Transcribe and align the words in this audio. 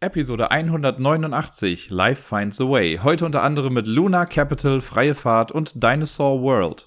Episode 0.00 0.52
189 0.52 1.90
Life 1.90 2.22
Finds 2.22 2.60
a 2.60 2.64
Way. 2.70 3.00
Heute 3.02 3.26
unter 3.26 3.42
anderem 3.42 3.74
mit 3.74 3.88
Luna 3.88 4.26
Capital, 4.26 4.80
Freie 4.80 5.16
Fahrt 5.16 5.50
und 5.50 5.82
Dinosaur 5.82 6.40
World. 6.40 6.84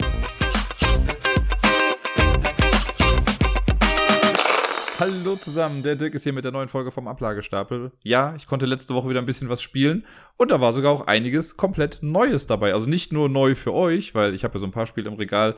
Hallo 4.98 5.36
zusammen, 5.36 5.82
der 5.82 5.96
Dirk 5.96 6.14
ist 6.14 6.22
hier 6.22 6.32
mit 6.32 6.46
der 6.46 6.52
neuen 6.52 6.68
Folge 6.68 6.90
vom 6.90 7.06
Ablagestapel. 7.06 7.92
Ja, 8.02 8.34
ich 8.38 8.46
konnte 8.46 8.64
letzte 8.64 8.94
Woche 8.94 9.10
wieder 9.10 9.20
ein 9.20 9.26
bisschen 9.26 9.50
was 9.50 9.60
spielen 9.60 10.06
und 10.38 10.50
da 10.50 10.62
war 10.62 10.72
sogar 10.72 10.90
auch 10.90 11.06
einiges 11.06 11.58
komplett 11.58 11.98
Neues 12.02 12.46
dabei. 12.46 12.72
Also 12.72 12.88
nicht 12.88 13.12
nur 13.12 13.28
neu 13.28 13.54
für 13.54 13.74
euch, 13.74 14.14
weil 14.14 14.32
ich 14.32 14.42
habe 14.42 14.54
ja 14.54 14.60
so 14.60 14.66
ein 14.66 14.72
paar 14.72 14.86
Spiele 14.86 15.10
im 15.10 15.16
Regal, 15.16 15.56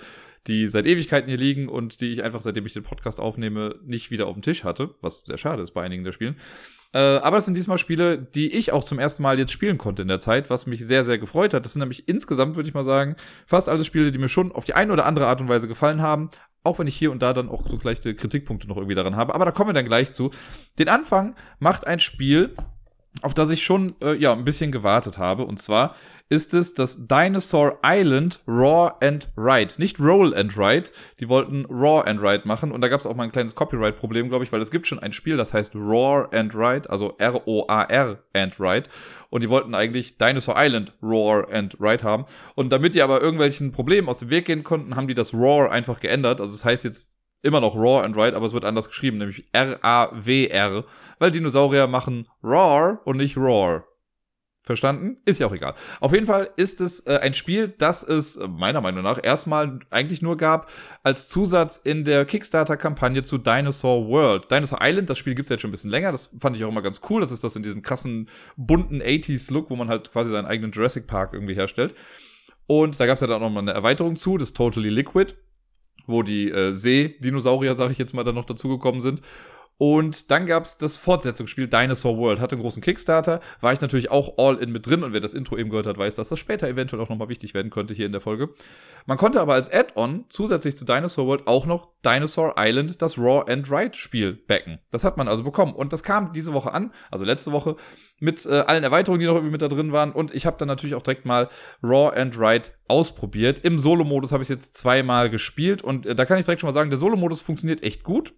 die 0.49 0.67
seit 0.67 0.87
Ewigkeiten 0.87 1.29
hier 1.29 1.39
liegen 1.39 1.69
und 1.69 2.01
die 2.01 2.13
ich 2.13 2.25
einfach, 2.25 2.41
seitdem 2.41 2.67
ich 2.67 2.73
den 2.73 2.83
Podcast 2.83 3.21
aufnehme, 3.21 3.77
nicht 3.85 4.11
wieder 4.11 4.27
auf 4.27 4.33
dem 4.33 4.43
Tisch 4.43 4.65
hatte, 4.65 4.97
was 5.01 5.23
sehr 5.25 5.39
schade 5.39 5.63
ist 5.63 5.71
bei 5.71 5.83
einigen 5.83 6.03
der 6.03 6.11
Spielen. 6.11 6.35
Äh, 6.95 7.19
aber 7.19 7.39
es 7.39 7.45
sind 7.45 7.57
diesmal 7.57 7.79
Spiele, 7.79 8.19
die 8.19 8.53
ich 8.53 8.73
auch 8.73 8.85
zum 8.85 9.01
ersten 9.01 9.23
Mal 9.25 9.39
jetzt 9.39 9.53
spielen 9.53 9.79
konnte 9.79 10.03
in 10.03 10.09
der 10.09 10.21
Zeit, 10.21 10.49
was 10.49 10.67
mich 10.67 10.87
sehr, 10.87 11.03
sehr 11.03 11.19
gefreut 11.19 11.53
hat. 11.53 11.65
Das 11.65 11.73
sind 11.73 11.81
nämlich 11.81 12.09
insgesamt, 12.09 12.55
würde 12.55 12.69
ich 12.69 12.75
mal 12.75 12.85
sagen, 12.85 13.17
fast 13.47 13.69
alle 13.69 13.85
Spiele, 13.85 14.13
die 14.13 14.19
mir 14.19 14.29
schon 14.29 14.53
auf 14.53 14.65
die 14.65 14.75
eine 14.75 14.93
oder 14.93 15.05
andere 15.05 15.27
Art 15.27 15.41
und 15.41 15.49
Weise 15.49 15.67
gefallen 15.67 16.01
haben. 16.01 16.31
Auch 16.63 16.79
wenn 16.79 16.87
ich 16.87 16.97
hier 16.97 17.11
und 17.11 17.21
da 17.21 17.33
dann 17.33 17.51
auch 17.51 17.69
so 17.69 17.79
leichte 17.83 18.15
Kritikpunkte 18.15 18.69
noch 18.69 18.77
irgendwie 18.77 18.95
daran 18.95 19.17
habe. 19.17 19.35
Aber 19.35 19.45
da 19.45 19.51
kommen 19.51 19.71
wir 19.71 19.75
dann 19.75 19.85
gleich 19.85 20.13
zu. 20.13 20.31
Den 20.79 20.89
Anfang 20.89 21.35
macht 21.59 21.87
ein 21.87 21.99
Spiel, 21.99 22.55
auf 23.23 23.35
das 23.35 23.51
ich 23.51 23.63
schon 23.63 23.95
äh, 24.03 24.15
ja 24.15 24.33
ein 24.33 24.45
bisschen 24.45 24.73
gewartet 24.73 25.19
habe. 25.19 25.45
Und 25.45 25.61
zwar 25.61 25.95
ist 26.31 26.55
es 26.55 26.75
das 26.75 27.07
Dinosaur 27.07 27.79
Island 27.85 28.41
Raw 28.49 28.93
and 29.01 29.29
Write. 29.37 29.79
Nicht 29.79 30.01
Roll 30.01 30.35
and 30.35 30.57
Write, 30.57 30.91
die 31.21 31.29
wollten 31.29 31.67
Raw 31.67 32.03
and 32.09 32.21
Write 32.23 32.49
machen. 32.49 32.73
Und 32.73 32.81
da 32.81 32.89
gab 32.89 33.01
es 33.01 33.07
auch 33.07 33.15
mal 33.15 33.25
ein 33.25 33.33
kleines 33.33 33.55
Copyright-Problem, 33.55 34.31
glaube 34.31 34.45
ich, 34.45 34.51
weil 34.51 34.61
es 34.61 34.71
gibt 34.71 34.87
schon 34.87 34.99
ein 34.99 35.13
Spiel, 35.13 35.37
das 35.37 35.53
heißt 35.53 35.75
Roar 35.75 36.33
and 36.33 36.55
Write, 36.55 36.89
also 36.89 37.15
R-O-A-R 37.19 38.19
and 38.33 38.59
Write 38.59 38.91
und 39.31 39.43
die 39.43 39.51
wollten 39.51 39.75
eigentlich 39.75 40.17
Dinosaur 40.17 40.55
Island 40.57 40.93
Roar 41.03 41.47
and 41.53 41.79
Write 41.81 42.05
haben. 42.05 42.25
Und 42.55 42.71
damit 42.73 42.95
die 42.95 43.03
aber 43.03 43.21
irgendwelchen 43.21 43.73
Problemen 43.73 44.09
aus 44.09 44.21
dem 44.21 44.31
Weg 44.31 44.47
gehen 44.47 44.65
konnten, 44.65 44.97
haben 44.97 45.09
die 45.09 45.15
das 45.15 45.35
Roar 45.35 45.71
einfach 45.71 46.01
geändert, 46.01 46.41
also 46.41 46.53
das 46.53 46.65
heißt 46.65 46.85
jetzt 46.85 47.19
immer 47.45 47.61
noch 47.61 47.77
Raw 47.77 48.05
and 48.05 48.17
Write, 48.17 48.37
aber 48.37 48.47
es 48.47 48.53
wird 48.53 48.65
anders 48.65 48.89
geschrieben, 48.89 49.19
nämlich 49.19 49.45
R-A-W-R, 49.53 50.85
weil 51.19 51.31
Dinosaurier 51.31 51.87
machen 51.87 52.27
Roar 52.43 53.01
und 53.05 53.19
nicht 53.19 53.37
Roar. 53.37 53.85
Verstanden? 54.67 55.17
Ist 55.27 55.41
ja 55.41 55.47
auch 55.47 55.53
egal. 55.53 55.75
Auf 56.01 56.15
jeden 56.15 56.27
Fall 56.27 56.49
ist 56.57 56.81
es 56.81 57.01
äh, 57.01 57.19
ein 57.21 57.35
Spiel, 57.35 57.69
das 57.69 58.03
es 58.03 58.37
äh, 58.37 58.49
meiner 58.49 58.81
Meinung 58.81 59.03
nach 59.03 59.23
erstmal 59.23 59.81
eigentlich 59.91 60.23
nur 60.23 60.39
gab 60.39 60.71
als 61.03 61.29
Zusatz 61.29 61.77
in 61.77 62.05
der 62.05 62.25
Kickstarter-Kampagne 62.25 63.23
zu 63.25 63.37
Dinosaur 63.37 64.09
World. 64.09 64.51
Dinosaur 64.51 64.79
Island, 64.81 65.11
das 65.11 65.19
Spiel 65.19 65.35
gibt's 65.35 65.51
jetzt 65.51 65.61
schon 65.61 65.69
ein 65.69 65.73
bisschen 65.73 65.91
länger, 65.91 66.13
das 66.13 66.31
fand 66.41 66.57
ich 66.57 66.65
auch 66.65 66.71
immer 66.71 66.81
ganz 66.81 67.03
cool. 67.11 67.21
Das 67.21 67.31
ist 67.31 67.45
das 67.45 67.57
in 67.57 67.63
diesem 67.63 67.83
krassen, 67.83 68.31
bunten 68.57 69.03
80s-Look, 69.03 69.69
wo 69.69 69.77
man 69.77 69.89
halt 69.89 70.11
quasi 70.11 70.31
seinen 70.31 70.47
eigenen 70.47 70.73
Jurassic 70.73 71.07
Park 71.07 71.35
irgendwie 71.35 71.55
herstellt. 71.55 71.95
Und 72.67 72.99
da 72.99 73.05
gab's 73.05 73.21
ja 73.21 73.27
dann 73.27 73.37
auch 73.37 73.49
noch 73.49 73.51
mal 73.51 73.61
eine 73.61 73.73
Erweiterung 73.73 74.17
zu, 74.17 74.39
das 74.39 74.55
Totally 74.55 74.89
Liquid, 74.89 75.35
wo 76.07 76.23
die 76.23 76.51
äh, 76.51 76.73
See-Dinosaurier, 76.73 77.75
sag 77.75 77.91
ich 77.91 77.99
jetzt 77.99 78.15
mal, 78.15 78.25
dann 78.25 78.35
noch 78.35 78.45
dazugekommen 78.45 79.01
sind. 79.01 79.21
Und 79.77 80.31
dann 80.31 80.47
gab's 80.47 80.79
das 80.79 80.99
Fortsetzungsspiel 80.99 81.67
Dinosaur 81.67 82.17
World. 82.17 82.41
Hatte 82.41 82.55
einen 82.55 82.63
großen 82.63 82.83
Kickstarter, 82.83 83.41
war 83.61 83.73
ich 83.73 83.81
natürlich 83.81 84.11
auch 84.11 84.39
all 84.39 84.57
in 84.59 84.71
mit 84.71 84.87
drin. 84.87 85.03
Und 85.03 85.13
wer 85.13 85.21
das 85.21 85.35
Intro 85.35 85.57
eben 85.57 85.71
gehört 85.71 85.87
hat, 85.87 85.99
weiß, 85.99 86.15
dass 86.15 86.29
das 86.29 86.39
später 86.39 86.69
eventuell 86.69 87.03
auch 87.03 87.09
nochmal 87.09 87.29
wichtig 87.29 87.55
werden 87.55 87.71
könnte 87.71 87.93
hier 87.93 88.07
in 88.07 88.13
der 88.13 88.21
Folge. 88.21 88.51
Man 89.07 89.19
konnte 89.19 89.41
aber 89.41 89.55
als 89.55 89.71
Add-on 89.73 90.27
zusätzlich 90.29 90.77
zu 90.77 90.85
Dinosaur 90.85 91.27
World 91.27 91.47
auch 91.47 91.67
noch 91.67 91.89
Dinosaur 92.05 92.55
Island, 92.57 93.03
das 93.03 93.19
Raw 93.19 93.51
and 93.51 93.71
Ride 93.71 93.95
Spiel, 93.95 94.33
backen. 94.33 94.79
Das 94.93 95.05
hat 95.05 95.17
man 95.17 95.29
also 95.29 95.43
bekommen. 95.43 95.75
Und 95.75 95.93
das 95.93 96.03
kam 96.03 96.33
diese 96.33 96.53
Woche 96.53 96.73
an, 96.73 96.93
also 97.11 97.25
letzte 97.25 97.51
Woche, 97.53 97.77
mit 98.21 98.47
äh, 98.47 98.61
allen 98.61 98.85
Erweiterungen, 98.85 99.21
die 99.21 99.27
noch 99.27 99.35
irgendwie 99.35 99.53
mit 99.53 99.63
da 99.63 99.69
drin 99.69 99.93
waren. 99.93 100.13
Und 100.13 100.33
ich 100.35 100.47
habe 100.47 100.57
dann 100.57 100.69
natürlich 100.69 100.95
auch 100.95 101.03
direkt 101.03 101.27
mal 101.27 101.49
Raw 101.83 102.17
and 102.17 102.39
Ride 102.39 102.71
ausprobiert. 102.87 103.59
Im 103.61 103.79
Solo-Modus 103.79 104.33
habe 104.33 104.43
ich 104.43 104.49
jetzt 104.49 104.77
zweimal 104.77 105.31
gespielt. 105.31 105.83
Und 105.83 106.07
äh, 106.07 106.15
da 106.15 106.25
kann 106.25 106.39
ich 106.39 106.45
direkt 106.45 106.61
schon 106.61 106.69
mal 106.69 106.75
sagen, 106.75 106.91
der 106.91 106.99
Solo-Modus 106.99 107.43
funktioniert 107.43 107.83
echt 107.83 108.05
gut. 108.05 108.35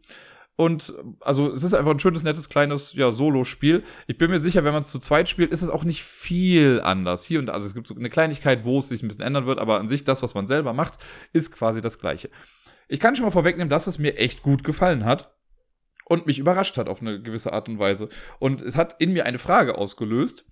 Und 0.56 0.94
also 1.20 1.50
es 1.50 1.62
ist 1.62 1.74
einfach 1.74 1.90
ein 1.90 1.98
schönes, 1.98 2.22
nettes, 2.22 2.48
kleines 2.48 2.94
ja, 2.94 3.12
Solo-Spiel. 3.12 3.82
Ich 4.06 4.16
bin 4.16 4.30
mir 4.30 4.38
sicher, 4.38 4.64
wenn 4.64 4.72
man 4.72 4.80
es 4.80 4.90
zu 4.90 4.98
zweit 4.98 5.28
spielt, 5.28 5.52
ist 5.52 5.62
es 5.62 5.68
auch 5.68 5.84
nicht 5.84 6.02
viel 6.02 6.80
anders. 6.82 7.24
Hier 7.24 7.38
und 7.38 7.46
da, 7.46 7.52
also 7.52 7.66
es 7.66 7.74
gibt 7.74 7.86
so 7.86 7.94
eine 7.94 8.08
Kleinigkeit, 8.08 8.64
wo 8.64 8.78
es 8.78 8.88
sich 8.88 9.02
ein 9.02 9.08
bisschen 9.08 9.24
ändern 9.24 9.46
wird, 9.46 9.58
aber 9.58 9.78
an 9.78 9.86
sich 9.86 10.04
das, 10.04 10.22
was 10.22 10.34
man 10.34 10.46
selber 10.46 10.72
macht, 10.72 10.98
ist 11.34 11.52
quasi 11.52 11.82
das 11.82 11.98
gleiche. 11.98 12.30
Ich 12.88 13.00
kann 13.00 13.14
schon 13.14 13.26
mal 13.26 13.30
vorwegnehmen, 13.30 13.68
dass 13.68 13.86
es 13.86 13.98
mir 13.98 14.16
echt 14.16 14.42
gut 14.42 14.64
gefallen 14.64 15.04
hat 15.04 15.34
und 16.06 16.26
mich 16.26 16.38
überrascht 16.38 16.78
hat 16.78 16.88
auf 16.88 17.02
eine 17.02 17.20
gewisse 17.20 17.52
Art 17.52 17.68
und 17.68 17.78
Weise. 17.78 18.08
Und 18.38 18.62
es 18.62 18.76
hat 18.76 18.96
in 18.98 19.12
mir 19.12 19.26
eine 19.26 19.38
Frage 19.38 19.76
ausgelöst 19.76 20.46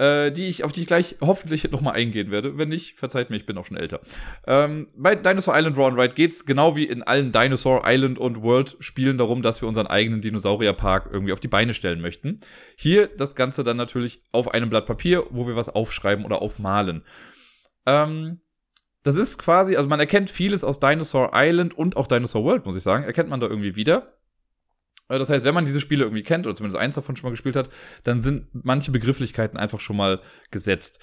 äh, 0.00 0.32
die 0.32 0.48
ich, 0.48 0.64
auf 0.64 0.72
die 0.72 0.80
ich 0.80 0.86
gleich 0.86 1.16
hoffentlich 1.20 1.70
nochmal 1.70 1.94
eingehen 1.94 2.30
werde. 2.30 2.56
Wenn 2.56 2.70
nicht, 2.70 2.98
verzeiht 2.98 3.28
mir, 3.28 3.36
ich 3.36 3.44
bin 3.44 3.58
auch 3.58 3.66
schon 3.66 3.76
älter. 3.76 4.00
Ähm, 4.46 4.88
bei 4.96 5.14
Dinosaur 5.14 5.54
Island 5.54 5.76
Raw 5.76 5.88
and 5.88 5.98
Ride 5.98 6.14
geht's 6.14 6.46
genau 6.46 6.74
wie 6.74 6.84
in 6.84 7.02
allen 7.02 7.32
Dinosaur 7.32 7.82
Island 7.84 8.18
und 8.18 8.42
World 8.42 8.76
Spielen 8.80 9.18
darum, 9.18 9.42
dass 9.42 9.60
wir 9.60 9.68
unseren 9.68 9.86
eigenen 9.86 10.22
Dinosaurierpark 10.22 11.10
irgendwie 11.12 11.34
auf 11.34 11.40
die 11.40 11.48
Beine 11.48 11.74
stellen 11.74 12.00
möchten. 12.00 12.38
Hier 12.76 13.08
das 13.08 13.36
Ganze 13.36 13.62
dann 13.62 13.76
natürlich 13.76 14.20
auf 14.32 14.52
einem 14.54 14.70
Blatt 14.70 14.86
Papier, 14.86 15.26
wo 15.30 15.46
wir 15.46 15.54
was 15.54 15.68
aufschreiben 15.68 16.24
oder 16.24 16.40
aufmalen. 16.40 17.04
Ähm, 17.84 18.40
das 19.02 19.16
ist 19.16 19.36
quasi, 19.38 19.76
also 19.76 19.88
man 19.88 20.00
erkennt 20.00 20.30
vieles 20.30 20.64
aus 20.64 20.80
Dinosaur 20.80 21.32
Island 21.34 21.76
und 21.76 21.98
auch 21.98 22.06
Dinosaur 22.06 22.44
World, 22.44 22.64
muss 22.64 22.76
ich 22.76 22.82
sagen, 22.82 23.04
erkennt 23.04 23.28
man 23.28 23.40
da 23.40 23.48
irgendwie 23.48 23.76
wieder. 23.76 24.14
Äh, 25.10 25.18
das 25.18 25.28
heißt, 25.28 25.44
wenn 25.44 25.54
man 25.54 25.66
diese 25.66 25.80
Spiele 25.80 26.04
irgendwie 26.04 26.22
kennt 26.22 26.46
oder 26.46 26.54
zumindest 26.54 26.80
eins 26.80 26.94
davon 26.94 27.16
schon 27.16 27.28
mal 27.28 27.32
gespielt 27.32 27.56
hat, 27.56 27.68
dann 28.04 28.20
sind 28.20 28.46
manche 28.52 28.90
Begrifflichkeiten 28.90 29.58
einfach 29.58 29.80
schon 29.80 29.96
mal 29.96 30.20
gesetzt. 30.50 31.00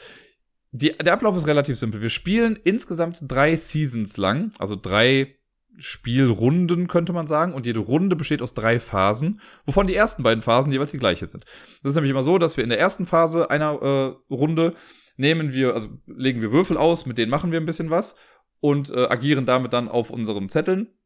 Die, 0.72 0.92
der 0.98 1.14
Ablauf 1.14 1.38
ist 1.38 1.48
relativ 1.48 1.78
simpel. 1.78 2.02
Wir 2.02 2.10
spielen 2.10 2.58
insgesamt 2.64 3.20
drei 3.28 3.56
Seasons 3.56 4.18
lang, 4.18 4.52
also 4.58 4.76
drei 4.76 5.36
Spielrunden 5.80 6.88
könnte 6.88 7.14
man 7.14 7.28
sagen, 7.28 7.54
und 7.54 7.66
jede 7.68 7.80
Runde 7.80 8.16
besteht 8.16 8.42
aus 8.42 8.56
drei 8.56 8.80
Phasen, 8.80 9.40
wovon 9.66 9.86
die 9.86 9.96
ersten 9.96 10.24
beiden 10.24 10.42
Phasen 10.42 10.72
jeweils 10.72 10.92
die 10.92 10.98
gleiche 10.98 11.28
sind. 11.28 11.46
Das 11.84 11.92
ist 11.92 11.96
nämlich 11.96 12.10
immer 12.10 12.24
so, 12.24 12.40
dass 12.40 12.58
wir 12.58 12.64
in 12.64 12.72
der 12.72 12.80
ersten 12.80 13.06
Phase 13.06 13.52
einer 13.52 13.82
äh, 13.82 14.34
Runde 14.34 14.74
nehmen 15.18 15.54
wir, 15.54 15.74
also 15.74 15.90
legen 16.08 16.42
wir 16.42 16.52
Würfel 16.52 16.78
aus, 16.78 17.06
mit 17.06 17.18
denen 17.18 17.32
machen 17.32 17.52
wir 17.52 17.60
ein 17.60 17.66
bisschen 17.66 17.92
was 17.92 18.16
und 18.60 18.90
äh, 18.90 19.08
agieren 19.08 19.46
damit 19.46 19.74
dann 19.74 19.88
auf 19.88 20.10
unseren 20.10 20.50
Zetteln 20.50 20.97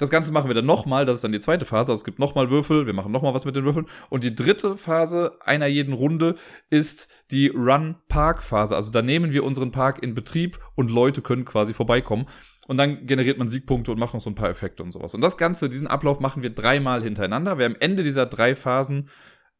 das 0.00 0.08
Ganze 0.08 0.32
machen 0.32 0.48
wir 0.48 0.54
dann 0.54 0.64
nochmal, 0.64 1.04
das 1.04 1.18
ist 1.18 1.24
dann 1.24 1.32
die 1.32 1.40
zweite 1.40 1.66
Phase. 1.66 1.92
Also 1.92 2.00
es 2.00 2.04
gibt 2.04 2.18
nochmal 2.18 2.48
Würfel, 2.50 2.86
wir 2.86 2.94
machen 2.94 3.12
nochmal 3.12 3.34
was 3.34 3.44
mit 3.44 3.54
den 3.54 3.64
Würfeln. 3.64 3.86
Und 4.08 4.24
die 4.24 4.34
dritte 4.34 4.78
Phase 4.78 5.36
einer 5.44 5.66
jeden 5.66 5.92
Runde 5.92 6.36
ist 6.70 7.08
die 7.30 7.48
Run-Park-Phase. 7.48 8.74
Also 8.74 8.90
da 8.90 9.02
nehmen 9.02 9.32
wir 9.32 9.44
unseren 9.44 9.72
Park 9.72 10.02
in 10.02 10.14
Betrieb 10.14 10.58
und 10.74 10.90
Leute 10.90 11.20
können 11.20 11.44
quasi 11.44 11.74
vorbeikommen. 11.74 12.26
Und 12.66 12.78
dann 12.78 13.04
generiert 13.06 13.36
man 13.36 13.48
Siegpunkte 13.48 13.92
und 13.92 13.98
macht 13.98 14.14
noch 14.14 14.20
so 14.22 14.30
ein 14.30 14.34
paar 14.34 14.48
Effekte 14.48 14.82
und 14.82 14.92
sowas. 14.92 15.12
Und 15.12 15.20
das 15.20 15.36
Ganze, 15.36 15.68
diesen 15.68 15.86
Ablauf 15.86 16.18
machen 16.18 16.42
wir 16.42 16.50
dreimal 16.50 17.02
hintereinander. 17.02 17.58
Wer 17.58 17.66
am 17.66 17.76
Ende 17.78 18.02
dieser 18.02 18.24
drei 18.24 18.54
Phasen 18.54 19.10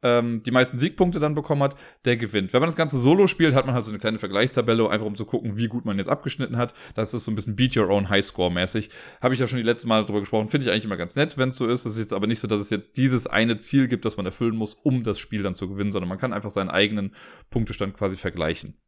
ähm, 0.02 0.42
die 0.42 0.50
meisten 0.50 0.78
Siegpunkte 0.78 1.18
dann 1.18 1.34
bekommen 1.34 1.62
hat, 1.62 1.76
der 2.04 2.16
gewinnt. 2.16 2.52
Wenn 2.52 2.60
man 2.60 2.68
das 2.68 2.76
Ganze 2.76 2.98
solo 2.98 3.26
spielt, 3.26 3.54
hat 3.54 3.66
man 3.66 3.74
halt 3.74 3.84
so 3.84 3.90
eine 3.90 3.98
kleine 3.98 4.18
Vergleichstabelle, 4.18 4.88
einfach 4.88 5.06
um 5.06 5.14
zu 5.14 5.24
gucken, 5.24 5.56
wie 5.56 5.68
gut 5.68 5.84
man 5.84 5.98
jetzt 5.98 6.08
abgeschnitten 6.08 6.56
hat. 6.56 6.74
Das 6.94 7.14
ist 7.14 7.24
so 7.24 7.30
ein 7.30 7.34
bisschen 7.34 7.56
Beat 7.56 7.76
Your 7.76 7.88
Own 7.88 8.08
Highscore 8.08 8.50
mäßig. 8.50 8.90
Habe 9.20 9.34
ich 9.34 9.40
ja 9.40 9.46
schon 9.46 9.58
die 9.58 9.64
letzten 9.64 9.88
Mal 9.88 10.04
drüber 10.04 10.20
gesprochen. 10.20 10.48
Finde 10.48 10.66
ich 10.66 10.72
eigentlich 10.72 10.84
immer 10.84 10.96
ganz 10.96 11.16
nett, 11.16 11.36
wenn 11.38 11.50
es 11.50 11.56
so 11.56 11.66
ist. 11.66 11.84
Das 11.84 11.92
ist 11.92 11.98
jetzt 11.98 12.12
aber 12.12 12.26
nicht 12.26 12.40
so, 12.40 12.48
dass 12.48 12.60
es 12.60 12.70
jetzt 12.70 12.96
dieses 12.96 13.26
eine 13.26 13.56
Ziel 13.58 13.88
gibt, 13.88 14.04
das 14.04 14.16
man 14.16 14.26
erfüllen 14.26 14.56
muss, 14.56 14.74
um 14.74 15.02
das 15.02 15.18
Spiel 15.18 15.42
dann 15.42 15.54
zu 15.54 15.68
gewinnen, 15.68 15.92
sondern 15.92 16.08
man 16.08 16.18
kann 16.18 16.32
einfach 16.32 16.50
seinen 16.50 16.70
eigenen 16.70 17.14
Punktestand 17.50 17.96
quasi 17.96 18.16
vergleichen. 18.16 18.78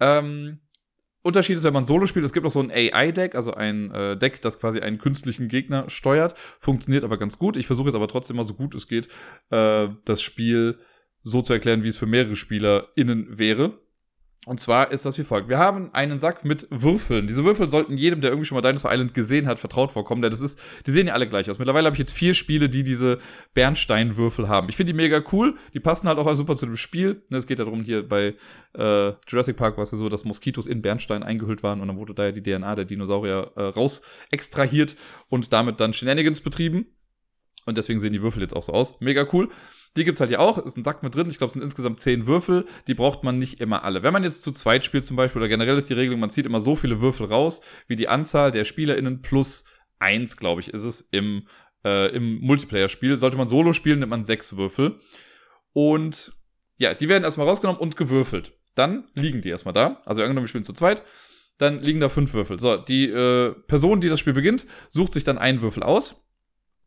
Ähm, 0.00 0.60
Unterschied 1.22 1.56
ist, 1.56 1.64
wenn 1.64 1.74
man 1.74 1.84
Solo 1.84 2.06
spielt, 2.06 2.24
es 2.24 2.32
gibt 2.32 2.46
auch 2.46 2.50
so 2.50 2.60
ein 2.60 2.70
AI-Deck, 2.70 3.34
also 3.34 3.52
ein 3.52 3.90
äh, 3.92 4.16
Deck, 4.16 4.40
das 4.40 4.58
quasi 4.58 4.80
einen 4.80 4.98
künstlichen 4.98 5.48
Gegner 5.48 5.90
steuert. 5.90 6.38
Funktioniert 6.58 7.04
aber 7.04 7.18
ganz 7.18 7.38
gut. 7.38 7.56
Ich 7.56 7.66
versuche 7.66 7.88
jetzt 7.88 7.94
aber 7.94 8.08
trotzdem 8.08 8.36
mal 8.36 8.44
so 8.44 8.54
gut 8.54 8.74
es 8.74 8.88
geht, 8.88 9.08
äh, 9.50 9.88
das 10.04 10.22
Spiel 10.22 10.78
so 11.22 11.42
zu 11.42 11.52
erklären, 11.52 11.82
wie 11.82 11.88
es 11.88 11.98
für 11.98 12.06
mehrere 12.06 12.36
SpielerInnen 12.36 13.38
wäre. 13.38 13.78
Und 14.46 14.58
zwar 14.58 14.90
ist 14.90 15.04
das 15.04 15.18
wie 15.18 15.22
folgt. 15.22 15.50
Wir 15.50 15.58
haben 15.58 15.92
einen 15.92 16.16
Sack 16.16 16.46
mit 16.46 16.66
Würfeln. 16.70 17.26
Diese 17.26 17.44
Würfel 17.44 17.68
sollten 17.68 17.98
jedem, 17.98 18.22
der 18.22 18.30
irgendwie 18.30 18.46
schon 18.46 18.56
mal 18.56 18.62
Dinosaur 18.62 18.90
Island 18.90 19.12
gesehen 19.12 19.46
hat, 19.46 19.58
vertraut 19.58 19.90
vorkommen, 19.90 20.22
denn 20.22 20.30
das 20.30 20.40
ist, 20.40 20.58
die 20.86 20.92
sehen 20.92 21.08
ja 21.08 21.12
alle 21.12 21.28
gleich 21.28 21.50
aus. 21.50 21.58
Mittlerweile 21.58 21.84
habe 21.84 21.94
ich 21.94 21.98
jetzt 21.98 22.12
vier 22.12 22.32
Spiele, 22.32 22.70
die 22.70 22.82
diese 22.82 23.18
Bernsteinwürfel 23.52 24.48
haben. 24.48 24.70
Ich 24.70 24.76
finde 24.76 24.94
die 24.94 24.96
mega 24.96 25.22
cool. 25.32 25.56
Die 25.74 25.80
passen 25.80 26.08
halt 26.08 26.18
auch 26.18 26.34
super 26.34 26.56
zu 26.56 26.64
dem 26.64 26.78
Spiel. 26.78 27.22
Ne, 27.28 27.36
es 27.36 27.46
geht 27.46 27.58
ja 27.58 27.66
darum, 27.66 27.82
hier 27.82 28.08
bei 28.08 28.34
äh, 28.72 29.12
Jurassic 29.28 29.56
Park 29.56 29.76
war 29.76 29.82
es 29.82 29.90
ja 29.90 29.98
so, 29.98 30.08
dass 30.08 30.24
Moskitos 30.24 30.66
in 30.66 30.80
Bernstein 30.80 31.22
eingehüllt 31.22 31.62
waren 31.62 31.82
und 31.82 31.88
dann 31.88 31.98
wurde 31.98 32.14
da 32.14 32.24
ja 32.24 32.32
die 32.32 32.42
DNA 32.42 32.76
der 32.76 32.86
Dinosaurier 32.86 33.52
äh, 33.56 33.62
raus 33.62 34.00
extrahiert 34.30 34.96
und 35.28 35.52
damit 35.52 35.80
dann 35.80 35.92
Shenanigans 35.92 36.40
betrieben. 36.40 36.86
Und 37.70 37.78
deswegen 37.78 38.00
sehen 38.00 38.12
die 38.12 38.22
Würfel 38.22 38.42
jetzt 38.42 38.54
auch 38.54 38.62
so 38.62 38.72
aus. 38.72 39.00
Mega 39.00 39.26
cool. 39.32 39.48
Die 39.96 40.04
gibt's 40.04 40.20
halt 40.20 40.30
hier 40.30 40.40
auch, 40.40 40.58
ist 40.58 40.76
ein 40.76 40.84
Sack 40.84 41.02
mit 41.02 41.14
drin. 41.14 41.28
Ich 41.28 41.38
glaube, 41.38 41.48
es 41.48 41.54
sind 41.54 41.62
insgesamt 41.62 41.98
zehn 41.98 42.26
Würfel. 42.26 42.64
Die 42.86 42.94
braucht 42.94 43.24
man 43.24 43.38
nicht 43.38 43.60
immer 43.60 43.82
alle. 43.82 44.02
Wenn 44.02 44.12
man 44.12 44.22
jetzt 44.22 44.44
zu 44.44 44.52
zweit 44.52 44.84
spielt 44.84 45.04
zum 45.04 45.16
Beispiel, 45.16 45.40
oder 45.40 45.48
generell 45.48 45.76
ist 45.76 45.90
die 45.90 45.94
Regelung, 45.94 46.20
man 46.20 46.30
zieht 46.30 46.46
immer 46.46 46.60
so 46.60 46.76
viele 46.76 47.00
Würfel 47.00 47.26
raus, 47.26 47.60
wie 47.88 47.96
die 47.96 48.08
Anzahl 48.08 48.52
der 48.52 48.64
SpielerInnen 48.64 49.20
plus 49.20 49.64
eins, 49.98 50.36
glaube 50.36 50.60
ich, 50.60 50.68
ist 50.68 50.84
es 50.84 51.00
im, 51.00 51.48
äh, 51.84 52.14
im 52.14 52.40
Multiplayer-Spiel. 52.40 53.16
Sollte 53.16 53.36
man 53.36 53.48
Solo 53.48 53.72
spielen, 53.72 53.98
nimmt 53.98 54.10
man 54.10 54.24
sechs 54.24 54.56
Würfel. 54.56 55.00
Und 55.72 56.32
ja, 56.76 56.94
die 56.94 57.08
werden 57.08 57.24
erstmal 57.24 57.48
rausgenommen 57.48 57.80
und 57.80 57.96
gewürfelt. 57.96 58.52
Dann 58.76 59.08
liegen 59.14 59.42
die 59.42 59.48
erstmal 59.48 59.74
da. 59.74 60.00
Also 60.06 60.22
angenommen, 60.22 60.44
wir 60.44 60.48
spielen 60.48 60.64
zu 60.64 60.72
zweit. 60.72 61.02
Dann 61.58 61.80
liegen 61.80 62.00
da 62.00 62.08
fünf 62.08 62.32
Würfel. 62.32 62.60
So, 62.60 62.76
die 62.76 63.10
äh, 63.10 63.52
Person, 63.66 64.00
die 64.00 64.08
das 64.08 64.20
Spiel 64.20 64.32
beginnt, 64.32 64.66
sucht 64.88 65.12
sich 65.12 65.24
dann 65.24 65.36
einen 65.36 65.62
Würfel 65.62 65.82
aus 65.82 66.24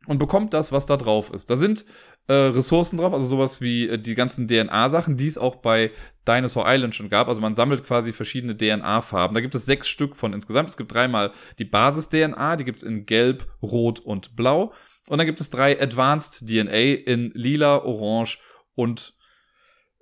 und 0.08 0.18
bekommt 0.18 0.54
das, 0.54 0.72
was 0.72 0.86
da 0.86 0.98
drauf 0.98 1.32
ist. 1.34 1.50
Da 1.50 1.58
sind 1.58 1.86
äh, 2.28 2.34
Ressourcen 2.34 2.98
drauf, 2.98 3.14
also 3.14 3.26
sowas 3.26 3.62
wie 3.62 3.88
äh, 3.88 3.98
die 3.98 4.16
ganzen 4.16 4.48
DNA-Sachen, 4.48 5.18
die 5.18 5.28
es 5.28 5.38
auch 5.38 5.58
bei 5.58 5.92
Dinosaur 6.28 6.66
Island 6.68 6.96
schon 6.96 7.10
gab. 7.10 7.28
Also 7.28 7.42
man 7.42 7.54
sammelt 7.54 7.86
quasi 7.86 8.14
verschiedene 8.14 8.56
DNA-Farben. 8.56 9.34
Da 9.34 9.42
gibt 9.42 9.56
es 9.56 9.66
sechs 9.66 9.88
Stück 9.88 10.16
von 10.16 10.34
insgesamt. 10.34 10.70
Es 10.70 10.78
gibt 10.78 10.94
dreimal 10.94 11.32
die 11.60 11.66
Basis-DNA, 11.66 12.56
die 12.58 12.64
gibt 12.64 12.80
es 12.80 12.84
in 12.84 13.06
Gelb, 13.06 13.48
Rot 13.62 14.00
und 14.00 14.36
Blau. 14.36 14.74
Und 15.10 15.18
dann 15.18 15.28
gibt 15.28 15.42
es 15.42 15.50
drei 15.50 15.82
Advanced 15.82 16.48
DNA 16.48 17.04
in 17.06 17.32
Lila, 17.34 17.84
Orange 17.84 18.40
und 18.76 19.14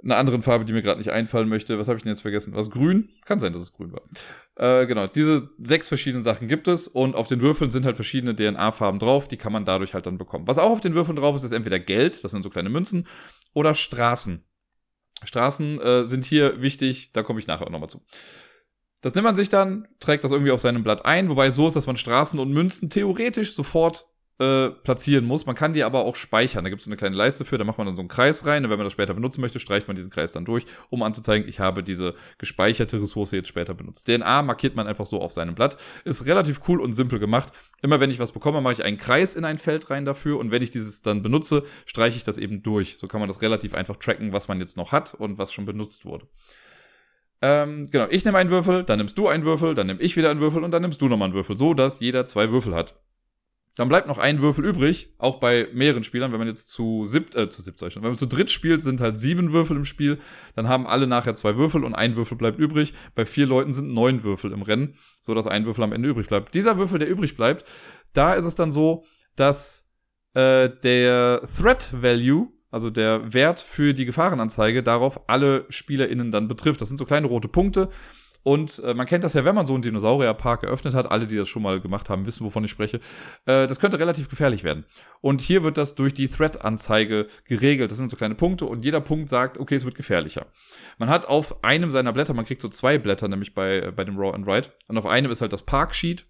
einer 0.03 0.17
anderen 0.17 0.41
Farbe, 0.41 0.65
die 0.65 0.73
mir 0.73 0.81
gerade 0.81 0.97
nicht 0.97 1.11
einfallen 1.11 1.49
möchte. 1.49 1.77
Was 1.77 1.87
habe 1.87 1.97
ich 1.97 2.03
denn 2.03 2.11
jetzt 2.11 2.21
vergessen? 2.21 2.55
Was 2.55 2.71
grün? 2.71 3.09
Kann 3.25 3.39
sein, 3.39 3.53
dass 3.53 3.61
es 3.61 3.71
grün 3.71 3.91
war. 3.91 4.01
Äh, 4.55 4.85
genau, 4.85 5.07
diese 5.07 5.49
sechs 5.63 5.87
verschiedenen 5.87 6.23
Sachen 6.23 6.47
gibt 6.47 6.67
es 6.67 6.87
und 6.87 7.15
auf 7.15 7.27
den 7.27 7.41
Würfeln 7.41 7.71
sind 7.71 7.85
halt 7.85 7.95
verschiedene 7.95 8.35
DNA-Farben 8.35 8.99
drauf, 8.99 9.27
die 9.27 9.37
kann 9.37 9.53
man 9.53 9.65
dadurch 9.65 9.93
halt 9.93 10.05
dann 10.05 10.17
bekommen. 10.17 10.47
Was 10.47 10.57
auch 10.57 10.71
auf 10.71 10.81
den 10.81 10.93
Würfeln 10.93 11.15
drauf 11.15 11.35
ist, 11.35 11.43
ist 11.43 11.51
entweder 11.51 11.79
Geld, 11.79 12.23
das 12.23 12.31
sind 12.31 12.43
so 12.43 12.49
kleine 12.49 12.69
Münzen, 12.69 13.07
oder 13.53 13.73
Straßen. 13.75 14.43
Straßen 15.23 15.79
äh, 15.81 16.05
sind 16.05 16.25
hier 16.25 16.61
wichtig, 16.61 17.11
da 17.13 17.23
komme 17.23 17.39
ich 17.39 17.47
nachher 17.47 17.67
auch 17.67 17.71
nochmal 17.71 17.89
zu. 17.89 18.01
Das 19.01 19.15
nimmt 19.15 19.25
man 19.25 19.35
sich 19.35 19.49
dann, 19.49 19.87
trägt 19.99 20.23
das 20.23 20.31
irgendwie 20.31 20.51
auf 20.51 20.61
seinem 20.61 20.83
Blatt 20.83 21.05
ein, 21.05 21.29
wobei 21.29 21.47
es 21.47 21.55
so 21.55 21.67
ist, 21.67 21.75
dass 21.75 21.87
man 21.87 21.95
Straßen 21.95 22.39
und 22.39 22.51
Münzen 22.51 22.89
theoretisch 22.89 23.55
sofort 23.55 24.10
äh, 24.41 24.71
platzieren 24.71 25.25
muss. 25.25 25.45
Man 25.45 25.55
kann 25.55 25.73
die 25.73 25.83
aber 25.83 26.03
auch 26.03 26.15
speichern. 26.15 26.63
Da 26.63 26.71
gibt 26.71 26.81
es 26.81 26.87
eine 26.87 26.97
kleine 26.97 27.15
Leiste 27.15 27.45
für, 27.45 27.59
da 27.59 27.63
macht 27.63 27.77
man 27.77 27.85
dann 27.85 27.95
so 27.95 28.01
einen 28.01 28.09
Kreis 28.09 28.45
rein 28.47 28.65
und 28.65 28.71
wenn 28.71 28.77
man 28.79 28.85
das 28.85 28.93
später 28.93 29.13
benutzen 29.13 29.39
möchte, 29.39 29.59
streicht 29.59 29.87
man 29.87 29.95
diesen 29.95 30.09
Kreis 30.09 30.31
dann 30.31 30.45
durch, 30.45 30.65
um 30.89 31.03
anzuzeigen, 31.03 31.47
ich 31.47 31.59
habe 31.59 31.83
diese 31.83 32.15
gespeicherte 32.39 32.99
Ressource 32.99 33.31
jetzt 33.31 33.49
später 33.49 33.75
benutzt. 33.75 34.07
DNA 34.07 34.41
markiert 34.41 34.75
man 34.75 34.87
einfach 34.87 35.05
so 35.05 35.21
auf 35.21 35.31
seinem 35.31 35.53
Blatt. 35.53 35.77
Ist 36.05 36.25
relativ 36.25 36.61
cool 36.67 36.81
und 36.81 36.93
simpel 36.93 37.19
gemacht. 37.19 37.53
Immer 37.83 37.99
wenn 37.99 38.09
ich 38.09 38.17
was 38.17 38.31
bekomme, 38.31 38.61
mache 38.61 38.73
ich 38.73 38.83
einen 38.83 38.97
Kreis 38.97 39.35
in 39.35 39.45
ein 39.45 39.59
Feld 39.59 39.91
rein 39.91 40.05
dafür 40.05 40.39
und 40.39 40.49
wenn 40.49 40.63
ich 40.63 40.71
dieses 40.71 41.03
dann 41.03 41.21
benutze, 41.21 41.63
streiche 41.85 42.17
ich 42.17 42.23
das 42.23 42.39
eben 42.39 42.63
durch. 42.63 42.97
So 42.97 43.07
kann 43.07 43.19
man 43.19 43.27
das 43.27 43.43
relativ 43.43 43.75
einfach 43.75 43.97
tracken, 43.97 44.33
was 44.33 44.47
man 44.47 44.59
jetzt 44.59 44.75
noch 44.75 44.91
hat 44.91 45.13
und 45.13 45.37
was 45.37 45.53
schon 45.53 45.65
benutzt 45.65 46.03
wurde. 46.03 46.27
Ähm, 47.43 47.89
genau, 47.91 48.07
ich 48.09 48.25
nehme 48.25 48.39
einen 48.39 48.49
Würfel, 48.49 48.83
dann 48.83 48.97
nimmst 48.97 49.17
du 49.17 49.27
einen 49.27 49.45
Würfel, 49.45 49.75
dann 49.75 49.87
nehme 49.87 50.01
ich 50.01 50.17
wieder 50.17 50.31
einen 50.31 50.39
Würfel 50.39 50.63
und 50.63 50.71
dann 50.71 50.81
nimmst 50.81 51.01
du 51.01 51.07
nochmal 51.07 51.27
einen 51.27 51.35
Würfel, 51.35 51.57
so 51.57 51.73
dass 51.73 51.99
jeder 51.99 52.25
zwei 52.25 52.51
Würfel 52.51 52.75
hat. 52.75 52.95
Dann 53.75 53.87
bleibt 53.87 54.07
noch 54.07 54.17
ein 54.17 54.41
Würfel 54.41 54.65
übrig, 54.65 55.13
auch 55.17 55.39
bei 55.39 55.69
mehreren 55.73 56.03
Spielern. 56.03 56.31
Wenn 56.31 56.39
man 56.39 56.47
jetzt 56.47 56.69
zu 56.69 57.05
siebt, 57.05 57.35
äh, 57.35 57.49
zu 57.49 57.61
siebt, 57.61 57.79
schon. 57.79 58.03
Wenn 58.03 58.09
man 58.09 58.15
zu 58.15 58.27
dritt 58.27 58.51
spielt, 58.51 58.81
sind 58.81 58.99
halt 58.99 59.17
sieben 59.17 59.53
Würfel 59.53 59.77
im 59.77 59.85
Spiel. 59.85 60.19
Dann 60.55 60.67
haben 60.67 60.85
alle 60.85 61.07
nachher 61.07 61.35
zwei 61.35 61.55
Würfel 61.55 61.85
und 61.85 61.95
ein 61.95 62.17
Würfel 62.17 62.37
bleibt 62.37 62.59
übrig. 62.59 62.93
Bei 63.15 63.25
vier 63.25 63.45
Leuten 63.45 63.71
sind 63.71 63.93
neun 63.93 64.23
Würfel 64.23 64.51
im 64.51 64.61
Rennen, 64.61 64.97
so 65.21 65.33
dass 65.33 65.47
ein 65.47 65.65
Würfel 65.65 65.85
am 65.85 65.93
Ende 65.93 66.09
übrig 66.09 66.27
bleibt. 66.27 66.53
Dieser 66.53 66.77
Würfel, 66.77 66.99
der 66.99 67.09
übrig 67.09 67.37
bleibt, 67.37 67.65
da 68.11 68.33
ist 68.33 68.45
es 68.45 68.55
dann 68.55 68.73
so, 68.73 69.05
dass 69.37 69.89
äh, 70.33 70.69
der 70.83 71.41
Threat 71.57 71.89
Value, 71.93 72.49
also 72.71 72.89
der 72.89 73.33
Wert 73.33 73.59
für 73.59 73.93
die 73.93 74.05
Gefahrenanzeige, 74.05 74.83
darauf 74.83 75.29
alle 75.29 75.65
SpielerInnen 75.69 76.31
dann 76.31 76.49
betrifft. 76.49 76.81
Das 76.81 76.89
sind 76.89 76.97
so 76.97 77.05
kleine 77.05 77.27
rote 77.27 77.47
Punkte. 77.47 77.89
Und 78.43 78.81
äh, 78.83 78.93
man 78.93 79.05
kennt 79.05 79.23
das 79.23 79.33
ja, 79.33 79.45
wenn 79.45 79.55
man 79.55 79.65
so 79.65 79.73
einen 79.73 79.83
Dinosaurierpark 79.83 80.63
eröffnet 80.63 80.93
hat. 80.93 81.11
Alle, 81.11 81.27
die 81.27 81.35
das 81.35 81.47
schon 81.47 81.61
mal 81.61 81.79
gemacht 81.79 82.09
haben, 82.09 82.25
wissen, 82.25 82.45
wovon 82.45 82.63
ich 82.63 82.71
spreche. 82.71 82.97
Äh, 83.45 83.67
das 83.67 83.79
könnte 83.79 83.99
relativ 83.99 84.29
gefährlich 84.29 84.63
werden. 84.63 84.85
Und 85.21 85.41
hier 85.41 85.63
wird 85.63 85.77
das 85.77 85.95
durch 85.95 86.13
die 86.13 86.27
Threat-Anzeige 86.27 87.27
geregelt. 87.45 87.91
Das 87.91 87.97
sind 87.97 88.09
so 88.09 88.17
kleine 88.17 88.35
Punkte 88.35 88.65
und 88.65 88.83
jeder 88.83 89.01
Punkt 89.01 89.29
sagt, 89.29 89.59
okay, 89.59 89.75
es 89.75 89.85
wird 89.85 89.95
gefährlicher. 89.95 90.47
Man 90.97 91.09
hat 91.09 91.27
auf 91.27 91.63
einem 91.63 91.91
seiner 91.91 92.13
Blätter, 92.13 92.33
man 92.33 92.45
kriegt 92.45 92.61
so 92.61 92.69
zwei 92.69 92.97
Blätter, 92.97 93.27
nämlich 93.27 93.53
bei, 93.53 93.79
äh, 93.79 93.91
bei 93.91 94.03
dem 94.03 94.17
Raw 94.17 94.33
and 94.33 94.47
Write. 94.47 94.71
Und 94.87 94.97
auf 94.97 95.05
einem 95.05 95.31
ist 95.31 95.41
halt 95.41 95.53
das 95.53 95.63
Parksheet. 95.63 96.25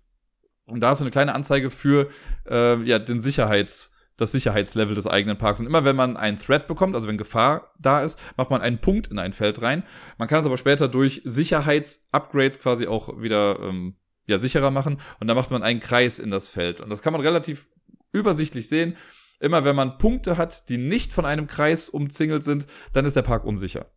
Und 0.66 0.82
da 0.82 0.92
ist 0.92 1.00
so 1.00 1.04
eine 1.04 1.12
kleine 1.12 1.34
Anzeige 1.34 1.70
für 1.70 2.10
äh, 2.50 2.82
ja, 2.84 3.00
den 3.00 3.20
Sicherheits- 3.20 3.96
das 4.22 4.32
Sicherheitslevel 4.32 4.94
des 4.94 5.08
eigenen 5.08 5.38
Parks. 5.38 5.60
Und 5.60 5.66
immer 5.66 5.84
wenn 5.84 5.96
man 5.96 6.16
einen 6.16 6.38
Threat 6.38 6.68
bekommt, 6.68 6.94
also 6.94 7.08
wenn 7.08 7.18
Gefahr 7.18 7.74
da 7.80 8.04
ist, 8.04 8.20
macht 8.38 8.52
man 8.52 8.62
einen 8.62 8.80
Punkt 8.80 9.08
in 9.08 9.18
ein 9.18 9.34
Feld 9.34 9.64
rein. 9.64 9.84
Man 10.20 10.28
kann 10.28 10.40
es 10.40 10.46
aber 10.46 10.60
später 10.60 10.88
durch 10.88 11.22
Sicherheitsupgrades 11.26 12.62
quasi 12.62 12.86
auch 12.86 13.20
wieder 13.20 13.60
ähm, 13.62 13.96
ja, 14.28 14.38
sicherer 14.38 14.70
machen. 14.70 15.02
Und 15.20 15.28
da 15.28 15.34
macht 15.34 15.50
man 15.50 15.64
einen 15.64 15.80
Kreis 15.80 16.20
in 16.20 16.30
das 16.30 16.50
Feld. 16.50 16.82
Und 16.82 16.92
das 16.92 17.02
kann 17.02 17.14
man 17.14 17.22
relativ 17.22 17.70
übersichtlich 18.12 18.70
sehen. 18.70 18.96
Immer 19.40 19.66
wenn 19.66 19.76
man 19.76 19.98
Punkte 19.98 20.38
hat, 20.38 20.70
die 20.70 20.78
nicht 20.78 21.14
von 21.14 21.26
einem 21.26 21.48
Kreis 21.48 21.90
umzingelt 21.90 22.44
sind, 22.44 22.68
dann 22.94 23.06
ist 23.06 23.16
der 23.16 23.24
Park 23.24 23.44
unsicher. 23.44 23.88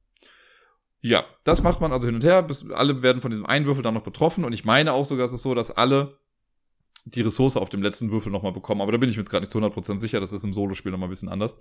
Ja, 1.03 1.27
das 1.45 1.63
macht 1.63 1.83
man 1.83 1.93
also 1.93 2.07
hin 2.07 2.15
und 2.15 2.25
her, 2.25 2.43
bis 2.43 2.71
alle 2.71 3.03
werden 3.03 3.21
von 3.21 3.31
diesem 3.31 3.45
Einwürfel 3.45 3.83
dann 3.83 3.93
noch 3.93 4.05
betroffen. 4.05 4.43
Und 4.47 4.55
ich 4.55 4.65
meine 4.65 4.95
auch 4.95 5.05
sogar, 5.05 5.27
es 5.27 5.35
ist 5.35 5.43
so, 5.43 5.55
dass 5.55 5.71
alle 5.71 6.19
die 7.05 7.21
Ressource 7.21 7.57
auf 7.57 7.69
dem 7.69 7.83
letzten 7.83 8.11
Würfel 8.11 8.33
nochmal 8.33 8.53
bekommen. 8.53 8.81
Aber 8.81 8.93
da 8.93 8.99
bin 8.99 9.09
ich 9.09 9.17
mir 9.17 9.23
jetzt 9.23 9.31
gerade 9.31 9.43
nicht 9.43 9.53
zu 9.53 9.59
100% 9.59 9.99
sicher. 9.99 10.21
Das 10.21 10.33
ist 10.33 10.45
im 10.45 10.55
Solospiel 10.55 10.93
nochmal 10.93 11.09
ein 11.09 11.11
bisschen 11.11 11.29
anders. 11.29 11.55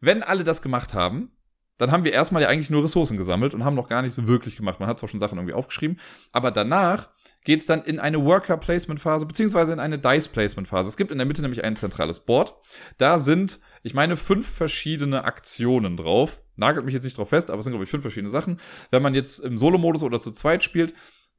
Wenn 0.00 0.22
alle 0.22 0.44
das 0.44 0.62
gemacht 0.62 0.94
haben, 0.94 1.32
dann 1.76 1.90
haben 1.90 2.04
wir 2.04 2.12
erstmal 2.12 2.42
ja 2.42 2.48
eigentlich 2.48 2.70
nur 2.70 2.84
Ressourcen 2.84 3.16
gesammelt 3.16 3.54
und 3.54 3.64
haben 3.64 3.74
noch 3.74 3.88
gar 3.88 4.02
nicht 4.02 4.14
so 4.14 4.28
wirklich 4.28 4.56
gemacht. 4.56 4.80
Man 4.80 4.88
hat 4.88 4.98
zwar 4.98 5.08
schon 5.08 5.20
Sachen 5.20 5.38
irgendwie 5.38 5.54
aufgeschrieben, 5.54 5.98
aber 6.32 6.50
danach 6.50 7.08
geht 7.42 7.60
es 7.60 7.66
dann 7.66 7.82
in 7.82 7.98
eine 7.98 8.22
Worker-Placement-Phase, 8.22 9.24
beziehungsweise 9.24 9.72
in 9.72 9.80
eine 9.80 9.98
Dice-Placement-Phase. 9.98 10.90
Es 10.90 10.98
gibt 10.98 11.10
in 11.10 11.16
der 11.16 11.26
Mitte 11.26 11.40
nämlich 11.40 11.64
ein 11.64 11.76
zentrales 11.76 12.20
Board. 12.20 12.54
Da 12.98 13.18
sind, 13.18 13.60
ich 13.82 13.94
meine, 13.94 14.16
fünf 14.16 14.46
verschiedene 14.46 15.24
Aktionen 15.24 15.96
drauf. 15.96 16.42
Nagelt 16.56 16.84
mich 16.84 16.92
jetzt 16.92 17.04
nicht 17.04 17.16
drauf 17.16 17.30
fest, 17.30 17.50
aber 17.50 17.60
es 17.60 17.64
sind, 17.64 17.72
glaube 17.72 17.84
ich, 17.84 17.90
fünf 17.90 18.02
verschiedene 18.02 18.28
Sachen. 18.28 18.60
Wenn 18.90 19.02
man 19.02 19.14
jetzt 19.14 19.38
im 19.38 19.56
Solo-Modus 19.56 20.02
oder 20.02 20.20
zu 20.20 20.32
zweit 20.32 20.62
spielt, 20.62 20.92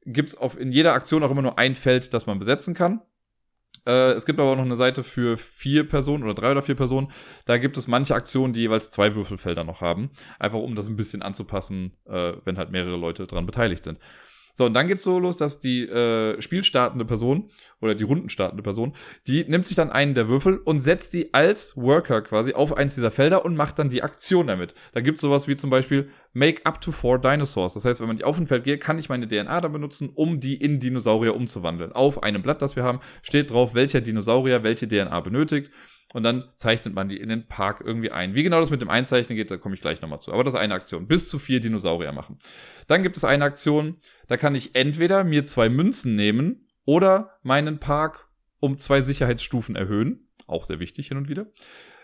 gibt 0.04 0.30
es 0.30 0.56
in 0.56 0.72
jeder 0.72 0.94
Aktion 0.94 1.22
auch 1.22 1.30
immer 1.30 1.42
nur 1.42 1.58
ein 1.58 1.76
Feld, 1.76 2.12
das 2.12 2.26
man 2.26 2.40
besetzen 2.40 2.74
kann. 2.74 3.00
Äh, 3.86 4.12
es 4.12 4.26
gibt 4.26 4.38
aber 4.38 4.52
auch 4.52 4.56
noch 4.56 4.64
eine 4.64 4.76
Seite 4.76 5.02
für 5.02 5.36
vier 5.36 5.88
Personen 5.88 6.24
oder 6.24 6.34
drei 6.34 6.52
oder 6.52 6.62
vier 6.62 6.74
Personen. 6.74 7.08
Da 7.46 7.58
gibt 7.58 7.76
es 7.76 7.88
manche 7.88 8.14
Aktionen, 8.14 8.52
die 8.52 8.60
jeweils 8.60 8.90
zwei 8.90 9.14
Würfelfelder 9.14 9.64
noch 9.64 9.80
haben. 9.80 10.10
Einfach 10.38 10.60
um 10.60 10.74
das 10.74 10.86
ein 10.86 10.96
bisschen 10.96 11.22
anzupassen, 11.22 11.92
äh, 12.06 12.34
wenn 12.44 12.58
halt 12.58 12.70
mehrere 12.70 12.96
Leute 12.96 13.26
daran 13.26 13.46
beteiligt 13.46 13.84
sind. 13.84 13.98
So, 14.54 14.66
und 14.66 14.74
dann 14.74 14.86
geht's 14.86 15.02
so 15.02 15.18
los, 15.18 15.38
dass 15.38 15.60
die 15.60 15.82
äh, 15.82 16.40
spielstartende 16.40 17.04
Person 17.04 17.48
oder 17.80 17.94
die 17.94 18.04
rundenstartende 18.04 18.62
Person, 18.62 18.94
die 19.26 19.44
nimmt 19.44 19.64
sich 19.64 19.76
dann 19.76 19.90
einen 19.90 20.14
der 20.14 20.28
Würfel 20.28 20.58
und 20.58 20.78
setzt 20.78 21.14
die 21.14 21.32
als 21.32 21.76
Worker 21.76 22.20
quasi 22.22 22.52
auf 22.52 22.76
eins 22.76 22.94
dieser 22.94 23.10
Felder 23.10 23.44
und 23.44 23.56
macht 23.56 23.78
dann 23.78 23.88
die 23.88 24.02
Aktion 24.02 24.46
damit. 24.46 24.74
Da 24.92 25.00
gibt's 25.00 25.22
sowas 25.22 25.48
wie 25.48 25.56
zum 25.56 25.70
Beispiel 25.70 26.10
Make 26.34 26.64
up 26.64 26.80
to 26.80 26.92
four 26.92 27.18
Dinosaurs. 27.18 27.74
Das 27.74 27.84
heißt, 27.84 28.00
wenn 28.00 28.08
man 28.08 28.16
die 28.16 28.24
auf 28.24 28.38
ein 28.38 28.46
Feld 28.46 28.64
geht, 28.64 28.80
kann 28.80 28.98
ich 28.98 29.08
meine 29.08 29.26
DNA 29.26 29.60
dann 29.60 29.72
benutzen, 29.72 30.10
um 30.14 30.38
die 30.38 30.56
in 30.56 30.78
Dinosaurier 30.78 31.34
umzuwandeln. 31.34 31.92
Auf 31.92 32.22
einem 32.22 32.42
Blatt, 32.42 32.62
das 32.62 32.76
wir 32.76 32.84
haben, 32.84 33.00
steht 33.22 33.50
drauf, 33.50 33.74
welcher 33.74 34.00
Dinosaurier 34.00 34.62
welche 34.62 34.86
DNA 34.86 35.18
benötigt 35.20 35.70
und 36.12 36.22
dann 36.22 36.44
zeichnet 36.54 36.94
man 36.94 37.08
die 37.08 37.18
in 37.18 37.28
den 37.28 37.46
Park 37.46 37.82
irgendwie 37.84 38.10
ein. 38.10 38.34
Wie 38.34 38.42
genau 38.42 38.60
das 38.60 38.70
mit 38.70 38.82
dem 38.82 38.90
Einzeichnen 38.90 39.36
geht, 39.36 39.50
da 39.50 39.56
komme 39.56 39.74
ich 39.74 39.80
gleich 39.80 40.00
nochmal 40.00 40.20
zu. 40.20 40.32
Aber 40.32 40.44
das 40.44 40.54
ist 40.54 40.60
eine 40.60 40.74
Aktion. 40.74 41.06
Bis 41.06 41.28
zu 41.28 41.38
vier 41.38 41.60
Dinosaurier 41.60 42.12
machen. 42.12 42.38
Dann 42.86 43.02
gibt 43.02 43.16
es 43.16 43.24
eine 43.24 43.44
Aktion, 43.44 43.96
da 44.28 44.36
kann 44.36 44.54
ich 44.54 44.74
entweder 44.74 45.24
mir 45.24 45.44
zwei 45.44 45.68
Münzen 45.68 46.16
nehmen 46.16 46.68
oder 46.84 47.38
meinen 47.42 47.78
Park 47.78 48.28
um 48.60 48.78
zwei 48.78 49.00
Sicherheitsstufen 49.00 49.74
erhöhen. 49.74 50.28
Auch 50.46 50.64
sehr 50.64 50.80
wichtig 50.80 51.08
hin 51.08 51.16
und 51.16 51.28
wieder. 51.28 51.46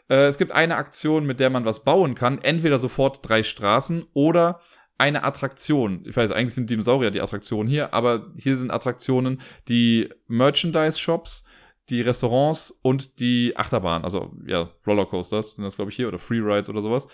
Äh, 0.09 0.27
es 0.27 0.39
gibt 0.39 0.53
eine 0.53 0.77
Aktion, 0.77 1.27
mit 1.27 1.41
der 1.41 1.51
man 1.51 1.65
was 1.65 1.85
bauen 1.85 2.15
kann. 2.15 2.41
Entweder 2.43 2.79
sofort 2.79 3.29
drei 3.29 3.43
Straßen 3.43 4.07
oder 4.15 4.61
eine 4.97 5.23
Attraktion. 5.23 6.05
Ich 6.07 6.17
weiß, 6.17 6.33
eigentlich 6.33 6.55
sind 6.55 6.71
Dinosaurier 6.71 7.11
die 7.11 7.21
Attraktionen 7.21 7.69
hier, 7.69 7.95
aber 7.95 8.33
hier 8.37 8.57
sind 8.57 8.73
Attraktionen, 8.73 9.41
die 9.69 10.09
Merchandise-Shops, 10.27 11.45
die 11.91 12.03
Restaurants 12.03 12.71
und 12.83 13.21
die 13.21 13.57
Achterbahn, 13.57 14.05
also 14.05 14.33
ja, 14.47 14.71
Rollercoasters 14.87 15.55
sind 15.55 15.65
das, 15.65 15.77
glaube 15.77 15.91
ich, 15.91 15.97
hier, 15.97 16.09
oder 16.09 16.19
Freerides 16.19 16.69
oder 16.69 16.83
sowas. 16.83 17.09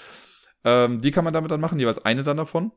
Ähm, 0.65 1.01
die 1.01 1.11
kann 1.11 1.25
man 1.25 1.33
damit 1.33 1.51
dann 1.51 1.61
machen, 1.61 1.79
jeweils 1.79 2.05
eine 2.05 2.23
dann 2.23 2.37
davon. 2.37 2.73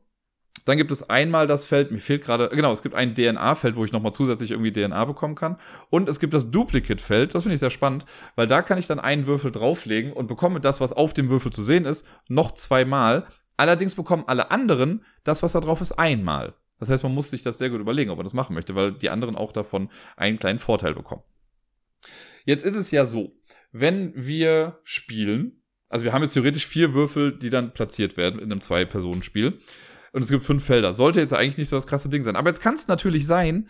Dann 0.64 0.76
gibt 0.76 0.90
es 0.90 1.08
einmal 1.08 1.46
das 1.46 1.66
Feld, 1.66 1.90
mir 1.90 1.98
fehlt 1.98 2.22
gerade, 2.22 2.50
genau, 2.50 2.72
es 2.72 2.82
gibt 2.82 2.94
ein 2.94 3.14
DNA-Feld, 3.14 3.74
wo 3.76 3.84
ich 3.84 3.92
nochmal 3.92 4.12
zusätzlich 4.12 4.50
irgendwie 4.50 4.72
DNA 4.72 5.04
bekommen 5.06 5.34
kann. 5.34 5.56
Und 5.88 6.08
es 6.08 6.20
gibt 6.20 6.34
das 6.34 6.50
Duplicate-Feld, 6.50 7.34
das 7.34 7.42
finde 7.42 7.54
ich 7.54 7.60
sehr 7.60 7.70
spannend, 7.70 8.04
weil 8.36 8.46
da 8.46 8.60
kann 8.60 8.76
ich 8.76 8.86
dann 8.86 9.00
einen 9.00 9.26
Würfel 9.26 9.50
drauflegen 9.50 10.12
und 10.12 10.26
bekomme 10.26 10.60
das, 10.60 10.80
was 10.80 10.92
auf 10.92 11.14
dem 11.14 11.30
Würfel 11.30 11.52
zu 11.52 11.62
sehen 11.62 11.86
ist, 11.86 12.06
noch 12.28 12.52
zweimal. 12.52 13.26
Allerdings 13.56 13.94
bekommen 13.94 14.24
alle 14.26 14.50
anderen 14.50 15.04
das, 15.24 15.42
was 15.42 15.52
da 15.52 15.60
drauf 15.60 15.80
ist, 15.80 15.92
einmal. 15.92 16.54
Das 16.78 16.90
heißt, 16.90 17.02
man 17.02 17.14
muss 17.14 17.30
sich 17.30 17.42
das 17.42 17.58
sehr 17.58 17.70
gut 17.70 17.80
überlegen, 17.80 18.10
ob 18.10 18.18
man 18.18 18.26
das 18.26 18.34
machen 18.34 18.54
möchte, 18.54 18.74
weil 18.74 18.92
die 18.92 19.10
anderen 19.10 19.36
auch 19.36 19.52
davon 19.52 19.88
einen 20.16 20.38
kleinen 20.38 20.58
Vorteil 20.58 20.94
bekommen. 20.94 21.22
Jetzt 22.44 22.64
ist 22.64 22.76
es 22.76 22.90
ja 22.90 23.04
so, 23.04 23.36
wenn 23.72 24.12
wir 24.14 24.80
spielen, 24.84 25.62
also 25.88 26.04
wir 26.04 26.12
haben 26.12 26.22
jetzt 26.22 26.34
theoretisch 26.34 26.66
vier 26.66 26.94
Würfel, 26.94 27.38
die 27.38 27.50
dann 27.50 27.72
platziert 27.72 28.16
werden 28.16 28.40
in 28.40 28.50
einem 28.50 28.60
Zwei-Personen-Spiel. 28.60 29.58
Und 30.12 30.22
es 30.22 30.30
gibt 30.30 30.44
fünf 30.44 30.64
Felder. 30.64 30.94
Sollte 30.94 31.20
jetzt 31.20 31.34
eigentlich 31.34 31.58
nicht 31.58 31.68
so 31.68 31.76
das 31.76 31.86
krasse 31.86 32.08
Ding 32.08 32.22
sein. 32.22 32.36
Aber 32.36 32.48
jetzt 32.48 32.62
kann 32.62 32.74
es 32.74 32.88
natürlich 32.88 33.26
sein, 33.26 33.68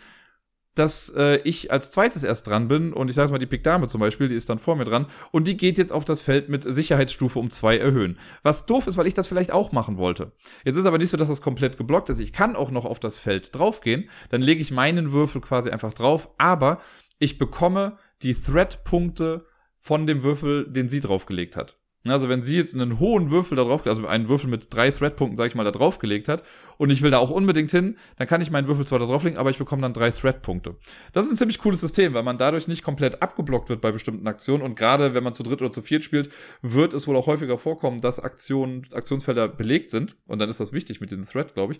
dass 0.75 1.09
äh, 1.09 1.37
ich 1.43 1.71
als 1.71 1.91
zweites 1.91 2.23
erst 2.23 2.47
dran 2.47 2.67
bin 2.67 2.93
und 2.93 3.09
ich 3.09 3.15
sage 3.15 3.31
mal, 3.31 3.37
die 3.37 3.45
Pik 3.45 3.63
Dame 3.63 3.87
zum 3.87 3.99
Beispiel, 3.99 4.29
die 4.29 4.35
ist 4.35 4.49
dann 4.49 4.59
vor 4.59 4.75
mir 4.75 4.85
dran 4.85 5.07
und 5.31 5.47
die 5.47 5.57
geht 5.57 5.77
jetzt 5.77 5.91
auf 5.91 6.05
das 6.05 6.21
Feld 6.21 6.47
mit 6.47 6.63
Sicherheitsstufe 6.63 7.39
um 7.39 7.49
zwei 7.49 7.77
erhöhen. 7.77 8.17
Was 8.43 8.65
doof 8.65 8.87
ist, 8.87 8.95
weil 8.95 9.07
ich 9.07 9.13
das 9.13 9.27
vielleicht 9.27 9.51
auch 9.51 9.71
machen 9.71 9.97
wollte. 9.97 10.31
Jetzt 10.63 10.77
ist 10.77 10.85
aber 10.85 10.97
nicht 10.97 11.09
so, 11.09 11.17
dass 11.17 11.27
das 11.27 11.41
komplett 11.41 11.77
geblockt 11.77 12.09
ist. 12.09 12.19
Ich 12.19 12.33
kann 12.33 12.55
auch 12.55 12.71
noch 12.71 12.85
auf 12.85 12.99
das 12.99 13.17
Feld 13.17 13.53
draufgehen, 13.55 14.09
dann 14.29 14.41
lege 14.41 14.61
ich 14.61 14.71
meinen 14.71 15.11
Würfel 15.11 15.41
quasi 15.41 15.69
einfach 15.69 15.93
drauf, 15.93 16.29
aber 16.37 16.79
ich 17.17 17.37
bekomme 17.37 17.97
die 18.21 18.35
Threat-Punkte 18.35 19.45
von 19.77 20.07
dem 20.07 20.23
Würfel, 20.23 20.69
den 20.69 20.89
sie 20.89 20.99
draufgelegt 20.99 21.55
hat. 21.55 21.79
Also 22.05 22.29
wenn 22.29 22.41
sie 22.41 22.55
jetzt 22.55 22.75
einen 22.75 22.97
hohen 22.97 23.29
Würfel 23.29 23.57
da 23.57 23.65
drauf, 23.65 23.85
also 23.85 24.07
einen 24.07 24.29
Würfel 24.29 24.49
mit 24.49 24.73
drei 24.73 24.89
Thread-Punkten, 24.89 25.35
sag 25.35 25.47
ich 25.47 25.55
mal, 25.55 25.65
da 25.65 25.71
draufgelegt 25.71 26.29
hat 26.29 26.43
und 26.77 26.89
ich 26.91 27.01
will 27.01 27.11
da 27.11 27.17
auch 27.17 27.29
unbedingt 27.29 27.71
hin, 27.71 27.97
dann 28.17 28.25
kann 28.25 28.39
ich 28.39 28.51
meinen 28.51 28.67
Würfel 28.67 28.87
zwar 28.87 28.99
da 28.99 29.05
drauflegen, 29.05 29.37
aber 29.37 29.49
ich 29.49 29.57
bekomme 29.57 29.81
dann 29.81 29.93
drei 29.93 30.09
Thread-Punkte. 30.09 30.77
Das 31.11 31.25
ist 31.25 31.33
ein 31.33 31.35
ziemlich 31.35 31.59
cooles 31.59 31.81
System, 31.81 32.13
weil 32.13 32.23
man 32.23 32.37
dadurch 32.37 32.69
nicht 32.69 32.83
komplett 32.83 33.21
abgeblockt 33.21 33.67
wird 33.67 33.81
bei 33.81 33.91
bestimmten 33.91 34.27
Aktionen 34.27 34.63
und 34.63 34.75
gerade 34.75 35.13
wenn 35.13 35.25
man 35.25 35.33
zu 35.33 35.43
dritt 35.43 35.61
oder 35.61 35.71
zu 35.71 35.81
viert 35.81 36.05
spielt, 36.05 36.29
wird 36.61 36.93
es 36.93 37.05
wohl 37.05 37.17
auch 37.17 37.27
häufiger 37.27 37.57
vorkommen, 37.57 37.99
dass 37.99 38.21
Aktionen, 38.21 38.87
Aktionsfelder 38.93 39.49
belegt 39.49 39.89
sind 39.89 40.15
und 40.27 40.39
dann 40.39 40.49
ist 40.49 40.61
das 40.61 40.71
wichtig 40.71 41.01
mit 41.01 41.11
diesem 41.11 41.25
Thread, 41.25 41.53
glaube 41.53 41.73
ich. 41.73 41.79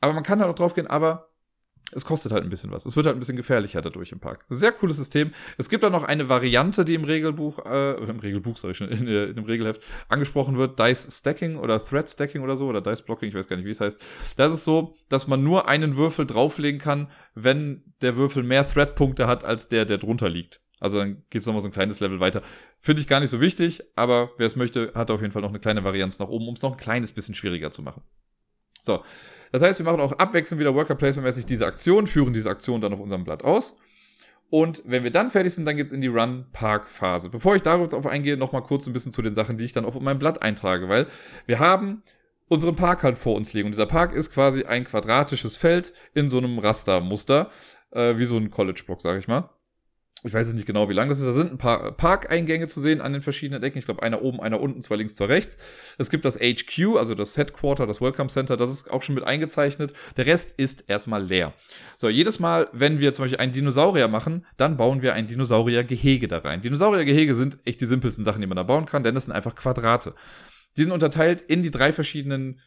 Aber 0.00 0.12
man 0.12 0.24
kann 0.24 0.40
da 0.40 0.44
halt 0.44 0.52
auch 0.52 0.58
draufgehen, 0.58 0.86
aber 0.86 1.31
es 1.90 2.04
kostet 2.04 2.32
halt 2.32 2.44
ein 2.44 2.50
bisschen 2.50 2.70
was. 2.70 2.86
Es 2.86 2.96
wird 2.96 3.06
halt 3.06 3.16
ein 3.16 3.20
bisschen 3.20 3.36
gefährlicher 3.36 3.82
dadurch 3.82 4.12
im 4.12 4.20
Park. 4.20 4.44
Sehr 4.48 4.72
cooles 4.72 4.96
System. 4.96 5.32
Es 5.58 5.68
gibt 5.68 5.84
auch 5.84 5.90
noch 5.90 6.04
eine 6.04 6.28
Variante, 6.28 6.84
die 6.84 6.94
im 6.94 7.04
Regelbuch, 7.04 7.64
äh, 7.66 7.94
im 7.94 8.18
Regelbuch, 8.18 8.56
sag 8.56 8.70
ich 8.70 8.76
schon, 8.76 8.88
in, 8.90 9.06
in 9.06 9.34
dem 9.34 9.44
Regelheft 9.44 9.82
angesprochen 10.08 10.56
wird, 10.56 10.78
Dice 10.78 11.08
Stacking 11.10 11.56
oder 11.56 11.84
Thread 11.84 12.08
Stacking 12.08 12.42
oder 12.42 12.56
so, 12.56 12.66
oder 12.66 12.80
Dice 12.80 13.02
Blocking, 13.02 13.28
ich 13.28 13.34
weiß 13.34 13.48
gar 13.48 13.56
nicht, 13.56 13.66
wie 13.66 13.70
es 13.70 13.80
heißt. 13.80 14.00
Da 14.36 14.46
ist 14.46 14.64
so, 14.64 14.94
dass 15.08 15.26
man 15.26 15.42
nur 15.42 15.68
einen 15.68 15.96
Würfel 15.96 16.26
drauflegen 16.26 16.80
kann, 16.80 17.10
wenn 17.34 17.82
der 18.00 18.16
Würfel 18.16 18.42
mehr 18.42 18.66
Thread-Punkte 18.66 19.26
hat, 19.26 19.44
als 19.44 19.68
der, 19.68 19.84
der 19.84 19.98
drunter 19.98 20.28
liegt. 20.28 20.60
Also 20.80 20.98
dann 20.98 21.22
geht 21.30 21.42
es 21.42 21.46
nochmal 21.46 21.62
so 21.62 21.68
ein 21.68 21.72
kleines 21.72 22.00
Level 22.00 22.18
weiter. 22.18 22.42
Finde 22.80 23.00
ich 23.00 23.06
gar 23.06 23.20
nicht 23.20 23.30
so 23.30 23.40
wichtig, 23.40 23.84
aber 23.94 24.30
wer 24.36 24.48
es 24.48 24.56
möchte, 24.56 24.92
hat 24.96 25.12
auf 25.12 25.20
jeden 25.20 25.32
Fall 25.32 25.42
noch 25.42 25.50
eine 25.50 25.60
kleine 25.60 25.84
Varianz 25.84 26.18
nach 26.18 26.28
oben, 26.28 26.48
um 26.48 26.54
es 26.54 26.62
noch 26.62 26.72
ein 26.72 26.76
kleines 26.76 27.12
bisschen 27.12 27.36
schwieriger 27.36 27.70
zu 27.70 27.82
machen. 27.82 28.02
So, 28.82 29.04
das 29.52 29.62
heißt, 29.62 29.78
wir 29.78 29.86
machen 29.86 30.00
auch 30.00 30.12
abwechselnd 30.12 30.60
wieder 30.60 30.74
Worker 30.74 30.96
Placement-mäßig 30.96 31.46
diese 31.46 31.66
Aktion, 31.66 32.08
führen 32.08 32.32
diese 32.32 32.50
Aktion 32.50 32.80
dann 32.80 32.92
auf 32.92 33.00
unserem 33.00 33.22
Blatt 33.22 33.44
aus. 33.44 33.76
Und 34.50 34.82
wenn 34.84 35.04
wir 35.04 35.12
dann 35.12 35.30
fertig 35.30 35.54
sind, 35.54 35.66
dann 35.66 35.76
geht's 35.76 35.92
in 35.92 36.00
die 36.00 36.08
Run-Park-Phase. 36.08 37.30
Bevor 37.30 37.54
ich 37.54 37.62
darauf 37.62 38.06
eingehe, 38.06 38.36
nochmal 38.36 38.62
kurz 38.62 38.86
ein 38.86 38.92
bisschen 38.92 39.12
zu 39.12 39.22
den 39.22 39.34
Sachen, 39.34 39.56
die 39.56 39.64
ich 39.64 39.72
dann 39.72 39.84
auf 39.84 39.98
meinem 40.00 40.18
Blatt 40.18 40.42
eintrage, 40.42 40.88
weil 40.88 41.06
wir 41.46 41.60
haben 41.60 42.02
unseren 42.48 42.76
Park 42.76 43.02
halt 43.02 43.16
vor 43.16 43.36
uns 43.36 43.52
liegen. 43.52 43.66
Und 43.66 43.72
dieser 43.72 43.86
Park 43.86 44.12
ist 44.12 44.32
quasi 44.32 44.64
ein 44.64 44.84
quadratisches 44.84 45.56
Feld 45.56 45.94
in 46.12 46.28
so 46.28 46.38
einem 46.38 46.58
Rastermuster, 46.58 47.50
äh, 47.92 48.18
wie 48.18 48.24
so 48.24 48.36
ein 48.36 48.50
College-Block, 48.50 49.00
sage 49.00 49.20
ich 49.20 49.28
mal 49.28 49.48
ich 50.24 50.32
weiß 50.32 50.46
jetzt 50.46 50.56
nicht 50.56 50.66
genau, 50.66 50.88
wie 50.88 50.92
lang 50.92 51.08
das 51.08 51.18
ist. 51.18 51.26
Da 51.26 51.32
sind 51.32 51.52
ein 51.52 51.58
paar 51.58 51.92
Parkeingänge 51.92 52.68
zu 52.68 52.80
sehen 52.80 53.00
an 53.00 53.12
den 53.12 53.22
verschiedenen 53.22 53.62
Ecken. 53.62 53.78
Ich 53.78 53.86
glaube, 53.86 54.02
einer 54.02 54.22
oben, 54.22 54.40
einer 54.40 54.60
unten, 54.60 54.80
zwei 54.80 54.94
links, 54.94 55.16
zwei 55.16 55.24
rechts. 55.24 55.58
Es 55.98 56.10
gibt 56.10 56.24
das 56.24 56.38
HQ, 56.38 56.96
also 56.96 57.16
das 57.16 57.36
Headquarter, 57.36 57.86
das 57.86 58.00
Welcome 58.00 58.28
Center. 58.28 58.56
Das 58.56 58.70
ist 58.70 58.90
auch 58.90 59.02
schon 59.02 59.16
mit 59.16 59.24
eingezeichnet. 59.24 59.92
Der 60.16 60.26
Rest 60.26 60.54
ist 60.58 60.88
erstmal 60.88 61.24
leer. 61.24 61.54
So, 61.96 62.08
jedes 62.08 62.38
Mal, 62.38 62.68
wenn 62.72 63.00
wir 63.00 63.12
zum 63.14 63.24
Beispiel 63.24 63.40
einen 63.40 63.52
Dinosaurier 63.52 64.06
machen, 64.06 64.46
dann 64.56 64.76
bauen 64.76 65.02
wir 65.02 65.14
ein 65.14 65.26
Dinosauriergehege 65.26 66.28
da 66.28 66.38
rein. 66.38 66.60
Dinosauriergehege 66.60 67.34
sind 67.34 67.58
echt 67.64 67.80
die 67.80 67.86
simpelsten 67.86 68.24
Sachen, 68.24 68.40
die 68.40 68.46
man 68.46 68.56
da 68.56 68.62
bauen 68.62 68.86
kann, 68.86 69.02
denn 69.02 69.16
das 69.16 69.24
sind 69.24 69.34
einfach 69.34 69.56
Quadrate. 69.56 70.14
Die 70.76 70.84
sind 70.84 70.92
unterteilt 70.92 71.40
in 71.40 71.62
die 71.62 71.72
drei 71.72 71.92
verschiedenen 71.92 72.60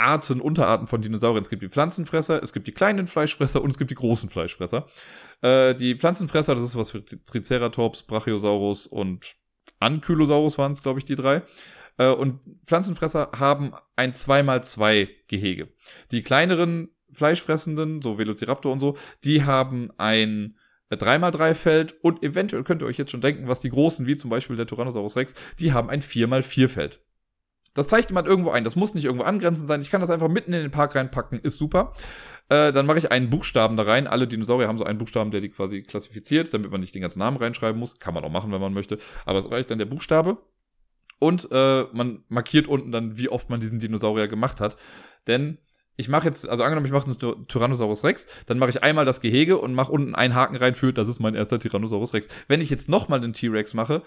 Arten, 0.00 0.40
Unterarten 0.40 0.86
von 0.86 1.02
Dinosauriern. 1.02 1.42
Es 1.42 1.50
gibt 1.50 1.62
die 1.62 1.68
Pflanzenfresser, 1.68 2.42
es 2.42 2.52
gibt 2.52 2.66
die 2.66 2.72
kleinen 2.72 3.06
Fleischfresser 3.06 3.62
und 3.62 3.70
es 3.70 3.78
gibt 3.78 3.90
die 3.90 3.96
großen 3.96 4.30
Fleischfresser. 4.30 4.86
Äh, 5.42 5.74
die 5.74 5.94
Pflanzenfresser, 5.94 6.54
das 6.54 6.64
ist 6.64 6.76
was 6.76 6.90
für 6.90 7.04
Triceratops, 7.04 8.02
Brachiosaurus 8.04 8.86
und 8.86 9.36
Ankylosaurus 9.78 10.58
waren 10.58 10.72
es, 10.72 10.82
glaube 10.82 10.98
ich, 10.98 11.04
die 11.04 11.14
drei. 11.14 11.42
Äh, 11.98 12.08
und 12.08 12.40
Pflanzenfresser 12.64 13.30
haben 13.38 13.72
ein 13.96 14.12
2x2 14.12 15.08
Gehege. 15.28 15.68
Die 16.10 16.22
kleineren 16.22 16.88
Fleischfressenden, 17.12 18.02
so 18.02 18.18
Velociraptor 18.18 18.72
und 18.72 18.80
so, 18.80 18.96
die 19.24 19.44
haben 19.44 19.88
ein 19.98 20.56
3x3 20.90 21.54
Feld 21.54 21.96
und 22.02 22.22
eventuell 22.22 22.64
könnt 22.64 22.82
ihr 22.82 22.86
euch 22.86 22.98
jetzt 22.98 23.10
schon 23.10 23.20
denken, 23.20 23.48
was 23.48 23.60
die 23.60 23.70
großen, 23.70 24.06
wie 24.06 24.16
zum 24.16 24.30
Beispiel 24.30 24.56
der 24.56 24.66
Tyrannosaurus 24.66 25.16
Rex, 25.16 25.34
die 25.58 25.72
haben 25.72 25.88
ein 25.88 26.02
4x4 26.02 26.68
Feld. 26.68 27.00
Das 27.74 27.88
zeigt 27.88 28.10
jemand 28.10 28.26
irgendwo 28.26 28.50
ein. 28.50 28.64
Das 28.64 28.76
muss 28.76 28.94
nicht 28.94 29.04
irgendwo 29.04 29.24
angrenzend 29.24 29.68
sein. 29.68 29.80
Ich 29.80 29.90
kann 29.90 30.00
das 30.00 30.10
einfach 30.10 30.28
mitten 30.28 30.52
in 30.52 30.62
den 30.62 30.70
Park 30.70 30.94
reinpacken. 30.94 31.40
Ist 31.40 31.58
super. 31.58 31.92
Äh, 32.48 32.72
dann 32.72 32.86
mache 32.86 32.98
ich 32.98 33.12
einen 33.12 33.30
Buchstaben 33.30 33.76
da 33.76 33.84
rein. 33.84 34.06
Alle 34.06 34.26
Dinosaurier 34.26 34.66
haben 34.66 34.78
so 34.78 34.84
einen 34.84 34.98
Buchstaben, 34.98 35.30
der 35.30 35.40
die 35.40 35.50
quasi 35.50 35.82
klassifiziert, 35.82 36.52
damit 36.52 36.70
man 36.70 36.80
nicht 36.80 36.94
den 36.94 37.02
ganzen 37.02 37.20
Namen 37.20 37.36
reinschreiben 37.36 37.78
muss. 37.78 37.98
Kann 38.00 38.14
man 38.14 38.24
auch 38.24 38.30
machen, 38.30 38.50
wenn 38.52 38.60
man 38.60 38.74
möchte. 38.74 38.98
Aber 39.24 39.38
es 39.38 39.50
reicht 39.50 39.70
dann 39.70 39.78
der 39.78 39.86
Buchstabe. 39.86 40.38
Und 41.20 41.48
äh, 41.52 41.84
man 41.92 42.24
markiert 42.28 42.66
unten 42.66 42.90
dann, 42.90 43.18
wie 43.18 43.28
oft 43.28 43.50
man 43.50 43.60
diesen 43.60 43.78
Dinosaurier 43.78 44.26
gemacht 44.26 44.60
hat. 44.60 44.76
Denn 45.28 45.58
ich 46.00 46.08
mache 46.08 46.24
jetzt, 46.24 46.48
also 46.48 46.64
angenommen, 46.64 46.86
ich 46.86 46.92
mache 46.92 47.06
einen 47.06 47.46
Tyrannosaurus 47.46 48.04
Rex, 48.04 48.26
dann 48.46 48.58
mache 48.58 48.70
ich 48.70 48.82
einmal 48.82 49.04
das 49.04 49.20
Gehege 49.20 49.58
und 49.58 49.74
mache 49.74 49.92
unten 49.92 50.14
einen 50.14 50.34
Haken 50.34 50.56
rein 50.56 50.74
für, 50.74 50.94
das 50.94 51.08
ist 51.08 51.20
mein 51.20 51.34
erster 51.34 51.58
Tyrannosaurus 51.58 52.14
Rex. 52.14 52.28
Wenn 52.48 52.62
ich 52.62 52.70
jetzt 52.70 52.88
nochmal 52.88 53.20
den 53.20 53.34
T-Rex 53.34 53.74
mache, 53.74 54.02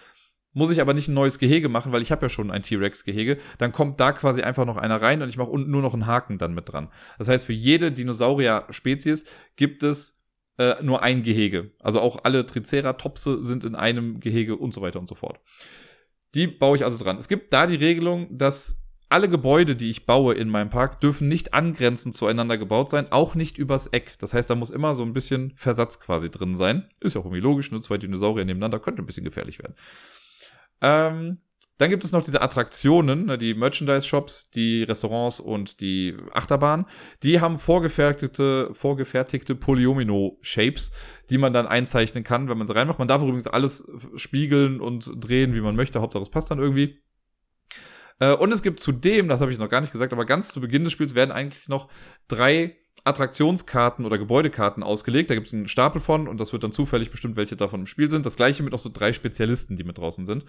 muss 0.54 0.72
ich 0.72 0.82
aber 0.82 0.94
nicht 0.94 1.08
ein 1.08 1.14
neues 1.14 1.40
Gehege 1.40 1.70
machen, 1.70 1.92
weil 1.92 2.02
ich 2.02 2.12
habe 2.12 2.26
ja 2.26 2.30
schon 2.30 2.52
ein 2.52 2.62
T-Rex-Gehege. 2.62 3.38
Dann 3.58 3.72
kommt 3.72 4.00
da 4.00 4.12
quasi 4.12 4.42
einfach 4.42 4.66
noch 4.66 4.78
einer 4.78 5.02
rein 5.02 5.22
und 5.22 5.30
ich 5.30 5.38
mache 5.38 5.50
unten 5.50 5.72
nur 5.72 5.82
noch 5.82 5.94
einen 5.94 6.06
Haken 6.06 6.38
dann 6.38 6.54
mit 6.54 6.72
dran. 6.72 6.90
Das 7.18 7.28
heißt, 7.28 7.46
für 7.46 7.54
jede 7.54 7.92
Dinosaurier-Spezies 7.92 9.26
gibt 9.56 9.84
es 9.84 10.24
äh, 10.58 10.76
nur 10.84 11.02
ein 11.02 11.24
Gehege. 11.24 11.72
Also 11.80 12.00
auch 12.00 12.24
alle 12.24 12.46
Triceratopse 12.46 13.44
sind 13.44 13.64
in 13.64 13.76
einem 13.76 14.20
Gehege 14.20 14.56
und 14.56 14.74
so 14.74 14.82
weiter 14.82 15.00
und 15.00 15.08
so 15.08 15.16
fort. 15.16 15.40
Die 16.36 16.48
baue 16.48 16.78
ich 16.78 16.86
also 16.86 17.04
dran. 17.04 17.18
Es 17.18 17.28
gibt 17.28 17.54
da 17.54 17.68
die 17.68 17.76
Regelung, 17.76 18.38
dass 18.38 18.84
alle 19.10 19.30
Gebäude, 19.30 19.76
die 19.76 19.92
ich 19.92 20.08
baue 20.08 20.34
in 20.34 20.50
meinem 20.50 20.72
Park, 20.72 21.00
dürfen 21.00 21.28
nicht 21.28 21.54
angrenzend 21.54 22.16
zueinander 22.16 22.58
gebaut 22.58 22.90
sein, 22.90 23.12
auch 23.12 23.36
nicht 23.36 23.60
übers 23.60 23.86
Eck. 23.88 24.16
Das 24.18 24.34
heißt, 24.34 24.50
da 24.50 24.56
muss 24.56 24.72
immer 24.72 24.96
so 24.96 25.04
ein 25.04 25.14
bisschen 25.14 25.54
Versatz 25.56 26.00
quasi 26.00 26.32
drin 26.32 26.56
sein. 26.56 26.88
Ist 27.00 27.14
ja 27.14 27.22
auch 27.22 27.26
irgendwie 27.26 27.42
logisch, 27.42 27.72
nur 27.72 27.84
zwei 27.84 28.00
Dinosaurier 28.00 28.46
nebeneinander 28.46 28.80
könnte 28.80 29.04
ein 29.04 29.06
bisschen 29.06 29.24
gefährlich 29.24 29.60
werden. 29.60 29.76
Ähm, 30.84 31.40
dann 31.80 31.90
gibt 31.90 32.04
es 32.04 32.12
noch 32.12 32.22
diese 32.22 32.42
Attraktionen, 32.42 33.26
ne, 33.26 33.38
die 33.38 33.56
Merchandise-Shops, 33.56 34.52
die 34.52 34.84
Restaurants 34.84 35.40
und 35.40 35.82
die 35.82 36.16
Achterbahn. 36.32 36.86
Die 37.24 37.42
haben 37.42 37.58
vorgefertigte, 37.58 38.70
vorgefertigte 38.74 39.56
Polyomino-Shapes, 39.56 40.92
die 41.32 41.40
man 41.40 41.52
dann 41.52 41.66
einzeichnen 41.66 42.24
kann, 42.24 42.48
wenn 42.48 42.60
man 42.60 42.68
sie 42.68 42.76
reinmacht. 42.76 43.00
Man 43.00 43.08
darf 43.08 43.24
übrigens 43.24 43.48
alles 43.48 43.90
spiegeln 44.16 44.80
und 44.80 45.12
drehen, 45.16 45.56
wie 45.56 45.62
man 45.62 45.76
möchte. 45.76 46.00
Hauptsache 46.00 46.24
es 46.24 46.30
passt 46.30 46.52
dann 46.52 46.60
irgendwie. 46.60 47.02
Äh, 48.20 48.34
und 48.34 48.52
es 48.52 48.62
gibt 48.62 48.80
zudem, 48.80 49.28
das 49.28 49.42
habe 49.42 49.52
ich 49.52 49.58
noch 49.58 49.70
gar 49.70 49.82
nicht 49.82 49.92
gesagt, 49.92 50.14
aber 50.14 50.26
ganz 50.26 50.50
zu 50.50 50.62
Beginn 50.62 50.84
des 50.84 50.94
Spiels 50.94 51.16
werden 51.16 51.32
eigentlich 51.32 51.68
noch 51.70 51.90
drei 52.28 52.78
Attraktionskarten 53.04 54.06
oder 54.06 54.18
Gebäudekarten 54.18 54.84
ausgelegt. 54.84 55.30
Da 55.30 55.36
gibt 55.36 55.48
es 55.48 55.54
einen 55.54 55.68
Stapel 55.68 56.00
von 56.00 56.28
und 56.28 56.40
das 56.40 56.54
wird 56.54 56.64
dann 56.64 56.72
zufällig 56.72 57.12
bestimmt, 57.12 57.36
welche 57.36 57.56
davon 57.56 57.82
im 57.82 57.88
Spiel 57.88 58.10
sind. 58.10 58.26
Das 58.26 58.36
gleiche 58.36 58.64
mit 58.64 58.72
noch 58.72 58.80
so 58.80 58.90
drei 58.92 59.14
Spezialisten, 59.14 59.76
die 59.76 59.84
mit 59.84 59.98
draußen 59.98 60.26
sind. 60.26 60.46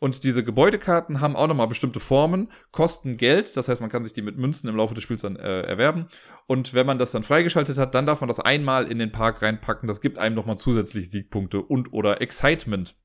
Und 0.00 0.24
diese 0.24 0.42
Gebäudekarten 0.42 1.20
haben 1.20 1.36
auch 1.36 1.46
nochmal 1.46 1.68
bestimmte 1.68 2.00
Formen, 2.00 2.50
kosten 2.72 3.16
Geld, 3.16 3.56
das 3.56 3.68
heißt, 3.68 3.80
man 3.80 3.90
kann 3.90 4.02
sich 4.02 4.12
die 4.12 4.22
mit 4.22 4.36
Münzen 4.36 4.68
im 4.68 4.76
Laufe 4.76 4.92
des 4.92 5.04
Spiels 5.04 5.22
dann 5.22 5.36
äh, 5.36 5.62
erwerben. 5.62 6.06
Und 6.46 6.74
wenn 6.74 6.84
man 6.84 6.98
das 6.98 7.12
dann 7.12 7.22
freigeschaltet 7.22 7.78
hat, 7.78 7.94
dann 7.94 8.04
darf 8.04 8.20
man 8.20 8.28
das 8.28 8.40
einmal 8.40 8.90
in 8.90 8.98
den 8.98 9.12
Park 9.12 9.40
reinpacken. 9.40 9.86
Das 9.86 10.00
gibt 10.00 10.18
einem 10.18 10.34
nochmal 10.34 10.58
zusätzlich 10.58 11.10
Siegpunkte 11.10 11.62
und 11.62 11.92
oder 11.92 12.20
Excitement. 12.20 12.96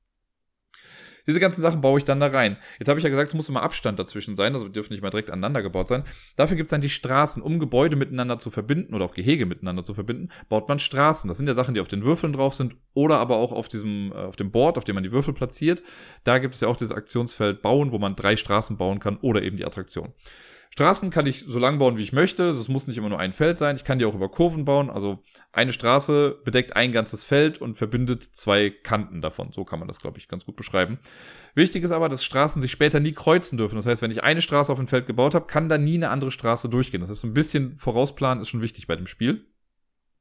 Diese 1.26 1.40
ganzen 1.40 1.62
Sachen 1.62 1.80
baue 1.80 1.98
ich 1.98 2.04
dann 2.04 2.20
da 2.20 2.28
rein. 2.28 2.56
Jetzt 2.78 2.88
habe 2.88 2.98
ich 2.98 3.04
ja 3.04 3.10
gesagt, 3.10 3.28
es 3.28 3.34
muss 3.34 3.48
immer 3.48 3.62
Abstand 3.62 3.98
dazwischen 3.98 4.36
sein, 4.36 4.52
also 4.52 4.68
dürfen 4.68 4.92
nicht 4.92 5.02
mal 5.02 5.10
direkt 5.10 5.30
aneinander 5.30 5.62
gebaut 5.62 5.88
sein. 5.88 6.04
Dafür 6.36 6.56
gibt 6.56 6.68
es 6.68 6.70
dann 6.70 6.80
die 6.80 6.88
Straßen, 6.88 7.42
um 7.42 7.58
Gebäude 7.58 7.96
miteinander 7.96 8.38
zu 8.38 8.50
verbinden 8.50 8.94
oder 8.94 9.04
auch 9.04 9.14
Gehege 9.14 9.46
miteinander 9.46 9.84
zu 9.84 9.94
verbinden, 9.94 10.28
baut 10.48 10.68
man 10.68 10.78
Straßen. 10.78 11.28
Das 11.28 11.36
sind 11.36 11.46
ja 11.46 11.54
Sachen, 11.54 11.74
die 11.74 11.80
auf 11.80 11.88
den 11.88 12.04
Würfeln 12.04 12.32
drauf 12.32 12.54
sind 12.54 12.76
oder 12.94 13.18
aber 13.18 13.36
auch 13.36 13.52
auf 13.52 13.68
diesem, 13.68 14.12
äh, 14.12 14.16
auf 14.16 14.36
dem 14.36 14.50
Board, 14.50 14.78
auf 14.78 14.84
dem 14.84 14.94
man 14.94 15.04
die 15.04 15.12
Würfel 15.12 15.34
platziert. 15.34 15.82
Da 16.24 16.38
gibt 16.38 16.54
es 16.54 16.60
ja 16.60 16.68
auch 16.68 16.76
dieses 16.76 16.94
Aktionsfeld 16.94 17.62
bauen, 17.62 17.92
wo 17.92 17.98
man 17.98 18.16
drei 18.16 18.36
Straßen 18.36 18.76
bauen 18.76 19.00
kann 19.00 19.18
oder 19.18 19.42
eben 19.42 19.56
die 19.56 19.64
Attraktion. 19.64 20.12
Straßen 20.72 21.10
kann 21.10 21.26
ich 21.26 21.40
so 21.40 21.58
lang 21.58 21.78
bauen, 21.78 21.96
wie 21.96 22.02
ich 22.02 22.12
möchte. 22.12 22.44
Es 22.44 22.68
muss 22.68 22.86
nicht 22.86 22.96
immer 22.96 23.08
nur 23.08 23.18
ein 23.18 23.32
Feld 23.32 23.58
sein. 23.58 23.74
Ich 23.74 23.84
kann 23.84 23.98
die 23.98 24.04
auch 24.04 24.14
über 24.14 24.30
Kurven 24.30 24.64
bauen. 24.64 24.88
Also 24.88 25.18
eine 25.52 25.72
Straße 25.72 26.38
bedeckt 26.44 26.76
ein 26.76 26.92
ganzes 26.92 27.24
Feld 27.24 27.60
und 27.60 27.74
verbindet 27.74 28.22
zwei 28.22 28.70
Kanten 28.70 29.20
davon. 29.20 29.50
So 29.52 29.64
kann 29.64 29.80
man 29.80 29.88
das, 29.88 30.00
glaube 30.00 30.18
ich, 30.18 30.28
ganz 30.28 30.46
gut 30.46 30.54
beschreiben. 30.54 31.00
Wichtig 31.54 31.82
ist 31.82 31.90
aber, 31.90 32.08
dass 32.08 32.24
Straßen 32.24 32.62
sich 32.62 32.70
später 32.70 33.00
nie 33.00 33.12
kreuzen 33.12 33.58
dürfen. 33.58 33.74
Das 33.74 33.86
heißt, 33.86 34.00
wenn 34.00 34.12
ich 34.12 34.22
eine 34.22 34.42
Straße 34.42 34.70
auf 34.70 34.78
ein 34.78 34.86
Feld 34.86 35.06
gebaut 35.06 35.34
habe, 35.34 35.46
kann 35.46 35.68
da 35.68 35.76
nie 35.76 35.96
eine 35.96 36.10
andere 36.10 36.30
Straße 36.30 36.68
durchgehen. 36.68 37.00
Das 37.00 37.10
ist 37.10 37.20
so 37.20 37.26
ein 37.26 37.34
bisschen 37.34 37.76
vorausplanen, 37.76 38.40
ist 38.40 38.48
schon 38.48 38.62
wichtig 38.62 38.86
bei 38.86 38.94
dem 38.94 39.06
Spiel. 39.06 39.46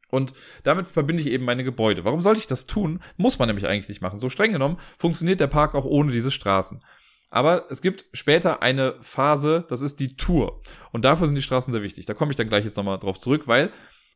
Und 0.10 0.34
damit 0.64 0.88
verbinde 0.88 1.22
ich 1.22 1.30
eben 1.30 1.46
meine 1.46 1.64
Gebäude. 1.64 2.04
Warum 2.04 2.22
sollte 2.22 2.40
ich 2.40 2.48
das 2.48 2.66
tun? 2.66 3.00
Muss 3.18 3.38
man 3.38 3.48
nämlich 3.48 3.68
eigentlich 3.68 3.90
nicht 3.90 4.02
machen. 4.02 4.18
So 4.18 4.30
streng 4.30 4.52
genommen 4.52 4.78
funktioniert 4.98 5.40
der 5.40 5.48
Park 5.48 5.76
auch 5.76 5.86
ohne 5.86 6.12
diese 6.12 6.32
Straßen. 6.32 6.82
Aber 7.30 7.66
es 7.70 7.82
gibt 7.82 8.06
später 8.14 8.62
eine 8.62 8.96
Phase, 9.02 9.66
das 9.70 9.82
ist 9.82 10.00
die 10.00 10.16
Tour. 10.16 10.62
Und 10.92 11.06
dafür 11.06 11.28
sind 11.28 11.36
die 11.36 11.42
Straßen 11.42 11.72
sehr 11.72 11.84
wichtig. 11.84 12.06
Da 12.06 12.14
komme 12.14 12.32
ich 12.32 12.38
dann 12.38 12.50
gleich 12.50 12.66
jetzt 12.66 12.78
nochmal 12.78 13.00
drauf 13.00 13.20
zurück, 13.20 13.48
weil 13.48 13.72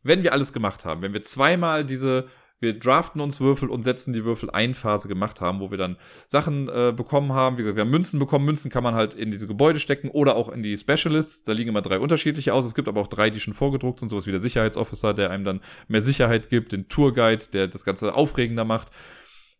Wenn 0.05 0.21
wir 0.21 0.33
alles 0.33 0.51
gemacht 0.51 0.83
haben, 0.83 1.01
wenn 1.01 1.13
wir 1.13 1.21
zweimal 1.21 1.85
diese 1.85 2.27
wir 2.63 2.79
draften 2.79 3.19
uns 3.19 3.41
Würfel 3.41 3.69
und 3.69 3.83
setzen 3.83 4.13
die 4.13 4.23
Würfel 4.23 4.49
ein 4.49 4.73
Phase 4.73 5.09
gemacht 5.09 5.41
haben, 5.41 5.59
wo 5.59 5.69
wir 5.69 5.77
dann 5.77 5.97
Sachen 6.25 6.69
äh, 6.69 6.93
bekommen 6.95 7.33
haben. 7.33 7.57
Wie 7.57 7.61
gesagt, 7.61 7.75
wir 7.75 7.81
haben 7.81 7.91
Münzen 7.91 8.19
bekommen. 8.19 8.45
Münzen 8.45 8.71
kann 8.71 8.83
man 8.83 8.95
halt 8.95 9.13
in 9.13 9.31
diese 9.31 9.47
Gebäude 9.47 9.81
stecken 9.81 10.09
oder 10.09 10.37
auch 10.37 10.47
in 10.47 10.63
die 10.63 10.77
Specialists. 10.77 11.43
Da 11.43 11.51
liegen 11.51 11.69
immer 11.69 11.81
drei 11.81 11.99
unterschiedliche 11.99 12.53
aus. 12.53 12.63
Es 12.63 12.73
gibt 12.73 12.87
aber 12.87 13.01
auch 13.01 13.07
drei, 13.07 13.29
die 13.29 13.41
schon 13.41 13.53
vorgedruckt 13.53 13.99
sind. 13.99 14.07
Sowas 14.07 14.27
wie 14.27 14.31
der 14.31 14.39
Sicherheitsofficer, 14.39 15.13
der 15.13 15.29
einem 15.29 15.43
dann 15.43 15.59
mehr 15.89 15.99
Sicherheit 15.99 16.49
gibt. 16.49 16.71
Den 16.71 16.87
Tourguide, 16.87 17.43
der 17.51 17.67
das 17.67 17.83
Ganze 17.83 18.15
aufregender 18.15 18.63
macht. 18.63 18.91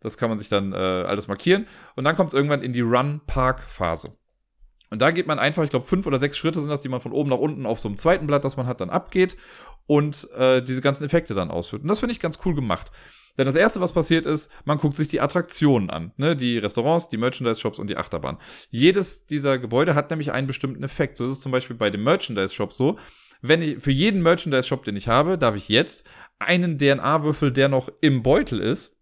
Das 0.03 0.17
kann 0.17 0.29
man 0.29 0.37
sich 0.37 0.49
dann 0.49 0.73
äh, 0.73 0.75
alles 0.75 1.27
markieren. 1.27 1.67
Und 1.95 2.03
dann 2.03 2.15
kommt 2.15 2.29
es 2.29 2.33
irgendwann 2.33 2.61
in 2.61 2.73
die 2.73 2.81
Run-Park-Phase. 2.81 4.15
Und 4.89 5.01
da 5.01 5.09
geht 5.09 5.25
man 5.25 5.39
einfach, 5.39 5.63
ich 5.63 5.71
glaube, 5.71 5.87
fünf 5.87 6.05
oder 6.05 6.19
sechs 6.19 6.37
Schritte 6.37 6.61
sind 6.61 6.69
das, 6.69 6.81
die 6.81 6.89
man 6.89 7.01
von 7.01 7.13
oben 7.13 7.31
nach 7.31 7.39
unten 7.39 7.65
auf 7.65 7.79
so 7.79 7.87
einem 7.87 7.97
zweiten 7.97 8.27
Blatt, 8.27 8.45
das 8.45 8.57
man 8.57 8.67
hat, 8.67 8.79
dann 8.79 8.91
abgeht 8.91 9.37
und 9.87 10.29
äh, 10.37 10.61
diese 10.61 10.81
ganzen 10.81 11.03
Effekte 11.03 11.33
dann 11.33 11.49
ausführt. 11.49 11.81
Und 11.81 11.87
das 11.87 11.99
finde 11.99 12.13
ich 12.13 12.19
ganz 12.19 12.37
cool 12.45 12.53
gemacht. 12.53 12.91
Denn 13.37 13.47
das 13.47 13.55
erste, 13.55 13.81
was 13.81 13.93
passiert 13.93 14.27
ist, 14.27 14.51
man 14.65 14.77
guckt 14.77 14.95
sich 14.95 15.07
die 15.07 15.19
Attraktionen 15.19 15.89
an. 15.89 16.11
Ne? 16.17 16.35
Die 16.35 16.59
Restaurants, 16.59 17.09
die 17.09 17.17
Merchandise-Shops 17.17 17.79
und 17.79 17.87
die 17.87 17.97
Achterbahn. 17.97 18.37
Jedes 18.69 19.25
dieser 19.25 19.57
Gebäude 19.57 19.95
hat 19.95 20.11
nämlich 20.11 20.31
einen 20.31 20.45
bestimmten 20.45 20.83
Effekt. 20.83 21.17
So 21.17 21.25
ist 21.25 21.31
es 21.31 21.41
zum 21.41 21.51
Beispiel 21.51 21.75
bei 21.75 21.89
dem 21.89 22.03
Merchandise-Shop 22.03 22.73
so. 22.73 22.99
Wenn 23.41 23.61
ich, 23.61 23.79
für 23.79 23.91
jeden 23.91 24.21
Merchandise-Shop, 24.21 24.83
den 24.83 24.95
ich 24.95 25.07
habe, 25.07 25.37
darf 25.39 25.55
ich 25.55 25.69
jetzt 25.69 26.07
einen 26.37 26.77
DNA-Würfel, 26.77 27.51
der 27.51 27.69
noch 27.69 27.89
im 28.01 28.21
Beutel 28.21 28.59
ist, 28.59 28.95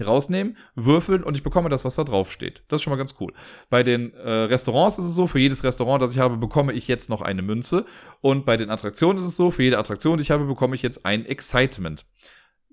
rausnehmen, 0.00 0.56
würfeln 0.74 1.22
und 1.22 1.36
ich 1.36 1.42
bekomme 1.42 1.68
das, 1.68 1.84
was 1.84 1.96
da 1.96 2.04
drauf 2.04 2.32
steht. 2.32 2.62
Das 2.68 2.78
ist 2.78 2.82
schon 2.82 2.92
mal 2.92 2.96
ganz 2.96 3.14
cool. 3.20 3.32
Bei 3.68 3.82
den 3.82 4.14
äh, 4.14 4.30
Restaurants 4.30 4.98
ist 4.98 5.04
es 5.04 5.14
so, 5.14 5.26
für 5.26 5.38
jedes 5.38 5.64
Restaurant, 5.64 6.02
das 6.02 6.12
ich 6.12 6.18
habe, 6.18 6.36
bekomme 6.36 6.72
ich 6.72 6.88
jetzt 6.88 7.10
noch 7.10 7.20
eine 7.20 7.42
Münze. 7.42 7.84
Und 8.20 8.46
bei 8.46 8.56
den 8.56 8.70
Attraktionen 8.70 9.18
ist 9.18 9.24
es 9.24 9.36
so, 9.36 9.50
für 9.50 9.62
jede 9.62 9.78
Attraktion, 9.78 10.16
die 10.16 10.22
ich 10.22 10.30
habe, 10.30 10.44
bekomme 10.44 10.74
ich 10.74 10.82
jetzt 10.82 11.04
ein 11.04 11.26
Excitement. 11.26 12.06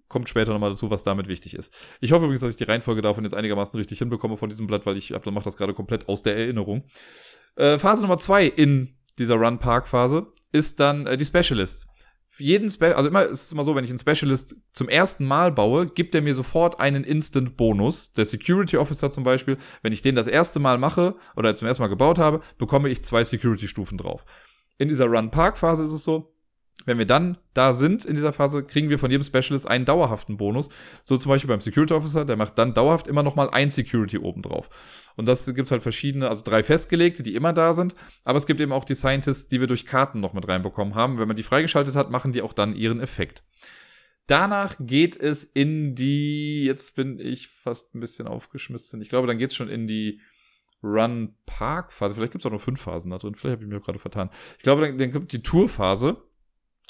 Kommt 0.07 0.27
später 0.27 0.53
nochmal 0.53 0.71
dazu, 0.71 0.89
was 0.89 1.03
damit 1.03 1.27
wichtig 1.27 1.53
ist. 1.53 1.71
Ich 1.99 2.11
hoffe 2.13 2.25
übrigens, 2.25 2.41
dass 2.41 2.51
ich 2.51 2.55
die 2.55 2.63
Reihenfolge 2.63 3.01
davon 3.01 3.23
jetzt 3.23 3.35
einigermaßen 3.35 3.77
richtig 3.77 3.99
hinbekomme 3.99 4.37
von 4.37 4.49
diesem 4.49 4.65
Blatt, 4.65 4.85
weil 4.85 4.97
ich 4.97 5.11
mache 5.11 5.43
das 5.43 5.57
gerade 5.57 5.73
komplett 5.73 6.09
aus 6.09 6.23
der 6.23 6.35
Erinnerung. 6.35 6.85
Äh, 7.55 7.77
Phase 7.77 8.01
Nummer 8.01 8.17
zwei 8.17 8.45
in 8.45 8.95
dieser 9.19 9.35
Run-Park-Phase 9.35 10.27
ist 10.51 10.79
dann 10.79 11.05
äh, 11.05 11.17
die 11.17 11.25
Specialists 11.25 11.88
jeden 12.39 12.69
Spe 12.69 12.95
also 12.95 13.09
immer 13.09 13.23
ist 13.23 13.43
es 13.43 13.51
immer 13.51 13.63
so, 13.63 13.75
wenn 13.75 13.83
ich 13.83 13.89
einen 13.89 13.99
Specialist 13.99 14.55
zum 14.73 14.89
ersten 14.89 15.25
Mal 15.25 15.51
baue, 15.51 15.87
gibt 15.87 16.15
er 16.15 16.21
mir 16.21 16.33
sofort 16.33 16.79
einen 16.79 17.03
Instant 17.03 17.57
Bonus. 17.57 18.13
Der 18.13 18.25
Security 18.25 18.77
Officer 18.77 19.11
zum 19.11 19.23
Beispiel, 19.23 19.57
wenn 19.81 19.93
ich 19.93 20.01
den 20.01 20.15
das 20.15 20.27
erste 20.27 20.59
Mal 20.59 20.77
mache 20.77 21.15
oder 21.35 21.55
zum 21.55 21.67
ersten 21.67 21.83
Mal 21.83 21.89
gebaut 21.89 22.19
habe, 22.19 22.41
bekomme 22.57 22.89
ich 22.89 23.03
zwei 23.03 23.23
Security 23.23 23.67
Stufen 23.67 23.97
drauf. 23.97 24.25
In 24.77 24.87
dieser 24.87 25.05
Run 25.05 25.31
Park 25.31 25.57
Phase 25.57 25.83
ist 25.83 25.91
es 25.91 26.03
so, 26.03 26.33
wenn 26.85 26.97
wir 26.97 27.05
dann 27.05 27.37
da 27.53 27.73
sind 27.73 28.05
in 28.05 28.15
dieser 28.15 28.33
Phase, 28.33 28.63
kriegen 28.63 28.89
wir 28.89 28.99
von 28.99 29.11
jedem 29.11 29.23
Specialist 29.23 29.67
einen 29.67 29.85
dauerhaften 29.85 30.37
Bonus. 30.37 30.69
So 31.03 31.17
zum 31.17 31.29
Beispiel 31.29 31.49
beim 31.49 31.61
Security 31.61 31.93
Officer, 31.93 32.25
der 32.25 32.37
macht 32.37 32.57
dann 32.57 32.73
dauerhaft 32.73 33.07
immer 33.07 33.23
noch 33.23 33.35
mal 33.35 33.49
ein 33.49 33.69
Security 33.69 34.17
oben 34.17 34.41
drauf. 34.41 34.69
Und 35.15 35.27
das 35.27 35.53
gibt's 35.53 35.71
halt 35.71 35.83
verschiedene, 35.83 36.29
also 36.29 36.43
drei 36.43 36.63
festgelegte, 36.63 37.23
die 37.23 37.35
immer 37.35 37.53
da 37.53 37.73
sind. 37.73 37.95
Aber 38.23 38.37
es 38.37 38.45
gibt 38.45 38.61
eben 38.61 38.71
auch 38.71 38.85
die 38.85 38.95
Scientists, 38.95 39.49
die 39.49 39.59
wir 39.59 39.67
durch 39.67 39.85
Karten 39.85 40.21
noch 40.21 40.33
mit 40.33 40.47
reinbekommen 40.47 40.95
haben. 40.95 41.19
Wenn 41.19 41.27
man 41.27 41.37
die 41.37 41.43
freigeschaltet 41.43 41.95
hat, 41.95 42.09
machen 42.09 42.31
die 42.31 42.41
auch 42.41 42.53
dann 42.53 42.75
ihren 42.75 43.01
Effekt. 43.01 43.43
Danach 44.27 44.75
geht 44.79 45.17
es 45.17 45.43
in 45.43 45.95
die, 45.95 46.63
jetzt 46.63 46.95
bin 46.95 47.19
ich 47.19 47.47
fast 47.47 47.95
ein 47.95 47.99
bisschen 47.99 48.27
aufgeschmissen. 48.27 49.01
Ich 49.01 49.09
glaube, 49.09 49.27
dann 49.27 49.39
geht's 49.39 49.55
schon 49.55 49.69
in 49.69 49.87
die 49.87 50.21
Run 50.81 51.35
Park 51.45 51.91
Phase. 51.91 52.15
Vielleicht 52.15 52.31
gibt's 52.31 52.45
auch 52.45 52.51
noch 52.51 52.61
fünf 52.61 52.79
Phasen 52.79 53.11
da 53.11 53.17
drin. 53.17 53.35
Vielleicht 53.35 53.57
habe 53.57 53.63
ich 53.63 53.69
mir 53.69 53.81
gerade 53.81 53.99
vertan. 53.99 54.29
Ich 54.57 54.63
glaube, 54.63 54.83
dann, 54.83 54.97
dann 54.97 55.11
kommt 55.11 55.31
die 55.31 55.41
Tour 55.41 55.67
Phase 55.67 56.17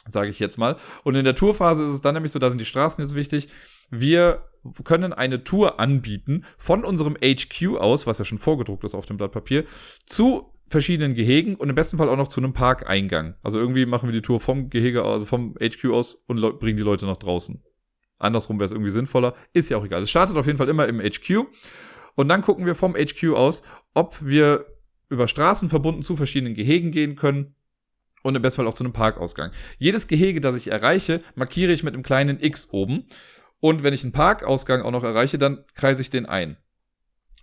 sage 0.08 0.30
ich 0.30 0.40
jetzt 0.40 0.58
mal. 0.58 0.78
Und 1.04 1.16
in 1.16 1.26
der 1.26 1.36
Tourphase 1.36 1.84
ist 1.84 1.92
es 1.92 2.02
dann 2.02 2.14
nämlich 2.14 2.32
so, 2.32 2.40
da 2.40 2.50
sind 2.50 2.60
die 2.60 2.66
Straßen 2.66 3.04
jetzt 3.04 3.16
wichtig. 3.16 3.50
Wir 3.90 4.44
können 4.84 5.14
eine 5.14 5.44
Tour 5.44 5.80
anbieten 5.80 6.44
von 6.58 6.84
unserem 6.84 7.16
HQ 7.16 7.78
aus, 7.78 8.08
was 8.08 8.20
ja 8.20 8.26
schon 8.26 8.38
vorgedruckt 8.38 8.84
ist 8.84 8.96
auf 8.96 9.06
dem 9.06 9.18
Blatt 9.18 9.32
Papier, 9.32 9.66
zu 10.06 10.54
verschiedenen 10.68 11.16
Gehegen 11.16 11.56
und 11.56 11.70
im 11.70 11.76
besten 11.76 11.98
Fall 11.98 12.10
auch 12.10 12.18
noch 12.18 12.28
zu 12.28 12.40
einem 12.40 12.54
Parkeingang. 12.54 13.36
Also 13.42 13.58
irgendwie 13.58 13.86
machen 13.86 14.08
wir 14.08 14.14
die 14.14 14.22
Tour 14.22 14.40
vom 14.40 14.70
Gehege, 14.70 15.04
also 15.04 15.26
vom 15.26 15.56
HQ 15.56 15.86
aus 15.86 16.16
und 16.28 16.60
bringen 16.60 16.78
die 16.78 16.84
Leute 16.84 17.06
nach 17.06 17.18
draußen. 17.18 17.64
Andersrum 18.20 18.60
wäre 18.60 18.66
es 18.66 18.72
irgendwie 18.72 18.92
sinnvoller. 18.92 19.34
Ist 19.54 19.70
ja 19.70 19.78
auch 19.78 19.86
egal. 19.86 20.04
Es 20.04 20.10
startet 20.10 20.38
auf 20.38 20.46
jeden 20.46 20.58
Fall 20.58 20.70
immer 20.70 20.88
im 20.88 21.00
HQ. 21.00 21.46
Und 22.16 22.28
dann 22.28 22.42
gucken 22.42 22.66
wir 22.66 22.76
vom 22.76 22.96
HQ 22.96 23.34
aus, 23.34 23.64
ob 23.94 24.18
wir 24.24 24.66
über 25.08 25.28
Straßen 25.28 25.70
verbunden 25.70 26.04
zu 26.04 26.16
verschiedenen 26.18 26.54
Gehegen 26.54 26.92
gehen 26.92 27.16
können 27.16 27.56
und 28.24 28.36
im 28.36 28.42
Bestfall 28.42 28.68
auch 28.68 28.74
zu 28.74 28.84
einem 28.84 28.94
Parkausgang. 28.94 29.52
Jedes 29.78 30.08
Gehege, 30.08 30.42
das 30.42 30.56
ich 30.56 30.72
erreiche, 30.72 31.22
markiere 31.36 31.72
ich 31.72 31.84
mit 31.84 31.94
einem 31.94 32.04
kleinen 32.04 32.42
X 32.42 32.70
oben. 32.72 33.06
Und 33.60 33.84
wenn 33.84 33.94
ich 33.94 34.04
einen 34.04 34.14
Parkausgang 34.14 34.82
auch 34.82 34.92
noch 34.92 35.04
erreiche, 35.04 35.38
dann 35.38 35.64
kreise 35.76 36.02
ich 36.02 36.10
den 36.10 36.26
ein. 36.26 36.58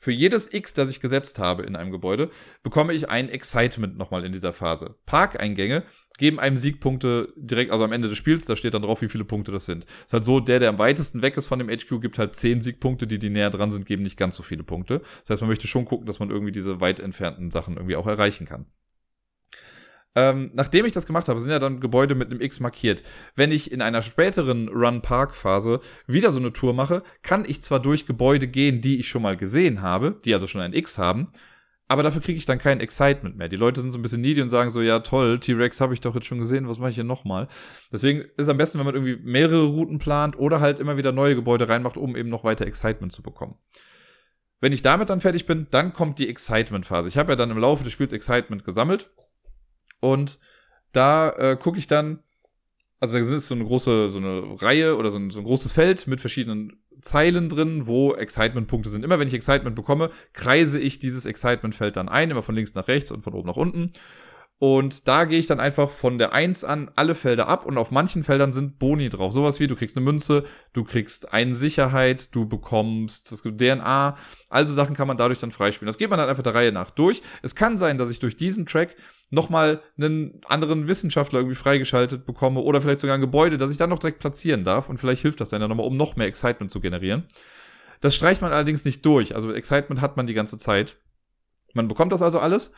Für 0.00 0.12
jedes 0.12 0.52
X, 0.52 0.74
das 0.74 0.90
ich 0.90 1.00
gesetzt 1.00 1.38
habe 1.38 1.64
in 1.64 1.74
einem 1.74 1.90
Gebäude, 1.90 2.30
bekomme 2.62 2.92
ich 2.92 3.08
ein 3.08 3.28
Excitement 3.28 3.96
nochmal 3.96 4.24
in 4.24 4.32
dieser 4.32 4.52
Phase. 4.52 4.96
Parkeingänge 5.06 5.84
geben 6.18 6.38
einem 6.38 6.56
Siegpunkte 6.56 7.32
direkt, 7.36 7.70
also 7.70 7.84
am 7.84 7.92
Ende 7.92 8.08
des 8.08 8.16
Spiels, 8.16 8.44
da 8.44 8.56
steht 8.56 8.74
dann 8.74 8.82
drauf, 8.82 9.02
wie 9.02 9.08
viele 9.08 9.24
Punkte 9.24 9.52
das 9.52 9.66
sind. 9.66 9.84
Ist 10.04 10.12
halt 10.12 10.24
so, 10.24 10.40
der, 10.40 10.60
der 10.60 10.68
am 10.68 10.78
weitesten 10.78 11.22
weg 11.22 11.36
ist 11.36 11.46
von 11.46 11.58
dem 11.58 11.68
HQ, 11.68 12.00
gibt 12.00 12.18
halt 12.18 12.36
10 12.36 12.60
Siegpunkte, 12.60 13.06
die, 13.06 13.18
die 13.18 13.30
näher 13.30 13.50
dran 13.50 13.70
sind, 13.70 13.84
geben 13.84 14.02
nicht 14.02 14.16
ganz 14.16 14.36
so 14.36 14.42
viele 14.42 14.62
Punkte. 14.62 15.00
Das 15.20 15.30
heißt, 15.30 15.42
man 15.42 15.48
möchte 15.48 15.66
schon 15.66 15.84
gucken, 15.84 16.06
dass 16.06 16.18
man 16.18 16.30
irgendwie 16.30 16.52
diese 16.52 16.80
weit 16.80 17.00
entfernten 17.00 17.50
Sachen 17.50 17.76
irgendwie 17.76 17.96
auch 17.96 18.06
erreichen 18.06 18.46
kann. 18.46 18.66
Ähm, 20.16 20.50
nachdem 20.54 20.86
ich 20.86 20.94
das 20.94 21.06
gemacht 21.06 21.28
habe, 21.28 21.38
sind 21.40 21.50
ja 21.50 21.58
dann 21.58 21.78
Gebäude 21.78 22.14
mit 22.14 22.30
einem 22.30 22.40
X 22.40 22.58
markiert. 22.58 23.02
Wenn 23.36 23.52
ich 23.52 23.70
in 23.70 23.82
einer 23.82 24.00
späteren 24.00 24.68
Run-Park-Phase 24.68 25.80
wieder 26.06 26.32
so 26.32 26.38
eine 26.38 26.54
Tour 26.54 26.72
mache, 26.72 27.02
kann 27.22 27.44
ich 27.46 27.60
zwar 27.60 27.80
durch 27.80 28.06
Gebäude 28.06 28.48
gehen, 28.48 28.80
die 28.80 28.98
ich 28.98 29.08
schon 29.08 29.20
mal 29.20 29.36
gesehen 29.36 29.82
habe, 29.82 30.18
die 30.24 30.32
also 30.32 30.46
schon 30.46 30.62
ein 30.62 30.72
X 30.72 30.96
haben, 30.96 31.26
aber 31.86 32.02
dafür 32.02 32.22
kriege 32.22 32.38
ich 32.38 32.46
dann 32.46 32.58
kein 32.58 32.80
Excitement 32.80 33.36
mehr. 33.36 33.50
Die 33.50 33.56
Leute 33.56 33.82
sind 33.82 33.92
so 33.92 33.98
ein 33.98 34.02
bisschen 34.02 34.22
needy 34.22 34.40
und 34.40 34.48
sagen 34.48 34.70
so, 34.70 34.80
ja 34.80 35.00
toll, 35.00 35.38
T-Rex 35.38 35.82
habe 35.82 35.92
ich 35.92 36.00
doch 36.00 36.14
jetzt 36.14 36.26
schon 36.26 36.38
gesehen, 36.38 36.66
was 36.66 36.78
mache 36.78 36.90
ich 36.90 36.96
hier 36.96 37.04
nochmal? 37.04 37.46
Deswegen 37.92 38.20
ist 38.20 38.32
es 38.38 38.48
am 38.48 38.56
besten, 38.56 38.78
wenn 38.78 38.86
man 38.86 38.94
irgendwie 38.94 39.18
mehrere 39.22 39.66
Routen 39.66 39.98
plant 39.98 40.38
oder 40.38 40.60
halt 40.60 40.80
immer 40.80 40.96
wieder 40.96 41.12
neue 41.12 41.34
Gebäude 41.34 41.68
reinmacht, 41.68 41.98
um 41.98 42.16
eben 42.16 42.30
noch 42.30 42.42
weiter 42.42 42.66
Excitement 42.66 43.12
zu 43.12 43.22
bekommen. 43.22 43.56
Wenn 44.60 44.72
ich 44.72 44.80
damit 44.80 45.10
dann 45.10 45.20
fertig 45.20 45.44
bin, 45.44 45.66
dann 45.70 45.92
kommt 45.92 46.18
die 46.18 46.28
Excitement-Phase. 46.30 47.10
Ich 47.10 47.18
habe 47.18 47.32
ja 47.32 47.36
dann 47.36 47.50
im 47.50 47.58
Laufe 47.58 47.84
des 47.84 47.92
Spiels 47.92 48.14
Excitement 48.14 48.64
gesammelt 48.64 49.10
und 50.00 50.38
da 50.92 51.30
äh, 51.30 51.56
gucke 51.56 51.78
ich 51.78 51.86
dann, 51.86 52.20
also 53.00 53.18
da 53.18 53.24
ist 53.24 53.48
so 53.48 53.54
eine 53.54 53.64
große, 53.64 54.08
so 54.08 54.18
eine 54.18 54.60
Reihe 54.60 54.96
oder 54.96 55.10
so 55.10 55.18
ein, 55.18 55.30
so 55.30 55.40
ein 55.40 55.44
großes 55.44 55.72
Feld 55.72 56.06
mit 56.06 56.20
verschiedenen 56.20 56.82
Zeilen 57.02 57.48
drin, 57.48 57.86
wo 57.86 58.14
Excitement-Punkte 58.14 58.88
sind. 58.88 59.04
Immer 59.04 59.18
wenn 59.18 59.28
ich 59.28 59.34
Excitement 59.34 59.76
bekomme, 59.76 60.10
kreise 60.32 60.80
ich 60.80 60.98
dieses 60.98 61.26
Excitement-Feld 61.26 61.96
dann 61.96 62.08
ein, 62.08 62.30
immer 62.30 62.42
von 62.42 62.54
links 62.54 62.74
nach 62.74 62.88
rechts 62.88 63.10
und 63.10 63.22
von 63.22 63.34
oben 63.34 63.48
nach 63.48 63.56
unten. 63.56 63.92
Und 64.58 65.06
da 65.06 65.26
gehe 65.26 65.38
ich 65.38 65.46
dann 65.46 65.60
einfach 65.60 65.90
von 65.90 66.16
der 66.16 66.32
1 66.32 66.64
an 66.64 66.90
alle 66.96 67.14
Felder 67.14 67.46
ab 67.46 67.66
und 67.66 67.76
auf 67.76 67.90
manchen 67.90 68.24
Feldern 68.24 68.52
sind 68.52 68.78
Boni 68.78 69.10
drauf. 69.10 69.34
Sowas 69.34 69.60
wie, 69.60 69.66
du 69.66 69.76
kriegst 69.76 69.98
eine 69.98 70.04
Münze, 70.04 70.44
du 70.72 70.82
kriegst 70.82 71.34
eine 71.34 71.54
Sicherheit, 71.54 72.34
du 72.34 72.48
bekommst 72.48 73.30
was 73.30 73.42
gibt, 73.42 73.60
DNA. 73.60 74.16
Also 74.48 74.72
Sachen 74.72 74.96
kann 74.96 75.08
man 75.08 75.18
dadurch 75.18 75.40
dann 75.40 75.50
freispielen. 75.50 75.88
Das 75.88 75.98
geht 75.98 76.08
man 76.08 76.18
dann 76.18 76.30
einfach 76.30 76.42
der 76.42 76.54
Reihe 76.54 76.72
nach 76.72 76.90
durch. 76.90 77.20
Es 77.42 77.54
kann 77.54 77.76
sein, 77.76 77.98
dass 77.98 78.08
ich 78.08 78.18
durch 78.18 78.38
diesen 78.38 78.64
Track 78.64 78.96
nochmal 79.30 79.82
einen 79.98 80.40
anderen 80.46 80.88
Wissenschaftler 80.88 81.40
irgendwie 81.40 81.56
freigeschaltet 81.56 82.26
bekomme 82.26 82.60
oder 82.60 82.80
vielleicht 82.80 83.00
sogar 83.00 83.16
ein 83.16 83.20
Gebäude, 83.20 83.58
das 83.58 83.70
ich 83.70 83.76
dann 83.76 83.90
noch 83.90 83.98
direkt 83.98 84.20
platzieren 84.20 84.64
darf. 84.64 84.88
Und 84.88 84.98
vielleicht 84.98 85.22
hilft 85.22 85.40
das 85.40 85.50
dann 85.50 85.60
ja 85.60 85.68
nochmal, 85.68 85.86
um 85.86 85.96
noch 85.96 86.16
mehr 86.16 86.26
Excitement 86.26 86.70
zu 86.70 86.80
generieren. 86.80 87.26
Das 88.00 88.14
streicht 88.14 88.42
man 88.42 88.52
allerdings 88.52 88.84
nicht 88.84 89.04
durch. 89.04 89.34
Also 89.34 89.52
Excitement 89.52 90.00
hat 90.00 90.16
man 90.16 90.26
die 90.26 90.34
ganze 90.34 90.58
Zeit. 90.58 90.96
Man 91.72 91.88
bekommt 91.88 92.12
das 92.12 92.22
also 92.22 92.38
alles 92.38 92.72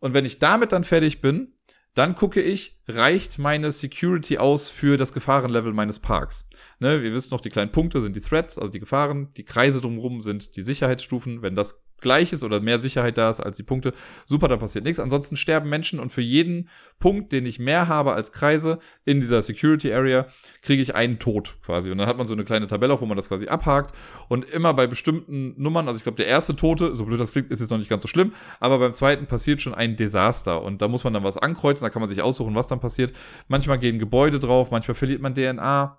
und 0.00 0.14
wenn 0.14 0.24
ich 0.24 0.38
damit 0.38 0.72
dann 0.72 0.84
fertig 0.84 1.20
bin, 1.20 1.54
dann 1.94 2.14
gucke 2.14 2.42
ich, 2.42 2.75
reicht 2.88 3.38
meine 3.38 3.72
Security 3.72 4.38
aus 4.38 4.68
für 4.68 4.96
das 4.96 5.12
Gefahrenlevel 5.12 5.72
meines 5.72 5.98
Parks. 5.98 6.48
Ne, 6.78 7.02
wir 7.02 7.12
wissen 7.12 7.30
noch, 7.30 7.40
die 7.40 7.50
kleinen 7.50 7.72
Punkte 7.72 8.00
sind 8.00 8.16
die 8.16 8.20
Threats, 8.20 8.58
also 8.58 8.70
die 8.70 8.80
Gefahren, 8.80 9.32
die 9.36 9.44
Kreise 9.44 9.80
drumherum 9.80 10.20
sind 10.20 10.56
die 10.56 10.62
Sicherheitsstufen. 10.62 11.42
Wenn 11.42 11.56
das 11.56 11.82
gleich 12.00 12.32
ist 12.32 12.44
oder 12.44 12.60
mehr 12.60 12.78
Sicherheit 12.78 13.16
da 13.18 13.30
ist 13.30 13.40
als 13.40 13.56
die 13.56 13.62
Punkte, 13.62 13.92
super, 14.26 14.48
da 14.48 14.56
passiert 14.56 14.84
nichts. 14.84 15.00
Ansonsten 15.00 15.36
sterben 15.36 15.68
Menschen 15.68 15.98
und 15.98 16.10
für 16.10 16.20
jeden 16.20 16.68
Punkt, 16.98 17.32
den 17.32 17.46
ich 17.46 17.58
mehr 17.58 17.88
habe 17.88 18.12
als 18.12 18.32
Kreise 18.32 18.78
in 19.04 19.20
dieser 19.20 19.42
Security 19.42 19.92
Area, 19.92 20.26
kriege 20.62 20.82
ich 20.82 20.94
einen 20.94 21.18
Tod 21.18 21.56
quasi. 21.64 21.90
Und 21.90 21.98
dann 21.98 22.06
hat 22.06 22.18
man 22.18 22.26
so 22.26 22.34
eine 22.34 22.44
kleine 22.44 22.66
Tabelle, 22.66 23.00
wo 23.00 23.06
man 23.06 23.16
das 23.16 23.28
quasi 23.28 23.48
abhakt. 23.48 23.94
Und 24.28 24.44
immer 24.50 24.74
bei 24.74 24.86
bestimmten 24.86 25.54
Nummern, 25.56 25.88
also 25.88 25.98
ich 25.98 26.02
glaube, 26.02 26.16
der 26.16 26.26
erste 26.26 26.54
Tote, 26.54 26.94
so 26.94 27.06
blöd 27.06 27.20
das 27.20 27.32
klingt, 27.32 27.50
ist 27.50 27.60
jetzt 27.60 27.70
noch 27.70 27.78
nicht 27.78 27.90
ganz 27.90 28.02
so 28.02 28.08
schlimm, 28.08 28.32
aber 28.60 28.78
beim 28.78 28.92
zweiten 28.92 29.26
passiert 29.26 29.62
schon 29.62 29.74
ein 29.74 29.96
Desaster. 29.96 30.62
Und 30.62 30.82
da 30.82 30.88
muss 30.88 31.04
man 31.04 31.14
dann 31.14 31.24
was 31.24 31.38
ankreuzen, 31.38 31.84
da 31.84 31.90
kann 31.90 32.00
man 32.00 32.08
sich 32.08 32.22
aussuchen, 32.22 32.54
was 32.54 32.68
dann 32.76 32.80
passiert. 32.80 33.14
Manchmal 33.48 33.78
gehen 33.78 33.98
Gebäude 33.98 34.38
drauf, 34.38 34.70
manchmal 34.70 34.94
verliert 34.94 35.20
man 35.20 35.34
DNA 35.34 35.98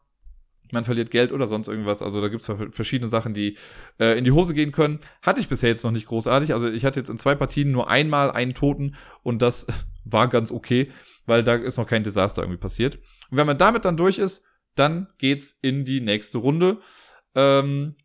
man 0.72 0.86
verliert 0.86 1.12
Geld 1.12 1.32
oder 1.32 1.48
sonst 1.48 1.68
irgendwas. 1.68 2.02
Also 2.02 2.22
da 2.22 2.28
gibt 2.28 2.48
es 2.48 2.76
verschiedene 2.76 3.08
Sachen, 3.08 3.34
die 3.34 3.58
äh, 4.00 4.18
in 4.18 4.24
die 4.24 4.32
Hose 4.32 4.54
gehen 4.54 4.72
können. 4.72 5.00
Hatte 5.22 5.40
ich 5.40 5.48
bisher 5.48 5.70
jetzt 5.70 5.84
noch 5.84 5.92
nicht 5.92 6.08
großartig. 6.08 6.54
Also 6.54 6.68
ich 6.70 6.86
hatte 6.86 7.00
jetzt 7.00 7.10
in 7.10 7.18
zwei 7.18 7.36
Partien 7.36 7.72
nur 7.72 7.90
einmal 7.90 8.32
einen 8.32 8.54
Toten 8.54 8.96
und 9.24 9.42
das 9.42 9.68
war 10.06 10.28
ganz 10.28 10.52
okay. 10.52 10.90
weil 11.26 11.44
da 11.44 11.56
ist 11.56 11.78
noch 11.78 11.88
kein 11.88 12.04
Desaster 12.04 12.42
irgendwie 12.42 12.60
passiert. 12.60 12.96
Und 13.30 13.38
wenn 13.38 13.48
man 13.48 13.58
damit 13.58 13.86
dann 13.86 13.98
durch 13.98 14.18
ist, 14.18 14.44
dann 14.76 15.08
geht's 15.18 15.52
in 15.62 15.84
die 15.84 16.02
nächste 16.02 16.38
Runde. 16.38 16.80
Ähm, 17.36 17.96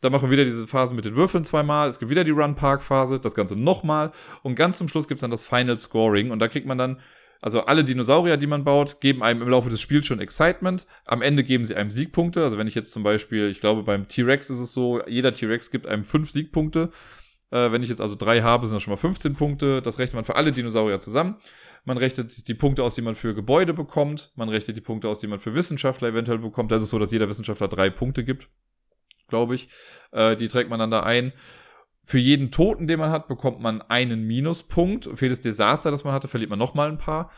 da 0.00 0.10
machen 0.10 0.28
wir 0.28 0.30
wieder 0.30 0.44
diese 0.44 0.68
Phase 0.68 0.94
mit 0.94 1.04
den 1.04 1.16
Würfeln 1.16 1.42
zweimal. 1.44 1.88
Es 1.88 1.98
gibt 1.98 2.10
wieder 2.10 2.22
die 2.22 2.30
Run-Park-Phase, 2.30 3.18
das 3.18 3.34
Ganze 3.34 3.56
nochmal. 3.56 4.12
Und 4.44 4.54
ganz 4.54 4.78
zum 4.78 4.88
Schluss 4.88 5.08
gibt's 5.08 5.22
dann 5.22 5.32
das 5.32 5.42
Final 5.42 5.76
Scoring. 5.78 6.30
Und 6.30 6.38
da 6.38 6.46
kriegt 6.46 6.66
man 6.66 6.78
dann, 6.78 7.00
also 7.40 7.62
alle 7.62 7.84
Dinosaurier, 7.84 8.36
die 8.36 8.46
man 8.46 8.64
baut, 8.64 9.00
geben 9.00 9.22
einem 9.22 9.42
im 9.42 9.48
Laufe 9.48 9.70
des 9.70 9.80
Spiels 9.80 10.06
schon 10.06 10.20
Excitement. 10.20 10.86
Am 11.04 11.22
Ende 11.22 11.44
geben 11.44 11.64
sie 11.64 11.76
einem 11.76 11.90
Siegpunkte. 11.90 12.42
Also 12.42 12.58
wenn 12.58 12.66
ich 12.66 12.74
jetzt 12.74 12.92
zum 12.92 13.02
Beispiel, 13.02 13.48
ich 13.48 13.60
glaube 13.60 13.84
beim 13.84 14.08
T-Rex 14.08 14.50
ist 14.50 14.58
es 14.58 14.72
so, 14.72 15.00
jeder 15.06 15.32
T-Rex 15.32 15.70
gibt 15.70 15.86
einem 15.86 16.04
fünf 16.04 16.30
Siegpunkte. 16.30 16.90
Äh, 17.50 17.72
wenn 17.72 17.82
ich 17.82 17.88
jetzt 17.88 18.00
also 18.00 18.14
drei 18.14 18.42
habe, 18.42 18.66
sind 18.66 18.76
das 18.76 18.82
schon 18.82 18.92
mal 18.92 18.96
15 18.96 19.34
Punkte. 19.34 19.80
Das 19.82 19.98
rechnet 19.98 20.14
man 20.14 20.24
für 20.24 20.36
alle 20.36 20.52
Dinosaurier 20.52 20.98
zusammen. 20.98 21.36
Man 21.84 21.96
rechnet 21.96 22.48
die 22.48 22.54
Punkte 22.54 22.82
aus, 22.82 22.94
die 22.94 23.02
man 23.02 23.14
für 23.14 23.34
Gebäude 23.34 23.72
bekommt. 23.72 24.32
Man 24.34 24.48
rechnet 24.48 24.76
die 24.76 24.82
Punkte 24.82 25.08
aus, 25.08 25.20
die 25.20 25.26
man 25.26 25.38
für 25.38 25.54
Wissenschaftler 25.54 26.08
eventuell 26.08 26.38
bekommt. 26.38 26.72
Das 26.72 26.82
ist 26.82 26.90
so, 26.90 26.98
dass 26.98 27.12
jeder 27.12 27.28
Wissenschaftler 27.28 27.68
drei 27.68 27.88
Punkte 27.88 28.24
gibt, 28.24 28.48
glaube 29.28 29.54
ich. 29.54 29.68
Äh, 30.12 30.36
die 30.36 30.48
trägt 30.48 30.68
man 30.70 30.78
dann 30.78 30.90
da 30.90 31.04
ein. 31.04 31.32
Für 32.08 32.18
jeden 32.18 32.50
Toten, 32.50 32.86
den 32.86 33.00
man 33.00 33.10
hat, 33.10 33.28
bekommt 33.28 33.60
man 33.60 33.82
einen 33.82 34.26
Minuspunkt. 34.26 35.10
Für 35.14 35.26
jedes 35.26 35.42
Desaster, 35.42 35.90
das 35.90 36.04
man 36.04 36.14
hatte, 36.14 36.26
verliert 36.26 36.48
man 36.48 36.58
nochmal 36.58 36.88
ein 36.88 36.96
paar, 36.96 37.30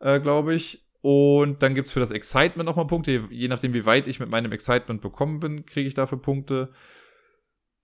äh, 0.00 0.18
glaube 0.20 0.54
ich. 0.54 0.88
Und 1.02 1.62
dann 1.62 1.74
gibt's 1.74 1.92
für 1.92 2.00
das 2.00 2.12
Excitement 2.12 2.66
nochmal 2.66 2.86
Punkte. 2.86 3.26
Je 3.28 3.48
nachdem, 3.48 3.74
wie 3.74 3.84
weit 3.84 4.08
ich 4.08 4.18
mit 4.18 4.30
meinem 4.30 4.52
Excitement 4.52 5.02
bekommen 5.02 5.40
bin, 5.40 5.66
kriege 5.66 5.86
ich 5.86 5.92
dafür 5.92 6.16
Punkte. 6.16 6.72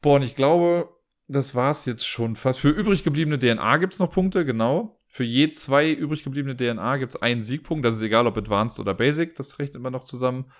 Boah, 0.00 0.16
und 0.16 0.22
ich 0.22 0.34
glaube, 0.34 0.88
das 1.28 1.54
war's 1.54 1.84
jetzt 1.84 2.06
schon 2.06 2.34
fast. 2.34 2.60
Für 2.60 2.70
übrig 2.70 3.04
gebliebene 3.04 3.38
DNA 3.38 3.76
gibt's 3.76 3.98
noch 3.98 4.10
Punkte, 4.10 4.46
genau. 4.46 4.96
Für 5.08 5.24
je 5.24 5.50
zwei 5.50 5.92
übrig 5.92 6.24
gebliebene 6.24 6.56
DNA 6.56 6.96
gibt's 6.96 7.20
einen 7.20 7.42
Siegpunkt. 7.42 7.84
Das 7.84 7.96
ist 7.96 8.00
egal, 8.00 8.26
ob 8.26 8.38
Advanced 8.38 8.80
oder 8.80 8.94
Basic. 8.94 9.34
Das 9.34 9.58
rechnet 9.58 9.82
man 9.82 9.92
noch 9.92 10.04
zusammen. 10.04 10.50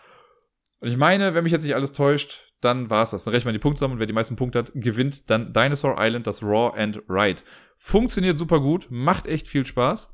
Und 0.80 0.88
ich 0.90 0.98
meine, 0.98 1.32
wenn 1.32 1.44
mich 1.44 1.52
jetzt 1.54 1.64
nicht 1.64 1.74
alles 1.74 1.94
täuscht, 1.94 2.51
dann 2.64 2.90
war's 2.90 3.11
das. 3.11 3.25
Dann 3.25 3.33
rechnet 3.33 3.46
man 3.46 3.55
die 3.55 3.61
Punkte 3.61 3.81
zusammen 3.81 3.94
und 3.94 4.01
wer 4.01 4.07
die 4.07 4.12
meisten 4.12 4.37
Punkte 4.37 4.61
hat, 4.61 4.72
gewinnt 4.75 5.31
dann 5.31 5.53
Dinosaur 5.53 5.96
Island, 5.98 6.27
das 6.27 6.42
Raw 6.42 6.79
and 6.79 7.03
Ride. 7.09 7.42
Funktioniert 7.77 8.38
super 8.38 8.61
gut, 8.61 8.87
macht 8.90 9.27
echt 9.27 9.48
viel 9.48 9.66
Spaß. 9.66 10.12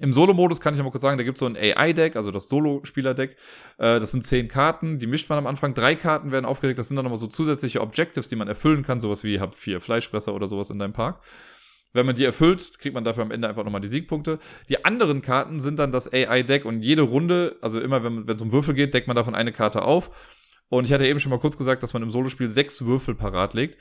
Im 0.00 0.12
Solo-Modus 0.12 0.60
kann 0.60 0.74
ich 0.74 0.82
mal 0.82 0.90
kurz 0.90 1.02
sagen, 1.02 1.18
da 1.18 1.24
gibt 1.24 1.36
es 1.36 1.40
so 1.40 1.46
ein 1.46 1.56
AI-Deck, 1.56 2.14
also 2.14 2.30
das 2.30 2.48
Solo-Spieler-Deck. 2.48 3.36
Äh, 3.78 3.98
das 3.98 4.12
sind 4.12 4.24
zehn 4.24 4.46
Karten, 4.46 4.98
die 4.98 5.06
mischt 5.06 5.28
man 5.28 5.38
am 5.38 5.46
Anfang. 5.46 5.74
Drei 5.74 5.96
Karten 5.96 6.30
werden 6.30 6.44
aufgelegt, 6.44 6.78
das 6.78 6.88
sind 6.88 6.96
dann 6.96 7.04
nochmal 7.04 7.18
so 7.18 7.26
zusätzliche 7.26 7.80
Objectives, 7.80 8.28
die 8.28 8.36
man 8.36 8.46
erfüllen 8.46 8.84
kann, 8.84 9.00
sowas 9.00 9.24
wie 9.24 9.40
hab 9.40 9.54
vier 9.54 9.80
Fleischfresser 9.80 10.34
oder 10.34 10.46
sowas 10.46 10.70
in 10.70 10.78
deinem 10.78 10.92
Park. 10.92 11.20
Wenn 11.92 12.06
man 12.06 12.14
die 12.14 12.24
erfüllt, 12.24 12.78
kriegt 12.78 12.94
man 12.94 13.02
dafür 13.02 13.24
am 13.24 13.30
Ende 13.30 13.48
einfach 13.48 13.64
nochmal 13.64 13.80
die 13.80 13.88
Siegpunkte. 13.88 14.38
Die 14.68 14.84
anderen 14.84 15.22
Karten 15.22 15.58
sind 15.58 15.78
dann 15.78 15.90
das 15.90 16.12
AI-Deck 16.12 16.64
und 16.64 16.82
jede 16.82 17.02
Runde, 17.02 17.56
also 17.60 17.80
immer 17.80 18.04
wenn 18.04 18.28
es 18.28 18.42
um 18.42 18.52
Würfel 18.52 18.74
geht, 18.74 18.94
deckt 18.94 19.08
man 19.08 19.16
davon 19.16 19.34
eine 19.34 19.52
Karte 19.52 19.82
auf. 19.82 20.10
Und 20.68 20.84
ich 20.84 20.92
hatte 20.92 21.06
eben 21.06 21.18
schon 21.18 21.30
mal 21.30 21.38
kurz 21.38 21.56
gesagt, 21.56 21.82
dass 21.82 21.92
man 21.92 22.02
im 22.02 22.10
Solospiel 22.10 22.48
sechs 22.48 22.84
Würfel 22.84 23.14
parat 23.14 23.54
legt. 23.54 23.78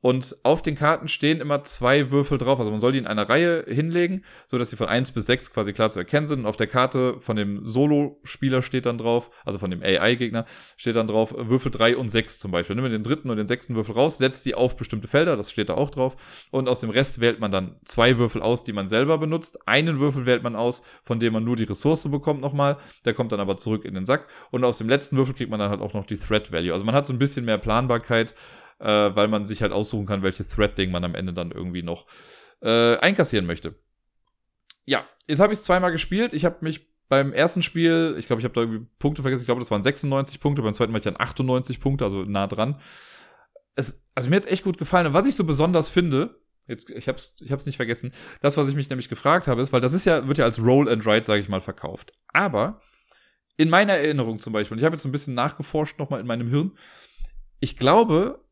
Und 0.00 0.36
auf 0.44 0.62
den 0.62 0.76
Karten 0.76 1.08
stehen 1.08 1.40
immer 1.40 1.62
zwei 1.64 2.10
Würfel 2.10 2.38
drauf. 2.38 2.58
Also 2.58 2.70
man 2.70 2.80
soll 2.80 2.92
die 2.92 2.98
in 2.98 3.06
einer 3.06 3.28
Reihe 3.28 3.64
hinlegen, 3.68 4.24
so 4.46 4.56
dass 4.58 4.70
sie 4.70 4.76
von 4.76 4.88
eins 4.88 5.12
bis 5.12 5.26
sechs 5.26 5.52
quasi 5.52 5.72
klar 5.72 5.90
zu 5.90 5.98
erkennen 5.98 6.26
sind. 6.26 6.40
Und 6.40 6.46
auf 6.46 6.56
der 6.56 6.66
Karte 6.66 7.20
von 7.20 7.36
dem 7.36 7.66
Solo-Spieler 7.66 8.62
steht 8.62 8.86
dann 8.86 8.98
drauf, 8.98 9.30
also 9.44 9.58
von 9.58 9.70
dem 9.70 9.82
AI-Gegner, 9.82 10.46
steht 10.76 10.96
dann 10.96 11.06
drauf, 11.06 11.34
Würfel 11.36 11.70
drei 11.70 11.96
und 11.96 12.08
sechs 12.08 12.38
zum 12.38 12.50
Beispiel. 12.50 12.76
Nimm 12.76 12.90
den 12.90 13.02
dritten 13.02 13.30
und 13.30 13.36
den 13.36 13.46
sechsten 13.46 13.74
Würfel 13.74 13.94
raus, 13.94 14.18
setzt 14.18 14.46
die 14.46 14.54
auf 14.54 14.76
bestimmte 14.76 15.08
Felder, 15.08 15.36
das 15.36 15.50
steht 15.50 15.68
da 15.68 15.74
auch 15.74 15.90
drauf. 15.90 16.16
Und 16.50 16.68
aus 16.68 16.80
dem 16.80 16.90
Rest 16.90 17.20
wählt 17.20 17.40
man 17.40 17.52
dann 17.52 17.76
zwei 17.84 18.16
Würfel 18.18 18.42
aus, 18.42 18.64
die 18.64 18.72
man 18.72 18.86
selber 18.86 19.18
benutzt. 19.18 19.68
Einen 19.68 19.98
Würfel 20.00 20.24
wählt 20.26 20.42
man 20.42 20.56
aus, 20.56 20.82
von 21.04 21.20
dem 21.20 21.32
man 21.34 21.44
nur 21.44 21.56
die 21.56 21.64
Ressource 21.64 22.10
bekommt 22.10 22.40
nochmal. 22.40 22.78
Der 23.04 23.14
kommt 23.14 23.32
dann 23.32 23.40
aber 23.40 23.56
zurück 23.56 23.84
in 23.84 23.94
den 23.94 24.04
Sack. 24.04 24.28
Und 24.50 24.64
aus 24.64 24.78
dem 24.78 24.88
letzten 24.88 25.16
Würfel 25.16 25.34
kriegt 25.34 25.50
man 25.50 25.60
dann 25.60 25.70
halt 25.70 25.80
auch 25.80 25.92
noch 25.92 26.06
die 26.06 26.16
Threat 26.16 26.52
Value. 26.52 26.72
Also 26.72 26.84
man 26.84 26.94
hat 26.94 27.06
so 27.06 27.12
ein 27.12 27.18
bisschen 27.18 27.44
mehr 27.44 27.58
Planbarkeit 27.58 28.34
äh, 28.80 29.14
weil 29.14 29.28
man 29.28 29.44
sich 29.44 29.62
halt 29.62 29.72
aussuchen 29.72 30.06
kann, 30.06 30.22
welches 30.22 30.48
Thread-Ding 30.48 30.90
man 30.90 31.04
am 31.04 31.14
Ende 31.14 31.32
dann 31.32 31.52
irgendwie 31.52 31.82
noch 31.82 32.06
äh, 32.62 32.96
einkassieren 32.96 33.46
möchte. 33.46 33.74
Ja, 34.84 35.04
jetzt 35.28 35.40
habe 35.40 35.52
ich 35.52 35.58
es 35.58 35.64
zweimal 35.64 35.92
gespielt. 35.92 36.32
Ich 36.32 36.44
habe 36.44 36.56
mich 36.60 36.88
beim 37.08 37.32
ersten 37.32 37.62
Spiel, 37.62 38.14
ich 38.18 38.26
glaube, 38.26 38.40
ich 38.40 38.44
habe 38.44 38.54
da 38.54 38.60
irgendwie 38.62 38.86
Punkte 38.98 39.22
vergessen, 39.22 39.42
ich 39.42 39.46
glaube, 39.46 39.60
das 39.60 39.70
waren 39.70 39.82
96 39.82 40.40
Punkte, 40.40 40.62
beim 40.62 40.72
zweiten 40.72 40.92
Mal 40.92 40.98
ich 40.98 41.04
dann 41.04 41.18
98 41.18 41.80
Punkte, 41.80 42.04
also 42.04 42.22
nah 42.22 42.46
dran. 42.46 42.80
Es, 43.74 44.04
also 44.14 44.30
mir 44.30 44.36
hat 44.36 44.46
echt 44.46 44.64
gut 44.64 44.78
gefallen. 44.78 45.08
Und 45.08 45.12
was 45.12 45.26
ich 45.26 45.34
so 45.34 45.44
besonders 45.44 45.90
finde, 45.90 46.40
jetzt, 46.68 46.88
ich 46.88 47.08
habe 47.08 47.18
es 47.18 47.36
ich 47.40 47.50
hab's 47.52 47.66
nicht 47.66 47.76
vergessen, 47.76 48.12
das, 48.40 48.56
was 48.56 48.68
ich 48.68 48.76
mich 48.76 48.88
nämlich 48.90 49.08
gefragt 49.08 49.48
habe, 49.48 49.60
ist, 49.60 49.72
weil 49.72 49.80
das 49.80 49.92
ist 49.92 50.04
ja, 50.04 50.28
wird 50.28 50.38
ja 50.38 50.44
als 50.44 50.62
Roll 50.62 50.88
and 50.88 51.04
Write, 51.04 51.26
sage 51.26 51.40
ich 51.40 51.48
mal, 51.48 51.60
verkauft. 51.60 52.12
Aber 52.28 52.80
in 53.56 53.68
meiner 53.68 53.94
Erinnerung 53.94 54.38
zum 54.38 54.52
Beispiel, 54.52 54.78
ich 54.78 54.84
habe 54.84 54.94
jetzt 54.94 55.04
ein 55.04 55.12
bisschen 55.12 55.34
nachgeforscht 55.34 55.98
nochmal 55.98 56.20
in 56.20 56.26
meinem 56.26 56.48
Hirn, 56.48 56.72
ich 57.58 57.76
glaube, 57.76 58.44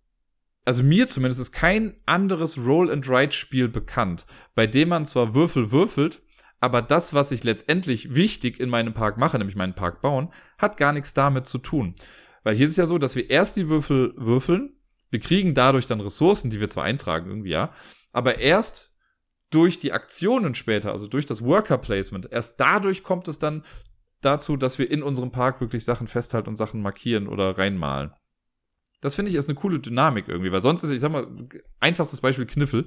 also 0.68 0.82
mir 0.82 1.06
zumindest 1.06 1.40
ist 1.40 1.52
kein 1.52 1.94
anderes 2.04 2.58
Roll-and-Write-Spiel 2.58 3.68
bekannt, 3.68 4.26
bei 4.54 4.66
dem 4.66 4.90
man 4.90 5.06
zwar 5.06 5.32
Würfel 5.32 5.72
würfelt, 5.72 6.20
aber 6.60 6.82
das, 6.82 7.14
was 7.14 7.32
ich 7.32 7.42
letztendlich 7.42 8.14
wichtig 8.14 8.60
in 8.60 8.68
meinem 8.68 8.92
Park 8.92 9.16
mache, 9.16 9.38
nämlich 9.38 9.56
meinen 9.56 9.74
Park 9.74 10.02
bauen, 10.02 10.30
hat 10.58 10.76
gar 10.76 10.92
nichts 10.92 11.14
damit 11.14 11.46
zu 11.46 11.56
tun. 11.56 11.94
Weil 12.42 12.54
hier 12.54 12.66
ist 12.66 12.72
es 12.72 12.76
ja 12.76 12.84
so, 12.84 12.98
dass 12.98 13.16
wir 13.16 13.30
erst 13.30 13.56
die 13.56 13.70
Würfel 13.70 14.12
würfeln, 14.18 14.76
wir 15.08 15.20
kriegen 15.20 15.54
dadurch 15.54 15.86
dann 15.86 16.02
Ressourcen, 16.02 16.50
die 16.50 16.60
wir 16.60 16.68
zwar 16.68 16.84
eintragen 16.84 17.30
irgendwie, 17.30 17.52
ja, 17.52 17.72
aber 18.12 18.38
erst 18.38 18.94
durch 19.48 19.78
die 19.78 19.92
Aktionen 19.92 20.54
später, 20.54 20.92
also 20.92 21.06
durch 21.06 21.24
das 21.24 21.42
Worker 21.42 21.78
Placement, 21.78 22.30
erst 22.30 22.60
dadurch 22.60 23.02
kommt 23.02 23.26
es 23.28 23.38
dann 23.38 23.64
dazu, 24.20 24.58
dass 24.58 24.78
wir 24.78 24.90
in 24.90 25.02
unserem 25.02 25.32
Park 25.32 25.62
wirklich 25.62 25.86
Sachen 25.86 26.08
festhalten 26.08 26.50
und 26.50 26.56
Sachen 26.56 26.82
markieren 26.82 27.26
oder 27.26 27.56
reinmalen. 27.56 28.12
Das 29.00 29.14
finde 29.14 29.30
ich 29.30 29.36
ist 29.36 29.48
eine 29.48 29.58
coole 29.58 29.78
Dynamik 29.78 30.28
irgendwie, 30.28 30.50
weil 30.50 30.60
sonst 30.60 30.82
ist, 30.82 30.90
ich 30.90 31.00
sag 31.00 31.12
mal, 31.12 31.26
einfachstes 31.80 32.20
Beispiel 32.20 32.46
Kniffel. 32.46 32.86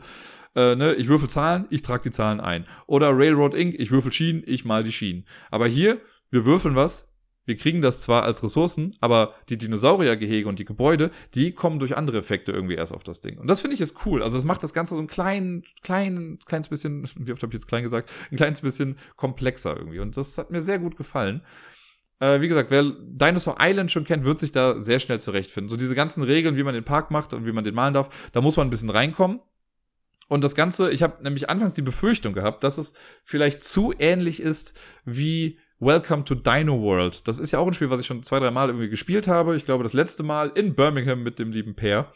Äh, 0.56 0.76
ne, 0.76 0.94
ich 0.96 1.08
würfel 1.08 1.30
Zahlen, 1.30 1.66
ich 1.70 1.82
trage 1.82 2.04
die 2.04 2.12
Zahlen 2.12 2.42
ein. 2.42 2.66
Oder 2.86 3.18
Railroad 3.18 3.54
Inc., 3.54 3.76
ich 3.80 3.92
würfel 3.92 4.12
Schienen, 4.12 4.44
ich 4.46 4.66
mal 4.66 4.84
die 4.84 4.92
Schienen. 4.92 5.26
Aber 5.50 5.68
hier, 5.68 6.02
wir 6.30 6.46
würfeln 6.46 6.76
was, 6.76 7.12
wir 7.46 7.58
kriegen 7.58 7.82
das 7.82 8.02
zwar 8.02 8.24
als 8.24 8.44
Ressourcen, 8.44 8.96
aber 9.00 9.34
die 9.50 9.58
Dinosauriergehege 9.58 10.48
und 10.48 10.60
die 10.60 10.66
Gebäude, 10.66 11.10
die 11.34 11.54
kommen 11.54 11.80
durch 11.80 11.98
andere 11.98 12.20
Effekte 12.20 12.52
irgendwie 12.52 12.76
erst 12.76 12.94
auf 12.94 13.04
das 13.04 13.22
Ding. 13.22 13.40
Und 13.40 13.48
das 13.48 13.62
finde 13.62 13.74
ich 13.74 13.82
ist 13.82 14.06
cool. 14.06 14.22
Also 14.22 14.38
es 14.38 14.44
macht 14.44 14.64
das 14.64 14.74
Ganze 14.74 14.96
so 14.96 15.02
ein 15.02 15.08
klein, 15.08 15.64
klein, 15.82 16.38
kleines 16.46 16.70
bisschen, 16.70 17.10
wie 17.16 17.32
oft 17.32 17.42
habe 17.42 17.52
ich 17.52 17.60
jetzt 17.60 17.68
klein 17.68 17.84
gesagt, 17.84 18.12
ein 18.32 18.38
kleines 18.38 18.62
bisschen 18.62 18.98
komplexer 19.16 19.76
irgendwie. 19.76 20.00
Und 20.00 20.18
das 20.18 20.38
hat 20.38 20.52
mir 20.52 20.62
sehr 20.62 20.80
gut 20.80 20.98
gefallen. 20.98 21.42
Äh, 22.22 22.40
wie 22.40 22.48
gesagt, 22.48 22.70
wer 22.70 22.84
Dinosaur 22.84 23.58
Island 23.60 23.92
schon 23.92 24.06
kennt, 24.06 24.24
wird 24.24 24.38
sich 24.40 24.52
da 24.52 24.80
sehr 24.80 25.00
schnell 25.00 25.20
zurechtfinden. 25.20 25.70
So 25.70 25.76
diese 25.76 25.96
ganzen 25.96 26.24
Regeln, 26.24 26.56
wie 26.56 26.64
man 26.64 26.76
den 26.76 26.86
Park 26.86 27.10
macht 27.10 27.34
und 27.34 27.46
wie 27.46 27.52
man 27.52 27.64
den 27.64 27.74
malen 27.74 27.96
darf, 27.96 28.30
da 28.32 28.42
muss 28.42 28.56
man 28.56 28.68
ein 28.68 28.70
bisschen 28.70 28.92
reinkommen. 28.92 29.42
Und 30.28 30.44
das 30.44 30.56
Ganze, 30.56 30.92
ich 30.92 31.04
habe 31.04 31.22
nämlich 31.24 31.50
anfangs 31.50 31.74
die 31.74 31.82
Befürchtung 31.82 32.34
gehabt, 32.34 32.64
dass 32.64 32.78
es 32.78 32.94
vielleicht 33.26 33.64
zu 33.64 33.94
ähnlich 33.98 34.40
ist 34.40 34.80
wie 35.04 35.60
Welcome 35.80 36.24
to 36.24 36.36
Dino 36.36 36.80
World. 36.80 37.28
Das 37.28 37.40
ist 37.40 37.52
ja 37.52 37.60
auch 37.60 37.68
ein 37.68 37.74
Spiel, 37.74 37.90
was 37.90 38.00
ich 38.00 38.06
schon 38.06 38.22
zwei, 38.22 38.40
drei 38.40 38.52
Mal 38.52 38.70
irgendwie 38.70 38.88
gespielt 38.88 39.28
habe. 39.28 39.56
Ich 39.56 39.66
glaube, 39.66 39.84
das 39.84 39.94
letzte 39.94 40.22
Mal 40.22 40.52
in 40.54 40.76
Birmingham 40.76 41.24
mit 41.24 41.40
dem 41.40 41.52
lieben 41.52 41.76
Peer. 41.76 42.14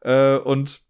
Äh, 0.00 0.36
und 0.36 0.80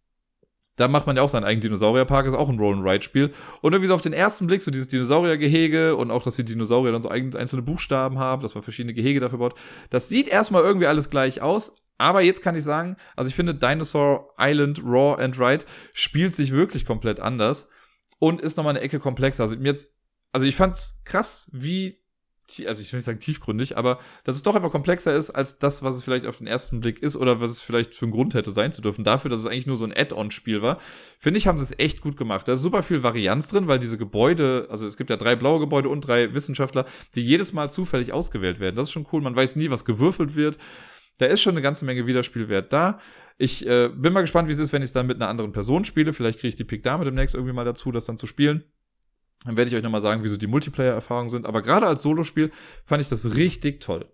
da 0.77 0.89
macht 0.89 1.07
man 1.07 1.17
ja 1.17 1.23
auch 1.23 1.29
seinen 1.29 1.45
eigenen 1.45 1.63
Dinosaurierpark, 1.63 2.27
ist 2.27 2.35
auch 2.35 2.49
ein 2.49 2.59
Roll-and-Ride-Spiel. 2.59 3.33
Und 3.61 3.73
irgendwie 3.73 3.89
so 3.89 3.95
auf 3.95 4.01
den 4.01 4.13
ersten 4.13 4.47
Blick, 4.47 4.63
so 4.63 4.71
dieses 4.71 4.89
Dinosauriergehege 4.89 5.95
und 5.97 6.11
auch, 6.11 6.23
dass 6.23 6.37
die 6.37 6.45
Dinosaurier 6.45 6.93
dann 6.93 7.03
so 7.03 7.09
einzelne 7.09 7.63
Buchstaben 7.63 8.19
haben, 8.19 8.43
dass 8.43 8.55
man 8.55 8.63
verschiedene 8.63 8.95
Gehege 8.95 9.21
dafür 9.21 9.39
baut. 9.39 9.55
Das 9.91 10.09
sieht 10.09 10.27
erstmal 10.27 10.63
irgendwie 10.63 10.87
alles 10.87 11.11
gleich 11.11 11.43
aus. 11.43 11.77
Aber 11.97 12.23
jetzt 12.23 12.43
kann 12.43 12.57
ich 12.57 12.65
sagen, 12.65 12.97
also 13.15 13.29
ich 13.29 13.37
finde 13.37 13.55
Dinosaur 13.55 14.35
Island 14.37 14.83
Raw 14.85 15.23
and 15.23 15.39
Ride 15.39 15.65
spielt 15.93 16.35
sich 16.35 16.51
wirklich 16.51 16.85
komplett 16.85 17.21
anders 17.21 17.69
und 18.19 18.41
ist 18.41 18.57
nochmal 18.57 18.73
eine 18.73 18.81
Ecke 18.81 18.99
komplexer. 18.99 19.45
Also 19.45 19.57
mir 19.57 19.69
jetzt, 19.69 19.95
also 20.33 20.45
ich 20.45 20.57
fand's 20.57 21.03
krass, 21.05 21.49
wie 21.53 22.04
also 22.67 22.83
ich 22.83 22.93
will 22.93 22.99
nicht 22.99 23.07
sagen 23.07 23.21
tiefgründig, 23.21 23.77
aber 23.77 23.99
dass 24.25 24.37
es 24.37 24.43
doch 24.43 24.55
einfach 24.55 24.71
komplexer 24.71 25.15
ist 25.15 25.31
als 25.31 25.59
das, 25.59 25.83
was 25.83 25.97
es 25.97 26.05
vielleicht 26.05 26.27
auf 26.27 26.39
den 26.39 26.47
ersten 26.47 26.81
Blick 26.81 27.03
ist 27.03 27.17
oder 27.17 27.41
was 27.41 27.51
es 27.51 27.63
vielleicht 27.63 27.95
für 27.95 28.05
einen 28.05 28.13
Grund 28.13 28.35
hätte 28.35 28.51
sein 28.51 28.73
zu 28.73 28.83
dürfen. 28.83 29.05
Dafür, 29.05 29.31
dass 29.31 29.41
es 29.41 29.47
eigentlich 29.47 29.67
nur 29.67 29.77
so 29.77 29.85
ein 29.85 29.97
Add-on-Spiel 29.97 30.63
war, 30.63 30.79
finde 31.19 31.39
ich, 31.39 31.47
haben 31.47 31.59
sie 31.59 31.65
es 31.65 31.79
echt 31.79 32.01
gut 32.01 32.17
gemacht. 32.17 32.47
Da 32.47 32.53
ist 32.53 32.63
super 32.63 32.83
viel 32.83 33.03
Varianz 33.03 33.49
drin, 33.49 33.67
weil 33.67 33.79
diese 33.79 33.99
Gebäude, 33.99 34.67
also 34.71 34.87
es 34.87 34.97
gibt 34.97 35.11
ja 35.11 35.17
drei 35.17 35.37
blaue 35.37 35.61
Gebäude 35.61 35.89
und 35.89 36.03
drei 36.03 36.35
Wissenschaftler, 36.35 36.85
die 37.15 37.23
jedes 37.23 37.53
Mal 37.53 37.71
zufällig 37.71 38.13
ausgewählt 38.13 38.61
werden. 38.61 38.77
Das 38.77 38.89
ist 38.89 38.93
schon 38.93 39.07
cool. 39.13 39.23
Man 39.23 39.37
weiß 39.37 39.57
nie, 39.57 39.71
was 39.71 39.85
gewürfelt 39.85 40.37
wird. 40.37 40.59
Da 41.19 41.27
ist 41.27 41.43
schon 41.43 41.53
eine 41.53 41.63
ganze 41.63 41.85
Menge 41.85 42.07
Wiederspielwert 42.07 42.73
da. 42.73 42.99
Ich 43.39 43.67
äh, 43.67 43.89
bin 43.89 44.13
mal 44.13 44.21
gespannt, 44.21 44.49
wie 44.49 44.53
es 44.53 44.59
ist, 44.59 44.73
wenn 44.73 44.83
ich 44.83 44.87
es 44.87 44.93
dann 44.93 45.07
mit 45.07 45.17
einer 45.17 45.29
anderen 45.29 45.53
Person 45.53 45.85
spiele. 45.85 46.13
Vielleicht 46.13 46.41
kriege 46.41 46.49
ich 46.49 46.57
die 46.57 46.65
Pick 46.65 46.83
Dame 46.83 47.05
demnächst 47.05 47.35
irgendwie 47.35 47.55
mal 47.55 47.65
dazu, 47.65 47.93
das 47.93 48.05
dann 48.05 48.19
zu 48.19 48.27
spielen. 48.27 48.65
Dann 49.45 49.57
werde 49.57 49.71
ich 49.71 49.77
euch 49.77 49.83
nochmal 49.83 50.01
sagen, 50.01 50.23
wieso 50.23 50.37
die 50.37 50.47
Multiplayer-Erfahrungen 50.47 51.29
sind. 51.29 51.47
Aber 51.47 51.63
gerade 51.63 51.87
als 51.87 52.03
Solospiel 52.03 52.51
fand 52.85 53.03
ich 53.03 53.09
das 53.09 53.37
richtig 53.37 53.81
toll. 53.81 54.07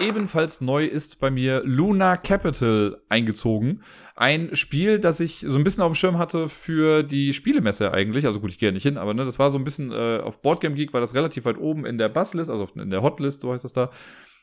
ebenfalls 0.00 0.60
neu 0.60 0.84
ist 0.84 1.20
bei 1.20 1.30
mir 1.30 1.62
Luna 1.64 2.16
Capital 2.16 3.00
eingezogen. 3.08 3.82
Ein 4.16 4.54
Spiel, 4.56 4.98
das 4.98 5.20
ich 5.20 5.46
so 5.48 5.56
ein 5.56 5.64
bisschen 5.64 5.82
auf 5.82 5.92
dem 5.92 5.94
Schirm 5.94 6.18
hatte 6.18 6.48
für 6.48 7.02
die 7.02 7.32
Spielemesse 7.32 7.92
eigentlich. 7.92 8.26
Also 8.26 8.40
gut, 8.40 8.50
ich 8.50 8.58
gehe 8.58 8.68
ja 8.68 8.72
nicht 8.72 8.82
hin, 8.82 8.98
aber 8.98 9.14
ne, 9.14 9.24
das 9.24 9.38
war 9.38 9.50
so 9.50 9.58
ein 9.58 9.64
bisschen 9.64 9.92
äh, 9.92 10.20
auf 10.22 10.42
Boardgame 10.42 10.74
Geek, 10.74 10.92
war 10.92 11.00
das 11.00 11.14
relativ 11.14 11.44
weit 11.44 11.58
oben 11.58 11.86
in 11.86 11.98
der 11.98 12.08
Busslist, 12.08 12.50
also 12.50 12.68
in 12.74 12.90
der 12.90 13.02
Hotlist, 13.02 13.40
so 13.42 13.52
heißt 13.52 13.64
das 13.64 13.72
da. 13.72 13.90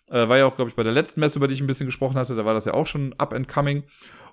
Äh, 0.10 0.28
war 0.30 0.38
ja 0.38 0.46
auch, 0.46 0.56
glaube 0.56 0.70
ich, 0.70 0.76
bei 0.76 0.84
der 0.84 0.94
letzten 0.94 1.20
Messe, 1.20 1.38
über 1.38 1.48
die 1.48 1.54
ich 1.54 1.62
ein 1.62 1.68
bisschen 1.68 1.86
gesprochen 1.86 2.16
hatte, 2.16 2.36
da 2.36 2.46
war 2.46 2.54
das 2.54 2.66
ja 2.66 2.74
auch 2.74 2.88
schon 2.88 3.14
up 3.18 3.34
and 3.34 3.48
coming. 3.48 3.84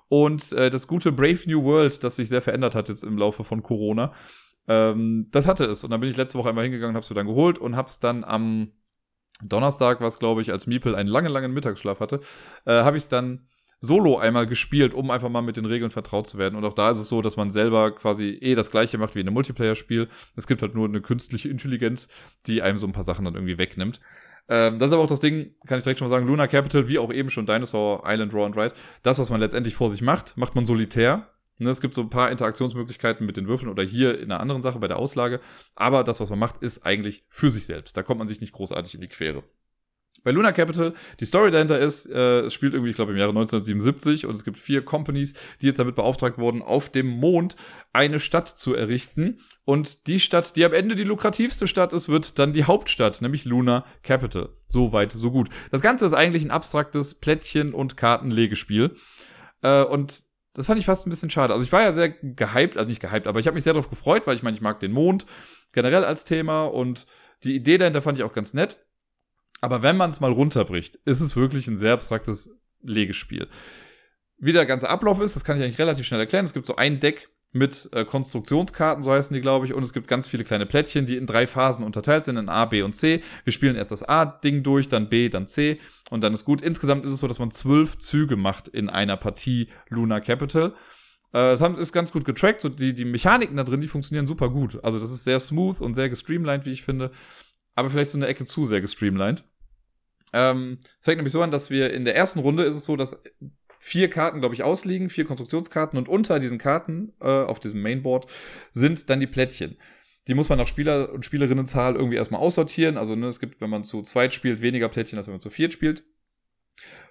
Und 0.09 0.53
äh, 0.53 0.69
das 0.69 0.87
gute 0.87 1.11
Brave 1.11 1.39
New 1.45 1.63
World, 1.63 2.03
das 2.03 2.15
sich 2.15 2.29
sehr 2.29 2.41
verändert 2.41 2.73
hat 2.73 2.87
jetzt 2.89 3.03
im 3.03 3.17
Laufe 3.17 3.43
von 3.43 3.61
Corona, 3.61 4.13
ähm, 4.67 5.27
das 5.31 5.47
hatte 5.47 5.65
es. 5.65 5.83
Und 5.83 5.91
dann 5.91 5.99
bin 5.99 6.09
ich 6.09 6.17
letzte 6.17 6.37
Woche 6.37 6.49
einmal 6.49 6.63
hingegangen, 6.63 6.95
hab's 6.95 7.09
mir 7.09 7.15
dann 7.15 7.27
geholt 7.27 7.59
und 7.59 7.75
hab's 7.75 7.99
dann 7.99 8.23
am 8.23 8.71
Donnerstag, 9.43 10.01
was 10.01 10.19
glaube 10.19 10.41
ich, 10.41 10.51
als 10.51 10.67
Miepel 10.67 10.95
einen 10.95 11.09
langen, 11.09 11.31
langen 11.31 11.53
Mittagsschlaf 11.53 11.99
hatte, 11.99 12.21
äh, 12.65 12.81
habe 12.81 12.97
ich 12.97 13.03
es 13.03 13.09
dann 13.09 13.47
solo 13.79 14.17
einmal 14.17 14.47
gespielt, 14.47 14.93
um 14.93 15.11
einfach 15.11 15.29
mal 15.29 15.41
mit 15.41 15.57
den 15.57 15.65
Regeln 15.65 15.91
vertraut 15.91 16.27
zu 16.27 16.37
werden. 16.37 16.55
Und 16.55 16.65
auch 16.65 16.73
da 16.73 16.89
ist 16.89 16.97
es 16.97 17.09
so, 17.09 17.21
dass 17.21 17.37
man 17.37 17.51
selber 17.51 17.93
quasi 17.93 18.29
eh 18.41 18.55
das 18.55 18.71
gleiche 18.71 18.97
macht 18.97 19.15
wie 19.15 19.19
in 19.19 19.27
einem 19.27 19.35
Multiplayer-Spiel. 19.35 20.07
Es 20.35 20.47
gibt 20.47 20.61
halt 20.63 20.73
nur 20.73 20.87
eine 20.87 21.01
künstliche 21.01 21.49
Intelligenz, 21.49 22.09
die 22.47 22.61
einem 22.61 22.79
so 22.79 22.87
ein 22.87 22.93
paar 22.93 23.03
Sachen 23.03 23.25
dann 23.25 23.35
irgendwie 23.35 23.57
wegnimmt. 23.57 23.99
Ähm, 24.49 24.79
das 24.79 24.89
ist 24.89 24.93
aber 24.93 25.03
auch 25.03 25.07
das 25.07 25.19
Ding, 25.19 25.55
kann 25.67 25.77
ich 25.77 25.83
direkt 25.83 25.99
schon 25.99 26.07
mal 26.07 26.09
sagen, 26.15 26.25
Luna 26.25 26.47
Capital, 26.47 26.87
wie 26.87 26.97
auch 26.99 27.11
eben 27.13 27.29
schon 27.29 27.45
Dinosaur 27.45 28.03
Island 28.05 28.33
Raw 28.33 28.45
and 28.45 28.57
Ride, 28.57 28.73
das, 29.03 29.19
was 29.19 29.29
man 29.29 29.41
letztendlich 29.41 29.75
vor 29.75 29.89
sich 29.89 30.01
macht, 30.01 30.37
macht 30.37 30.55
man 30.55 30.65
solitär. 30.65 31.29
Ne, 31.59 31.69
es 31.69 31.81
gibt 31.81 31.95
so 31.95 32.01
ein 32.01 32.09
paar 32.09 32.29
Interaktionsmöglichkeiten 32.29 33.25
mit 33.25 33.35
den 33.35 33.47
Würfeln 33.47 33.71
oder 33.71 33.83
hier 33.83 34.19
in 34.19 34.31
einer 34.31 34.39
anderen 34.39 34.61
Sache 34.61 34.79
bei 34.79 34.87
der 34.87 34.99
Auslage. 34.99 35.39
Aber 35.75 36.03
das, 36.03 36.19
was 36.19 36.29
man 36.29 36.39
macht, 36.39 36.61
ist 36.61 36.85
eigentlich 36.85 37.25
für 37.29 37.49
sich 37.49 37.65
selbst. 37.65 37.97
Da 37.97 38.03
kommt 38.03 38.19
man 38.19 38.27
sich 38.27 38.41
nicht 38.41 38.53
großartig 38.53 38.93
in 38.93 39.01
die 39.01 39.07
Quere. 39.07 39.43
Bei 40.23 40.31
Luna 40.31 40.51
Capital, 40.51 40.93
die 41.19 41.25
Story 41.25 41.51
dahinter 41.51 41.79
ist, 41.79 42.05
äh, 42.07 42.41
es 42.41 42.53
spielt 42.53 42.73
irgendwie, 42.73 42.89
ich 42.89 42.95
glaube, 42.95 43.11
im 43.11 43.17
Jahre 43.17 43.29
1977 43.29 44.25
und 44.25 44.35
es 44.35 44.43
gibt 44.43 44.57
vier 44.57 44.83
Companies, 44.83 45.33
die 45.61 45.67
jetzt 45.67 45.79
damit 45.79 45.95
beauftragt 45.95 46.37
wurden, 46.37 46.61
auf 46.61 46.89
dem 46.89 47.07
Mond 47.07 47.55
eine 47.93 48.19
Stadt 48.19 48.47
zu 48.47 48.73
errichten. 48.73 49.39
Und 49.63 50.07
die 50.07 50.19
Stadt, 50.19 50.55
die 50.55 50.65
am 50.65 50.73
Ende 50.73 50.95
die 50.95 51.03
lukrativste 51.03 51.67
Stadt 51.67 51.93
ist, 51.93 52.09
wird 52.09 52.39
dann 52.39 52.53
die 52.53 52.65
Hauptstadt, 52.65 53.21
nämlich 53.21 53.45
Luna 53.45 53.85
Capital. 54.03 54.49
So 54.67 54.91
weit, 54.91 55.13
so 55.13 55.31
gut. 55.31 55.49
Das 55.71 55.81
Ganze 55.81 56.05
ist 56.05 56.13
eigentlich 56.13 56.43
ein 56.43 56.51
abstraktes 56.51 57.19
Plättchen- 57.19 57.73
und 57.73 57.95
Kartenlegespiel. 57.95 58.97
Äh, 59.61 59.83
und 59.83 60.26
das 60.57 60.65
fand 60.65 60.79
ich 60.79 60.87
fast 60.87 61.05
ein 61.05 61.11
bisschen 61.11 61.29
schade. 61.29 61.53
Also 61.53 61.63
ich 61.63 61.71
war 61.71 61.83
ja 61.83 61.91
sehr 61.91 62.09
gehypt, 62.09 62.77
also 62.77 62.89
nicht 62.89 62.99
gehypt, 62.99 63.27
aber 63.27 63.39
ich 63.39 63.45
habe 63.45 63.53
mich 63.53 63.63
sehr 63.63 63.73
darauf 63.73 63.91
gefreut, 63.91 64.25
weil 64.25 64.35
ich 64.35 64.41
meine, 64.41 64.57
ich 64.57 64.61
mag 64.61 64.79
den 64.79 64.91
Mond 64.91 65.27
generell 65.71 66.03
als 66.03 66.25
Thema 66.25 66.65
und 66.65 67.05
die 67.43 67.55
Idee 67.55 67.77
dahinter 67.77 68.01
fand 68.01 68.17
ich 68.17 68.23
auch 68.23 68.33
ganz 68.33 68.55
nett. 68.55 68.83
Aber 69.61 69.83
wenn 69.83 69.97
man 69.97 70.09
es 70.09 70.19
mal 70.19 70.31
runterbricht, 70.31 70.95
ist 71.05 71.21
es 71.21 71.35
wirklich 71.35 71.67
ein 71.67 71.77
sehr 71.77 71.93
abstraktes 71.93 72.59
Legespiel. 72.81 73.47
Wie 74.39 74.51
der 74.51 74.65
ganze 74.65 74.89
Ablauf 74.89 75.21
ist, 75.21 75.35
das 75.35 75.43
kann 75.43 75.57
ich 75.57 75.63
eigentlich 75.63 75.77
relativ 75.77 76.07
schnell 76.07 76.19
erklären. 76.19 76.45
Es 76.45 76.53
gibt 76.53 76.65
so 76.65 76.75
ein 76.75 76.99
Deck 76.99 77.29
mit 77.53 77.89
äh, 77.93 78.05
Konstruktionskarten, 78.05 79.03
so 79.03 79.11
heißen 79.11 79.33
die, 79.33 79.41
glaube 79.41 79.65
ich, 79.65 79.73
und 79.73 79.83
es 79.83 79.93
gibt 79.93 80.07
ganz 80.07 80.27
viele 80.27 80.43
kleine 80.43 80.65
Plättchen, 80.65 81.05
die 81.05 81.17
in 81.17 81.25
drei 81.25 81.47
Phasen 81.47 81.85
unterteilt 81.85 82.23
sind, 82.23 82.37
in 82.37 82.49
A, 82.49 82.65
B 82.65 82.81
und 82.81 82.93
C. 82.93 83.21
Wir 83.43 83.53
spielen 83.53 83.75
erst 83.75 83.91
das 83.91 84.03
A-Ding 84.03 84.63
durch, 84.63 84.89
dann 84.89 85.09
B, 85.09 85.29
dann 85.29 85.47
C 85.47 85.79
und 86.09 86.21
dann 86.21 86.33
ist 86.33 86.45
gut. 86.45 86.61
Insgesamt 86.61 87.05
ist 87.05 87.11
es 87.11 87.19
so, 87.19 87.27
dass 87.27 87.39
man 87.39 87.51
zwölf 87.51 87.97
Züge 87.97 88.35
macht 88.35 88.67
in 88.67 88.89
einer 88.89 89.17
Partie 89.17 89.69
Luna 89.89 90.19
Capital. 90.19 90.73
Äh, 91.33 91.55
das 91.55 91.61
ist 91.61 91.93
ganz 91.93 92.11
gut 92.11 92.25
getrackt, 92.25 92.61
so 92.61 92.69
die, 92.69 92.93
die 92.93 93.05
Mechaniken 93.05 93.57
da 93.57 93.63
drin, 93.63 93.81
die 93.81 93.87
funktionieren 93.87 94.27
super 94.27 94.49
gut. 94.49 94.83
Also 94.83 94.99
das 94.99 95.11
ist 95.11 95.23
sehr 95.23 95.39
smooth 95.39 95.81
und 95.81 95.93
sehr 95.93 96.09
gestreamlined, 96.09 96.65
wie 96.65 96.71
ich 96.71 96.83
finde, 96.83 97.11
aber 97.75 97.89
vielleicht 97.89 98.11
so 98.11 98.17
eine 98.17 98.27
Ecke 98.27 98.45
zu 98.45 98.65
sehr 98.65 98.81
gestreamlined. 98.81 99.43
Ähm, 100.33 100.79
es 100.99 101.05
fängt 101.05 101.17
nämlich 101.17 101.33
so 101.33 101.41
an, 101.41 101.51
dass 101.51 101.69
wir 101.69 101.93
in 101.93 102.03
der 102.03 102.15
ersten 102.15 102.39
Runde 102.39 102.63
ist 102.63 102.75
es 102.75 102.83
so, 102.83 102.97
dass 102.97 103.21
vier 103.87 104.09
Karten, 104.09 104.41
glaube 104.41 104.53
ich, 104.53 104.63
ausliegen, 104.63 105.09
vier 105.09 105.23
Konstruktionskarten 105.23 105.97
und 105.97 106.09
unter 106.09 106.39
diesen 106.39 106.57
Karten 106.57 107.13
äh, 107.21 107.25
auf 107.25 107.61
diesem 107.61 107.81
Mainboard 107.81 108.29
sind 108.71 109.09
dann 109.09 109.21
die 109.21 109.27
Plättchen. 109.27 109.77
Die 110.27 110.33
muss 110.33 110.49
man 110.49 110.57
nach 110.57 110.67
Spieler- 110.67 111.13
und 111.13 111.23
Spielerinnenzahl 111.23 111.95
irgendwie 111.95 112.17
erstmal 112.17 112.41
aussortieren. 112.41 112.97
Also 112.97 113.15
ne, 113.15 113.27
es 113.27 113.39
gibt, 113.39 113.61
wenn 113.61 113.69
man 113.69 113.85
zu 113.85 114.01
zweit 114.01 114.33
spielt, 114.33 114.61
weniger 114.61 114.89
Plättchen, 114.89 115.17
als 115.17 115.27
wenn 115.27 115.35
man 115.35 115.39
zu 115.39 115.49
viert 115.49 115.71
spielt. 115.71 116.03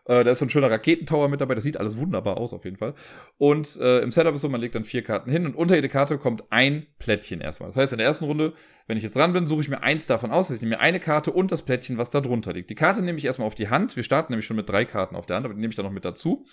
Äh, 0.07 0.24
da 0.24 0.31
ist 0.31 0.38
so 0.38 0.44
ein 0.44 0.50
schöner 0.50 0.70
Raketentower 0.70 1.29
mit 1.29 1.40
dabei. 1.40 1.55
Das 1.55 1.64
sieht 1.64 1.76
alles 1.76 1.98
wunderbar 1.98 2.37
aus, 2.37 2.52
auf 2.52 2.64
jeden 2.64 2.76
Fall. 2.76 2.94
Und 3.38 3.76
äh, 3.76 4.00
im 4.00 4.11
Setup 4.12 4.35
ist 4.35 4.42
so, 4.42 4.48
man 4.48 4.61
legt 4.61 4.74
dann 4.74 4.85
vier 4.85 5.02
Karten 5.02 5.31
hin 5.31 5.46
und 5.46 5.57
unter 5.57 5.74
jede 5.74 5.88
Karte 5.88 6.18
kommt 6.18 6.44
ein 6.50 6.87
Plättchen 6.98 7.40
erstmal. 7.40 7.68
Das 7.68 7.76
heißt, 7.76 7.92
in 7.92 7.98
der 7.98 8.07
ersten 8.07 8.24
Runde, 8.24 8.55
wenn 8.87 8.96
ich 8.96 9.02
jetzt 9.02 9.16
dran 9.16 9.33
bin, 9.33 9.46
suche 9.46 9.62
ich 9.62 9.68
mir 9.68 9.83
eins 9.83 10.07
davon 10.07 10.31
aus. 10.31 10.50
Ich 10.50 10.61
nehme 10.61 10.76
mir 10.76 10.81
eine 10.81 11.00
Karte 11.00 11.33
und 11.33 11.50
das 11.50 11.62
Plättchen, 11.62 11.98
was 11.98 12.11
da 12.11 12.20
drunter 12.20 12.52
liegt. 12.52 12.70
Die 12.70 12.74
Karte 12.74 13.02
nehme 13.02 13.18
ich 13.18 13.24
erstmal 13.24 13.46
auf 13.46 13.55
die 13.55 13.68
Hand. 13.68 13.96
Wir 13.96 14.05
starten 14.05 14.33
nämlich 14.33 14.46
schon 14.46 14.57
mit 14.57 14.68
drei 14.68 14.85
Karten 14.85 15.16
auf 15.16 15.26
der 15.26 15.37
Hand, 15.37 15.44
aber 15.44 15.55
die 15.55 15.61
nehme 15.61 15.70
ich 15.70 15.76
dann 15.76 15.87
noch 15.87 15.92
mit 15.92 16.05
dazu. 16.05 16.44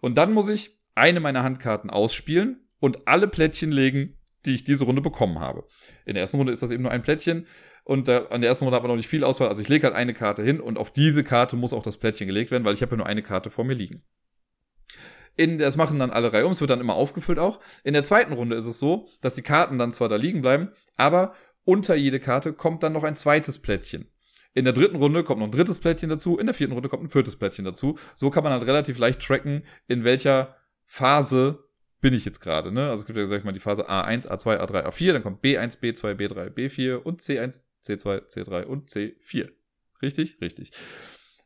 Und 0.00 0.16
dann 0.16 0.32
muss 0.32 0.48
ich 0.48 0.78
eine 0.94 1.20
meiner 1.20 1.42
Handkarten 1.42 1.90
ausspielen 1.90 2.66
und 2.80 3.06
alle 3.06 3.28
Plättchen 3.28 3.72
legen, 3.72 4.18
die 4.46 4.54
ich 4.54 4.64
diese 4.64 4.84
Runde 4.84 5.02
bekommen 5.02 5.38
habe. 5.38 5.64
In 6.04 6.14
der 6.14 6.22
ersten 6.22 6.36
Runde 6.36 6.52
ist 6.52 6.62
das 6.62 6.70
eben 6.70 6.82
nur 6.82 6.92
ein 6.92 7.02
Plättchen. 7.02 7.46
Und 7.84 8.08
da, 8.08 8.26
an 8.26 8.40
der 8.40 8.48
ersten 8.48 8.64
Runde 8.64 8.76
hat 8.76 8.82
man 8.82 8.90
noch 8.90 8.96
nicht 8.96 9.08
viel 9.08 9.24
Auswahl. 9.24 9.48
Also 9.48 9.60
ich 9.60 9.68
lege 9.68 9.86
halt 9.86 9.96
eine 9.96 10.14
Karte 10.14 10.42
hin 10.42 10.60
und 10.60 10.78
auf 10.78 10.92
diese 10.92 11.24
Karte 11.24 11.56
muss 11.56 11.72
auch 11.72 11.82
das 11.82 11.96
Plättchen 11.96 12.26
gelegt 12.26 12.50
werden, 12.50 12.64
weil 12.64 12.74
ich 12.74 12.82
habe 12.82 12.92
ja 12.92 12.96
nur 12.98 13.06
eine 13.06 13.22
Karte 13.22 13.50
vor 13.50 13.64
mir 13.64 13.74
liegen. 13.74 14.02
In, 15.36 15.58
das 15.58 15.76
machen 15.76 15.98
dann 15.98 16.10
alle 16.10 16.32
Reihe 16.32 16.44
um, 16.44 16.52
es 16.52 16.60
wird 16.60 16.70
dann 16.70 16.80
immer 16.80 16.94
aufgefüllt 16.94 17.38
auch. 17.38 17.58
In 17.84 17.94
der 17.94 18.02
zweiten 18.02 18.34
Runde 18.34 18.54
ist 18.54 18.66
es 18.66 18.78
so, 18.78 19.08
dass 19.20 19.34
die 19.34 19.42
Karten 19.42 19.78
dann 19.78 19.90
zwar 19.90 20.08
da 20.08 20.16
liegen 20.16 20.42
bleiben, 20.42 20.70
aber 20.96 21.34
unter 21.64 21.94
jede 21.94 22.20
Karte 22.20 22.52
kommt 22.52 22.82
dann 22.82 22.92
noch 22.92 23.04
ein 23.04 23.14
zweites 23.14 23.60
Plättchen. 23.60 24.10
In 24.54 24.64
der 24.64 24.74
dritten 24.74 24.96
Runde 24.96 25.24
kommt 25.24 25.40
noch 25.40 25.48
ein 25.48 25.52
drittes 25.52 25.80
Plättchen 25.80 26.10
dazu, 26.10 26.38
in 26.38 26.46
der 26.46 26.54
vierten 26.54 26.74
Runde 26.74 26.90
kommt 26.90 27.04
ein 27.04 27.08
viertes 27.08 27.36
Plättchen 27.36 27.64
dazu. 27.64 27.98
So 28.14 28.30
kann 28.30 28.44
man 28.44 28.52
halt 28.52 28.66
relativ 28.66 28.98
leicht 28.98 29.20
tracken, 29.22 29.64
in 29.88 30.04
welcher 30.04 30.56
Phase 30.84 31.64
bin 32.02 32.12
ich 32.12 32.26
jetzt 32.26 32.40
gerade. 32.40 32.70
Ne? 32.70 32.90
Also 32.90 33.02
es 33.02 33.06
gibt 33.06 33.18
ja, 33.18 33.26
sag 33.26 33.38
ich 33.38 33.44
mal, 33.44 33.52
die 33.52 33.60
Phase 33.60 33.88
A1, 33.88 34.28
A2, 34.28 34.60
A3, 34.60 34.84
A4, 34.86 35.12
dann 35.14 35.22
kommt 35.22 35.42
B1, 35.42 35.78
B2, 35.80 36.14
B3, 36.14 36.50
B4 36.50 36.96
und 36.96 37.22
C1, 37.22 37.64
C2, 37.82 38.26
C3 38.26 38.64
und 38.64 38.90
C4. 38.90 39.48
Richtig? 40.02 40.40
Richtig. 40.40 40.72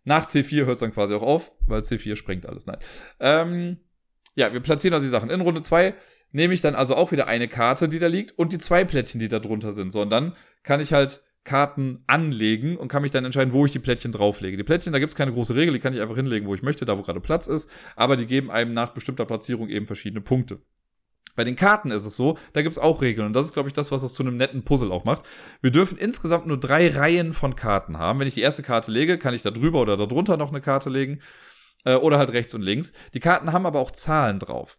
Nach 0.04 0.26
C4 0.26 0.64
hört 0.64 0.74
es 0.74 0.80
dann 0.80 0.94
quasi 0.94 1.14
auch 1.14 1.22
auf, 1.22 1.52
weil 1.60 1.82
C4 1.82 2.16
sprengt 2.16 2.46
alles. 2.46 2.66
Nein. 2.66 2.78
Ähm, 3.20 3.76
ja, 4.34 4.52
wir 4.52 4.60
platzieren 4.60 4.94
also 4.94 5.04
die 5.04 5.10
Sachen. 5.10 5.30
In 5.30 5.42
Runde 5.42 5.60
2 5.60 5.94
nehme 6.32 6.54
ich 6.54 6.62
dann 6.62 6.74
also 6.74 6.96
auch 6.96 7.12
wieder 7.12 7.26
eine 7.26 7.48
Karte, 7.48 7.88
die 7.88 7.98
da 7.98 8.06
liegt 8.06 8.38
und 8.38 8.52
die 8.52 8.58
zwei 8.58 8.84
Plättchen, 8.84 9.20
die 9.20 9.28
da 9.28 9.38
drunter 9.38 9.72
sind. 9.72 9.90
So, 9.90 10.02
und 10.02 10.10
dann 10.10 10.34
kann 10.62 10.80
ich 10.80 10.92
halt 10.92 11.22
Karten 11.46 12.04
anlegen 12.06 12.76
und 12.76 12.88
kann 12.88 13.00
mich 13.00 13.10
dann 13.10 13.24
entscheiden, 13.24 13.54
wo 13.54 13.64
ich 13.64 13.72
die 13.72 13.78
Plättchen 13.78 14.12
drauflege. 14.12 14.58
Die 14.58 14.64
Plättchen, 14.64 14.92
da 14.92 14.98
gibt 14.98 15.10
es 15.10 15.16
keine 15.16 15.32
große 15.32 15.54
Regel, 15.54 15.72
die 15.72 15.80
kann 15.80 15.94
ich 15.94 16.02
einfach 16.02 16.16
hinlegen, 16.16 16.46
wo 16.46 16.54
ich 16.54 16.62
möchte, 16.62 16.84
da 16.84 16.98
wo 16.98 17.02
gerade 17.02 17.20
Platz 17.20 17.46
ist, 17.46 17.70
aber 17.94 18.18
die 18.18 18.26
geben 18.26 18.50
einem 18.50 18.74
nach 18.74 18.90
bestimmter 18.90 19.24
Platzierung 19.24 19.70
eben 19.70 19.86
verschiedene 19.86 20.20
Punkte. 20.20 20.60
Bei 21.36 21.44
den 21.44 21.56
Karten 21.56 21.90
ist 21.90 22.04
es 22.04 22.16
so, 22.16 22.38
da 22.54 22.62
gibt 22.62 22.72
es 22.72 22.78
auch 22.78 23.02
Regeln. 23.02 23.26
Und 23.26 23.34
das 23.34 23.46
ist, 23.46 23.52
glaube 23.52 23.68
ich, 23.68 23.74
das, 23.74 23.92
was 23.92 24.02
es 24.02 24.14
zu 24.14 24.22
einem 24.22 24.38
netten 24.38 24.64
Puzzle 24.64 24.90
auch 24.90 25.04
macht. 25.04 25.22
Wir 25.60 25.70
dürfen 25.70 25.98
insgesamt 25.98 26.46
nur 26.46 26.58
drei 26.58 26.88
Reihen 26.88 27.34
von 27.34 27.56
Karten 27.56 27.98
haben. 27.98 28.18
Wenn 28.18 28.26
ich 28.26 28.34
die 28.34 28.40
erste 28.40 28.62
Karte 28.62 28.90
lege, 28.90 29.18
kann 29.18 29.34
ich 29.34 29.42
da 29.42 29.50
drüber 29.50 29.82
oder 29.82 29.98
darunter 29.98 30.38
noch 30.38 30.48
eine 30.48 30.62
Karte 30.62 30.88
legen. 30.88 31.20
Äh, 31.84 31.96
oder 31.96 32.18
halt 32.18 32.32
rechts 32.32 32.54
und 32.54 32.62
links. 32.62 32.92
Die 33.12 33.20
Karten 33.20 33.52
haben 33.52 33.66
aber 33.66 33.80
auch 33.80 33.90
Zahlen 33.90 34.38
drauf. 34.38 34.78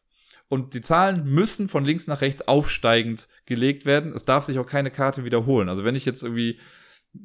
Und 0.49 0.73
die 0.73 0.81
Zahlen 0.81 1.25
müssen 1.25 1.67
von 1.67 1.83
links 1.83 2.07
nach 2.07 2.21
rechts 2.21 2.47
aufsteigend 2.47 3.27
gelegt 3.45 3.86
werden. 3.86 4.13
Es 4.13 4.25
darf 4.25 4.45
sich 4.45 4.60
auch 4.60 4.65
keine 4.65 4.91
Karte 4.91 5.25
wiederholen. 5.25 5.67
Also 5.67 5.83
wenn 5.83 5.95
ich 5.95 6.05
jetzt 6.05 6.23
irgendwie 6.23 6.60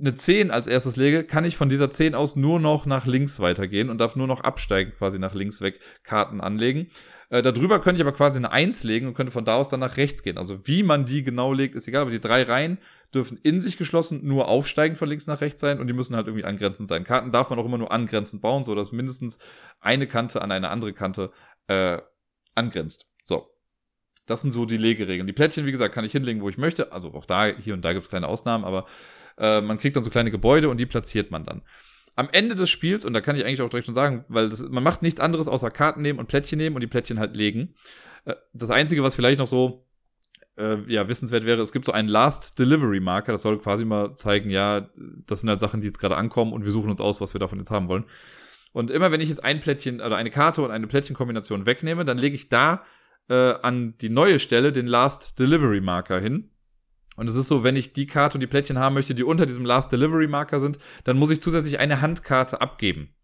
eine 0.01 0.15
10 0.15 0.51
als 0.51 0.67
erstes 0.67 0.97
lege, 0.97 1.25
kann 1.25 1.45
ich 1.45 1.57
von 1.57 1.69
dieser 1.69 1.91
10 1.91 2.15
aus 2.15 2.37
nur 2.37 2.61
noch 2.61 2.87
nach 2.87 3.07
links 3.07 3.41
weitergehen 3.41 3.91
und 3.91 3.99
darf 3.99 4.17
nur 4.17 4.27
noch 4.27 4.41
absteigend 4.41 4.97
quasi 4.97 5.19
nach 5.19 5.35
links 5.35 5.61
weg 5.61 5.81
Karten 6.03 6.41
anlegen. 6.41 6.87
Äh, 7.29 7.43
darüber 7.43 7.81
könnte 7.81 8.01
ich 8.01 8.07
aber 8.07 8.17
quasi 8.17 8.39
eine 8.39 8.53
1 8.53 8.85
legen 8.85 9.07
und 9.07 9.15
könnte 9.15 9.33
von 9.33 9.45
da 9.45 9.57
aus 9.57 9.69
dann 9.69 9.81
nach 9.81 9.97
rechts 9.97 10.23
gehen. 10.23 10.39
Also 10.39 10.67
wie 10.67 10.83
man 10.83 11.05
die 11.05 11.23
genau 11.23 11.53
legt, 11.53 11.75
ist 11.75 11.89
egal, 11.89 12.03
aber 12.03 12.11
die 12.11 12.21
drei 12.21 12.43
Reihen 12.43 12.79
dürfen 13.15 13.39
in 13.43 13.61
sich 13.61 13.77
geschlossen 13.77 14.21
nur 14.27 14.49
aufsteigend 14.49 14.99
von 14.99 15.09
links 15.09 15.27
nach 15.27 15.41
rechts 15.41 15.61
sein 15.61 15.81
und 15.81 15.87
die 15.87 15.95
müssen 15.95 16.17
halt 16.17 16.27
irgendwie 16.27 16.45
angrenzend 16.45 16.89
sein. 16.89 17.05
Karten 17.05 17.33
darf 17.33 17.51
man 17.51 17.59
auch 17.59 17.67
immer 17.67 17.79
nur 17.79 17.93
angrenzend 17.93 18.43
bauen, 18.43 18.65
so 18.65 18.75
dass 18.75 18.93
mindestens 18.93 19.39
eine 19.81 20.07
Kante 20.07 20.43
an 20.43 20.53
eine 20.53 20.71
andere 20.71 20.93
Kante 20.93 21.31
äh, 21.69 21.99
angrenzt. 22.55 23.07
Das 24.27 24.43
sind 24.43 24.53
so 24.53 24.65
die 24.65 24.77
Legeregeln. 24.77 25.27
Die 25.27 25.33
Plättchen, 25.33 25.67
wie 25.67 25.73
gesagt, 25.73 25.95
kann 25.95 26.05
ich 26.05 26.13
hinlegen, 26.13 26.41
wo 26.43 26.49
ich 26.49 26.59
möchte. 26.59 26.93
Also 26.93 27.13
auch 27.15 27.27
da, 27.27 27.47
hier 27.47 27.75
und 27.75 27.85
da 27.85 27.93
gibt 27.93 28.05
es 28.05 28.09
kleine 28.09 28.29
Ausnahmen, 28.29 28.65
aber 28.65 28.87
äh, 29.39 29.61
man 29.61 29.79
kriegt 29.79 29.97
dann 29.97 30.05
so 30.05 30.11
kleine 30.11 30.31
Gebäude 30.31 30.69
und 30.69 30.79
die 30.79 30.87
platziert 30.87 31.31
man 31.31 31.45
dann. 31.45 31.63
Am 32.15 32.29
Ende 32.31 32.55
des 32.55 32.71
Spiels, 32.71 33.05
und 33.05 33.15
da 33.15 33.21
kann 33.21 33.37
ich 33.37 33.45
eigentlich 33.45 33.63
auch 33.63 33.71
direkt 33.71 33.87
schon 33.87 33.95
sagen, 33.95 34.25
weil 34.29 34.49
das, 34.51 34.61
man 34.69 34.85
macht 34.85 35.03
nichts 35.03 35.19
anderes 35.19 35.49
außer 35.49 35.71
Karten 35.71 36.03
nehmen 36.03 36.19
und 36.19 36.27
Plättchen 36.27 36.59
nehmen 36.59 36.77
und 36.77 36.83
die 36.83 36.87
Plättchen 36.87 37.19
halt 37.19 37.37
legen. 37.37 37.75
Äh, 38.25 38.35
das 38.53 38.71
Einzige, 38.71 39.03
was 39.03 39.17
vielleicht 39.17 39.39
noch 39.39 39.47
so 39.47 39.87
äh, 40.57 40.77
ja, 40.87 41.09
wissenswert 41.09 41.45
wäre, 41.45 41.63
es 41.63 41.73
gibt 41.73 41.87
so 41.87 41.93
einen 41.93 42.09
Last 42.09 42.59
Delivery 42.59 43.01
Marker, 43.01 43.33
das 43.33 43.43
soll 43.43 43.59
quasi 43.59 43.85
mal 43.85 44.15
zeigen, 44.15 44.51
ja, 44.51 44.89
das 45.27 45.41
sind 45.41 45.49
halt 45.49 45.61
Sachen, 45.61 45.81
die 45.81 45.87
jetzt 45.87 45.99
gerade 45.99 46.17
ankommen 46.17 46.53
und 46.53 46.65
wir 46.65 46.71
suchen 46.71 46.91
uns 46.91 47.01
aus, 47.01 47.21
was 47.21 47.35
wir 47.35 47.41
davon 47.41 47.59
jetzt 47.59 47.71
haben 47.71 47.89
wollen. 47.89 48.05
Und 48.73 48.91
immer 48.91 49.11
wenn 49.11 49.21
ich 49.21 49.29
jetzt 49.29 49.45
ein 49.45 49.61
Plättchen 49.61 50.01
oder 50.01 50.17
eine 50.17 50.31
Karte 50.31 50.63
und 50.63 50.71
eine 50.71 50.87
Plättchenkombination 50.87 51.67
wegnehme, 51.67 52.05
dann 52.05 52.19
lege 52.19 52.37
ich 52.37 52.49
da 52.49 52.85
äh, 53.29 53.55
an 53.63 53.97
die 53.99 54.09
neue 54.09 54.39
Stelle 54.39 54.73
den 54.73 54.87
Last 54.87 55.39
Delivery 55.39 55.81
Marker 55.81 56.21
hin. 56.21 56.51
Und 57.17 57.29
es 57.29 57.35
ist 57.35 57.49
so, 57.49 57.63
wenn 57.63 57.77
ich 57.77 57.93
die 57.93 58.07
Karte 58.07 58.37
und 58.37 58.41
die 58.41 58.47
Plättchen 58.47 58.79
haben 58.79 58.95
möchte, 58.95 59.15
die 59.15 59.25
unter 59.25 59.47
diesem 59.47 59.65
Last 59.65 59.93
Delivery 59.93 60.29
Marker 60.29 60.61
sind, 60.61 60.79
dann 61.05 61.19
muss 61.19 61.31
ich 61.31 61.43
zusätzlich 61.43 61.79
eine 61.79 62.01
Handkarte 62.01 62.61
abgeben. 62.61 63.15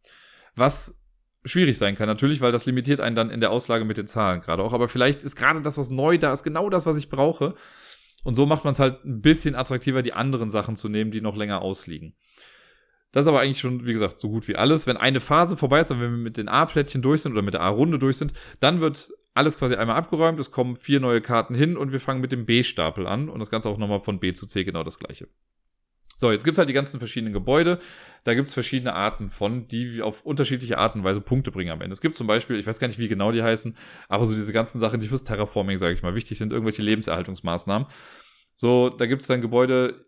was 0.54 0.98
schwierig 1.44 1.78
sein 1.78 1.96
kann. 1.96 2.06
Natürlich, 2.06 2.40
weil 2.40 2.52
das 2.52 2.66
limitiert 2.66 3.00
einen 3.00 3.16
dann 3.16 3.30
in 3.30 3.40
der 3.40 3.50
Auslage 3.50 3.84
mit 3.84 3.96
den 3.96 4.06
Zahlen 4.06 4.40
gerade 4.40 4.62
auch. 4.62 4.72
Aber 4.72 4.88
vielleicht 4.88 5.22
ist 5.22 5.36
gerade 5.36 5.62
das, 5.62 5.78
was 5.78 5.90
neu 5.90 6.18
da 6.18 6.32
ist, 6.32 6.42
genau 6.42 6.70
das, 6.70 6.86
was 6.86 6.96
ich 6.96 7.10
brauche. 7.10 7.54
Und 8.24 8.34
so 8.34 8.46
macht 8.46 8.64
man 8.64 8.72
es 8.72 8.78
halt 8.78 9.04
ein 9.04 9.20
bisschen 9.20 9.54
attraktiver, 9.54 10.02
die 10.02 10.12
anderen 10.12 10.50
Sachen 10.50 10.76
zu 10.76 10.88
nehmen, 10.88 11.10
die 11.10 11.20
noch 11.20 11.36
länger 11.36 11.62
ausliegen. 11.62 12.16
Das 13.12 13.24
ist 13.24 13.28
aber 13.28 13.40
eigentlich 13.40 13.60
schon, 13.60 13.86
wie 13.86 13.92
gesagt, 13.92 14.20
so 14.20 14.28
gut 14.28 14.48
wie 14.48 14.56
alles. 14.56 14.86
Wenn 14.86 14.98
eine 14.98 15.20
Phase 15.20 15.56
vorbei 15.56 15.80
ist, 15.80 15.90
wenn 15.90 16.00
wir 16.00 16.08
mit 16.10 16.36
den 16.36 16.48
A-Plättchen 16.48 17.00
durch 17.00 17.22
sind 17.22 17.32
oder 17.32 17.42
mit 17.42 17.54
der 17.54 17.62
A-Runde 17.62 17.98
durch 17.98 18.18
sind, 18.18 18.32
dann 18.60 18.80
wird 18.80 19.10
alles 19.38 19.58
quasi 19.58 19.76
einmal 19.76 19.96
abgeräumt, 19.96 20.38
es 20.40 20.50
kommen 20.50 20.76
vier 20.76 21.00
neue 21.00 21.20
Karten 21.20 21.54
hin 21.54 21.76
und 21.76 21.92
wir 21.92 22.00
fangen 22.00 22.20
mit 22.20 22.32
dem 22.32 22.44
B-Stapel 22.44 23.06
an 23.06 23.28
und 23.28 23.38
das 23.38 23.50
Ganze 23.50 23.68
auch 23.68 23.78
nochmal 23.78 24.00
von 24.00 24.20
B 24.20 24.34
zu 24.34 24.46
C 24.46 24.64
genau 24.64 24.82
das 24.82 24.98
gleiche. 24.98 25.28
So, 26.16 26.32
jetzt 26.32 26.44
gibt's 26.44 26.58
halt 26.58 26.68
die 26.68 26.74
ganzen 26.74 26.98
verschiedenen 26.98 27.32
Gebäude. 27.32 27.78
Da 28.24 28.34
gibt's 28.34 28.52
verschiedene 28.52 28.92
Arten 28.92 29.28
von, 29.28 29.68
die 29.68 30.02
auf 30.02 30.22
unterschiedliche 30.22 30.76
Arten 30.76 30.98
und 30.98 31.04
Weise 31.04 31.20
Punkte 31.20 31.52
bringen 31.52 31.70
am 31.70 31.80
Ende. 31.80 31.92
Es 31.92 32.00
gibt 32.00 32.16
zum 32.16 32.26
Beispiel, 32.26 32.58
ich 32.58 32.66
weiß 32.66 32.80
gar 32.80 32.88
nicht, 32.88 32.98
wie 32.98 33.06
genau 33.06 33.30
die 33.30 33.44
heißen, 33.44 33.76
aber 34.08 34.26
so 34.26 34.34
diese 34.34 34.52
ganzen 34.52 34.80
Sachen, 34.80 34.98
die 34.98 35.06
fürs 35.06 35.22
Terraforming, 35.22 35.78
sage 35.78 35.94
ich 35.94 36.02
mal, 36.02 36.16
wichtig 36.16 36.36
sind, 36.36 36.52
irgendwelche 36.52 36.82
Lebenserhaltungsmaßnahmen. 36.82 37.86
So, 38.56 38.88
da 38.88 39.06
gibt's 39.06 39.28
dann 39.28 39.40
Gebäude, 39.40 40.06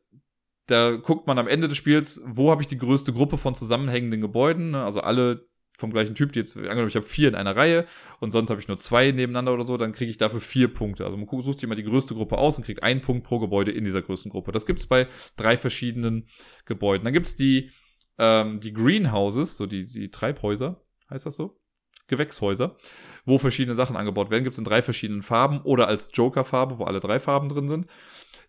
da 0.67 0.97
guckt 0.97 1.29
man 1.29 1.39
am 1.39 1.47
Ende 1.47 1.69
des 1.69 1.77
Spiels, 1.77 2.21
wo 2.27 2.51
habe 2.51 2.63
ich 2.63 2.69
die 2.69 2.79
größte 2.79 3.13
Gruppe 3.13 3.39
von 3.39 3.55
zusammenhängenden 3.55 4.21
Gebäuden, 4.21 4.73
ne? 4.73 4.85
also 4.85 5.01
alle 5.01 5.49
vom 5.81 5.91
gleichen 5.91 6.15
Typ, 6.15 6.33
die 6.33 6.39
jetzt, 6.39 6.57
angenommen, 6.57 6.89
ich 6.89 6.95
habe 6.95 7.07
vier 7.07 7.29
in 7.29 7.35
einer 7.35 7.57
Reihe 7.57 7.87
und 8.21 8.31
sonst 8.31 8.51
habe 8.51 8.61
ich 8.61 8.69
nur 8.69 8.77
zwei 8.77 9.11
nebeneinander 9.11 9.53
oder 9.53 9.65
so, 9.65 9.77
dann 9.77 9.93
kriege 9.93 10.11
ich 10.11 10.19
dafür 10.19 10.41
vier 10.41 10.73
Punkte. 10.73 11.05
Also 11.05 11.17
man 11.17 11.27
sucht 11.27 11.59
sich 11.59 11.65
immer 11.65 11.75
die 11.75 11.83
größte 11.83 12.15
Gruppe 12.15 12.39
aus 12.39 12.57
und 12.59 12.65
kriegt 12.65 12.83
einen 12.83 13.01
Punkt 13.01 13.25
pro 13.25 13.41
Gebäude 13.41 13.73
in 13.73 13.85
dieser 13.85 14.03
größten 14.03 14.31
Gruppe. 14.31 14.53
Das 14.53 14.67
gibt's 14.67 14.87
bei 14.87 15.09
drei 15.37 15.57
verschiedenen 15.57 16.29
Gebäuden. 16.67 17.05
Dann 17.05 17.13
gibt's 17.13 17.35
die, 17.35 17.71
ähm, 18.19 18.61
die 18.61 18.73
Greenhouses, 18.73 19.57
so 19.57 19.67
die, 19.67 19.87
die 19.87 20.11
Treibhäuser, 20.11 20.81
heißt 21.11 21.27
das 21.27 21.37
so? 21.37 21.61
Gewächshäuser, 22.07 22.77
wo 23.25 23.39
verschiedene 23.39 23.75
Sachen 23.75 23.97
angebaut 23.97 24.31
werden. 24.31 24.45
Gibt's 24.45 24.59
in 24.59 24.65
drei 24.65 24.83
verschiedenen 24.83 25.23
Farben 25.23 25.61
oder 25.63 25.89
als 25.89 26.11
Joker-Farbe, 26.13 26.79
wo 26.79 26.85
alle 26.85 27.01
drei 27.01 27.19
Farben 27.19 27.49
drin 27.49 27.69
sind. 27.69 27.87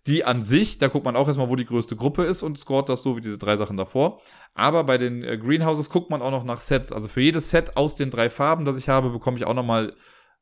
Die 0.08 0.24
an 0.24 0.42
sich, 0.42 0.80
da 0.80 0.88
guckt 0.88 1.06
man 1.06 1.16
auch 1.16 1.28
erstmal, 1.28 1.50
wo 1.50 1.56
die 1.56 1.66
größte 1.66 1.96
Gruppe 1.96 2.24
ist 2.24 2.42
und 2.42 2.58
scoret 2.58 2.90
das 2.90 3.04
so 3.04 3.16
wie 3.16 3.22
diese 3.22 3.38
drei 3.38 3.56
Sachen 3.56 3.78
davor. 3.78 4.20
Aber 4.56 4.84
bei 4.84 4.98
den 4.98 5.24
äh, 5.24 5.38
Greenhouses 5.38 5.90
guckt 5.90 6.10
man 6.10 6.24
auch 6.24 6.32
noch 6.32 6.44
nach 6.44 6.60
Sets. 6.60 6.92
Also 6.92 7.08
für 7.08 7.22
jedes 7.22 7.52
Set 7.52 7.78
aus 7.78 7.96
den 7.96 8.10
drei 8.10 8.30
Farben, 8.32 8.66
das 8.66 8.78
ich 8.78 8.90
habe, 8.90 9.12
bekomme 9.12 9.38
ich 9.38 9.46
auch 9.46 9.54
nochmal 9.54 9.94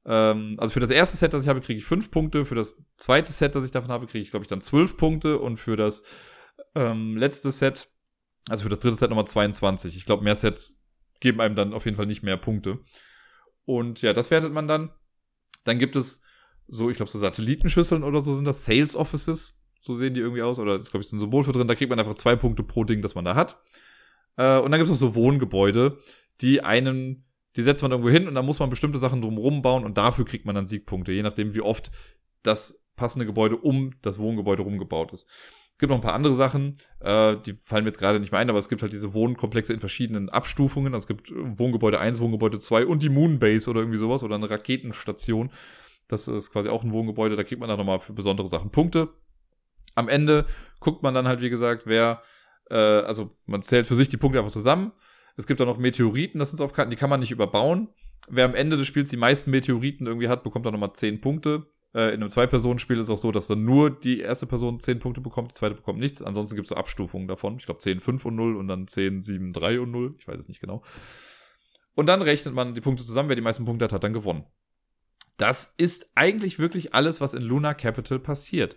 ähm, 0.05 0.55
also 0.57 0.73
für 0.73 0.79
das 0.79 0.89
erste 0.89 1.17
Set, 1.17 1.33
das 1.33 1.43
ich 1.43 1.49
habe, 1.49 1.61
kriege 1.61 1.79
ich 1.79 1.85
fünf 1.85 2.11
Punkte. 2.11 2.45
Für 2.45 2.55
das 2.55 2.83
zweite 2.97 3.31
Set, 3.31 3.55
das 3.55 3.65
ich 3.65 3.71
davon 3.71 3.91
habe, 3.91 4.07
kriege 4.07 4.21
ich, 4.21 4.31
glaube 4.31 4.43
ich, 4.43 4.49
dann 4.49 4.61
zwölf 4.61 4.97
Punkte. 4.97 5.39
Und 5.39 5.57
für 5.57 5.75
das 5.75 6.03
ähm, 6.75 7.17
letzte 7.17 7.51
Set, 7.51 7.89
also 8.49 8.63
für 8.63 8.69
das 8.69 8.79
dritte 8.79 8.97
Set 8.97 9.09
nochmal 9.09 9.27
22. 9.27 9.95
Ich 9.95 10.05
glaube, 10.05 10.23
mehr 10.23 10.35
Sets 10.35 10.85
geben 11.19 11.41
einem 11.41 11.55
dann 11.55 11.73
auf 11.73 11.85
jeden 11.85 11.97
Fall 11.97 12.05
nicht 12.05 12.23
mehr 12.23 12.37
Punkte. 12.37 12.79
Und 13.65 14.01
ja, 14.01 14.13
das 14.13 14.31
wertet 14.31 14.53
man 14.53 14.67
dann. 14.67 14.91
Dann 15.65 15.77
gibt 15.77 15.95
es 15.95 16.23
so, 16.69 16.89
ich 16.89 16.97
glaube, 16.97 17.11
so 17.11 17.19
Satellitenschüsseln 17.19 18.03
oder 18.03 18.21
so 18.21 18.35
sind 18.35 18.45
das, 18.45 18.65
Sales 18.65 18.95
Offices, 18.95 19.61
so 19.81 19.95
sehen 19.95 20.13
die 20.13 20.19
irgendwie 20.19 20.41
aus, 20.41 20.59
oder 20.59 20.75
ist, 20.75 20.91
glaube 20.91 21.03
ich, 21.03 21.09
so 21.09 21.15
ein 21.15 21.19
Symbol 21.19 21.43
für 21.43 21.51
drin, 21.51 21.67
da 21.67 21.75
kriegt 21.75 21.89
man 21.89 21.99
einfach 21.99 22.15
zwei 22.15 22.35
Punkte 22.35 22.63
pro 22.63 22.83
Ding, 22.83 23.01
das 23.01 23.15
man 23.15 23.25
da 23.25 23.35
hat. 23.35 23.61
Äh, 24.37 24.59
und 24.59 24.71
dann 24.71 24.79
gibt 24.79 24.83
es 24.83 24.89
noch 24.89 24.95
so 24.95 25.15
Wohngebäude, 25.15 25.97
die 26.41 26.63
einen, 26.63 27.25
die 27.55 27.61
setzt 27.61 27.81
man 27.81 27.91
irgendwo 27.91 28.09
hin 28.09 28.27
und 28.27 28.35
dann 28.35 28.45
muss 28.45 28.59
man 28.59 28.69
bestimmte 28.69 28.99
Sachen 28.99 29.21
drumherum 29.21 29.61
bauen 29.61 29.83
und 29.83 29.97
dafür 29.97 30.25
kriegt 30.25 30.45
man 30.45 30.55
dann 30.55 30.67
Siegpunkte, 30.67 31.11
je 31.11 31.23
nachdem, 31.23 31.55
wie 31.55 31.61
oft 31.61 31.91
das 32.43 32.85
passende 32.95 33.25
Gebäude 33.25 33.57
um 33.57 33.91
das 34.01 34.19
Wohngebäude 34.19 34.61
rumgebaut 34.61 35.13
ist. 35.13 35.27
Es 35.73 35.79
gibt 35.79 35.91
noch 35.91 35.97
ein 35.97 36.03
paar 36.03 36.13
andere 36.13 36.33
Sachen, 36.33 36.77
äh, 36.99 37.37
die 37.37 37.53
fallen 37.53 37.85
mir 37.85 37.89
jetzt 37.89 37.99
gerade 37.99 38.19
nicht 38.19 38.33
mehr 38.33 38.41
ein, 38.41 38.49
aber 38.49 38.59
es 38.59 38.67
gibt 38.67 38.81
halt 38.81 38.91
diese 38.91 39.13
Wohnkomplexe 39.13 39.73
in 39.73 39.79
verschiedenen 39.79 40.29
Abstufungen. 40.29 40.93
Also 40.93 41.03
es 41.03 41.07
gibt 41.07 41.31
Wohngebäude 41.31 41.99
1, 41.99 42.19
Wohngebäude 42.19 42.59
2 42.59 42.85
und 42.85 43.01
die 43.01 43.07
Moonbase 43.07 43.69
oder 43.69 43.79
irgendwie 43.79 43.97
sowas 43.97 44.21
oder 44.23 44.35
eine 44.35 44.49
Raketenstation. 44.49 45.51
Das 46.09 46.27
ist 46.27 46.51
quasi 46.51 46.67
auch 46.67 46.83
ein 46.83 46.91
Wohngebäude, 46.91 47.35
da 47.35 47.43
kriegt 47.43 47.61
man 47.61 47.69
dann 47.69 47.77
nochmal 47.77 47.99
für 47.99 48.13
besondere 48.13 48.47
Sachen 48.47 48.71
Punkte. 48.71 49.09
Am 49.95 50.09
Ende 50.09 50.45
guckt 50.79 51.03
man 51.03 51.13
dann 51.13 51.27
halt, 51.27 51.41
wie 51.41 51.49
gesagt, 51.49 51.83
wer, 51.85 52.21
äh, 52.69 52.75
also 52.75 53.37
man 53.45 53.61
zählt 53.61 53.87
für 53.87 53.95
sich 53.95 54.09
die 54.09 54.17
Punkte 54.17 54.39
einfach 54.39 54.51
zusammen. 54.51 54.91
Es 55.37 55.47
gibt 55.47 55.59
dann 55.59 55.67
noch 55.67 55.77
Meteoriten, 55.77 56.39
das 56.39 56.49
sind 56.49 56.57
so 56.57 56.65
auf 56.65 56.73
Karten, 56.73 56.89
die 56.89 56.97
kann 56.97 57.09
man 57.09 57.21
nicht 57.21 57.31
überbauen. 57.31 57.89
Wer 58.27 58.45
am 58.45 58.55
Ende 58.55 58.75
des 58.75 58.87
Spiels 58.87 59.09
die 59.09 59.17
meisten 59.17 59.51
Meteoriten 59.51 60.05
irgendwie 60.05 60.27
hat, 60.27 60.43
bekommt 60.43 60.65
dann 60.65 60.73
nochmal 60.73 60.93
10 60.93 61.21
Punkte. 61.21 61.67
Äh, 61.93 62.09
in 62.09 62.21
einem 62.21 62.29
Zwei-Personen-Spiel 62.29 62.97
ist 62.97 63.05
es 63.05 63.09
auch 63.09 63.17
so, 63.17 63.31
dass 63.31 63.47
dann 63.47 63.63
nur 63.63 63.89
die 63.89 64.19
erste 64.19 64.45
Person 64.45 64.79
10 64.79 64.99
Punkte 64.99 65.21
bekommt, 65.21 65.51
die 65.51 65.55
zweite 65.55 65.75
bekommt 65.75 65.99
nichts. 65.99 66.21
Ansonsten 66.21 66.55
gibt 66.55 66.65
es 66.65 66.69
so 66.69 66.75
Abstufungen 66.75 67.27
davon. 67.27 67.57
Ich 67.57 67.65
glaube 67.65 67.79
10, 67.79 67.99
5 67.99 68.25
und 68.25 68.35
0 68.35 68.55
und 68.57 68.67
dann 68.67 68.87
10, 68.87 69.21
7, 69.21 69.53
3 69.53 69.79
und 69.79 69.91
0. 69.91 70.15
Ich 70.17 70.27
weiß 70.27 70.37
es 70.37 70.47
nicht 70.47 70.59
genau. 70.59 70.83
Und 71.95 72.07
dann 72.07 72.21
rechnet 72.21 72.53
man 72.53 72.73
die 72.73 72.81
Punkte 72.81 73.05
zusammen. 73.05 73.29
Wer 73.29 73.35
die 73.35 73.41
meisten 73.41 73.65
Punkte 73.65 73.85
hat, 73.85 73.93
hat 73.93 74.03
dann 74.03 74.13
gewonnen. 74.13 74.45
Das 75.39 75.73
ist 75.77 76.11
eigentlich 76.15 76.59
wirklich 76.59 76.93
alles, 76.93 77.21
was 77.21 77.33
in 77.33 77.41
Luna 77.41 77.73
Capital 77.73 78.19
passiert. 78.19 78.75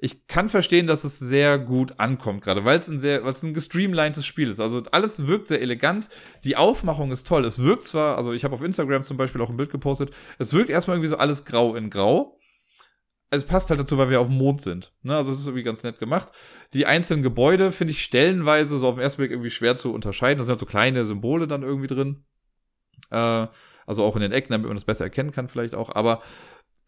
Ich 0.00 0.28
kann 0.28 0.48
verstehen, 0.50 0.86
dass 0.86 1.02
es 1.02 1.18
sehr 1.18 1.58
gut 1.58 1.98
ankommt, 1.98 2.42
gerade 2.42 2.64
weil 2.64 2.76
es 2.76 2.88
ein 2.88 2.98
sehr, 2.98 3.24
was 3.24 3.42
ein 3.42 3.54
gestreamlinedes 3.54 4.24
Spiel 4.24 4.48
ist. 4.48 4.60
Also 4.60 4.82
alles 4.92 5.26
wirkt 5.26 5.48
sehr 5.48 5.62
elegant. 5.62 6.08
Die 6.44 6.56
Aufmachung 6.56 7.10
ist 7.10 7.26
toll. 7.26 7.44
Es 7.44 7.62
wirkt 7.62 7.84
zwar, 7.84 8.16
also 8.18 8.32
ich 8.32 8.44
habe 8.44 8.54
auf 8.54 8.62
Instagram 8.62 9.02
zum 9.02 9.16
Beispiel 9.16 9.40
auch 9.40 9.48
ein 9.48 9.56
Bild 9.56 9.70
gepostet, 9.70 10.14
es 10.38 10.52
wirkt 10.52 10.70
erstmal 10.70 10.98
irgendwie 10.98 11.08
so 11.08 11.16
alles 11.16 11.46
grau 11.46 11.74
in 11.74 11.88
grau. 11.90 12.38
Es 13.30 13.44
passt 13.44 13.70
halt 13.70 13.80
dazu, 13.80 13.98
weil 13.98 14.10
wir 14.10 14.20
auf 14.20 14.28
dem 14.28 14.36
Mond 14.36 14.60
sind. 14.60 14.92
Ne? 15.02 15.16
Also 15.16 15.32
es 15.32 15.40
ist 15.40 15.46
irgendwie 15.46 15.64
ganz 15.64 15.82
nett 15.82 15.98
gemacht. 15.98 16.28
Die 16.74 16.86
einzelnen 16.86 17.22
Gebäude 17.22 17.72
finde 17.72 17.92
ich 17.92 18.04
stellenweise 18.04 18.76
so 18.78 18.88
auf 18.88 18.94
den 18.94 19.02
ersten 19.02 19.22
Blick 19.22 19.32
irgendwie 19.32 19.50
schwer 19.50 19.76
zu 19.76 19.92
unterscheiden. 19.92 20.38
Da 20.38 20.44
sind 20.44 20.52
halt 20.52 20.60
so 20.60 20.66
kleine 20.66 21.06
Symbole 21.06 21.46
dann 21.46 21.62
irgendwie 21.62 21.88
drin. 21.88 22.24
Äh, 23.10 23.48
also 23.88 24.04
auch 24.04 24.14
in 24.14 24.22
den 24.22 24.32
Ecken, 24.32 24.52
damit 24.52 24.68
man 24.68 24.76
das 24.76 24.84
besser 24.84 25.04
erkennen 25.04 25.32
kann 25.32 25.48
vielleicht 25.48 25.74
auch. 25.74 25.94
Aber 25.94 26.20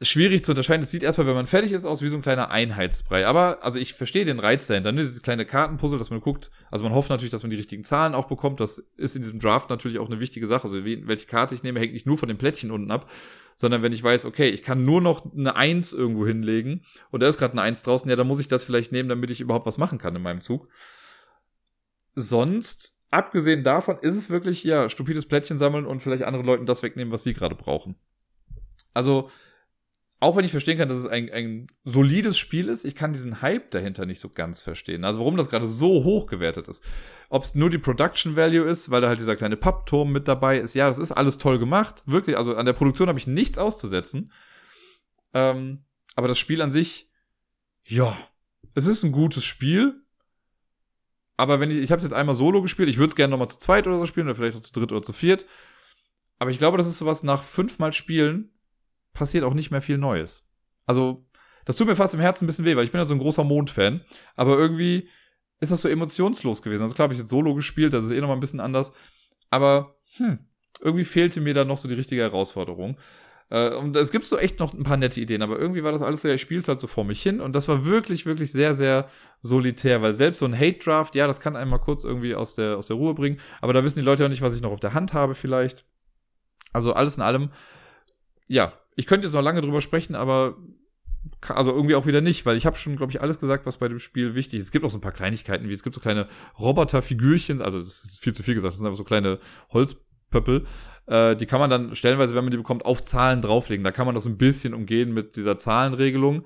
schwierig 0.03 0.45
zu 0.45 0.53
unterscheiden. 0.53 0.83
Es 0.83 0.91
sieht 0.91 1.03
erstmal, 1.03 1.27
wenn 1.27 1.35
man 1.35 1.47
fertig 1.47 1.73
ist, 1.73 1.85
aus 1.85 2.03
wie 2.03 2.09
so 2.09 2.17
ein 2.17 2.23
kleiner 2.23 2.51
Einheitsbrei. 2.51 3.27
Aber, 3.27 3.63
also 3.63 3.79
ich 3.79 3.95
verstehe 3.95 4.25
den 4.25 4.39
Reiz 4.39 4.67
dahinter. 4.67 4.93
Ne? 4.93 5.01
Dieses 5.01 5.23
kleine 5.23 5.45
Kartenpuzzle, 5.45 5.99
dass 5.99 6.11
man 6.11 6.21
guckt. 6.21 6.51
Also 6.71 6.85
man 6.85 6.95
hofft 6.95 7.11
natürlich, 7.11 7.31
dass 7.31 7.43
man 7.43 7.51
die 7.51 7.57
richtigen 7.57 7.85
Zahlen 7.85 8.15
auch 8.15 8.27
bekommt. 8.27 8.61
Das 8.61 8.79
ist 8.97 9.17
in 9.17 9.23
diesem 9.23 9.41
Draft 9.41 9.69
natürlich 9.71 9.99
auch 9.99 10.09
eine 10.09 10.21
wichtige 10.21 10.47
Sache. 10.47 10.65
Also 10.65 10.85
welche 10.85 11.27
Karte 11.27 11.55
ich 11.55 11.63
nehme, 11.63 11.81
hängt 11.81 11.93
nicht 11.93 12.07
nur 12.07 12.19
von 12.19 12.29
den 12.29 12.39
Plättchen 12.39 12.71
unten 12.71 12.91
ab, 12.91 13.11
sondern 13.57 13.83
wenn 13.83 13.93
ich 13.93 14.03
weiß, 14.03 14.27
okay, 14.27 14.49
ich 14.49 14.63
kann 14.63 14.85
nur 14.85 15.01
noch 15.01 15.35
eine 15.35 15.57
Eins 15.57 15.93
irgendwo 15.93 16.27
hinlegen 16.27 16.85
und 17.11 17.23
da 17.23 17.29
ist 17.29 17.39
gerade 17.39 17.53
eine 17.53 17.63
Eins 17.63 17.83
draußen, 17.83 18.09
ja, 18.09 18.17
dann 18.17 18.27
muss 18.27 18.41
ich 18.41 18.49
das 18.49 18.65
vielleicht 18.65 18.93
nehmen, 18.93 19.09
damit 19.09 19.31
ich 19.31 19.41
überhaupt 19.41 19.67
was 19.67 19.77
machen 19.79 19.99
kann 19.99 20.17
in 20.17 20.23
meinem 20.23 20.41
Zug. 20.41 20.69
Sonst 22.15 23.00
abgesehen 23.11 23.65
davon 23.65 23.99
ist 24.01 24.15
es 24.15 24.31
wirklich, 24.31 24.65
ja, 24.65 24.89
stupides 24.89 25.27
Plättchen 25.27 25.59
sammeln 25.59 25.87
und 25.87 26.01
vielleicht 26.01 26.23
anderen 26.23 26.47
Leuten 26.47 26.67
das 26.67 26.83
wegnehmen, 26.83 27.13
was 27.13 27.25
sie 27.25 27.35
gerade 27.35 27.55
brauchen. 27.55 27.97
Also, 28.95 29.31
auch 30.23 30.37
wenn 30.37 30.45
ich 30.45 30.51
verstehen 30.51 30.77
kann, 30.77 30.89
dass 30.89 30.99
es 30.99 31.07
ein, 31.07 31.31
ein 31.31 31.67
solides 31.85 32.37
Spiel 32.37 32.69
ist, 32.69 32.85
ich 32.85 32.95
kann 32.95 33.15
diesen 33.15 33.41
Hype 33.41 33.71
dahinter 33.71 34.05
nicht 34.05 34.21
so 34.21 34.29
ganz 34.29 34.61
verstehen. 34.61 35.03
Also 35.03 35.19
warum 35.19 35.39
das 35.39 35.49
gerade 35.49 35.67
so 35.67 36.05
hoch 36.05 36.27
gewertet 36.27 36.69
ist. 36.69 36.85
Ob 37.31 37.43
es 37.43 37.55
nur 37.55 37.71
die 37.71 37.79
Production 37.79 38.37
Value 38.37 38.69
ist, 38.69 38.91
weil 38.91 39.01
da 39.01 39.09
halt 39.09 39.19
dieser 39.19 39.37
kleine 39.37 39.57
Pappturm 39.57 40.13
mit 40.13 40.29
dabei 40.29 40.59
ist. 40.59 40.75
Ja, 40.75 40.89
das 40.89 40.99
ist 40.99 41.13
alles 41.13 41.39
toll 41.39 41.59
gemacht. 41.59 42.03
Wirklich, 42.05 42.37
also 42.37 42.55
an 42.55 42.67
der 42.67 42.75
Produktion 42.75 43.09
habe 43.09 43.19
ich 43.19 43.27
nichts 43.27 43.57
auszusetzen. 43.57 44.31
Ähm, 45.33 45.85
aber 46.17 46.29
das 46.29 46.39
Spiel 46.39 46.61
an 46.61 46.71
sich, 46.71 47.11
ja, 47.85 48.15
es 48.75 48.87
ist 48.87 49.03
ein 49.03 49.13
gutes 49.13 49.45
Spiel 49.45 50.03
aber 51.41 51.59
wenn 51.59 51.71
ich, 51.71 51.79
ich 51.79 51.91
habe 51.91 51.99
es 51.99 52.05
jetzt 52.05 52.13
einmal 52.13 52.35
solo 52.35 52.61
gespielt, 52.61 52.91
ich 52.91 52.99
würde 52.99 53.09
es 53.09 53.17
gerne 53.17 53.31
nochmal 53.31 53.49
zu 53.49 53.59
zweit 53.59 53.87
oder 53.87 53.99
so 53.99 54.05
spielen 54.05 54.27
oder 54.27 54.35
vielleicht 54.35 54.59
auch 54.59 54.63
zu 54.63 54.73
dritt 54.73 54.93
oder 54.93 55.03
zu 55.03 55.15
viert. 55.15 55.47
Aber 56.39 56.51
ich 56.51 56.59
glaube, 56.59 56.77
das 56.77 56.87
ist 56.87 56.99
sowas, 56.99 57.23
nach 57.23 57.43
fünfmal 57.43 57.93
Spielen 57.95 58.51
passiert 59.15 59.45
auch 59.45 59.55
nicht 59.55 59.71
mehr 59.71 59.81
viel 59.81 59.97
Neues. 59.97 60.47
Also, 60.87 61.27
das 61.65 61.77
tut 61.77 61.87
mir 61.87 61.97
fast 61.97 62.13
im 62.13 62.21
Herzen 62.21 62.45
ein 62.45 62.47
bisschen 62.47 62.67
weh, 62.67 62.77
weil 62.77 62.85
ich 62.85 62.93
bin 62.93 63.01
ja 63.01 63.07
so 63.07 63.15
ein 63.15 63.21
großer 63.21 63.45
Mond-Fan. 63.45 64.03
Aber 64.37 64.59
irgendwie 64.59 65.09
ist 65.61 65.73
das 65.73 65.83
so 65.83 65.89
emotionslos 65.89 66.63
gewesen. 66.63 66.83
Also 66.83 66.95
klar 66.95 67.05
habe 67.05 67.15
ich 67.15 67.21
jetzt 67.21 67.31
solo 67.31 67.55
gespielt, 67.55 67.95
das 67.95 68.05
ist 68.05 68.11
eh 68.11 68.21
nochmal 68.21 68.37
ein 68.37 68.41
bisschen 68.41 68.61
anders. 68.61 68.93
Aber, 69.49 69.97
hm, 70.17 70.39
irgendwie 70.81 71.05
fehlte 71.05 71.41
mir 71.41 71.55
da 71.55 71.65
noch 71.65 71.79
so 71.79 71.89
die 71.89 71.95
richtige 71.95 72.23
Herausforderung. 72.23 72.99
Äh, 73.51 73.75
und 73.75 73.95
es 73.97 74.11
gibt 74.11 74.25
so 74.25 74.39
echt 74.39 74.59
noch 74.61 74.73
ein 74.73 74.85
paar 74.85 74.97
nette 74.97 75.21
Ideen, 75.21 75.43
aber 75.43 75.59
irgendwie 75.59 75.83
war 75.83 75.93
das 75.93 76.03
alles 76.03 76.23
so, 76.23 76.29
ja, 76.29 76.35
ich 76.35 76.41
spiele 76.41 76.61
es 76.61 76.69
halt 76.69 76.81
so 76.81 76.87
vor 76.87 77.05
mich 77.05 77.23
hin 77.23 77.41
und 77.41 77.53
das 77.55 77.69
war 77.69 77.85
wirklich, 77.85 78.25
wirklich 78.25 78.53
sehr, 78.53 78.75
sehr 78.75 79.09
solitär, 79.43 80.01
weil 80.03 80.13
selbst 80.13 80.39
so 80.39 80.47
ein 80.47 80.59
Hate-Draft, 80.59 81.15
ja, 81.17 81.27
das 81.27 81.41
kann 81.41 81.57
einen 81.57 81.71
mal 81.71 81.79
kurz 81.79 82.05
irgendwie 82.05 82.35
aus 82.35 82.55
der, 82.55 82.79
aus 82.79 82.87
der 82.87 82.97
Ruhe 82.97 83.15
bringen, 83.15 83.41
aber 83.61 83.73
da 83.73 83.85
wissen 83.85 83.99
die 83.99 84.05
Leute 84.05 84.23
ja 84.23 84.29
nicht, 84.29 84.43
was 84.43 84.55
ich 84.55 84.63
noch 84.63 84.73
auf 84.73 84.81
der 84.81 84.95
Hand 84.95 85.13
habe 85.13 85.35
vielleicht. 85.35 85.85
Also 86.73 86.93
alles 86.93 87.17
in 87.17 87.23
allem, 87.23 87.51
ja, 88.47 88.73
ich 88.95 89.07
könnte 89.07 89.27
jetzt 89.27 89.35
noch 89.35 89.43
lange 89.43 89.61
drüber 89.61 89.81
sprechen, 89.81 90.15
aber 90.15 90.57
also 91.49 91.73
irgendwie 91.73 91.97
auch 91.97 92.07
wieder 92.07 92.21
nicht, 92.21 92.47
weil 92.47 92.57
ich 92.57 92.67
habe 92.67 92.77
schon, 92.79 92.97
glaube 92.97 93.13
ich, 93.13 93.21
alles 93.21 93.41
gesagt, 93.41 93.67
was 93.67 93.79
bei 93.79 93.89
dem 93.89 93.99
Spiel 93.99 94.35
wichtig 94.35 94.61
ist. 94.61 94.67
Es 94.67 94.71
gibt 94.71 94.85
auch 94.85 94.91
so 94.91 94.99
ein 94.99 95.03
paar 95.03 95.13
Kleinigkeiten, 95.13 95.69
wie 95.69 95.73
es 95.73 95.83
gibt 95.83 95.95
so 95.95 96.01
kleine 96.01 96.29
Roboterfigürchen, 96.59 97.61
also 97.61 97.79
das 97.79 98.05
ist 98.05 98.23
viel 98.23 98.35
zu 98.35 98.43
viel 98.43 98.55
gesagt, 98.55 98.73
das 98.73 98.79
sind 98.79 98.87
einfach 98.87 98.97
so 98.97 99.05
kleine 99.05 99.41
Holz 99.71 99.97
Pöppel. 100.31 100.65
Äh, 101.07 101.37
die 101.37 101.47
kann 101.47 101.61
man 101.61 101.71
dann 101.71 101.95
stellenweise, 101.95 102.35
wenn 102.35 102.45
man 102.45 102.51
die 102.51 102.57
bekommt, 102.57 102.85
auf 102.85 103.03
Zahlen 103.03 103.41
drauflegen. 103.41 103.85
Da 103.85 103.91
kann 103.91 104.07
man 104.07 104.15
das 104.15 104.27
ein 104.27 104.39
bisschen 104.39 104.75
umgehen 104.75 105.13
mit 105.13 105.37
dieser 105.37 105.57
Zahlenregelung. 105.57 106.45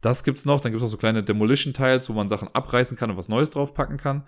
Das 0.00 0.24
gibt's 0.24 0.44
noch. 0.44 0.60
Dann 0.60 0.72
gibt's 0.72 0.84
auch 0.84 0.88
so 0.88 0.96
kleine 0.96 1.24
Demolition-Tiles, 1.24 2.08
wo 2.08 2.12
man 2.12 2.28
Sachen 2.28 2.48
abreißen 2.52 2.96
kann 2.96 3.10
und 3.10 3.16
was 3.16 3.28
Neues 3.28 3.50
draufpacken 3.50 3.96
kann. 3.96 4.24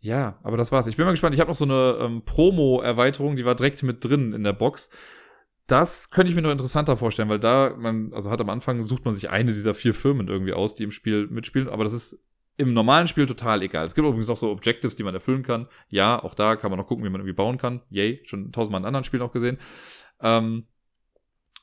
Ja, 0.00 0.38
aber 0.42 0.56
das 0.56 0.72
war's. 0.72 0.88
Ich 0.88 0.96
bin 0.96 1.04
mal 1.04 1.12
gespannt. 1.12 1.34
Ich 1.34 1.40
habe 1.40 1.50
noch 1.50 1.56
so 1.56 1.64
eine 1.64 1.98
ähm, 2.00 2.24
Promo-Erweiterung, 2.24 3.36
die 3.36 3.44
war 3.44 3.54
direkt 3.54 3.82
mit 3.82 4.04
drin 4.04 4.32
in 4.32 4.42
der 4.42 4.52
Box. 4.52 4.90
Das 5.68 6.10
könnte 6.10 6.30
ich 6.30 6.34
mir 6.34 6.42
nur 6.42 6.50
interessanter 6.50 6.96
vorstellen, 6.96 7.28
weil 7.28 7.38
da, 7.38 7.74
man, 7.78 8.12
also 8.12 8.30
hat 8.30 8.40
am 8.40 8.50
Anfang, 8.50 8.82
sucht 8.82 9.04
man 9.04 9.14
sich 9.14 9.30
eine 9.30 9.52
dieser 9.52 9.74
vier 9.74 9.94
Firmen 9.94 10.26
irgendwie 10.26 10.54
aus, 10.54 10.74
die 10.74 10.82
im 10.82 10.90
Spiel 10.90 11.28
mitspielen, 11.28 11.68
aber 11.68 11.84
das 11.84 11.92
ist 11.92 12.31
im 12.56 12.74
normalen 12.74 13.06
Spiel 13.06 13.26
total 13.26 13.62
egal. 13.62 13.84
Es 13.86 13.94
gibt 13.94 14.06
übrigens 14.06 14.28
noch 14.28 14.36
so 14.36 14.50
Objectives, 14.50 14.96
die 14.96 15.02
man 15.02 15.14
erfüllen 15.14 15.42
kann. 15.42 15.68
Ja, 15.88 16.22
auch 16.22 16.34
da 16.34 16.56
kann 16.56 16.70
man 16.70 16.78
noch 16.78 16.86
gucken, 16.86 17.04
wie 17.04 17.08
man 17.08 17.20
irgendwie 17.20 17.34
bauen 17.34 17.58
kann. 17.58 17.82
Yay, 17.90 18.22
schon 18.24 18.52
tausendmal 18.52 18.80
in 18.80 18.86
anderen 18.86 19.04
Spielen 19.04 19.22
auch 19.22 19.32
gesehen. 19.32 19.58
Ähm, 20.20 20.66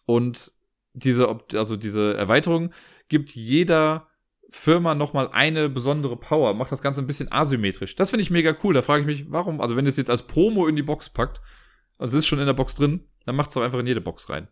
und 0.05 0.51
diese, 0.93 1.37
also 1.53 1.75
diese 1.75 2.15
Erweiterung 2.17 2.73
gibt 3.07 3.31
jeder 3.31 4.07
Firma 4.49 4.95
nochmal 4.95 5.29
eine 5.31 5.69
besondere 5.69 6.17
Power, 6.17 6.55
macht 6.55 6.71
das 6.71 6.81
Ganze 6.81 7.01
ein 7.01 7.07
bisschen 7.07 7.31
asymmetrisch. 7.31 7.95
Das 7.95 8.09
finde 8.09 8.23
ich 8.23 8.31
mega 8.31 8.55
cool. 8.63 8.73
Da 8.73 8.81
frage 8.81 9.01
ich 9.01 9.07
mich, 9.07 9.31
warum, 9.31 9.61
also 9.61 9.75
wenn 9.75 9.85
es 9.85 9.97
jetzt 9.97 10.09
als 10.09 10.25
Promo 10.25 10.67
in 10.67 10.75
die 10.75 10.81
Box 10.81 11.09
packt, 11.09 11.41
also 11.99 12.17
es 12.17 12.23
ist 12.23 12.27
schon 12.27 12.39
in 12.39 12.47
der 12.47 12.53
Box 12.53 12.75
drin, 12.75 13.05
dann 13.25 13.35
macht 13.35 13.49
es 13.49 13.53
doch 13.53 13.61
einfach 13.61 13.79
in 13.79 13.87
jede 13.87 14.01
Box 14.01 14.29
rein. 14.29 14.47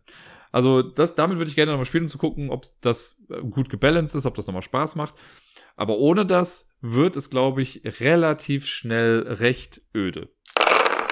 Also 0.52 0.82
das, 0.82 1.14
damit 1.14 1.38
würde 1.38 1.48
ich 1.50 1.56
gerne 1.56 1.72
nochmal 1.72 1.84
spielen, 1.84 2.04
um 2.04 2.08
zu 2.08 2.18
gucken, 2.18 2.50
ob 2.50 2.64
das 2.80 3.20
äh, 3.30 3.40
gut 3.40 3.68
gebalanced 3.68 4.14
ist, 4.14 4.26
ob 4.26 4.34
das 4.34 4.46
nochmal 4.46 4.62
Spaß 4.62 4.94
macht. 4.94 5.14
Aber 5.78 5.98
ohne 5.98 6.26
das 6.26 6.74
wird 6.80 7.14
es, 7.14 7.30
glaube 7.30 7.62
ich, 7.62 7.82
relativ 8.00 8.66
schnell 8.66 9.20
recht 9.28 9.80
öde. 9.94 10.28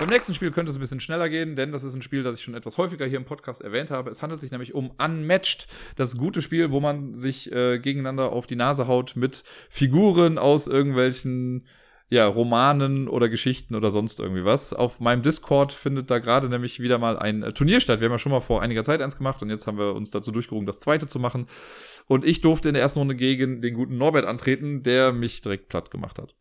Beim 0.00 0.08
nächsten 0.08 0.34
Spiel 0.34 0.50
könnte 0.50 0.70
es 0.70 0.76
ein 0.76 0.80
bisschen 0.80 0.98
schneller 0.98 1.28
gehen, 1.28 1.54
denn 1.54 1.70
das 1.70 1.84
ist 1.84 1.94
ein 1.94 2.02
Spiel, 2.02 2.24
das 2.24 2.36
ich 2.36 2.42
schon 2.42 2.54
etwas 2.54 2.76
häufiger 2.76 3.06
hier 3.06 3.16
im 3.16 3.24
Podcast 3.24 3.62
erwähnt 3.62 3.92
habe. 3.92 4.10
Es 4.10 4.22
handelt 4.22 4.40
sich 4.40 4.50
nämlich 4.50 4.74
um 4.74 4.90
Unmatched, 4.98 5.68
das 5.94 6.18
gute 6.18 6.42
Spiel, 6.42 6.72
wo 6.72 6.80
man 6.80 7.14
sich 7.14 7.50
äh, 7.52 7.78
gegeneinander 7.78 8.32
auf 8.32 8.46
die 8.48 8.56
Nase 8.56 8.88
haut 8.88 9.14
mit 9.14 9.44
Figuren 9.70 10.36
aus 10.36 10.66
irgendwelchen 10.66 11.66
ja, 12.08 12.26
Romanen 12.26 13.08
oder 13.08 13.28
Geschichten 13.28 13.74
oder 13.74 13.90
sonst 13.90 14.20
irgendwie 14.20 14.44
was. 14.44 14.72
Auf 14.72 15.00
meinem 15.00 15.22
Discord 15.22 15.72
findet 15.72 16.10
da 16.10 16.20
gerade 16.20 16.48
nämlich 16.48 16.78
wieder 16.78 16.98
mal 16.98 17.18
ein 17.18 17.42
äh, 17.42 17.52
Turnier 17.52 17.80
statt. 17.80 18.00
Wir 18.00 18.06
haben 18.06 18.12
ja 18.12 18.18
schon 18.18 18.32
mal 18.32 18.40
vor 18.40 18.62
einiger 18.62 18.84
Zeit 18.84 19.00
eins 19.00 19.16
gemacht 19.16 19.42
und 19.42 19.50
jetzt 19.50 19.66
haben 19.66 19.78
wir 19.78 19.94
uns 19.94 20.12
dazu 20.12 20.30
durchgerungen, 20.30 20.66
das 20.66 20.80
zweite 20.80 21.08
zu 21.08 21.18
machen. 21.18 21.46
Und 22.06 22.24
ich 22.24 22.40
durfte 22.40 22.68
in 22.68 22.74
der 22.74 22.82
ersten 22.82 23.00
Runde 23.00 23.16
gegen 23.16 23.60
den 23.60 23.74
guten 23.74 23.98
Norbert 23.98 24.24
antreten, 24.24 24.84
der 24.84 25.12
mich 25.12 25.40
direkt 25.40 25.68
platt 25.68 25.90
gemacht 25.90 26.18
hat. 26.20 26.36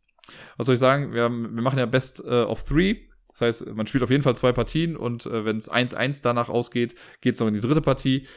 Was 0.58 0.68
soll 0.68 0.76
ich 0.76 0.80
sagen? 0.80 1.14
Wir, 1.14 1.24
haben, 1.24 1.56
wir 1.56 1.64
machen 1.64 1.80
ja 1.80 1.88
Best 1.88 2.24
uh, 2.24 2.46
of 2.46 2.64
Three. 2.64 2.98
Das 3.32 3.42
heißt, 3.42 3.76
man 3.76 3.88
spielt 3.88 4.04
auf 4.04 4.12
jeden 4.12 4.24
Fall 4.24 4.36
zwei 4.36 4.54
Partien 4.54 4.96
und 4.96 5.26
äh, 5.26 5.44
wenn 5.44 5.58
es 5.58 5.70
1-1 5.70 6.22
danach 6.24 6.48
ausgeht, 6.48 6.96
geht 7.20 7.34
es 7.34 7.40
noch 7.40 7.48
in 7.48 7.54
die 7.54 7.60
dritte 7.60 7.82
Partie. 7.82 8.28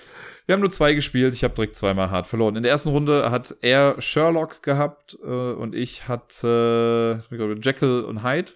Wir 0.49 0.55
haben 0.55 0.63
nur 0.63 0.71
zwei 0.71 0.95
gespielt. 0.95 1.35
Ich 1.35 1.45
habe 1.45 1.53
direkt 1.53 1.77
zweimal 1.77 2.11
hart 2.11 2.27
verloren. 2.27 2.57
In 2.57 2.63
der 2.63 2.73
ersten 2.73 2.89
Runde 2.89 3.31
hat 3.31 3.55
er 3.61 4.01
Sherlock 4.01 4.63
gehabt 4.63 5.19
äh, 5.23 5.27
und 5.27 5.75
ich 5.75 6.09
hatte 6.09 7.21
äh, 7.31 7.61
Jekyll 7.61 8.01
und 8.01 8.23
Hyde. 8.23 8.53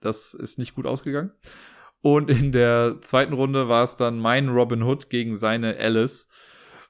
Das 0.00 0.34
ist 0.34 0.58
nicht 0.58 0.74
gut 0.74 0.86
ausgegangen. 0.86 1.30
Und 2.00 2.30
in 2.30 2.50
der 2.50 2.96
zweiten 3.00 3.32
Runde 3.32 3.68
war 3.68 3.84
es 3.84 3.94
dann 3.94 4.18
mein 4.18 4.48
Robin 4.48 4.82
Hood 4.82 5.08
gegen 5.08 5.36
seine 5.36 5.76
Alice. 5.78 6.28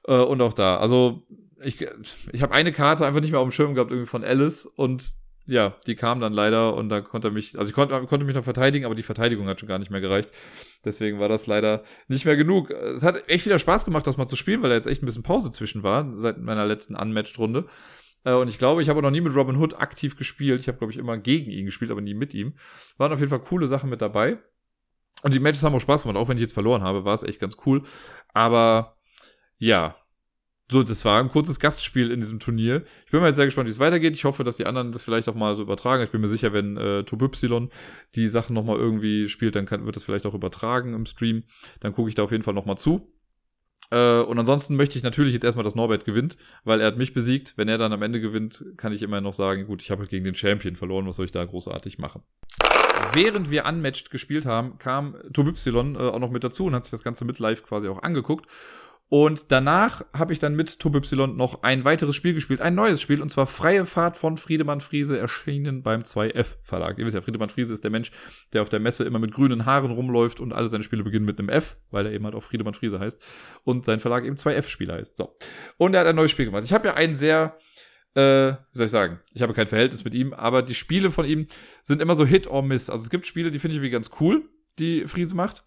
Äh, 0.07 0.15
und 0.15 0.41
auch 0.41 0.53
da. 0.53 0.77
Also 0.77 1.21
ich, 1.61 1.85
ich 2.31 2.41
habe 2.41 2.55
eine 2.55 2.71
Karte 2.71 3.05
einfach 3.05 3.21
nicht 3.21 3.29
mehr 3.29 3.41
auf 3.41 3.47
dem 3.47 3.51
Schirm 3.51 3.75
gehabt, 3.75 3.91
irgendwie 3.91 4.09
von 4.09 4.23
Alice. 4.23 4.65
Und 4.65 5.13
ja, 5.45 5.75
die 5.87 5.95
kam 5.95 6.21
dann 6.21 6.31
leider 6.31 6.75
und 6.75 6.89
da 6.89 7.01
konnte 7.01 7.27
er 7.27 7.31
mich, 7.31 7.57
also 7.57 7.69
ich 7.69 7.75
konnte, 7.75 7.99
konnte 8.05 8.25
mich 8.25 8.35
noch 8.35 8.43
verteidigen, 8.43 8.85
aber 8.85 8.95
die 8.95 9.03
Verteidigung 9.03 9.47
hat 9.47 9.59
schon 9.59 9.67
gar 9.67 9.79
nicht 9.79 9.91
mehr 9.91 9.99
gereicht. 9.99 10.31
Deswegen 10.85 11.19
war 11.19 11.27
das 11.27 11.47
leider 11.47 11.83
nicht 12.07 12.25
mehr 12.25 12.37
genug. 12.37 12.69
Es 12.69 13.03
hat 13.03 13.27
echt 13.27 13.45
wieder 13.45 13.59
Spaß 13.59 13.83
gemacht, 13.85 14.07
das 14.07 14.17
mal 14.17 14.27
zu 14.27 14.35
spielen, 14.35 14.61
weil 14.61 14.69
da 14.69 14.75
jetzt 14.75 14.87
echt 14.87 15.03
ein 15.03 15.05
bisschen 15.05 15.23
Pause 15.23 15.51
zwischen 15.51 15.83
war, 15.83 16.17
seit 16.17 16.39
meiner 16.39 16.65
letzten 16.65 16.95
Unmatched-Runde. 16.95 17.65
Äh, 18.23 18.33
und 18.33 18.47
ich 18.47 18.57
glaube, 18.57 18.81
ich 18.81 18.89
habe 18.89 19.01
noch 19.01 19.11
nie 19.11 19.21
mit 19.21 19.35
Robin 19.35 19.57
Hood 19.57 19.75
aktiv 19.75 20.15
gespielt. 20.17 20.61
Ich 20.61 20.67
habe, 20.67 20.77
glaube 20.77 20.93
ich, 20.93 20.97
immer 20.97 21.17
gegen 21.17 21.51
ihn 21.51 21.65
gespielt, 21.65 21.91
aber 21.91 22.01
nie 22.01 22.13
mit 22.13 22.33
ihm. 22.33 22.53
Waren 22.97 23.11
auf 23.11 23.19
jeden 23.19 23.29
Fall 23.29 23.41
coole 23.41 23.67
Sachen 23.67 23.89
mit 23.89 24.01
dabei. 24.01 24.37
Und 25.21 25.33
die 25.33 25.39
Matches 25.39 25.63
haben 25.63 25.75
auch 25.75 25.81
Spaß 25.81 26.03
gemacht, 26.03 26.17
auch 26.17 26.27
wenn 26.27 26.37
ich 26.37 26.41
jetzt 26.41 26.53
verloren 26.53 26.81
habe, 26.81 27.05
war 27.05 27.13
es 27.13 27.23
echt 27.23 27.39
ganz 27.39 27.57
cool. 27.65 27.83
Aber 28.33 28.97
ja, 29.57 29.95
so, 30.73 30.83
das 30.83 31.05
war 31.05 31.21
ein 31.21 31.29
kurzes 31.29 31.59
Gastspiel 31.59 32.11
in 32.11 32.19
diesem 32.19 32.39
Turnier. 32.39 32.83
Ich 33.05 33.11
bin 33.11 33.21
mal 33.21 33.27
jetzt 33.27 33.37
sehr 33.37 33.45
gespannt, 33.45 33.67
wie 33.67 33.71
es 33.71 33.79
weitergeht. 33.79 34.15
Ich 34.15 34.25
hoffe, 34.25 34.43
dass 34.43 34.57
die 34.57 34.65
anderen 34.65 34.91
das 34.91 35.03
vielleicht 35.03 35.29
auch 35.29 35.35
mal 35.35 35.55
so 35.55 35.61
übertragen. 35.61 36.03
Ich 36.03 36.09
bin 36.09 36.19
mir 36.19 36.27
sicher, 36.27 36.51
wenn 36.51 36.75
äh, 36.75 37.03
Tobypsilon 37.03 37.69
die 38.15 38.27
Sachen 38.27 38.53
nochmal 38.53 38.77
irgendwie 38.77 39.29
spielt, 39.29 39.55
dann 39.55 39.65
kann, 39.65 39.85
wird 39.85 39.95
das 39.95 40.03
vielleicht 40.03 40.25
auch 40.25 40.33
übertragen 40.33 40.93
im 40.93 41.05
Stream. 41.05 41.43
Dann 41.79 41.93
gucke 41.93 42.09
ich 42.09 42.15
da 42.15 42.23
auf 42.23 42.31
jeden 42.31 42.43
Fall 42.43 42.53
nochmal 42.53 42.77
zu. 42.77 43.13
Äh, 43.91 44.21
und 44.21 44.39
ansonsten 44.39 44.75
möchte 44.75 44.97
ich 44.97 45.03
natürlich 45.03 45.33
jetzt 45.33 45.43
erstmal, 45.43 45.63
dass 45.63 45.75
Norbert 45.75 46.03
gewinnt, 46.03 46.35
weil 46.63 46.81
er 46.81 46.87
hat 46.87 46.97
mich 46.97 47.13
besiegt. 47.13 47.53
Wenn 47.55 47.69
er 47.69 47.77
dann 47.77 47.93
am 47.93 48.01
Ende 48.01 48.19
gewinnt, 48.19 48.65
kann 48.75 48.91
ich 48.91 49.03
immer 49.03 49.21
noch 49.21 49.33
sagen, 49.33 49.67
gut, 49.67 49.81
ich 49.81 49.91
habe 49.91 50.07
gegen 50.07 50.25
den 50.25 50.35
Champion 50.35 50.75
verloren, 50.75 51.07
was 51.07 51.17
soll 51.17 51.25
ich 51.25 51.31
da 51.31 51.45
großartig 51.45 51.99
machen? 51.99 52.23
Während 53.13 53.51
wir 53.51 53.65
Unmatched 53.65 54.09
gespielt 54.09 54.45
haben, 54.45 54.79
kam 54.79 55.15
Tobypsilon 55.31 55.95
äh, 55.95 55.99
auch 55.99 56.19
noch 56.19 56.31
mit 56.31 56.43
dazu 56.43 56.65
und 56.65 56.73
hat 56.73 56.83
sich 56.83 56.91
das 56.91 57.03
Ganze 57.03 57.25
mit 57.25 57.37
live 57.37 57.63
quasi 57.63 57.87
auch 57.87 58.01
angeguckt. 58.01 58.47
Und 59.09 59.51
danach 59.51 60.03
habe 60.13 60.33
ich 60.33 60.39
dann 60.39 60.55
mit 60.55 60.79
TobY 60.79 61.27
noch 61.35 61.61
ein 61.61 61.85
weiteres 61.85 62.15
Spiel 62.15 62.33
gespielt, 62.33 62.61
ein 62.61 62.73
neues 62.73 62.99
Spiel, 62.99 63.21
und 63.21 63.29
zwar 63.29 63.45
Freie 63.45 63.85
Fahrt 63.85 64.17
von 64.17 64.37
Friedemann 64.37 64.81
Friese, 64.81 65.19
erschienen 65.19 65.83
beim 65.83 66.01
2F 66.01 66.55
Verlag. 66.61 66.97
Ihr 66.97 67.05
wisst 67.05 67.13
ja, 67.13 67.21
Friedemann 67.21 67.49
Friese 67.49 67.73
ist 67.73 67.83
der 67.83 67.91
Mensch, 67.91 68.11
der 68.53 68.63
auf 68.63 68.69
der 68.69 68.79
Messe 68.79 69.03
immer 69.03 69.19
mit 69.19 69.31
grünen 69.31 69.65
Haaren 69.65 69.91
rumläuft 69.91 70.39
und 70.39 70.51
alle 70.51 70.67
seine 70.67 70.83
Spiele 70.83 71.03
beginnen 71.03 71.25
mit 71.25 71.37
einem 71.37 71.49
F, 71.49 71.77
weil 71.91 72.07
er 72.07 72.11
eben 72.11 72.25
halt 72.25 72.33
auch 72.33 72.43
Friedemann 72.43 72.73
Friese 72.73 72.99
heißt. 72.99 73.21
Und 73.63 73.85
sein 73.85 73.99
Verlag 73.99 74.25
eben 74.25 74.35
2F-Spieler 74.35 74.95
heißt. 74.95 75.15
So. 75.15 75.37
Und 75.77 75.93
er 75.93 76.01
hat 76.01 76.07
ein 76.07 76.15
neues 76.15 76.31
Spiel 76.31 76.45
gemacht. 76.45 76.63
Ich 76.63 76.73
habe 76.73 76.87
ja 76.87 76.95
ein 76.95 77.13
sehr 77.13 77.55
äh, 78.15 78.51
wie 78.51 78.77
soll 78.77 78.85
ich 78.85 78.91
sagen, 78.91 79.19
ich 79.33 79.41
habe 79.41 79.53
kein 79.53 79.67
Verhältnis 79.67 80.05
mit 80.05 80.13
ihm, 80.13 80.33
aber 80.33 80.61
die 80.61 80.75
Spiele 80.75 81.09
von 81.09 81.25
ihm 81.25 81.47
sind 81.81 82.01
immer 82.01 82.15
so 82.15 82.25
Hit 82.25 82.47
or 82.47 82.61
Miss. 82.61 82.89
Also 82.89 83.03
es 83.03 83.09
gibt 83.09 83.25
Spiele, 83.25 83.51
die 83.51 83.59
finde 83.59 83.75
ich 83.75 83.81
wie 83.81 83.89
ganz 83.89 84.11
cool, 84.19 84.49
die 84.79 85.07
Friese 85.07 85.35
macht. 85.35 85.65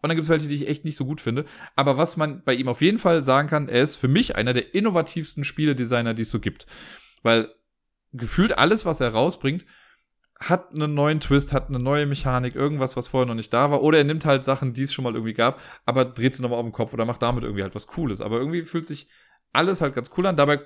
Und 0.00 0.08
dann 0.08 0.16
gibt 0.16 0.24
es 0.24 0.30
welche, 0.30 0.48
die 0.48 0.54
ich 0.54 0.68
echt 0.68 0.84
nicht 0.84 0.96
so 0.96 1.04
gut 1.04 1.20
finde. 1.20 1.44
Aber 1.74 1.98
was 1.98 2.16
man 2.16 2.42
bei 2.44 2.54
ihm 2.54 2.68
auf 2.68 2.80
jeden 2.80 2.98
Fall 2.98 3.22
sagen 3.22 3.48
kann, 3.48 3.68
er 3.68 3.82
ist 3.82 3.96
für 3.96 4.08
mich 4.08 4.36
einer 4.36 4.52
der 4.52 4.74
innovativsten 4.74 5.44
Spieledesigner, 5.44 6.14
die 6.14 6.22
es 6.22 6.30
so 6.30 6.40
gibt. 6.40 6.66
Weil 7.22 7.52
gefühlt 8.12 8.56
alles, 8.56 8.86
was 8.86 9.00
er 9.00 9.10
rausbringt, 9.10 9.66
hat 10.40 10.72
einen 10.72 10.94
neuen 10.94 11.18
Twist, 11.18 11.52
hat 11.52 11.68
eine 11.68 11.80
neue 11.80 12.06
Mechanik, 12.06 12.54
irgendwas, 12.54 12.96
was 12.96 13.08
vorher 13.08 13.26
noch 13.26 13.34
nicht 13.34 13.52
da 13.52 13.70
war. 13.70 13.82
Oder 13.82 13.98
er 13.98 14.04
nimmt 14.04 14.24
halt 14.24 14.44
Sachen, 14.44 14.72
die 14.72 14.84
es 14.84 14.92
schon 14.92 15.02
mal 15.02 15.14
irgendwie 15.14 15.32
gab, 15.32 15.60
aber 15.84 16.04
dreht 16.04 16.34
sie 16.34 16.42
nochmal 16.42 16.60
auf 16.60 16.64
den 16.64 16.72
Kopf 16.72 16.94
oder 16.94 17.04
macht 17.04 17.22
damit 17.22 17.42
irgendwie 17.42 17.62
halt 17.62 17.74
was 17.74 17.88
Cooles. 17.88 18.20
Aber 18.20 18.38
irgendwie 18.38 18.62
fühlt 18.62 18.86
sich 18.86 19.08
alles 19.52 19.80
halt 19.80 19.94
ganz 19.94 20.10
cool 20.16 20.26
an. 20.26 20.36
Dabei, 20.36 20.60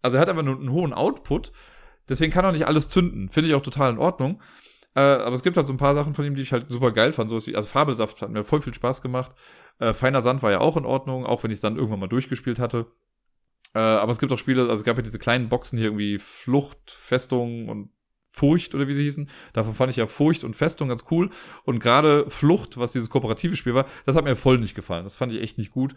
also 0.00 0.16
er 0.16 0.22
hat 0.22 0.30
einfach 0.30 0.42
nur 0.42 0.56
einen 0.56 0.72
hohen 0.72 0.94
Output. 0.94 1.52
Deswegen 2.08 2.32
kann 2.32 2.44
er 2.44 2.52
nicht 2.52 2.66
alles 2.66 2.88
zünden. 2.88 3.28
Finde 3.28 3.50
ich 3.50 3.54
auch 3.54 3.62
total 3.62 3.92
in 3.92 3.98
Ordnung. 3.98 4.40
Äh, 4.94 5.00
aber 5.00 5.34
es 5.34 5.42
gibt 5.42 5.56
halt 5.56 5.66
so 5.66 5.72
ein 5.72 5.78
paar 5.78 5.94
Sachen 5.94 6.14
von 6.14 6.24
ihm, 6.24 6.34
die 6.34 6.42
ich 6.42 6.52
halt 6.52 6.66
super 6.70 6.92
geil 6.92 7.12
fand. 7.12 7.30
Sowas 7.30 7.46
wie, 7.46 7.56
also 7.56 7.68
Fabelsaft 7.68 8.22
hat 8.22 8.30
mir 8.30 8.44
voll 8.44 8.60
viel 8.60 8.74
Spaß 8.74 9.02
gemacht. 9.02 9.32
Äh, 9.78 9.94
Feiner 9.94 10.22
Sand 10.22 10.42
war 10.42 10.50
ja 10.50 10.60
auch 10.60 10.76
in 10.76 10.84
Ordnung, 10.84 11.26
auch 11.26 11.42
wenn 11.42 11.50
ich 11.50 11.56
es 11.56 11.62
dann 11.62 11.76
irgendwann 11.76 12.00
mal 12.00 12.08
durchgespielt 12.08 12.58
hatte. 12.58 12.86
Äh, 13.74 13.78
aber 13.78 14.12
es 14.12 14.18
gibt 14.18 14.32
auch 14.32 14.38
Spiele, 14.38 14.62
also 14.62 14.74
es 14.74 14.84
gab 14.84 14.96
ja 14.96 15.02
diese 15.02 15.18
kleinen 15.18 15.48
Boxen 15.48 15.78
hier 15.78 15.88
irgendwie 15.88 16.18
Flucht, 16.18 16.90
Festung 16.90 17.68
und 17.68 17.90
Furcht 18.30 18.74
oder 18.74 18.88
wie 18.88 18.94
sie 18.94 19.02
hießen. 19.02 19.28
Davon 19.52 19.74
fand 19.74 19.90
ich 19.90 19.96
ja 19.96 20.06
Furcht 20.06 20.44
und 20.44 20.56
Festung 20.56 20.88
ganz 20.88 21.04
cool. 21.10 21.30
Und 21.64 21.80
gerade 21.80 22.30
Flucht, 22.30 22.78
was 22.78 22.92
dieses 22.92 23.10
kooperative 23.10 23.56
Spiel 23.56 23.74
war, 23.74 23.86
das 24.06 24.16
hat 24.16 24.24
mir 24.24 24.36
voll 24.36 24.58
nicht 24.58 24.74
gefallen. 24.74 25.04
Das 25.04 25.16
fand 25.16 25.32
ich 25.32 25.42
echt 25.42 25.58
nicht 25.58 25.72
gut. 25.72 25.94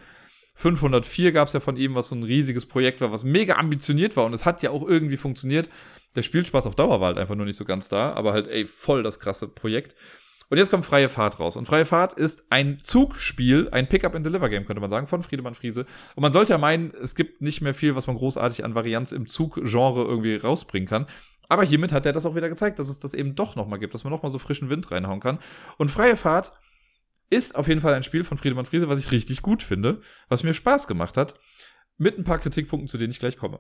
504 0.54 1.32
gab 1.32 1.47
es 1.47 1.54
ja 1.54 1.60
von 1.60 1.78
ihm, 1.78 1.95
was 1.95 2.10
so 2.10 2.16
ein 2.16 2.24
riesiges 2.24 2.66
Projekt 2.66 3.02
war, 3.02 3.12
was 3.12 3.24
mega 3.24 3.56
ambitioniert 3.56 4.18
war 4.18 4.26
und 4.26 4.34
es 4.34 4.45
hat 4.45 4.62
ja 4.64 4.72
auch 4.72 4.88
irgendwie 4.88 5.18
funktioniert. 5.18 5.70
Der 6.16 6.22
Spielspaß 6.24 6.68
auf 6.68 6.76
Dauer 6.76 6.99
war 6.99 7.08
halt 7.08 7.18
einfach 7.18 7.36
nur 7.36 7.45
nicht 7.45 7.56
so 7.56 7.66
ganz 7.66 7.88
da, 7.89 8.14
aber 8.14 8.34
halt, 8.34 8.47
ey, 8.47 8.66
voll 8.66 9.04
das 9.04 9.20
krasse 9.20 9.47
Projekt. 9.47 9.95
Und 10.52 10.58
jetzt 10.58 10.70
kommt 10.70 10.86
Freie 10.86 11.08
Fahrt 11.08 11.39
raus. 11.39 11.56
Und 11.56 11.66
Freie 11.66 11.86
Fahrt 11.86 12.12
ist 12.12 12.43
ein 12.49 12.80
Zugspiel, 12.84 13.70
ein 13.72 13.88
Pick-up-and-Deliver-Game, 13.88 14.66
könnte 14.66 14.82
man 14.82 14.89
sagen, 14.89 15.08
von 15.08 15.24
Friedemann 15.24 15.54
Friese. 15.54 15.86
Und 16.16 16.24
man 16.24 16.34
sollte 16.34 16.52
ja 16.52 16.58
meinen, 16.58 16.91
es 17.02 17.16
gibt 17.16 17.41
nicht 17.41 17.62
mehr 17.62 17.74
viel, 17.74 17.95
was 17.95 18.06
man 18.06 18.18
großartig 18.18 18.66
an 18.66 18.76
Varianz 18.76 19.14
im 19.14 19.28
Zug-Genre 19.28 20.04
irgendwie 20.04 20.36
rausbringen 20.36 20.89
kann. 20.89 21.08
Aber 21.47 21.64
hiermit 21.64 21.93
hat 21.93 22.06
er 22.06 22.12
das 22.12 22.26
auch 22.26 22.36
wieder 22.36 22.49
gezeigt, 22.49 22.80
dass 22.80 22.89
es 22.89 22.99
das 22.99 23.14
eben 23.14 23.34
doch 23.34 23.56
nochmal 23.56 23.80
gibt, 23.80 23.93
dass 23.93 24.04
man 24.04 24.12
nochmal 24.12 24.30
so 24.30 24.39
frischen 24.39 24.70
Wind 24.70 24.91
reinhauen 24.91 25.22
kann. 25.22 25.39
Und 25.78 25.89
Freie 25.89 26.18
Fahrt 26.18 26.52
ist 27.32 27.56
auf 27.56 27.68
jeden 27.68 27.82
Fall 27.82 27.96
ein 27.96 28.04
Spiel 28.04 28.24
von 28.24 28.38
Friedemann 28.38 28.66
Friese, 28.66 28.90
was 28.90 29.00
ich 29.00 29.12
richtig 29.12 29.42
gut 29.42 29.64
finde, 29.64 30.02
was 30.30 30.44
mir 30.44 30.54
Spaß 30.54 30.88
gemacht 30.88 31.18
hat, 31.18 31.34
mit 31.98 32.18
ein 32.18 32.24
paar 32.24 32.38
Kritikpunkten, 32.40 32.88
zu 32.88 32.98
denen 32.98 33.12
ich 33.12 33.20
gleich 33.20 33.38
komme. 33.38 33.60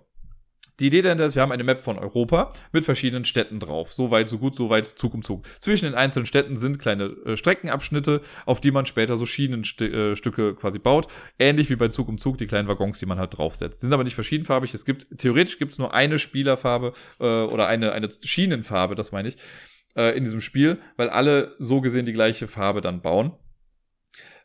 Die 0.79 0.87
Idee 0.87 1.03
dahinter 1.03 1.25
ist, 1.25 1.35
wir 1.35 1.43
haben 1.43 1.51
eine 1.51 1.63
Map 1.63 1.79
von 1.79 1.99
Europa 1.99 2.53
mit 2.71 2.85
verschiedenen 2.85 3.23
Städten 3.23 3.59
drauf. 3.59 3.93
So 3.93 4.09
weit, 4.09 4.29
so 4.29 4.39
gut, 4.39 4.55
so 4.55 4.71
weit, 4.71 4.87
Zug 4.87 5.13
um 5.13 5.21
Zug. 5.21 5.45
Zwischen 5.59 5.85
den 5.85 5.93
einzelnen 5.93 6.25
Städten 6.25 6.57
sind 6.57 6.79
kleine 6.79 7.15
äh, 7.25 7.37
Streckenabschnitte, 7.37 8.21
auf 8.47 8.61
die 8.61 8.71
man 8.71 8.87
später 8.87 9.15
so 9.15 9.27
Schienenstücke 9.27 10.49
äh, 10.49 10.53
quasi 10.53 10.79
baut. 10.79 11.07
Ähnlich 11.37 11.69
wie 11.69 11.75
bei 11.75 11.89
Zug 11.89 12.07
um 12.07 12.17
Zug, 12.17 12.39
die 12.39 12.47
kleinen 12.47 12.67
Waggons, 12.67 12.97
die 12.97 13.05
man 13.05 13.19
halt 13.19 13.37
draufsetzt. 13.37 13.81
Die 13.81 13.85
sind 13.85 13.93
aber 13.93 14.03
nicht 14.03 14.15
verschiedenfarbig. 14.15 14.73
Es 14.73 14.83
gibt, 14.83 15.19
theoretisch 15.19 15.59
gibt 15.59 15.73
es 15.73 15.77
nur 15.77 15.93
eine 15.93 16.17
Spielerfarbe 16.17 16.93
äh, 17.19 17.25
oder 17.25 17.67
eine, 17.67 17.91
eine 17.91 18.09
Schienenfarbe, 18.09 18.95
das 18.95 19.11
meine 19.11 19.27
ich, 19.27 19.35
äh, 19.95 20.17
in 20.17 20.23
diesem 20.23 20.41
Spiel, 20.41 20.79
weil 20.97 21.09
alle 21.09 21.55
so 21.59 21.81
gesehen 21.81 22.07
die 22.07 22.13
gleiche 22.13 22.47
Farbe 22.47 22.81
dann 22.81 23.01
bauen. 23.01 23.33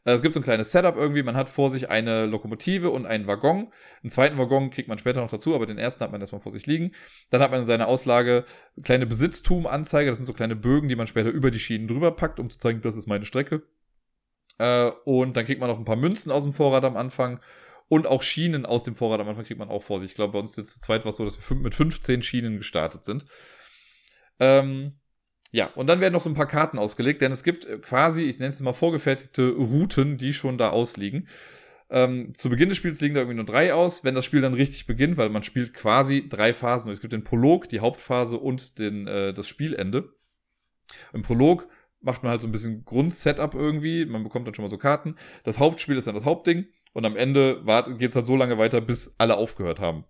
Äh, 0.06 0.12
es 0.12 0.22
gibt 0.22 0.32
so 0.32 0.40
ein 0.40 0.44
kleines 0.44 0.72
Setup 0.72 0.96
irgendwie. 0.96 1.22
Man 1.22 1.36
hat 1.36 1.50
vor 1.50 1.68
sich 1.68 1.90
eine 1.90 2.24
Lokomotive 2.24 2.90
und 2.90 3.04
einen 3.04 3.26
Waggon. 3.26 3.72
Einen 4.02 4.10
zweiten 4.10 4.38
Waggon 4.38 4.70
kriegt 4.70 4.88
man 4.88 4.98
später 4.98 5.20
noch 5.20 5.30
dazu, 5.30 5.54
aber 5.54 5.66
den 5.66 5.76
ersten 5.76 6.02
hat 6.02 6.12
man 6.12 6.20
erstmal 6.20 6.40
vor 6.40 6.52
sich 6.52 6.66
liegen. 6.66 6.92
Dann 7.30 7.42
hat 7.42 7.50
man 7.50 7.60
in 7.60 7.66
seiner 7.66 7.88
Auslage 7.88 8.44
kleine 8.82 9.06
Besitztum-Anzeige. 9.06 10.08
Das 10.08 10.16
sind 10.16 10.26
so 10.26 10.32
kleine 10.32 10.56
Bögen, 10.56 10.88
die 10.88 10.96
man 10.96 11.08
später 11.08 11.30
über 11.30 11.50
die 11.50 11.58
Schienen 11.58 11.88
drüber 11.88 12.12
packt, 12.12 12.40
um 12.40 12.48
zu 12.48 12.58
zeigen, 12.58 12.80
das 12.80 12.96
ist 12.96 13.08
meine 13.08 13.26
Strecke. 13.26 13.64
Äh, 14.58 14.90
und 15.04 15.36
dann 15.36 15.44
kriegt 15.44 15.60
man 15.60 15.68
noch 15.68 15.78
ein 15.78 15.84
paar 15.84 15.96
Münzen 15.96 16.30
aus 16.30 16.44
dem 16.44 16.52
Vorrat 16.52 16.84
am 16.84 16.96
Anfang. 16.96 17.40
Und 17.88 18.06
auch 18.06 18.22
Schienen 18.22 18.66
aus 18.66 18.84
dem 18.84 18.96
Vorrat 18.96 19.20
am 19.20 19.28
Anfang 19.28 19.44
kriegt 19.44 19.60
man 19.60 19.68
auch 19.68 19.82
vor 19.82 20.00
sich. 20.00 20.10
Ich 20.10 20.16
glaube, 20.16 20.32
bei 20.32 20.38
uns 20.38 20.56
jetzt 20.56 20.74
zu 20.74 20.80
zweit 20.80 21.04
war 21.04 21.10
es 21.10 21.16
so, 21.16 21.24
dass 21.24 21.38
wir 21.38 21.56
mit 21.56 21.74
15 21.74 22.22
Schienen 22.22 22.56
gestartet 22.56 23.04
sind. 23.04 23.24
Ähm, 24.40 24.98
ja, 25.56 25.70
und 25.74 25.86
dann 25.86 26.02
werden 26.02 26.12
noch 26.12 26.20
so 26.20 26.28
ein 26.28 26.34
paar 26.34 26.46
Karten 26.46 26.78
ausgelegt, 26.78 27.22
denn 27.22 27.32
es 27.32 27.42
gibt 27.42 27.64
äh, 27.64 27.78
quasi, 27.78 28.24
ich 28.24 28.38
nenne 28.38 28.50
es 28.50 28.60
mal 28.60 28.74
vorgefertigte 28.74 29.52
Routen, 29.52 30.18
die 30.18 30.34
schon 30.34 30.58
da 30.58 30.68
ausliegen. 30.68 31.28
Ähm, 31.88 32.34
zu 32.34 32.50
Beginn 32.50 32.68
des 32.68 32.76
Spiels 32.76 33.00
liegen 33.00 33.14
da 33.14 33.22
irgendwie 33.22 33.36
nur 33.36 33.46
drei 33.46 33.72
aus, 33.72 34.04
wenn 34.04 34.14
das 34.14 34.26
Spiel 34.26 34.42
dann 34.42 34.52
richtig 34.52 34.86
beginnt, 34.86 35.16
weil 35.16 35.30
man 35.30 35.42
spielt 35.42 35.72
quasi 35.72 36.28
drei 36.28 36.52
Phasen. 36.52 36.92
Es 36.92 37.00
gibt 37.00 37.14
den 37.14 37.24
Prolog, 37.24 37.70
die 37.70 37.80
Hauptphase 37.80 38.36
und 38.36 38.78
den, 38.78 39.06
äh, 39.06 39.32
das 39.32 39.48
Spielende. 39.48 40.12
Im 41.14 41.22
Prolog 41.22 41.68
macht 42.02 42.22
man 42.22 42.32
halt 42.32 42.42
so 42.42 42.48
ein 42.48 42.52
bisschen 42.52 42.84
Grundsetup 42.84 43.54
irgendwie, 43.54 44.04
man 44.04 44.24
bekommt 44.24 44.46
dann 44.46 44.54
schon 44.54 44.64
mal 44.64 44.68
so 44.68 44.76
Karten. 44.76 45.16
Das 45.44 45.58
Hauptspiel 45.58 45.96
ist 45.96 46.06
dann 46.06 46.14
das 46.14 46.26
Hauptding 46.26 46.66
und 46.92 47.06
am 47.06 47.16
Ende 47.16 47.64
geht 47.96 48.10
es 48.10 48.16
halt 48.16 48.26
so 48.26 48.36
lange 48.36 48.58
weiter, 48.58 48.82
bis 48.82 49.14
alle 49.16 49.38
aufgehört 49.38 49.80
haben. 49.80 50.04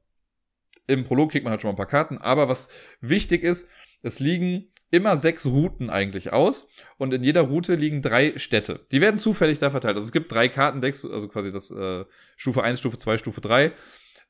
Im 0.89 1.05
Prolog 1.05 1.31
kriegt 1.31 1.45
man 1.45 1.53
halt 1.53 1.61
schon 1.61 1.69
mal 1.69 1.75
ein 1.75 1.77
paar 1.77 1.87
Karten, 1.87 2.19
aber 2.19 2.49
was 2.49 2.69
wichtig 3.01 3.45
ist, 3.45 3.69
es 4.03 4.19
liegen 4.19 4.73
immer 4.91 5.17
sechs 5.17 5.47
Routen 5.47 5.91
eigentlich 5.91 6.33
aus 6.33 6.69
und 6.99 7.13
in 7.13 7.23
jeder 7.23 7.43
Route 7.43 7.75
liegen 7.75 8.03
drei 8.03 8.39
Städte. 8.39 8.87
Die 8.93 9.01
werden 9.01 9.19
zufällig 9.19 9.59
da 9.59 9.71
verteilt. 9.71 9.97
Also 9.97 10.07
es 10.07 10.13
gibt 10.13 10.33
drei 10.33 10.49
Kartendecks, 10.49 11.05
also 11.05 11.29
quasi 11.29 11.51
das 11.51 11.71
äh, 11.71 12.05
Stufe 12.37 12.63
1, 12.63 12.81
Stufe 12.81 12.97
2, 12.97 13.19
Stufe 13.19 13.41
3. 13.41 13.73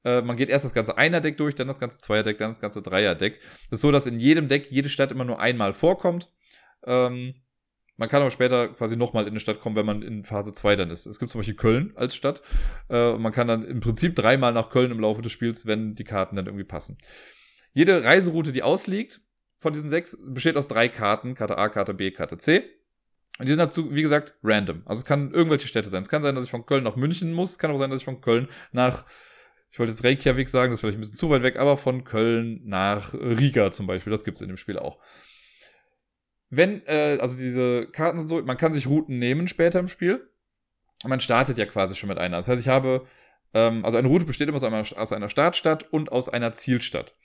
Äh, 0.05 0.23
man 0.23 0.37
geht 0.37 0.49
erst 0.49 0.65
das 0.65 0.73
ganze 0.73 0.97
Einer-Deck 0.97 1.37
durch, 1.37 1.55
dann 1.55 1.67
das 1.67 1.81
ganze 1.81 1.99
Zweier-Deck, 1.99 2.39
dann 2.39 2.51
das 2.51 2.61
ganze 2.61 2.81
Dreier-Deck. 2.83 3.41
Das 3.71 3.79
ist 3.79 3.81
so, 3.83 3.93
dass 3.93 4.07
in 4.07 4.19
jedem 4.19 4.49
Deck 4.49 4.71
jede 4.71 4.89
Stadt 4.89 5.13
immer 5.13 5.25
nur 5.25 5.41
einmal 5.41 5.75
vorkommt. 5.75 6.29
Ähm, 6.87 7.35
man 7.99 8.09
kann 8.09 8.21
aber 8.21 8.31
später 8.31 8.69
quasi 8.69 8.97
nochmal 8.97 9.25
in 9.25 9.31
eine 9.31 9.41
Stadt 9.41 9.61
kommen, 9.61 9.75
wenn 9.75 9.87
man 9.87 10.03
in 10.03 10.23
Phase 10.23 10.53
2 10.53 10.77
dann 10.77 10.91
ist. 10.91 11.07
Es 11.07 11.19
gibt 11.19 11.31
zum 11.31 11.41
Beispiel 11.41 11.55
Köln 11.57 11.93
als 11.97 12.15
Stadt. 12.15 12.43
Äh, 12.91 13.15
man 13.15 13.33
kann 13.33 13.49
dann 13.49 13.65
im 13.65 13.81
Prinzip 13.81 14.15
dreimal 14.15 14.53
nach 14.53 14.71
Köln 14.71 14.91
im 14.91 15.01
Laufe 15.01 15.23
des 15.23 15.33
Spiels, 15.33 15.67
wenn 15.67 15.95
die 15.95 16.05
Karten 16.05 16.37
dann 16.37 16.47
irgendwie 16.47 16.65
passen. 16.65 16.99
Jede 17.73 18.05
Reiseroute, 18.05 18.53
die 18.53 18.63
ausliegt, 18.63 19.21
von 19.67 19.73
diesen 19.73 19.91
sechs 19.91 20.17
besteht 20.25 20.57
aus 20.57 20.69
drei 20.69 20.89
Karten. 20.89 21.35
Karte 21.35 21.59
A, 21.59 21.69
Karte 21.69 21.93
B, 21.93 22.13
Karte 22.13 22.39
C. 22.39 22.63
Und 23.41 23.47
die 23.47 23.51
sind 23.51 23.59
dazu, 23.59 23.93
wie 23.93 24.03
gesagt, 24.03 24.37
random. 24.45 24.83
Also 24.87 25.01
es 25.01 25.05
kann 25.05 25.33
irgendwelche 25.33 25.67
Städte 25.67 25.89
sein. 25.89 26.03
Es 26.03 26.09
kann 26.09 26.23
sein, 26.23 26.37
dass 26.37 26.45
ich 26.45 26.53
von 26.53 26.67
Köln 26.67 26.85
nach 26.85 26.95
München 26.95 27.33
muss. 27.33 27.51
Es 27.51 27.59
kann 27.59 27.73
auch 27.73 27.77
sein, 27.77 27.91
dass 27.91 27.99
ich 27.99 28.05
von 28.05 28.21
Köln 28.21 28.47
nach, 28.71 29.07
ich 29.73 29.81
wollte 29.81 29.91
jetzt 29.91 30.05
Reykjavik 30.05 30.49
sagen, 30.49 30.71
das 30.71 30.77
ist 30.77 30.81
vielleicht 30.83 30.99
ein 30.99 31.01
bisschen 31.01 31.19
zu 31.19 31.31
weit 31.31 31.43
weg, 31.43 31.57
aber 31.57 31.77
von 31.77 32.05
Köln 32.05 32.61
nach 32.63 33.13
Riga 33.13 33.73
zum 33.73 33.89
Beispiel. 33.89 34.13
Das 34.13 34.23
gibt 34.23 34.37
es 34.37 34.43
in 34.43 34.47
dem 34.47 34.57
Spiel 34.57 34.79
auch. 34.79 35.01
Wenn, 36.49 36.87
äh, 36.87 37.19
also 37.21 37.37
diese 37.37 37.89
Karten 37.89 38.21
sind 38.21 38.29
so, 38.29 38.41
man 38.43 38.57
kann 38.57 38.73
sich 38.73 38.87
Routen 38.87 39.19
nehmen 39.19 39.49
später 39.49 39.81
im 39.81 39.89
Spiel. 39.89 40.31
Man 41.05 41.19
startet 41.19 41.59
ja 41.59 41.67
quasi 41.67 41.97
schon 41.97 42.09
mit 42.09 42.19
einer. 42.19 42.37
Das 42.37 42.47
heißt, 42.47 42.61
ich 42.61 42.69
habe, 42.69 43.05
ähm, 43.53 43.85
also 43.85 43.99
eine 43.99 44.07
Route 44.07 44.27
besteht 44.27 44.49
immer 44.49 44.59
aus 44.59 44.63
einer, 44.63 44.85
aus 44.97 45.13
einer 45.13 45.29
Startstadt 45.29 45.93
und 45.93 46.13
aus 46.13 46.29
einer 46.29 46.53
Zielstadt 46.53 47.17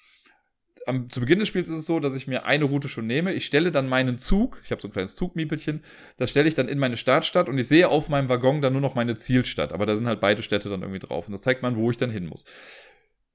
am, 0.87 1.09
zu 1.09 1.19
Beginn 1.19 1.39
des 1.39 1.47
Spiels 1.47 1.69
ist 1.69 1.79
es 1.79 1.85
so, 1.85 1.99
dass 1.99 2.15
ich 2.15 2.27
mir 2.27 2.45
eine 2.45 2.65
Route 2.65 2.89
schon 2.89 3.07
nehme. 3.07 3.33
Ich 3.33 3.45
stelle 3.45 3.71
dann 3.71 3.87
meinen 3.87 4.17
Zug, 4.17 4.61
ich 4.63 4.71
habe 4.71 4.81
so 4.81 4.87
ein 4.87 4.91
kleines 4.91 5.15
Zugmiepelchen, 5.15 5.83
das 6.17 6.29
stelle 6.29 6.47
ich 6.47 6.55
dann 6.55 6.67
in 6.67 6.79
meine 6.79 6.97
Startstadt 6.97 7.49
und 7.49 7.57
ich 7.57 7.67
sehe 7.67 7.89
auf 7.89 8.09
meinem 8.09 8.29
Waggon 8.29 8.61
dann 8.61 8.73
nur 8.73 8.81
noch 8.81 8.95
meine 8.95 9.15
Zielstadt. 9.15 9.73
Aber 9.73 9.85
da 9.85 9.95
sind 9.95 10.07
halt 10.07 10.19
beide 10.19 10.43
Städte 10.43 10.69
dann 10.69 10.81
irgendwie 10.81 10.99
drauf. 10.99 11.27
Und 11.27 11.33
das 11.33 11.41
zeigt 11.41 11.61
man, 11.61 11.75
wo 11.75 11.89
ich 11.91 11.97
dann 11.97 12.09
hin 12.09 12.25
muss. 12.25 12.45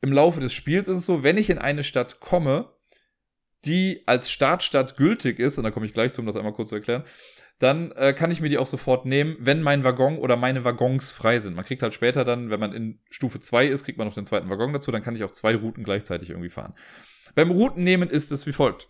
Im 0.01 0.13
Laufe 0.13 0.41
des 0.41 0.53
Spiels 0.53 0.89
ist 0.89 0.99
es 0.99 1.07
so, 1.07 1.23
wenn 1.23 1.39
ich 1.39 1.51
in 1.51 1.59
eine 1.59 1.83
Stadt 1.83 2.21
komme, 2.21 2.71
die 3.65 4.03
als 4.07 4.31
Startstadt 4.31 4.97
gültig 4.97 5.39
ist, 5.39 5.59
und 5.59 5.65
da 5.65 5.71
komme 5.71 5.87
ich 5.87 5.93
gleich 5.93 6.13
zu, 6.13 6.21
um 6.21 6.27
das 6.27 6.37
einmal 6.37 6.53
kurz 6.53 6.69
zu 6.69 6.77
erklären, 6.77 7.05
dann 7.59 7.91
äh, 7.93 8.13
kann 8.13 8.31
ich 8.31 8.41
mir 8.41 8.51
die 8.51 8.59
auch 8.59 8.67
sofort 8.67 9.07
nehmen, 9.07 9.37
wenn 9.41 9.63
mein 9.63 9.83
Waggon 9.83 10.19
oder 10.19 10.37
meine 10.37 10.65
Waggons 10.65 11.11
frei 11.11 11.39
sind. 11.39 11.57
Man 11.57 11.65
kriegt 11.65 11.83
halt 11.83 11.95
später 11.95 12.25
dann, 12.25 12.51
wenn 12.51 12.61
man 12.61 12.73
in 12.73 13.01
Stufe 13.09 13.41
2 13.41 13.67
ist, 13.67 13.85
kriegt 13.85 13.97
man 13.97 14.07
noch 14.07 14.15
den 14.15 14.27
zweiten 14.27 14.51
Waggon 14.51 14.73
dazu, 14.73 14.93
dann 14.93 15.03
kann 15.03 15.17
ich 15.17 15.25
auch 15.25 15.33
zwei 15.33 15.57
Routen 15.57 15.83
gleichzeitig 15.83 16.31
irgendwie 16.31 16.51
fahren. 16.51 16.75
Beim 17.37 17.51
Routennehmen 17.53 18.09
ist 18.11 18.33
es 18.33 18.47
wie 18.47 18.53
folgt. 18.53 18.89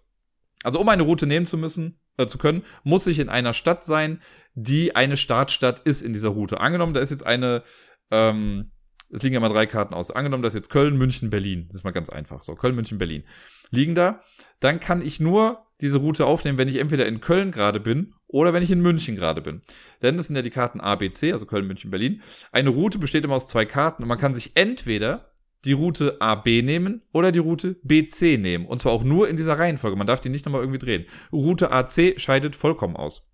Also 0.63 0.81
um 0.81 0.89
eine 0.89 1.03
Route 1.03 1.27
nehmen 1.27 1.47
zu 1.47 1.59
müssen, 1.59 1.99
äh, 2.17 2.27
zu 2.27 2.39
können, 2.39 2.63
muss 2.85 3.07
ich 3.07 3.19
in 3.19 3.29
einer 3.29 3.53
Stadt 3.53 3.85
sein, 3.85 4.23
die 4.55 4.97
eine 4.97 5.17
Startstadt 5.17 5.81
ist 5.81 6.01
in 6.01 6.15
dieser 6.15 6.31
Route. 6.31 6.61
Angenommen, 6.61 6.95
da 6.95 7.01
ist 7.01 7.11
jetzt 7.11 7.27
eine, 7.27 7.65
ähm, 8.11 8.71
es 9.11 9.23
liegen 9.23 9.35
ja 9.35 9.41
mal 9.41 9.49
drei 9.49 9.67
Karten 9.67 9.95
aus. 9.95 10.13
Angenommen, 10.13 10.43
da 10.43 10.47
ist 10.47 10.55
jetzt 10.55 10.71
Köln, 10.71 10.97
München, 10.97 11.29
Berlin. 11.29 11.67
Das 11.67 11.77
ist 11.77 11.85
mal 11.85 11.91
ganz 11.91 12.09
einfach. 12.09 12.45
So, 12.45 12.55
Köln, 12.55 12.77
München, 12.77 12.99
Berlin. 12.99 13.25
Liegen 13.71 13.95
da. 13.95 14.23
Dann 14.61 14.81
kann 14.81 15.03
ich 15.03 15.21
nur 15.21 15.67
diese 15.81 15.99
Route 15.99 16.25
aufnehmen, 16.25 16.57
wenn 16.57 16.69
ich 16.69 16.77
entweder 16.77 17.07
in 17.07 17.21
Köln 17.21 17.51
gerade 17.51 17.81
bin 17.81 18.15
oder 18.29 18.53
wenn 18.53 18.63
ich 18.63 18.71
in 18.71 18.81
München 18.81 19.17
gerade 19.17 19.43
bin. 19.43 19.61
Denn 20.03 20.17
das 20.17 20.29
sind 20.29 20.37
ja 20.37 20.43
die 20.43 20.51
Karten 20.51 20.81
A, 20.81 20.95
B, 20.95 21.11
C, 21.11 21.33
also 21.33 21.47
Köln, 21.47 21.67
München, 21.67 21.91
Berlin. 21.91 22.23
Eine 22.53 22.71
Route 22.71 22.99
besteht 22.99 23.25
immer 23.25 23.35
aus 23.35 23.49
zwei 23.49 23.67
Karten 23.67 24.03
und 24.03 24.09
man 24.09 24.19
kann 24.19 24.35
sich 24.35 24.53
entweder 24.55 25.33
die 25.67 25.73
Route 25.73 26.21
AB 26.21 26.63
nehmen 26.63 27.03
oder 27.13 27.33
die 27.33 27.41
Route 27.41 27.77
BC 27.83 28.39
nehmen. 28.39 28.67
Und 28.67 28.79
zwar 28.79 28.93
auch 28.93 29.05
nur 29.05 29.29
in 29.29 29.37
dieser 29.37 29.59
Reihenfolge. 29.59 29.97
Man 29.97 30.07
darf 30.07 30.21
die 30.21 30.29
nicht 30.29 30.47
nochmal 30.47 30.63
irgendwie 30.63 30.79
drehen. 30.79 31.05
Route 31.33 31.71
AC 31.71 32.19
scheidet 32.19 32.57
vollkommen 32.57 32.97
aus. 32.97 33.29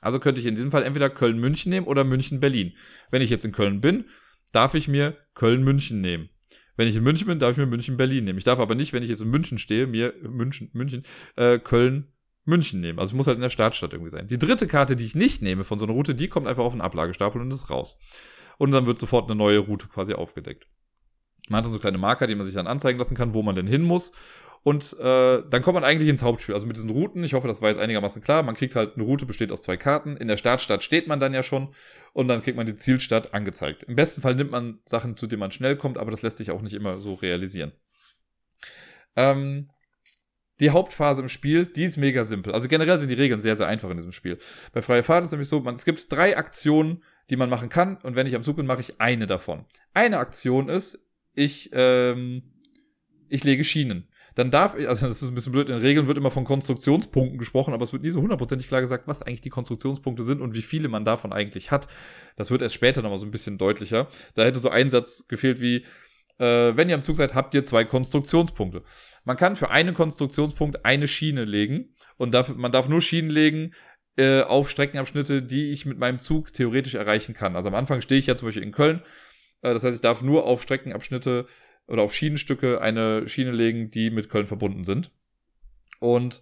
Also 0.00 0.20
könnte 0.20 0.40
ich 0.40 0.46
in 0.46 0.54
diesem 0.54 0.70
Fall 0.70 0.82
entweder 0.82 1.08
Köln-München 1.08 1.70
nehmen 1.70 1.86
oder 1.86 2.04
München-Berlin. 2.04 2.74
Wenn 3.10 3.22
ich 3.22 3.30
jetzt 3.30 3.46
in 3.46 3.52
Köln 3.52 3.80
bin, 3.80 4.04
darf 4.52 4.74
ich 4.74 4.86
mir 4.86 5.16
Köln-München 5.34 6.02
nehmen. 6.02 6.28
Wenn 6.76 6.88
ich 6.88 6.96
in 6.96 7.02
München 7.02 7.26
bin, 7.26 7.38
darf 7.38 7.52
ich 7.52 7.56
mir 7.56 7.66
München-Berlin 7.66 8.24
nehmen. 8.24 8.38
Ich 8.38 8.44
darf 8.44 8.58
aber 8.58 8.74
nicht, 8.74 8.92
wenn 8.92 9.02
ich 9.02 9.08
jetzt 9.08 9.22
in 9.22 9.30
München 9.30 9.58
stehe, 9.58 9.86
mir 9.86 10.12
München, 10.22 10.68
München, 10.74 11.04
äh, 11.36 11.58
Köln, 11.58 12.12
München 12.44 12.80
nehmen. 12.80 12.98
Also 12.98 13.12
es 13.12 13.16
muss 13.16 13.26
halt 13.26 13.36
in 13.36 13.42
der 13.42 13.48
Startstadt 13.48 13.92
irgendwie 13.92 14.10
sein. 14.10 14.26
Die 14.26 14.38
dritte 14.38 14.66
Karte, 14.66 14.96
die 14.96 15.06
ich 15.06 15.14
nicht 15.14 15.40
nehme 15.40 15.64
von 15.64 15.78
so 15.78 15.86
einer 15.86 15.94
Route, 15.94 16.14
die 16.14 16.28
kommt 16.28 16.46
einfach 16.46 16.64
auf 16.64 16.74
den 16.74 16.82
Ablagestapel 16.82 17.40
und 17.40 17.50
ist 17.50 17.70
raus. 17.70 17.98
Und 18.58 18.72
dann 18.72 18.86
wird 18.86 18.98
sofort 18.98 19.30
eine 19.30 19.38
neue 19.38 19.58
Route 19.58 19.88
quasi 19.88 20.12
aufgedeckt. 20.12 20.68
Man 21.48 21.58
hat 21.58 21.64
dann 21.64 21.72
so 21.72 21.78
kleine 21.78 21.98
Marker, 21.98 22.26
die 22.26 22.34
man 22.34 22.44
sich 22.44 22.54
dann 22.54 22.66
anzeigen 22.66 22.98
lassen 22.98 23.16
kann, 23.16 23.34
wo 23.34 23.42
man 23.42 23.54
denn 23.54 23.66
hin 23.66 23.82
muss. 23.82 24.12
Und 24.64 24.98
äh, 24.98 25.42
dann 25.50 25.62
kommt 25.62 25.74
man 25.74 25.84
eigentlich 25.84 26.08
ins 26.08 26.22
Hauptspiel. 26.22 26.54
Also 26.54 26.66
mit 26.66 26.76
diesen 26.76 26.88
Routen, 26.88 27.22
ich 27.22 27.34
hoffe, 27.34 27.46
das 27.46 27.60
war 27.60 27.68
jetzt 27.68 27.80
einigermaßen 27.80 28.22
klar. 28.22 28.42
Man 28.42 28.54
kriegt 28.54 28.74
halt 28.76 28.94
eine 28.94 29.04
Route, 29.04 29.26
besteht 29.26 29.52
aus 29.52 29.62
zwei 29.62 29.76
Karten. 29.76 30.16
In 30.16 30.26
der 30.26 30.38
Startstadt 30.38 30.82
steht 30.82 31.06
man 31.06 31.20
dann 31.20 31.34
ja 31.34 31.42
schon 31.42 31.74
und 32.14 32.28
dann 32.28 32.40
kriegt 32.40 32.56
man 32.56 32.66
die 32.66 32.74
Zielstadt 32.74 33.34
angezeigt. 33.34 33.82
Im 33.82 33.94
besten 33.94 34.22
Fall 34.22 34.34
nimmt 34.34 34.50
man 34.50 34.78
Sachen, 34.86 35.18
zu 35.18 35.26
denen 35.26 35.40
man 35.40 35.50
schnell 35.50 35.76
kommt, 35.76 35.98
aber 35.98 36.10
das 36.10 36.22
lässt 36.22 36.38
sich 36.38 36.50
auch 36.50 36.62
nicht 36.62 36.72
immer 36.72 36.98
so 36.98 37.12
realisieren. 37.12 37.72
Ähm, 39.16 39.68
die 40.60 40.70
Hauptphase 40.70 41.20
im 41.20 41.28
Spiel, 41.28 41.66
die 41.66 41.84
ist 41.84 41.98
mega 41.98 42.24
simpel. 42.24 42.54
Also 42.54 42.68
generell 42.68 42.96
sind 42.98 43.10
die 43.10 43.14
Regeln 43.14 43.40
sehr, 43.42 43.56
sehr 43.56 43.66
einfach 43.66 43.90
in 43.90 43.98
diesem 43.98 44.12
Spiel. 44.12 44.38
Bei 44.72 44.80
Freie 44.80 45.02
Fahrt 45.02 45.24
ist 45.24 45.26
es 45.26 45.32
nämlich 45.32 45.48
so, 45.48 45.60
man, 45.60 45.74
es 45.74 45.84
gibt 45.84 46.10
drei 46.10 46.38
Aktionen, 46.38 47.02
die 47.28 47.36
man 47.36 47.50
machen 47.50 47.68
kann 47.68 47.98
und 47.98 48.16
wenn 48.16 48.26
ich 48.26 48.34
am 48.34 48.42
Zug 48.42 48.56
bin, 48.56 48.66
mache 48.66 48.80
ich 48.80 49.00
eine 49.00 49.26
davon. 49.26 49.66
Eine 49.92 50.18
Aktion 50.18 50.68
ist, 50.68 51.03
ich, 51.34 51.70
ähm, 51.72 52.42
ich 53.28 53.44
lege 53.44 53.64
Schienen. 53.64 54.08
Dann 54.34 54.50
darf 54.50 54.76
ich, 54.76 54.88
also 54.88 55.06
das 55.06 55.22
ist 55.22 55.28
ein 55.28 55.34
bisschen 55.34 55.52
blöd, 55.52 55.68
in 55.68 55.76
Regeln 55.76 56.08
wird 56.08 56.18
immer 56.18 56.30
von 56.30 56.44
Konstruktionspunkten 56.44 57.38
gesprochen, 57.38 57.72
aber 57.72 57.84
es 57.84 57.92
wird 57.92 58.02
nie 58.02 58.10
so 58.10 58.20
hundertprozentig 58.20 58.66
klar 58.66 58.80
gesagt, 58.80 59.06
was 59.06 59.22
eigentlich 59.22 59.42
die 59.42 59.50
Konstruktionspunkte 59.50 60.24
sind 60.24 60.40
und 60.40 60.54
wie 60.54 60.62
viele 60.62 60.88
man 60.88 61.04
davon 61.04 61.32
eigentlich 61.32 61.70
hat. 61.70 61.86
Das 62.36 62.50
wird 62.50 62.60
erst 62.60 62.74
später 62.74 63.00
nochmal 63.02 63.18
so 63.18 63.26
ein 63.26 63.30
bisschen 63.30 63.58
deutlicher. 63.58 64.08
Da 64.34 64.44
hätte 64.44 64.58
so 64.58 64.70
ein 64.70 64.90
Satz 64.90 65.28
gefehlt 65.28 65.60
wie, 65.60 65.84
äh, 66.38 66.76
wenn 66.76 66.88
ihr 66.88 66.96
am 66.96 67.04
Zug 67.04 67.14
seid, 67.14 67.34
habt 67.34 67.54
ihr 67.54 67.62
zwei 67.62 67.84
Konstruktionspunkte. 67.84 68.82
Man 69.24 69.36
kann 69.36 69.54
für 69.54 69.70
einen 69.70 69.94
Konstruktionspunkt 69.94 70.84
eine 70.84 71.06
Schiene 71.06 71.44
legen 71.44 71.94
und 72.16 72.34
darf, 72.34 72.52
man 72.56 72.72
darf 72.72 72.88
nur 72.88 73.00
Schienen 73.00 73.30
legen, 73.30 73.72
äh, 74.16 74.42
auf 74.42 74.68
Streckenabschnitte, 74.68 75.42
die 75.42 75.70
ich 75.70 75.86
mit 75.86 75.98
meinem 75.98 76.18
Zug 76.18 76.52
theoretisch 76.52 76.94
erreichen 76.94 77.34
kann. 77.34 77.54
Also 77.54 77.68
am 77.68 77.74
Anfang 77.76 78.00
stehe 78.00 78.18
ich 78.18 78.26
ja 78.26 78.34
zum 78.34 78.48
Beispiel 78.48 78.62
in 78.64 78.72
Köln 78.72 79.02
das 79.72 79.84
heißt, 79.84 79.94
ich 79.96 80.02
darf 80.02 80.22
nur 80.22 80.44
auf 80.44 80.62
Streckenabschnitte 80.62 81.46
oder 81.86 82.02
auf 82.02 82.14
Schienenstücke 82.14 82.80
eine 82.80 83.28
Schiene 83.28 83.52
legen, 83.52 83.90
die 83.90 84.10
mit 84.10 84.28
Köln 84.28 84.46
verbunden 84.46 84.84
sind. 84.84 85.10
Und 86.00 86.40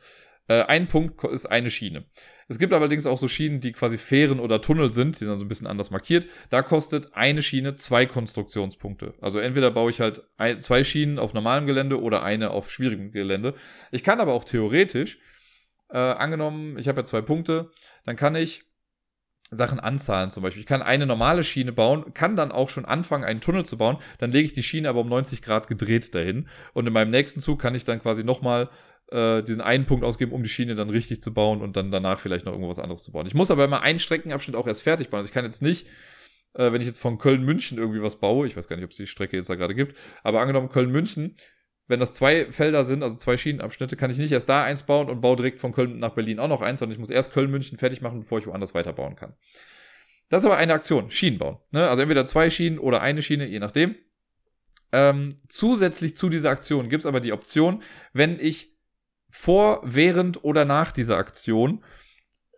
äh, 0.48 0.62
ein 0.64 0.88
Punkt 0.88 1.22
ist 1.24 1.46
eine 1.46 1.70
Schiene. 1.70 2.04
Es 2.48 2.58
gibt 2.58 2.72
allerdings 2.72 3.06
auch 3.06 3.18
so 3.18 3.28
Schienen, 3.28 3.60
die 3.60 3.72
quasi 3.72 3.96
Fähren 3.96 4.40
oder 4.40 4.60
Tunnel 4.60 4.90
sind, 4.90 5.20
die 5.20 5.24
sind 5.24 5.36
so 5.36 5.44
ein 5.44 5.48
bisschen 5.48 5.66
anders 5.66 5.90
markiert. 5.90 6.26
Da 6.50 6.62
kostet 6.62 7.14
eine 7.14 7.42
Schiene 7.42 7.76
zwei 7.76 8.06
Konstruktionspunkte. 8.06 9.14
Also 9.20 9.38
entweder 9.38 9.70
baue 9.70 9.90
ich 9.90 10.00
halt 10.00 10.22
ein, 10.36 10.60
zwei 10.62 10.84
Schienen 10.84 11.18
auf 11.18 11.32
normalem 11.32 11.66
Gelände 11.66 12.00
oder 12.00 12.22
eine 12.22 12.50
auf 12.50 12.70
schwierigem 12.70 13.12
Gelände. 13.12 13.54
Ich 13.90 14.02
kann 14.04 14.20
aber 14.20 14.34
auch 14.34 14.44
theoretisch, 14.44 15.18
äh, 15.90 15.98
angenommen, 15.98 16.78
ich 16.78 16.88
habe 16.88 17.00
ja 17.00 17.04
zwei 17.04 17.22
Punkte, 17.22 17.70
dann 18.04 18.16
kann 18.16 18.34
ich 18.34 18.64
Sachen 19.53 19.78
anzahlen 19.78 20.30
zum 20.30 20.42
Beispiel. 20.42 20.61
Ich 20.61 20.66
kann 20.66 20.82
eine 20.82 21.07
normale 21.07 21.44
Schiene 21.44 21.72
bauen, 21.72 22.14
kann 22.14 22.36
dann 22.36 22.50
auch 22.50 22.70
schon 22.70 22.84
anfangen, 22.84 23.24
einen 23.24 23.40
Tunnel 23.40 23.64
zu 23.64 23.78
bauen. 23.78 23.98
Dann 24.18 24.32
lege 24.32 24.46
ich 24.46 24.55
die 24.55 24.62
Schiene 24.62 24.88
aber 24.88 25.00
um 25.00 25.09
90 25.09 25.42
Grad 25.42 25.68
gedreht 25.68 26.14
dahin. 26.14 26.48
Und 26.72 26.86
in 26.86 26.92
meinem 26.92 27.11
nächsten 27.11 27.40
Zug 27.40 27.61
kann 27.61 27.74
ich 27.74 27.84
dann 27.84 28.00
quasi 28.00 28.24
nochmal 28.24 28.70
äh, 29.11 29.42
diesen 29.42 29.61
einen 29.61 29.84
Punkt 29.84 30.05
ausgeben, 30.05 30.32
um 30.32 30.42
die 30.42 30.48
Schiene 30.48 30.74
dann 30.74 30.90
richtig 30.90 31.20
zu 31.20 31.34
bauen 31.34 31.61
und 31.61 31.76
dann 31.76 31.90
danach 31.90 32.18
vielleicht 32.18 32.46
noch 32.46 32.53
irgendwas 32.53 32.78
anderes 32.78 33.05
zu 33.05 33.12
bauen. 33.12 33.26
Ich 33.26 33.34
muss 33.34 33.50
aber 33.50 33.64
immer 33.64 33.82
einen 33.82 33.98
Streckenabschnitt 33.98 34.57
auch 34.57 34.66
erst 34.66 34.82
fertig 34.82 35.11
bauen. 35.11 35.18
Also 35.18 35.28
ich 35.28 35.34
kann 35.34 35.44
jetzt 35.44 35.62
nicht, 35.62 35.86
äh, 36.55 36.72
wenn 36.72 36.80
ich 36.80 36.86
jetzt 36.86 37.00
von 37.00 37.18
Köln-München 37.18 37.78
irgendwie 37.78 38.03
was 38.03 38.18
baue, 38.18 38.46
ich 38.46 38.57
weiß 38.57 38.68
gar 38.68 38.76
nicht, 38.76 38.84
ob 38.86 38.90
es 38.90 38.96
die 38.96 39.07
Strecke 39.07 39.36
jetzt 39.36 39.50
da 39.50 39.55
gerade 39.55 39.74
gibt, 39.74 39.98
aber 40.22 40.40
angenommen 40.40 40.70
Köln-München, 40.70 41.36
wenn 41.93 42.01
das 42.01 42.14
zwei 42.14 42.51
Felder 42.51 42.84
sind, 42.84 43.03
also 43.03 43.16
zwei 43.16 43.36
Schienenabschnitte, 43.36 43.97
kann 43.97 44.11
ich 44.11 44.16
nicht 44.16 44.32
erst 44.32 44.49
da 44.49 44.64
eins 44.64 44.82
bauen 44.82 45.11
und 45.11 45.20
baue 45.20 45.36
direkt 45.36 45.61
von 45.61 45.72
Köln 45.72 45.99
nach 45.99 46.14
Berlin 46.14 46.40
auch 46.40 46.49
noch 46.49 46.62
eins, 46.62 46.80
sondern 46.80 46.95
ich 46.95 46.99
muss 46.99 47.11
erst 47.11 47.32
Köln-München 47.32 47.76
fertig 47.76 48.01
machen, 48.01 48.20
bevor 48.20 48.38
ich 48.38 48.47
woanders 48.47 48.74
weiterbauen 48.74 49.14
kann. 49.14 49.34
Das 50.30 50.43
ist 50.43 50.47
aber 50.47 50.57
eine 50.57 50.72
Aktion, 50.72 51.11
Schienen 51.11 51.38
bauen. 51.38 51.59
Ne? 51.70 51.86
Also 51.86 52.01
entweder 52.01 52.24
zwei 52.24 52.49
Schienen 52.49 52.78
oder 52.78 53.03
eine 53.03 53.20
Schiene, 53.20 53.47
je 53.47 53.59
nachdem. 53.59 53.95
Ähm, 54.90 55.40
zusätzlich 55.49 56.16
zu 56.16 56.30
dieser 56.30 56.51
Aktion 56.51 56.88
gibt 56.88 57.03
es 57.03 57.07
aber 57.07 57.20
die 57.20 57.32
Option, 57.32 57.82
wenn 58.14 58.40
ich 58.40 58.78
vor, 59.28 59.80
während 59.84 60.43
oder 60.45 60.64
nach 60.64 60.93
dieser 60.93 61.18
Aktion 61.18 61.84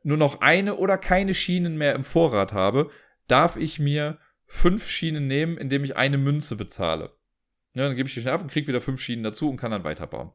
nur 0.04 0.16
noch 0.16 0.40
eine 0.40 0.76
oder 0.76 0.96
keine 0.96 1.34
Schienen 1.34 1.76
mehr 1.76 1.96
im 1.96 2.04
Vorrat 2.04 2.52
habe, 2.52 2.88
darf 3.26 3.56
ich 3.56 3.80
mir 3.80 4.18
fünf 4.46 4.88
Schienen 4.88 5.26
nehmen, 5.26 5.58
indem 5.58 5.82
ich 5.82 5.96
eine 5.96 6.18
Münze 6.18 6.54
bezahle. 6.56 7.16
Ja, 7.74 7.86
dann 7.86 7.96
gebe 7.96 8.08
ich 8.08 8.14
die 8.14 8.20
schnell 8.20 8.34
ab 8.34 8.42
und 8.42 8.50
kriege 8.50 8.68
wieder 8.68 8.80
fünf 8.80 9.00
Schienen 9.00 9.24
dazu 9.24 9.50
und 9.50 9.56
kann 9.56 9.70
dann 9.70 9.84
weiterbauen. 9.84 10.32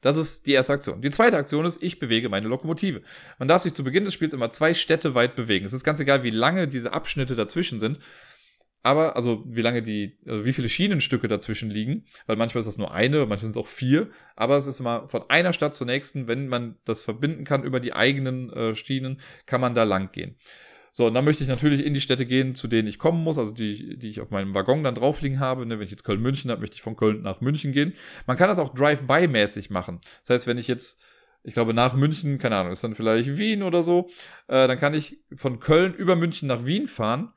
Das 0.00 0.16
ist 0.16 0.46
die 0.46 0.52
erste 0.52 0.72
Aktion. 0.72 1.02
Die 1.02 1.10
zweite 1.10 1.36
Aktion 1.36 1.64
ist, 1.64 1.82
ich 1.82 1.98
bewege 1.98 2.28
meine 2.28 2.46
Lokomotive. 2.46 3.02
Man 3.38 3.48
darf 3.48 3.62
sich 3.62 3.74
zu 3.74 3.82
Beginn 3.82 4.04
des 4.04 4.14
Spiels 4.14 4.32
immer 4.32 4.50
zwei 4.50 4.74
Städte 4.74 5.14
weit 5.14 5.34
bewegen. 5.34 5.66
Es 5.66 5.72
ist 5.72 5.82
ganz 5.82 5.98
egal, 5.98 6.22
wie 6.22 6.30
lange 6.30 6.68
diese 6.68 6.92
Abschnitte 6.92 7.34
dazwischen 7.34 7.80
sind. 7.80 7.98
Aber, 8.82 9.16
also 9.16 9.42
wie 9.46 9.60
lange 9.60 9.82
die, 9.82 10.18
also 10.24 10.44
wie 10.44 10.52
viele 10.52 10.68
Schienenstücke 10.68 11.26
dazwischen 11.26 11.68
liegen, 11.68 12.04
weil 12.26 12.36
manchmal 12.36 12.60
ist 12.60 12.66
das 12.66 12.78
nur 12.78 12.94
eine, 12.94 13.18
manchmal 13.18 13.38
sind 13.38 13.50
es 13.50 13.56
auch 13.56 13.66
vier, 13.66 14.08
aber 14.36 14.56
es 14.56 14.68
ist 14.68 14.78
immer 14.78 15.08
von 15.08 15.28
einer 15.28 15.52
Stadt 15.52 15.74
zur 15.74 15.88
nächsten, 15.88 16.28
wenn 16.28 16.46
man 16.46 16.76
das 16.84 17.02
verbinden 17.02 17.42
kann 17.42 17.64
über 17.64 17.80
die 17.80 17.92
eigenen 17.92 18.52
äh, 18.52 18.76
Schienen, 18.76 19.20
kann 19.46 19.60
man 19.60 19.74
da 19.74 19.82
lang 19.82 20.12
gehen. 20.12 20.36
So, 20.98 21.06
und 21.06 21.14
dann 21.14 21.24
möchte 21.24 21.44
ich 21.44 21.48
natürlich 21.48 21.86
in 21.86 21.94
die 21.94 22.00
Städte 22.00 22.26
gehen, 22.26 22.56
zu 22.56 22.66
denen 22.66 22.88
ich 22.88 22.98
kommen 22.98 23.22
muss, 23.22 23.38
also 23.38 23.54
die, 23.54 23.96
die 24.00 24.10
ich 24.10 24.20
auf 24.20 24.32
meinem 24.32 24.52
Waggon 24.52 24.82
dann 24.82 24.96
draufliegen 24.96 25.38
habe. 25.38 25.64
Ne, 25.64 25.78
wenn 25.78 25.84
ich 25.84 25.92
jetzt 25.92 26.02
Köln-München 26.02 26.50
habe, 26.50 26.60
möchte 26.60 26.74
ich 26.74 26.82
von 26.82 26.96
Köln 26.96 27.22
nach 27.22 27.40
München 27.40 27.70
gehen. 27.70 27.92
Man 28.26 28.36
kann 28.36 28.48
das 28.48 28.58
auch 28.58 28.74
Drive-by-mäßig 28.74 29.70
machen. 29.70 30.00
Das 30.22 30.30
heißt, 30.30 30.46
wenn 30.48 30.58
ich 30.58 30.66
jetzt, 30.66 31.00
ich 31.44 31.54
glaube, 31.54 31.72
nach 31.72 31.94
München, 31.94 32.38
keine 32.38 32.56
Ahnung, 32.56 32.72
ist 32.72 32.82
dann 32.82 32.96
vielleicht 32.96 33.38
Wien 33.38 33.62
oder 33.62 33.84
so, 33.84 34.10
äh, 34.48 34.66
dann 34.66 34.76
kann 34.76 34.92
ich 34.92 35.20
von 35.36 35.60
Köln 35.60 35.94
über 35.94 36.16
München 36.16 36.48
nach 36.48 36.66
Wien 36.66 36.88
fahren 36.88 37.32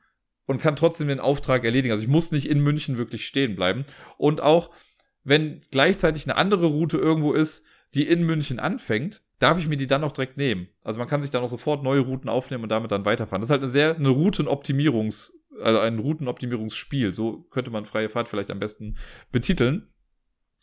und 0.48 0.60
kann 0.60 0.74
trotzdem 0.74 1.06
den 1.06 1.20
Auftrag 1.20 1.62
erledigen. 1.62 1.92
Also 1.92 2.02
ich 2.02 2.10
muss 2.10 2.32
nicht 2.32 2.48
in 2.48 2.58
München 2.58 2.98
wirklich 2.98 3.24
stehen 3.28 3.54
bleiben. 3.54 3.84
Und 4.18 4.40
auch, 4.40 4.74
wenn 5.22 5.60
gleichzeitig 5.70 6.24
eine 6.24 6.36
andere 6.36 6.66
Route 6.66 6.98
irgendwo 6.98 7.32
ist, 7.32 7.64
die 7.94 8.08
in 8.08 8.24
München 8.24 8.58
anfängt, 8.58 9.22
darf 9.42 9.58
ich 9.58 9.68
mir 9.68 9.76
die 9.76 9.86
dann 9.86 10.04
auch 10.04 10.12
direkt 10.12 10.36
nehmen. 10.36 10.68
Also 10.84 10.98
man 10.98 11.08
kann 11.08 11.22
sich 11.22 11.30
dann 11.30 11.42
auch 11.42 11.48
sofort 11.48 11.82
neue 11.82 12.00
Routen 12.00 12.28
aufnehmen 12.28 12.62
und 12.62 12.68
damit 12.68 12.92
dann 12.92 13.04
weiterfahren. 13.04 13.40
Das 13.40 13.48
ist 13.48 13.52
halt 13.52 13.62
eine 13.62 13.70
sehr, 13.70 13.96
eine 13.96 14.08
Routenoptimierungs, 14.08 15.32
also 15.60 15.80
ein 15.80 15.98
Routenoptimierungsspiel. 15.98 17.14
So 17.14 17.42
könnte 17.50 17.70
man 17.70 17.84
freie 17.84 18.08
Fahrt 18.08 18.28
vielleicht 18.28 18.50
am 18.50 18.60
besten 18.60 18.96
betiteln. 19.32 19.88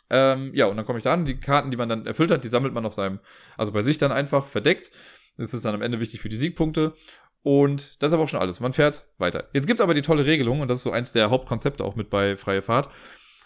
Ähm, 0.10 0.52
ja, 0.56 0.66
und 0.66 0.78
dann 0.78 0.86
komme 0.86 0.98
ich 0.98 1.04
da 1.04 1.14
an. 1.14 1.26
Die 1.26 1.40
Karten, 1.40 1.72
die 1.72 1.78
man 1.78 1.90
dann 1.90 2.06
erfüllt 2.06 2.32
hat, 2.32 2.44
die 2.44 2.48
sammelt 2.48 2.74
man 2.74 2.86
auf 2.86 2.94
seinem, 2.94 3.20
also 3.58 3.72
bei 3.72 3.82
sich 3.82 3.98
dann 3.98 4.12
einfach 4.12 4.46
verdeckt. 4.46 4.92
Das 5.38 5.54
ist 5.54 5.66
dann 5.66 5.76
am 5.76 5.82
Ende 5.82 6.00
wichtig 6.00 6.22
für 6.22 6.30
die 6.30 6.38
Siegpunkte. 6.38 6.94
Und 7.42 8.02
das 8.02 8.10
ist 8.10 8.14
aber 8.14 8.24
auch 8.24 8.30
schon 8.30 8.42
alles. 8.42 8.60
Man 8.60 8.74
fährt 8.74 9.08
weiter. 9.18 9.50
Jetzt 9.54 9.68
gibt 9.68 9.80
es 9.80 9.84
aber 9.84 9.94
die 9.94 10.02
tolle 10.02 10.26
Regelung, 10.26 10.62
und 10.62 10.68
das 10.68 10.80
ist 10.80 10.84
so 10.84 10.92
eins 10.92 11.14
der 11.14 11.30
Hauptkonzepte 11.30 11.84
auch 11.84 11.96
mit 11.96 12.10
bei 12.10 12.36
Freie 12.36 12.62
Fahrt. 12.62 12.90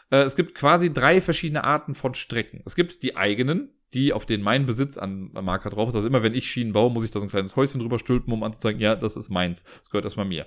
Äh, 0.10 0.24
es 0.24 0.36
gibt 0.36 0.56
quasi 0.56 0.92
drei 0.92 1.22
verschiedene 1.22 1.64
Arten 1.64 1.96
von 1.96 2.14
Strecken. 2.14 2.64
Es 2.66 2.76
gibt 2.76 3.04
die 3.04 3.16
eigenen, 3.16 3.70
die, 3.94 4.14
auf 4.14 4.26
denen 4.26 4.44
mein 4.44 4.66
Besitz 4.66 4.98
an 4.98 5.32
Marker 5.34 5.70
drauf 5.70 5.90
ist. 5.90 5.96
Also 5.96 6.08
immer 6.08 6.24
wenn 6.24 6.34
ich 6.34 6.50
Schienen 6.50 6.74
baue, 6.74 6.92
muss 6.92 7.04
ich 7.04 7.12
da 7.12 7.20
so 7.20 7.26
ein 7.26 7.30
kleines 7.30 7.56
Häuschen 7.56 7.80
drüber 7.80 8.00
stülpen, 8.00 8.34
um 8.34 8.44
anzuzeigen, 8.44 8.82
ja, 8.82 8.96
das 8.96 9.16
ist 9.16 9.30
meins. 9.30 9.64
Das 9.64 9.90
gehört 9.90 10.06
erstmal 10.06 10.26
mir. 10.26 10.46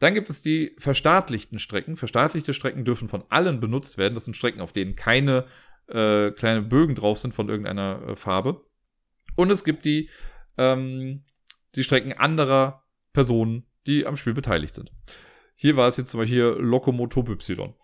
Dann 0.00 0.14
gibt 0.14 0.30
es 0.30 0.42
die 0.42 0.74
verstaatlichten 0.78 1.58
Strecken. 1.58 1.96
Verstaatlichte 1.96 2.54
Strecken 2.54 2.84
dürfen 2.84 3.08
von 3.08 3.24
allen 3.28 3.60
benutzt 3.60 3.98
werden. 3.98 4.14
Das 4.14 4.24
sind 4.24 4.36
Strecken, 4.36 4.60
auf 4.60 4.72
denen 4.72 4.96
keine 4.96 5.46
äh, 5.88 6.30
kleine 6.30 6.62
Bögen 6.62 6.94
drauf 6.94 7.18
sind 7.18 7.34
von 7.34 7.48
irgendeiner 7.48 8.02
äh, 8.08 8.16
Farbe. 8.16 8.64
Und 9.36 9.50
es 9.50 9.64
gibt 9.64 9.84
die 9.84 10.10
ähm, 10.56 11.24
die 11.74 11.84
Strecken 11.84 12.12
anderer 12.12 12.84
Personen, 13.12 13.66
die 13.86 14.06
am 14.06 14.16
Spiel 14.16 14.34
beteiligt 14.34 14.74
sind. 14.74 14.92
Hier 15.56 15.76
war 15.76 15.88
es 15.88 15.96
jetzt 15.96 16.10
zum 16.10 16.20
Beispiel 16.20 16.36
hier 16.36 16.56
Lokomotor 16.58 17.28
Y. 17.28 17.74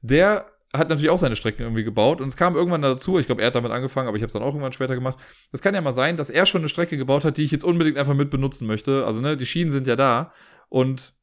Der 0.00 0.50
hat 0.72 0.90
natürlich 0.90 1.10
auch 1.10 1.18
seine 1.18 1.36
Strecken 1.36 1.62
irgendwie 1.62 1.84
gebaut 1.84 2.20
und 2.20 2.28
es 2.28 2.36
kam 2.36 2.54
irgendwann 2.54 2.82
dazu, 2.82 3.18
ich 3.18 3.26
glaube, 3.26 3.40
er 3.40 3.48
hat 3.48 3.54
damit 3.54 3.72
angefangen, 3.72 4.06
aber 4.06 4.16
ich 4.16 4.22
habe 4.22 4.28
es 4.28 4.34
dann 4.34 4.42
auch 4.42 4.48
irgendwann 4.48 4.72
später 4.72 4.94
gemacht. 4.94 5.18
Es 5.50 5.62
kann 5.62 5.74
ja 5.74 5.80
mal 5.80 5.92
sein, 5.92 6.16
dass 6.16 6.28
er 6.28 6.44
schon 6.44 6.60
eine 6.60 6.68
Strecke 6.68 6.98
gebaut 6.98 7.24
hat, 7.24 7.38
die 7.38 7.42
ich 7.42 7.50
jetzt 7.50 7.64
unbedingt 7.64 7.96
einfach 7.96 8.14
mit 8.14 8.30
benutzen 8.30 8.66
möchte. 8.66 9.06
Also, 9.06 9.22
ne, 9.22 9.36
die 9.36 9.46
Schienen 9.46 9.70
sind 9.70 9.86
ja 9.86 9.96
da 9.96 10.32
und 10.68 11.14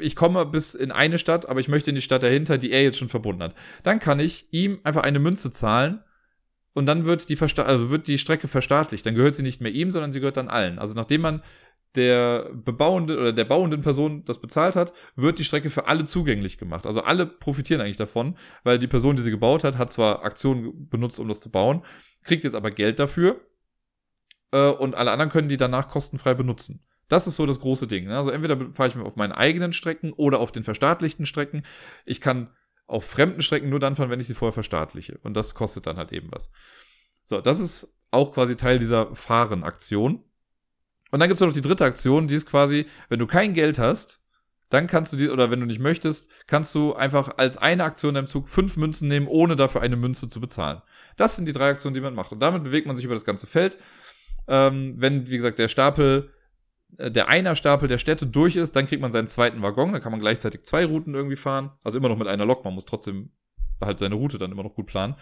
ich 0.00 0.16
komme 0.16 0.44
bis 0.46 0.74
in 0.74 0.90
eine 0.90 1.16
Stadt, 1.16 1.48
aber 1.48 1.60
ich 1.60 1.68
möchte 1.68 1.90
in 1.90 1.94
die 1.94 2.02
Stadt 2.02 2.22
dahinter, 2.22 2.58
die 2.58 2.72
er 2.72 2.82
jetzt 2.82 2.98
schon 2.98 3.08
verbunden 3.08 3.42
hat. 3.42 3.54
Dann 3.82 3.98
kann 3.98 4.20
ich 4.20 4.48
ihm 4.50 4.80
einfach 4.82 5.04
eine 5.04 5.20
Münze 5.20 5.50
zahlen 5.50 6.02
und 6.74 6.86
dann 6.86 7.06
wird 7.06 7.28
die, 7.28 7.36
Versta 7.36 7.62
also 7.62 7.90
wird 7.90 8.06
die 8.08 8.18
Strecke 8.18 8.48
verstaatlicht. 8.48 9.06
Dann 9.06 9.14
gehört 9.14 9.34
sie 9.34 9.42
nicht 9.42 9.60
mehr 9.60 9.72
ihm, 9.72 9.90
sondern 9.90 10.12
sie 10.12 10.20
gehört 10.20 10.36
dann 10.36 10.48
allen. 10.48 10.78
Also 10.78 10.94
nachdem 10.94 11.22
man 11.22 11.42
der 11.96 12.50
bebauende 12.52 13.18
oder 13.18 13.32
der 13.32 13.44
bauenden 13.44 13.82
Person 13.82 14.24
das 14.24 14.40
bezahlt 14.40 14.76
hat, 14.76 14.92
wird 15.14 15.38
die 15.38 15.44
Strecke 15.44 15.70
für 15.70 15.88
alle 15.88 16.04
zugänglich 16.04 16.58
gemacht. 16.58 16.86
Also 16.86 17.02
alle 17.02 17.26
profitieren 17.26 17.80
eigentlich 17.80 17.96
davon, 17.96 18.36
weil 18.62 18.78
die 18.78 18.86
Person, 18.86 19.16
die 19.16 19.22
sie 19.22 19.30
gebaut 19.30 19.64
hat, 19.64 19.78
hat 19.78 19.90
zwar 19.90 20.24
Aktionen 20.24 20.88
benutzt, 20.88 21.18
um 21.18 21.28
das 21.28 21.40
zu 21.40 21.50
bauen, 21.50 21.82
kriegt 22.22 22.44
jetzt 22.44 22.54
aber 22.54 22.70
Geld 22.70 22.98
dafür 22.98 23.40
äh, 24.52 24.68
und 24.68 24.94
alle 24.94 25.10
anderen 25.10 25.30
können 25.30 25.48
die 25.48 25.56
danach 25.56 25.88
kostenfrei 25.88 26.34
benutzen. 26.34 26.84
Das 27.08 27.26
ist 27.26 27.36
so 27.36 27.46
das 27.46 27.60
große 27.60 27.86
Ding. 27.86 28.06
Ne? 28.06 28.16
Also 28.16 28.30
entweder 28.30 28.58
fahre 28.74 28.88
ich 28.88 28.96
auf 28.96 29.16
meinen 29.16 29.32
eigenen 29.32 29.72
Strecken 29.72 30.12
oder 30.12 30.40
auf 30.40 30.52
den 30.52 30.64
verstaatlichten 30.64 31.26
Strecken. 31.26 31.62
Ich 32.04 32.20
kann 32.20 32.50
auf 32.86 33.04
fremden 33.04 33.42
Strecken 33.42 33.68
nur 33.68 33.80
dann 33.80 33.96
fahren, 33.96 34.10
wenn 34.10 34.20
ich 34.20 34.26
sie 34.26 34.34
vorher 34.34 34.52
verstaatliche. 34.52 35.18
Und 35.22 35.34
das 35.34 35.54
kostet 35.54 35.86
dann 35.86 35.96
halt 35.96 36.12
eben 36.12 36.28
was. 36.30 36.50
So, 37.24 37.40
das 37.40 37.60
ist 37.60 37.96
auch 38.10 38.32
quasi 38.32 38.56
Teil 38.56 38.78
dieser 38.78 39.14
Fahren-Aktion. 39.14 40.22
Und 41.10 41.20
dann 41.20 41.28
gibt 41.28 41.40
es 41.40 41.46
noch 41.46 41.52
die 41.52 41.62
dritte 41.62 41.84
Aktion, 41.84 42.26
die 42.26 42.34
ist 42.34 42.46
quasi, 42.46 42.86
wenn 43.08 43.18
du 43.18 43.26
kein 43.26 43.54
Geld 43.54 43.78
hast, 43.78 44.20
dann 44.68 44.88
kannst 44.88 45.12
du 45.12 45.16
die, 45.16 45.28
oder 45.28 45.50
wenn 45.50 45.60
du 45.60 45.66
nicht 45.66 45.78
möchtest, 45.78 46.28
kannst 46.46 46.74
du 46.74 46.94
einfach 46.94 47.38
als 47.38 47.56
eine 47.56 47.84
Aktion 47.84 48.10
in 48.10 48.14
deinem 48.16 48.26
Zug 48.26 48.48
fünf 48.48 48.76
Münzen 48.76 49.08
nehmen, 49.08 49.28
ohne 49.28 49.54
dafür 49.54 49.80
eine 49.82 49.96
Münze 49.96 50.28
zu 50.28 50.40
bezahlen. 50.40 50.82
Das 51.16 51.36
sind 51.36 51.46
die 51.46 51.52
drei 51.52 51.70
Aktionen, 51.70 51.94
die 51.94 52.00
man 52.00 52.14
macht. 52.14 52.32
Und 52.32 52.40
damit 52.40 52.64
bewegt 52.64 52.86
man 52.86 52.96
sich 52.96 53.04
über 53.04 53.14
das 53.14 53.24
ganze 53.24 53.46
Feld. 53.46 53.78
Ähm, 54.48 54.94
wenn, 54.98 55.28
wie 55.28 55.36
gesagt, 55.36 55.58
der 55.58 55.68
Stapel 55.68 56.32
äh, 56.98 57.10
der 57.10 57.28
Einer-Stapel 57.28 57.88
der 57.88 57.98
Städte 57.98 58.26
durch 58.26 58.56
ist, 58.56 58.74
dann 58.76 58.86
kriegt 58.86 59.02
man 59.02 59.12
seinen 59.12 59.28
zweiten 59.28 59.62
Waggon, 59.62 59.92
dann 59.92 60.02
kann 60.02 60.12
man 60.12 60.20
gleichzeitig 60.20 60.64
zwei 60.64 60.84
Routen 60.84 61.14
irgendwie 61.14 61.36
fahren. 61.36 61.70
Also 61.84 61.98
immer 61.98 62.08
noch 62.08 62.18
mit 62.18 62.28
einer 62.28 62.44
Lok, 62.44 62.64
man 62.64 62.74
muss 62.74 62.86
trotzdem 62.86 63.30
halt 63.80 63.98
seine 63.98 64.14
Route 64.14 64.38
dann 64.38 64.52
immer 64.52 64.62
noch 64.62 64.74
gut 64.74 64.86
planen. 64.86 65.16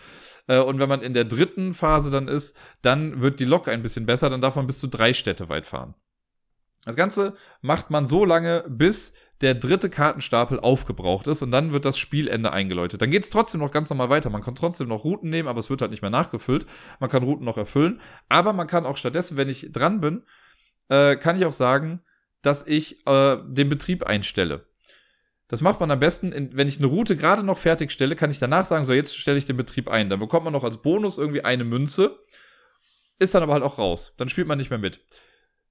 Äh, 0.46 0.60
und 0.60 0.78
wenn 0.78 0.88
man 0.88 1.02
in 1.02 1.14
der 1.14 1.24
dritten 1.24 1.74
Phase 1.74 2.10
dann 2.10 2.28
ist, 2.28 2.56
dann 2.82 3.20
wird 3.20 3.40
die 3.40 3.44
Lok 3.44 3.68
ein 3.68 3.82
bisschen 3.82 4.06
besser, 4.06 4.30
dann 4.30 4.40
darf 4.40 4.56
man 4.56 4.66
bis 4.66 4.80
zu 4.80 4.86
drei 4.86 5.12
Städte 5.12 5.48
weit 5.48 5.66
fahren. 5.66 5.94
Das 6.84 6.96
Ganze 6.96 7.34
macht 7.62 7.90
man 7.90 8.04
so 8.04 8.24
lange, 8.24 8.64
bis 8.68 9.14
der 9.40 9.54
dritte 9.54 9.90
Kartenstapel 9.90 10.60
aufgebraucht 10.60 11.26
ist 11.26 11.42
und 11.42 11.50
dann 11.50 11.72
wird 11.72 11.84
das 11.84 11.98
Spielende 11.98 12.52
eingeläutet. 12.52 13.02
Dann 13.02 13.10
geht 13.10 13.24
es 13.24 13.30
trotzdem 13.30 13.60
noch 13.60 13.70
ganz 13.70 13.90
normal 13.90 14.10
weiter. 14.10 14.30
Man 14.30 14.42
kann 14.42 14.54
trotzdem 14.54 14.88
noch 14.88 15.04
Routen 15.04 15.30
nehmen, 15.30 15.48
aber 15.48 15.58
es 15.58 15.70
wird 15.70 15.80
halt 15.80 15.90
nicht 15.90 16.02
mehr 16.02 16.10
nachgefüllt. 16.10 16.66
Man 17.00 17.10
kann 17.10 17.22
Routen 17.22 17.44
noch 17.44 17.56
erfüllen, 17.56 18.00
aber 18.28 18.52
man 18.52 18.66
kann 18.66 18.86
auch 18.86 18.96
stattdessen, 18.96 19.36
wenn 19.36 19.48
ich 19.48 19.72
dran 19.72 20.00
bin, 20.00 20.24
äh, 20.88 21.16
kann 21.16 21.36
ich 21.36 21.46
auch 21.46 21.52
sagen, 21.52 22.00
dass 22.42 22.66
ich 22.66 23.06
äh, 23.06 23.38
den 23.46 23.68
Betrieb 23.68 24.04
einstelle. 24.04 24.66
Das 25.48 25.60
macht 25.60 25.80
man 25.80 25.90
am 25.90 26.00
besten, 26.00 26.32
in, 26.32 26.56
wenn 26.56 26.68
ich 26.68 26.78
eine 26.78 26.86
Route 26.86 27.16
gerade 27.16 27.42
noch 27.42 27.58
fertigstelle, 27.58 28.16
kann 28.16 28.30
ich 28.30 28.38
danach 28.38 28.64
sagen, 28.64 28.84
so 28.84 28.92
jetzt 28.92 29.16
stelle 29.16 29.36
ich 29.36 29.44
den 29.44 29.56
Betrieb 29.56 29.88
ein. 29.88 30.08
Dann 30.08 30.20
bekommt 30.20 30.44
man 30.44 30.52
noch 30.52 30.64
als 30.64 30.80
Bonus 30.80 31.18
irgendwie 31.18 31.44
eine 31.44 31.64
Münze, 31.64 32.18
ist 33.18 33.34
dann 33.34 33.42
aber 33.42 33.52
halt 33.52 33.62
auch 33.62 33.78
raus. 33.78 34.14
Dann 34.16 34.28
spielt 34.28 34.46
man 34.46 34.58
nicht 34.58 34.70
mehr 34.70 34.78
mit. 34.78 35.00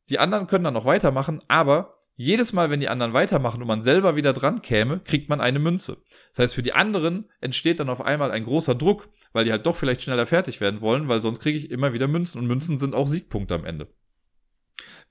Die 0.09 0.19
anderen 0.19 0.47
können 0.47 0.63
dann 0.63 0.74
noch 0.74 0.86
weitermachen, 0.86 1.41
aber 1.47 1.91
jedes 2.15 2.53
Mal, 2.53 2.69
wenn 2.69 2.80
die 2.80 2.89
anderen 2.89 3.13
weitermachen 3.13 3.61
und 3.61 3.67
man 3.67 3.82
selber 3.82 4.15
wieder 4.15 4.34
dran 4.34 4.61
käme, 4.61 4.99
kriegt 4.99 5.30
man 5.30 5.41
eine 5.41 5.59
Münze. 5.59 5.97
Das 6.32 6.43
heißt, 6.43 6.55
für 6.55 6.61
die 6.61 6.74
anderen 6.74 7.30
entsteht 7.41 7.80
dann 7.80 7.89
auf 7.89 8.01
einmal 8.01 8.32
ein 8.32 8.45
großer 8.45 8.76
Druck, 8.76 9.09
weil 9.32 9.45
die 9.45 9.51
halt 9.51 9.65
doch 9.65 9.76
vielleicht 9.76 10.03
schneller 10.03 10.28
fertig 10.28 10.61
werden 10.61 10.82
wollen, 10.82 11.07
weil 11.07 11.21
sonst 11.21 11.39
kriege 11.39 11.57
ich 11.57 11.71
immer 11.71 11.93
wieder 11.93 12.07
Münzen 12.07 12.39
und 12.39 12.47
Münzen 12.47 12.78
sind 12.78 12.93
auch 12.93 13.07
Siegpunkte 13.07 13.55
am 13.55 13.65
Ende. 13.65 13.88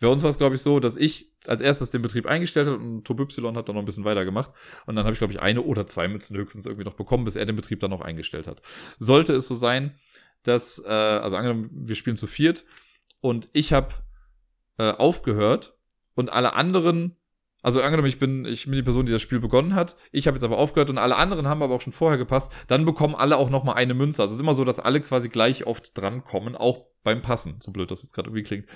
Bei 0.01 0.09
uns 0.09 0.23
war 0.23 0.31
es, 0.31 0.39
glaube 0.39 0.57
ich, 0.57 0.63
so, 0.63 0.81
dass 0.81 0.97
ich 0.97 1.33
als 1.47 1.61
erstes 1.61 1.91
den 1.91 2.03
Betrieb 2.03 2.27
eingestellt 2.27 2.67
habe 2.67 2.79
und 2.79 3.05
Turbo 3.05 3.23
Y 3.23 3.57
hat 3.57 3.69
dann 3.69 3.77
noch 3.77 3.83
ein 3.83 3.87
bisschen 3.87 4.05
weitergemacht. 4.05 4.51
Und 4.87 4.97
dann 4.97 5.05
habe 5.05 5.13
ich, 5.13 5.19
glaube 5.19 5.33
ich, 5.33 5.41
eine 5.41 5.63
oder 5.63 5.87
zwei 5.87 6.09
Mützen 6.09 6.37
höchstens 6.37 6.67
irgendwie 6.67 6.85
noch 6.85 6.95
bekommen, 6.95 7.25
bis 7.25 7.37
er 7.37 7.47
den 7.47 7.57
Betrieb 7.57 7.81
dann 7.81 7.91
noch 7.91 8.01
eingestellt 8.01 8.47
hat. 8.47 8.63
Sollte 8.99 9.35
es 9.35 9.47
so 9.47 9.55
sein, 9.55 9.95
dass, 10.43 10.83
äh, 10.85 10.91
also 10.91 11.37
angenommen, 11.37 11.71
wir 11.73 11.95
spielen 11.95 12.17
zu 12.17 12.27
viert 12.27 12.65
und 13.21 13.49
ich 13.53 13.73
habe 13.73 13.95
äh, 14.79 14.91
aufgehört 14.91 15.77
und 16.15 16.33
alle 16.33 16.55
anderen 16.55 17.17
Also 17.65 17.81
angenommen, 17.81 18.09
ich 18.09 18.19
bin, 18.19 18.45
ich 18.45 18.65
bin 18.65 18.75
die 18.75 18.83
Person, 18.83 19.07
die 19.07 19.13
das 19.13 19.23
Spiel 19.23 19.39
begonnen 19.39 19.77
hat. 19.77 19.97
Ich 20.11 20.27
habe 20.27 20.37
jetzt 20.37 20.43
aber 20.43 20.59
aufgehört 20.59 20.91
und 20.91 20.99
alle 20.99 21.15
anderen 21.17 21.47
haben 21.47 21.63
aber 21.63 21.77
auch 21.77 21.81
schon 21.81 21.93
vorher 21.93 22.19
gepasst. 22.19 22.53
Dann 22.67 22.85
bekommen 22.85 23.15
alle 23.15 23.37
auch 23.37 23.51
noch 23.51 23.63
mal 23.63 23.75
eine 23.75 23.95
Münze. 23.95 24.21
Also 24.21 24.33
es 24.33 24.39
ist 24.39 24.43
immer 24.43 24.55
so, 24.55 24.65
dass 24.65 24.81
alle 24.81 25.01
quasi 25.01 25.29
gleich 25.29 25.65
oft 25.65 25.97
drankommen, 25.97 26.57
auch 26.57 26.87
beim 27.05 27.23
Passen. 27.23 27.61
So 27.61 27.71
blöd 27.71 27.91
das 27.93 28.03
jetzt 28.03 28.15
gerade 28.15 28.29
irgendwie 28.31 28.43
klingt. 28.43 28.67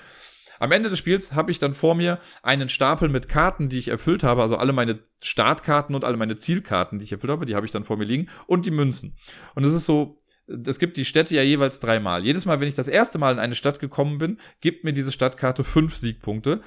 Am 0.59 0.71
Ende 0.71 0.89
des 0.89 0.99
Spiels 0.99 1.35
habe 1.35 1.51
ich 1.51 1.59
dann 1.59 1.73
vor 1.73 1.95
mir 1.95 2.19
einen 2.43 2.69
Stapel 2.69 3.09
mit 3.09 3.27
Karten, 3.27 3.69
die 3.69 3.77
ich 3.77 3.87
erfüllt 3.87 4.23
habe. 4.23 4.41
Also 4.41 4.57
alle 4.57 4.73
meine 4.73 4.99
Startkarten 5.21 5.95
und 5.95 6.03
alle 6.03 6.17
meine 6.17 6.35
Zielkarten, 6.35 6.99
die 6.99 7.05
ich 7.05 7.11
erfüllt 7.11 7.31
habe, 7.31 7.45
die 7.45 7.55
habe 7.55 7.65
ich 7.65 7.71
dann 7.71 7.83
vor 7.83 7.97
mir 7.97 8.05
liegen. 8.05 8.29
Und 8.47 8.65
die 8.65 8.71
Münzen. 8.71 9.15
Und 9.55 9.63
es 9.63 9.73
ist 9.73 9.85
so, 9.85 10.21
es 10.47 10.79
gibt 10.79 10.97
die 10.97 11.05
Städte 11.05 11.35
ja 11.35 11.43
jeweils 11.43 11.79
dreimal. 11.79 12.23
Jedes 12.23 12.45
Mal, 12.45 12.59
wenn 12.59 12.67
ich 12.67 12.73
das 12.73 12.87
erste 12.87 13.17
Mal 13.17 13.33
in 13.33 13.39
eine 13.39 13.55
Stadt 13.55 13.79
gekommen 13.79 14.17
bin, 14.17 14.39
gibt 14.61 14.83
mir 14.83 14.93
diese 14.93 15.11
Stadtkarte 15.11 15.63
fünf 15.63 15.95
Siegpunkte. 15.97 16.61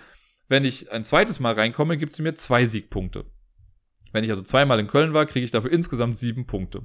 Wenn 0.49 0.65
ich 0.65 0.91
ein 0.93 1.05
zweites 1.05 1.41
Mal 1.41 1.55
reinkomme, 1.55 1.97
gibt 1.97 2.13
sie 2.13 2.23
mir 2.23 2.35
zwei 2.35 2.67
Siegpunkte. 2.67 3.25
Wenn 4.13 4.25
ich 4.25 4.31
also 4.31 4.43
zweimal 4.43 4.81
in 4.81 4.89
Köln 4.89 5.15
war, 5.15 5.27
kriege 5.27 5.45
ich 5.45 5.51
dafür 5.51 5.71
insgesamt 5.71 6.17
sieben 6.17 6.47
Punkte. 6.47 6.85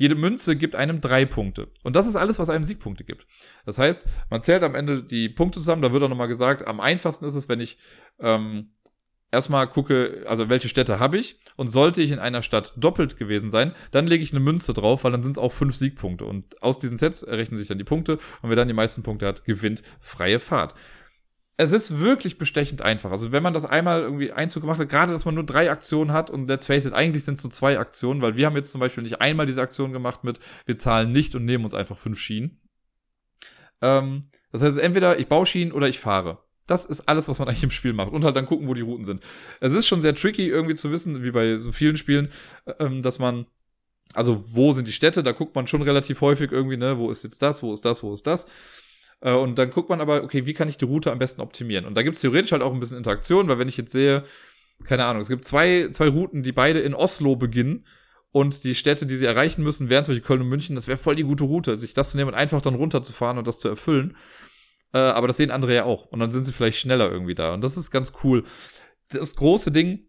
Jede 0.00 0.14
Münze 0.14 0.56
gibt 0.56 0.76
einem 0.76 1.02
drei 1.02 1.26
Punkte. 1.26 1.68
Und 1.84 1.94
das 1.94 2.06
ist 2.06 2.16
alles, 2.16 2.38
was 2.38 2.48
einem 2.48 2.64
Siegpunkte 2.64 3.04
gibt. 3.04 3.26
Das 3.66 3.78
heißt, 3.78 4.08
man 4.30 4.40
zählt 4.40 4.62
am 4.62 4.74
Ende 4.74 5.04
die 5.04 5.28
Punkte 5.28 5.58
zusammen. 5.58 5.82
Da 5.82 5.92
wird 5.92 6.02
auch 6.02 6.08
nochmal 6.08 6.26
gesagt, 6.26 6.66
am 6.66 6.80
einfachsten 6.80 7.26
ist 7.26 7.34
es, 7.34 7.50
wenn 7.50 7.60
ich 7.60 7.76
ähm, 8.18 8.70
erstmal 9.30 9.68
gucke, 9.68 10.24
also 10.26 10.48
welche 10.48 10.70
Städte 10.70 11.00
habe 11.00 11.18
ich. 11.18 11.38
Und 11.56 11.68
sollte 11.68 12.00
ich 12.00 12.12
in 12.12 12.18
einer 12.18 12.40
Stadt 12.40 12.72
doppelt 12.78 13.18
gewesen 13.18 13.50
sein, 13.50 13.74
dann 13.90 14.06
lege 14.06 14.22
ich 14.22 14.32
eine 14.32 14.40
Münze 14.40 14.72
drauf, 14.72 15.04
weil 15.04 15.12
dann 15.12 15.22
sind 15.22 15.32
es 15.32 15.38
auch 15.38 15.52
fünf 15.52 15.76
Siegpunkte. 15.76 16.24
Und 16.24 16.62
aus 16.62 16.78
diesen 16.78 16.96
Sets 16.96 17.22
errechnen 17.22 17.58
sich 17.58 17.68
dann 17.68 17.76
die 17.76 17.84
Punkte. 17.84 18.14
Und 18.40 18.48
wer 18.48 18.56
dann 18.56 18.68
die 18.68 18.74
meisten 18.74 19.02
Punkte 19.02 19.26
hat, 19.26 19.44
gewinnt 19.44 19.82
freie 20.00 20.40
Fahrt 20.40 20.74
es 21.60 21.72
ist 21.72 22.00
wirklich 22.00 22.38
bestechend 22.38 22.80
einfach. 22.80 23.10
Also 23.10 23.32
wenn 23.32 23.42
man 23.42 23.52
das 23.52 23.66
einmal 23.66 24.00
irgendwie 24.00 24.32
Einzug 24.32 24.62
gemacht 24.62 24.80
hat, 24.80 24.88
gerade 24.88 25.12
dass 25.12 25.26
man 25.26 25.34
nur 25.34 25.44
drei 25.44 25.70
Aktionen 25.70 26.10
hat 26.10 26.30
und 26.30 26.48
let's 26.48 26.64
face 26.64 26.86
it, 26.86 26.94
eigentlich 26.94 27.24
sind 27.24 27.36
es 27.36 27.44
nur 27.44 27.50
zwei 27.50 27.78
Aktionen, 27.78 28.22
weil 28.22 28.34
wir 28.38 28.46
haben 28.46 28.56
jetzt 28.56 28.72
zum 28.72 28.80
Beispiel 28.80 29.02
nicht 29.02 29.20
einmal 29.20 29.44
diese 29.44 29.60
Aktion 29.60 29.92
gemacht 29.92 30.24
mit, 30.24 30.40
wir 30.64 30.78
zahlen 30.78 31.12
nicht 31.12 31.34
und 31.34 31.44
nehmen 31.44 31.64
uns 31.64 31.74
einfach 31.74 31.98
fünf 31.98 32.18
Schienen. 32.18 32.62
Ähm, 33.82 34.30
das 34.52 34.62
heißt, 34.62 34.78
entweder 34.78 35.18
ich 35.18 35.28
baue 35.28 35.44
Schienen 35.44 35.72
oder 35.72 35.86
ich 35.86 36.00
fahre. 36.00 36.38
Das 36.66 36.86
ist 36.86 37.02
alles, 37.10 37.28
was 37.28 37.38
man 37.38 37.48
eigentlich 37.48 37.62
im 37.62 37.70
Spiel 37.70 37.92
macht. 37.92 38.12
Und 38.12 38.24
halt 38.24 38.36
dann 38.36 38.46
gucken, 38.46 38.66
wo 38.66 38.72
die 38.72 38.80
Routen 38.80 39.04
sind. 39.04 39.22
Es 39.60 39.74
ist 39.74 39.86
schon 39.86 40.00
sehr 40.00 40.14
tricky, 40.14 40.48
irgendwie 40.48 40.76
zu 40.76 40.90
wissen, 40.90 41.22
wie 41.22 41.30
bei 41.30 41.58
so 41.58 41.72
vielen 41.72 41.98
Spielen, 41.98 42.30
ähm, 42.78 43.02
dass 43.02 43.18
man, 43.18 43.44
also 44.14 44.42
wo 44.46 44.72
sind 44.72 44.88
die 44.88 44.92
Städte, 44.92 45.22
da 45.22 45.32
guckt 45.32 45.54
man 45.54 45.66
schon 45.66 45.82
relativ 45.82 46.22
häufig 46.22 46.52
irgendwie, 46.52 46.78
ne, 46.78 46.96
wo 46.96 47.10
ist 47.10 47.22
jetzt 47.22 47.42
das, 47.42 47.62
wo 47.62 47.74
ist 47.74 47.84
das, 47.84 48.02
wo 48.02 48.14
ist 48.14 48.26
das. 48.26 48.48
Äh, 49.20 49.34
und 49.34 49.58
dann 49.58 49.70
guckt 49.70 49.88
man 49.88 50.00
aber, 50.00 50.22
okay, 50.22 50.46
wie 50.46 50.54
kann 50.54 50.68
ich 50.68 50.78
die 50.78 50.84
Route 50.84 51.12
am 51.12 51.18
besten 51.18 51.40
optimieren? 51.40 51.84
Und 51.84 51.94
da 51.96 52.02
gibt 52.02 52.16
es 52.16 52.22
theoretisch 52.22 52.52
halt 52.52 52.62
auch 52.62 52.72
ein 52.72 52.80
bisschen 52.80 52.96
Interaktion, 52.96 53.48
weil 53.48 53.58
wenn 53.58 53.68
ich 53.68 53.76
jetzt 53.76 53.92
sehe, 53.92 54.24
keine 54.84 55.04
Ahnung, 55.04 55.22
es 55.22 55.28
gibt 55.28 55.44
zwei, 55.44 55.88
zwei 55.92 56.08
Routen, 56.08 56.42
die 56.42 56.52
beide 56.52 56.80
in 56.80 56.94
Oslo 56.94 57.36
beginnen 57.36 57.86
und 58.32 58.64
die 58.64 58.74
Städte, 58.74 59.06
die 59.06 59.16
sie 59.16 59.26
erreichen 59.26 59.62
müssen, 59.62 59.88
wären 59.88 60.04
zum 60.04 60.14
Beispiel 60.14 60.26
Köln 60.26 60.40
und 60.42 60.48
München, 60.48 60.74
das 60.74 60.88
wäre 60.88 60.98
voll 60.98 61.16
die 61.16 61.24
gute 61.24 61.44
Route, 61.44 61.78
sich 61.78 61.94
das 61.94 62.12
zu 62.12 62.16
nehmen 62.16 62.30
und 62.30 62.36
einfach 62.36 62.62
dann 62.62 62.74
runterzufahren 62.74 63.38
und 63.38 63.46
das 63.46 63.58
zu 63.58 63.68
erfüllen. 63.68 64.16
Äh, 64.92 64.98
aber 64.98 65.26
das 65.26 65.36
sehen 65.36 65.50
andere 65.50 65.74
ja 65.74 65.84
auch. 65.84 66.06
Und 66.06 66.20
dann 66.20 66.32
sind 66.32 66.44
sie 66.44 66.52
vielleicht 66.52 66.78
schneller 66.78 67.10
irgendwie 67.10 67.34
da. 67.34 67.54
Und 67.54 67.62
das 67.62 67.76
ist 67.76 67.90
ganz 67.90 68.12
cool. 68.24 68.44
Das 69.10 69.36
große 69.36 69.70
Ding, 69.70 70.06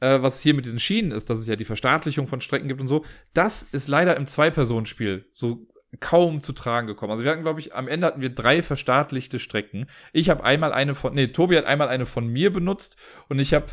äh, 0.00 0.20
was 0.20 0.40
hier 0.40 0.54
mit 0.54 0.64
diesen 0.64 0.80
Schienen 0.80 1.12
ist, 1.12 1.30
dass 1.30 1.38
es 1.38 1.46
ja 1.46 1.56
die 1.56 1.64
Verstaatlichung 1.64 2.26
von 2.26 2.40
Strecken 2.40 2.68
gibt 2.68 2.80
und 2.80 2.88
so, 2.88 3.04
das 3.34 3.62
ist 3.62 3.88
leider 3.88 4.16
im 4.16 4.26
Zwei-Personen-Spiel 4.26 5.26
so 5.30 5.66
kaum 6.00 6.40
zu 6.40 6.52
tragen 6.52 6.86
gekommen. 6.86 7.12
Also 7.12 7.24
wir 7.24 7.30
hatten, 7.30 7.42
glaube 7.42 7.60
ich, 7.60 7.74
am 7.74 7.88
Ende 7.88 8.06
hatten 8.06 8.20
wir 8.20 8.30
drei 8.30 8.62
verstaatlichte 8.62 9.38
Strecken. 9.38 9.86
Ich 10.12 10.30
habe 10.30 10.44
einmal 10.44 10.72
eine 10.72 10.94
von, 10.94 11.14
nee, 11.14 11.28
Tobi 11.28 11.56
hat 11.56 11.66
einmal 11.66 11.88
eine 11.88 12.06
von 12.06 12.26
mir 12.26 12.52
benutzt 12.52 12.96
und 13.28 13.38
ich 13.38 13.54
habe 13.54 13.66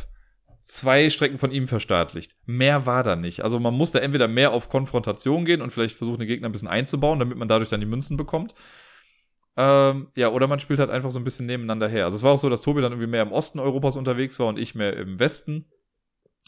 zwei 0.61 1.09
Strecken 1.09 1.39
von 1.39 1.51
ihm 1.51 1.67
verstaatlicht. 1.67 2.35
Mehr 2.45 2.85
war 2.85 3.03
da 3.03 3.15
nicht. 3.15 3.43
Also 3.43 3.59
man 3.59 3.73
musste 3.73 4.01
entweder 4.01 4.27
mehr 4.27 4.51
auf 4.51 4.69
Konfrontation 4.69 5.45
gehen 5.45 5.61
und 5.61 5.71
vielleicht 5.71 5.95
versuchen, 5.95 6.19
den 6.19 6.27
Gegner 6.27 6.49
ein 6.49 6.51
bisschen 6.51 6.67
einzubauen, 6.67 7.19
damit 7.19 7.37
man 7.37 7.47
dadurch 7.47 7.69
dann 7.69 7.79
die 7.79 7.85
Münzen 7.85 8.17
bekommt. 8.17 8.53
Ähm, 9.57 10.07
ja, 10.15 10.29
oder 10.29 10.47
man 10.47 10.59
spielt 10.59 10.79
halt 10.79 10.89
einfach 10.89 11.11
so 11.11 11.19
ein 11.19 11.23
bisschen 11.23 11.45
nebeneinander 11.45 11.87
her. 11.87 12.05
Also 12.05 12.17
es 12.17 12.23
war 12.23 12.33
auch 12.33 12.39
so, 12.39 12.49
dass 12.49 12.61
Tobi 12.61 12.81
dann 12.81 12.91
irgendwie 12.91 13.09
mehr 13.09 13.23
im 13.23 13.31
Osten 13.31 13.59
Europas 13.59 13.95
unterwegs 13.95 14.39
war 14.39 14.47
und 14.47 14.59
ich 14.59 14.75
mehr 14.75 14.95
im 14.95 15.19
Westen. 15.19 15.65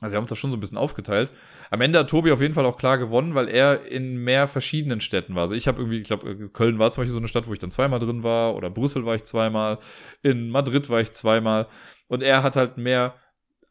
Also 0.02 0.14
wir 0.14 0.18
haben 0.18 0.24
uns 0.24 0.30
das 0.30 0.40
schon 0.40 0.50
so 0.50 0.58
ein 0.58 0.60
bisschen 0.60 0.80
aufgeteilt. 0.80 1.32
Am 1.70 1.80
Ende 1.80 2.00
hat 2.00 2.10
Tobi 2.10 2.32
auf 2.32 2.42
jeden 2.42 2.56
Fall 2.56 2.66
auch 2.66 2.78
klar 2.78 2.98
gewonnen, 2.98 3.36
weil 3.36 3.48
er 3.48 3.86
in 3.86 4.18
mehr 4.18 4.48
verschiedenen 4.48 5.00
Städten 5.00 5.36
war. 5.36 5.44
Also 5.44 5.54
ich 5.54 5.68
habe 5.68 5.80
irgendwie, 5.80 6.00
ich 6.00 6.08
glaube, 6.08 6.50
Köln 6.50 6.80
war 6.80 6.92
zum 6.92 7.02
Beispiel 7.02 7.14
so 7.14 7.20
eine 7.20 7.28
Stadt, 7.28 7.48
wo 7.48 7.54
ich 7.54 7.60
dann 7.60 7.70
zweimal 7.70 8.00
drin 8.00 8.24
war, 8.24 8.56
oder 8.56 8.72
Brüssel 8.72 9.06
war 9.06 9.14
ich 9.14 9.24
zweimal, 9.24 9.78
in 10.24 10.50
Madrid 10.50 10.90
war 10.90 11.00
ich 11.02 11.12
zweimal. 11.12 11.68
Und 12.10 12.24
er 12.24 12.42
hat 12.42 12.56
halt 12.56 12.78
mehr 12.78 13.14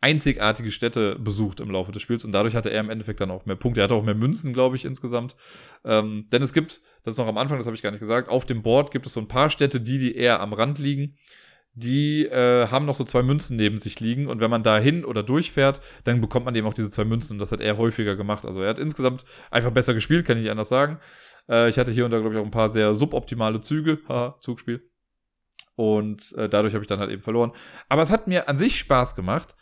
einzigartige 0.01 0.71
Städte 0.71 1.19
besucht 1.19 1.61
im 1.61 1.71
Laufe 1.71 1.93
des 1.93 2.01
Spiels 2.01 2.25
und 2.25 2.33
dadurch 2.33 2.55
hatte 2.55 2.71
er 2.71 2.81
im 2.81 2.91
Endeffekt 2.91 3.21
dann 3.21 3.31
auch 3.31 3.45
mehr 3.45 3.57
Punkte. 3.57 3.81
Er 3.81 3.85
hatte 3.85 3.95
auch 3.95 4.05
mehr 4.05 4.15
Münzen, 4.15 4.53
glaube 4.53 4.77
ich, 4.77 4.85
insgesamt. 4.85 5.37
Ähm, 5.85 6.27
denn 6.33 6.43
es 6.43 6.53
gibt, 6.53 6.81
das 7.03 7.15
ist 7.15 7.19
noch 7.19 7.27
am 7.27 7.37
Anfang, 7.39 7.59
das 7.59 7.67
habe 7.67 7.77
ich 7.77 7.83
gar 7.83 7.91
nicht 7.91 8.01
gesagt, 8.01 8.29
auf 8.29 8.47
dem 8.47 8.63
Board 8.63 8.93
gibt 8.93 9.07
es 9.07 9.13
so 9.13 9.21
ein 9.21 9.29
paar 9.29 9.51
Städte, 9.51 9.81
die, 9.81 9.99
die 9.99 10.15
eher 10.15 10.41
am 10.41 10.53
Rand 10.53 10.79
liegen 10.79 11.17
die 11.81 12.27
äh, 12.27 12.69
haben 12.69 12.87
noch 12.87 12.95
so 12.95 13.05
zwei 13.05 13.23
Münzen 13.23 13.57
neben 13.57 13.79
sich 13.79 14.01
liegen 14.01 14.27
und 14.29 14.41
wenn 14.41 14.51
man 14.51 14.63
da 14.63 14.79
hin 14.79 15.05
oder 15.05 15.23
durchfährt, 15.23 15.81
dann 16.05 16.21
bekommt 16.21 16.45
man 16.45 16.55
eben 16.55 16.67
auch 16.67 16.75
diese 16.75 16.91
zwei 16.91 17.05
Münzen 17.05 17.35
und 17.35 17.39
das 17.39 17.53
hat 17.53 17.61
er 17.61 17.79
häufiger 17.79 18.17
gemacht. 18.17 18.45
Also 18.45 18.61
er 18.61 18.71
hat 18.71 18.79
insgesamt 18.79 19.25
einfach 19.51 19.71
besser 19.71 19.95
gespielt, 19.95 20.27
kann 20.27 20.37
ich 20.37 20.43
nicht 20.43 20.51
anders 20.51 20.69
sagen. 20.69 20.99
Äh, 21.49 21.69
ich 21.69 21.79
hatte 21.79 21.91
hier 21.91 22.05
und 22.05 22.11
da, 22.11 22.19
glaube 22.19 22.35
ich, 22.35 22.41
auch 22.41 22.45
ein 22.45 22.51
paar 22.51 22.69
sehr 22.69 22.95
suboptimale 22.95 23.61
Züge, 23.61 23.99
haha, 24.09 24.37
Zugspiel. 24.41 24.89
Und 25.75 26.33
äh, 26.37 26.49
dadurch 26.49 26.75
habe 26.75 26.85
ich 26.85 26.89
dann 26.89 26.99
halt 26.99 27.11
eben 27.11 27.23
verloren. 27.23 27.53
Aber 27.89 28.03
es 28.03 28.11
hat 28.11 28.27
mir 28.27 28.49
an 28.49 28.57
sich 28.57 28.79
Spaß 28.79 29.17
gemacht. 29.17 29.57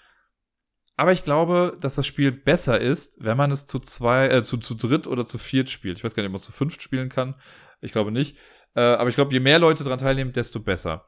Aber 0.96 1.12
ich 1.12 1.22
glaube, 1.22 1.78
dass 1.80 1.94
das 1.94 2.08
Spiel 2.08 2.32
besser 2.32 2.80
ist, 2.80 3.24
wenn 3.24 3.36
man 3.36 3.52
es 3.52 3.68
zu 3.68 3.78
zwei, 3.78 4.28
äh, 4.28 4.42
zu, 4.42 4.56
zu 4.56 4.74
dritt 4.74 5.06
oder 5.06 5.24
zu 5.24 5.38
viert 5.38 5.70
spielt. 5.70 5.98
Ich 5.98 6.02
weiß 6.02 6.14
gar 6.16 6.22
nicht, 6.22 6.28
ob 6.28 6.32
man 6.32 6.40
es 6.40 6.44
zu 6.44 6.52
fünft 6.52 6.82
spielen 6.82 7.08
kann. 7.08 7.36
Ich 7.80 7.92
glaube 7.92 8.10
nicht. 8.10 8.36
Äh, 8.74 8.80
aber 8.80 9.08
ich 9.08 9.14
glaube, 9.14 9.32
je 9.32 9.38
mehr 9.38 9.60
Leute 9.60 9.84
daran 9.84 10.00
teilnehmen, 10.00 10.32
desto 10.32 10.58
besser. 10.58 11.06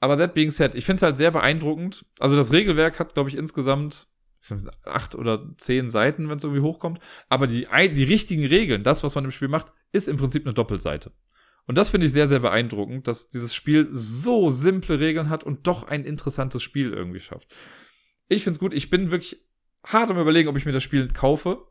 Aber 0.00 0.16
that 0.18 0.34
being 0.34 0.50
said, 0.50 0.74
ich 0.74 0.84
finde 0.84 0.96
es 0.96 1.02
halt 1.02 1.16
sehr 1.16 1.30
beeindruckend. 1.30 2.04
Also 2.18 2.36
das 2.36 2.52
Regelwerk 2.52 2.98
hat, 2.98 3.14
glaube 3.14 3.30
ich, 3.30 3.36
insgesamt 3.36 4.08
acht 4.84 5.14
oder 5.14 5.54
zehn 5.58 5.88
Seiten, 5.88 6.28
wenn 6.28 6.36
es 6.36 6.44
irgendwie 6.44 6.62
hochkommt. 6.62 7.00
Aber 7.28 7.46
die, 7.46 7.66
die 7.94 8.04
richtigen 8.04 8.44
Regeln, 8.44 8.84
das, 8.84 9.02
was 9.02 9.14
man 9.14 9.24
im 9.24 9.30
Spiel 9.30 9.48
macht, 9.48 9.72
ist 9.92 10.08
im 10.08 10.16
Prinzip 10.16 10.44
eine 10.44 10.54
Doppelseite. 10.54 11.12
Und 11.66 11.76
das 11.76 11.88
finde 11.88 12.06
ich 12.06 12.12
sehr, 12.12 12.28
sehr 12.28 12.38
beeindruckend, 12.38 13.08
dass 13.08 13.28
dieses 13.28 13.54
Spiel 13.54 13.88
so 13.90 14.50
simple 14.50 15.00
Regeln 15.00 15.30
hat 15.30 15.42
und 15.42 15.66
doch 15.66 15.84
ein 15.84 16.04
interessantes 16.04 16.62
Spiel 16.62 16.92
irgendwie 16.92 17.20
schafft. 17.20 17.52
Ich 18.28 18.44
finde 18.44 18.56
es 18.56 18.60
gut. 18.60 18.72
Ich 18.72 18.88
bin 18.88 19.10
wirklich 19.10 19.44
hart 19.84 20.10
am 20.10 20.18
überlegen, 20.18 20.48
ob 20.48 20.56
ich 20.56 20.66
mir 20.66 20.72
das 20.72 20.82
Spiel 20.82 21.08
kaufe. 21.08 21.66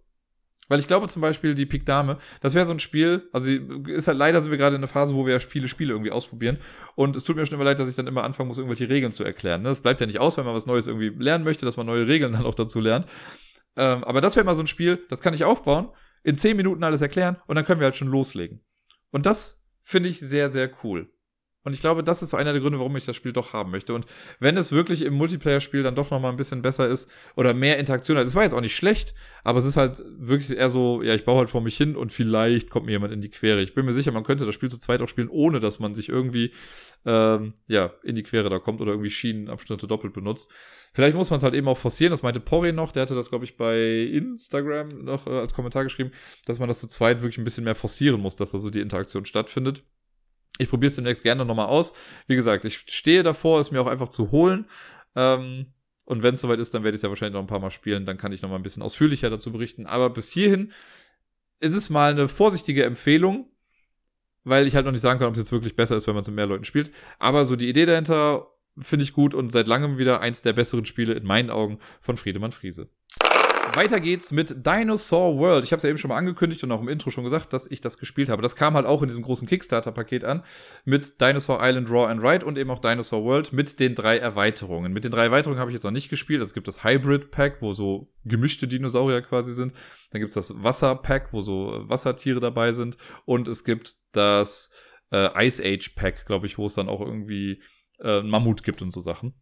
Weil 0.68 0.80
ich 0.80 0.88
glaube 0.88 1.08
zum 1.08 1.22
Beispiel, 1.22 1.54
die 1.54 1.66
Pik 1.66 1.86
Dame, 1.86 2.18
das 2.42 2.56
wäre 2.56 2.66
so 2.66 2.74
ein 2.74 2.80
Spiel, 2.80 3.30
also 3.32 3.52
ist 3.52 4.08
halt 4.08 4.18
leider 4.18 4.42
sind 4.42 4.52
wir 4.52 4.58
gerade 4.58 4.76
in 4.76 4.80
einer 4.80 4.88
Phase, 4.88 5.16
wo 5.16 5.26
wir 5.26 5.34
ja 5.34 5.40
viele 5.40 5.68
Spiele 5.68 5.94
irgendwie 5.94 6.12
ausprobieren. 6.12 6.58
Und 6.96 7.16
es 7.16 7.24
tut 7.24 7.36
mir 7.36 7.46
schon 7.46 7.56
immer 7.56 7.66
leid, 7.66 7.80
dass 7.80 7.90
ich 7.90 7.96
dann 7.96 8.08
immer 8.08 8.24
anfangen 8.24 8.48
muss, 8.48 8.58
irgendwelche 8.58 8.90
Regeln 8.90 9.12
zu 9.12 9.24
erklären. 9.24 9.62
Ne? 9.62 9.70
Das 9.70 9.82
bleibt 9.82 10.02
ja 10.02 10.08
nicht 10.08 10.20
aus, 10.20 10.38
wenn 10.38 10.46
man 10.46 10.56
was 10.56 10.66
Neues 10.66 10.88
irgendwie 10.88 11.10
lernen 11.10 11.44
möchte, 11.44 11.66
dass 11.66 11.78
man 11.78 11.86
neue 11.86 12.08
Regeln 12.08 12.34
dann 12.34 12.46
auch 12.46 12.56
dazu 12.56 12.80
lernt. 12.80 13.06
Ähm, 13.76 14.04
aber 14.04 14.22
das 14.22 14.36
wäre 14.36 14.46
mal 14.46 14.56
so 14.56 14.64
ein 14.64 14.68
Spiel, 14.68 15.06
das 15.10 15.22
kann 15.22 15.34
ich 15.34 15.44
aufbauen, 15.44 15.90
in 16.24 16.36
zehn 16.36 16.58
Minuten 16.58 16.84
alles 16.84 17.02
erklären 17.02 17.38
und 17.46 17.56
dann 17.56 17.66
können 17.66 17.80
wir 17.80 17.86
halt 17.86 17.96
schon 17.96 18.08
loslegen. 18.08 18.62
Und 19.12 19.26
das 19.26 19.68
finde 19.84 20.10
ich 20.10 20.20
sehr, 20.20 20.50
sehr 20.50 20.72
cool. 20.84 21.12
Und 21.66 21.74
ich 21.74 21.82
glaube, 21.82 22.04
das 22.04 22.22
ist 22.22 22.30
so 22.30 22.38
einer 22.38 22.54
der 22.54 22.62
Gründe, 22.62 22.78
warum 22.78 22.96
ich 22.96 23.06
das 23.06 23.16
Spiel 23.16 23.34
doch 23.34 23.52
haben 23.52 23.72
möchte. 23.72 23.96
Und 23.96 24.06
wenn 24.40 24.56
es 24.56 24.72
wirklich 24.72 25.02
im 25.02 25.16
Multiplayer-Spiel 25.16 25.82
dann 25.82 25.96
doch 25.96 26.12
nochmal 26.12 26.32
ein 26.32 26.38
bisschen 26.38 26.62
besser 26.62 26.88
ist 26.88 27.10
oder 27.36 27.56
mehr 27.56 27.80
Interaktion 27.80 28.18
hat, 28.18 28.28
es 28.28 28.36
war 28.36 28.44
jetzt 28.44 28.54
auch 28.54 28.62
nicht 28.62 28.76
schlecht, 28.76 29.16
aber 29.44 29.58
es 29.58 29.66
ist 29.66 29.76
halt 29.76 30.04
wirklich 30.18 30.56
eher 30.56 30.70
so, 30.70 31.02
ja, 31.02 31.16
ich 31.16 31.26
baue 31.26 31.40
halt 31.40 31.50
vor 31.50 31.62
mich 31.62 31.76
hin 31.76 31.96
und 31.96 32.14
vielleicht 32.14 32.70
kommt 32.70 32.86
mir 32.86 32.92
jemand 32.92 33.14
in 33.14 33.22
die 33.22 33.30
Quere. 33.30 33.62
Ich 33.62 33.74
bin 33.74 33.84
mir 33.84 33.94
sicher, 33.94 34.12
man 34.12 34.24
könnte 34.24 34.46
das 34.46 34.54
Spiel 34.54 34.70
zu 34.70 34.80
zweit 34.80 35.02
auch 35.02 35.08
spielen, 35.08 35.28
ohne 35.28 35.60
dass 35.60 35.80
man 35.80 35.96
sich 35.96 36.08
irgendwie, 36.08 36.52
ähm, 37.04 37.54
ja, 37.68 37.92
in 38.04 38.16
die 38.16 38.24
Quere 38.24 38.50
da 38.52 38.60
kommt 38.60 38.80
oder 38.80 38.92
irgendwie 38.92 39.10
Schienenabschnitte 39.10 39.88
doppelt 39.88 40.14
benutzt. 40.14 40.52
Vielleicht 40.94 41.18
muss 41.18 41.32
man 41.32 41.38
es 41.38 41.44
halt 41.44 41.56
eben 41.56 41.68
auch 41.68 41.80
forcieren, 41.80 42.12
das 42.12 42.22
meinte 42.22 42.40
Porre 42.40 42.74
noch, 42.74 42.92
der 42.92 43.02
hatte 43.02 43.16
das, 43.16 43.30
glaube 43.30 43.44
ich, 43.44 43.58
bei 43.58 44.04
Instagram 44.04 44.90
noch 45.04 45.26
äh, 45.26 45.32
als 45.32 45.56
Kommentar 45.56 45.84
geschrieben, 45.84 46.12
dass 46.46 46.60
man 46.60 46.68
das 46.68 46.80
zu 46.80 46.88
zweit 46.88 47.22
wirklich 47.22 47.40
ein 47.40 47.44
bisschen 47.44 47.64
mehr 47.64 47.76
forcieren 47.76 48.22
muss, 48.22 48.36
dass 48.36 48.52
da 48.52 48.60
so 48.60 48.70
die 48.70 48.82
Interaktion 48.82 49.26
stattfindet. 49.26 49.84
Ich 50.58 50.70
probiere 50.70 50.88
es 50.88 50.96
demnächst 50.96 51.24
gerne 51.24 51.46
nochmal 51.46 51.68
aus. 51.68 51.94
Wie 52.28 52.36
gesagt, 52.36 52.66
ich 52.66 52.84
stehe 52.88 53.24
davor, 53.24 53.60
es 53.60 53.72
mir 53.72 53.82
auch 53.82 53.88
einfach 53.88 54.10
zu 54.10 54.32
holen. 54.32 54.66
Ähm, 55.16 55.68
und 56.06 56.24
wenn 56.24 56.36
es 56.36 56.42
soweit 56.42 56.60
ist, 56.60 56.74
dann 56.74 56.84
werde 56.84 56.96
ich 56.96 57.00
es 57.00 57.02
ja 57.02 57.10
wahrscheinlich 57.10 57.34
noch 57.34 57.42
ein 57.42 57.48
paar 57.48 57.60
Mal 57.60 57.72
spielen. 57.72 58.06
Dann 58.06 58.18
kann 58.18 58.32
ich 58.32 58.42
nochmal 58.42 58.60
ein 58.60 58.64
bisschen 58.64 58.84
ausführlicher 58.84 59.30
dazu 59.30 59.52
berichten. 59.52 59.86
Aber 59.86 60.10
bis 60.10 60.32
hierhin 60.32 60.72
ist 61.60 61.74
es 61.74 61.90
mal 61.90 62.12
eine 62.12 62.28
vorsichtige 62.28 62.84
Empfehlung, 62.84 63.50
weil 64.44 64.68
ich 64.68 64.76
halt 64.76 64.86
noch 64.86 64.92
nicht 64.92 65.02
sagen 65.02 65.20
kann, 65.20 65.28
ob 65.28 65.34
es 65.34 65.40
jetzt 65.40 65.52
wirklich 65.52 65.76
besser 65.76 65.96
ist, 65.96 66.08
wenn 66.08 66.14
man 66.14 66.24
mit 66.24 66.36
mehr 66.36 66.46
Leuten 66.46 66.66
spielt. 66.66 66.92
Aber 67.18 67.46
so 67.46 67.56
die 67.56 67.70
Idee 67.70 67.86
dahinter 67.86 68.48
finde 68.80 69.04
ich 69.04 69.14
gut 69.14 69.34
und 69.34 69.52
seit 69.52 69.68
langem 69.68 69.98
wieder 69.98 70.22
eins 70.22 70.42
der 70.42 70.54
besseren 70.54 70.86
Spiele 70.86 71.14
in 71.14 71.26
meinen 71.26 71.50
Augen 71.50 71.80
von 72.02 72.18
Friedemann 72.18 72.52
Friese. 72.52 72.90
Weiter 73.74 74.00
geht's 74.00 74.32
mit 74.32 74.66
Dinosaur 74.66 75.38
World. 75.38 75.64
Ich 75.64 75.72
habe 75.72 75.78
es 75.78 75.84
ja 75.84 75.90
eben 75.90 75.98
schon 75.98 76.10
mal 76.10 76.18
angekündigt 76.18 76.64
und 76.64 76.72
auch 76.72 76.82
im 76.82 76.88
Intro 76.88 77.10
schon 77.10 77.24
gesagt, 77.24 77.54
dass 77.54 77.70
ich 77.70 77.82
das 77.82 77.98
gespielt 77.98 78.30
habe. 78.30 78.42
Das 78.42 78.56
kam 78.56 78.76
halt 78.76 78.86
auch 78.86 79.02
in 79.02 79.08
diesem 79.08 79.24
großen 79.24 79.48
Kickstarter-Paket 79.48 80.24
an 80.24 80.44
mit 80.84 81.20
Dinosaur 81.22 81.60
Island 81.62 81.90
Raw 81.90 82.08
and 82.08 82.24
Ride 82.24 82.46
und 82.46 82.58
eben 82.58 82.70
auch 82.70 82.80
Dinosaur 82.80 83.24
World 83.24 83.54
mit 83.54 83.80
den 83.80 83.96
drei 83.96 84.18
Erweiterungen. 84.18 84.94
Mit 84.94 85.04
den 85.04 85.12
drei 85.12 85.26
Erweiterungen 85.26 85.60
habe 85.60 85.72
ich 85.72 85.76
jetzt 85.76 85.84
noch 85.84 85.92
nicht 85.92 86.10
gespielt. 86.10 86.42
Es 86.42 86.54
gibt 86.54 86.68
das 86.68 86.84
Hybrid 86.84 87.32
Pack, 87.32 87.62
wo 87.62 87.74
so 87.74 88.12
gemischte 88.24 88.68
Dinosaurier 88.68 89.22
quasi 89.22 89.54
sind. 89.54 89.74
Dann 90.12 90.22
gibt's 90.22 90.36
das 90.36 90.54
Wasser 90.64 90.96
Pack, 90.96 91.34
wo 91.34 91.42
so 91.42 91.84
Wassertiere 91.88 92.40
dabei 92.40 92.72
sind. 92.72 92.98
Und 93.26 93.48
es 93.48 93.64
gibt 93.64 93.96
das 94.12 94.72
äh, 95.12 95.48
Ice 95.48 95.64
Age 95.64 95.96
Pack, 95.96 96.26
glaube 96.26 96.46
ich, 96.46 96.58
wo 96.58 96.66
es 96.66 96.76
dann 96.76 96.90
auch 96.90 97.02
irgendwie 97.02 97.62
äh, 98.00 98.22
Mammut 98.22 98.64
gibt 98.64 98.82
und 98.82 98.92
so 98.92 99.00
Sachen. 99.00 99.34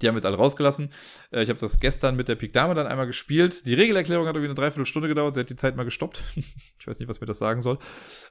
Die 0.00 0.08
haben 0.08 0.14
wir 0.14 0.18
jetzt 0.18 0.26
alle 0.26 0.36
rausgelassen. 0.36 0.90
Äh, 1.30 1.42
ich 1.42 1.48
habe 1.48 1.58
das 1.58 1.80
gestern 1.80 2.16
mit 2.16 2.28
der 2.28 2.36
Pik 2.36 2.52
Dame 2.52 2.74
dann 2.74 2.86
einmal 2.86 3.06
gespielt. 3.06 3.66
Die 3.66 3.74
Regelerklärung 3.74 4.26
hat 4.26 4.34
irgendwie 4.34 4.48
eine 4.48 4.54
Dreiviertelstunde 4.54 5.08
gedauert. 5.08 5.34
Sie 5.34 5.40
hat 5.40 5.50
die 5.50 5.56
Zeit 5.56 5.76
mal 5.76 5.84
gestoppt. 5.84 6.22
ich 6.34 6.86
weiß 6.86 6.98
nicht, 6.98 7.08
was 7.08 7.20
mir 7.20 7.26
das 7.26 7.38
sagen 7.38 7.60
soll. 7.60 7.78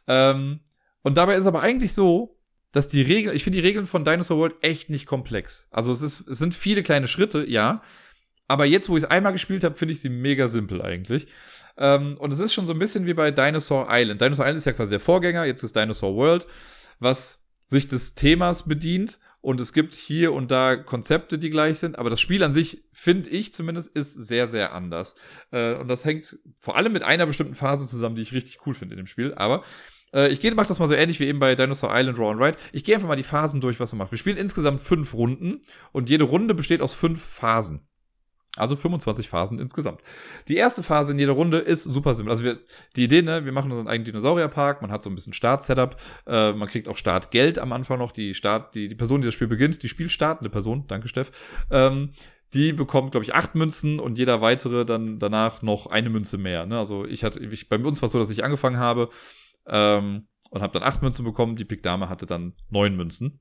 Ähm, 0.08 0.62
und 1.02 1.18
dabei 1.18 1.36
ist 1.36 1.46
aber 1.46 1.62
eigentlich 1.62 1.94
so, 1.94 2.38
dass 2.72 2.88
die 2.88 3.02
Regeln, 3.02 3.36
ich 3.36 3.44
finde 3.44 3.60
die 3.62 3.66
Regeln 3.66 3.86
von 3.86 4.04
Dinosaur 4.04 4.38
World 4.38 4.56
echt 4.62 4.90
nicht 4.90 5.06
komplex. 5.06 5.68
Also 5.72 5.92
es, 5.92 6.02
ist, 6.02 6.28
es 6.28 6.38
sind 6.38 6.54
viele 6.54 6.84
kleine 6.84 7.08
Schritte, 7.08 7.46
ja. 7.48 7.82
Aber 8.48 8.66
jetzt, 8.66 8.90
wo 8.90 8.98
ich 8.98 9.04
es 9.04 9.10
einmal 9.10 9.34
gespielt 9.34 9.64
habe, 9.64 9.76
finde 9.76 9.94
ich 9.94 10.02
sie 10.02 10.10
mega 10.10 10.48
simpel 10.48 10.82
eigentlich. 10.82 11.28
Ähm, 11.78 12.18
und 12.18 12.32
es 12.32 12.40
ist 12.40 12.54
schon 12.54 12.66
so 12.66 12.74
ein 12.74 12.80
bisschen 12.80 13.06
wie 13.06 13.14
bei 13.14 13.32
Dinosaur 13.32 13.88
Island. 13.90 14.22
Dinosaur 14.22 14.46
Island 14.46 14.58
ist 14.58 14.66
ja 14.66 14.74
quasi 14.74 14.92
der 14.92 15.00
Vorgänger, 15.00 15.46
jetzt 15.46 15.64
ist 15.64 15.76
Dinosaur 15.76 16.16
World, 16.16 16.48
was 17.00 17.48
sich 17.68 17.88
des 17.88 18.16
Themas 18.16 18.68
bedient 18.68 19.20
und 19.48 19.62
es 19.62 19.72
gibt 19.72 19.94
hier 19.94 20.34
und 20.34 20.52
da 20.52 20.76
Konzepte, 20.76 21.38
die 21.38 21.50
gleich 21.50 21.80
sind, 21.80 21.98
aber 21.98 22.10
das 22.10 22.20
Spiel 22.20 22.44
an 22.44 22.52
sich, 22.52 22.84
finde 22.92 23.30
ich 23.30 23.54
zumindest, 23.54 23.96
ist 23.96 24.14
sehr, 24.14 24.46
sehr 24.46 24.74
anders. 24.74 25.16
Äh, 25.52 25.76
und 25.76 25.88
das 25.88 26.04
hängt 26.04 26.38
vor 26.60 26.76
allem 26.76 26.92
mit 26.92 27.02
einer 27.02 27.26
bestimmten 27.26 27.56
Phase 27.56 27.88
zusammen, 27.88 28.18
die 28.18 28.24
ich 28.24 28.34
richtig 28.34 28.60
cool 28.66 28.74
finde 28.74 28.96
in 28.96 28.98
dem 28.98 29.08
Spiel. 29.08 29.34
Aber 29.36 29.64
äh, 30.14 30.28
ich 30.34 30.42
gehe, 30.42 30.54
mach 30.54 30.68
das 30.68 30.80
mal 30.80 30.90
so 30.90 30.96
ähnlich 30.96 31.22
wie 31.22 31.28
eben 31.28 31.40
bei 31.40 31.56
Dinosaur 31.56 31.92
Island 31.94 32.20
Raw 32.20 32.32
and 32.32 32.42
Ride. 32.42 32.58
Ich 32.74 32.84
gehe 32.84 32.96
einfach 32.96 33.08
mal 33.08 33.16
die 33.16 33.24
Phasen 33.24 33.62
durch, 33.62 33.80
was 33.80 33.94
man 33.94 34.00
macht. 34.00 34.12
Wir 34.12 34.18
spielen 34.18 34.36
insgesamt 34.36 34.82
fünf 34.82 35.14
Runden 35.14 35.62
und 35.94 36.10
jede 36.10 36.26
Runde 36.26 36.54
besteht 36.54 36.82
aus 36.82 36.94
fünf 36.94 37.24
Phasen. 37.24 37.88
Also 38.58 38.76
25 38.76 39.30
Phasen 39.30 39.60
insgesamt. 39.60 40.02
Die 40.48 40.56
erste 40.56 40.84
Phase 40.84 41.12
in 41.12 41.20
jeder 41.20 41.34
Runde 41.34 41.60
ist 41.60 41.84
super 41.84 42.14
simpel. 42.14 42.32
Also 42.32 42.44
wir, 42.44 42.60
die 42.96 43.04
Idee, 43.04 43.22
ne, 43.22 43.46
wir 43.46 43.52
machen 43.52 43.72
unseren 43.72 43.88
eigenen 43.88 44.06
Dinosaurierpark, 44.06 44.82
man 44.82 44.92
hat 44.92 45.04
so 45.04 45.10
ein 45.10 45.16
bisschen 45.16 45.34
Start-Setup, 45.34 45.96
äh, 46.26 46.54
man 46.54 46.68
kriegt 46.68 46.88
auch 46.88 46.98
Startgeld 46.98 47.60
am 47.60 47.72
Anfang 47.72 48.00
noch. 48.00 48.12
Die 48.12 48.34
Start, 48.34 48.76
die, 48.76 48.88
die 48.88 48.96
Person, 48.96 49.22
die 49.22 49.28
das 49.28 49.34
Spiel 49.34 49.48
beginnt, 49.48 49.84
die 49.84 49.90
spielstartende 49.90 50.50
Person, 50.50 50.86
danke 50.88 51.08
Steff, 51.08 51.32
ähm, 51.72 52.14
die 52.54 52.72
bekommt, 52.74 53.12
glaube 53.12 53.26
ich, 53.26 53.36
acht 53.36 53.56
Münzen 53.56 54.00
und 54.00 54.18
jeder 54.18 54.42
weitere 54.42 54.86
dann 54.86 55.20
danach 55.20 55.62
noch 55.62 55.88
eine 55.88 56.10
Münze 56.10 56.38
mehr. 56.38 56.66
Ne? 56.66 56.78
Also 56.78 57.06
ich 57.06 57.24
hatte, 57.24 57.40
ich, 57.40 57.68
bei 57.68 57.78
uns 57.78 58.02
war 58.02 58.08
es 58.08 58.12
so, 58.14 58.20
dass 58.20 58.30
ich 58.30 58.44
angefangen 58.44 58.78
habe 58.78 59.10
ähm, 59.68 60.28
und 60.50 60.62
habe 60.62 60.74
dann 60.74 60.88
acht 60.88 61.02
Münzen 61.02 61.26
bekommen, 61.26 61.58
die 61.58 61.66
Pik 61.66 61.84
Dame 61.84 62.10
hatte 62.10 62.26
dann 62.26 62.54
neun 62.70 62.96
Münzen. 62.96 63.40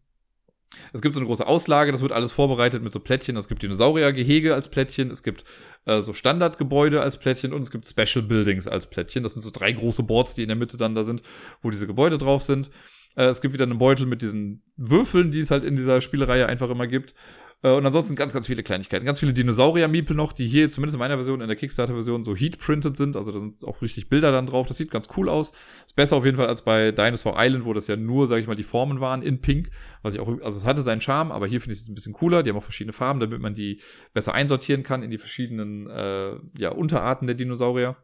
Es 0.93 1.01
gibt 1.01 1.15
so 1.15 1.21
eine 1.21 1.27
große 1.27 1.47
Auslage, 1.47 1.93
das 1.93 2.03
wird 2.03 2.13
alles 2.13 2.33
vorbereitet 2.33 2.83
mit 2.83 2.93
so 2.93 3.01
Plättchen. 3.01 3.37
Es 3.37 3.49
gibt 3.49 3.63
Dinosauriergehege 3.63 4.55
als 4.55 4.69
Plättchen, 4.69 5.11
es 5.11 5.23
gibt 5.23 5.45
äh, 5.85 6.01
so 6.01 6.13
Standardgebäude 6.13 7.01
als 7.01 7.19
Plättchen 7.19 7.53
und 7.53 7.63
es 7.63 7.71
gibt 7.71 7.87
Special 7.87 8.25
Buildings 8.25 8.67
als 8.67 8.89
Plättchen. 8.89 9.23
Das 9.23 9.35
sind 9.35 9.43
so 9.43 9.51
drei 9.51 9.73
große 9.73 10.03
Boards, 10.03 10.35
die 10.35 10.43
in 10.43 10.49
der 10.49 10.57
Mitte 10.57 10.77
dann 10.77 10.95
da 10.95 11.05
sind, 11.05 11.23
wo 11.63 11.71
diese 11.71 11.87
Gebäude 11.87 12.19
drauf 12.19 12.43
sind. 12.43 12.71
Äh, 13.17 13.25
es 13.25 13.41
gibt 13.41 13.55
wieder 13.55 13.65
einen 13.65 13.79
Beutel 13.79 14.07
mit 14.07 14.23
diesen 14.23 14.63
Würfeln, 14.77 15.31
die 15.31 15.41
es 15.41 15.51
halt 15.51 15.65
in 15.65 15.77
dieser 15.77 16.01
Spielereihe 16.01 16.47
einfach 16.47 16.71
immer 16.71 16.87
gibt. 16.87 17.15
Äh, 17.63 17.71
und 17.71 17.87
ansonsten 17.87 18.17
ganz, 18.17 18.33
ganz 18.33 18.47
viele 18.47 18.63
Kleinigkeiten. 18.63 19.07
Ganz 19.07 19.21
viele 19.21 19.33
Dinosaurier-Miepel 19.33 20.15
noch, 20.15 20.33
die 20.33 20.47
hier 20.47 20.69
zumindest 20.69 20.95
in 20.95 20.99
meiner 20.99 21.17
Version, 21.17 21.41
in 21.41 21.49
der 21.49 21.57
Kickstarter-Version, 21.57 22.25
so 22.25 22.35
heat-printed 22.35 22.97
sind. 22.97 23.17
Also 23.17 23.33
da 23.33 23.39
sind 23.39 23.63
auch 23.65 23.83
richtig 23.83 24.09
Bilder 24.09 24.33
dann 24.33 24.47
drauf. 24.47 24.67
Das 24.67 24.77
sieht 24.77 24.91
ganz 24.91 25.09
cool 25.17 25.29
aus. 25.29 25.53
Ist 25.87 25.97
besser 25.97 26.17
auf 26.17 26.25
jeden 26.25 26.37
Fall 26.37 26.49
als 26.49 26.63
bei 26.63 26.93
Dinosaur 26.93 27.35
Island, 27.39 27.65
wo 27.65 27.73
das 27.73 27.87
ja 27.87 27.97
nur, 27.97 28.27
sag 28.27 28.39
ich 28.39 28.47
mal, 28.47 28.57
die 28.57 28.63
Formen 28.63 29.01
waren 29.01 29.23
in 29.23 29.41
Pink. 29.41 29.71
Was 30.03 30.15
ich 30.15 30.21
auch, 30.21 30.29
also 30.43 30.59
es 30.59 30.67
hatte 30.67 30.83
seinen 30.83 31.01
Charme, 31.01 31.33
aber 31.33 31.47
hier 31.47 31.61
finde 31.61 31.75
ich 31.75 31.83
es 31.83 31.89
ein 31.89 31.95
bisschen 31.95 32.13
cooler. 32.13 32.43
Die 32.43 32.51
haben 32.51 32.57
auch 32.57 32.65
verschiedene 32.65 32.93
Farben, 32.93 33.21
damit 33.21 33.41
man 33.41 33.55
die 33.55 33.81
besser 34.13 34.35
einsortieren 34.35 34.83
kann 34.83 35.03
in 35.03 35.11
die 35.11 35.19
verschiedenen 35.19 35.89
äh, 35.89 36.37
ja, 36.59 36.71
Unterarten 36.71 37.27
der 37.27 37.37
Dinosaurier. 37.37 37.97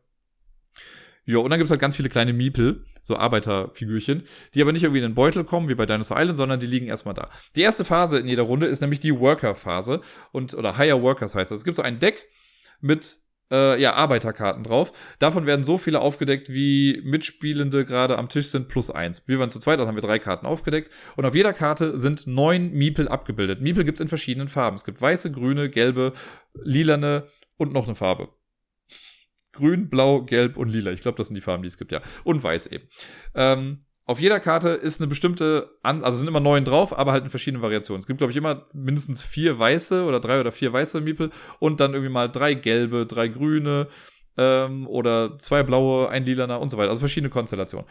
Ja, 1.24 1.38
und 1.38 1.50
dann 1.50 1.58
gibt's 1.58 1.70
halt 1.70 1.80
ganz 1.80 1.96
viele 1.96 2.08
kleine 2.08 2.32
Miepel, 2.32 2.84
so 3.02 3.16
Arbeiterfigürchen, 3.16 4.24
die 4.54 4.62
aber 4.62 4.72
nicht 4.72 4.84
irgendwie 4.84 5.00
in 5.00 5.08
den 5.08 5.14
Beutel 5.14 5.44
kommen, 5.44 5.68
wie 5.68 5.74
bei 5.74 5.86
Dinosaur 5.86 6.18
Island, 6.18 6.36
sondern 6.36 6.60
die 6.60 6.66
liegen 6.66 6.86
erstmal 6.86 7.14
da. 7.14 7.28
Die 7.56 7.62
erste 7.62 7.84
Phase 7.84 8.18
in 8.18 8.26
jeder 8.26 8.44
Runde 8.44 8.66
ist 8.66 8.80
nämlich 8.80 9.00
die 9.00 9.18
Worker-Phase 9.18 10.00
und, 10.30 10.54
oder 10.54 10.76
Higher 10.78 11.02
Workers 11.02 11.34
heißt 11.34 11.50
das. 11.50 11.58
Es 11.58 11.64
gibt 11.64 11.76
so 11.76 11.82
ein 11.82 11.98
Deck 11.98 12.28
mit 12.80 13.22
äh, 13.52 13.80
ja, 13.80 13.92
Arbeiterkarten 13.94 14.64
drauf. 14.64 14.92
Davon 15.18 15.46
werden 15.46 15.64
so 15.64 15.78
viele 15.78 16.00
aufgedeckt, 16.00 16.48
wie 16.48 17.00
Mitspielende 17.04 17.84
gerade 17.84 18.18
am 18.18 18.28
Tisch 18.28 18.48
sind, 18.48 18.68
plus 18.68 18.90
eins. 18.90 19.28
Wir 19.28 19.38
waren 19.38 19.50
zu 19.50 19.60
zweit, 19.60 19.78
also 19.78 19.86
haben 19.86 19.96
wir 19.96 20.02
drei 20.02 20.18
Karten 20.18 20.46
aufgedeckt. 20.46 20.90
Und 21.16 21.24
auf 21.24 21.34
jeder 21.34 21.52
Karte 21.52 21.98
sind 21.98 22.26
neun 22.26 22.72
Miepel 22.72 23.08
abgebildet. 23.08 23.60
Miepel 23.60 23.84
gibt's 23.84 24.00
in 24.00 24.08
verschiedenen 24.08 24.48
Farben. 24.48 24.76
Es 24.76 24.84
gibt 24.84 25.00
weiße, 25.00 25.30
grüne, 25.30 25.68
gelbe, 25.68 26.12
lilane 26.54 27.28
und 27.58 27.72
noch 27.72 27.86
eine 27.86 27.94
Farbe. 27.94 28.30
Grün, 29.52 29.88
Blau, 29.88 30.22
Gelb 30.22 30.56
und 30.56 30.68
Lila. 30.68 30.90
Ich 30.92 31.00
glaube, 31.00 31.16
das 31.16 31.28
sind 31.28 31.34
die 31.34 31.40
Farben, 31.40 31.62
die 31.62 31.68
es 31.68 31.78
gibt, 31.78 31.92
ja. 31.92 32.00
Und 32.24 32.42
Weiß 32.42 32.66
eben. 32.68 32.84
Ähm, 33.34 33.78
auf 34.04 34.20
jeder 34.20 34.40
Karte 34.40 34.70
ist 34.70 35.00
eine 35.00 35.08
bestimmte, 35.08 35.70
An 35.82 36.02
also 36.02 36.18
sind 36.18 36.26
immer 36.26 36.40
neun 36.40 36.64
drauf, 36.64 36.96
aber 36.96 37.12
halt 37.12 37.24
in 37.24 37.30
verschiedenen 37.30 37.62
Variationen. 37.62 38.00
Es 38.00 38.06
gibt, 38.06 38.18
glaube 38.18 38.32
ich, 38.32 38.36
immer 38.36 38.66
mindestens 38.74 39.22
vier 39.22 39.58
weiße 39.58 40.04
oder 40.04 40.18
drei 40.18 40.40
oder 40.40 40.50
vier 40.50 40.72
weiße 40.72 41.00
Miepel 41.00 41.30
und 41.60 41.80
dann 41.80 41.92
irgendwie 41.94 42.12
mal 42.12 42.28
drei 42.28 42.54
gelbe, 42.54 43.06
drei 43.06 43.28
grüne 43.28 43.86
ähm, 44.36 44.88
oder 44.88 45.38
zwei 45.38 45.62
blaue, 45.62 46.08
ein 46.08 46.24
lilaner 46.24 46.60
und 46.60 46.70
so 46.70 46.78
weiter. 46.78 46.90
Also 46.90 47.00
verschiedene 47.00 47.30
Konstellationen. 47.30 47.86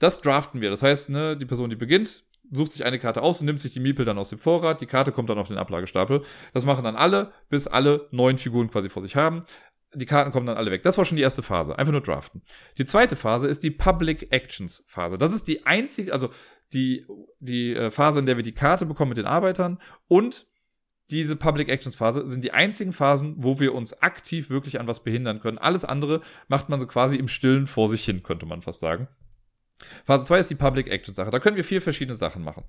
Das 0.00 0.20
draften 0.20 0.60
wir. 0.60 0.68
Das 0.68 0.82
heißt, 0.82 1.08
ne, 1.08 1.36
die 1.36 1.46
Person, 1.46 1.70
die 1.70 1.76
beginnt, 1.76 2.24
sucht 2.50 2.72
sich 2.72 2.84
eine 2.84 2.98
Karte 2.98 3.22
aus 3.22 3.40
und 3.40 3.46
nimmt 3.46 3.60
sich 3.60 3.72
die 3.72 3.80
Miepel 3.80 4.04
dann 4.04 4.18
aus 4.18 4.28
dem 4.28 4.38
Vorrat. 4.38 4.82
Die 4.82 4.86
Karte 4.86 5.12
kommt 5.12 5.30
dann 5.30 5.38
auf 5.38 5.48
den 5.48 5.56
Ablagestapel. 5.56 6.22
Das 6.52 6.66
machen 6.66 6.84
dann 6.84 6.96
alle, 6.96 7.32
bis 7.48 7.66
alle 7.66 8.06
neun 8.10 8.36
Figuren 8.36 8.70
quasi 8.70 8.90
vor 8.90 9.00
sich 9.00 9.16
haben 9.16 9.46
die 9.94 10.06
Karten 10.06 10.32
kommen 10.32 10.46
dann 10.46 10.56
alle 10.56 10.70
weg. 10.70 10.82
Das 10.82 10.98
war 10.98 11.04
schon 11.04 11.16
die 11.16 11.22
erste 11.22 11.42
Phase. 11.42 11.78
Einfach 11.78 11.92
nur 11.92 12.00
draften. 12.00 12.42
Die 12.78 12.84
zweite 12.84 13.16
Phase 13.16 13.48
ist 13.48 13.62
die 13.62 13.70
Public 13.70 14.32
Actions 14.32 14.84
Phase. 14.88 15.16
Das 15.16 15.32
ist 15.32 15.48
die 15.48 15.66
einzige, 15.66 16.12
also 16.12 16.30
die, 16.72 17.06
die 17.40 17.74
äh, 17.74 17.90
Phase, 17.90 18.18
in 18.18 18.26
der 18.26 18.36
wir 18.36 18.42
die 18.42 18.52
Karte 18.52 18.86
bekommen 18.86 19.10
mit 19.10 19.18
den 19.18 19.26
Arbeitern 19.26 19.78
und 20.08 20.46
diese 21.10 21.36
Public 21.36 21.68
Actions 21.68 21.96
Phase 21.96 22.26
sind 22.26 22.44
die 22.44 22.52
einzigen 22.52 22.92
Phasen, 22.92 23.34
wo 23.36 23.60
wir 23.60 23.74
uns 23.74 24.02
aktiv 24.02 24.48
wirklich 24.48 24.80
an 24.80 24.88
was 24.88 25.04
behindern 25.04 25.40
können. 25.40 25.58
Alles 25.58 25.84
andere 25.84 26.22
macht 26.48 26.68
man 26.68 26.80
so 26.80 26.86
quasi 26.86 27.16
im 27.16 27.28
Stillen 27.28 27.66
vor 27.66 27.88
sich 27.88 28.04
hin, 28.04 28.22
könnte 28.22 28.46
man 28.46 28.62
fast 28.62 28.80
sagen. 28.80 29.08
Phase 30.04 30.24
2 30.24 30.38
ist 30.38 30.50
die 30.50 30.54
Public 30.54 30.88
Action 30.88 31.14
Sache. 31.14 31.30
Da 31.30 31.40
können 31.40 31.56
wir 31.56 31.64
vier 31.64 31.82
verschiedene 31.82 32.14
Sachen 32.14 32.42
machen. 32.42 32.64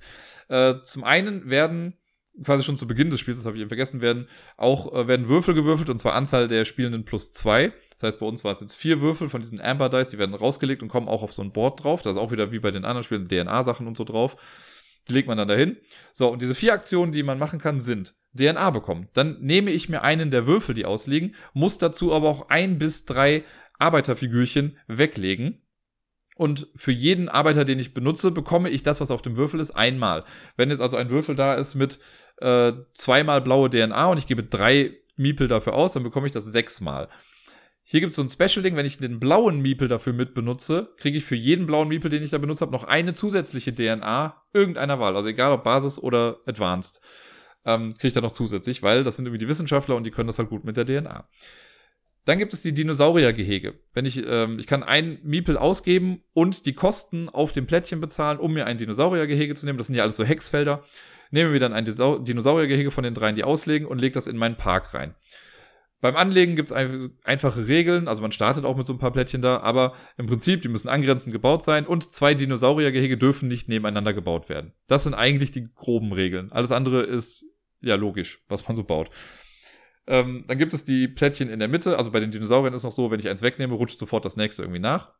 Äh, 0.49 0.81
zum 0.81 1.03
einen 1.03 1.49
werden 1.49 1.97
quasi 2.43 2.63
schon 2.63 2.77
zu 2.77 2.87
Beginn 2.87 3.09
des 3.09 3.19
Spiels, 3.19 3.37
das 3.37 3.45
habe 3.45 3.55
ich 3.55 3.61
eben 3.61 3.69
vergessen, 3.69 4.01
werden 4.01 4.27
auch 4.57 4.93
äh, 4.93 5.07
werden 5.07 5.27
Würfel 5.27 5.53
gewürfelt 5.53 5.89
und 5.89 5.99
zwar 5.99 6.13
Anzahl 6.13 6.47
der 6.47 6.65
Spielenden 6.65 7.05
plus 7.05 7.33
zwei. 7.33 7.73
Das 7.93 8.03
heißt, 8.03 8.19
bei 8.19 8.25
uns 8.25 8.43
war 8.43 8.51
es 8.51 8.61
jetzt 8.61 8.75
vier 8.75 9.01
Würfel 9.01 9.29
von 9.29 9.41
diesen 9.41 9.61
Amber 9.61 9.89
Dice, 9.89 10.09
die 10.09 10.17
werden 10.17 10.35
rausgelegt 10.35 10.83
und 10.83 10.89
kommen 10.89 11.07
auch 11.07 11.23
auf 11.23 11.33
so 11.33 11.41
ein 11.41 11.51
Board 11.51 11.83
drauf. 11.83 12.01
Da 12.01 12.09
ist 12.09 12.17
auch 12.17 12.31
wieder 12.31 12.51
wie 12.51 12.59
bei 12.59 12.71
den 12.71 12.85
anderen 12.85 13.03
Spielen 13.03 13.27
DNA-Sachen 13.27 13.87
und 13.87 13.95
so 13.95 14.03
drauf. 14.03 14.35
Die 15.07 15.13
legt 15.13 15.27
man 15.27 15.37
dann 15.37 15.47
dahin. 15.47 15.77
So, 16.13 16.29
und 16.29 16.41
diese 16.41 16.55
vier 16.55 16.73
Aktionen, 16.73 17.11
die 17.11 17.23
man 17.23 17.39
machen 17.39 17.59
kann, 17.59 17.79
sind 17.79 18.15
DNA 18.37 18.69
bekommen. 18.71 19.07
Dann 19.13 19.39
nehme 19.39 19.71
ich 19.71 19.87
mir 19.87 20.01
einen 20.01 20.31
der 20.31 20.47
Würfel, 20.47 20.75
die 20.75 20.85
ausliegen, 20.85 21.35
muss 21.53 21.77
dazu 21.77 22.13
aber 22.13 22.27
auch 22.29 22.49
ein 22.49 22.79
bis 22.79 23.05
drei 23.05 23.43
Arbeiterfigürchen 23.79 24.77
weglegen. 24.87 25.61
Und 26.37 26.67
für 26.75 26.91
jeden 26.91 27.29
Arbeiter, 27.29 27.63
den 27.63 27.79
ich 27.79 27.93
benutze, 27.93 28.29
bekomme 28.29 28.69
ich 28.69 28.83
das, 28.83 28.99
was 28.99 29.09
auf 29.09 29.21
dem 29.21 29.37
Würfel 29.37 29.61
ist, 29.61 29.71
einmal. 29.71 30.25
Wenn 30.57 30.69
jetzt 30.69 30.81
also 30.81 30.97
ein 30.97 31.09
Würfel 31.09 31.35
da 31.35 31.53
ist 31.53 31.75
mit 31.75 31.97
äh, 32.37 32.73
zweimal 32.93 33.41
blaue 33.41 33.69
DNA 33.69 34.07
und 34.07 34.17
ich 34.17 34.27
gebe 34.27 34.43
drei 34.43 34.97
Miepel 35.17 35.47
dafür 35.47 35.73
aus, 35.73 35.93
dann 35.93 36.03
bekomme 36.03 36.27
ich 36.27 36.33
das 36.33 36.45
sechsmal. 36.45 37.09
Hier 37.87 37.99
gibt 37.99 38.09
es 38.09 38.15
so 38.15 38.23
ein 38.23 38.29
Special-Ding, 38.29 38.75
wenn 38.75 38.85
ich 38.85 38.97
den 38.97 39.19
blauen 39.19 39.61
Miepel 39.61 39.87
dafür 39.87 40.11
mit 40.11 40.33
benutze, 40.33 40.89
kriege 40.97 41.19
ich 41.19 41.23
für 41.23 41.35
jeden 41.35 41.67
blauen 41.67 41.87
Miepel, 41.87 42.09
den 42.09 42.23
ich 42.23 42.31
da 42.31 42.39
benutzt 42.39 42.61
habe, 42.61 42.71
noch 42.71 42.83
eine 42.83 43.13
zusätzliche 43.13 43.75
DNA 43.75 44.41
irgendeiner 44.53 44.99
Wahl. 44.99 45.15
Also 45.15 45.29
egal 45.29 45.51
ob 45.51 45.63
Basis 45.63 45.99
oder 45.99 46.39
Advanced. 46.47 46.99
Ähm, 47.63 47.93
kriege 47.93 48.07
ich 48.07 48.13
da 48.13 48.21
noch 48.21 48.31
zusätzlich, 48.31 48.81
weil 48.81 49.03
das 49.03 49.15
sind 49.15 49.25
irgendwie 49.25 49.37
die 49.37 49.47
Wissenschaftler 49.47 49.95
und 49.95 50.03
die 50.03 50.11
können 50.11 50.27
das 50.27 50.39
halt 50.39 50.49
gut 50.49 50.65
mit 50.65 50.77
der 50.77 50.85
DNA. 50.85 51.27
Dann 52.25 52.39
gibt 52.39 52.53
es 52.53 52.63
die 52.63 52.73
Dinosauriergehege. 52.73 53.75
Wenn 53.93 54.05
ich, 54.05 54.23
ähm, 54.25 54.57
ich 54.57 54.65
kann 54.65 54.81
ein 54.81 55.19
Miepel 55.21 55.55
ausgeben 55.55 56.23
und 56.33 56.65
die 56.65 56.73
Kosten 56.73 57.29
auf 57.29 57.51
dem 57.51 57.67
Plättchen 57.67 58.01
bezahlen, 58.01 58.39
um 58.39 58.53
mir 58.53 58.65
ein 58.65 58.79
Dinosauriergehege 58.79 59.53
zu 59.53 59.67
nehmen. 59.67 59.77
Das 59.77 59.87
sind 59.87 59.95
ja 59.95 60.01
alles 60.01 60.15
so 60.15 60.23
Hexfelder 60.23 60.83
nehme 61.31 61.51
mir 61.51 61.59
dann 61.59 61.73
ein 61.73 61.85
Dinosauriergehege 61.85 62.91
von 62.91 63.03
den 63.03 63.13
dreien, 63.13 63.35
die 63.35 63.43
auslegen 63.43 63.87
und 63.87 63.99
lege 63.99 64.13
das 64.13 64.27
in 64.27 64.37
meinen 64.37 64.57
Park 64.57 64.93
rein. 64.93 65.15
Beim 66.01 66.17
Anlegen 66.17 66.55
gibt 66.55 66.69
es 66.69 66.75
einfache 67.23 67.67
Regeln, 67.67 68.07
also 68.07 68.21
man 68.21 68.31
startet 68.31 68.63
auch 68.63 68.75
mit 68.75 68.85
so 68.85 68.93
ein 68.93 68.99
paar 68.99 69.11
Plättchen 69.11 69.41
da, 69.41 69.61
aber 69.61 69.93
im 70.17 70.27
Prinzip, 70.27 70.61
die 70.61 70.67
müssen 70.67 70.89
angrenzend 70.89 71.33
gebaut 71.33 71.63
sein 71.63 71.87
und 71.87 72.11
zwei 72.11 72.35
Dinosauriergehege 72.35 73.17
dürfen 73.17 73.47
nicht 73.47 73.69
nebeneinander 73.69 74.13
gebaut 74.13 74.47
werden. 74.49 74.73
Das 74.87 75.03
sind 75.03 75.13
eigentlich 75.15 75.51
die 75.51 75.67
groben 75.73 76.11
Regeln. 76.11 76.51
Alles 76.51 76.71
andere 76.71 77.01
ist 77.03 77.45
ja 77.81 77.95
logisch, 77.95 78.43
was 78.49 78.67
man 78.67 78.75
so 78.75 78.83
baut. 78.83 79.09
Ähm, 80.07 80.43
dann 80.47 80.57
gibt 80.57 80.73
es 80.73 80.85
die 80.85 81.07
Plättchen 81.07 81.49
in 81.49 81.59
der 81.59 81.67
Mitte. 81.67 81.97
Also 81.97 82.11
bei 82.11 82.19
den 82.19 82.31
Dinosauriern 82.31 82.73
ist 82.73 82.83
noch 82.83 82.91
so, 82.91 83.09
wenn 83.09 83.19
ich 83.19 83.27
eins 83.27 83.41
wegnehme, 83.41 83.73
rutscht 83.73 83.97
sofort 83.97 84.25
das 84.25 84.37
nächste 84.37 84.61
irgendwie 84.61 84.79
nach. 84.79 85.13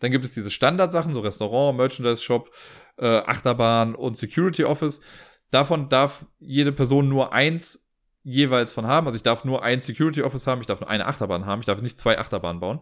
Dann 0.00 0.10
gibt 0.10 0.24
es 0.24 0.34
diese 0.34 0.50
Standardsachen, 0.50 1.14
so 1.14 1.20
Restaurant, 1.20 1.76
Merchandise 1.76 2.22
Shop, 2.22 2.50
äh, 2.98 3.18
Achterbahn 3.18 3.94
und 3.94 4.16
Security 4.16 4.64
Office. 4.64 5.02
Davon 5.50 5.88
darf 5.88 6.26
jede 6.38 6.72
Person 6.72 7.08
nur 7.08 7.32
eins 7.32 7.90
jeweils 8.22 8.72
von 8.72 8.86
haben. 8.86 9.06
Also 9.06 9.16
ich 9.16 9.22
darf 9.22 9.44
nur 9.44 9.62
ein 9.62 9.80
Security 9.80 10.22
Office 10.22 10.46
haben, 10.46 10.60
ich 10.60 10.66
darf 10.66 10.80
nur 10.80 10.90
eine 10.90 11.06
Achterbahn 11.06 11.46
haben, 11.46 11.60
ich 11.60 11.66
darf 11.66 11.80
nicht 11.80 11.98
zwei 11.98 12.18
Achterbahnen 12.18 12.60
bauen. 12.60 12.80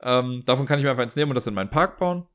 Ähm, 0.00 0.42
davon 0.46 0.66
kann 0.66 0.78
ich 0.78 0.84
mir 0.84 0.90
einfach 0.90 1.02
eins 1.02 1.16
nehmen 1.16 1.30
und 1.32 1.34
das 1.34 1.46
in 1.46 1.54
meinen 1.54 1.70
Park 1.70 1.98
bauen. 1.98 2.26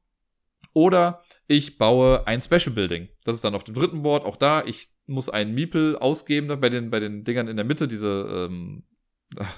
Oder 0.73 1.21
ich 1.47 1.77
baue 1.77 2.27
ein 2.27 2.41
Special 2.41 2.75
Building. 2.75 3.07
Das 3.23 3.35
ist 3.35 3.43
dann 3.43 3.55
auf 3.55 3.63
dem 3.63 3.75
dritten 3.75 4.01
Board. 4.03 4.25
Auch 4.25 4.35
da, 4.35 4.63
ich 4.63 4.89
muss 5.05 5.29
einen 5.29 5.53
Miepel 5.53 5.97
ausgeben 5.97 6.59
bei 6.59 6.69
den, 6.69 6.89
bei 6.89 6.99
den 6.99 7.23
Dingern 7.23 7.47
in 7.47 7.55
der 7.55 7.65
Mitte, 7.65 7.87
diese 7.87 8.47
ähm, 8.49 8.83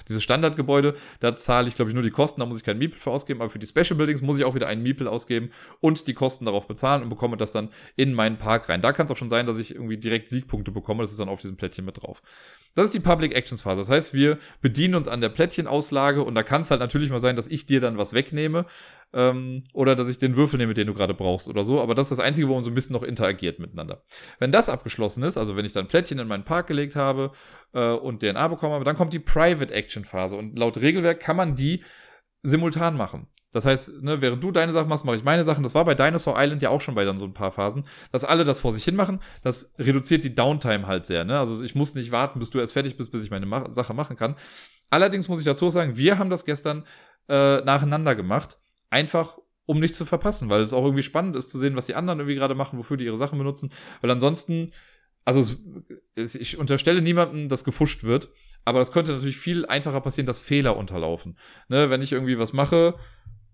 dieses 0.08 0.22
Standardgebäude, 0.22 0.94
da 1.20 1.36
zahle 1.36 1.68
ich, 1.68 1.76
glaube 1.76 1.90
ich, 1.90 1.94
nur 1.94 2.02
die 2.02 2.10
Kosten, 2.10 2.40
da 2.40 2.46
muss 2.46 2.56
ich 2.56 2.64
keinen 2.64 2.78
Miepel 2.78 2.98
für 2.98 3.10
ausgeben, 3.10 3.40
aber 3.40 3.50
für 3.50 3.60
die 3.60 3.66
Special 3.66 3.96
Buildings 3.96 4.20
muss 4.20 4.36
ich 4.36 4.44
auch 4.44 4.54
wieder 4.54 4.66
einen 4.66 4.82
Miepel 4.82 5.06
ausgeben 5.06 5.50
und 5.80 6.06
die 6.06 6.14
Kosten 6.14 6.44
darauf 6.44 6.66
bezahlen 6.66 7.02
und 7.02 7.08
bekomme 7.08 7.36
das 7.36 7.52
dann 7.52 7.70
in 7.96 8.12
meinen 8.12 8.36
Park 8.36 8.68
rein. 8.68 8.82
Da 8.82 8.92
kann 8.92 9.06
es 9.06 9.12
auch 9.12 9.16
schon 9.16 9.28
sein, 9.28 9.46
dass 9.46 9.58
ich 9.58 9.74
irgendwie 9.74 9.96
direkt 9.96 10.28
Siegpunkte 10.28 10.72
bekomme, 10.72 11.02
das 11.02 11.12
ist 11.12 11.20
dann 11.20 11.28
auf 11.28 11.40
diesem 11.40 11.56
Plättchen 11.56 11.84
mit 11.84 12.02
drauf. 12.02 12.22
Das 12.74 12.86
ist 12.86 12.94
die 12.94 13.00
Public 13.00 13.34
Actions 13.34 13.62
Phase. 13.62 13.80
Das 13.80 13.90
heißt, 13.90 14.14
wir 14.14 14.38
bedienen 14.60 14.94
uns 14.94 15.08
an 15.08 15.20
der 15.20 15.28
Plättchenauslage 15.28 16.22
und 16.22 16.34
da 16.34 16.42
kann 16.42 16.62
es 16.62 16.70
halt 16.70 16.80
natürlich 16.80 17.10
mal 17.10 17.20
sein, 17.20 17.36
dass 17.36 17.48
ich 17.48 17.66
dir 17.66 17.80
dann 17.80 17.96
was 17.96 18.12
wegnehme 18.12 18.66
ähm, 19.12 19.64
oder 19.72 19.96
dass 19.96 20.08
ich 20.08 20.18
den 20.18 20.36
Würfel 20.36 20.58
nehme, 20.58 20.74
den 20.74 20.86
du 20.86 20.94
gerade 20.94 21.14
brauchst 21.14 21.48
oder 21.48 21.64
so. 21.64 21.80
Aber 21.80 21.94
das 21.94 22.06
ist 22.06 22.18
das 22.18 22.24
Einzige, 22.24 22.48
wo 22.48 22.54
man 22.54 22.62
so 22.62 22.70
ein 22.70 22.74
bisschen 22.74 22.94
noch 22.94 23.02
interagiert 23.02 23.58
miteinander. 23.58 24.02
Wenn 24.38 24.52
das 24.52 24.68
abgeschlossen 24.68 25.22
ist, 25.22 25.36
also 25.36 25.56
wenn 25.56 25.64
ich 25.64 25.72
dann 25.72 25.88
Plättchen 25.88 26.18
in 26.18 26.28
meinen 26.28 26.44
Park 26.44 26.66
gelegt 26.66 26.96
habe 26.96 27.32
äh, 27.72 27.90
und 27.90 28.20
DNA 28.20 28.48
bekommen 28.48 28.74
habe, 28.74 28.84
dann 28.84 28.96
kommt 28.96 29.12
die 29.12 29.18
Private 29.18 29.72
Action 29.72 30.04
Phase 30.04 30.36
und 30.36 30.58
laut 30.58 30.78
Regelwerk 30.78 31.20
kann 31.20 31.36
man 31.36 31.54
die 31.54 31.82
simultan 32.42 32.96
machen. 32.96 33.26
Das 33.52 33.64
heißt, 33.64 34.02
ne, 34.02 34.22
während 34.22 34.44
du 34.44 34.52
deine 34.52 34.72
Sachen 34.72 34.88
machst, 34.88 35.04
mache 35.04 35.16
ich 35.16 35.24
meine 35.24 35.42
Sachen. 35.42 35.64
Das 35.64 35.74
war 35.74 35.84
bei 35.84 35.94
Dinosaur 35.94 36.36
Island 36.38 36.62
ja 36.62 36.70
auch 36.70 36.80
schon 36.80 36.94
bei 36.94 37.04
dann 37.04 37.18
so 37.18 37.24
ein 37.24 37.34
paar 37.34 37.50
Phasen, 37.50 37.84
dass 38.12 38.24
alle 38.24 38.44
das 38.44 38.60
vor 38.60 38.72
sich 38.72 38.84
hin 38.84 38.94
machen. 38.94 39.20
Das 39.42 39.74
reduziert 39.78 40.22
die 40.22 40.34
Downtime 40.34 40.86
halt 40.86 41.04
sehr. 41.04 41.24
Ne? 41.24 41.38
Also 41.38 41.62
ich 41.62 41.74
muss 41.74 41.96
nicht 41.96 42.12
warten, 42.12 42.38
bis 42.38 42.50
du 42.50 42.60
erst 42.60 42.74
fertig 42.74 42.96
bist, 42.96 43.10
bis 43.10 43.24
ich 43.24 43.30
meine 43.30 43.46
Ma 43.46 43.68
Sache 43.70 43.92
machen 43.92 44.16
kann. 44.16 44.36
Allerdings 44.88 45.28
muss 45.28 45.40
ich 45.40 45.44
dazu 45.44 45.68
sagen, 45.68 45.96
wir 45.96 46.18
haben 46.18 46.30
das 46.30 46.44
gestern 46.44 46.84
äh, 47.28 47.60
nacheinander 47.62 48.14
gemacht. 48.14 48.58
Einfach, 48.90 49.38
um 49.66 49.80
nichts 49.80 49.98
zu 49.98 50.04
verpassen, 50.04 50.48
weil 50.48 50.62
es 50.62 50.72
auch 50.72 50.84
irgendwie 50.84 51.02
spannend 51.02 51.36
ist 51.36 51.50
zu 51.50 51.58
sehen, 51.58 51.76
was 51.76 51.86
die 51.86 51.94
anderen 51.94 52.18
irgendwie 52.20 52.36
gerade 52.36 52.54
machen, 52.54 52.78
wofür 52.78 52.96
die 52.96 53.04
ihre 53.04 53.16
Sachen 53.16 53.38
benutzen. 53.38 53.72
Weil 54.00 54.10
ansonsten, 54.10 54.72
also 55.24 55.54
es, 56.14 56.34
ich 56.34 56.58
unterstelle 56.58 57.00
niemandem, 57.00 57.48
dass 57.48 57.64
gefuscht 57.64 58.04
wird. 58.04 58.30
Aber 58.64 58.78
das 58.78 58.92
könnte 58.92 59.12
natürlich 59.12 59.38
viel 59.38 59.64
einfacher 59.64 60.02
passieren, 60.02 60.26
dass 60.26 60.40
Fehler 60.40 60.76
unterlaufen. 60.76 61.38
Ne, 61.68 61.88
wenn 61.88 62.02
ich 62.02 62.12
irgendwie 62.12 62.38
was 62.38 62.52
mache, 62.52 62.96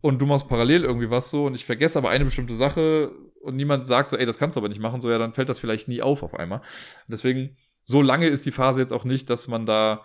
und 0.00 0.20
du 0.20 0.26
machst 0.26 0.48
parallel 0.48 0.84
irgendwie 0.84 1.10
was 1.10 1.30
so 1.30 1.46
und 1.46 1.54
ich 1.54 1.64
vergesse 1.64 1.98
aber 1.98 2.10
eine 2.10 2.24
bestimmte 2.24 2.54
Sache 2.54 3.10
und 3.40 3.56
niemand 3.56 3.86
sagt 3.86 4.10
so, 4.10 4.16
ey, 4.16 4.26
das 4.26 4.38
kannst 4.38 4.56
du 4.56 4.60
aber 4.60 4.68
nicht 4.68 4.80
machen, 4.80 5.00
so 5.00 5.10
ja, 5.10 5.18
dann 5.18 5.34
fällt 5.34 5.48
das 5.48 5.58
vielleicht 5.58 5.88
nie 5.88 6.02
auf 6.02 6.22
auf 6.22 6.34
einmal. 6.34 6.62
Deswegen, 7.08 7.56
so 7.84 8.02
lange 8.02 8.28
ist 8.28 8.46
die 8.46 8.52
Phase 8.52 8.80
jetzt 8.80 8.92
auch 8.92 9.04
nicht, 9.04 9.30
dass 9.30 9.48
man 9.48 9.66
da, 9.66 10.04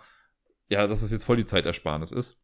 ja, 0.68 0.86
dass 0.86 1.02
es 1.02 1.12
jetzt 1.12 1.24
voll 1.24 1.36
die 1.36 1.44
Zeitersparnis 1.44 2.12
ist. 2.12 2.40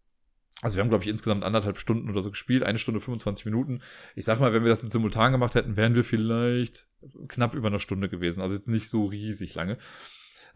Also 0.61 0.77
wir 0.77 0.83
haben, 0.83 0.89
glaube 0.89 1.05
ich, 1.05 1.11
insgesamt 1.11 1.45
anderthalb 1.45 1.79
Stunden 1.79 2.11
oder 2.11 2.21
so 2.21 2.31
gespielt, 2.31 2.65
eine 2.65 2.79
Stunde 2.79 3.01
25 3.01 3.45
Minuten. 3.45 3.81
Ich 4.17 4.25
sag 4.25 4.41
mal, 4.41 4.53
wenn 4.53 4.65
wir 4.65 4.71
das 4.71 4.83
jetzt 4.83 4.93
simultan 4.93 5.31
gemacht 5.31 5.55
hätten, 5.55 5.77
wären 5.77 5.95
wir 5.95 6.03
vielleicht 6.03 6.89
knapp 7.29 7.55
über 7.55 7.69
eine 7.69 7.79
Stunde 7.79 8.09
gewesen. 8.09 8.41
Also 8.41 8.55
jetzt 8.55 8.69
nicht 8.69 8.89
so 8.89 9.07
riesig 9.07 9.55
lange. 9.55 9.79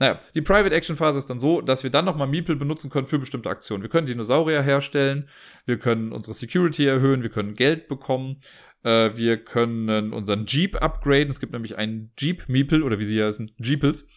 Naja, 0.01 0.19
die 0.35 0.41
Private 0.41 0.75
Action 0.75 0.97
Phase 0.97 1.19
ist 1.21 1.31
dann 1.31 1.39
so, 1.39 1.61
dass 1.61 1.85
wir 1.85 1.91
dann 1.91 2.05
nochmal 2.05 2.27
Meeple 2.27 2.57
benutzen 2.57 2.91
können 2.91 3.07
für 3.07 3.21
bestimmte 3.21 3.51
Aktionen. 3.51 3.83
Wir 3.83 3.91
können 3.91 4.07
Dinosaurier 4.07 4.63
herstellen, 4.63 5.29
wir 5.67 5.79
können 5.79 6.11
unsere 6.11 6.35
Security 6.35 6.85
erhöhen, 6.85 7.23
wir 7.23 7.31
können 7.31 7.55
Geld 7.55 7.87
bekommen, 7.87 8.43
äh, 8.83 9.11
wir 9.15 9.37
können 9.37 10.13
unseren 10.13 10.47
Jeep 10.47 10.83
upgraden. 10.83 11.29
Es 11.29 11.39
gibt 11.39 11.53
nämlich 11.53 11.79
einen 11.79 12.13
Jeep 12.19 12.49
Meeple 12.49 12.83
oder 12.83 12.99
wie 12.99 13.05
sie 13.05 13.23
heißen, 13.23 13.53
Jeeples. 13.63 14.09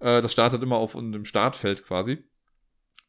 Äh, 0.00 0.20
das 0.20 0.32
startet 0.32 0.62
immer 0.62 0.76
auf 0.76 0.92
dem 0.92 1.24
Startfeld 1.24 1.86
quasi. 1.86 2.24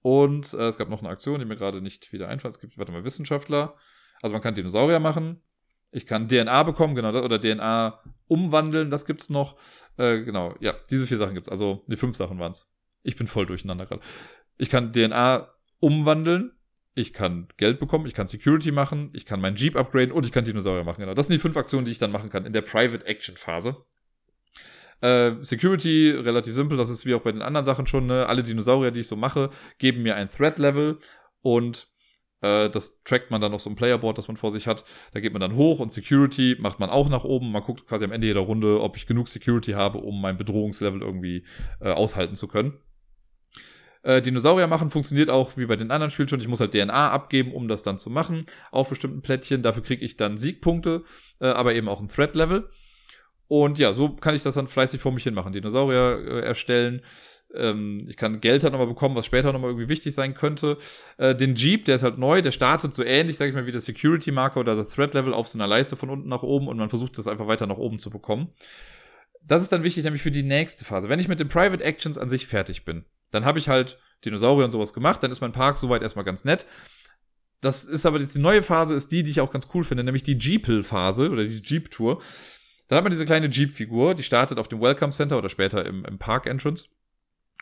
Und 0.01 0.53
äh, 0.53 0.67
es 0.67 0.77
gab 0.77 0.89
noch 0.89 0.99
eine 0.99 1.09
Aktion, 1.09 1.39
die 1.39 1.45
mir 1.45 1.57
gerade 1.57 1.81
nicht 1.81 2.11
wieder 2.11 2.27
einfällt. 2.27 2.53
Es 2.53 2.59
gibt, 2.59 2.77
warte 2.77 2.91
mal, 2.91 3.03
Wissenschaftler. 3.03 3.75
Also 4.21 4.33
man 4.33 4.41
kann 4.41 4.55
Dinosaurier 4.55 4.99
machen. 4.99 5.41
Ich 5.91 6.05
kann 6.05 6.27
DNA 6.27 6.63
bekommen, 6.63 6.95
genau, 6.95 7.09
oder 7.09 7.39
DNA 7.39 7.99
umwandeln, 8.27 8.89
das 8.89 9.05
gibt's 9.05 9.29
noch. 9.29 9.57
Äh, 9.97 10.21
genau, 10.21 10.55
ja, 10.61 10.73
diese 10.89 11.05
vier 11.05 11.17
Sachen 11.17 11.33
gibt's. 11.33 11.49
Also, 11.49 11.83
die 11.87 11.97
fünf 11.97 12.15
Sachen 12.15 12.39
waren's. 12.39 12.71
Ich 13.03 13.17
bin 13.17 13.27
voll 13.27 13.45
durcheinander 13.45 13.85
gerade. 13.85 14.01
Ich 14.57 14.69
kann 14.69 14.93
DNA 14.93 15.49
umwandeln, 15.79 16.53
ich 16.93 17.11
kann 17.11 17.49
Geld 17.57 17.79
bekommen, 17.79 18.05
ich 18.05 18.13
kann 18.13 18.25
Security 18.25 18.71
machen, 18.71 19.09
ich 19.13 19.25
kann 19.25 19.41
meinen 19.41 19.57
Jeep 19.57 19.75
upgraden 19.75 20.13
und 20.13 20.25
ich 20.25 20.31
kann 20.31 20.45
Dinosaurier 20.45 20.85
machen. 20.85 21.01
Genau, 21.01 21.13
das 21.13 21.27
sind 21.27 21.33
die 21.33 21.41
fünf 21.41 21.57
Aktionen, 21.57 21.83
die 21.83 21.91
ich 21.91 21.99
dann 21.99 22.11
machen 22.11 22.29
kann 22.29 22.45
in 22.45 22.53
der 22.53 22.61
Private 22.61 23.05
Action 23.05 23.35
Phase. 23.35 23.83
Äh, 25.01 25.33
Security, 25.41 26.11
relativ 26.11 26.53
simpel, 26.53 26.77
das 26.77 26.89
ist 26.89 27.05
wie 27.05 27.15
auch 27.15 27.21
bei 27.21 27.31
den 27.31 27.41
anderen 27.41 27.65
Sachen 27.65 27.87
schon. 27.87 28.07
Ne? 28.07 28.27
Alle 28.27 28.43
Dinosaurier, 28.43 28.91
die 28.91 29.01
ich 29.01 29.07
so 29.07 29.15
mache, 29.15 29.49
geben 29.79 30.03
mir 30.03 30.15
ein 30.15 30.29
Threat-Level 30.29 30.99
und 31.41 31.87
äh, 32.41 32.69
das 32.69 33.03
trackt 33.03 33.31
man 33.31 33.41
dann 33.41 33.53
auf 33.53 33.61
so 33.61 33.69
einem 33.69 33.77
Playerboard, 33.77 34.17
das 34.17 34.27
man 34.27 34.37
vor 34.37 34.51
sich 34.51 34.67
hat. 34.67 34.83
Da 35.13 35.19
geht 35.19 35.33
man 35.33 35.41
dann 35.41 35.55
hoch 35.55 35.79
und 35.79 35.91
Security 35.91 36.55
macht 36.59 36.79
man 36.79 36.89
auch 36.89 37.09
nach 37.09 37.23
oben. 37.23 37.51
Man 37.51 37.63
guckt 37.63 37.87
quasi 37.87 38.05
am 38.05 38.11
Ende 38.11 38.27
jeder 38.27 38.41
Runde, 38.41 38.81
ob 38.81 38.97
ich 38.97 39.05
genug 39.05 39.27
Security 39.27 39.73
habe, 39.73 39.99
um 39.99 40.21
mein 40.21 40.37
Bedrohungslevel 40.37 41.01
irgendwie 41.01 41.45
äh, 41.79 41.91
aushalten 41.91 42.35
zu 42.35 42.47
können. 42.47 42.77
Äh, 44.03 44.21
Dinosaurier 44.21 44.67
machen 44.67 44.89
funktioniert 44.89 45.29
auch 45.29 45.57
wie 45.57 45.67
bei 45.67 45.75
den 45.75 45.91
anderen 45.91 46.09
Spielen 46.09 46.27
schon. 46.27 46.41
Ich 46.41 46.47
muss 46.47 46.59
halt 46.59 46.71
DNA 46.71 47.11
abgeben, 47.11 47.53
um 47.53 47.67
das 47.67 47.83
dann 47.83 47.99
zu 47.99 48.09
machen 48.09 48.45
auf 48.71 48.89
bestimmten 48.89 49.21
Plättchen. 49.21 49.61
Dafür 49.61 49.83
kriege 49.83 50.03
ich 50.03 50.17
dann 50.17 50.37
Siegpunkte, 50.37 51.03
äh, 51.39 51.47
aber 51.47 51.75
eben 51.75 51.87
auch 51.87 52.01
ein 52.01 52.07
Threat-Level. 52.07 52.69
Und 53.51 53.79
ja, 53.79 53.91
so 53.91 54.07
kann 54.07 54.33
ich 54.33 54.43
das 54.43 54.55
dann 54.55 54.67
fleißig 54.67 55.01
vor 55.01 55.11
mich 55.11 55.25
hin 55.25 55.33
machen. 55.33 55.51
Dinosaurier 55.51 56.23
äh, 56.25 56.39
erstellen, 56.39 57.01
ähm, 57.53 58.05
ich 58.07 58.15
kann 58.15 58.39
Geld 58.39 58.63
halt 58.63 58.71
nochmal 58.71 58.87
bekommen, 58.87 59.13
was 59.13 59.25
später 59.25 59.51
nochmal 59.51 59.71
irgendwie 59.71 59.89
wichtig 59.89 60.15
sein 60.15 60.33
könnte. 60.35 60.77
Äh, 61.17 61.35
den 61.35 61.55
Jeep, 61.55 61.83
der 61.83 61.95
ist 61.95 62.03
halt 62.03 62.17
neu, 62.17 62.41
der 62.41 62.51
startet 62.51 62.93
so 62.93 63.03
ähnlich, 63.03 63.35
sag 63.35 63.49
ich 63.49 63.53
mal, 63.53 63.65
wie 63.65 63.73
der 63.73 63.81
Security-Marker 63.81 64.61
oder 64.61 64.75
der 64.75 64.87
Threat-Level 64.87 65.33
auf 65.33 65.49
so 65.49 65.57
einer 65.57 65.67
Leiste 65.67 65.97
von 65.97 66.09
unten 66.09 66.29
nach 66.29 66.43
oben 66.43 66.69
und 66.69 66.77
man 66.77 66.87
versucht 66.87 67.17
das 67.17 67.27
einfach 67.27 67.47
weiter 67.47 67.67
nach 67.67 67.75
oben 67.75 67.99
zu 67.99 68.09
bekommen. 68.09 68.53
Das 69.43 69.61
ist 69.61 69.73
dann 69.73 69.83
wichtig, 69.83 70.05
nämlich 70.05 70.21
für 70.21 70.31
die 70.31 70.43
nächste 70.43 70.85
Phase. 70.85 71.09
Wenn 71.09 71.19
ich 71.19 71.27
mit 71.27 71.41
den 71.41 71.49
Private 71.49 71.83
Actions 71.83 72.17
an 72.17 72.29
sich 72.29 72.47
fertig 72.47 72.85
bin, 72.85 73.03
dann 73.31 73.43
habe 73.43 73.59
ich 73.59 73.67
halt 73.67 73.99
Dinosaurier 74.23 74.63
und 74.63 74.71
sowas 74.71 74.93
gemacht, 74.93 75.23
dann 75.23 75.31
ist 75.31 75.41
mein 75.41 75.51
Park 75.51 75.77
soweit 75.77 76.03
erstmal 76.03 76.23
ganz 76.23 76.45
nett. 76.45 76.65
Das 77.59 77.83
ist 77.83 78.05
aber 78.05 78.21
jetzt 78.21 78.33
die 78.33 78.39
neue 78.39 78.63
Phase, 78.63 78.95
ist 78.95 79.11
die, 79.11 79.23
die 79.23 79.31
ich 79.31 79.41
auch 79.41 79.51
ganz 79.51 79.67
cool 79.73 79.83
finde, 79.83 80.05
nämlich 80.05 80.23
die 80.23 80.37
Jeepel-Phase 80.37 81.29
oder 81.29 81.43
die 81.43 81.61
Jeep-Tour. 81.61 82.21
Dann 82.91 82.97
hat 82.97 83.05
man 83.05 83.11
diese 83.11 83.25
kleine 83.25 83.47
Jeep-Figur, 83.47 84.15
die 84.15 84.23
startet 84.23 84.59
auf 84.59 84.67
dem 84.67 84.81
Welcome 84.81 85.13
Center 85.13 85.37
oder 85.37 85.47
später 85.47 85.85
im, 85.85 86.03
im 86.03 86.17
Park-Entrance. 86.17 86.89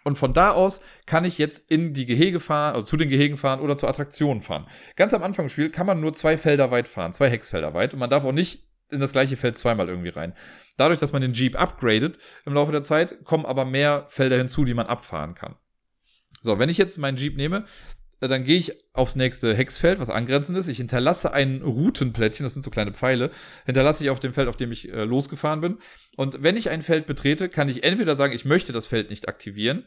Und 0.04 0.18
von 0.18 0.34
da 0.34 0.50
aus 0.54 0.82
kann 1.06 1.24
ich 1.24 1.38
jetzt 1.38 1.70
in 1.70 1.94
die 1.94 2.08
Gehege 2.08 2.40
fahren, 2.40 2.74
also 2.74 2.88
zu 2.88 2.98
den 2.98 3.10
Gehegen 3.10 3.38
fahren 3.38 3.60
oder 3.60 3.78
zur 3.78 3.90
Attraktion 3.90 4.42
fahren. 4.42 4.66
Ganz 4.96 5.14
am 5.14 5.22
Anfang 5.22 5.46
des 5.46 5.52
Spiels 5.52 5.72
kann 5.72 5.86
man 5.86 6.00
nur 6.00 6.14
zwei 6.14 6.36
Felder 6.36 6.72
weit 6.72 6.88
fahren, 6.88 7.14
zwei 7.14 7.30
Hexfelder 7.30 7.76
weit. 7.76 7.94
Und 7.94 8.00
man 8.00 8.10
darf 8.10 8.26
auch 8.26 8.32
nicht 8.32 8.64
in 8.90 9.00
das 9.00 9.12
gleiche 9.12 9.38
Feld 9.38 9.56
zweimal 9.56 9.88
irgendwie 9.88 10.10
rein. 10.10 10.34
Dadurch, 10.78 10.98
dass 10.98 11.14
man 11.14 11.22
den 11.22 11.34
Jeep 11.34 11.62
upgradet 11.62 12.18
im 12.48 12.56
Laufe 12.56 12.72
der 12.72 12.82
Zeit, 12.82 13.24
kommen 13.24 13.46
aber 13.46 13.66
mehr 13.66 14.06
Felder 14.08 14.38
hinzu, 14.40 14.66
die 14.66 14.74
man 14.74 14.88
abfahren 14.88 15.36
kann. 15.36 15.58
So, 16.42 16.58
wenn 16.58 16.70
ich 16.70 16.80
jetzt 16.80 16.98
meinen 16.98 17.18
Jeep 17.18 17.38
nehme, 17.38 17.66
dann 18.28 18.44
gehe 18.44 18.58
ich 18.58 18.74
aufs 18.94 19.16
nächste 19.16 19.56
Hexfeld, 19.56 20.00
was 20.00 20.10
angrenzend 20.10 20.58
ist. 20.58 20.68
Ich 20.68 20.78
hinterlasse 20.78 21.34
ein 21.34 21.62
Routenplättchen, 21.62 22.44
das 22.44 22.54
sind 22.54 22.64
so 22.64 22.70
kleine 22.70 22.94
Pfeile, 22.94 23.32
hinterlasse 23.66 24.04
ich 24.04 24.10
auf 24.10 24.20
dem 24.20 24.34
Feld, 24.34 24.50
auf 24.50 24.58
dem 24.58 24.72
ich 24.72 24.92
äh, 24.92 25.06
losgefahren 25.06 25.62
bin. 25.62 25.78
Und 26.18 26.44
wenn 26.44 26.58
ich 26.58 26.70
ein 26.70 26.82
Feld 26.82 27.06
betrete, 27.08 27.48
kann 27.48 27.70
ich 27.70 27.84
entweder 27.84 28.16
sagen, 28.16 28.34
ich 28.34 28.46
möchte 28.46 28.74
das 28.74 28.88
Feld 28.88 29.10
nicht 29.10 29.30
aktivieren 29.30 29.86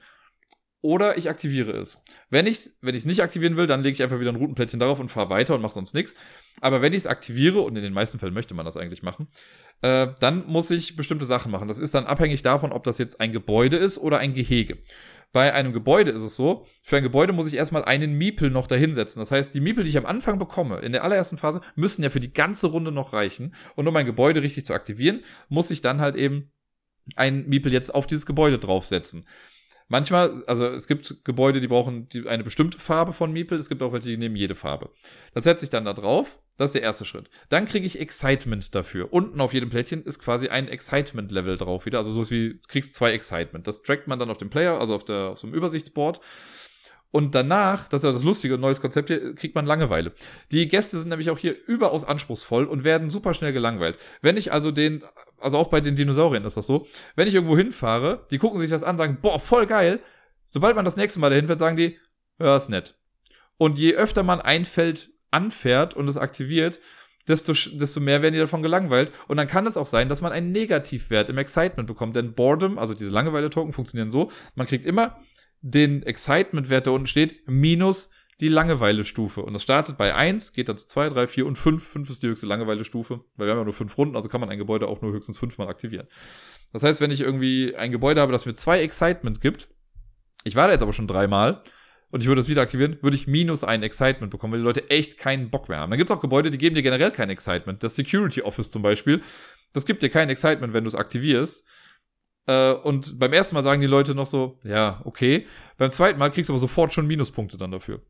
oder 0.83 1.17
ich 1.17 1.31
aktiviere 1.31 1.73
es. 1.73 2.03
Wenn 2.29 2.47
ich 2.47 2.59
es 2.59 2.79
wenn 2.83 2.95
nicht 2.95 3.23
aktivieren 3.23 3.57
will, 3.57 3.67
dann 3.67 3.83
lege 3.83 3.95
ich 3.95 4.03
einfach 4.03 4.21
wieder 4.21 4.33
ein 4.33 4.37
Routenplättchen 4.37 4.81
darauf 4.81 5.01
und 5.01 5.09
fahre 5.09 5.31
weiter 5.31 5.55
und 5.55 5.63
mache 5.63 5.75
sonst 5.75 5.95
nichts. 5.95 6.15
Aber 6.61 6.83
wenn 6.83 6.93
ich 6.93 6.99
es 6.99 7.07
aktiviere, 7.07 7.61
und 7.61 7.77
in 7.77 7.83
den 7.83 7.93
meisten 7.93 8.19
Fällen 8.19 8.35
möchte 8.35 8.53
man 8.53 8.67
das 8.67 8.77
eigentlich 8.77 9.03
machen, 9.03 9.29
äh, 9.81 10.09
dann 10.21 10.47
muss 10.47 10.71
ich 10.71 10.97
bestimmte 10.97 11.25
Sachen 11.25 11.53
machen. 11.53 11.69
Das 11.69 11.79
ist 11.79 11.95
dann 11.95 12.05
abhängig 12.05 12.43
davon, 12.43 12.73
ob 12.73 12.83
das 12.85 12.99
jetzt 12.99 13.21
ein 13.21 13.33
Gebäude 13.33 13.77
ist 13.77 13.97
oder 13.97 14.19
ein 14.19 14.35
Gehege. 14.35 14.79
Bei 15.33 15.55
einem 15.55 15.73
Gebäude 15.73 16.11
ist 16.11 16.23
es 16.23 16.37
so, 16.37 16.67
für 16.83 16.99
ein 16.99 17.03
Gebäude 17.03 17.33
muss 17.33 17.47
ich 17.47 17.55
erstmal 17.55 17.85
einen 17.85 18.19
Miepel 18.19 18.51
noch 18.51 18.67
dahinsetzen. 18.67 19.21
Das 19.21 19.31
heißt, 19.31 19.55
die 19.55 19.61
Miepel, 19.61 19.85
die 19.85 19.91
ich 19.91 19.97
am 19.97 20.05
Anfang 20.05 20.39
bekomme, 20.39 20.81
in 20.81 20.93
der 20.93 21.05
allerersten 21.05 21.39
Phase, 21.39 21.63
müssen 21.75 22.03
ja 22.03 22.11
für 22.11 22.21
die 22.21 22.33
ganze 22.33 22.67
Runde 22.67 22.93
noch 22.93 23.13
reichen. 23.13 23.55
Und 23.75 23.89
um 23.89 23.95
mein 23.95 24.05
Gebäude 24.05 24.43
richtig 24.43 24.67
zu 24.67 24.75
aktivieren, 24.75 25.23
muss 25.49 25.71
ich 25.71 25.81
dann 25.81 26.01
halt 26.01 26.17
eben 26.17 26.53
einen 27.17 27.49
Miepel 27.49 27.73
jetzt 27.73 27.95
auf 27.95 28.07
dieses 28.07 28.27
Gebäude 28.27 28.59
draufsetzen. 28.59 29.25
Manchmal, 29.93 30.43
also 30.47 30.69
es 30.69 30.87
gibt 30.87 31.23
Gebäude, 31.23 31.61
die 31.61 31.69
brauchen 31.69 32.09
die, 32.09 32.27
eine 32.27 32.45
bestimmte 32.45 32.79
Farbe 32.79 33.13
von 33.13 33.31
Miepel, 33.31 33.59
es 33.59 33.69
gibt 33.69 33.83
auch 33.83 33.93
welche, 33.93 34.09
die 34.09 34.17
nehmen 34.17 34.37
jede 34.37 34.55
Farbe. 34.55 34.89
Das 35.35 35.45
setze 35.45 35.65
ich 35.67 35.71
dann 35.71 35.85
da 35.85 35.93
drauf, 35.93 36.39
das 36.57 36.71
ist 36.71 36.77
der 36.77 36.81
erste 36.81 37.05
Schritt. 37.05 37.29
Dann 37.51 37.67
kriege 37.67 37.85
ich 37.85 38.01
Excitement 38.01 38.75
dafür. 38.75 39.13
Unten 39.13 39.39
auf 39.43 39.53
jedem 39.53 39.69
Plättchen 39.69 40.03
ist 40.03 40.19
quasi 40.19 40.49
ein 40.49 40.67
Excitement-Level 40.67 41.59
drauf 41.59 41.85
wieder, 41.85 41.99
also 41.99 42.11
so 42.11 42.31
wie, 42.31 42.59
kriegst 42.69 42.95
zwei 42.95 43.13
Excitement. 43.13 43.67
Das 43.67 43.83
trackt 43.83 44.09
man 44.09 44.19
dann 44.19 44.31
auf 44.31 44.39
dem 44.39 44.49
Player, 44.49 44.81
also 44.81 44.95
auf, 44.95 45.05
der, 45.05 45.33
auf 45.33 45.39
so 45.39 45.47
einem 45.47 45.57
Übersichtsboard. 45.57 46.21
Und 47.11 47.35
danach, 47.35 47.87
das 47.91 48.01
ist 48.01 48.07
ja 48.07 48.13
das 48.13 48.25
lustige 48.25 48.57
neues 48.57 48.81
Konzept 48.81 49.09
hier, 49.09 49.35
kriegt 49.35 49.55
man 49.55 49.67
Langeweile. 49.67 50.13
Die 50.53 50.67
Gäste 50.69 50.99
sind 50.99 51.11
nämlich 51.11 51.29
auch 51.29 51.39
hier 51.39 51.55
überaus 51.67 52.05
anspruchsvoll 52.05 52.65
und 52.65 52.85
werden 52.85 53.11
super 53.11 53.35
schnell 53.35 53.53
gelangweilt. 53.53 53.99
Wenn 54.23 54.39
ich 54.39 54.53
also 54.53 54.71
den, 54.71 55.05
also 55.43 55.59
auch 55.59 55.69
bei 55.69 55.81
den 55.81 55.97
Dinosauriern 55.97 56.45
ist 56.45 56.57
das 56.57 56.67
so, 56.67 56.87
wenn 57.17 57.29
ich 57.29 57.35
irgendwo 57.35 57.57
hinfahre, 57.57 58.27
die 58.31 58.39
gucken 58.39 58.59
sich 58.59 58.71
das 58.71 58.83
an, 58.83 58.97
sagen, 58.97 59.19
boah, 59.21 59.39
voll 59.39 59.67
geil. 59.67 60.01
Sobald 60.47 60.77
man 60.77 60.85
das 60.85 60.97
nächste 60.97 61.21
Mal 61.21 61.31
dahin 61.31 61.47
fährt, 61.47 61.59
sagen 61.59 61.77
die, 61.77 61.99
ja, 62.39 62.57
ist 62.57 62.71
nett. 62.71 62.97
Und 63.59 63.79
je 63.79 63.95
öfter 63.95 64.23
man 64.23 64.41
ein 64.41 64.65
Feld 64.65 65.11
anfährt 65.31 65.95
und 65.95 66.09
es 66.09 66.17
aktiviert, 66.17 66.81
desto, 67.29 67.53
desto 67.53 68.01
mehr 68.01 68.23
werden 68.23 68.35
die 68.35 68.41
davon 68.41 68.63
gelangweilt. 68.63 69.13
Und 69.29 69.37
dann 69.37 69.47
kann 69.47 69.67
es 69.67 69.77
auch 69.77 69.87
sein, 69.87 70.09
dass 70.09 70.21
man 70.21 70.33
einen 70.33 70.53
Negativwert 70.53 71.29
im 71.29 71.39
Excitement 71.39 71.87
bekommt. 71.87 72.17
Denn 72.17 72.35
Boredom, 72.35 72.79
also 72.79 72.95
diese 72.95 73.11
Langeweile-Token, 73.11 73.73
funktionieren 73.73 74.11
so, 74.11 74.31
man 74.55 74.67
kriegt 74.67 74.85
immer 74.85 75.19
den 75.61 76.03
Excitement-Wert, 76.03 76.87
der 76.87 76.93
unten 76.93 77.07
steht, 77.07 77.47
minus 77.47 78.11
die 78.43 78.49
Langeweile-Stufe. 78.49 79.43
Und 79.43 79.55
das 79.55 79.63
startet 79.63 79.97
bei 79.97 80.15
1, 80.15 80.53
geht 80.53 80.69
dann 80.69 80.77
zu 80.77 80.87
2, 80.89 81.11
3, 81.11 81.27
4 81.29 81.47
und 81.47 81.57
5. 81.57 81.83
5 81.83 82.11
ist 82.11 82.23
die 82.23 82.27
höchste 82.27 82.47
Langeweile-Stufe, 82.47 83.21
weil 83.37 83.47
wir 83.47 83.53
haben 83.53 83.59
ja 83.59 83.65
nur 83.65 83.73
5 83.73 83.97
Runden, 83.97 84.17
also 84.17 84.29
kann 84.29 84.41
man 84.41 84.51
ein 84.51 84.59
Gebäude 84.59 84.89
auch 84.89 85.01
nur 85.01 85.13
höchstens 85.13 85.39
5 85.39 85.57
mal 85.59 85.69
aktivieren. 85.69 86.09
Das 86.73 86.83
heißt, 86.83 87.01
wenn 87.01 87.11
ich 87.11 87.21
irgendwie 87.21 87.75
ein 87.77 87.93
Gebäude 87.93 88.21
habe, 88.21 88.33
das 88.33 88.45
mir 88.45 88.55
2 88.55 88.83
Excitement 88.83 89.41
gibt, 89.41 89.69
ich 90.45 90.57
war 90.57 90.67
da 90.67 90.73
jetzt 90.73 90.83
aber 90.83 90.93
schon 90.93 91.07
dreimal 91.07 91.63
und 92.11 92.21
ich 92.21 92.27
würde 92.27 92.41
es 92.41 92.49
wieder 92.49 92.63
aktivieren, 92.63 92.99
würde 93.01 93.17
ich 93.17 93.29
minus 93.29 93.63
ein 93.63 93.83
Excitement 93.83 94.31
bekommen, 94.31 94.53
weil 94.53 94.61
die 94.61 94.67
Leute 94.67 94.91
echt 94.91 95.19
keinen 95.19 95.51
Bock 95.51 95.69
mehr 95.69 95.79
haben. 95.79 95.91
Dann 95.91 95.99
gibt 95.99 96.11
es 96.11 96.17
auch 96.17 96.21
Gebäude, 96.21 96.51
die 96.51 96.59
geben 96.59 96.75
dir 96.75 96.83
generell 96.83 97.13
kein 97.13 97.31
Excitement. 97.31 97.83
Das 97.83 97.95
Security 97.95 98.43
Office 98.43 98.71
zum 98.71 98.83
Beispiel, 98.83 99.23
das 99.73 99.87
gibt 99.87 100.03
dir 100.03 100.11
kein 100.11 100.29
Excitement, 100.29 100.75
wenn 100.75 100.85
du 100.85 100.89
es 100.89 100.97
aktivierst. 100.97 101.65
Äh, 102.47 102.73
und 102.73 103.21
beim 103.21 103.33
ersten 103.33 103.55
Mal 103.55 103.63
sagen 103.63 103.81
die 103.81 103.87
Leute 103.87 104.17
noch 104.17 104.27
so, 104.27 104.59
ja, 104.65 105.01
okay. 105.05 105.47
Beim 105.79 105.91
zweiten 105.91 106.19
Mal 106.19 106.31
kriegst 106.31 106.49
du 106.49 106.53
aber 106.53 106.61
sofort 106.61 106.93
schon 106.93 107.07
Minuspunkte 107.07 107.57
dann 107.57 107.71
dafür. 107.71 108.03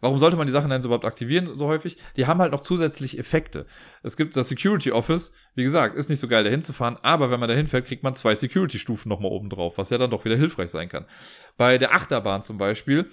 Warum 0.00 0.18
sollte 0.18 0.36
man 0.36 0.46
die 0.46 0.52
Sachen 0.52 0.70
denn 0.70 0.82
so 0.82 0.88
überhaupt 0.88 1.04
aktivieren 1.04 1.54
so 1.54 1.66
häufig? 1.66 1.96
Die 2.16 2.26
haben 2.26 2.40
halt 2.40 2.52
noch 2.52 2.60
zusätzlich 2.60 3.18
Effekte. 3.18 3.66
Es 4.02 4.16
gibt 4.16 4.36
das 4.36 4.48
Security 4.48 4.92
Office, 4.92 5.32
wie 5.54 5.62
gesagt, 5.62 5.96
ist 5.96 6.10
nicht 6.10 6.20
so 6.20 6.28
geil 6.28 6.44
dahin 6.44 6.62
zu 6.62 6.72
fahren, 6.72 6.96
aber 7.02 7.30
wenn 7.30 7.40
man 7.40 7.48
dahin 7.48 7.66
fährt, 7.66 7.86
kriegt 7.86 8.02
man 8.02 8.14
zwei 8.14 8.34
Security-Stufen 8.34 9.08
nochmal 9.08 9.32
oben 9.32 9.50
drauf, 9.50 9.78
was 9.78 9.90
ja 9.90 9.98
dann 9.98 10.10
doch 10.10 10.24
wieder 10.24 10.36
hilfreich 10.36 10.70
sein 10.70 10.88
kann. 10.88 11.06
Bei 11.56 11.78
der 11.78 11.94
Achterbahn 11.94 12.42
zum 12.42 12.58
Beispiel, 12.58 13.10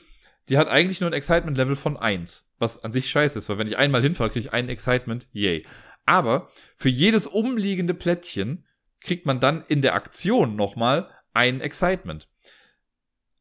die 0.50 0.58
hat 0.58 0.68
eigentlich 0.68 1.02
nur 1.02 1.10
ein 1.10 1.14
Excitement-Level 1.14 1.76
von 1.76 1.98
1, 1.98 2.56
was 2.60 2.84
an 2.84 2.92
sich 2.92 3.10
scheiße 3.10 3.40
ist, 3.40 3.50
weil 3.50 3.58
wenn 3.58 3.68
ich 3.68 3.78
einmal 3.78 4.02
hinfahre, 4.02 4.30
kriege 4.30 4.48
ich 4.48 4.54
ein 4.54 4.70
Excitement, 4.70 5.28
yay. 5.32 5.66
Aber 6.06 6.50
für 6.76 6.90
jedes 6.90 7.28
umliegende 7.28 7.94
Plättchen 7.94 8.66
kriegt 9.00 9.26
man 9.26 9.40
dann 9.40 9.64
in 9.68 9.82
der 9.82 9.96
Aktion 9.96 10.56
nochmal 10.56 11.10
ein 11.34 11.62
Excitement. 11.62 12.28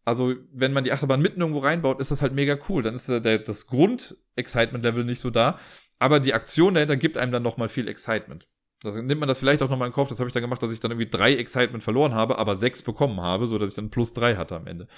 Also, 0.05 0.34
wenn 0.53 0.72
man 0.72 0.84
die 0.84 0.92
Achterbahn 0.92 1.20
mitten 1.20 1.40
irgendwo 1.40 1.61
reinbaut, 1.61 2.01
ist 2.01 2.11
das 2.11 2.22
halt 2.22 2.32
mega 2.32 2.59
cool. 2.68 2.82
Dann 2.82 2.94
ist 2.94 3.09
der, 3.09 3.38
das 3.38 3.66
Grund-Excitement-Level 3.66 5.05
nicht 5.05 5.20
so 5.20 5.30
da. 5.30 5.59
Aber 5.98 6.20
die 6.20 6.34
Aktion 6.34 6.74
dahinter 6.74 6.96
gibt 6.96 7.18
einem 7.18 7.32
dann 7.32 7.42
nochmal 7.42 7.68
viel 7.68 7.88
Excitement. 7.88 8.48
Das 8.82 8.96
nimmt 8.96 9.20
man 9.20 9.28
das 9.28 9.38
vielleicht 9.38 9.62
auch 9.62 9.68
nochmal 9.68 9.88
in 9.88 9.94
Kauf. 9.94 10.09
Das 10.09 10.18
habe 10.18 10.28
ich 10.28 10.32
dann 10.32 10.42
gemacht, 10.42 10.62
dass 10.62 10.72
ich 10.72 10.80
dann 10.80 10.90
irgendwie 10.90 11.11
drei 11.11 11.36
Excitement 11.36 11.82
verloren 11.82 12.14
habe, 12.14 12.38
aber 12.38 12.57
sechs 12.57 12.82
bekommen 12.82 13.20
habe, 13.20 13.46
so 13.46 13.59
dass 13.59 13.70
ich 13.70 13.74
dann 13.74 13.90
plus 13.90 14.14
drei 14.14 14.36
hatte 14.36 14.57
am 14.57 14.66
Ende. 14.66 14.88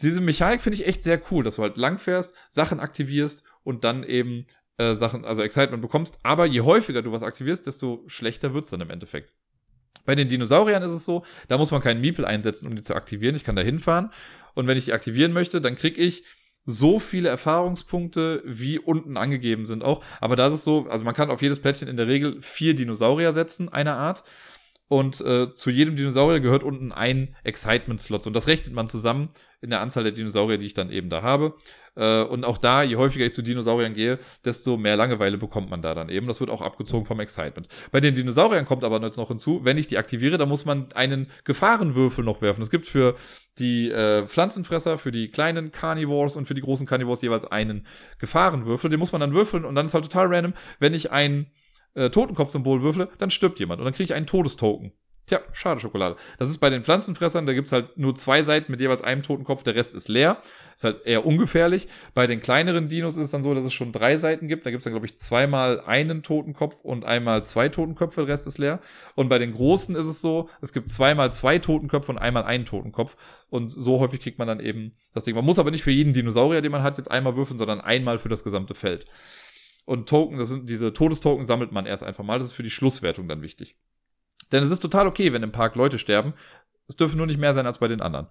Diese 0.00 0.20
Mechanik 0.20 0.62
finde 0.62 0.78
ich 0.78 0.86
echt 0.86 1.02
sehr 1.02 1.20
cool, 1.30 1.44
dass 1.44 1.56
du 1.56 1.62
halt 1.62 1.76
langfährst, 1.76 2.34
Sachen 2.48 2.80
aktivierst 2.80 3.44
und 3.62 3.84
dann 3.84 4.02
eben 4.02 4.46
äh, 4.78 4.94
Sachen, 4.94 5.24
also 5.24 5.42
Excitement 5.42 5.82
bekommst. 5.82 6.20
Aber 6.22 6.46
je 6.46 6.62
häufiger 6.62 7.02
du 7.02 7.12
was 7.12 7.22
aktivierst, 7.22 7.66
desto 7.66 8.02
schlechter 8.06 8.54
wird's 8.54 8.70
dann 8.70 8.80
im 8.80 8.90
Endeffekt. 8.90 9.34
Bei 10.04 10.14
den 10.14 10.28
Dinosauriern 10.28 10.82
ist 10.82 10.92
es 10.92 11.04
so, 11.04 11.24
da 11.48 11.58
muss 11.58 11.70
man 11.70 11.80
keinen 11.80 12.00
Meeple 12.00 12.26
einsetzen, 12.26 12.66
um 12.66 12.76
die 12.76 12.82
zu 12.82 12.94
aktivieren. 12.94 13.36
Ich 13.36 13.44
kann 13.44 13.56
da 13.56 13.62
hinfahren 13.62 14.10
und 14.54 14.66
wenn 14.66 14.76
ich 14.76 14.84
die 14.86 14.92
aktivieren 14.92 15.32
möchte, 15.32 15.60
dann 15.60 15.76
kriege 15.76 16.00
ich 16.00 16.24
so 16.66 16.98
viele 16.98 17.28
Erfahrungspunkte, 17.28 18.42
wie 18.44 18.78
unten 18.78 19.16
angegeben 19.16 19.66
sind 19.66 19.84
auch. 19.84 20.02
Aber 20.20 20.34
da 20.34 20.48
ist 20.48 20.54
es 20.54 20.64
so, 20.64 20.86
also 20.88 21.04
man 21.04 21.14
kann 21.14 21.30
auf 21.30 21.40
jedes 21.40 21.60
Plättchen 21.60 21.88
in 21.88 21.96
der 21.96 22.08
Regel 22.08 22.40
vier 22.40 22.74
Dinosaurier 22.74 23.32
setzen, 23.32 23.72
einer 23.72 23.96
Art. 23.96 24.24
Und 24.88 25.20
äh, 25.20 25.52
zu 25.52 25.70
jedem 25.70 25.96
Dinosaurier 25.96 26.40
gehört 26.40 26.62
unten 26.62 26.92
ein 26.92 27.34
Excitement-Slot. 27.44 28.26
Und 28.26 28.34
das 28.34 28.46
rechnet 28.46 28.74
man 28.74 28.88
zusammen 28.88 29.30
in 29.60 29.70
der 29.70 29.80
Anzahl 29.80 30.04
der 30.04 30.12
Dinosaurier, 30.12 30.58
die 30.58 30.66
ich 30.66 30.74
dann 30.74 30.90
eben 30.90 31.10
da 31.10 31.22
habe. 31.22 31.54
Äh, 31.96 32.22
und 32.22 32.44
auch 32.44 32.58
da, 32.58 32.82
je 32.82 32.96
häufiger 32.96 33.26
ich 33.26 33.32
zu 33.32 33.42
Dinosauriern 33.42 33.94
gehe, 33.94 34.18
desto 34.44 34.76
mehr 34.76 34.96
Langeweile 34.96 35.38
bekommt 35.38 35.70
man 35.70 35.82
da 35.82 35.94
dann 35.94 36.08
eben. 36.08 36.26
Das 36.26 36.40
wird 36.40 36.50
auch 36.50 36.62
abgezogen 36.62 37.06
vom 37.06 37.20
Excitement. 37.20 37.68
Bei 37.90 38.00
den 38.00 38.14
Dinosauriern 38.14 38.66
kommt 38.66 38.84
aber 38.84 39.00
jetzt 39.02 39.16
noch 39.16 39.28
hinzu, 39.28 39.60
wenn 39.64 39.78
ich 39.78 39.86
die 39.86 39.98
aktiviere, 39.98 40.38
dann 40.38 40.48
muss 40.48 40.64
man 40.64 40.92
einen 40.94 41.28
Gefahrenwürfel 41.44 42.24
noch 42.24 42.42
werfen. 42.42 42.62
Es 42.62 42.70
gibt 42.70 42.86
für 42.86 43.16
die 43.58 43.90
äh, 43.90 44.26
Pflanzenfresser, 44.26 44.98
für 44.98 45.10
die 45.10 45.28
kleinen 45.28 45.72
Carnivores 45.72 46.36
und 46.36 46.46
für 46.46 46.54
die 46.54 46.60
großen 46.60 46.86
Carnivores 46.86 47.22
jeweils 47.22 47.46
einen 47.46 47.86
Gefahrenwürfel. 48.18 48.90
Den 48.90 49.00
muss 49.00 49.12
man 49.12 49.20
dann 49.20 49.32
würfeln 49.32 49.64
und 49.64 49.74
dann 49.74 49.86
ist 49.86 49.94
halt 49.94 50.04
total 50.04 50.32
random, 50.32 50.52
wenn 50.78 50.94
ich 50.94 51.10
ein 51.10 51.50
äh, 51.94 52.10
Totenkopfsymbol 52.10 52.82
würfle, 52.82 53.08
dann 53.18 53.30
stirbt 53.30 53.58
jemand 53.58 53.80
und 53.80 53.86
dann 53.86 53.94
kriege 53.94 54.04
ich 54.04 54.14
einen 54.14 54.26
Todestoken. 54.26 54.92
Tja, 55.26 55.40
schade 55.52 55.80
Schokolade. 55.80 56.14
Das 56.38 56.48
ist 56.48 56.58
bei 56.58 56.70
den 56.70 56.84
Pflanzenfressern, 56.84 57.46
da 57.46 57.52
gibt's 57.52 57.72
halt 57.72 57.98
nur 57.98 58.14
zwei 58.14 58.44
Seiten 58.44 58.70
mit 58.70 58.80
jeweils 58.80 59.02
einem 59.02 59.24
Totenkopf, 59.24 59.64
der 59.64 59.74
Rest 59.74 59.96
ist 59.96 60.06
leer. 60.06 60.40
Ist 60.76 60.84
halt 60.84 61.04
eher 61.04 61.26
ungefährlich. 61.26 61.88
Bei 62.14 62.28
den 62.28 62.40
kleineren 62.40 62.86
Dinos 62.86 63.16
ist 63.16 63.24
es 63.24 63.30
dann 63.32 63.42
so, 63.42 63.52
dass 63.52 63.64
es 63.64 63.74
schon 63.74 63.90
drei 63.90 64.16
Seiten 64.18 64.46
gibt. 64.46 64.66
Da 64.66 64.70
gibt's 64.70 64.84
dann, 64.84 64.92
glaube 64.92 65.06
ich, 65.06 65.18
zweimal 65.18 65.80
einen 65.80 66.22
Totenkopf 66.22 66.80
und 66.82 67.04
einmal 67.04 67.44
zwei 67.44 67.68
Totenköpfe, 67.68 68.20
der 68.20 68.28
Rest 68.28 68.46
ist 68.46 68.58
leer. 68.58 68.78
Und 69.16 69.28
bei 69.28 69.38
den 69.38 69.52
großen 69.52 69.96
ist 69.96 70.06
es 70.06 70.20
so, 70.20 70.48
es 70.60 70.72
gibt 70.72 70.90
zweimal 70.90 71.32
zwei 71.32 71.58
Totenköpfe 71.58 72.12
und 72.12 72.18
einmal 72.18 72.44
einen 72.44 72.64
Totenkopf. 72.64 73.16
Und 73.50 73.70
so 73.70 73.98
häufig 73.98 74.20
kriegt 74.20 74.38
man 74.38 74.46
dann 74.46 74.60
eben 74.60 74.92
das 75.12 75.24
Ding. 75.24 75.34
Man 75.34 75.44
muss 75.44 75.58
aber 75.58 75.72
nicht 75.72 75.82
für 75.82 75.90
jeden 75.90 76.12
Dinosaurier, 76.12 76.62
den 76.62 76.70
man 76.70 76.84
hat, 76.84 76.98
jetzt 76.98 77.10
einmal 77.10 77.34
würfeln, 77.34 77.58
sondern 77.58 77.80
einmal 77.80 78.18
für 78.18 78.28
das 78.28 78.44
gesamte 78.44 78.74
Feld. 78.74 79.06
Und 79.86 80.08
Token, 80.08 80.38
das 80.38 80.50
sind 80.50 80.70
diese 80.70 80.92
Todestoken 80.92 81.44
sammelt 81.44 81.72
man 81.72 81.84
erst 81.84 82.04
einfach 82.04 82.22
mal. 82.22 82.38
Das 82.38 82.48
ist 82.48 82.54
für 82.54 82.62
die 82.62 82.70
Schlusswertung 82.70 83.26
dann 83.26 83.42
wichtig. 83.42 83.76
Denn 84.52 84.62
es 84.62 84.70
ist 84.70 84.80
total 84.80 85.06
okay, 85.06 85.32
wenn 85.32 85.42
im 85.42 85.52
Park 85.52 85.74
Leute 85.74 85.98
sterben. 85.98 86.34
Es 86.88 86.96
dürfen 86.96 87.16
nur 87.16 87.26
nicht 87.26 87.40
mehr 87.40 87.54
sein 87.54 87.66
als 87.66 87.78
bei 87.78 87.88
den 87.88 88.00
anderen. 88.00 88.28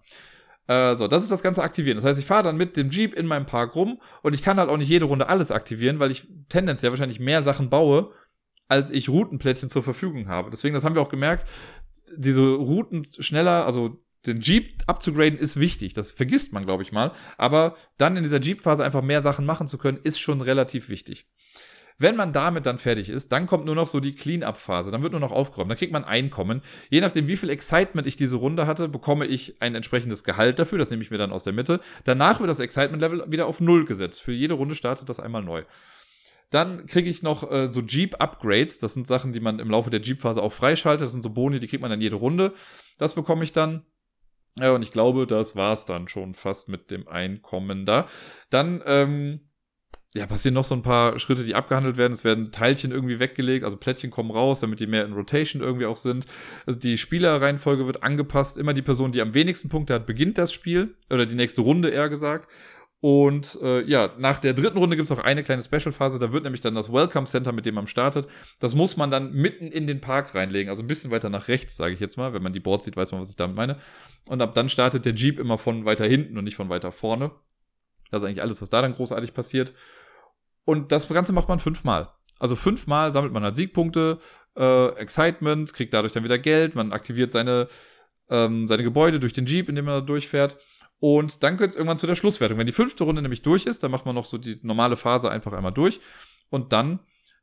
Äh, 0.68 0.96
so, 0.96 1.08
das 1.08 1.24
ist 1.24 1.32
das 1.32 1.44
ganze 1.44 1.62
Aktivieren. 1.62 1.98
Das 1.98 2.06
heißt, 2.06 2.20
ich 2.20 2.26
fahre 2.26 2.44
dann 2.44 2.58
mit 2.58 2.78
dem 2.78 2.90
Jeep 2.90 3.14
in 3.14 3.28
meinem 3.28 3.46
Park 3.46 3.76
rum 3.76 4.02
und 4.24 4.34
ich 4.34 4.42
kann 4.42 4.58
halt 4.58 4.70
auch 4.70 4.78
nicht 4.78 4.90
jede 4.90 5.06
Runde 5.06 5.30
alles 5.30 5.52
aktivieren, 5.52 6.00
weil 6.00 6.12
ich 6.12 6.28
tendenziell 6.50 6.92
wahrscheinlich 6.92 7.20
mehr 7.20 7.44
Sachen 7.44 7.70
baue, 7.70 8.12
als 8.68 8.90
ich 8.90 9.10
Routenplättchen 9.10 9.70
zur 9.70 9.84
Verfügung 9.84 10.28
habe. 10.28 10.50
Deswegen, 10.50 10.74
das 10.74 10.84
haben 10.84 10.96
wir 10.96 11.02
auch 11.02 11.10
gemerkt, 11.10 11.48
diese 12.18 12.42
Routen 12.42 13.06
schneller, 13.20 13.66
also 13.66 14.02
den 14.26 14.42
Jeep 14.42 14.84
abzugraden 14.88 15.38
ist 15.38 15.60
wichtig. 15.60 15.94
Das 15.94 16.12
vergisst 16.12 16.52
man, 16.52 16.66
glaube 16.66 16.82
ich 16.82 16.92
mal. 16.92 17.12
Aber 17.38 17.76
dann 17.98 18.18
in 18.18 18.24
dieser 18.24 18.42
Jeep-Phase 18.42 18.84
einfach 18.84 19.04
mehr 19.04 19.22
Sachen 19.22 19.46
machen 19.46 19.68
zu 19.68 19.78
können, 19.78 20.00
ist 20.04 20.20
schon 20.20 20.42
relativ 20.42 20.90
wichtig. 20.90 21.28
Wenn 21.98 22.18
man 22.18 22.34
damit 22.34 22.66
dann 22.66 22.78
fertig 22.78 23.10
ist, 23.10 23.32
dann 23.32 23.46
kommt 23.46 23.66
nur 23.66 23.76
noch 23.76 23.88
so 23.88 24.02
die 24.02 24.14
Clean-Up-Phase. 24.14 24.92
Dann 24.92 25.02
wird 25.02 25.14
nur 25.14 25.22
noch 25.22 25.32
aufgeräumt. 25.32 25.72
Dann 25.72 25.78
kriegt 25.78 25.94
man 25.94 26.04
Einkommen. 26.04 26.62
Je 26.90 27.00
nachdem, 27.00 27.28
wie 27.30 27.38
viel 27.38 27.50
Excitement 27.50 28.06
ich 28.06 28.18
diese 28.18 28.36
Runde 28.36 28.68
hatte, 28.68 28.90
bekomme 28.90 29.26
ich 29.26 29.62
ein 29.62 29.76
entsprechendes 29.76 30.26
Gehalt 30.26 30.60
dafür. 30.60 30.78
Das 30.78 30.90
nehme 30.90 31.04
ich 31.04 31.12
mir 31.12 31.18
dann 31.18 31.32
aus 31.32 31.46
der 31.46 31.54
Mitte. 31.54 31.80
Danach 32.04 32.40
wird 32.40 32.50
das 32.50 32.60
Excitement-Level 32.60 33.32
wieder 33.32 33.46
auf 33.46 33.62
Null 33.62 33.86
gesetzt. 33.86 34.22
Für 34.22 34.34
jede 34.34 34.56
Runde 34.56 34.76
startet 34.76 35.08
das 35.08 35.22
einmal 35.22 35.42
neu. 35.44 35.64
Dann 36.50 36.86
kriege 36.86 37.10
ich 37.10 37.24
noch 37.24 37.50
äh, 37.50 37.68
so 37.68 37.82
Jeep-Upgrades. 37.82 38.80
Das 38.80 38.94
sind 38.94 39.08
Sachen, 39.08 39.32
die 39.32 39.40
man 39.40 39.60
im 39.60 39.70
Laufe 39.70 39.90
der 39.90 40.02
Jeep-Phase 40.02 40.44
auch 40.44 40.54
freischaltet. 40.54 41.06
Das 41.06 41.14
sind 41.14 41.22
so 41.22 41.30
Boni, 41.30 41.60
die 41.60 41.68
kriegt 41.68 41.82
man 41.82 41.92
dann 41.92 42.02
jede 42.02 42.18
Runde. 42.18 42.54
Das 42.98 43.16
bekomme 43.16 43.44
ich 43.46 43.54
dann. 43.54 43.86
Ja, 44.60 44.72
und 44.72 44.82
ich 44.82 44.92
glaube, 44.92 45.28
das 45.28 45.56
war's 45.56 45.86
dann 45.86 46.08
schon 46.08 46.34
fast 46.34 46.70
mit 46.70 46.92
dem 46.92 47.08
Einkommen 47.08 47.86
da. 47.86 48.06
Dann 48.50 48.82
ähm, 48.86 49.50
ja, 50.16 50.26
passieren 50.26 50.54
noch 50.56 50.64
so 50.64 50.74
ein 50.74 50.82
paar 50.82 51.20
Schritte, 51.20 51.44
die 51.44 51.56
abgehandelt 51.56 51.98
werden. 51.98 52.14
Es 52.14 52.24
werden 52.24 52.54
Teilchen 52.54 52.92
irgendwie 52.92 53.20
weggelegt, 53.20 53.66
also 53.66 53.76
Plättchen 53.76 54.12
kommen 54.12 54.32
raus, 54.32 54.62
damit 54.62 54.80
die 54.80 54.88
mehr 54.88 55.04
in 55.04 55.12
Rotation 55.12 55.62
irgendwie 55.62 55.86
auch 55.86 55.98
sind. 55.98 56.26
Also 56.66 56.80
die 56.80 56.98
Spielerreihenfolge 56.98 57.86
wird 57.86 58.02
angepasst. 58.02 58.58
Immer 58.58 58.74
die 58.74 58.82
Person, 58.82 59.12
die 59.12 59.22
am 59.22 59.34
wenigsten 59.34 59.68
Punkte 59.68 59.94
hat, 59.94 60.06
beginnt 60.06 60.38
das 60.38 60.54
Spiel. 60.54 60.96
Oder 61.10 61.26
die 61.26 61.36
nächste 61.36 61.62
Runde 61.62 61.90
eher 61.90 62.08
gesagt. 62.08 62.50
Und 63.02 63.60
äh, 63.62 63.82
ja, 63.84 64.14
nach 64.18 64.40
der 64.40 64.54
dritten 64.54 64.78
Runde 64.78 64.96
gibt 64.96 65.12
es 65.12 65.16
auch 65.16 65.22
eine 65.22 65.44
kleine 65.44 65.62
Special-Phase. 65.62 66.18
Da 66.18 66.32
wird 66.32 66.46
nämlich 66.46 66.62
dann 66.62 66.76
das 66.76 66.92
Welcome 66.92 67.28
Center, 67.28 67.52
mit 67.52 67.66
dem 67.66 67.76
man 67.76 67.86
startet. 67.86 68.28
Das 68.60 68.74
muss 68.74 68.96
man 68.96 69.12
dann 69.12 69.34
mitten 69.34 69.68
in 69.68 69.86
den 69.86 70.00
Park 70.00 70.34
reinlegen. 70.34 70.70
Also 70.70 70.82
ein 70.82 70.88
bisschen 70.88 71.12
weiter 71.12 71.30
nach 71.30 71.50
rechts, 71.50 71.76
sage 71.76 71.94
ich 71.94 72.00
jetzt 72.00 72.18
mal. 72.18 72.34
Wenn 72.34 72.42
man 72.42 72.54
die 72.54 72.62
Boards 72.62 72.86
sieht, 72.86 72.96
weiß 72.96 73.12
man, 73.12 73.20
was 73.20 73.30
ich 73.30 73.36
damit 73.36 73.58
meine. 73.58 73.80
Und 74.30 74.42
ab 74.42 74.54
dann 74.54 74.70
startet 74.70 75.06
der 75.06 75.14
Jeep 75.14 75.40
immer 75.40 75.58
von 75.58 75.84
weiter 75.84 76.06
hinten 76.06 76.38
und 76.38 76.46
nicht 76.46 76.56
von 76.56 76.70
weiter 76.70 76.94
vorne. 76.94 77.32
Das 78.12 78.22
ist 78.22 78.28
eigentlich 78.28 78.42
alles, 78.42 78.62
was 78.62 78.70
da 78.70 78.82
dann 78.82 78.96
großartig 78.96 79.34
passiert. 79.34 79.74
Und 80.66 80.92
das 80.92 81.08
Ganze 81.08 81.32
macht 81.32 81.48
man 81.48 81.60
fünfmal. 81.60 82.12
Also 82.40 82.56
fünfmal 82.56 83.12
sammelt 83.12 83.34
man 83.34 83.44
halt 83.44 83.56
Siegpunkte, 83.56 84.20
äh, 84.58 84.90
Excitement, 84.96 85.74
kriegt 85.74 85.94
dadurch 85.94 86.14
dann 86.14 86.24
wieder 86.24 86.38
Geld, 86.38 86.76
man 86.76 86.92
aktiviert 86.92 87.32
seine, 87.32 87.68
ähm, 88.30 88.68
seine 88.68 88.84
Gebäude 88.84 89.20
durch 89.20 89.34
den 89.34 89.46
Jeep, 89.46 89.70
in 89.70 89.76
dem 89.76 89.86
man 89.86 89.96
da 89.96 90.02
durchfährt. 90.02 90.58
Und 91.00 91.44
dann 91.44 91.58
geht 91.58 91.70
es 91.70 91.76
irgendwann 91.76 91.98
zu 91.98 92.08
der 92.08 92.16
Schlusswertung. 92.16 92.58
Wenn 92.58 92.66
die 92.66 92.74
fünfte 92.74 93.04
Runde 93.04 93.22
nämlich 93.22 93.42
durch 93.42 93.66
ist, 93.66 93.84
dann 93.84 93.92
macht 93.92 94.06
man 94.06 94.16
noch 94.16 94.26
so 94.26 94.38
die 94.38 94.58
normale 94.64 94.98
Phase 94.98 95.30
einfach 95.30 95.54
einmal 95.54 95.74
durch. 95.74 96.00
Und 96.50 96.74
dann 96.74 97.00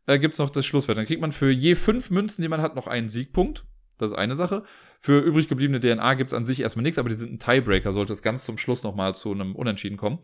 äh, 0.06 0.18
gibt 0.18 0.34
es 0.34 0.38
noch 0.38 0.50
das 0.50 0.66
Schlusswertung. 0.66 1.02
Dann 1.02 1.06
kriegt 1.06 1.20
man 1.20 1.32
für 1.32 1.50
je 1.50 1.74
fünf 1.74 2.10
Münzen, 2.10 2.42
die 2.42 2.48
man 2.48 2.62
hat, 2.62 2.74
noch 2.74 2.86
einen 2.86 3.08
Siegpunkt. 3.08 3.64
Das 3.98 4.10
ist 4.10 4.16
eine 4.16 4.36
Sache. 4.36 4.64
Für 4.98 5.20
übrig 5.20 5.48
gebliebene 5.48 5.80
DNA 5.80 6.14
gibt 6.14 6.32
es 6.32 6.36
an 6.36 6.44
sich 6.44 6.60
erstmal 6.60 6.82
nichts, 6.82 6.98
aber 6.98 7.08
die 7.08 7.14
sind 7.14 7.32
ein 7.32 7.38
Tiebreaker, 7.38 7.92
sollte 7.92 8.12
es 8.12 8.22
ganz 8.22 8.44
zum 8.44 8.58
Schluss 8.58 8.82
nochmal 8.82 9.14
zu 9.14 9.30
einem 9.30 9.54
Unentschieden 9.54 9.96
kommen. 9.96 10.18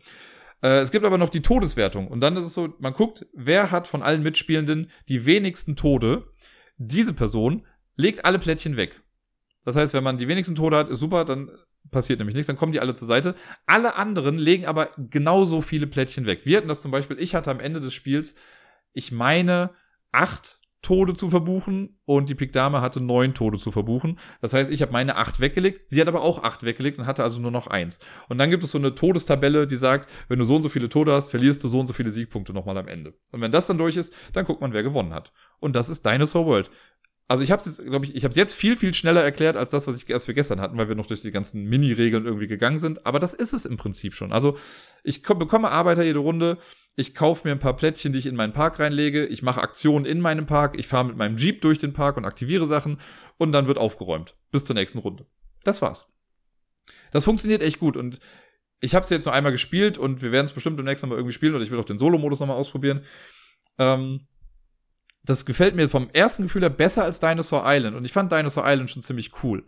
Äh, 0.61 0.79
es 0.79 0.91
gibt 0.91 1.05
aber 1.05 1.17
noch 1.17 1.29
die 1.29 1.41
Todeswertung. 1.41 2.07
Und 2.07 2.19
dann 2.21 2.37
ist 2.37 2.45
es 2.45 2.53
so, 2.53 2.73
man 2.79 2.93
guckt, 2.93 3.25
wer 3.33 3.71
hat 3.71 3.87
von 3.87 4.03
allen 4.03 4.23
Mitspielenden 4.23 4.89
die 5.07 5.25
wenigsten 5.25 5.75
Tode. 5.75 6.29
Diese 6.77 7.13
Person 7.13 7.65
legt 7.95 8.25
alle 8.25 8.39
Plättchen 8.39 8.77
weg. 8.77 9.01
Das 9.65 9.75
heißt, 9.75 9.93
wenn 9.93 10.03
man 10.03 10.17
die 10.17 10.27
wenigsten 10.27 10.55
Tode 10.55 10.77
hat, 10.77 10.89
ist 10.89 10.99
super, 10.99 11.25
dann 11.25 11.51
passiert 11.91 12.19
nämlich 12.19 12.35
nichts, 12.35 12.47
dann 12.47 12.55
kommen 12.55 12.71
die 12.71 12.79
alle 12.79 12.93
zur 12.93 13.07
Seite. 13.07 13.35
Alle 13.65 13.95
anderen 13.95 14.37
legen 14.37 14.65
aber 14.65 14.91
genauso 14.97 15.61
viele 15.61 15.87
Plättchen 15.87 16.25
weg. 16.25 16.41
Wir 16.45 16.57
hatten 16.57 16.67
das 16.67 16.81
zum 16.81 16.91
Beispiel, 16.91 17.19
ich 17.19 17.35
hatte 17.35 17.51
am 17.51 17.59
Ende 17.59 17.79
des 17.79 17.93
Spiels, 17.93 18.35
ich 18.93 19.11
meine, 19.11 19.71
acht 20.11 20.58
Tode 20.81 21.13
zu 21.13 21.29
verbuchen 21.29 21.99
und 22.05 22.29
die 22.29 22.35
Pikdame 22.35 22.81
hatte 22.81 23.01
neun 23.01 23.33
Tode 23.33 23.57
zu 23.57 23.71
verbuchen. 23.71 24.17
Das 24.41 24.53
heißt, 24.53 24.71
ich 24.71 24.81
habe 24.81 24.93
meine 24.93 25.17
acht 25.17 25.39
weggelegt, 25.39 25.89
sie 25.89 25.99
hat 25.99 26.07
aber 26.07 26.21
auch 26.21 26.43
acht 26.43 26.63
weggelegt 26.63 26.99
und 26.99 27.05
hatte 27.05 27.23
also 27.23 27.41
nur 27.41 27.51
noch 27.51 27.67
eins. 27.67 27.99
Und 28.29 28.37
dann 28.37 28.49
gibt 28.49 28.63
es 28.63 28.71
so 28.71 28.77
eine 28.77 28.95
Todestabelle, 28.95 29.67
die 29.67 29.75
sagt, 29.75 30.09
wenn 30.29 30.39
du 30.39 30.45
so 30.45 30.55
und 30.55 30.63
so 30.63 30.69
viele 30.69 30.87
Tode 30.87 31.11
hast, 31.11 31.29
verlierst 31.29 31.63
du 31.63 31.67
so 31.67 31.79
und 31.79 31.87
so 31.87 31.93
viele 31.93 32.11
Siegpunkte 32.11 32.53
nochmal 32.53 32.77
am 32.77 32.87
Ende. 32.87 33.13
Und 33.31 33.41
wenn 33.41 33.51
das 33.51 33.67
dann 33.67 33.77
durch 33.77 33.97
ist, 33.97 34.13
dann 34.33 34.45
guckt 34.45 34.61
man, 34.61 34.71
wer 34.71 34.83
gewonnen 34.83 35.13
hat. 35.13 35.33
Und 35.59 35.75
das 35.75 35.89
ist 35.89 36.05
Dinosaur 36.05 36.45
World. 36.45 36.71
Also 37.29 37.43
ich 37.43 37.51
habe 37.51 37.59
es 37.59 37.67
jetzt, 37.67 37.85
glaube 37.85 38.05
ich, 38.05 38.15
ich 38.15 38.23
habe 38.23 38.31
es 38.31 38.37
jetzt 38.37 38.55
viel, 38.55 38.75
viel 38.75 38.91
schneller 38.95 39.23
erklärt 39.23 39.55
als 39.55 39.69
das, 39.69 39.85
was 39.85 39.97
ich 39.97 40.09
erst 40.09 40.25
für 40.25 40.33
gestern 40.33 40.59
hatten, 40.59 40.77
weil 40.79 40.89
wir 40.89 40.95
noch 40.95 41.05
durch 41.05 41.21
die 41.21 41.31
ganzen 41.31 41.65
Mini-Regeln 41.65 42.25
irgendwie 42.25 42.47
gegangen 42.47 42.79
sind. 42.79 43.05
Aber 43.05 43.19
das 43.19 43.35
ist 43.35 43.53
es 43.53 43.67
im 43.67 43.77
Prinzip 43.77 44.15
schon. 44.15 44.31
Also 44.33 44.57
ich 45.03 45.21
bekomme 45.21 45.69
Arbeiter 45.69 46.03
jede 46.03 46.17
Runde, 46.17 46.57
ich 46.99 47.15
kaufe 47.15 47.47
mir 47.47 47.53
ein 47.53 47.59
paar 47.59 47.75
Plättchen, 47.75 48.13
die 48.13 48.19
ich 48.19 48.25
in 48.25 48.35
meinen 48.35 48.53
Park 48.53 48.79
reinlege, 48.79 49.25
ich 49.25 49.41
mache 49.41 49.61
Aktionen 49.61 50.05
in 50.05 50.19
meinem 50.19 50.45
Park, 50.45 50.77
ich 50.77 50.87
fahre 50.87 51.05
mit 51.05 51.17
meinem 51.17 51.37
Jeep 51.37 51.61
durch 51.61 51.77
den 51.77 51.93
Park 51.93 52.17
und 52.17 52.25
aktiviere 52.25 52.65
Sachen 52.65 52.99
und 53.37 53.51
dann 53.51 53.67
wird 53.67 53.77
aufgeräumt. 53.77 54.35
Bis 54.51 54.65
zur 54.65 54.75
nächsten 54.75 54.99
Runde. 54.99 55.25
Das 55.63 55.81
war's. 55.81 56.07
Das 57.11 57.23
funktioniert 57.23 57.61
echt 57.61 57.79
gut 57.79 57.97
und 57.97 58.19
ich 58.81 58.95
habe 58.95 59.03
es 59.03 59.09
jetzt 59.09 59.25
noch 59.25 59.33
einmal 59.33 59.51
gespielt 59.51 59.97
und 59.97 60.21
wir 60.21 60.31
werden 60.31 60.45
es 60.45 60.53
bestimmt 60.53 60.77
demnächst 60.77 61.03
noch 61.03 61.09
mal 61.09 61.15
irgendwie 61.15 61.33
spielen 61.33 61.55
oder 61.55 61.63
ich 61.63 61.71
will 61.71 61.79
auch 61.79 61.85
den 61.85 61.97
Solo-Modus 61.97 62.39
nochmal 62.39 62.57
ausprobieren. 62.57 63.03
Ähm, 63.77 64.27
das 65.23 65.45
gefällt 65.45 65.75
mir 65.75 65.89
vom 65.89 66.09
ersten 66.11 66.43
Gefühl 66.43 66.61
her 66.61 66.69
besser 66.69 67.03
als 67.03 67.19
Dinosaur 67.19 67.63
Island 67.65 67.95
und 67.95 68.05
ich 68.05 68.13
fand 68.13 68.31
Dinosaur 68.31 68.63
Island 68.65 68.89
schon 68.89 69.01
ziemlich 69.01 69.43
cool. 69.43 69.65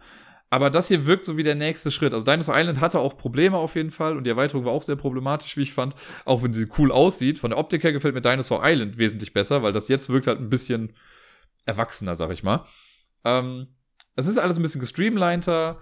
Aber 0.51 0.69
das 0.69 0.89
hier 0.89 1.05
wirkt 1.05 1.23
so 1.23 1.37
wie 1.37 1.43
der 1.43 1.55
nächste 1.55 1.91
Schritt. 1.91 2.13
Also 2.13 2.25
Dinosaur 2.25 2.57
Island 2.57 2.81
hatte 2.81 2.99
auch 2.99 3.15
Probleme 3.15 3.55
auf 3.55 3.75
jeden 3.75 3.89
Fall 3.89 4.17
und 4.17 4.25
die 4.25 4.29
Erweiterung 4.29 4.65
war 4.65 4.73
auch 4.73 4.83
sehr 4.83 4.97
problematisch, 4.97 5.55
wie 5.55 5.61
ich 5.61 5.73
fand. 5.73 5.95
Auch 6.25 6.43
wenn 6.43 6.53
sie 6.53 6.67
cool 6.77 6.91
aussieht. 6.91 7.39
Von 7.39 7.51
der 7.51 7.57
Optik 7.57 7.85
her 7.85 7.93
gefällt 7.93 8.13
mir 8.13 8.21
Dinosaur 8.21 8.59
Island 8.61 8.97
wesentlich 8.97 9.33
besser, 9.33 9.63
weil 9.63 9.71
das 9.71 9.87
jetzt 9.87 10.09
wirkt 10.09 10.27
halt 10.27 10.39
ein 10.39 10.49
bisschen 10.49 10.93
erwachsener, 11.65 12.17
sag 12.17 12.31
ich 12.31 12.43
mal. 12.43 12.65
Ähm, 13.23 13.67
es 14.17 14.27
ist 14.27 14.37
alles 14.37 14.57
ein 14.57 14.61
bisschen 14.61 14.81
gestreamliner. 14.81 15.77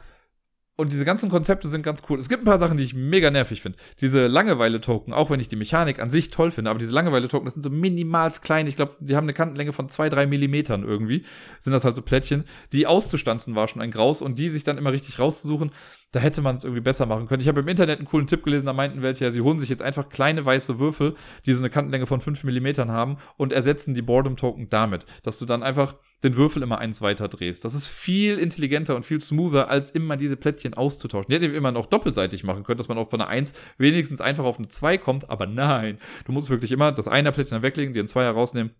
Und 0.80 0.94
diese 0.94 1.04
ganzen 1.04 1.30
Konzepte 1.30 1.68
sind 1.68 1.84
ganz 1.84 2.04
cool. 2.08 2.20
Es 2.20 2.30
gibt 2.30 2.44
ein 2.44 2.46
paar 2.46 2.58
Sachen, 2.58 2.78
die 2.78 2.86
ich 2.86 2.94
mega 2.94 3.30
nervig 3.30 3.62
finde. 3.62 3.78
Diese 4.00 4.28
Langeweile-Token, 4.28 5.12
auch 5.12 5.30
wenn 5.30 5.42
ich 5.42 5.50
die 5.50 5.58
Mechanik 5.58 6.00
an 6.00 6.10
sich 6.10 6.30
toll 6.30 6.52
finde, 6.52 6.70
aber 6.70 6.80
diese 6.80 6.94
Langeweile-Token, 6.94 7.44
das 7.44 7.56
sind 7.56 7.64
so 7.64 7.70
minimals 7.70 8.42
klein. 8.42 8.66
Ich 8.66 8.78
glaube, 8.78 8.96
die 9.02 9.18
haben 9.18 9.26
eine 9.26 9.34
Kantenlänge 9.34 9.74
von 9.74 9.90
zwei, 9.90 10.08
drei 10.08 10.26
Millimetern 10.26 10.86
irgendwie. 10.86 11.26
Sind 11.60 11.74
das 11.74 11.84
halt 11.84 11.98
so 11.98 12.02
Plättchen. 12.02 12.46
Die 12.72 12.88
auszustanzen 12.88 13.56
war 13.56 13.68
schon 13.68 13.82
ein 13.82 13.92
Graus 13.92 14.22
und 14.22 14.40
die 14.40 14.48
sich 14.48 14.64
dann 14.64 14.78
immer 14.78 14.94
richtig 14.94 15.20
rauszusuchen, 15.20 15.72
da 16.14 16.22
hätte 16.22 16.42
man 16.42 16.56
es 16.56 16.64
irgendwie 16.64 16.82
besser 16.82 17.06
machen 17.06 17.28
können. 17.28 17.42
Ich 17.42 17.50
habe 17.50 17.60
im 17.60 17.68
Internet 17.68 18.00
einen 18.00 18.08
coolen 18.08 18.28
Tipp 18.28 18.46
gelesen, 18.46 18.66
da 18.66 18.72
meinten 18.72 19.02
welche, 19.02 19.26
ja, 19.26 19.32
sie 19.32 19.42
holen 19.42 19.60
sich 19.60 19.68
jetzt 19.68 19.82
einfach 19.82 20.08
kleine 20.08 20.46
weiße 20.46 20.80
Würfel, 20.80 21.16
die 21.46 21.52
so 21.52 21.60
eine 21.60 21.70
Kantenlänge 21.70 22.08
von 22.08 22.22
fünf 22.22 22.46
Millimetern 22.46 22.90
haben 22.90 23.18
und 23.36 23.52
ersetzen 23.52 23.96
die 23.96 24.02
Boredom-Token 24.02 24.70
damit. 24.70 25.06
Dass 25.24 25.40
du 25.40 25.46
dann 25.46 25.62
einfach 25.62 25.96
den 26.24 26.36
Würfel 26.36 26.62
immer 26.62 26.80
eins 26.80 27.02
weiter 27.02 27.28
drehst. 27.28 27.64
Das 27.64 27.74
ist 27.74 27.88
viel 27.88 28.38
intelligenter 28.38 28.96
und 28.96 29.06
viel 29.06 29.22
smoother, 29.22 29.70
als 29.70 29.92
immer 29.92 30.18
diese 30.18 30.36
Plättchen 30.36 30.74
auszutauschen. 30.74 31.30
Die 31.30 31.36
hätte 31.36 31.46
immer 31.46 31.72
noch 31.72 31.86
doppelseitig 31.86 32.44
machen 32.44 32.64
können, 32.64 32.78
dass 32.78 32.90
man 32.90 32.98
auch 32.98 33.10
von 33.10 33.22
einer 33.22 33.30
1 33.30 33.54
wenigstens 33.78 34.20
einfach 34.20 34.44
auf 34.44 34.58
eine 34.58 34.68
2 34.68 34.98
kommt, 34.98 35.30
aber 35.30 35.46
nein. 35.46 35.98
Du 36.26 36.32
musst 36.32 36.50
wirklich 36.50 36.72
immer 36.72 36.92
das 36.92 37.08
eine 37.08 37.32
Plättchen 37.32 37.56
dann 37.56 37.62
weglegen, 37.62 37.94
dir 37.94 38.04
ein 38.04 38.08
Zweier 38.08 38.32
rausnehmen. 38.32 38.74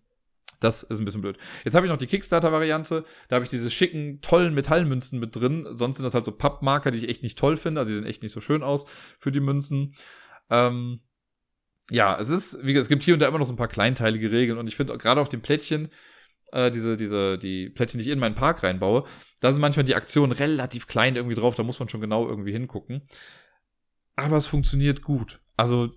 Das 0.60 0.82
ist 0.82 0.98
ein 0.98 1.06
bisschen 1.06 1.22
blöd. 1.22 1.38
Jetzt 1.64 1.74
habe 1.74 1.86
ich 1.86 1.90
noch 1.90 1.96
die 1.96 2.06
Kickstarter-Variante. 2.06 3.04
Da 3.28 3.36
habe 3.36 3.44
ich 3.44 3.50
diese 3.50 3.70
schicken, 3.70 4.20
tollen 4.20 4.52
Metallmünzen 4.52 5.18
mit 5.18 5.34
drin. 5.34 5.66
Sonst 5.70 5.96
sind 5.96 6.04
das 6.04 6.12
halt 6.12 6.26
so 6.26 6.32
Pappmarker, 6.32 6.90
die 6.90 6.98
ich 6.98 7.08
echt 7.08 7.22
nicht 7.22 7.38
toll 7.38 7.56
finde. 7.56 7.80
Also 7.80 7.90
die 7.90 7.96
sehen 7.96 8.06
echt 8.06 8.22
nicht 8.22 8.32
so 8.32 8.42
schön 8.42 8.62
aus 8.62 8.84
für 9.18 9.32
die 9.32 9.40
Münzen. 9.40 9.94
Ähm, 10.50 11.00
ja, 11.90 12.18
es 12.20 12.28
ist, 12.28 12.58
wie 12.62 12.74
gesagt, 12.74 12.84
es 12.84 12.88
gibt 12.90 13.02
hier 13.02 13.14
und 13.14 13.20
da 13.20 13.26
immer 13.26 13.38
noch 13.38 13.46
so 13.46 13.54
ein 13.54 13.56
paar 13.56 13.68
kleinteilige 13.68 14.30
Regeln. 14.30 14.58
Und 14.58 14.66
ich 14.66 14.76
finde 14.76 14.96
gerade 14.98 15.22
auf 15.22 15.30
dem 15.30 15.40
Plättchen, 15.40 15.88
äh, 16.52 16.70
diese, 16.70 16.96
diese, 16.96 17.38
die 17.38 17.68
Plättchen, 17.70 17.98
die 17.98 18.06
ich 18.06 18.12
in 18.12 18.18
meinen 18.18 18.34
Park 18.34 18.62
reinbaue, 18.62 19.04
da 19.40 19.52
sind 19.52 19.60
manchmal 19.60 19.84
die 19.84 19.94
Aktionen 19.94 20.32
relativ 20.32 20.86
klein 20.86 21.16
irgendwie 21.16 21.34
drauf, 21.34 21.54
da 21.54 21.62
muss 21.62 21.78
man 21.78 21.88
schon 21.88 22.00
genau 22.00 22.28
irgendwie 22.28 22.52
hingucken. 22.52 23.02
Aber 24.16 24.36
es 24.36 24.46
funktioniert 24.46 25.02
gut. 25.02 25.40
Also, 25.56 25.90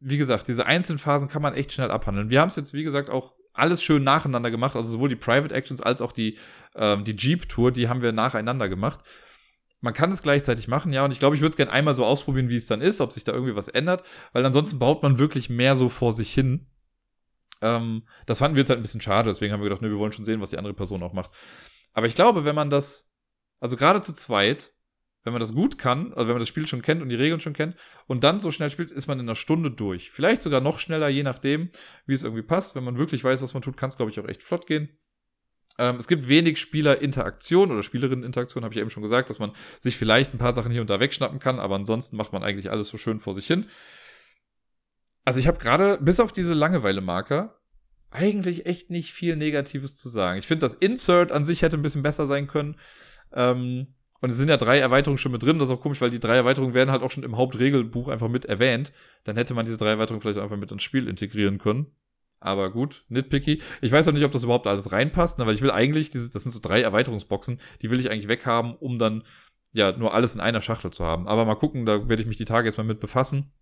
wie 0.00 0.16
gesagt, 0.16 0.48
diese 0.48 0.66
einzelnen 0.66 0.98
Phasen 0.98 1.28
kann 1.28 1.42
man 1.42 1.54
echt 1.54 1.72
schnell 1.72 1.90
abhandeln. 1.90 2.30
Wir 2.30 2.40
haben 2.40 2.48
es 2.48 2.56
jetzt, 2.56 2.74
wie 2.74 2.84
gesagt, 2.84 3.10
auch 3.10 3.34
alles 3.52 3.82
schön 3.82 4.02
nacheinander 4.02 4.50
gemacht. 4.50 4.76
Also 4.76 4.88
sowohl 4.88 5.08
die 5.08 5.16
Private 5.16 5.54
Actions 5.54 5.80
als 5.80 6.00
auch 6.00 6.12
die, 6.12 6.38
ähm, 6.74 7.04
die 7.04 7.16
Jeep-Tour, 7.16 7.72
die 7.72 7.88
haben 7.88 8.02
wir 8.02 8.12
nacheinander 8.12 8.68
gemacht. 8.68 9.00
Man 9.80 9.94
kann 9.94 10.10
es 10.10 10.22
gleichzeitig 10.22 10.68
machen, 10.68 10.92
ja, 10.92 11.04
und 11.04 11.10
ich 11.10 11.18
glaube, 11.18 11.34
ich 11.34 11.40
würde 11.40 11.50
es 11.50 11.56
gerne 11.56 11.72
einmal 11.72 11.94
so 11.94 12.04
ausprobieren, 12.04 12.50
wie 12.50 12.56
es 12.56 12.66
dann 12.66 12.82
ist, 12.82 13.00
ob 13.00 13.12
sich 13.12 13.24
da 13.24 13.32
irgendwie 13.32 13.56
was 13.56 13.68
ändert, 13.68 14.04
weil 14.32 14.44
ansonsten 14.44 14.78
baut 14.78 15.02
man 15.02 15.18
wirklich 15.18 15.48
mehr 15.48 15.74
so 15.74 15.88
vor 15.88 16.12
sich 16.12 16.34
hin. 16.34 16.66
Ähm, 17.60 18.06
das 18.26 18.38
fanden 18.38 18.56
wir 18.56 18.62
jetzt 18.62 18.70
halt 18.70 18.80
ein 18.80 18.82
bisschen 18.82 19.00
schade, 19.00 19.30
deswegen 19.30 19.52
haben 19.52 19.60
wir 19.60 19.68
gedacht, 19.68 19.82
ne, 19.82 19.90
wir 19.90 19.98
wollen 19.98 20.12
schon 20.12 20.24
sehen, 20.24 20.40
was 20.40 20.50
die 20.50 20.58
andere 20.58 20.74
Person 20.74 21.02
auch 21.02 21.12
macht. 21.12 21.30
Aber 21.92 22.06
ich 22.06 22.14
glaube, 22.14 22.44
wenn 22.44 22.54
man 22.54 22.70
das, 22.70 23.12
also 23.60 23.76
gerade 23.76 24.00
zu 24.00 24.14
zweit, 24.14 24.72
wenn 25.22 25.32
man 25.32 25.40
das 25.40 25.52
gut 25.52 25.76
kann, 25.76 26.12
also 26.12 26.28
wenn 26.28 26.34
man 26.34 26.38
das 26.38 26.48
Spiel 26.48 26.66
schon 26.66 26.82
kennt 26.82 27.02
und 27.02 27.10
die 27.10 27.16
Regeln 27.16 27.40
schon 27.40 27.52
kennt 27.52 27.76
und 28.06 28.24
dann 28.24 28.40
so 28.40 28.50
schnell 28.50 28.70
spielt, 28.70 28.90
ist 28.90 29.06
man 29.06 29.18
in 29.20 29.26
einer 29.26 29.34
Stunde 29.34 29.70
durch. 29.70 30.10
Vielleicht 30.10 30.40
sogar 30.40 30.60
noch 30.60 30.78
schneller, 30.78 31.08
je 31.08 31.22
nachdem, 31.22 31.70
wie 32.06 32.14
es 32.14 32.22
irgendwie 32.22 32.42
passt. 32.42 32.74
Wenn 32.74 32.84
man 32.84 32.96
wirklich 32.96 33.22
weiß, 33.22 33.42
was 33.42 33.52
man 33.52 33.62
tut, 33.62 33.76
kann 33.76 33.90
es, 33.90 33.96
glaube 33.96 34.10
ich, 34.10 34.18
auch 34.18 34.26
echt 34.26 34.42
flott 34.42 34.66
gehen. 34.66 34.88
Ähm, 35.78 35.96
es 35.96 36.08
gibt 36.08 36.28
wenig 36.28 36.58
Spielerinteraktion 36.58 37.70
oder 37.70 37.82
Spielerinneninteraktion, 37.82 38.64
habe 38.64 38.74
ich 38.74 38.80
eben 38.80 38.90
schon 38.90 39.02
gesagt, 39.02 39.30
dass 39.30 39.38
man 39.38 39.52
sich 39.78 39.96
vielleicht 39.96 40.34
ein 40.34 40.38
paar 40.38 40.52
Sachen 40.52 40.72
hier 40.72 40.80
und 40.80 40.90
da 40.90 41.00
wegschnappen 41.00 41.38
kann, 41.38 41.58
aber 41.58 41.76
ansonsten 41.76 42.16
macht 42.16 42.32
man 42.32 42.42
eigentlich 42.42 42.70
alles 42.70 42.88
so 42.88 42.98
schön 42.98 43.20
vor 43.20 43.34
sich 43.34 43.46
hin. 43.46 43.66
Also 45.24 45.40
ich 45.40 45.46
habe 45.46 45.58
gerade, 45.58 45.98
bis 46.00 46.20
auf 46.20 46.32
diese 46.32 46.54
Langeweile-Marker, 46.54 47.60
eigentlich 48.10 48.66
echt 48.66 48.90
nicht 48.90 49.12
viel 49.12 49.36
Negatives 49.36 49.96
zu 49.96 50.08
sagen. 50.08 50.38
Ich 50.38 50.46
finde, 50.46 50.64
das 50.64 50.74
Insert 50.74 51.32
an 51.32 51.44
sich 51.44 51.62
hätte 51.62 51.76
ein 51.76 51.82
bisschen 51.82 52.02
besser 52.02 52.26
sein 52.26 52.46
können. 52.46 52.76
Ähm, 53.32 53.94
und 54.20 54.30
es 54.30 54.36
sind 54.36 54.48
ja 54.48 54.56
drei 54.56 54.78
Erweiterungen 54.78 55.18
schon 55.18 55.32
mit 55.32 55.42
drin. 55.42 55.58
Das 55.58 55.68
ist 55.68 55.74
auch 55.74 55.80
komisch, 55.80 56.00
weil 56.00 56.10
die 56.10 56.20
drei 56.20 56.36
Erweiterungen 56.36 56.74
werden 56.74 56.90
halt 56.90 57.02
auch 57.02 57.10
schon 57.10 57.22
im 57.22 57.36
Hauptregelbuch 57.36 58.08
einfach 58.08 58.28
mit 58.28 58.44
erwähnt. 58.44 58.92
Dann 59.24 59.36
hätte 59.36 59.54
man 59.54 59.64
diese 59.64 59.78
drei 59.78 59.90
Erweiterungen 59.90 60.20
vielleicht 60.20 60.38
einfach 60.38 60.56
mit 60.56 60.72
ins 60.72 60.82
Spiel 60.82 61.08
integrieren 61.08 61.58
können. 61.58 61.86
Aber 62.40 62.70
gut, 62.70 63.04
nitpicky. 63.08 63.62
Ich 63.80 63.92
weiß 63.92 64.08
auch 64.08 64.12
nicht, 64.12 64.24
ob 64.24 64.32
das 64.32 64.44
überhaupt 64.44 64.66
alles 64.66 64.92
reinpasst, 64.92 65.38
ne, 65.38 65.46
weil 65.46 65.54
ich 65.54 65.62
will 65.62 65.70
eigentlich, 65.70 66.08
diese, 66.08 66.32
das 66.32 66.42
sind 66.42 66.52
so 66.52 66.58
drei 66.60 66.80
Erweiterungsboxen, 66.80 67.60
die 67.82 67.90
will 67.90 68.00
ich 68.00 68.10
eigentlich 68.10 68.28
weghaben, 68.28 68.74
um 68.76 68.98
dann 68.98 69.24
ja 69.72 69.92
nur 69.92 70.14
alles 70.14 70.34
in 70.34 70.40
einer 70.40 70.62
Schachtel 70.62 70.90
zu 70.90 71.04
haben. 71.04 71.28
Aber 71.28 71.44
mal 71.44 71.54
gucken, 71.54 71.84
da 71.84 72.08
werde 72.08 72.22
ich 72.22 72.28
mich 72.28 72.38
die 72.38 72.46
Tage 72.46 72.66
jetzt 72.66 72.78
mal 72.78 72.84
mit 72.84 72.98
befassen. 72.98 73.52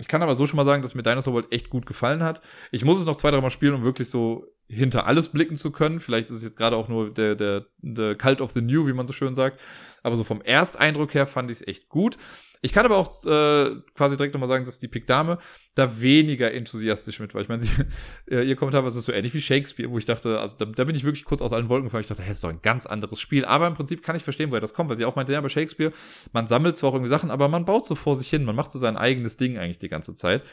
Ich 0.00 0.08
kann 0.08 0.22
aber 0.22 0.34
so 0.34 0.46
schon 0.46 0.56
mal 0.56 0.64
sagen, 0.64 0.82
dass 0.82 0.94
mir 0.94 1.02
Dinosaur 1.02 1.34
World 1.34 1.52
echt 1.52 1.68
gut 1.68 1.84
gefallen 1.84 2.22
hat. 2.22 2.40
Ich 2.72 2.84
muss 2.84 2.98
es 2.98 3.04
noch 3.04 3.16
zwei, 3.16 3.30
drei 3.30 3.40
Mal 3.40 3.50
spielen, 3.50 3.74
um 3.74 3.84
wirklich 3.84 4.08
so 4.08 4.46
hinter 4.66 5.06
alles 5.06 5.28
blicken 5.28 5.56
zu 5.56 5.70
können. 5.70 6.00
Vielleicht 6.00 6.30
ist 6.30 6.36
es 6.36 6.42
jetzt 6.42 6.56
gerade 6.56 6.76
auch 6.76 6.88
nur 6.88 7.12
der, 7.12 7.34
der, 7.34 7.66
der 7.78 8.14
Cult 8.14 8.40
of 8.40 8.52
the 8.52 8.62
New, 8.62 8.86
wie 8.86 8.94
man 8.94 9.06
so 9.06 9.12
schön 9.12 9.34
sagt. 9.34 9.60
Aber 10.02 10.16
so 10.16 10.24
vom 10.24 10.40
Ersteindruck 10.40 11.12
her 11.12 11.26
fand 11.26 11.50
ich 11.50 11.60
es 11.60 11.68
echt 11.68 11.88
gut. 11.90 12.16
Ich 12.62 12.72
kann 12.74 12.84
aber 12.84 12.98
auch 12.98 13.24
äh, 13.24 13.76
quasi 13.94 14.18
direkt 14.18 14.34
nochmal 14.34 14.48
sagen, 14.48 14.66
dass 14.66 14.78
die 14.78 14.88
Pick-Dame 14.88 15.38
da 15.76 16.00
weniger 16.00 16.52
enthusiastisch 16.52 17.18
mit 17.18 17.34
war. 17.34 17.40
Ich 17.40 17.48
meine, 17.48 17.62
äh, 18.30 18.42
ihr 18.42 18.54
Kommentar 18.54 18.82
war, 18.82 18.90
so 18.90 19.12
ähnlich 19.12 19.32
wie 19.32 19.40
Shakespeare, 19.40 19.90
wo 19.90 19.96
ich 19.96 20.04
dachte, 20.04 20.38
also 20.38 20.56
da, 20.58 20.66
da 20.66 20.84
bin 20.84 20.94
ich 20.94 21.04
wirklich 21.04 21.24
kurz 21.24 21.40
aus 21.40 21.54
allen 21.54 21.70
Wolken 21.70 21.86
gefallen. 21.86 22.02
Ich 22.02 22.08
dachte, 22.08 22.22
hey, 22.22 22.32
ist 22.32 22.44
doch 22.44 22.50
ein 22.50 22.60
ganz 22.60 22.84
anderes 22.84 23.18
Spiel. 23.18 23.46
Aber 23.46 23.66
im 23.66 23.74
Prinzip 23.74 24.02
kann 24.02 24.14
ich 24.14 24.22
verstehen, 24.22 24.50
woher 24.50 24.60
das 24.60 24.74
kommt, 24.74 24.90
weil 24.90 24.96
sie 24.96 25.06
auch 25.06 25.16
meinte, 25.16 25.32
ja, 25.32 25.40
bei 25.40 25.48
Shakespeare, 25.48 25.92
man 26.32 26.46
sammelt 26.48 26.76
zwar 26.76 26.90
auch 26.90 26.94
irgendwie 26.94 27.08
Sachen, 27.10 27.30
aber 27.30 27.48
man 27.48 27.64
baut 27.64 27.86
so 27.86 27.94
vor 27.94 28.14
sich 28.14 28.28
hin. 28.28 28.44
Man 28.44 28.56
macht 28.56 28.70
so 28.70 28.78
sein 28.78 28.98
eigenes 28.98 29.38
Ding 29.38 29.56
eigentlich 29.56 29.78
die 29.78 29.88
ganze 29.88 30.14
Zeit. 30.14 30.44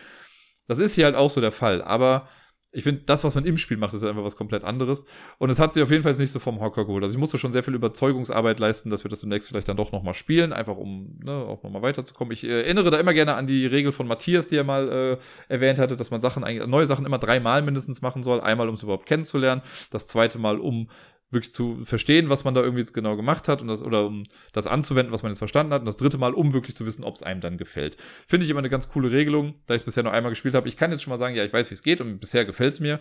Das 0.67 0.79
ist 0.79 0.95
hier 0.95 1.05
halt 1.05 1.15
auch 1.15 1.29
so 1.29 1.41
der 1.41 1.51
Fall. 1.51 1.81
Aber 1.81 2.29
ich 2.77 2.83
finde, 2.83 3.01
das, 3.07 3.23
was 3.23 3.33
man 3.33 3.43
im 3.43 3.57
Spiel 3.57 3.77
macht, 3.77 3.95
ist 3.95 4.03
einfach 4.03 4.23
was 4.23 4.35
komplett 4.35 4.63
anderes. 4.63 5.03
Und 5.39 5.49
es 5.49 5.57
hat 5.57 5.73
sich 5.73 5.81
auf 5.81 5.89
jeden 5.89 6.03
Fall 6.03 6.13
nicht 6.13 6.31
so 6.31 6.37
vom 6.37 6.59
Hocker 6.59 6.85
geholt. 6.85 7.03
Also 7.03 7.15
ich 7.15 7.19
musste 7.19 7.39
schon 7.39 7.51
sehr 7.51 7.63
viel 7.63 7.73
Überzeugungsarbeit 7.73 8.59
leisten, 8.59 8.91
dass 8.91 9.03
wir 9.03 9.09
das 9.09 9.21
demnächst 9.21 9.49
vielleicht 9.49 9.67
dann 9.67 9.77
doch 9.77 9.91
nochmal 9.91 10.13
spielen, 10.13 10.53
einfach 10.53 10.77
um 10.77 11.17
ne, 11.23 11.31
auch 11.31 11.63
nochmal 11.63 11.81
weiterzukommen. 11.81 12.31
Ich 12.33 12.43
äh, 12.43 12.61
erinnere 12.61 12.91
da 12.91 12.99
immer 12.99 13.15
gerne 13.15 13.33
an 13.33 13.47
die 13.47 13.65
Regel 13.65 13.91
von 13.91 14.05
Matthias, 14.07 14.47
die 14.47 14.57
er 14.57 14.63
mal 14.63 15.17
äh, 15.49 15.51
erwähnt 15.51 15.79
hatte, 15.79 15.95
dass 15.95 16.11
man 16.11 16.21
Sachen, 16.21 16.43
neue 16.69 16.85
Sachen 16.85 17.07
immer 17.07 17.17
dreimal 17.17 17.63
mindestens 17.63 18.03
machen 18.03 18.21
soll. 18.21 18.41
Einmal, 18.41 18.69
um 18.69 18.75
es 18.75 18.83
überhaupt 18.83 19.07
kennenzulernen. 19.07 19.63
Das 19.89 20.05
zweite 20.05 20.37
Mal, 20.37 20.59
um 20.59 20.87
wirklich 21.29 21.53
zu 21.53 21.83
verstehen, 21.83 22.29
was 22.29 22.43
man 22.43 22.53
da 22.53 22.61
irgendwie 22.61 22.81
jetzt 22.81 22.93
genau 22.93 23.15
gemacht 23.15 23.47
hat 23.47 23.61
und 23.61 23.67
das, 23.67 23.83
oder 23.83 24.05
um 24.05 24.23
das 24.53 24.67
anzuwenden, 24.67 25.13
was 25.13 25.23
man 25.23 25.31
jetzt 25.31 25.39
verstanden 25.39 25.73
hat. 25.73 25.81
Und 25.81 25.85
das 25.85 25.97
dritte 25.97 26.17
Mal, 26.17 26.33
um 26.33 26.53
wirklich 26.53 26.75
zu 26.75 26.85
wissen, 26.85 27.03
ob 27.03 27.15
es 27.15 27.23
einem 27.23 27.41
dann 27.41 27.57
gefällt. 27.57 27.97
Finde 28.27 28.45
ich 28.45 28.49
immer 28.49 28.59
eine 28.59 28.69
ganz 28.69 28.89
coole 28.89 29.11
Regelung, 29.11 29.55
da 29.65 29.73
ich 29.73 29.81
es 29.81 29.85
bisher 29.85 30.03
noch 30.03 30.13
einmal 30.13 30.31
gespielt 30.31 30.55
habe. 30.55 30.67
Ich 30.67 30.77
kann 30.77 30.91
jetzt 30.91 31.03
schon 31.03 31.11
mal 31.11 31.17
sagen, 31.17 31.35
ja, 31.35 31.43
ich 31.43 31.53
weiß, 31.53 31.69
wie 31.69 31.75
es 31.75 31.83
geht 31.83 31.99
und 32.01 32.19
bisher 32.19 32.45
gefällt 32.45 32.73
es 32.73 32.79
mir. 32.79 32.99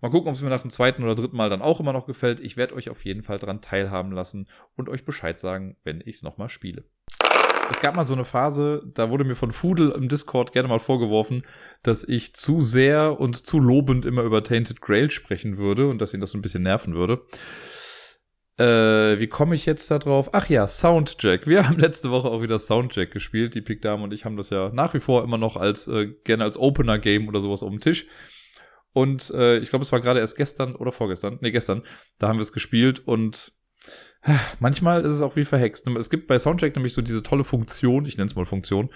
Mal 0.00 0.10
gucken, 0.10 0.28
ob 0.28 0.34
es 0.34 0.42
mir 0.42 0.50
nach 0.50 0.62
dem 0.62 0.70
zweiten 0.70 1.02
oder 1.02 1.14
dritten 1.14 1.36
Mal 1.36 1.50
dann 1.50 1.62
auch 1.62 1.80
immer 1.80 1.92
noch 1.92 2.06
gefällt. 2.06 2.40
Ich 2.40 2.56
werde 2.56 2.74
euch 2.74 2.90
auf 2.90 3.04
jeden 3.04 3.22
Fall 3.22 3.38
dran 3.38 3.60
teilhaben 3.60 4.12
lassen 4.12 4.46
und 4.76 4.88
euch 4.88 5.04
Bescheid 5.04 5.38
sagen, 5.38 5.76
wenn 5.82 6.00
ich 6.00 6.16
es 6.16 6.22
nochmal 6.22 6.48
spiele. 6.48 6.84
Es 7.70 7.80
gab 7.80 7.96
mal 7.96 8.06
so 8.06 8.14
eine 8.14 8.24
Phase, 8.24 8.82
da 8.94 9.10
wurde 9.10 9.24
mir 9.24 9.36
von 9.36 9.50
Fudel 9.50 9.90
im 9.90 10.08
Discord 10.08 10.52
gerne 10.52 10.68
mal 10.68 10.78
vorgeworfen, 10.78 11.42
dass 11.82 12.06
ich 12.06 12.34
zu 12.34 12.60
sehr 12.60 13.18
und 13.20 13.46
zu 13.46 13.58
lobend 13.58 14.04
immer 14.04 14.22
über 14.22 14.42
Tainted 14.42 14.80
Grail 14.80 15.10
sprechen 15.10 15.56
würde 15.56 15.88
und 15.88 16.00
dass 16.00 16.14
ihn 16.14 16.20
das 16.20 16.30
so 16.30 16.38
ein 16.38 16.42
bisschen 16.42 16.62
nerven 16.62 16.94
würde. 16.94 17.22
Äh, 18.56 19.18
wie 19.18 19.26
komme 19.26 19.54
ich 19.56 19.66
jetzt 19.66 19.90
da 19.90 19.98
drauf? 19.98 20.30
Ach 20.32 20.48
ja, 20.48 20.66
Soundjack. 20.66 21.46
Wir 21.46 21.66
haben 21.68 21.78
letzte 21.78 22.10
Woche 22.10 22.28
auch 22.28 22.42
wieder 22.42 22.58
Soundjack 22.58 23.10
gespielt. 23.10 23.54
Die 23.54 23.80
Dame 23.80 24.04
und 24.04 24.12
ich 24.12 24.24
haben 24.24 24.36
das 24.36 24.50
ja 24.50 24.70
nach 24.72 24.94
wie 24.94 25.00
vor 25.00 25.24
immer 25.24 25.38
noch 25.38 25.56
als 25.56 25.88
äh, 25.88 26.12
gerne 26.24 26.44
als 26.44 26.56
Opener-Game 26.56 27.26
oder 27.28 27.40
sowas 27.40 27.62
auf 27.62 27.70
dem 27.70 27.80
Tisch. 27.80 28.06
Und 28.92 29.30
äh, 29.30 29.58
ich 29.58 29.70
glaube, 29.70 29.84
es 29.84 29.90
war 29.90 30.00
gerade 30.00 30.20
erst 30.20 30.36
gestern 30.36 30.76
oder 30.76 30.92
vorgestern, 30.92 31.38
nee, 31.40 31.50
gestern, 31.50 31.82
da 32.20 32.28
haben 32.28 32.38
wir 32.38 32.42
es 32.42 32.52
gespielt 32.52 33.00
und 33.00 33.52
manchmal 34.60 35.04
ist 35.04 35.12
es 35.12 35.22
auch 35.22 35.36
wie 35.36 35.44
verhext. 35.44 35.86
Es 35.88 36.10
gibt 36.10 36.26
bei 36.26 36.38
Soundcheck 36.38 36.74
nämlich 36.74 36.92
so 36.92 37.02
diese 37.02 37.22
tolle 37.22 37.44
Funktion, 37.44 38.06
ich 38.06 38.16
nenne 38.16 38.26
es 38.26 38.36
mal 38.36 38.44
Funktion, 38.44 38.90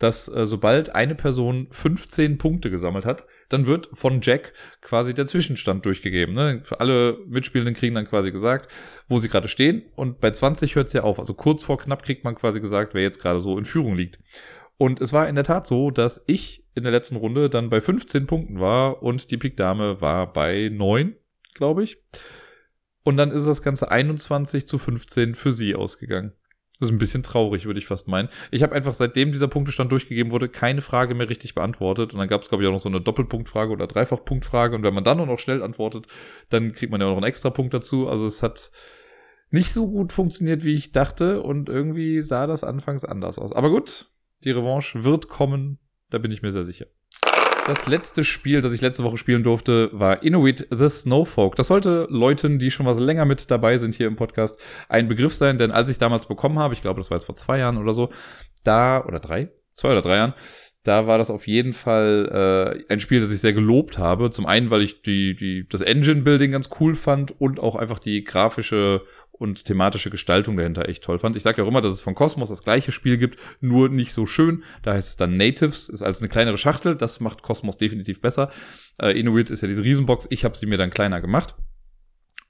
dass 0.00 0.28
äh, 0.28 0.46
sobald 0.46 0.94
eine 0.94 1.14
Person 1.14 1.68
15 1.70 2.38
Punkte 2.38 2.70
gesammelt 2.70 3.04
hat, 3.04 3.26
dann 3.50 3.66
wird 3.66 3.90
von 3.92 4.20
Jack 4.22 4.54
quasi 4.80 5.12
der 5.12 5.26
Zwischenstand 5.26 5.84
durchgegeben. 5.84 6.34
Ne? 6.34 6.60
Für 6.64 6.80
alle 6.80 7.18
Mitspielenden 7.26 7.74
kriegen 7.74 7.94
dann 7.94 8.08
quasi 8.08 8.32
gesagt, 8.32 8.72
wo 9.08 9.18
sie 9.18 9.28
gerade 9.28 9.48
stehen. 9.48 9.82
Und 9.96 10.20
bei 10.20 10.30
20 10.30 10.74
hört 10.74 10.86
es 10.86 10.94
ja 10.94 11.02
auf. 11.02 11.18
Also 11.18 11.34
kurz 11.34 11.62
vor 11.62 11.78
knapp 11.78 12.02
kriegt 12.02 12.24
man 12.24 12.34
quasi 12.34 12.60
gesagt, 12.60 12.94
wer 12.94 13.02
jetzt 13.02 13.20
gerade 13.20 13.40
so 13.40 13.58
in 13.58 13.66
Führung 13.66 13.94
liegt. 13.94 14.18
Und 14.78 15.02
es 15.02 15.12
war 15.12 15.28
in 15.28 15.34
der 15.34 15.44
Tat 15.44 15.66
so, 15.66 15.90
dass 15.90 16.24
ich 16.26 16.64
in 16.74 16.84
der 16.84 16.92
letzten 16.92 17.16
Runde 17.16 17.50
dann 17.50 17.68
bei 17.68 17.82
15 17.82 18.26
Punkten 18.26 18.58
war 18.58 19.02
und 19.02 19.30
die 19.30 19.36
Pik 19.36 19.58
Dame 19.58 20.00
war 20.00 20.32
bei 20.32 20.70
9, 20.72 21.14
glaube 21.52 21.84
ich. 21.84 21.98
Und 23.02 23.16
dann 23.16 23.30
ist 23.30 23.46
das 23.46 23.62
Ganze 23.62 23.90
21 23.90 24.66
zu 24.66 24.78
15 24.78 25.34
für 25.34 25.52
sie 25.52 25.74
ausgegangen. 25.74 26.32
Das 26.80 26.88
ist 26.88 26.94
ein 26.94 26.98
bisschen 26.98 27.22
traurig, 27.22 27.66
würde 27.66 27.78
ich 27.78 27.86
fast 27.86 28.08
meinen. 28.08 28.30
Ich 28.50 28.62
habe 28.62 28.74
einfach, 28.74 28.94
seitdem 28.94 29.32
dieser 29.32 29.48
Punktestand 29.48 29.92
durchgegeben 29.92 30.32
wurde, 30.32 30.48
keine 30.48 30.80
Frage 30.80 31.14
mehr 31.14 31.28
richtig 31.28 31.54
beantwortet. 31.54 32.14
Und 32.14 32.18
dann 32.18 32.28
gab 32.28 32.40
es, 32.40 32.48
glaube 32.48 32.64
ich, 32.64 32.68
auch 32.68 32.72
noch 32.72 32.80
so 32.80 32.88
eine 32.88 33.02
Doppelpunktfrage 33.02 33.70
oder 33.70 33.86
Dreifachpunktfrage. 33.86 34.76
Und 34.76 34.82
wenn 34.82 34.94
man 34.94 35.04
dann 35.04 35.18
nur 35.18 35.26
noch 35.26 35.38
schnell 35.38 35.62
antwortet, 35.62 36.06
dann 36.48 36.72
kriegt 36.72 36.90
man 36.90 37.00
ja 37.02 37.06
auch 37.06 37.10
noch 37.10 37.18
einen 37.18 37.26
extra 37.26 37.50
Punkt 37.50 37.74
dazu. 37.74 38.08
Also 38.08 38.26
es 38.26 38.42
hat 38.42 38.70
nicht 39.50 39.72
so 39.72 39.90
gut 39.90 40.14
funktioniert, 40.14 40.64
wie 40.64 40.74
ich 40.74 40.92
dachte. 40.92 41.42
Und 41.42 41.68
irgendwie 41.68 42.22
sah 42.22 42.46
das 42.46 42.64
anfangs 42.64 43.04
anders 43.04 43.38
aus. 43.38 43.52
Aber 43.52 43.68
gut, 43.68 44.10
die 44.44 44.50
Revanche 44.50 45.04
wird 45.04 45.28
kommen. 45.28 45.78
Da 46.08 46.16
bin 46.16 46.30
ich 46.30 46.40
mir 46.40 46.50
sehr 46.50 46.64
sicher. 46.64 46.86
Das 47.66 47.86
letzte 47.86 48.24
Spiel, 48.24 48.60
das 48.62 48.72
ich 48.72 48.80
letzte 48.80 49.04
Woche 49.04 49.16
spielen 49.16 49.42
durfte, 49.42 49.90
war 49.92 50.22
Inuit 50.22 50.66
the 50.70 50.88
Snowfolk. 50.88 51.56
Das 51.56 51.68
sollte 51.68 52.06
Leuten, 52.10 52.58
die 52.58 52.70
schon 52.70 52.86
was 52.86 52.98
länger 52.98 53.24
mit 53.24 53.50
dabei 53.50 53.76
sind 53.76 53.94
hier 53.94 54.06
im 54.06 54.16
Podcast, 54.16 54.60
ein 54.88 55.08
Begriff 55.08 55.34
sein, 55.34 55.58
denn 55.58 55.70
als 55.70 55.88
ich 55.88 55.98
damals 55.98 56.26
bekommen 56.26 56.58
habe, 56.58 56.74
ich 56.74 56.82
glaube, 56.82 57.00
das 57.00 57.10
war 57.10 57.18
jetzt 57.18 57.26
vor 57.26 57.36
zwei 57.36 57.58
Jahren 57.58 57.76
oder 57.76 57.92
so, 57.92 58.10
da, 58.64 59.04
oder 59.04 59.20
drei, 59.20 59.50
zwei 59.74 59.92
oder 59.92 60.02
drei 60.02 60.16
Jahren, 60.16 60.34
da 60.82 61.06
war 61.06 61.18
das 61.18 61.30
auf 61.30 61.46
jeden 61.46 61.74
Fall 61.74 62.82
äh, 62.88 62.92
ein 62.92 63.00
Spiel, 63.00 63.20
das 63.20 63.30
ich 63.30 63.40
sehr 63.40 63.52
gelobt 63.52 63.98
habe. 63.98 64.30
Zum 64.30 64.46
einen, 64.46 64.70
weil 64.70 64.82
ich 64.82 65.02
die, 65.02 65.34
die, 65.34 65.68
das 65.68 65.82
Engine-Building 65.82 66.52
ganz 66.52 66.70
cool 66.80 66.94
fand 66.94 67.38
und 67.38 67.60
auch 67.60 67.76
einfach 67.76 67.98
die 67.98 68.24
grafische 68.24 69.02
und 69.40 69.64
thematische 69.64 70.10
Gestaltung 70.10 70.58
dahinter 70.58 70.86
echt 70.86 71.02
toll 71.02 71.18
fand. 71.18 71.34
Ich 71.34 71.42
sage 71.42 71.58
ja 71.58 71.64
auch 71.64 71.68
immer, 71.68 71.80
dass 71.80 71.94
es 71.94 72.02
von 72.02 72.14
Cosmos 72.14 72.50
das 72.50 72.62
gleiche 72.62 72.92
Spiel 72.92 73.16
gibt, 73.16 73.38
nur 73.60 73.88
nicht 73.88 74.12
so 74.12 74.26
schön. 74.26 74.64
Da 74.82 74.92
heißt 74.92 75.08
es 75.08 75.16
dann 75.16 75.38
Natives, 75.38 75.88
ist 75.88 76.02
als 76.02 76.20
eine 76.20 76.28
kleinere 76.28 76.58
Schachtel. 76.58 76.94
Das 76.94 77.20
macht 77.20 77.40
Cosmos 77.40 77.78
definitiv 77.78 78.20
besser. 78.20 78.50
Äh, 79.00 79.18
Inuit 79.18 79.48
ist 79.48 79.62
ja 79.62 79.68
diese 79.68 79.82
Riesenbox. 79.82 80.26
Ich 80.28 80.44
habe 80.44 80.56
sie 80.58 80.66
mir 80.66 80.76
dann 80.76 80.90
kleiner 80.90 81.22
gemacht. 81.22 81.54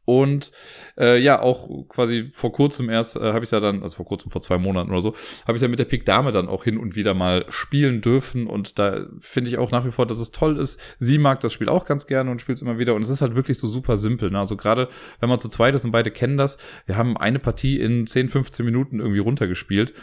Und 0.04 0.50
äh, 0.98 1.20
ja, 1.20 1.40
auch 1.40 1.86
quasi 1.88 2.30
vor 2.32 2.52
kurzem 2.52 2.88
erst 2.90 3.16
äh, 3.16 3.32
habe 3.32 3.44
ich 3.44 3.50
ja 3.50 3.60
dann, 3.60 3.82
also 3.82 3.96
vor 3.96 4.06
kurzem, 4.06 4.30
vor 4.30 4.40
zwei 4.40 4.58
Monaten 4.58 4.90
oder 4.90 5.00
so, 5.00 5.14
habe 5.46 5.56
ich 5.56 5.62
ja 5.62 5.68
mit 5.68 5.78
der 5.78 5.84
Pik 5.84 6.04
Dame 6.04 6.32
dann 6.32 6.48
auch 6.48 6.64
hin 6.64 6.78
und 6.78 6.96
wieder 6.96 7.14
mal 7.14 7.44
spielen 7.48 8.00
dürfen. 8.00 8.46
Und 8.46 8.78
da 8.78 9.06
finde 9.20 9.50
ich 9.50 9.58
auch 9.58 9.70
nach 9.70 9.84
wie 9.84 9.92
vor, 9.92 10.06
dass 10.06 10.18
es 10.18 10.32
toll 10.32 10.58
ist. 10.58 10.80
Sie 10.98 11.18
mag 11.18 11.40
das 11.40 11.52
Spiel 11.52 11.68
auch 11.68 11.84
ganz 11.84 12.06
gerne 12.06 12.30
und 12.30 12.40
spielt 12.40 12.56
es 12.56 12.62
immer 12.62 12.78
wieder. 12.78 12.94
Und 12.94 13.02
es 13.02 13.08
ist 13.08 13.20
halt 13.20 13.36
wirklich 13.36 13.58
so 13.58 13.68
super 13.68 13.96
simpel. 13.96 14.30
Ne? 14.30 14.38
Also 14.38 14.56
gerade 14.56 14.88
wenn 15.20 15.28
man 15.28 15.38
zu 15.38 15.48
zweit 15.48 15.74
ist 15.74 15.84
und 15.84 15.92
beide 15.92 16.10
kennen 16.10 16.36
das, 16.36 16.58
wir 16.86 16.96
haben 16.96 17.16
eine 17.16 17.38
Partie 17.38 17.78
in 17.78 18.06
10, 18.06 18.28
15 18.28 18.64
Minuten 18.64 19.00
irgendwie 19.00 19.20
runtergespielt. 19.20 19.94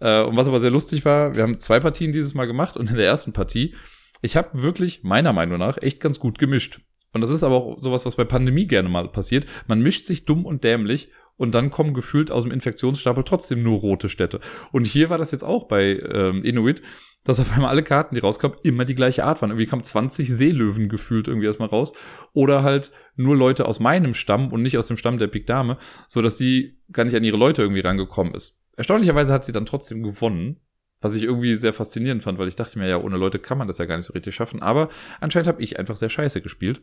Äh, 0.00 0.22
und 0.22 0.36
was 0.36 0.48
aber 0.48 0.60
sehr 0.60 0.70
lustig 0.70 1.04
war, 1.04 1.34
wir 1.34 1.42
haben 1.42 1.58
zwei 1.58 1.80
Partien 1.80 2.12
dieses 2.12 2.34
Mal 2.34 2.46
gemacht 2.46 2.76
und 2.76 2.90
in 2.90 2.96
der 2.96 3.06
ersten 3.06 3.32
Partie, 3.32 3.74
ich 4.22 4.36
habe 4.36 4.62
wirklich 4.62 5.02
meiner 5.02 5.32
Meinung 5.32 5.58
nach 5.58 5.78
echt 5.78 6.00
ganz 6.00 6.18
gut 6.18 6.38
gemischt. 6.38 6.80
Und 7.16 7.22
das 7.22 7.30
ist 7.30 7.42
aber 7.42 7.56
auch 7.56 7.80
sowas, 7.80 8.06
was 8.06 8.14
bei 8.14 8.24
Pandemie 8.24 8.66
gerne 8.66 8.88
mal 8.88 9.08
passiert. 9.08 9.46
Man 9.66 9.80
mischt 9.80 10.06
sich 10.06 10.24
dumm 10.24 10.44
und 10.46 10.62
dämlich 10.62 11.10
und 11.36 11.54
dann 11.54 11.70
kommen 11.70 11.94
gefühlt 11.94 12.30
aus 12.30 12.44
dem 12.44 12.52
Infektionsstapel 12.52 13.24
trotzdem 13.24 13.58
nur 13.58 13.78
rote 13.78 14.08
Städte. 14.08 14.40
Und 14.72 14.86
hier 14.86 15.10
war 15.10 15.18
das 15.18 15.32
jetzt 15.32 15.44
auch 15.44 15.64
bei 15.66 15.98
ähm, 16.12 16.44
Inuit, 16.44 16.82
dass 17.24 17.40
auf 17.40 17.52
einmal 17.52 17.70
alle 17.70 17.82
Karten, 17.82 18.14
die 18.14 18.20
rauskamen, 18.20 18.56
immer 18.62 18.84
die 18.84 18.94
gleiche 18.94 19.24
Art 19.24 19.42
waren. 19.42 19.50
Irgendwie 19.50 19.66
kamen 19.66 19.82
20 19.82 20.28
Seelöwen 20.32 20.88
gefühlt 20.88 21.26
irgendwie 21.26 21.46
erstmal 21.46 21.68
raus. 21.68 21.92
Oder 22.32 22.62
halt 22.62 22.92
nur 23.16 23.36
Leute 23.36 23.66
aus 23.66 23.80
meinem 23.80 24.14
Stamm 24.14 24.52
und 24.52 24.62
nicht 24.62 24.78
aus 24.78 24.86
dem 24.86 24.96
Stamm 24.96 25.18
der 25.18 25.26
Pik 25.26 25.46
Dame, 25.46 25.76
so 26.06 26.22
dass 26.22 26.38
sie 26.38 26.78
gar 26.92 27.04
nicht 27.04 27.16
an 27.16 27.24
ihre 27.24 27.36
Leute 27.36 27.62
irgendwie 27.62 27.80
rangekommen 27.80 28.34
ist. 28.34 28.62
Erstaunlicherweise 28.76 29.32
hat 29.32 29.44
sie 29.44 29.52
dann 29.52 29.66
trotzdem 29.66 30.02
gewonnen. 30.02 30.60
Was 31.00 31.14
ich 31.14 31.24
irgendwie 31.24 31.56
sehr 31.56 31.74
faszinierend 31.74 32.22
fand, 32.22 32.38
weil 32.38 32.48
ich 32.48 32.56
dachte 32.56 32.78
mir, 32.78 32.88
ja, 32.88 32.98
ohne 32.98 33.18
Leute 33.18 33.38
kann 33.38 33.58
man 33.58 33.66
das 33.66 33.76
ja 33.76 33.84
gar 33.84 33.96
nicht 33.96 34.06
so 34.06 34.14
richtig 34.14 34.34
schaffen. 34.34 34.62
Aber 34.62 34.88
anscheinend 35.20 35.46
habe 35.46 35.62
ich 35.62 35.78
einfach 35.78 35.94
sehr 35.94 36.08
scheiße 36.08 36.40
gespielt. 36.40 36.80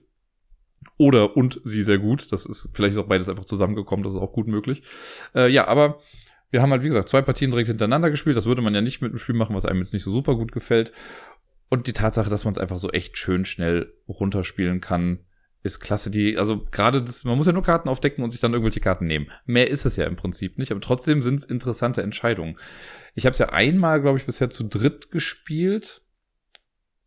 Oder 0.98 1.36
und 1.38 1.62
sie 1.64 1.84
sehr 1.84 1.98
gut. 1.98 2.32
Das 2.32 2.46
ist 2.46 2.70
vielleicht 2.74 2.94
ist 2.94 2.98
auch 2.98 3.08
beides 3.08 3.30
einfach 3.30 3.46
zusammengekommen, 3.46 4.04
das 4.04 4.14
ist 4.14 4.22
auch 4.22 4.34
gut 4.34 4.48
möglich. 4.48 4.84
Äh, 5.36 5.50
ja, 5.50 5.68
aber 5.68 6.00
wir 6.52 6.62
haben 6.62 6.72
halt, 6.72 6.84
wie 6.84 6.88
gesagt, 6.88 7.10
zwei 7.10 7.22
Partien 7.22 7.50
direkt 7.50 7.68
hintereinander 7.68 8.12
gespielt. 8.12 8.38
Das 8.38 8.46
würde 8.46 8.62
man 8.62 8.76
ja 8.76 8.82
nicht 8.82 9.02
mit 9.02 9.12
einem 9.12 9.18
Spiel 9.18 9.36
machen, 9.36 9.56
was 9.56 9.66
einem 9.66 9.80
jetzt 9.80 9.94
nicht 9.94 10.04
so 10.04 10.12
super 10.12 10.36
gut 10.36 10.52
gefällt. 10.52 10.92
Und 11.70 11.88
die 11.88 11.94
Tatsache, 11.94 12.30
dass 12.30 12.46
man 12.46 12.52
es 12.52 12.60
einfach 12.60 12.78
so 12.78 12.92
echt 12.92 13.18
schön 13.18 13.46
schnell 13.46 13.92
runterspielen 14.08 14.80
kann, 14.80 15.22
ist 15.64 15.80
klasse. 15.80 16.12
Die, 16.12 16.38
also 16.38 16.64
gerade 16.70 17.02
das, 17.02 17.24
man 17.24 17.38
muss 17.38 17.48
ja 17.48 17.54
nur 17.54 17.64
Karten 17.64 17.90
aufdecken 17.90 18.24
und 18.24 18.30
sich 18.30 18.42
dann 18.42 18.54
irgendwelche 18.54 18.82
Karten 18.82 19.08
nehmen. 19.08 19.32
Mehr 19.46 19.72
ist 19.72 19.86
es 19.86 19.96
ja 19.96 20.06
im 20.06 20.16
Prinzip 20.16 20.60
nicht, 20.60 20.72
aber 20.72 20.82
trotzdem 20.82 21.24
sind 21.24 21.36
es 21.36 21.46
interessante 21.46 22.04
Entscheidungen. 22.04 22.60
Ich 23.16 23.26
habe 23.26 23.32
es 23.32 23.40
ja 23.40 23.50
einmal, 23.50 24.02
glaube 24.02 24.20
ich, 24.20 24.26
bisher 24.28 24.52
zu 24.52 24.64
dritt 24.64 25.10
gespielt. 25.10 26.03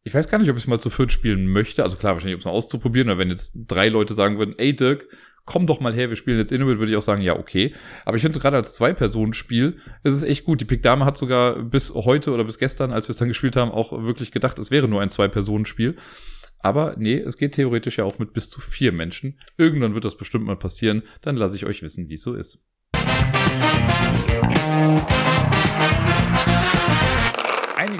Ich 0.07 0.15
weiß 0.15 0.29
gar 0.29 0.39
nicht, 0.39 0.49
ob 0.49 0.57
ich 0.57 0.69
mal 0.69 0.79
zu 0.79 0.89
viert 0.89 1.11
spielen 1.11 1.49
möchte. 1.49 1.83
Also 1.83 1.97
klar, 1.97 2.13
wahrscheinlich, 2.13 2.37
um 2.37 2.39
es 2.39 2.45
mal 2.45 2.53
auszuprobieren. 2.53 3.09
Oder 3.09 3.19
wenn 3.19 3.29
jetzt 3.29 3.57
drei 3.67 3.89
Leute 3.89 4.15
sagen 4.15 4.39
würden, 4.39 4.55
ey 4.57 4.75
Dirk, 4.75 5.09
komm 5.45 5.67
doch 5.67 5.81
mal 5.81 5.93
her, 5.93 6.11
wir 6.11 6.17
spielen 6.17 6.39
jetzt 6.39 6.53
Inuit, 6.53 6.79
würde 6.79 6.93
ich 6.93 6.97
auch 6.97 7.03
sagen, 7.03 7.23
ja, 7.23 7.37
okay. 7.37 7.75
Aber 8.05 8.17
ich 8.17 8.23
finde 8.23 8.39
gerade 8.39 8.57
als 8.57 8.77
Zwei-Personen-Spiel 8.77 9.79
ist 10.05 10.13
es 10.13 10.23
echt 10.23 10.45
gut. 10.45 10.61
Die 10.61 10.65
Pick 10.65 10.81
Dame 10.81 11.05
hat 11.05 11.17
sogar 11.17 11.61
bis 11.61 11.93
heute 11.93 12.31
oder 12.31 12.45
bis 12.45 12.59
gestern, 12.59 12.93
als 12.93 13.09
wir 13.09 13.15
es 13.15 13.17
dann 13.17 13.27
gespielt 13.27 13.57
haben, 13.57 13.73
auch 13.73 14.05
wirklich 14.05 14.31
gedacht, 14.31 14.61
es 14.61 14.71
wäre 14.71 14.87
nur 14.87 15.01
ein 15.01 15.11
Zwei-Personen-Spiel. 15.11 15.97
Aber 16.61 16.95
nee, 16.97 17.19
es 17.19 17.37
geht 17.37 17.57
theoretisch 17.57 17.99
ja 17.99 18.05
auch 18.05 18.21
mit 18.21 18.33
bis 18.33 18.49
zu 18.49 18.61
vier 18.61 18.93
Menschen. 18.93 19.41
Irgendwann 19.59 19.95
wird 19.95 20.05
das 20.05 20.17
bestimmt 20.17 20.47
mal 20.47 20.55
passieren. 20.55 21.03
Dann 21.21 21.35
lasse 21.35 21.57
ich 21.57 21.67
euch 21.67 21.83
wissen, 21.83 22.09
wie 22.09 22.15
es 22.15 22.23
so 22.23 22.35
ist. 22.35 22.61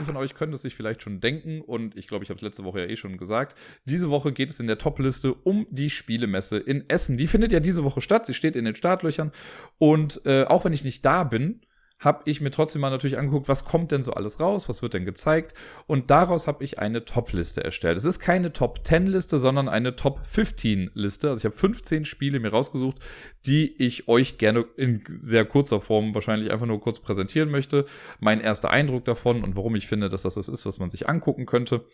Von 0.07 0.17
euch 0.17 0.35
können 0.35 0.53
es 0.53 0.63
sich 0.63 0.75
vielleicht 0.75 1.03
schon 1.03 1.21
denken 1.21 1.61
und 1.61 1.97
ich 1.97 2.09
glaube, 2.09 2.25
ich 2.25 2.31
habe 2.31 2.37
es 2.37 2.43
letzte 2.43 2.65
Woche 2.65 2.81
ja 2.81 2.87
eh 2.87 2.97
schon 2.97 3.19
gesagt. 3.19 3.59
Diese 3.85 4.11
Woche 4.11 4.33
geht 4.33 4.51
es 4.51 4.61
in 4.61 4.67
der 4.67 4.79
Topliste 4.79 5.35
um 5.35 5.67
die 5.71 5.91
Spielemesse 5.91 6.59
in 6.59 6.89
Essen. 6.89 7.17
Die 7.17 7.27
findet 7.27 7.53
ja 7.53 7.61
diese 7.61 7.85
Woche 7.85 8.01
statt. 8.01 8.27
Sie 8.27 8.35
steht 8.35 8.57
in 8.57 8.65
den 8.65 8.75
Startlöchern 8.75 9.33
und 9.79 10.23
äh, 10.25 10.45
auch 10.45 10.65
wenn 10.65 10.73
ich 10.73 10.85
nicht 10.85 11.05
da 11.05 11.25
bin, 11.25 11.61
habe 11.99 12.23
ich 12.27 12.41
mir 12.41 12.51
trotzdem 12.51 12.83
mal 12.83 12.91
natürlich 12.91 13.19
angeguckt, 13.19 13.49
was 13.49 13.65
kommt 13.65 13.91
denn 13.91 14.03
so 14.03 14.13
alles 14.13 14.39
raus, 14.39 14.69
was 14.69 14.83
wird 14.83 14.95
denn 14.95 15.07
gezeigt 15.07 15.55
und 15.87 16.11
daraus 16.11 16.47
habe 16.47 16.63
ich 16.63 16.79
eine 16.79 17.05
Top-Liste 17.07 17.65
erstellt. 17.65 17.97
Es 17.97 18.05
ist 18.05 18.21
keine 18.21 18.53
Top-10-Liste, 18.53 19.39
sondern 19.39 19.69
eine 19.69 19.97
Top-15-Liste. 19.97 21.31
Also 21.31 21.41
ich 21.41 21.45
habe 21.47 21.57
15 21.57 22.05
Spiele 22.05 22.39
mir 22.39 22.51
rausgesucht, 22.51 22.99
die 23.47 23.75
ich 23.83 24.09
euch 24.09 24.37
gerne 24.37 24.67
in 24.77 25.05
sehr 25.09 25.47
kurzer 25.47 25.81
Form 25.81 26.15
wahrscheinlich 26.15 26.51
einfach 26.51 26.67
nur 26.67 26.81
kurz 26.81 27.01
präsentieren 27.01 27.51
möchte. 27.51 27.87
Mein 28.21 28.41
erster 28.41 28.71
Eindruck 28.71 29.05
davon 29.07 29.43
und 29.43 29.57
warum 29.57 29.75
ich 29.75 29.87
finde, 29.87 30.11
dass 30.11 30.23
das 30.23 30.35
das 30.35 30.49
ist, 30.49 30.67
was 30.67 30.79
man 30.79 30.91
sich 30.91 31.09
angucken 31.09 31.47
könnte. 31.47 31.87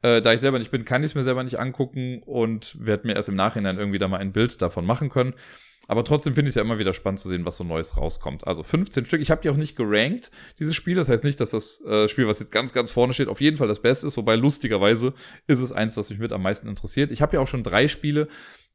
Äh, 0.00 0.22
da 0.22 0.32
ich 0.32 0.40
selber 0.40 0.58
nicht 0.58 0.70
bin, 0.70 0.86
kann 0.86 1.02
ich 1.02 1.10
es 1.10 1.14
mir 1.14 1.24
selber 1.24 1.44
nicht 1.44 1.58
angucken 1.58 2.22
und 2.24 2.76
werde 2.84 3.06
mir 3.06 3.14
erst 3.14 3.28
im 3.28 3.36
Nachhinein 3.36 3.78
irgendwie 3.78 3.98
da 3.98 4.08
mal 4.08 4.18
ein 4.18 4.32
Bild 4.32 4.62
davon 4.62 4.86
machen 4.86 5.10
können. 5.10 5.34
Aber 5.90 6.04
trotzdem 6.04 6.36
finde 6.36 6.48
ich 6.48 6.52
es 6.52 6.54
ja 6.54 6.62
immer 6.62 6.78
wieder 6.78 6.92
spannend 6.92 7.18
zu 7.18 7.26
sehen, 7.26 7.44
was 7.44 7.56
so 7.56 7.64
Neues 7.64 7.96
rauskommt. 7.96 8.46
Also 8.46 8.62
15 8.62 9.06
Stück. 9.06 9.20
Ich 9.20 9.32
habe 9.32 9.42
die 9.42 9.50
auch 9.50 9.56
nicht 9.56 9.74
gerankt, 9.74 10.30
dieses 10.60 10.76
Spiel. 10.76 10.94
Das 10.94 11.08
heißt 11.08 11.24
nicht, 11.24 11.40
dass 11.40 11.50
das 11.50 11.80
äh, 11.80 12.06
Spiel, 12.06 12.28
was 12.28 12.38
jetzt 12.38 12.52
ganz, 12.52 12.72
ganz 12.72 12.92
vorne 12.92 13.12
steht, 13.12 13.26
auf 13.26 13.40
jeden 13.40 13.56
Fall 13.56 13.66
das 13.66 13.82
Beste 13.82 14.06
ist. 14.06 14.16
Wobei 14.16 14.36
lustigerweise 14.36 15.14
ist 15.48 15.58
es 15.58 15.72
eins, 15.72 15.96
das 15.96 16.08
mich 16.08 16.20
mit 16.20 16.30
am 16.30 16.42
meisten 16.42 16.68
interessiert. 16.68 17.10
Ich 17.10 17.22
habe 17.22 17.34
ja 17.34 17.40
auch 17.40 17.48
schon 17.48 17.64
drei 17.64 17.88
Spiele 17.88 18.28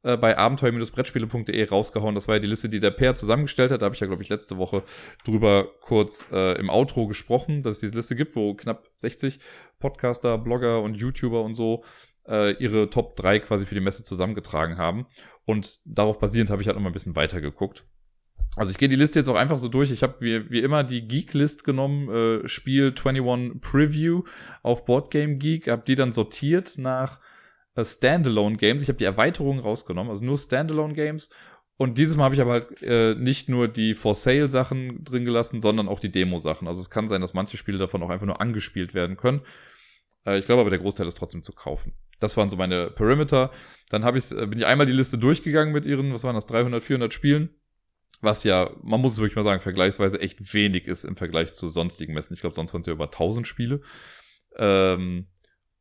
äh, 0.03 0.17
bei 0.17 0.37
abenteuer-brettspiele.de 0.37 1.69
rausgehauen. 1.69 2.15
Das 2.15 2.27
war 2.27 2.35
ja 2.35 2.39
die 2.39 2.47
Liste, 2.47 2.67
die 2.67 2.81
der 2.81 2.91
Per 2.91 3.15
zusammengestellt 3.15 3.71
hat. 3.71 3.81
Da 3.81 3.85
habe 3.85 3.95
ich 3.95 4.01
ja, 4.01 4.07
glaube 4.07 4.21
ich, 4.21 4.27
letzte 4.27 4.57
Woche 4.57 4.83
drüber 5.23 5.69
kurz 5.79 6.25
äh, 6.33 6.59
im 6.59 6.69
Outro 6.69 7.07
gesprochen, 7.07 7.63
dass 7.63 7.77
es 7.77 7.79
diese 7.79 7.95
Liste 7.95 8.17
gibt, 8.17 8.35
wo 8.35 8.55
knapp 8.55 8.89
60 8.97 9.39
Podcaster, 9.79 10.37
Blogger 10.37 10.81
und 10.81 10.95
YouTuber 10.95 11.43
und 11.43 11.55
so 11.55 11.85
äh, 12.27 12.53
ihre 12.57 12.89
Top 12.89 13.15
3 13.15 13.39
quasi 13.39 13.65
für 13.65 13.75
die 13.75 13.81
Messe 13.81 14.03
zusammengetragen 14.03 14.77
haben. 14.77 15.05
Und 15.45 15.79
darauf 15.85 16.19
basierend 16.19 16.49
habe 16.49 16.61
ich 16.61 16.67
halt 16.67 16.75
noch 16.75 16.83
mal 16.83 16.89
ein 16.89 16.93
bisschen 16.93 17.15
weiter 17.15 17.41
geguckt. 17.41 17.85
Also 18.55 18.71
ich 18.71 18.77
gehe 18.77 18.87
die 18.87 18.95
Liste 18.95 19.19
jetzt 19.19 19.27
auch 19.27 19.35
einfach 19.35 19.57
so 19.57 19.67
durch. 19.67 19.91
Ich 19.91 20.01
habe 20.01 20.15
wie, 20.21 20.49
wie 20.49 20.61
immer 20.61 20.83
die 20.83 21.07
Geek-List 21.07 21.65
genommen, 21.65 22.09
äh, 22.09 22.47
Spiel 22.47 22.93
21 22.97 23.59
Preview 23.59 24.23
auf 24.63 24.85
Boardgame 24.85 25.35
Geek, 25.35 25.67
habe 25.67 25.83
die 25.85 25.95
dann 25.95 26.13
sortiert 26.13 26.77
nach 26.77 27.19
äh, 27.75 27.83
Standalone 27.83 28.55
Games. 28.55 28.81
Ich 28.81 28.87
habe 28.87 28.97
die 28.97 29.03
Erweiterungen 29.03 29.59
rausgenommen, 29.59 30.09
also 30.09 30.23
nur 30.23 30.37
Standalone 30.37 30.93
Games. 30.93 31.29
Und 31.77 31.97
dieses 31.97 32.15
Mal 32.15 32.25
habe 32.25 32.35
ich 32.35 32.41
aber 32.41 32.51
halt 32.53 32.81
äh, 32.81 33.15
nicht 33.15 33.49
nur 33.49 33.67
die 33.67 33.93
For 33.93 34.15
Sale 34.15 34.47
Sachen 34.47 35.03
drin 35.03 35.25
gelassen, 35.25 35.59
sondern 35.59 35.89
auch 35.89 35.99
die 35.99 36.11
Demo 36.11 36.37
Sachen. 36.37 36.69
Also 36.69 36.79
es 36.79 36.89
kann 36.89 37.09
sein, 37.09 37.19
dass 37.19 37.33
manche 37.33 37.57
Spiele 37.57 37.77
davon 37.77 38.01
auch 38.01 38.09
einfach 38.09 38.25
nur 38.25 38.39
angespielt 38.39 38.93
werden 38.93 39.17
können. 39.17 39.41
Äh, 40.25 40.37
ich 40.37 40.45
glaube 40.45 40.61
aber, 40.61 40.69
der 40.69 40.79
Großteil 40.79 41.07
ist 41.07 41.17
trotzdem 41.17 41.43
zu 41.43 41.51
kaufen. 41.51 41.93
Das 42.19 42.37
waren 42.37 42.49
so 42.49 42.55
meine 42.55 42.89
Perimeter. 42.91 43.51
Dann 43.89 44.03
habe 44.03 44.17
ich, 44.17 44.31
äh, 44.31 44.45
bin 44.47 44.59
ich 44.59 44.65
einmal 44.65 44.85
die 44.85 44.93
Liste 44.93 45.17
durchgegangen 45.17 45.73
mit 45.73 45.85
ihren, 45.85 46.13
was 46.13 46.23
waren 46.23 46.35
das, 46.35 46.47
300, 46.47 46.83
400 46.83 47.13
Spielen. 47.13 47.49
Was 48.21 48.43
ja, 48.43 48.71
man 48.81 49.01
muss 49.01 49.13
es 49.13 49.19
wirklich 49.19 49.35
mal 49.35 49.43
sagen, 49.43 49.61
vergleichsweise 49.61 50.19
echt 50.19 50.53
wenig 50.53 50.87
ist 50.87 51.03
im 51.03 51.17
Vergleich 51.17 51.53
zu 51.53 51.69
sonstigen 51.69 52.13
Messen. 52.13 52.33
Ich 52.33 52.39
glaube, 52.39 52.55
sonst 52.55 52.73
waren 52.73 52.81
es 52.81 52.87
ja 52.87 52.93
über 52.93 53.05
1000 53.05 53.45
Spiele. 53.45 53.81
Ähm, 54.57 55.27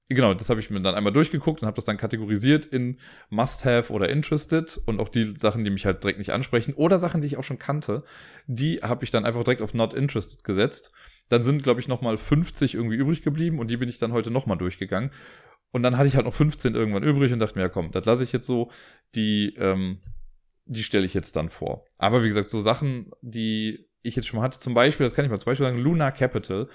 genau, 0.08 0.34
das 0.34 0.50
habe 0.50 0.60
ich 0.60 0.68
mir 0.68 0.80
dann 0.80 0.94
einmal 0.94 1.12
durchgeguckt 1.12 1.62
und 1.62 1.66
habe 1.66 1.76
das 1.76 1.84
dann 1.84 1.96
kategorisiert 1.96 2.66
in 2.66 2.98
Must-Have 3.30 3.92
oder 3.92 4.08
Interested 4.08 4.80
und 4.86 5.00
auch 5.00 5.08
die 5.08 5.36
Sachen, 5.36 5.64
die 5.64 5.70
mich 5.70 5.86
halt 5.86 6.02
direkt 6.02 6.18
nicht 6.18 6.32
ansprechen 6.32 6.74
oder 6.74 6.98
Sachen, 6.98 7.20
die 7.20 7.28
ich 7.28 7.36
auch 7.36 7.44
schon 7.44 7.58
kannte, 7.58 8.02
die 8.46 8.78
habe 8.78 9.04
ich 9.04 9.10
dann 9.10 9.24
einfach 9.24 9.44
direkt 9.44 9.62
auf 9.62 9.74
Not 9.74 9.94
Interested 9.94 10.44
gesetzt. 10.44 10.92
Dann 11.28 11.42
sind, 11.42 11.62
glaube 11.62 11.80
ich, 11.80 11.88
nochmal 11.88 12.18
50 12.18 12.74
irgendwie 12.74 12.96
übrig 12.96 13.22
geblieben 13.22 13.58
und 13.58 13.70
die 13.70 13.76
bin 13.76 13.88
ich 13.88 13.98
dann 13.98 14.12
heute 14.12 14.30
nochmal 14.30 14.58
durchgegangen. 14.58 15.10
Und 15.74 15.82
dann 15.82 15.98
hatte 15.98 16.06
ich 16.06 16.14
halt 16.14 16.24
noch 16.24 16.34
15 16.34 16.76
irgendwann 16.76 17.02
übrig 17.02 17.32
und 17.32 17.40
dachte 17.40 17.56
mir, 17.56 17.62
ja 17.62 17.68
komm, 17.68 17.90
das 17.90 18.06
lasse 18.06 18.22
ich 18.22 18.30
jetzt 18.30 18.46
so. 18.46 18.70
Die, 19.16 19.56
ähm, 19.58 19.98
die 20.66 20.84
stelle 20.84 21.04
ich 21.04 21.14
jetzt 21.14 21.34
dann 21.34 21.48
vor. 21.48 21.84
Aber 21.98 22.22
wie 22.22 22.28
gesagt, 22.28 22.48
so 22.48 22.60
Sachen, 22.60 23.10
die 23.22 23.88
ich 24.02 24.14
jetzt 24.14 24.28
schon 24.28 24.38
mal 24.38 24.44
hatte, 24.44 24.60
zum 24.60 24.72
Beispiel, 24.72 25.04
das 25.04 25.14
kann 25.14 25.24
ich 25.24 25.32
mal 25.32 25.40
zum 25.40 25.46
Beispiel 25.46 25.66
sagen, 25.66 25.80
Luna 25.80 26.12
Capital, 26.12 26.68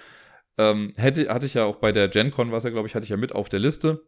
ähm, 0.57 0.91
hätte, 0.97 1.33
hatte 1.33 1.45
ich 1.45 1.53
ja 1.53 1.63
auch 1.63 1.77
bei 1.77 1.93
der 1.93 2.09
GenCon, 2.09 2.51
was 2.51 2.65
ja, 2.65 2.71
glaube 2.71 2.89
ich, 2.89 2.95
hatte 2.95 3.05
ich 3.05 3.09
ja 3.09 3.15
mit 3.15 3.31
auf 3.31 3.47
der 3.47 3.61
Liste. 3.61 4.05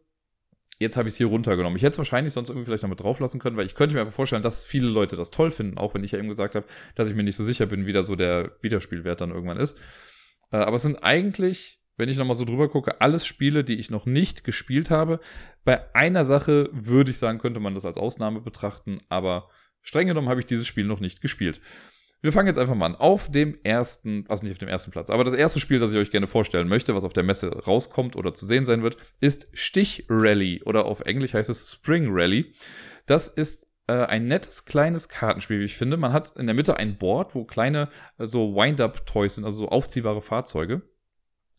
Jetzt 0.78 0.98
habe 0.98 1.08
ich 1.08 1.14
es 1.14 1.16
hier 1.18 1.28
runtergenommen. 1.28 1.78
Ich 1.78 1.82
hätte 1.82 1.92
es 1.92 1.98
wahrscheinlich 1.98 2.34
sonst 2.34 2.50
irgendwie 2.50 2.66
vielleicht 2.66 2.82
noch 2.82 2.90
mit 2.90 3.00
drauf 3.00 3.18
lassen 3.18 3.40
können, 3.40 3.56
weil 3.56 3.64
ich 3.64 3.74
könnte 3.74 3.94
mir 3.94 4.02
einfach 4.02 4.12
vorstellen, 4.12 4.42
dass 4.42 4.62
viele 4.62 4.88
Leute 4.88 5.16
das 5.16 5.30
toll 5.30 5.50
finden, 5.50 5.78
auch 5.78 5.94
wenn 5.94 6.04
ich 6.04 6.12
ja 6.12 6.18
eben 6.18 6.28
gesagt 6.28 6.54
habe, 6.54 6.66
dass 6.96 7.08
ich 7.08 7.14
mir 7.14 7.22
nicht 7.22 7.36
so 7.36 7.44
sicher 7.44 7.64
bin, 7.64 7.86
wie 7.86 7.94
da 7.94 8.02
so 8.02 8.14
der 8.14 8.58
Wiederspielwert 8.60 9.22
dann 9.22 9.30
irgendwann 9.30 9.56
ist. 9.56 9.78
Äh, 10.50 10.58
aber 10.58 10.76
es 10.76 10.82
sind 10.82 11.02
eigentlich, 11.02 11.81
wenn 12.02 12.08
ich 12.08 12.16
nochmal 12.16 12.34
so 12.34 12.44
drüber 12.44 12.68
gucke, 12.68 13.00
alles 13.00 13.24
Spiele, 13.24 13.62
die 13.62 13.76
ich 13.76 13.88
noch 13.88 14.06
nicht 14.06 14.42
gespielt 14.42 14.90
habe. 14.90 15.20
Bei 15.64 15.94
einer 15.94 16.24
Sache 16.24 16.68
würde 16.72 17.12
ich 17.12 17.18
sagen, 17.18 17.38
könnte 17.38 17.60
man 17.60 17.76
das 17.76 17.84
als 17.84 17.96
Ausnahme 17.96 18.40
betrachten, 18.40 18.98
aber 19.08 19.48
streng 19.82 20.08
genommen 20.08 20.28
habe 20.28 20.40
ich 20.40 20.46
dieses 20.46 20.66
Spiel 20.66 20.84
noch 20.84 20.98
nicht 20.98 21.20
gespielt. 21.20 21.60
Wir 22.20 22.32
fangen 22.32 22.48
jetzt 22.48 22.58
einfach 22.58 22.74
mal 22.74 22.86
an. 22.86 22.96
Auf 22.96 23.30
dem 23.30 23.56
ersten, 23.62 24.24
also 24.26 24.42
nicht 24.42 24.50
auf 24.50 24.58
dem 24.58 24.68
ersten 24.68 24.90
Platz, 24.90 25.10
aber 25.10 25.22
das 25.22 25.34
erste 25.34 25.60
Spiel, 25.60 25.78
das 25.78 25.92
ich 25.92 25.98
euch 25.98 26.10
gerne 26.10 26.26
vorstellen 26.26 26.66
möchte, 26.66 26.92
was 26.96 27.04
auf 27.04 27.12
der 27.12 27.22
Messe 27.22 27.50
rauskommt 27.50 28.16
oder 28.16 28.34
zu 28.34 28.46
sehen 28.46 28.64
sein 28.64 28.82
wird, 28.82 28.96
ist 29.20 29.46
Stich 29.52 30.04
Rally 30.08 30.60
oder 30.64 30.86
auf 30.86 31.02
Englisch 31.02 31.34
heißt 31.34 31.50
es 31.50 31.70
Spring 31.70 32.08
Rally. 32.10 32.52
Das 33.06 33.28
ist 33.28 33.72
äh, 33.86 33.92
ein 33.92 34.26
nettes 34.26 34.64
kleines 34.64 35.08
Kartenspiel, 35.08 35.60
wie 35.60 35.66
ich 35.66 35.76
finde. 35.76 35.96
Man 35.96 36.12
hat 36.12 36.34
in 36.34 36.46
der 36.46 36.56
Mitte 36.56 36.78
ein 36.78 36.98
Board, 36.98 37.36
wo 37.36 37.44
kleine 37.44 37.90
äh, 38.18 38.26
so 38.26 38.56
Wind-Up-Toys 38.56 39.36
sind, 39.36 39.44
also 39.44 39.60
so 39.60 39.68
aufziehbare 39.68 40.20
Fahrzeuge. 40.20 40.82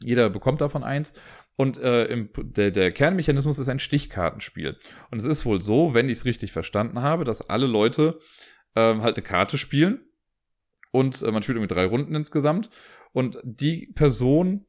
Jeder 0.04 0.30
bekommt 0.30 0.62
davon 0.62 0.84
eins. 0.84 1.14
Und 1.56 1.78
äh, 1.78 2.06
im, 2.06 2.30
der, 2.36 2.72
der 2.72 2.92
Kernmechanismus 2.92 3.60
ist 3.60 3.70
ein 3.70 3.80
Stichkartenspiel. 3.80 4.78
Und 5.12 5.20
es 5.20 5.26
ist 5.26 5.46
wohl 5.46 5.62
so, 5.62 5.94
wenn 5.94 6.10
ich 6.10 6.20
es 6.20 6.26
richtig 6.26 6.52
verstanden 6.52 7.02
habe, 7.02 7.26
dass 7.26 7.50
alle 7.50 7.68
Leute 7.68 8.20
äh, 8.76 8.96
halt 9.00 9.16
eine 9.16 9.24
Karte 9.24 9.58
spielen 9.58 10.02
und 10.92 11.22
äh, 11.22 11.32
man 11.32 11.44
spielt 11.44 11.58
irgendwie 11.58 11.74
drei 11.74 11.86
Runden 11.86 12.16
insgesamt. 12.16 12.70
Und 13.12 13.38
die 13.44 13.92
Person, 13.94 14.66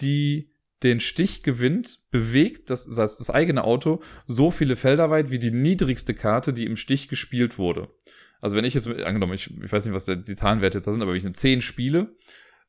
die 0.00 0.50
den 0.82 1.00
Stich 1.00 1.42
gewinnt, 1.42 2.00
bewegt 2.10 2.70
das, 2.70 2.86
das, 2.86 3.18
das 3.18 3.30
eigene 3.30 3.64
Auto 3.64 4.02
so 4.26 4.50
viele 4.50 4.76
Felder 4.76 5.10
weit 5.10 5.30
wie 5.30 5.38
die 5.38 5.50
niedrigste 5.50 6.14
Karte, 6.14 6.52
die 6.52 6.66
im 6.66 6.76
Stich 6.76 7.08
gespielt 7.08 7.58
wurde. 7.58 7.88
Also 8.40 8.56
wenn 8.56 8.64
ich 8.64 8.74
jetzt, 8.74 8.86
angenommen, 8.86 9.32
ich, 9.32 9.50
ich 9.50 9.72
weiß 9.72 9.86
nicht, 9.86 9.94
was 9.94 10.04
der, 10.04 10.16
die 10.16 10.34
Zahlenwerte 10.34 10.78
jetzt 10.78 10.86
da 10.86 10.92
sind, 10.92 11.00
aber 11.00 11.12
wenn 11.12 11.18
ich 11.18 11.24
eine 11.24 11.34
10 11.34 11.62
spiele 11.62 12.14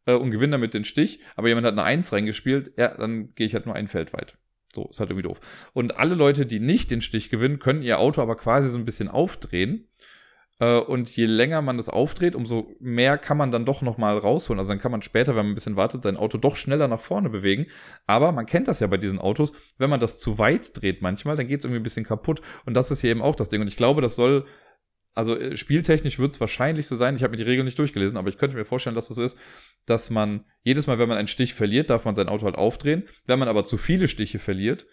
äh, 0.05 0.13
und 0.13 0.31
gewinne 0.31 0.51
damit 0.51 0.73
den 0.73 0.85
Stich, 0.85 1.19
aber 1.35 1.47
jemand 1.47 1.67
hat 1.67 1.73
eine 1.73 1.83
1 1.83 2.11
reingespielt, 2.13 2.73
ja, 2.77 2.95
dann 2.95 3.33
gehe 3.35 3.47
ich 3.47 3.53
halt 3.53 3.65
nur 3.65 3.75
ein 3.75 3.87
Feld 3.87 4.13
weit. 4.13 4.37
So, 4.73 4.87
ist 4.89 4.99
halt 4.99 5.09
irgendwie 5.09 5.27
doof. 5.27 5.69
Und 5.73 5.97
alle 5.97 6.15
Leute, 6.15 6.45
die 6.45 6.59
nicht 6.59 6.91
den 6.91 7.01
Stich 7.01 7.29
gewinnen, 7.29 7.59
können 7.59 7.81
ihr 7.81 7.99
Auto 7.99 8.21
aber 8.21 8.35
quasi 8.35 8.69
so 8.69 8.77
ein 8.77 8.85
bisschen 8.85 9.07
aufdrehen 9.07 9.87
äh, 10.59 10.79
und 10.79 11.09
je 11.15 11.25
länger 11.25 11.61
man 11.61 11.77
das 11.77 11.89
aufdreht, 11.89 12.35
umso 12.35 12.75
mehr 12.79 13.17
kann 13.17 13.37
man 13.37 13.51
dann 13.51 13.65
doch 13.65 13.81
nochmal 13.81 14.17
rausholen. 14.17 14.59
Also 14.59 14.69
dann 14.71 14.79
kann 14.79 14.91
man 14.91 15.01
später, 15.01 15.35
wenn 15.35 15.45
man 15.45 15.51
ein 15.51 15.55
bisschen 15.55 15.75
wartet, 15.75 16.03
sein 16.03 16.17
Auto 16.17 16.37
doch 16.37 16.55
schneller 16.55 16.87
nach 16.87 16.99
vorne 16.99 17.29
bewegen. 17.29 17.67
Aber 18.07 18.31
man 18.31 18.45
kennt 18.45 18.67
das 18.67 18.79
ja 18.79 18.87
bei 18.87 18.97
diesen 18.97 19.19
Autos, 19.19 19.53
wenn 19.77 19.89
man 19.89 19.99
das 19.99 20.19
zu 20.19 20.37
weit 20.37 20.81
dreht 20.81 21.01
manchmal, 21.01 21.35
dann 21.35 21.47
geht 21.47 21.59
es 21.59 21.65
irgendwie 21.65 21.79
ein 21.81 21.83
bisschen 21.83 22.05
kaputt. 22.05 22.41
Und 22.65 22.75
das 22.75 22.91
ist 22.91 23.01
hier 23.01 23.11
eben 23.11 23.21
auch 23.21 23.35
das 23.35 23.49
Ding. 23.49 23.61
Und 23.61 23.67
ich 23.67 23.77
glaube, 23.77 24.01
das 24.01 24.15
soll 24.15 24.45
also 25.15 25.35
äh, 25.35 25.57
spieltechnisch 25.57 26.19
wird 26.19 26.31
es 26.31 26.39
wahrscheinlich 26.39 26.87
so 26.87 26.95
sein, 26.95 27.15
ich 27.15 27.23
habe 27.23 27.31
mir 27.31 27.37
die 27.37 27.43
Regeln 27.43 27.65
nicht 27.65 27.79
durchgelesen, 27.79 28.17
aber 28.17 28.29
ich 28.29 28.37
könnte 28.37 28.55
mir 28.55 28.65
vorstellen, 28.65 28.95
dass 28.95 29.07
das 29.07 29.15
so 29.15 29.23
ist, 29.23 29.39
dass 29.85 30.09
man 30.09 30.45
jedes 30.61 30.87
Mal, 30.87 30.99
wenn 30.99 31.09
man 31.09 31.17
einen 31.17 31.27
Stich 31.27 31.53
verliert, 31.53 31.89
darf 31.89 32.05
man 32.05 32.15
sein 32.15 32.27
Auto 32.27 32.45
halt 32.45 32.55
aufdrehen. 32.55 33.03
Wenn 33.25 33.39
man 33.39 33.47
aber 33.47 33.65
zu 33.65 33.77
viele 33.77 34.07
Stiche 34.07 34.39
verliert, 34.39 34.85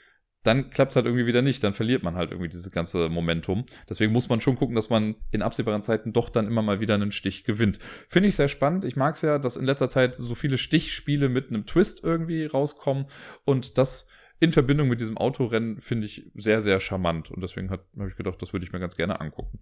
dann 0.42 0.70
klappt 0.70 0.92
es 0.92 0.96
halt 0.96 1.06
irgendwie 1.06 1.26
wieder 1.26 1.42
nicht. 1.42 1.62
Dann 1.62 1.74
verliert 1.74 2.02
man 2.02 2.16
halt 2.16 2.30
irgendwie 2.30 2.48
dieses 2.48 2.70
ganze 2.72 3.08
Momentum. 3.08 3.64
Deswegen 3.88 4.12
muss 4.12 4.28
man 4.28 4.40
schon 4.40 4.56
gucken, 4.56 4.74
dass 4.74 4.90
man 4.90 5.14
in 5.30 5.42
absehbaren 5.42 5.82
Zeiten 5.82 6.12
doch 6.12 6.28
dann 6.28 6.46
immer 6.46 6.62
mal 6.62 6.80
wieder 6.80 6.94
einen 6.94 7.12
Stich 7.12 7.44
gewinnt. 7.44 7.78
Finde 8.08 8.28
ich 8.28 8.36
sehr 8.36 8.48
spannend. 8.48 8.84
Ich 8.84 8.96
mag 8.96 9.14
es 9.14 9.22
ja, 9.22 9.38
dass 9.38 9.56
in 9.56 9.64
letzter 9.64 9.88
Zeit 9.88 10.14
so 10.14 10.34
viele 10.34 10.58
Stichspiele 10.58 11.28
mit 11.28 11.48
einem 11.48 11.66
Twist 11.66 12.02
irgendwie 12.02 12.44
rauskommen 12.46 13.06
und 13.44 13.78
das 13.78 14.08
in 14.42 14.50
Verbindung 14.50 14.88
mit 14.88 15.00
diesem 15.00 15.16
Autorennen 15.16 15.78
finde 15.78 16.06
ich 16.06 16.28
sehr, 16.34 16.60
sehr 16.60 16.80
charmant. 16.80 17.30
Und 17.30 17.44
deswegen 17.44 17.70
habe 17.70 17.84
ich 18.08 18.16
gedacht, 18.16 18.42
das 18.42 18.52
würde 18.52 18.66
ich 18.66 18.72
mir 18.72 18.80
ganz 18.80 18.96
gerne 18.96 19.20
angucken. 19.20 19.60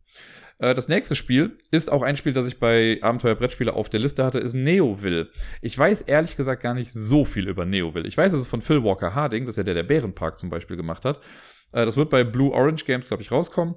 Äh, 0.59 0.74
das 0.74 0.89
nächste 0.89 1.15
Spiel 1.15 1.59
ist 1.70 1.93
auch 1.93 2.01
ein 2.01 2.16
Spiel, 2.16 2.32
das 2.32 2.47
ich 2.47 2.59
bei 2.59 2.98
Abenteuer 3.02 3.35
Brettspiele 3.35 3.74
auf 3.74 3.90
der 3.90 4.01
Liste 4.01 4.24
hatte, 4.24 4.39
ist 4.39 4.55
Neoville. 4.55 5.28
Ich 5.61 5.77
weiß 5.77 6.01
ehrlich 6.01 6.35
gesagt 6.35 6.62
gar 6.62 6.73
nicht 6.73 6.94
so 6.94 7.27
viel 7.27 7.47
über 7.47 7.66
Neoville. 7.66 8.09
Ich 8.09 8.16
weiß, 8.16 8.32
dass 8.32 8.40
es 8.40 8.47
von 8.47 8.62
Phil 8.62 8.82
Walker 8.82 9.15
Harding, 9.15 9.44
das 9.44 9.52
ist 9.52 9.57
ja 9.59 9.65
der, 9.65 9.74
der 9.74 9.82
Bärenpark 9.82 10.39
zum 10.39 10.48
Beispiel 10.48 10.78
gemacht 10.78 11.05
hat. 11.05 11.19
Äh, 11.74 11.85
das 11.85 11.98
wird 11.98 12.09
bei 12.09 12.24
Blue 12.24 12.51
Orange 12.51 12.86
Games, 12.86 13.07
glaube 13.09 13.23
ich, 13.23 13.31
rauskommen. 13.31 13.74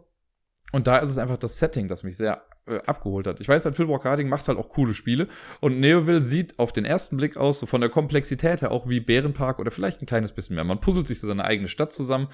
Und 0.73 0.87
da 0.87 0.97
ist 0.97 1.09
es 1.09 1.19
einfach 1.19 1.37
das 1.37 1.59
Setting, 1.59 1.87
das 1.87 2.01
mich 2.01 2.17
sehr 2.17 2.41
äh, 2.65 2.79
abgeholt 2.87 3.27
hat. 3.27 3.39
Ich 3.39 3.47
weiß 3.47 3.63
halt, 3.63 3.75
Phil 3.75 3.87
Walker 3.87 4.09
Harding 4.09 4.27
macht 4.27 4.47
halt 4.47 4.57
auch 4.57 4.69
coole 4.69 4.95
Spiele 4.95 5.27
und 5.61 5.79
Neoville 5.79 6.23
sieht 6.23 6.57
auf 6.57 6.73
den 6.73 6.83
ersten 6.83 7.15
Blick 7.15 7.37
aus, 7.37 7.59
so 7.59 7.67
von 7.67 7.79
der 7.79 7.91
Komplexität 7.91 8.63
her 8.63 8.71
auch 8.71 8.89
wie 8.89 8.99
Bärenpark 8.99 9.59
oder 9.59 9.69
vielleicht 9.69 10.01
ein 10.01 10.07
kleines 10.07 10.31
bisschen 10.31 10.55
mehr. 10.55 10.63
Man 10.63 10.81
puzzelt 10.81 11.05
sich 11.05 11.19
so 11.19 11.27
seine 11.27 11.45
eigene 11.45 11.67
Stadt 11.67 11.93
zusammen 11.93 12.27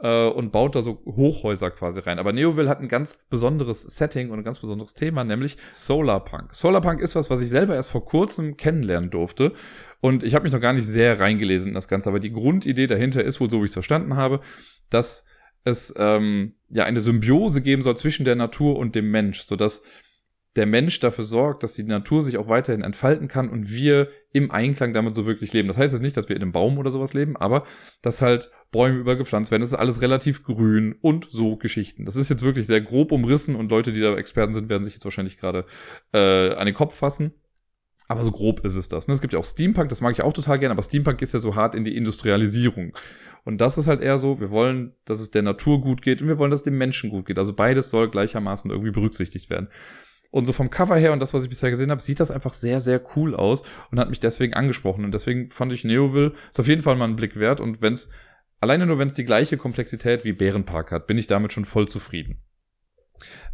äh, 0.00 0.26
und 0.26 0.50
baut 0.50 0.74
da 0.74 0.82
so 0.82 1.04
Hochhäuser 1.06 1.70
quasi 1.70 2.00
rein. 2.00 2.18
Aber 2.18 2.32
Neoville 2.32 2.68
hat 2.68 2.80
ein 2.80 2.88
ganz 2.88 3.26
besonderes 3.30 3.82
Setting 3.82 4.30
und 4.30 4.40
ein 4.40 4.44
ganz 4.44 4.58
besonderes 4.58 4.94
Thema, 4.94 5.22
nämlich 5.22 5.56
Solarpunk. 5.70 6.52
Solarpunk 6.56 7.00
ist 7.00 7.14
was, 7.14 7.30
was 7.30 7.40
ich 7.42 7.48
selber 7.48 7.76
erst 7.76 7.90
vor 7.90 8.04
kurzem 8.04 8.56
kennenlernen 8.56 9.10
durfte 9.10 9.52
und 10.00 10.24
ich 10.24 10.34
habe 10.34 10.42
mich 10.42 10.52
noch 10.52 10.60
gar 10.60 10.72
nicht 10.72 10.86
sehr 10.86 11.20
reingelesen 11.20 11.68
in 11.68 11.74
das 11.74 11.86
Ganze, 11.86 12.08
aber 12.08 12.18
die 12.18 12.32
Grundidee 12.32 12.88
dahinter 12.88 13.22
ist 13.22 13.40
wohl 13.40 13.48
so, 13.48 13.60
wie 13.60 13.66
ich 13.66 13.70
es 13.70 13.74
verstanden 13.74 14.16
habe, 14.16 14.40
dass 14.90 15.26
es 15.64 15.94
ähm, 15.96 16.54
ja 16.68 16.84
eine 16.84 17.00
Symbiose 17.00 17.62
geben 17.62 17.82
soll 17.82 17.96
zwischen 17.96 18.24
der 18.24 18.36
Natur 18.36 18.76
und 18.76 18.94
dem 18.94 19.10
Mensch, 19.10 19.42
sodass 19.42 19.82
der 20.56 20.66
Mensch 20.66 21.00
dafür 21.00 21.24
sorgt, 21.24 21.62
dass 21.62 21.74
die 21.74 21.82
Natur 21.82 22.22
sich 22.22 22.36
auch 22.36 22.48
weiterhin 22.48 22.82
entfalten 22.82 23.26
kann 23.26 23.48
und 23.48 23.70
wir 23.70 24.08
im 24.32 24.50
Einklang 24.50 24.92
damit 24.92 25.14
so 25.14 25.24
wirklich 25.24 25.52
leben. 25.54 25.68
Das 25.68 25.78
heißt 25.78 25.94
jetzt 25.94 26.02
nicht, 26.02 26.16
dass 26.16 26.28
wir 26.28 26.36
in 26.36 26.42
einem 26.42 26.52
Baum 26.52 26.76
oder 26.76 26.90
sowas 26.90 27.14
leben, 27.14 27.36
aber 27.36 27.64
dass 28.02 28.20
halt 28.20 28.50
Bäume 28.70 28.98
übergepflanzt 28.98 29.50
werden. 29.50 29.62
Das 29.62 29.70
ist 29.70 29.78
alles 29.78 30.02
relativ 30.02 30.44
grün 30.44 30.94
und 31.00 31.28
so 31.30 31.56
Geschichten. 31.56 32.04
Das 32.04 32.16
ist 32.16 32.28
jetzt 32.28 32.42
wirklich 32.42 32.66
sehr 32.66 32.82
grob 32.82 33.12
umrissen 33.12 33.56
und 33.56 33.70
Leute, 33.70 33.92
die 33.92 34.00
da 34.00 34.14
Experten 34.16 34.52
sind, 34.52 34.68
werden 34.68 34.84
sich 34.84 34.94
jetzt 34.94 35.04
wahrscheinlich 35.04 35.38
gerade 35.38 35.64
äh, 36.12 36.50
an 36.54 36.66
den 36.66 36.74
Kopf 36.74 36.94
fassen. 36.94 37.32
Aber 38.12 38.24
so 38.24 38.30
grob 38.30 38.64
ist 38.64 38.74
es 38.74 38.88
das. 38.88 39.08
Ne? 39.08 39.14
Es 39.14 39.20
gibt 39.20 39.32
ja 39.32 39.38
auch 39.38 39.44
Steampunk, 39.44 39.88
das 39.88 40.00
mag 40.00 40.12
ich 40.12 40.22
auch 40.22 40.32
total 40.32 40.58
gerne, 40.58 40.72
aber 40.72 40.82
Steampunk 40.82 41.22
ist 41.22 41.32
ja 41.32 41.38
so 41.38 41.54
hart 41.54 41.74
in 41.74 41.84
die 41.84 41.96
Industrialisierung. 41.96 42.92
Und 43.44 43.60
das 43.60 43.78
ist 43.78 43.86
halt 43.86 44.00
eher 44.00 44.18
so, 44.18 44.38
wir 44.38 44.50
wollen, 44.50 44.92
dass 45.04 45.20
es 45.20 45.30
der 45.30 45.42
Natur 45.42 45.80
gut 45.80 46.02
geht 46.02 46.22
und 46.22 46.28
wir 46.28 46.38
wollen, 46.38 46.50
dass 46.50 46.60
es 46.60 46.64
dem 46.64 46.78
Menschen 46.78 47.10
gut 47.10 47.26
geht. 47.26 47.38
Also 47.38 47.54
beides 47.54 47.90
soll 47.90 48.10
gleichermaßen 48.10 48.70
irgendwie 48.70 48.90
berücksichtigt 48.90 49.50
werden. 49.50 49.68
Und 50.30 50.46
so 50.46 50.52
vom 50.52 50.70
Cover 50.70 50.96
her 50.96 51.12
und 51.12 51.20
das, 51.20 51.34
was 51.34 51.42
ich 51.42 51.48
bisher 51.48 51.70
gesehen 51.70 51.90
habe, 51.90 52.00
sieht 52.00 52.20
das 52.20 52.30
einfach 52.30 52.54
sehr, 52.54 52.80
sehr 52.80 53.02
cool 53.16 53.34
aus 53.34 53.64
und 53.90 53.98
hat 53.98 54.08
mich 54.08 54.20
deswegen 54.20 54.54
angesprochen. 54.54 55.04
Und 55.04 55.12
deswegen 55.12 55.50
fand 55.50 55.72
ich 55.72 55.84
Neoville 55.84 56.32
ist 56.50 56.60
auf 56.60 56.68
jeden 56.68 56.82
Fall 56.82 56.96
mal 56.96 57.04
einen 57.04 57.16
Blick 57.16 57.36
wert. 57.36 57.60
Und 57.60 57.82
wenn 57.82 57.92
es 57.92 58.10
alleine 58.60 58.86
nur, 58.86 58.98
wenn 58.98 59.08
es 59.08 59.14
die 59.14 59.24
gleiche 59.24 59.56
Komplexität 59.56 60.24
wie 60.24 60.32
Bärenpark 60.32 60.90
hat, 60.92 61.06
bin 61.06 61.18
ich 61.18 61.26
damit 61.26 61.52
schon 61.52 61.64
voll 61.64 61.88
zufrieden. 61.88 62.42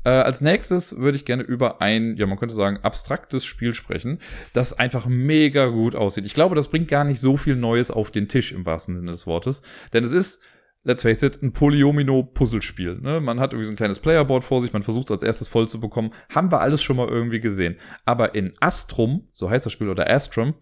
Äh, 0.05 0.11
als 0.11 0.40
nächstes 0.40 0.99
würde 0.99 1.16
ich 1.16 1.24
gerne 1.24 1.43
über 1.43 1.81
ein, 1.81 2.16
ja, 2.16 2.27
man 2.27 2.39
könnte 2.39 2.55
sagen, 2.55 2.78
abstraktes 2.82 3.45
Spiel 3.45 3.74
sprechen, 3.74 4.19
das 4.53 4.78
einfach 4.78 5.07
mega 5.07 5.66
gut 5.66 5.95
aussieht. 5.95 6.27
Ich 6.27 6.35
glaube, 6.35 6.55
das 6.55 6.69
bringt 6.69 6.89
gar 6.89 7.05
nicht 7.05 7.20
so 7.20 7.36
viel 7.36 7.57
Neues 7.57 7.90
auf 7.90 8.11
den 8.11 8.28
Tisch 8.28 8.53
im 8.53 8.66
wahrsten 8.66 8.97
Sinne 8.97 9.11
des 9.11 9.27
Wortes, 9.27 9.62
denn 9.93 10.05
es 10.05 10.12
ist 10.12 10.43
let's 10.85 11.03
face 11.03 11.23
it, 11.23 11.43
ein 11.43 11.53
Polyomino-Puzzlespiel. 11.53 13.01
Ne? 13.01 13.20
Man 13.20 13.40
hat 13.40 13.53
irgendwie 13.53 13.66
so 13.66 13.73
ein 13.73 13.77
kleines 13.77 14.01
Playerboard 14.01 14.43
vor 14.43 14.62
sich, 14.62 14.73
man 14.73 14.82
versucht 14.82 15.07
es 15.07 15.12
als 15.12 15.23
erstes 15.23 15.49
voll 15.49 15.69
zu 15.69 15.81
bekommen. 15.81 16.12
Haben 16.35 16.51
wir 16.51 16.61
alles 16.61 16.82
schon 16.82 16.97
mal 16.97 17.09
irgendwie 17.09 17.40
gesehen. 17.40 17.77
Aber 18.07 18.35
in 18.35 18.55
Astrum, 18.61 19.28
so 19.32 19.51
heißt 19.51 19.66
das 19.66 19.73
Spiel, 19.73 19.90
oder 19.90 20.11
Astrum, 20.11 20.55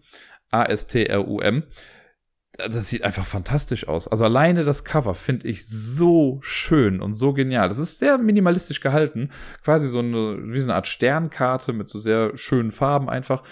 A-S-T-R-U-M, 0.51 1.63
das 2.57 2.89
sieht 2.89 3.03
einfach 3.03 3.25
fantastisch 3.25 3.87
aus. 3.87 4.07
Also 4.07 4.25
alleine 4.25 4.63
das 4.63 4.83
Cover 4.83 5.13
finde 5.15 5.47
ich 5.47 5.67
so 5.67 6.39
schön 6.41 7.01
und 7.01 7.13
so 7.13 7.33
genial. 7.33 7.69
Das 7.69 7.77
ist 7.77 7.99
sehr 7.99 8.17
minimalistisch 8.17 8.81
gehalten. 8.81 9.29
Quasi 9.63 9.87
so 9.87 9.99
eine, 9.99 10.39
wie 10.41 10.59
so 10.59 10.65
eine 10.65 10.75
Art 10.75 10.87
Sternkarte 10.87 11.73
mit 11.73 11.89
so 11.89 11.99
sehr 11.99 12.35
schönen 12.35 12.71
Farben 12.71 13.09
einfach. 13.09 13.43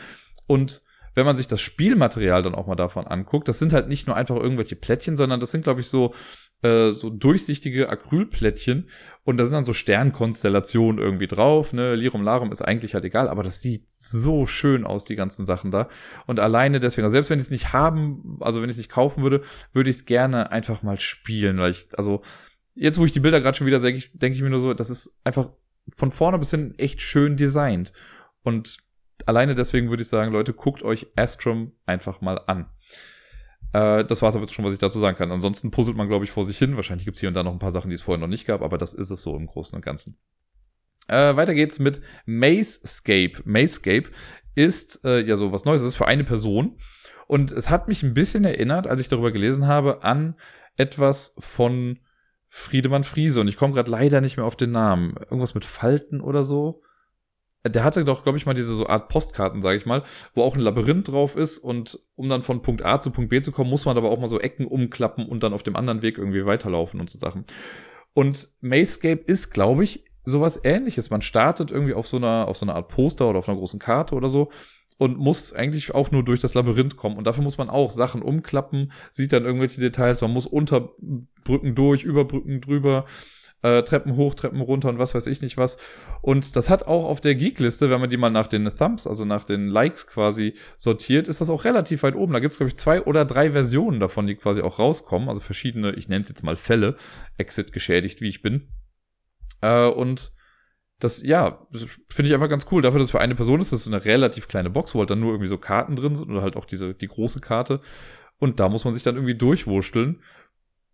Und 0.48 0.82
wenn 1.14 1.26
man 1.26 1.36
sich 1.36 1.48
das 1.48 1.61
Spielmaterial 1.61 2.41
dann 2.41 2.56
auch 2.56 2.68
mal 2.68 2.76
davon 2.76 3.07
anguckt, 3.07 3.48
das 3.48 3.60
sind 3.60 3.73
halt 3.73 3.88
nicht 3.88 4.07
nur 4.07 4.15
einfach 4.15 4.36
irgendwelche 4.36 4.76
Plättchen, 4.76 5.15
sondern 5.15 5.40
das 5.40 5.52
sind, 5.52 5.64
glaube 5.64 5.82
ich, 5.82 5.88
so 5.88 6.14
äh, 6.66 6.92
so 6.92 7.10
durchsichtige 7.10 7.90
Acrylplättchen 7.90 8.90
und 9.24 9.38
da 9.38 9.46
sind 9.46 9.54
dann 9.54 9.66
so 9.66 9.74
Sternkonstellationen 9.74 11.00
irgendwie 11.00 11.28
drauf, 11.28 11.74
ne, 11.74 11.96
Lirum 11.96 12.24
Larum 12.24 12.52
ist 12.52 12.62
eigentlich 12.62 12.94
halt 12.94 13.06
egal, 13.06 13.28
aber 13.28 13.44
das 13.44 13.62
sieht 13.62 13.90
so 13.90 14.46
schön 14.46 14.86
aus, 14.86 15.06
die 15.06 15.16
ganzen 15.16 15.46
Sachen 15.46 15.72
da. 15.72 15.90
Und 16.28 16.40
alleine 16.40 16.80
deswegen, 16.80 17.10
selbst 17.10 17.30
wenn 17.30 17.40
ich 17.40 17.46
es 17.46 17.52
nicht 17.52 17.74
haben, 17.74 18.38
also 18.40 18.62
wenn 18.62 18.70
ich 18.70 18.76
es 18.76 18.80
nicht 18.80 18.92
kaufen 18.92 19.24
würde, 19.24 19.42
würde 19.74 19.90
ich 19.90 19.98
es 19.98 20.06
gerne 20.06 20.52
einfach 20.52 20.84
mal 20.84 21.00
spielen, 21.00 21.58
weil 21.58 21.72
ich, 21.72 21.88
also 21.98 22.22
jetzt, 22.76 23.00
wo 23.00 23.06
ich 23.06 23.12
die 23.12 23.20
Bilder 23.20 23.42
gerade 23.42 23.58
schon 23.58 23.68
wieder 23.68 23.80
sehe, 23.80 24.00
denke 24.14 24.36
ich 24.36 24.44
mir 24.44 24.50
nur 24.50 24.60
so, 24.60 24.74
das 24.74 24.90
ist 24.90 25.20
einfach 25.24 25.50
von 25.96 26.12
vorne 26.12 26.40
bis 26.40 26.52
hin 26.52 26.74
echt 26.78 27.02
schön 27.02 27.38
designt. 27.38 27.94
Und 28.44 28.78
alleine 29.26 29.56
deswegen 29.56 29.90
würde 29.90 30.04
ich 30.04 30.10
sagen, 30.10 30.32
Leute, 30.32 30.54
guckt 30.54 30.84
euch 30.84 31.08
Astrum 31.16 31.72
einfach 31.86 32.22
mal 32.22 32.40
an. 32.46 32.70
Äh, 33.76 34.06
das 34.06 34.22
war 34.22 34.30
es 34.30 34.35
aber 34.38 34.47
schon, 34.47 34.64
was 34.64 34.73
ich 34.73 34.80
dazu 34.80 34.99
sagen 34.99 35.18
kann. 35.18 35.31
Ansonsten 35.31 35.69
puzzelt 35.69 35.97
man, 35.97 36.07
glaube 36.07 36.23
ich, 36.23 36.31
vor 36.31 36.45
sich 36.45 36.57
hin. 36.57 36.77
Wahrscheinlich 36.77 37.03
gibt 37.03 37.15
es 37.15 37.19
hier 37.19 37.27
und 37.27 37.35
da 37.35 37.43
noch 37.43 37.52
ein 37.52 37.60
paar 37.60 37.72
Sachen, 37.72 37.89
die 37.89 37.95
es 37.95 38.02
vorher 38.02 38.22
noch 38.22 38.30
nicht 38.30 38.47
gab, 38.47 38.61
aber 38.61 38.77
das 38.77 38.93
ist 38.93 39.10
es 39.10 39.22
so 39.22 39.35
im 39.35 39.47
Großen 39.47 39.76
und 39.76 39.84
Ganzen. 39.84 40.18
Äh, 41.07 41.35
weiter 41.35 41.53
geht's 41.53 41.77
mit 41.77 42.02
Mazescape. 42.26 43.41
Mazescape 43.43 44.10
ist 44.56 45.03
äh, 45.03 45.19
ja 45.26 45.35
so 45.35 45.52
was 45.52 45.65
Neues. 45.65 45.81
Es 45.81 45.88
ist 45.88 45.97
für 45.97 46.07
eine 46.07 46.23
Person. 46.23 46.80
Und 47.27 47.52
es 47.52 47.69
hat 47.69 47.89
mich 47.89 48.02
ein 48.02 48.14
bisschen 48.14 48.45
erinnert, 48.45 48.88
als 48.88 49.02
ich 49.02 49.10
darüber 49.10 49.31
gelesen 49.31 49.68
habe, 49.68 50.03
an 50.03 50.35
etwas 50.77 51.35
von 51.39 51.99
Friedemann 52.47 53.03
Friese. 53.03 53.41
Und 53.41 53.49
ich 53.49 53.57
komme 53.57 53.73
gerade 53.73 53.91
leider 53.91 54.22
nicht 54.22 54.38
mehr 54.38 54.45
auf 54.45 54.56
den 54.56 54.72
Namen. 54.72 55.15
Irgendwas 55.18 55.53
mit 55.53 55.65
Falten 55.65 56.22
oder 56.22 56.43
so 56.43 56.81
der 57.68 57.84
hatte 57.84 58.06
doch, 58.06 58.24
glaube 58.24 58.38
ich, 58.38 58.46
mal 58.46 58.54
diese 58.54 58.74
so 58.74 58.88
Art 58.88 59.10
Postkarten, 59.10 59.62
sage 59.62 59.78
ich 59.78 59.86
mal, 59.86 60.04
wo 60.34 60.44
auch 60.44 60.56
ein 60.56 60.62
Labyrinth 60.62 61.08
drauf 61.08 61.36
ist 61.36 61.58
und 61.58 62.00
um 62.16 62.30
dann 62.30 62.44
von 62.44 62.62
Punkt 62.62 62.86
A 62.86 63.00
zu 63.00 63.12
Punkt 63.12 63.30
B 63.30 63.42
zu 63.42 63.52
kommen, 63.52 63.70
muss 63.70 63.86
man 63.86 63.98
aber 63.98 64.10
auch 64.12 64.20
mal 64.20 64.28
so 64.28 64.40
Ecken 64.40 64.66
umklappen 64.66 65.26
und 65.26 65.44
dann 65.44 65.54
auf 65.54 65.64
dem 65.64 65.76
anderen 65.76 66.02
Weg 66.02 66.18
irgendwie 66.18 66.46
weiterlaufen 66.46 67.00
und 67.00 67.10
so 67.10 67.18
Sachen. 67.18 67.46
Und 68.14 68.50
Mayscape 68.62 69.24
ist, 69.26 69.52
glaube 69.52 69.84
ich, 69.84 70.06
sowas 70.24 70.60
ähnliches. 70.64 71.10
Man 71.10 71.22
startet 71.22 71.72
irgendwie 71.72 71.94
auf 71.94 72.08
so 72.08 72.18
einer, 72.18 72.48
auf 72.48 72.58
so 72.58 72.66
einer 72.66 72.76
Art 72.76 72.88
Poster 72.88 73.30
oder 73.30 73.40
auf 73.40 73.50
einer 73.50 73.58
großen 73.58 73.80
Karte 73.80 74.16
oder 74.16 74.30
so 74.30 74.52
und 74.98 75.18
muss 75.18 75.54
eigentlich 75.54 75.94
auch 75.94 76.12
nur 76.12 76.24
durch 76.24 76.40
das 76.40 76.54
Labyrinth 76.54 76.96
kommen. 76.96 77.18
Und 77.18 77.28
dafür 77.28 77.44
muss 77.44 77.58
man 77.58 77.70
auch 77.70 77.92
Sachen 77.92 78.22
umklappen, 78.22 78.92
sieht 79.12 79.34
dann 79.34 79.46
irgendwelche 79.46 79.82
Details, 79.82 80.22
man 80.22 80.32
muss 80.32 80.46
unter 80.46 80.94
Brücken 81.44 81.76
durch, 81.76 82.04
über 82.04 82.26
Brücken 82.26 82.62
drüber 82.62 83.06
äh, 83.61 83.84
Treppen 83.84 84.15
hoch, 84.15 84.36
Treppen 84.36 84.61
runter 84.61 84.90
und 84.90 84.99
was 84.99 85.15
weiß 85.15 85.27
ich 85.27 85.41
nicht 85.41 85.57
was. 85.57 85.77
Und 86.22 86.56
das 86.56 86.69
hat 86.69 86.88
auch 86.88 87.06
auf 87.06 87.22
der 87.22 87.36
Geek-Liste, 87.36 87.90
wenn 87.90 87.99
man 87.99 88.10
die 88.10 88.18
mal 88.18 88.30
nach 88.30 88.48
den 88.48 88.65
Thumbs, 88.76 89.07
also 89.07 89.26
nach 89.26 89.44
den 89.44 89.68
Likes 89.68 90.07
quasi 90.07 90.53
sortiert, 90.77 91.27
ist 91.27 91.41
das 91.41 91.49
auch 91.49 91.65
relativ 91.65 92.03
weit 92.03 92.15
oben. 92.15 92.34
Da 92.34 92.40
gibt 92.40 92.52
es, 92.52 92.57
glaube 92.57 92.69
ich, 92.69 92.77
zwei 92.77 93.02
oder 93.02 93.26
drei 93.26 93.52
Versionen 93.52 93.99
davon, 93.99 94.27
die 94.27 94.36
quasi 94.36 94.61
auch 94.61 94.80
rauskommen. 94.80 95.30
Also 95.30 95.41
verschiedene, 95.41 95.94
ich 95.94 96.07
nenne 96.07 96.22
es 96.22 96.30
jetzt 96.30 96.44
mal 96.44 96.56
Fälle, 96.56 96.95
Exit 97.38 97.73
geschädigt, 97.73 98.22
wie 98.22 98.30
ich 98.30 98.41
bin. 98.41 98.69
Äh, 99.61 99.88
und 99.88 100.32
das, 100.99 101.23
ja, 101.23 101.68
finde 102.07 102.30
ich 102.30 102.34
einfach 102.34 102.49
ganz 102.49 102.68
cool. 102.72 102.82
Dafür, 102.82 102.99
dass 102.99 103.07
es 103.07 103.11
für 103.11 103.19
eine 103.19 103.36
Person 103.36 103.60
ist, 103.60 103.73
das 103.73 103.82
ist 103.82 103.88
eine 103.88 104.06
relativ 104.06 104.48
kleine 104.48 104.69
Box, 104.69 104.95
wo 104.95 104.99
halt 104.99 105.10
dann 105.10 105.19
nur 105.19 105.32
irgendwie 105.32 105.49
so 105.49 105.57
Karten 105.57 105.95
drin 105.95 106.15
sind 106.15 106.30
oder 106.30 106.41
halt 106.41 106.56
auch 106.56 106.65
diese, 106.65 106.94
die 106.94 107.07
große 107.07 107.41
Karte. 107.41 107.82
Und 108.38 108.60
da 108.60 108.69
muss 108.69 108.86
man 108.86 108.94
sich 108.94 109.03
dann 109.03 109.15
irgendwie 109.15 109.36
durchwurschteln 109.36 110.22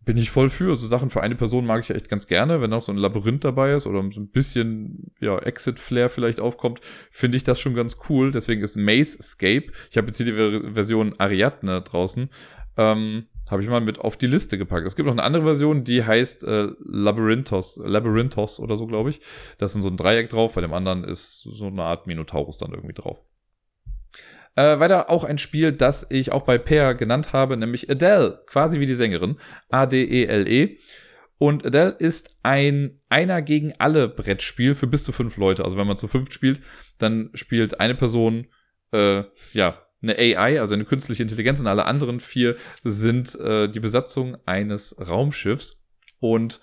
bin 0.03 0.17
ich 0.17 0.31
voll 0.31 0.49
für. 0.49 0.75
So 0.75 0.87
Sachen 0.87 1.09
für 1.09 1.21
eine 1.21 1.35
Person 1.35 1.65
mag 1.65 1.81
ich 1.81 1.89
ja 1.89 1.95
echt 1.95 2.09
ganz 2.09 2.27
gerne. 2.27 2.61
Wenn 2.61 2.73
auch 2.73 2.81
so 2.81 2.91
ein 2.91 2.97
Labyrinth 2.97 3.43
dabei 3.43 3.73
ist 3.73 3.85
oder 3.85 4.03
so 4.11 4.19
ein 4.19 4.29
bisschen 4.29 5.11
ja, 5.19 5.37
Exit-Flair 5.37 6.09
vielleicht 6.09 6.39
aufkommt, 6.39 6.81
finde 7.11 7.37
ich 7.37 7.43
das 7.43 7.59
schon 7.59 7.75
ganz 7.75 7.97
cool. 8.09 8.31
Deswegen 8.31 8.61
ist 8.61 8.77
Maze 8.77 9.19
Escape. 9.19 9.71
Ich 9.89 9.97
habe 9.97 10.07
jetzt 10.07 10.17
hier 10.17 10.25
die 10.25 10.73
Version 10.73 11.13
Ariadne 11.17 11.81
draußen. 11.81 12.29
Ähm, 12.77 13.25
habe 13.49 13.61
ich 13.61 13.69
mal 13.69 13.81
mit 13.81 13.99
auf 13.99 14.17
die 14.17 14.27
Liste 14.27 14.57
gepackt. 14.57 14.87
Es 14.87 14.95
gibt 14.95 15.07
noch 15.07 15.13
eine 15.13 15.23
andere 15.23 15.43
Version, 15.43 15.83
die 15.83 16.03
heißt 16.03 16.45
äh, 16.45 16.69
Labyrinthos, 16.79 17.81
Labyrinthos 17.83 18.59
oder 18.59 18.77
so, 18.77 18.87
glaube 18.87 19.09
ich. 19.09 19.19
Da 19.57 19.65
ist 19.65 19.73
so 19.73 19.87
ein 19.87 19.97
Dreieck 19.97 20.29
drauf, 20.29 20.53
bei 20.53 20.61
dem 20.61 20.73
anderen 20.73 21.03
ist 21.03 21.41
so 21.41 21.67
eine 21.67 21.83
Art 21.83 22.07
Minotaurus 22.07 22.57
dann 22.57 22.71
irgendwie 22.71 22.93
drauf. 22.93 23.25
Äh, 24.55 24.79
weiter 24.79 25.09
auch 25.09 25.23
ein 25.23 25.37
Spiel, 25.37 25.71
das 25.71 26.07
ich 26.09 26.31
auch 26.31 26.43
bei 26.43 26.57
Pear 26.57 26.95
genannt 26.95 27.33
habe, 27.33 27.55
nämlich 27.55 27.89
Adele, 27.89 28.43
quasi 28.47 28.79
wie 28.79 28.85
die 28.85 28.95
Sängerin. 28.95 29.37
A-D-E-L-E. 29.69 30.63
-E. 30.63 30.77
Und 31.37 31.65
Adele 31.65 31.95
ist 31.97 32.37
ein 32.43 32.99
einer 33.09 33.41
gegen 33.41 33.73
alle 33.79 34.07
Brettspiel 34.07 34.75
für 34.75 34.87
bis 34.87 35.03
zu 35.03 35.11
fünf 35.11 35.37
Leute. 35.37 35.63
Also 35.63 35.75
wenn 35.75 35.87
man 35.87 35.97
zu 35.97 36.07
fünf 36.07 36.31
spielt, 36.31 36.61
dann 36.99 37.31
spielt 37.33 37.79
eine 37.79 37.95
Person, 37.95 38.47
äh, 38.91 39.23
ja, 39.53 39.81
eine 40.03 40.17
AI, 40.17 40.59
also 40.59 40.73
eine 40.73 40.85
künstliche 40.85 41.23
Intelligenz 41.23 41.59
und 41.59 41.67
alle 41.67 41.85
anderen 41.85 42.19
vier 42.19 42.55
sind 42.83 43.33
äh, 43.39 43.69
die 43.69 43.79
Besatzung 43.79 44.37
eines 44.45 44.95
Raumschiffs. 44.99 45.83
Und 46.19 46.61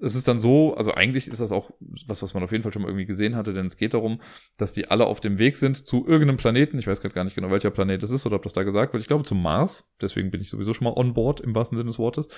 es 0.00 0.14
ist 0.14 0.26
dann 0.28 0.40
so, 0.40 0.74
also 0.74 0.92
eigentlich 0.92 1.28
ist 1.28 1.40
das 1.40 1.52
auch 1.52 1.70
was, 2.06 2.22
was 2.22 2.34
man 2.34 2.42
auf 2.42 2.52
jeden 2.52 2.62
Fall 2.62 2.72
schon 2.72 2.82
mal 2.82 2.88
irgendwie 2.88 3.06
gesehen 3.06 3.36
hatte, 3.36 3.52
denn 3.52 3.66
es 3.66 3.76
geht 3.76 3.94
darum, 3.94 4.20
dass 4.56 4.72
die 4.72 4.90
alle 4.90 5.06
auf 5.06 5.20
dem 5.20 5.38
Weg 5.38 5.56
sind 5.56 5.86
zu 5.86 6.06
irgendeinem 6.06 6.38
Planeten. 6.38 6.78
Ich 6.78 6.86
weiß 6.86 7.00
gerade 7.00 7.14
gar 7.14 7.24
nicht 7.24 7.34
genau, 7.34 7.50
welcher 7.50 7.70
Planet 7.70 8.02
es 8.02 8.10
ist 8.10 8.26
oder 8.26 8.36
ob 8.36 8.42
das 8.42 8.54
da 8.54 8.62
gesagt 8.62 8.92
wird. 8.92 9.02
Ich 9.02 9.08
glaube 9.08 9.24
zum 9.24 9.42
Mars. 9.42 9.92
Deswegen 10.00 10.30
bin 10.30 10.40
ich 10.40 10.48
sowieso 10.48 10.72
schon 10.72 10.86
mal 10.86 10.94
on 10.96 11.14
board 11.14 11.40
im 11.40 11.54
wahrsten 11.54 11.76
Sinne 11.76 11.90
des 11.90 11.98
Wortes. 11.98 12.28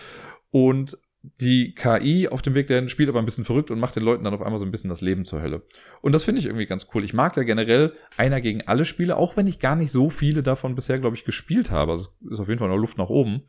Und 0.50 0.98
die 1.22 1.74
KI 1.74 2.26
auf 2.28 2.42
dem 2.42 2.54
Weg 2.54 2.66
dahin 2.66 2.88
spielt 2.88 3.08
aber 3.08 3.20
ein 3.20 3.24
bisschen 3.24 3.44
verrückt 3.44 3.70
und 3.70 3.78
macht 3.78 3.94
den 3.94 4.02
Leuten 4.02 4.24
dann 4.24 4.34
auf 4.34 4.42
einmal 4.42 4.58
so 4.58 4.64
ein 4.64 4.72
bisschen 4.72 4.90
das 4.90 5.00
Leben 5.00 5.24
zur 5.24 5.40
Hölle. 5.40 5.62
Und 6.00 6.12
das 6.12 6.24
finde 6.24 6.40
ich 6.40 6.46
irgendwie 6.46 6.66
ganz 6.66 6.88
cool. 6.92 7.04
Ich 7.04 7.14
mag 7.14 7.36
ja 7.36 7.44
generell 7.44 7.92
einer 8.16 8.40
gegen 8.40 8.62
alle 8.66 8.84
Spiele, 8.84 9.16
auch 9.16 9.36
wenn 9.36 9.46
ich 9.46 9.60
gar 9.60 9.76
nicht 9.76 9.92
so 9.92 10.10
viele 10.10 10.42
davon 10.42 10.74
bisher, 10.74 10.98
glaube 10.98 11.14
ich, 11.14 11.24
gespielt 11.24 11.70
habe. 11.70 11.92
Also 11.92 12.10
es 12.26 12.32
ist 12.32 12.40
auf 12.40 12.48
jeden 12.48 12.58
Fall 12.58 12.68
noch 12.68 12.76
Luft 12.76 12.98
nach 12.98 13.08
oben. 13.08 13.42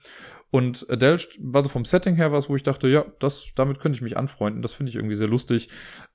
Und 0.53 0.85
Adele 0.87 1.17
war 1.39 1.63
so 1.63 1.69
vom 1.69 1.83
Setting 1.83 2.13
her 2.13 2.31
was, 2.31 2.47
wo 2.47 2.55
ich 2.55 2.61
dachte, 2.61 2.87
ja, 2.87 3.03
das, 3.17 3.53
damit 3.55 3.79
könnte 3.79 3.95
ich 3.95 4.03
mich 4.03 4.17
anfreunden. 4.17 4.61
Das 4.61 4.71
finde 4.71 4.91
ich 4.91 4.95
irgendwie 4.95 5.15
sehr 5.15 5.27
lustig. 5.27 5.67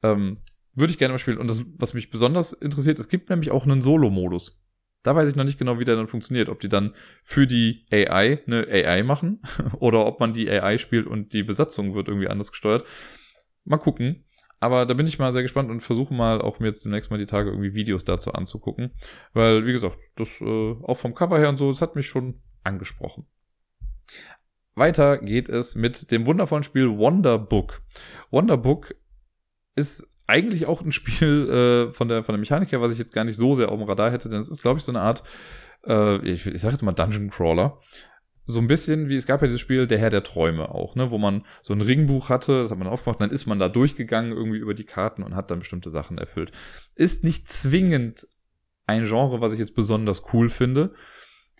Ähm, 0.05 0.39
würde 0.75 0.93
ich 0.93 0.99
gerne 0.99 1.13
mal 1.13 1.19
spielen. 1.19 1.39
Und 1.39 1.51
das, 1.51 1.65
was 1.77 1.93
mich 1.93 2.09
besonders 2.09 2.53
interessiert, 2.53 3.01
es 3.01 3.09
gibt 3.09 3.31
nämlich 3.31 3.51
auch 3.51 3.65
einen 3.65 3.83
Solo-Modus. 3.83 4.57
Da 5.03 5.17
weiß 5.17 5.29
ich 5.29 5.35
noch 5.35 5.43
nicht 5.43 5.59
genau, 5.59 5.81
wie 5.81 5.85
der 5.85 5.97
dann 5.97 6.07
funktioniert. 6.07 6.51
Ob 6.51 6.61
die 6.61 6.69
dann 6.69 6.95
für 7.25 7.49
die 7.49 7.85
AI 7.91 8.39
eine 8.47 8.69
AI 8.69 9.03
machen 9.03 9.43
oder 9.81 10.07
ob 10.07 10.21
man 10.21 10.33
die 10.33 10.49
AI 10.49 10.79
spielt 10.79 11.09
und 11.09 11.33
die 11.33 11.43
Besatzung 11.43 11.95
wird 11.95 12.07
irgendwie 12.07 12.29
anders 12.29 12.53
gesteuert. 12.53 12.87
Mal 13.65 13.79
gucken. 13.79 14.25
Aber 14.61 14.87
da 14.87 14.95
bin 14.95 15.09
ich 15.09 15.19
mal 15.19 15.33
sehr 15.33 15.43
gespannt 15.43 15.69
und 15.69 15.81
versuche 15.81 16.15
mal 16.15 16.41
auch 16.41 16.61
mir 16.61 16.69
jetzt 16.69 16.85
demnächst 16.85 17.11
mal 17.11 17.19
die 17.19 17.27
Tage 17.27 17.51
irgendwie 17.51 17.75
Videos 17.75 18.05
dazu 18.05 18.35
anzugucken. 18.35 18.93
Weil, 19.33 19.67
wie 19.67 19.73
gesagt, 19.73 19.99
das 20.15 20.41
äh, 20.41 20.77
auch 20.85 20.97
vom 20.97 21.17
Cover 21.17 21.41
her 21.41 21.49
und 21.49 21.57
so, 21.57 21.69
das 21.73 21.83
hat 21.83 21.97
mich 21.97 22.07
schon 22.07 22.41
angesprochen. 22.63 23.27
Weiter 24.75 25.19
geht 25.19 25.49
es 25.49 25.75
mit 25.75 26.11
dem 26.11 26.27
wundervollen 26.27 26.63
Spiel 26.63 26.97
Wonderbook. 26.97 27.83
Wonderbook 28.31 28.95
ist 29.75 30.09
eigentlich 30.27 30.67
auch 30.67 30.83
ein 30.83 30.93
Spiel 30.93 31.89
äh, 31.91 31.93
von, 31.93 32.09
der, 32.09 32.23
von 32.23 32.35
der 32.35 32.41
Mechanik 32.41 32.73
her, 32.73 32.81
was 32.81 32.93
ich 32.93 32.99
jetzt 32.99 33.13
gar 33.13 33.25
nicht 33.25 33.37
so 33.37 33.55
sehr 33.55 33.71
auf 33.71 33.79
dem 33.79 33.89
Radar 33.89 34.11
hätte, 34.11 34.29
denn 34.29 34.39
es 34.39 34.49
ist, 34.49 34.63
glaube 34.63 34.79
ich, 34.79 34.85
so 34.85 34.93
eine 34.93 35.01
Art, 35.01 35.23
äh, 35.87 36.19
ich, 36.29 36.47
ich 36.47 36.61
sage 36.61 36.75
jetzt 36.75 36.83
mal 36.83 36.93
Dungeon 36.93 37.31
Crawler. 37.31 37.79
So 38.51 38.61
ein 38.61 38.67
bisschen 38.67 39.11
wie, 39.11 39.17
es 39.17 39.27
gab 39.27 39.43
ja 39.43 39.47
dieses 39.47 39.61
Spiel 39.61 39.87
Der 39.87 39.99
Herr 39.99 40.09
der 40.09 40.23
Träume 40.23 40.71
auch, 40.71 40.95
ne, 40.95 41.11
wo 41.11 41.19
man 41.19 41.45
so 41.61 41.75
ein 41.75 41.83
Ringbuch 41.83 42.31
hatte, 42.31 42.63
das 42.63 42.71
hat 42.71 42.79
man 42.79 42.89
aufgemacht, 42.89 43.21
dann 43.21 43.31
ist 43.31 43.45
man 43.45 43.59
da 43.59 43.69
durchgegangen 43.69 44.33
irgendwie 44.33 44.59
über 44.59 44.73
die 44.73 44.85
Karten 44.85 45.23
und 45.23 45.35
hat 45.35 45.51
dann 45.51 45.59
bestimmte 45.59 45.91
Sachen 45.91 46.17
erfüllt. 46.17 46.53
Ist 46.95 47.25
nicht 47.25 47.49
zwingend 47.49 48.27
ein 48.87 49.05
Genre, 49.05 49.43
was 49.43 49.53
ich 49.53 49.59
jetzt 49.59 49.75
besonders 49.75 50.23
cool 50.33 50.49
finde, 50.49 50.95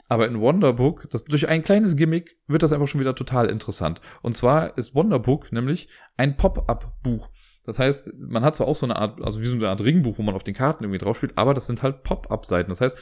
aber 0.09 0.27
in 0.27 0.41
Wonderbook, 0.41 1.09
das, 1.11 1.25
durch 1.25 1.49
ein 1.49 1.63
kleines 1.63 1.97
Gimmick 1.97 2.39
wird 2.47 2.63
das 2.63 2.73
einfach 2.73 2.89
schon 2.89 3.01
wieder 3.01 3.15
total 3.15 3.51
interessant. 3.51 4.01
Und 4.23 4.35
zwar 4.35 4.77
ist 4.79 4.95
Wonderbook 4.95 5.53
nämlich 5.53 5.89
ein 6.17 6.37
Pop-up-Buch. 6.37 7.31
Das 7.65 7.79
heißt, 7.79 8.15
man 8.17 8.43
hat 8.43 8.57
zwar 8.57 8.67
auch 8.67 8.77
so 8.77 8.87
eine 8.87 8.97
Art, 8.97 9.21
also 9.23 9.43
wie 9.43 9.47
so 9.47 9.55
eine 9.55 9.69
Art 9.69 9.83
Ringbuch, 9.83 10.17
wo 10.17 10.23
man 10.23 10.35
auf 10.35 10.45
den 10.45 10.55
Karten 10.55 10.85
irgendwie 10.85 10.99
drauf 10.99 11.19
spielt, 11.19 11.37
aber 11.37 11.53
das 11.53 11.67
sind 11.67 11.83
halt 11.83 12.03
Pop-up-Seiten. 12.03 12.71
Das 12.71 12.81
heißt, 12.81 12.97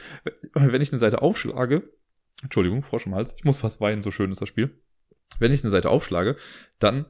wenn 0.53 0.81
ich 0.81 0.91
eine 0.91 0.99
Seite 0.99 1.21
aufschlage, 1.21 1.89
Entschuldigung, 2.43 2.83
Frosch 2.83 3.05
im 3.05 3.15
Hals, 3.15 3.33
ich 3.37 3.45
muss 3.45 3.59
fast 3.59 3.79
weinen, 3.79 4.01
so 4.01 4.11
schön 4.11 4.31
ist 4.31 4.41
das 4.41 4.49
Spiel. 4.49 4.77
wenn 5.39 5.51
ich 5.51 5.63
eine 5.63 5.71
Seite 5.71 5.89
aufschlage, 5.89 6.35
dann 6.79 7.05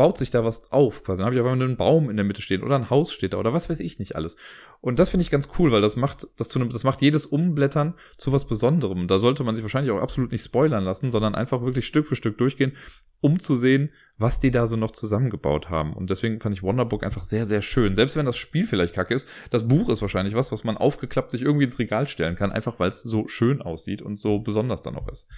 baut 0.00 0.16
sich 0.16 0.30
da 0.30 0.46
was 0.46 0.72
auf. 0.72 1.04
Quasi. 1.04 1.18
Dann 1.18 1.26
habe 1.26 1.34
ich 1.34 1.40
einfach 1.42 1.52
einen 1.52 1.76
Baum 1.76 2.08
in 2.08 2.16
der 2.16 2.24
Mitte 2.24 2.40
stehen 2.40 2.62
oder 2.62 2.74
ein 2.74 2.88
Haus 2.88 3.12
steht 3.12 3.34
da 3.34 3.36
oder 3.36 3.52
was 3.52 3.68
weiß 3.68 3.80
ich 3.80 3.98
nicht 3.98 4.16
alles. 4.16 4.38
Und 4.80 4.98
das 4.98 5.10
finde 5.10 5.20
ich 5.20 5.30
ganz 5.30 5.50
cool, 5.58 5.72
weil 5.72 5.82
das 5.82 5.94
macht, 5.94 6.26
das, 6.38 6.48
zu 6.48 6.58
einem, 6.58 6.70
das 6.70 6.84
macht 6.84 7.02
jedes 7.02 7.26
Umblättern 7.26 7.92
zu 8.16 8.32
was 8.32 8.46
Besonderem. 8.46 9.08
Da 9.08 9.18
sollte 9.18 9.44
man 9.44 9.54
sich 9.54 9.62
wahrscheinlich 9.62 9.92
auch 9.92 10.00
absolut 10.00 10.32
nicht 10.32 10.42
spoilern 10.42 10.84
lassen, 10.84 11.10
sondern 11.10 11.34
einfach 11.34 11.60
wirklich 11.60 11.86
Stück 11.86 12.06
für 12.06 12.16
Stück 12.16 12.38
durchgehen, 12.38 12.72
um 13.20 13.40
zu 13.40 13.54
sehen, 13.54 13.90
was 14.16 14.38
die 14.38 14.50
da 14.50 14.66
so 14.66 14.76
noch 14.76 14.92
zusammengebaut 14.92 15.68
haben. 15.68 15.92
Und 15.92 16.08
deswegen 16.08 16.40
fand 16.40 16.56
ich 16.56 16.62
Wonderbook 16.62 17.04
einfach 17.04 17.22
sehr, 17.22 17.44
sehr 17.44 17.60
schön. 17.60 17.94
Selbst 17.94 18.16
wenn 18.16 18.24
das 18.24 18.38
Spiel 18.38 18.66
vielleicht 18.66 18.94
kacke 18.94 19.12
ist, 19.12 19.28
das 19.50 19.68
Buch 19.68 19.90
ist 19.90 20.00
wahrscheinlich 20.00 20.34
was, 20.34 20.50
was 20.50 20.64
man 20.64 20.78
aufgeklappt 20.78 21.30
sich 21.30 21.42
irgendwie 21.42 21.64
ins 21.64 21.78
Regal 21.78 22.08
stellen 22.08 22.36
kann, 22.36 22.52
einfach 22.52 22.80
weil 22.80 22.88
es 22.88 23.02
so 23.02 23.28
schön 23.28 23.60
aussieht 23.60 24.00
und 24.00 24.18
so 24.18 24.38
besonders 24.38 24.80
dann 24.80 24.96
auch 24.96 25.08
ist. 25.08 25.28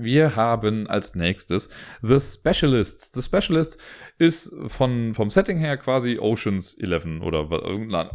Wir 0.00 0.36
haben 0.36 0.86
als 0.86 1.16
nächstes 1.16 1.68
The 2.02 2.20
Specialists. 2.20 3.10
The 3.10 3.20
Specialist 3.20 3.82
ist 4.16 4.54
von, 4.68 5.12
vom 5.12 5.28
Setting 5.28 5.58
her 5.58 5.76
quasi 5.76 6.18
Oceans 6.20 6.78
11 6.78 7.20
oder 7.20 7.48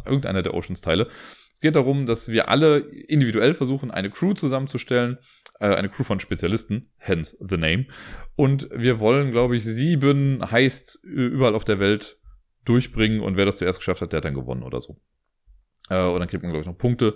irgendeiner 0.06 0.42
der 0.42 0.54
Oceans-Teile. 0.54 1.08
Es 1.52 1.60
geht 1.60 1.76
darum, 1.76 2.06
dass 2.06 2.30
wir 2.30 2.48
alle 2.48 2.78
individuell 2.78 3.52
versuchen, 3.52 3.90
eine 3.90 4.08
Crew 4.08 4.32
zusammenzustellen, 4.32 5.18
äh, 5.60 5.74
eine 5.74 5.90
Crew 5.90 6.04
von 6.04 6.20
Spezialisten, 6.20 6.80
hence 6.96 7.36
the 7.46 7.58
name. 7.58 7.86
Und 8.34 8.70
wir 8.74 8.98
wollen, 8.98 9.30
glaube 9.30 9.54
ich, 9.54 9.64
sieben 9.64 10.50
Heists 10.50 11.02
überall 11.04 11.54
auf 11.54 11.64
der 11.64 11.80
Welt 11.80 12.18
durchbringen 12.64 13.20
und 13.20 13.36
wer 13.36 13.44
das 13.44 13.58
zuerst 13.58 13.78
geschafft 13.78 14.00
hat, 14.00 14.12
der 14.12 14.18
hat 14.18 14.24
dann 14.24 14.34
gewonnen 14.34 14.62
oder 14.62 14.80
so. 14.80 14.98
Äh, 15.90 16.00
und 16.00 16.20
dann 16.20 16.28
kriegt 16.28 16.42
man, 16.42 16.50
glaube 16.50 16.62
ich, 16.62 16.66
noch 16.66 16.78
Punkte 16.78 17.14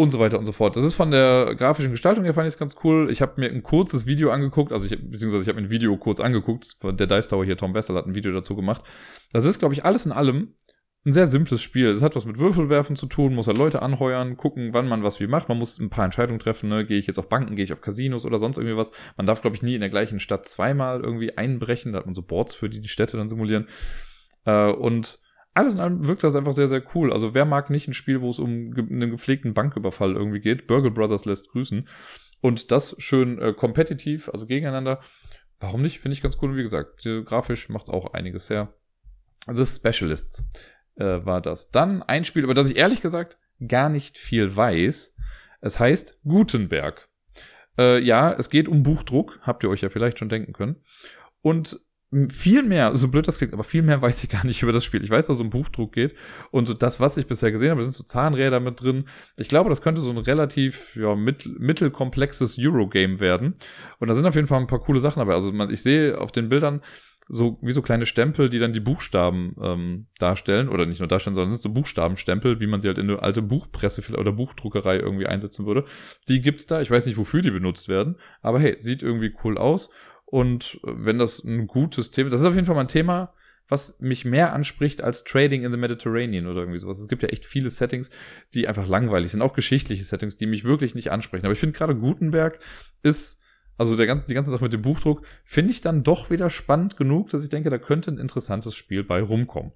und 0.00 0.10
so 0.10 0.18
weiter 0.18 0.38
und 0.38 0.46
so 0.46 0.52
fort. 0.52 0.76
Das 0.76 0.84
ist 0.84 0.94
von 0.94 1.10
der 1.10 1.54
grafischen 1.56 1.90
Gestaltung 1.90 2.24
her 2.24 2.32
fand 2.32 2.46
ich 2.46 2.54
es 2.54 2.58
ganz 2.58 2.74
cool. 2.84 3.10
Ich 3.10 3.20
habe 3.20 3.38
mir 3.38 3.50
ein 3.50 3.62
kurzes 3.62 4.06
Video 4.06 4.30
angeguckt, 4.30 4.72
also 4.72 4.86
ich, 4.86 4.92
beziehungsweise 4.92 5.42
ich 5.42 5.48
habe 5.48 5.60
mir 5.60 5.66
ein 5.66 5.70
Video 5.70 5.94
kurz 5.98 6.20
angeguckt. 6.20 6.78
Der 6.82 7.06
Dice 7.06 7.28
Tower 7.28 7.44
hier, 7.44 7.58
Tom 7.58 7.74
Wessel, 7.74 7.94
hat 7.96 8.06
ein 8.06 8.14
Video 8.14 8.32
dazu 8.32 8.56
gemacht. 8.56 8.82
Das 9.34 9.44
ist, 9.44 9.58
glaube 9.58 9.74
ich, 9.74 9.84
alles 9.84 10.06
in 10.06 10.12
allem 10.12 10.54
ein 11.04 11.12
sehr 11.12 11.26
simples 11.26 11.60
Spiel. 11.60 11.88
Es 11.88 12.02
hat 12.02 12.16
was 12.16 12.24
mit 12.24 12.38
Würfelwerfen 12.38 12.96
zu 12.96 13.06
tun, 13.06 13.34
muss 13.34 13.46
halt 13.46 13.58
Leute 13.58 13.82
anheuern, 13.82 14.38
gucken, 14.38 14.72
wann 14.72 14.88
man 14.88 15.02
was 15.02 15.20
wie 15.20 15.26
macht. 15.26 15.50
Man 15.50 15.58
muss 15.58 15.78
ein 15.78 15.90
paar 15.90 16.06
Entscheidungen 16.06 16.38
treffen, 16.38 16.70
ne? 16.70 16.86
Gehe 16.86 16.98
ich 16.98 17.06
jetzt 17.06 17.18
auf 17.18 17.28
Banken, 17.28 17.54
gehe 17.54 17.64
ich 17.64 17.72
auf 17.74 17.82
Casinos 17.82 18.24
oder 18.24 18.38
sonst 18.38 18.56
irgendwie 18.56 18.78
was. 18.78 18.92
Man 19.18 19.26
darf, 19.26 19.42
glaube 19.42 19.56
ich, 19.56 19.62
nie 19.62 19.74
in 19.74 19.80
der 19.80 19.90
gleichen 19.90 20.18
Stadt 20.18 20.46
zweimal 20.46 21.02
irgendwie 21.02 21.36
einbrechen. 21.36 21.92
Da 21.92 21.98
hat 21.98 22.06
man 22.06 22.14
so 22.14 22.22
Boards 22.22 22.54
für, 22.54 22.70
die 22.70 22.80
die 22.80 22.88
Städte 22.88 23.18
dann 23.18 23.28
simulieren. 23.28 23.68
Äh, 24.46 24.72
und 24.72 25.20
alles 25.54 25.74
in 25.74 25.80
allem 25.80 26.06
wirkt 26.06 26.22
das 26.22 26.36
einfach 26.36 26.52
sehr, 26.52 26.68
sehr 26.68 26.82
cool. 26.94 27.12
Also 27.12 27.34
wer 27.34 27.44
mag 27.44 27.70
nicht 27.70 27.88
ein 27.88 27.94
Spiel, 27.94 28.20
wo 28.20 28.30
es 28.30 28.38
um 28.38 28.72
einen 28.76 29.10
gepflegten 29.10 29.54
Banküberfall 29.54 30.14
irgendwie 30.14 30.40
geht? 30.40 30.66
Burgle 30.66 30.90
Brothers 30.90 31.24
lässt 31.24 31.50
grüßen. 31.50 31.88
Und 32.40 32.70
das 32.70 32.96
schön 32.98 33.38
äh, 33.38 33.52
kompetitiv, 33.52 34.28
also 34.30 34.46
gegeneinander. 34.46 35.00
Warum 35.58 35.82
nicht? 35.82 36.00
Finde 36.00 36.14
ich 36.14 36.22
ganz 36.22 36.38
cool. 36.40 36.56
Wie 36.56 36.62
gesagt, 36.62 37.06
grafisch 37.24 37.68
macht 37.68 37.88
es 37.88 37.90
auch 37.90 38.14
einiges 38.14 38.48
her. 38.48 38.72
The 39.46 39.66
Specialists 39.66 40.50
äh, 40.96 41.24
war 41.24 41.40
das. 41.40 41.70
Dann 41.70 42.02
ein 42.02 42.24
Spiel, 42.24 42.44
über 42.44 42.54
das 42.54 42.70
ich 42.70 42.76
ehrlich 42.76 43.00
gesagt 43.00 43.38
gar 43.66 43.88
nicht 43.88 44.18
viel 44.18 44.54
weiß. 44.54 45.14
Es 45.60 45.78
heißt 45.78 46.22
Gutenberg. 46.24 47.08
Äh, 47.78 48.02
ja, 48.02 48.32
es 48.32 48.50
geht 48.50 48.68
um 48.68 48.82
Buchdruck, 48.82 49.40
habt 49.42 49.62
ihr 49.64 49.70
euch 49.70 49.82
ja 49.82 49.90
vielleicht 49.90 50.18
schon 50.18 50.28
denken 50.28 50.52
können. 50.52 50.76
Und 51.42 51.80
viel 52.28 52.64
mehr, 52.64 52.96
so 52.96 53.08
blöd 53.08 53.28
das 53.28 53.38
klingt, 53.38 53.52
aber 53.52 53.62
viel 53.62 53.82
mehr 53.82 54.02
weiß 54.02 54.24
ich 54.24 54.30
gar 54.30 54.44
nicht 54.44 54.62
über 54.64 54.72
das 54.72 54.84
Spiel. 54.84 55.04
Ich 55.04 55.10
weiß, 55.10 55.28
dass 55.28 55.36
es 55.36 55.40
um 55.40 55.50
Buchdruck 55.50 55.92
geht 55.92 56.14
und 56.50 56.66
so 56.66 56.74
das, 56.74 57.00
was 57.00 57.16
ich 57.16 57.26
bisher 57.26 57.52
gesehen 57.52 57.70
habe, 57.70 57.82
sind 57.82 57.94
so 57.94 58.04
Zahnräder 58.04 58.60
mit 58.60 58.82
drin. 58.82 59.04
Ich 59.36 59.48
glaube, 59.48 59.68
das 59.68 59.82
könnte 59.82 60.00
so 60.00 60.10
ein 60.10 60.18
relativ 60.18 60.96
ja, 60.96 61.14
mit, 61.14 61.48
mittelkomplexes 61.58 62.58
Eurogame 62.58 63.20
werden. 63.20 63.54
Und 63.98 64.08
da 64.08 64.14
sind 64.14 64.26
auf 64.26 64.34
jeden 64.34 64.48
Fall 64.48 64.60
ein 64.60 64.66
paar 64.66 64.80
coole 64.80 65.00
Sachen 65.00 65.20
dabei. 65.20 65.34
Also 65.34 65.52
man, 65.52 65.70
ich 65.70 65.82
sehe 65.82 66.18
auf 66.18 66.32
den 66.32 66.48
Bildern 66.48 66.82
so 67.32 67.58
wie 67.62 67.70
so 67.70 67.80
kleine 67.80 68.06
Stempel, 68.06 68.48
die 68.48 68.58
dann 68.58 68.72
die 68.72 68.80
Buchstaben 68.80 69.54
ähm, 69.62 70.06
darstellen 70.18 70.68
oder 70.68 70.84
nicht 70.84 70.98
nur 70.98 71.06
darstellen, 71.06 71.36
sondern 71.36 71.50
sind 71.50 71.62
so 71.62 71.68
Buchstabenstempel, 71.68 72.58
wie 72.58 72.66
man 72.66 72.80
sie 72.80 72.88
halt 72.88 72.98
in 72.98 73.08
eine 73.08 73.22
alte 73.22 73.40
Buchpresse 73.40 74.02
oder 74.18 74.32
Buchdruckerei 74.32 74.96
irgendwie 74.96 75.26
einsetzen 75.26 75.64
würde. 75.64 75.84
Die 76.28 76.40
gibt's 76.40 76.66
da. 76.66 76.80
Ich 76.80 76.90
weiß 76.90 77.06
nicht, 77.06 77.18
wofür 77.18 77.40
die 77.40 77.52
benutzt 77.52 77.88
werden, 77.88 78.16
aber 78.42 78.58
hey, 78.58 78.74
sieht 78.78 79.04
irgendwie 79.04 79.32
cool 79.44 79.58
aus. 79.58 79.90
Und 80.30 80.80
wenn 80.82 81.18
das 81.18 81.42
ein 81.42 81.66
gutes 81.66 82.12
Thema, 82.12 82.30
das 82.30 82.40
ist 82.40 82.46
auf 82.46 82.54
jeden 82.54 82.66
Fall 82.66 82.76
mal 82.76 82.82
ein 82.82 82.88
Thema, 82.88 83.34
was 83.68 83.98
mich 84.00 84.24
mehr 84.24 84.52
anspricht 84.52 85.02
als 85.02 85.24
Trading 85.24 85.62
in 85.62 85.72
the 85.72 85.78
Mediterranean 85.78 86.46
oder 86.46 86.60
irgendwie 86.60 86.78
sowas. 86.78 86.98
Es 86.98 87.08
gibt 87.08 87.22
ja 87.22 87.28
echt 87.28 87.46
viele 87.46 87.70
Settings, 87.70 88.10
die 88.54 88.68
einfach 88.68 88.86
langweilig 88.88 89.30
sind, 89.30 89.42
auch 89.42 89.52
geschichtliche 89.52 90.04
Settings, 90.04 90.36
die 90.36 90.46
mich 90.46 90.64
wirklich 90.64 90.94
nicht 90.94 91.10
ansprechen. 91.10 91.46
Aber 91.46 91.52
ich 91.52 91.60
finde 91.60 91.76
gerade 91.76 91.96
Gutenberg 91.96 92.58
ist, 93.02 93.40
also 93.78 93.96
der 93.96 94.06
ganze, 94.06 94.26
die 94.26 94.34
ganze 94.34 94.50
Sache 94.50 94.64
mit 94.64 94.72
dem 94.72 94.82
Buchdruck, 94.82 95.24
finde 95.44 95.72
ich 95.72 95.80
dann 95.80 96.02
doch 96.02 96.30
wieder 96.30 96.50
spannend 96.50 96.96
genug, 96.96 97.30
dass 97.30 97.42
ich 97.42 97.48
denke, 97.48 97.70
da 97.70 97.78
könnte 97.78 98.10
ein 98.10 98.18
interessantes 98.18 98.74
Spiel 98.74 99.04
bei 99.04 99.22
rumkommen. 99.22 99.72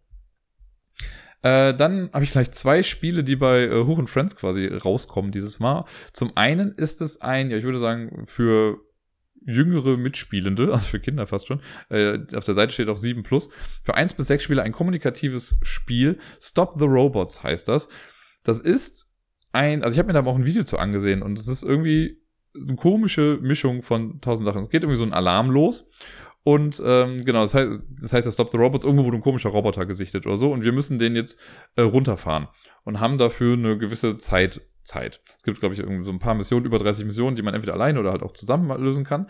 Äh, 1.42 1.74
dann 1.74 2.10
habe 2.12 2.24
ich 2.24 2.30
gleich 2.30 2.50
zwei 2.52 2.82
Spiele, 2.82 3.22
die 3.22 3.36
bei 3.36 3.64
äh, 3.64 4.06
Friends 4.06 4.34
quasi 4.34 4.66
rauskommen 4.66 5.30
dieses 5.30 5.60
Mal. 5.60 5.84
Zum 6.12 6.36
einen 6.36 6.72
ist 6.72 7.00
es 7.00 7.20
ein, 7.20 7.50
ja, 7.50 7.56
ich 7.56 7.64
würde 7.64 7.78
sagen, 7.78 8.24
für 8.26 8.80
jüngere 9.46 9.96
Mitspielende, 9.96 10.64
also 10.72 10.86
für 10.86 11.00
Kinder 11.00 11.26
fast 11.26 11.46
schon. 11.46 11.60
Äh, 11.88 12.18
auf 12.34 12.44
der 12.44 12.54
Seite 12.54 12.72
steht 12.72 12.88
auch 12.88 12.96
7 12.96 13.22
plus. 13.22 13.48
Für 13.82 13.94
1 13.94 14.14
bis 14.14 14.28
6 14.28 14.44
Spieler 14.44 14.62
ein 14.62 14.72
kommunikatives 14.72 15.58
Spiel. 15.62 16.18
Stop 16.40 16.74
the 16.78 16.86
Robots 16.86 17.42
heißt 17.42 17.68
das. 17.68 17.88
Das 18.42 18.60
ist 18.60 19.10
ein, 19.52 19.82
also 19.82 19.94
ich 19.94 19.98
habe 19.98 20.08
mir 20.08 20.12
da 20.12 20.28
auch 20.28 20.36
ein 20.36 20.46
Video 20.46 20.64
zu 20.64 20.78
angesehen 20.78 21.22
und 21.22 21.38
es 21.38 21.48
ist 21.48 21.62
irgendwie 21.62 22.20
eine 22.54 22.76
komische 22.76 23.38
Mischung 23.40 23.82
von 23.82 24.20
tausend 24.20 24.46
Sachen. 24.46 24.60
Es 24.60 24.70
geht 24.70 24.82
irgendwie 24.82 24.98
so 24.98 25.04
ein 25.04 25.12
Alarm 25.12 25.50
los 25.50 25.90
und 26.42 26.80
ähm, 26.84 27.24
genau, 27.24 27.42
das 27.42 27.54
heißt, 27.54 27.82
das 28.00 28.12
heißt, 28.12 28.26
der 28.26 28.32
Stop 28.32 28.50
the 28.50 28.58
Robots, 28.58 28.84
irgendwo 28.84 29.04
wurde 29.04 29.16
ein 29.16 29.22
komischer 29.22 29.48
Roboter 29.48 29.86
gesichtet 29.86 30.26
oder 30.26 30.36
so 30.36 30.52
und 30.52 30.62
wir 30.62 30.72
müssen 30.72 30.98
den 30.98 31.16
jetzt 31.16 31.40
äh, 31.76 31.82
runterfahren 31.82 32.48
und 32.84 33.00
haben 33.00 33.16
dafür 33.16 33.54
eine 33.54 33.78
gewisse 33.78 34.18
Zeit 34.18 34.60
Zeit. 34.84 35.20
Es 35.36 35.42
gibt, 35.44 35.60
glaube 35.60 35.74
ich, 35.74 35.80
irgendwie 35.80 36.04
so 36.04 36.10
ein 36.10 36.18
paar 36.18 36.34
Missionen, 36.34 36.66
über 36.66 36.78
30 36.78 37.04
Missionen, 37.04 37.36
die 37.36 37.42
man 37.42 37.54
entweder 37.54 37.74
alleine 37.74 38.00
oder 38.00 38.12
halt 38.12 38.22
auch 38.22 38.32
zusammen 38.32 38.68
lösen 38.80 39.04
kann. 39.04 39.28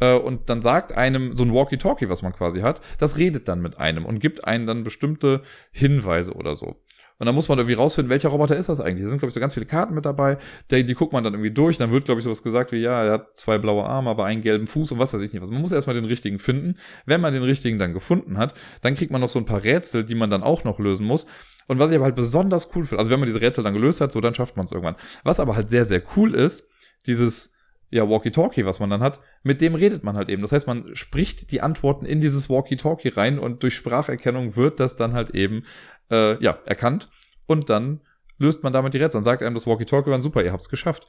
Äh, 0.00 0.14
und 0.14 0.50
dann 0.50 0.62
sagt 0.62 0.92
einem 0.92 1.36
so 1.36 1.44
ein 1.44 1.52
Walkie-Talkie, 1.52 2.08
was 2.08 2.22
man 2.22 2.32
quasi 2.32 2.60
hat, 2.60 2.80
das 2.98 3.18
redet 3.18 3.48
dann 3.48 3.62
mit 3.62 3.78
einem 3.78 4.04
und 4.04 4.18
gibt 4.18 4.44
einem 4.44 4.66
dann 4.66 4.84
bestimmte 4.84 5.42
Hinweise 5.72 6.34
oder 6.34 6.56
so. 6.56 6.76
Und 7.18 7.26
dann 7.26 7.34
muss 7.34 7.48
man 7.48 7.58
irgendwie 7.58 7.74
rausfinden, 7.74 8.10
welcher 8.10 8.28
Roboter 8.28 8.56
ist 8.56 8.68
das 8.68 8.80
eigentlich. 8.80 9.04
Da 9.04 9.08
sind, 9.08 9.18
glaube 9.18 9.30
ich, 9.30 9.34
so 9.34 9.40
ganz 9.40 9.54
viele 9.54 9.64
Karten 9.64 9.94
mit 9.94 10.04
dabei. 10.04 10.36
Die, 10.70 10.84
die 10.84 10.94
guckt 10.94 11.14
man 11.14 11.24
dann 11.24 11.32
irgendwie 11.32 11.50
durch. 11.50 11.78
Dann 11.78 11.90
wird, 11.90 12.04
glaube 12.04 12.18
ich, 12.18 12.24
sowas 12.24 12.42
gesagt 12.42 12.72
wie, 12.72 12.78
ja, 12.78 13.04
er 13.04 13.12
hat 13.12 13.36
zwei 13.36 13.56
blaue 13.56 13.84
Arme, 13.84 14.10
aber 14.10 14.26
einen 14.26 14.42
gelben 14.42 14.66
Fuß 14.66 14.92
und 14.92 14.98
was 14.98 15.14
weiß 15.14 15.22
ich 15.22 15.32
nicht 15.32 15.40
was. 15.40 15.50
Man 15.50 15.62
muss 15.62 15.72
erstmal 15.72 15.94
den 15.94 16.04
richtigen 16.04 16.38
finden. 16.38 16.74
Wenn 17.06 17.22
man 17.22 17.32
den 17.32 17.42
richtigen 17.42 17.78
dann 17.78 17.94
gefunden 17.94 18.36
hat, 18.36 18.54
dann 18.82 18.94
kriegt 18.94 19.10
man 19.10 19.22
noch 19.22 19.30
so 19.30 19.38
ein 19.38 19.46
paar 19.46 19.64
Rätsel, 19.64 20.04
die 20.04 20.14
man 20.14 20.28
dann 20.28 20.42
auch 20.42 20.64
noch 20.64 20.78
lösen 20.78 21.06
muss. 21.06 21.26
Und 21.68 21.78
was 21.78 21.90
ich 21.90 21.96
aber 21.96 22.04
halt 22.04 22.16
besonders 22.16 22.74
cool 22.76 22.84
finde, 22.84 22.98
also 22.98 23.10
wenn 23.10 23.18
man 23.18 23.26
diese 23.26 23.40
Rätsel 23.40 23.64
dann 23.64 23.74
gelöst 23.74 24.00
hat, 24.00 24.12
so 24.12 24.20
dann 24.20 24.34
schafft 24.34 24.56
man 24.56 24.66
es 24.66 24.72
irgendwann. 24.72 24.96
Was 25.24 25.40
aber 25.40 25.56
halt 25.56 25.70
sehr, 25.70 25.84
sehr 25.84 26.02
cool 26.16 26.34
ist, 26.34 26.68
dieses 27.06 27.56
ja, 27.90 28.08
Walkie-Talkie, 28.08 28.64
was 28.64 28.80
man 28.80 28.90
dann 28.90 29.00
hat, 29.00 29.20
mit 29.42 29.60
dem 29.60 29.74
redet 29.74 30.02
man 30.02 30.16
halt 30.16 30.28
eben. 30.28 30.42
Das 30.42 30.52
heißt, 30.52 30.66
man 30.66 30.94
spricht 30.96 31.52
die 31.52 31.60
Antworten 31.60 32.04
in 32.04 32.20
dieses 32.20 32.50
Walkie-Talkie 32.50 33.08
rein 33.08 33.38
und 33.38 33.62
durch 33.62 33.74
Spracherkennung 33.74 34.56
wird 34.56 34.80
das 34.80 34.96
dann 34.96 35.12
halt 35.12 35.30
eben, 35.30 35.62
äh, 36.10 36.42
ja, 36.42 36.58
erkannt 36.64 37.08
und 37.46 37.70
dann 37.70 38.00
löst 38.38 38.62
man 38.62 38.72
damit 38.72 38.94
die 38.94 38.98
Rätsel. 38.98 39.18
Dann 39.18 39.24
sagt 39.24 39.42
einem 39.42 39.54
das 39.54 39.66
Walkie-Talkie 39.66 40.10
dann, 40.10 40.22
super, 40.22 40.42
ihr 40.42 40.52
habt's 40.52 40.68
geschafft. 40.68 41.06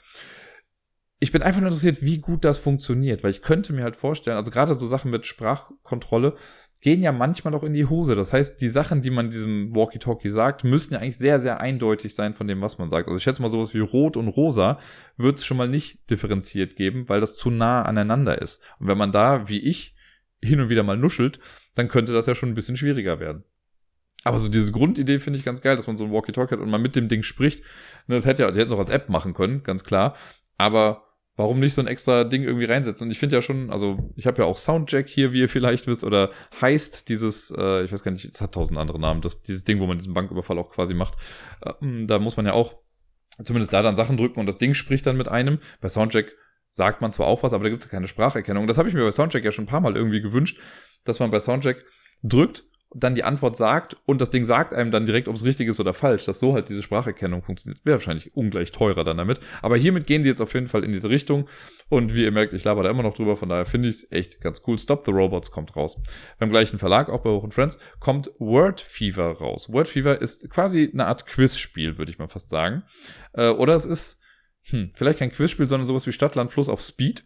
Ich 1.19 1.31
bin 1.31 1.41
einfach 1.41 1.61
nur 1.61 1.69
interessiert, 1.69 2.01
wie 2.01 2.19
gut 2.19 2.45
das 2.45 2.59
funktioniert, 2.59 3.23
weil 3.23 3.31
ich 3.31 3.41
könnte 3.41 3.73
mir 3.73 3.83
halt 3.83 3.95
vorstellen, 3.95 4.37
also 4.37 4.51
gerade 4.51 4.75
so 4.75 4.85
Sachen 4.85 5.09
mit 5.09 5.25
Sprachkontrolle, 5.25 6.35
gehen 6.79 7.01
ja 7.01 7.11
manchmal 7.11 7.55
auch 7.55 7.63
in 7.63 7.73
die 7.73 7.85
Hose. 7.85 8.15
Das 8.15 8.33
heißt, 8.33 8.61
die 8.61 8.67
Sachen, 8.67 9.01
die 9.01 9.09
man 9.09 9.31
diesem 9.31 9.75
Walkie-Talkie 9.75 10.29
sagt, 10.29 10.63
müssen 10.63 10.93
ja 10.93 10.99
eigentlich 10.99 11.17
sehr, 11.17 11.39
sehr 11.39 11.59
eindeutig 11.59 12.13
sein 12.13 12.33
von 12.33 12.47
dem, 12.47 12.61
was 12.61 12.77
man 12.77 12.89
sagt. 12.89 13.07
Also 13.07 13.17
ich 13.17 13.23
schätze 13.23 13.41
mal 13.41 13.49
sowas 13.49 13.73
wie 13.73 13.79
Rot 13.79 14.15
und 14.15 14.27
Rosa 14.27 14.77
wird 15.17 15.39
es 15.39 15.45
schon 15.45 15.57
mal 15.57 15.67
nicht 15.67 16.09
differenziert 16.11 16.75
geben, 16.75 17.09
weil 17.09 17.19
das 17.19 17.35
zu 17.35 17.49
nah 17.49 17.81
aneinander 17.81 18.39
ist. 18.39 18.61
Und 18.79 18.87
wenn 18.87 18.97
man 18.97 19.11
da, 19.11 19.49
wie 19.49 19.59
ich, 19.59 19.95
hin 20.43 20.59
und 20.59 20.69
wieder 20.69 20.83
mal 20.83 20.97
nuschelt, 20.97 21.39
dann 21.73 21.87
könnte 21.87 22.13
das 22.13 22.27
ja 22.27 22.35
schon 22.35 22.49
ein 22.49 22.55
bisschen 22.55 22.77
schwieriger 22.77 23.19
werden. 23.19 23.43
Aber 24.27 24.39
so 24.39 24.49
diese 24.49 24.71
Grundidee 24.71 25.19
finde 25.19 25.39
ich 25.39 25.45
ganz 25.45 25.61
geil, 25.61 25.75
dass 25.75 25.87
man 25.87 25.97
so 25.97 26.03
ein 26.03 26.11
Walkie-Talkie 26.11 26.55
hat 26.55 26.59
und 26.59 26.69
man 26.69 26.81
mit 26.81 26.95
dem 26.95 27.07
Ding 27.07 27.23
spricht. 27.23 27.63
Ne, 28.07 28.15
das 28.15 28.25
hätte 28.25 28.43
ja, 28.43 28.47
das 28.47 28.57
hätte 28.57 28.67
es 28.67 28.73
auch 28.73 28.79
als 28.79 28.89
App 28.89 29.09
machen 29.09 29.33
können, 29.33 29.63
ganz 29.63 29.83
klar. 29.83 30.15
Aber 30.57 31.03
warum 31.35 31.59
nicht 31.59 31.73
so 31.73 31.81
ein 31.81 31.87
extra 31.87 32.23
Ding 32.23 32.43
irgendwie 32.43 32.65
reinsetzen? 32.65 33.05
Und 33.07 33.11
ich 33.11 33.19
finde 33.19 33.35
ja 33.35 33.41
schon, 33.41 33.71
also 33.71 34.11
ich 34.15 34.27
habe 34.27 34.41
ja 34.41 34.47
auch 34.47 34.57
Soundjack 34.57 35.07
hier, 35.07 35.31
wie 35.31 35.39
ihr 35.39 35.49
vielleicht 35.49 35.87
wisst, 35.87 36.03
oder 36.03 36.31
heißt 36.59 37.09
dieses, 37.09 37.51
äh, 37.51 37.83
ich 37.83 37.91
weiß 37.91 38.03
gar 38.03 38.11
nicht, 38.11 38.25
es 38.25 38.41
hat 38.41 38.53
tausend 38.53 38.77
andere 38.77 38.99
Namen, 38.99 39.21
das, 39.21 39.43
dieses 39.43 39.63
Ding, 39.63 39.79
wo 39.79 39.87
man 39.87 39.97
diesen 39.97 40.13
Banküberfall 40.13 40.57
auch 40.57 40.71
quasi 40.71 40.93
macht. 40.93 41.13
Äh, 41.61 42.05
da 42.05 42.19
muss 42.19 42.37
man 42.37 42.45
ja 42.45 42.53
auch 42.53 42.75
zumindest 43.43 43.71
da 43.71 43.81
dann 43.81 43.95
Sachen 43.95 44.17
drücken 44.17 44.39
und 44.39 44.47
das 44.47 44.57
Ding 44.57 44.73
spricht 44.73 45.05
dann 45.05 45.15
mit 45.15 45.27
einem. 45.27 45.59
Bei 45.79 45.89
Soundjack 45.89 46.33
sagt 46.71 47.01
man 47.01 47.11
zwar 47.11 47.27
auch 47.27 47.43
was, 47.43 47.53
aber 47.53 47.63
da 47.63 47.69
gibt 47.69 47.81
es 47.81 47.87
ja 47.87 47.91
keine 47.91 48.07
Spracherkennung. 48.07 48.67
Das 48.67 48.77
habe 48.77 48.89
ich 48.89 48.95
mir 48.95 49.03
bei 49.03 49.11
Soundjack 49.11 49.43
ja 49.43 49.51
schon 49.51 49.65
ein 49.65 49.67
paar 49.67 49.81
Mal 49.81 49.95
irgendwie 49.95 50.21
gewünscht, 50.21 50.59
dass 51.03 51.19
man 51.19 51.31
bei 51.31 51.39
Soundjack 51.39 51.85
drückt 52.23 52.63
dann 52.95 53.15
die 53.15 53.23
Antwort 53.23 53.57
sagt 53.57 53.97
und 54.05 54.21
das 54.21 54.29
Ding 54.29 54.45
sagt 54.45 54.73
einem 54.73 54.91
dann 54.91 55.05
direkt, 55.05 55.27
ob 55.27 55.35
es 55.35 55.43
richtig 55.43 55.67
ist 55.67 55.79
oder 55.79 55.93
falsch, 55.93 56.25
dass 56.25 56.39
so 56.39 56.53
halt 56.53 56.69
diese 56.69 56.81
Spracherkennung 56.81 57.41
funktioniert. 57.43 57.83
Wäre 57.85 57.97
wahrscheinlich 57.97 58.35
ungleich 58.35 58.71
teurer 58.71 59.03
dann 59.03 59.17
damit. 59.17 59.41
Aber 59.61 59.75
hiermit 59.75 60.07
gehen 60.07 60.23
sie 60.23 60.29
jetzt 60.29 60.41
auf 60.41 60.53
jeden 60.53 60.67
Fall 60.67 60.85
in 60.85 60.93
diese 60.93 61.09
Richtung. 61.09 61.49
Und 61.89 62.15
wie 62.15 62.23
ihr 62.23 62.31
merkt, 62.31 62.53
ich 62.53 62.63
laber 62.63 62.83
da 62.83 62.89
immer 62.89 63.03
noch 63.03 63.13
drüber, 63.13 63.35
von 63.35 63.49
daher 63.49 63.65
finde 63.65 63.89
ich 63.89 63.95
es 63.95 64.11
echt 64.11 64.39
ganz 64.41 64.61
cool. 64.67 64.79
Stop 64.79 65.05
the 65.05 65.11
Robots 65.11 65.51
kommt 65.51 65.75
raus. 65.75 66.01
Beim 66.39 66.49
gleichen 66.49 66.79
Verlag, 66.79 67.09
auch 67.09 67.21
bei 67.21 67.29
Hoch 67.29 67.45
Friends, 67.51 67.77
kommt 67.99 68.29
Word 68.39 68.79
Fever 68.79 69.33
raus. 69.33 69.67
Word 69.69 69.89
Fever 69.89 70.21
ist 70.21 70.49
quasi 70.49 70.89
eine 70.91 71.07
Art 71.07 71.25
Quizspiel, 71.25 71.97
würde 71.97 72.11
ich 72.11 72.19
mal 72.19 72.27
fast 72.27 72.49
sagen. 72.49 72.83
Äh, 73.33 73.49
oder 73.49 73.75
es 73.75 73.85
ist, 73.85 74.21
hm, 74.63 74.91
vielleicht 74.93 75.19
kein 75.19 75.31
Quizspiel, 75.31 75.67
sondern 75.67 75.87
sowas 75.87 76.07
wie 76.07 76.13
Stadtland 76.13 76.51
Fluss 76.51 76.69
auf 76.69 76.81
Speed. 76.81 77.25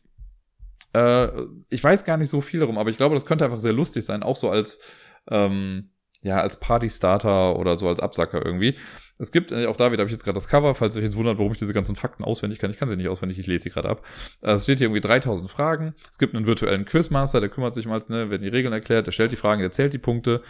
Äh, 0.94 1.28
ich 1.70 1.84
weiß 1.84 2.04
gar 2.04 2.18
nicht 2.18 2.30
so 2.30 2.42
viel 2.42 2.60
darum, 2.60 2.80
aber 2.80 2.90
ich 2.90 2.98
glaube, 2.98 3.14
das 3.14 3.26
könnte 3.28 3.46
einfach 3.46 3.60
sehr 3.60 3.74
lustig 3.74 4.06
sein, 4.06 4.24
auch 4.24 4.36
so 4.36 4.50
als 4.50 4.82
ähm, 5.30 5.92
ja, 6.22 6.40
als 6.40 6.60
Party-Starter 6.60 7.58
oder 7.58 7.76
so 7.76 7.88
als 7.88 8.00
Absacker 8.00 8.46
irgendwie. 8.46 8.78
Es 9.18 9.32
gibt, 9.32 9.52
äh, 9.52 9.68
auch 9.68 9.76
da 9.76 9.92
wieder 9.92 10.02
habe 10.02 10.08
ich 10.08 10.14
jetzt 10.14 10.24
gerade 10.24 10.36
das 10.36 10.48
Cover, 10.48 10.74
falls 10.74 10.96
euch 10.96 11.04
jetzt 11.04 11.16
wundert, 11.16 11.38
warum 11.38 11.52
ich 11.52 11.60
diese 11.60 11.74
ganzen 11.74 11.96
Fakten 11.96 12.24
auswendig 12.24 12.60
kann. 12.60 12.72
Ich 12.72 12.78
kann 12.78 12.90
sie 12.90 12.96
nicht 12.96 13.08
auswendig, 13.08 13.38
ich 13.38 13.48
lese 13.48 13.64
sie 13.64 13.70
gerade 13.70 13.90
ab. 13.90 14.06
Äh, 14.42 14.54
es 14.54 14.64
steht 14.64 14.80
hier 14.80 14.88
irgendwie 14.88 15.02
3000 15.02 15.50
Fragen. 15.50 15.94
Es 16.10 16.18
gibt 16.18 16.36
einen 16.36 16.48
virtuellen 16.48 16.86
Quizmaster, 16.86 17.40
der 17.40 17.50
kümmert 17.50 17.74
sich 17.74 17.86
mal, 17.86 18.02
ne, 18.08 18.30
werden 18.30 18.42
die 18.42 18.50
Regeln 18.50 18.74
erklärt, 18.74 19.06
der 19.06 19.12
stellt 19.12 19.32
die 19.32 19.36
Fragen, 19.36 19.62
der 19.62 19.72
zählt 19.72 19.94
die 19.94 20.00
Punkte. 20.00 20.42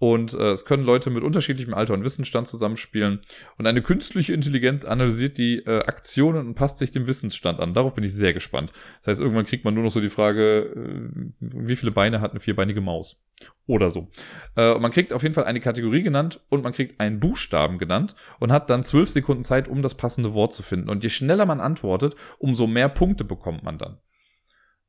Und 0.00 0.32
äh, 0.32 0.52
es 0.52 0.64
können 0.64 0.82
Leute 0.82 1.10
mit 1.10 1.22
unterschiedlichem 1.22 1.74
Alter 1.74 1.92
und 1.92 2.04
Wissensstand 2.04 2.48
zusammenspielen. 2.48 3.20
Und 3.58 3.66
eine 3.66 3.82
künstliche 3.82 4.32
Intelligenz 4.32 4.86
analysiert 4.86 5.36
die 5.36 5.58
äh, 5.58 5.84
Aktionen 5.84 6.48
und 6.48 6.54
passt 6.54 6.78
sich 6.78 6.90
dem 6.90 7.06
Wissensstand 7.06 7.60
an. 7.60 7.74
Darauf 7.74 7.94
bin 7.94 8.02
ich 8.02 8.14
sehr 8.14 8.32
gespannt. 8.32 8.72
Das 9.00 9.08
heißt, 9.08 9.20
irgendwann 9.20 9.44
kriegt 9.44 9.66
man 9.66 9.74
nur 9.74 9.84
noch 9.84 9.90
so 9.90 10.00
die 10.00 10.08
Frage, 10.08 11.10
äh, 11.10 11.32
wie 11.40 11.76
viele 11.76 11.92
Beine 11.92 12.22
hat 12.22 12.30
eine 12.30 12.40
vierbeinige 12.40 12.80
Maus? 12.80 13.22
Oder 13.66 13.90
so. 13.90 14.08
Äh, 14.56 14.78
man 14.78 14.90
kriegt 14.90 15.12
auf 15.12 15.22
jeden 15.22 15.34
Fall 15.34 15.44
eine 15.44 15.60
Kategorie 15.60 16.02
genannt 16.02 16.40
und 16.48 16.64
man 16.64 16.72
kriegt 16.72 16.98
einen 16.98 17.20
Buchstaben 17.20 17.76
genannt 17.76 18.14
und 18.38 18.52
hat 18.52 18.70
dann 18.70 18.82
zwölf 18.82 19.10
Sekunden 19.10 19.42
Zeit, 19.42 19.68
um 19.68 19.82
das 19.82 19.96
passende 19.96 20.32
Wort 20.32 20.54
zu 20.54 20.62
finden. 20.62 20.88
Und 20.88 21.04
je 21.04 21.10
schneller 21.10 21.44
man 21.44 21.60
antwortet, 21.60 22.16
umso 22.38 22.66
mehr 22.66 22.88
Punkte 22.88 23.24
bekommt 23.24 23.64
man 23.64 23.76
dann. 23.76 23.98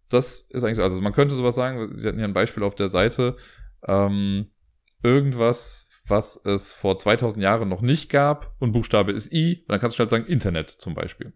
Das 0.07 0.47
ist 0.51 0.63
eigentlich 0.63 0.77
so. 0.77 0.83
Also 0.83 1.01
man 1.01 1.11
könnte 1.11 1.35
sowas 1.35 1.55
sagen, 1.55 1.97
Sie 1.97 2.07
hatten 2.07 2.17
hier 2.17 2.27
ein 2.29 2.33
Beispiel 2.33 2.63
auf 2.63 2.75
der 2.75 2.87
Seite. 2.87 3.35
Ähm, 3.85 4.47
irgendwas, 5.03 5.89
was 6.07 6.43
es 6.45 6.73
vor 6.73 6.97
2000 6.97 7.43
Jahren 7.43 7.69
noch 7.69 7.81
nicht 7.81 8.09
gab 8.09 8.55
und 8.59 8.71
Buchstabe 8.71 9.11
ist 9.11 9.31
I, 9.31 9.61
und 9.61 9.71
dann 9.71 9.79
kannst 9.79 9.95
du 9.95 9.97
schnell 9.97 10.09
sagen 10.09 10.25
Internet 10.25 10.69
zum 10.69 10.93
Beispiel. 10.93 11.33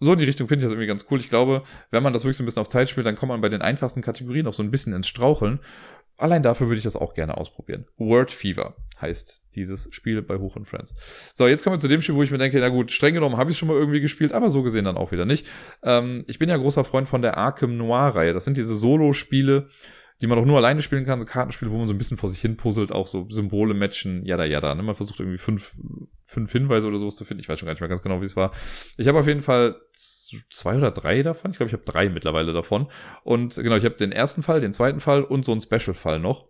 So 0.00 0.12
in 0.12 0.18
die 0.18 0.24
Richtung 0.24 0.46
finde 0.46 0.60
ich 0.60 0.64
das 0.64 0.72
irgendwie 0.72 0.86
ganz 0.86 1.06
cool. 1.10 1.18
Ich 1.18 1.28
glaube, 1.28 1.64
wenn 1.90 2.04
man 2.04 2.12
das 2.12 2.22
wirklich 2.22 2.36
so 2.36 2.44
ein 2.44 2.46
bisschen 2.46 2.60
auf 2.60 2.68
Zeit 2.68 2.88
spielt, 2.88 3.06
dann 3.06 3.16
kommt 3.16 3.30
man 3.30 3.40
bei 3.40 3.48
den 3.48 3.62
einfachsten 3.62 4.00
Kategorien 4.00 4.46
auch 4.46 4.52
so 4.52 4.62
ein 4.62 4.70
bisschen 4.70 4.92
ins 4.92 5.08
Straucheln. 5.08 5.58
Allein 6.16 6.42
dafür 6.42 6.66
würde 6.66 6.78
ich 6.78 6.84
das 6.84 6.96
auch 6.96 7.14
gerne 7.14 7.36
ausprobieren. 7.36 7.86
Word 7.96 8.32
Fever 8.32 8.76
heißt 9.00 9.54
dieses 9.54 9.88
Spiel 9.92 10.20
bei 10.22 10.38
Hoch 10.38 10.56
und 10.56 10.66
Friends. 10.66 11.32
So, 11.34 11.46
jetzt 11.46 11.62
kommen 11.62 11.76
wir 11.76 11.80
zu 11.80 11.88
dem 11.88 12.02
Spiel, 12.02 12.16
wo 12.16 12.22
ich 12.24 12.32
mir 12.32 12.38
denke, 12.38 12.58
na 12.58 12.68
gut, 12.68 12.90
streng 12.90 13.14
genommen 13.14 13.36
habe 13.36 13.50
ich 13.50 13.54
es 13.54 13.58
schon 13.58 13.68
mal 13.68 13.76
irgendwie 13.76 14.00
gespielt, 14.00 14.32
aber 14.32 14.50
so 14.50 14.64
gesehen 14.64 14.84
dann 14.84 14.96
auch 14.96 15.12
wieder 15.12 15.24
nicht. 15.24 15.46
Ähm, 15.82 16.24
ich 16.26 16.40
bin 16.40 16.48
ja 16.48 16.56
großer 16.56 16.82
Freund 16.82 17.08
von 17.08 17.22
der 17.22 17.36
Arkham 17.36 17.76
Noir-Reihe. 17.76 18.32
Das 18.32 18.44
sind 18.44 18.56
diese 18.56 18.76
Solo-Spiele, 18.76 19.68
die 20.20 20.26
man 20.26 20.38
auch 20.38 20.44
nur 20.44 20.56
alleine 20.56 20.82
spielen 20.82 21.04
kann, 21.04 21.20
so 21.20 21.26
Kartenspiele, 21.26 21.70
wo 21.70 21.78
man 21.78 21.86
so 21.86 21.94
ein 21.94 21.98
bisschen 21.98 22.16
vor 22.16 22.28
sich 22.28 22.40
hin 22.40 22.56
puzzelt, 22.56 22.90
auch 22.90 23.06
so 23.06 23.28
Symbole 23.30 23.74
matchen, 23.74 24.24
jada 24.24 24.44
jada. 24.44 24.74
Ne? 24.74 24.82
Man 24.82 24.96
versucht 24.96 25.20
irgendwie 25.20 25.38
fünf, 25.38 25.74
fünf 26.24 26.50
Hinweise 26.50 26.88
oder 26.88 26.98
sowas 26.98 27.14
zu 27.16 27.24
finden. 27.24 27.40
Ich 27.40 27.48
weiß 27.48 27.58
schon 27.58 27.66
gar 27.66 27.72
nicht 27.72 27.80
mehr 27.80 27.88
ganz 27.88 28.02
genau, 28.02 28.20
wie 28.20 28.24
es 28.24 28.34
war. 28.34 28.50
Ich 28.96 29.06
habe 29.06 29.20
auf 29.20 29.28
jeden 29.28 29.42
Fall 29.42 29.80
zwei 29.92 30.76
oder 30.76 30.90
drei 30.90 31.22
davon. 31.22 31.52
Ich 31.52 31.58
glaube, 31.58 31.68
ich 31.68 31.72
habe 31.72 31.84
drei 31.84 32.08
mittlerweile 32.08 32.52
davon. 32.52 32.90
Und 33.22 33.54
genau, 33.56 33.76
ich 33.76 33.84
habe 33.84 33.94
den 33.94 34.10
ersten 34.10 34.42
Fall, 34.42 34.60
den 34.60 34.72
zweiten 34.72 35.00
Fall 35.00 35.22
und 35.22 35.44
so 35.44 35.52
einen 35.52 35.60
Special-Fall 35.60 36.18
noch. 36.18 36.48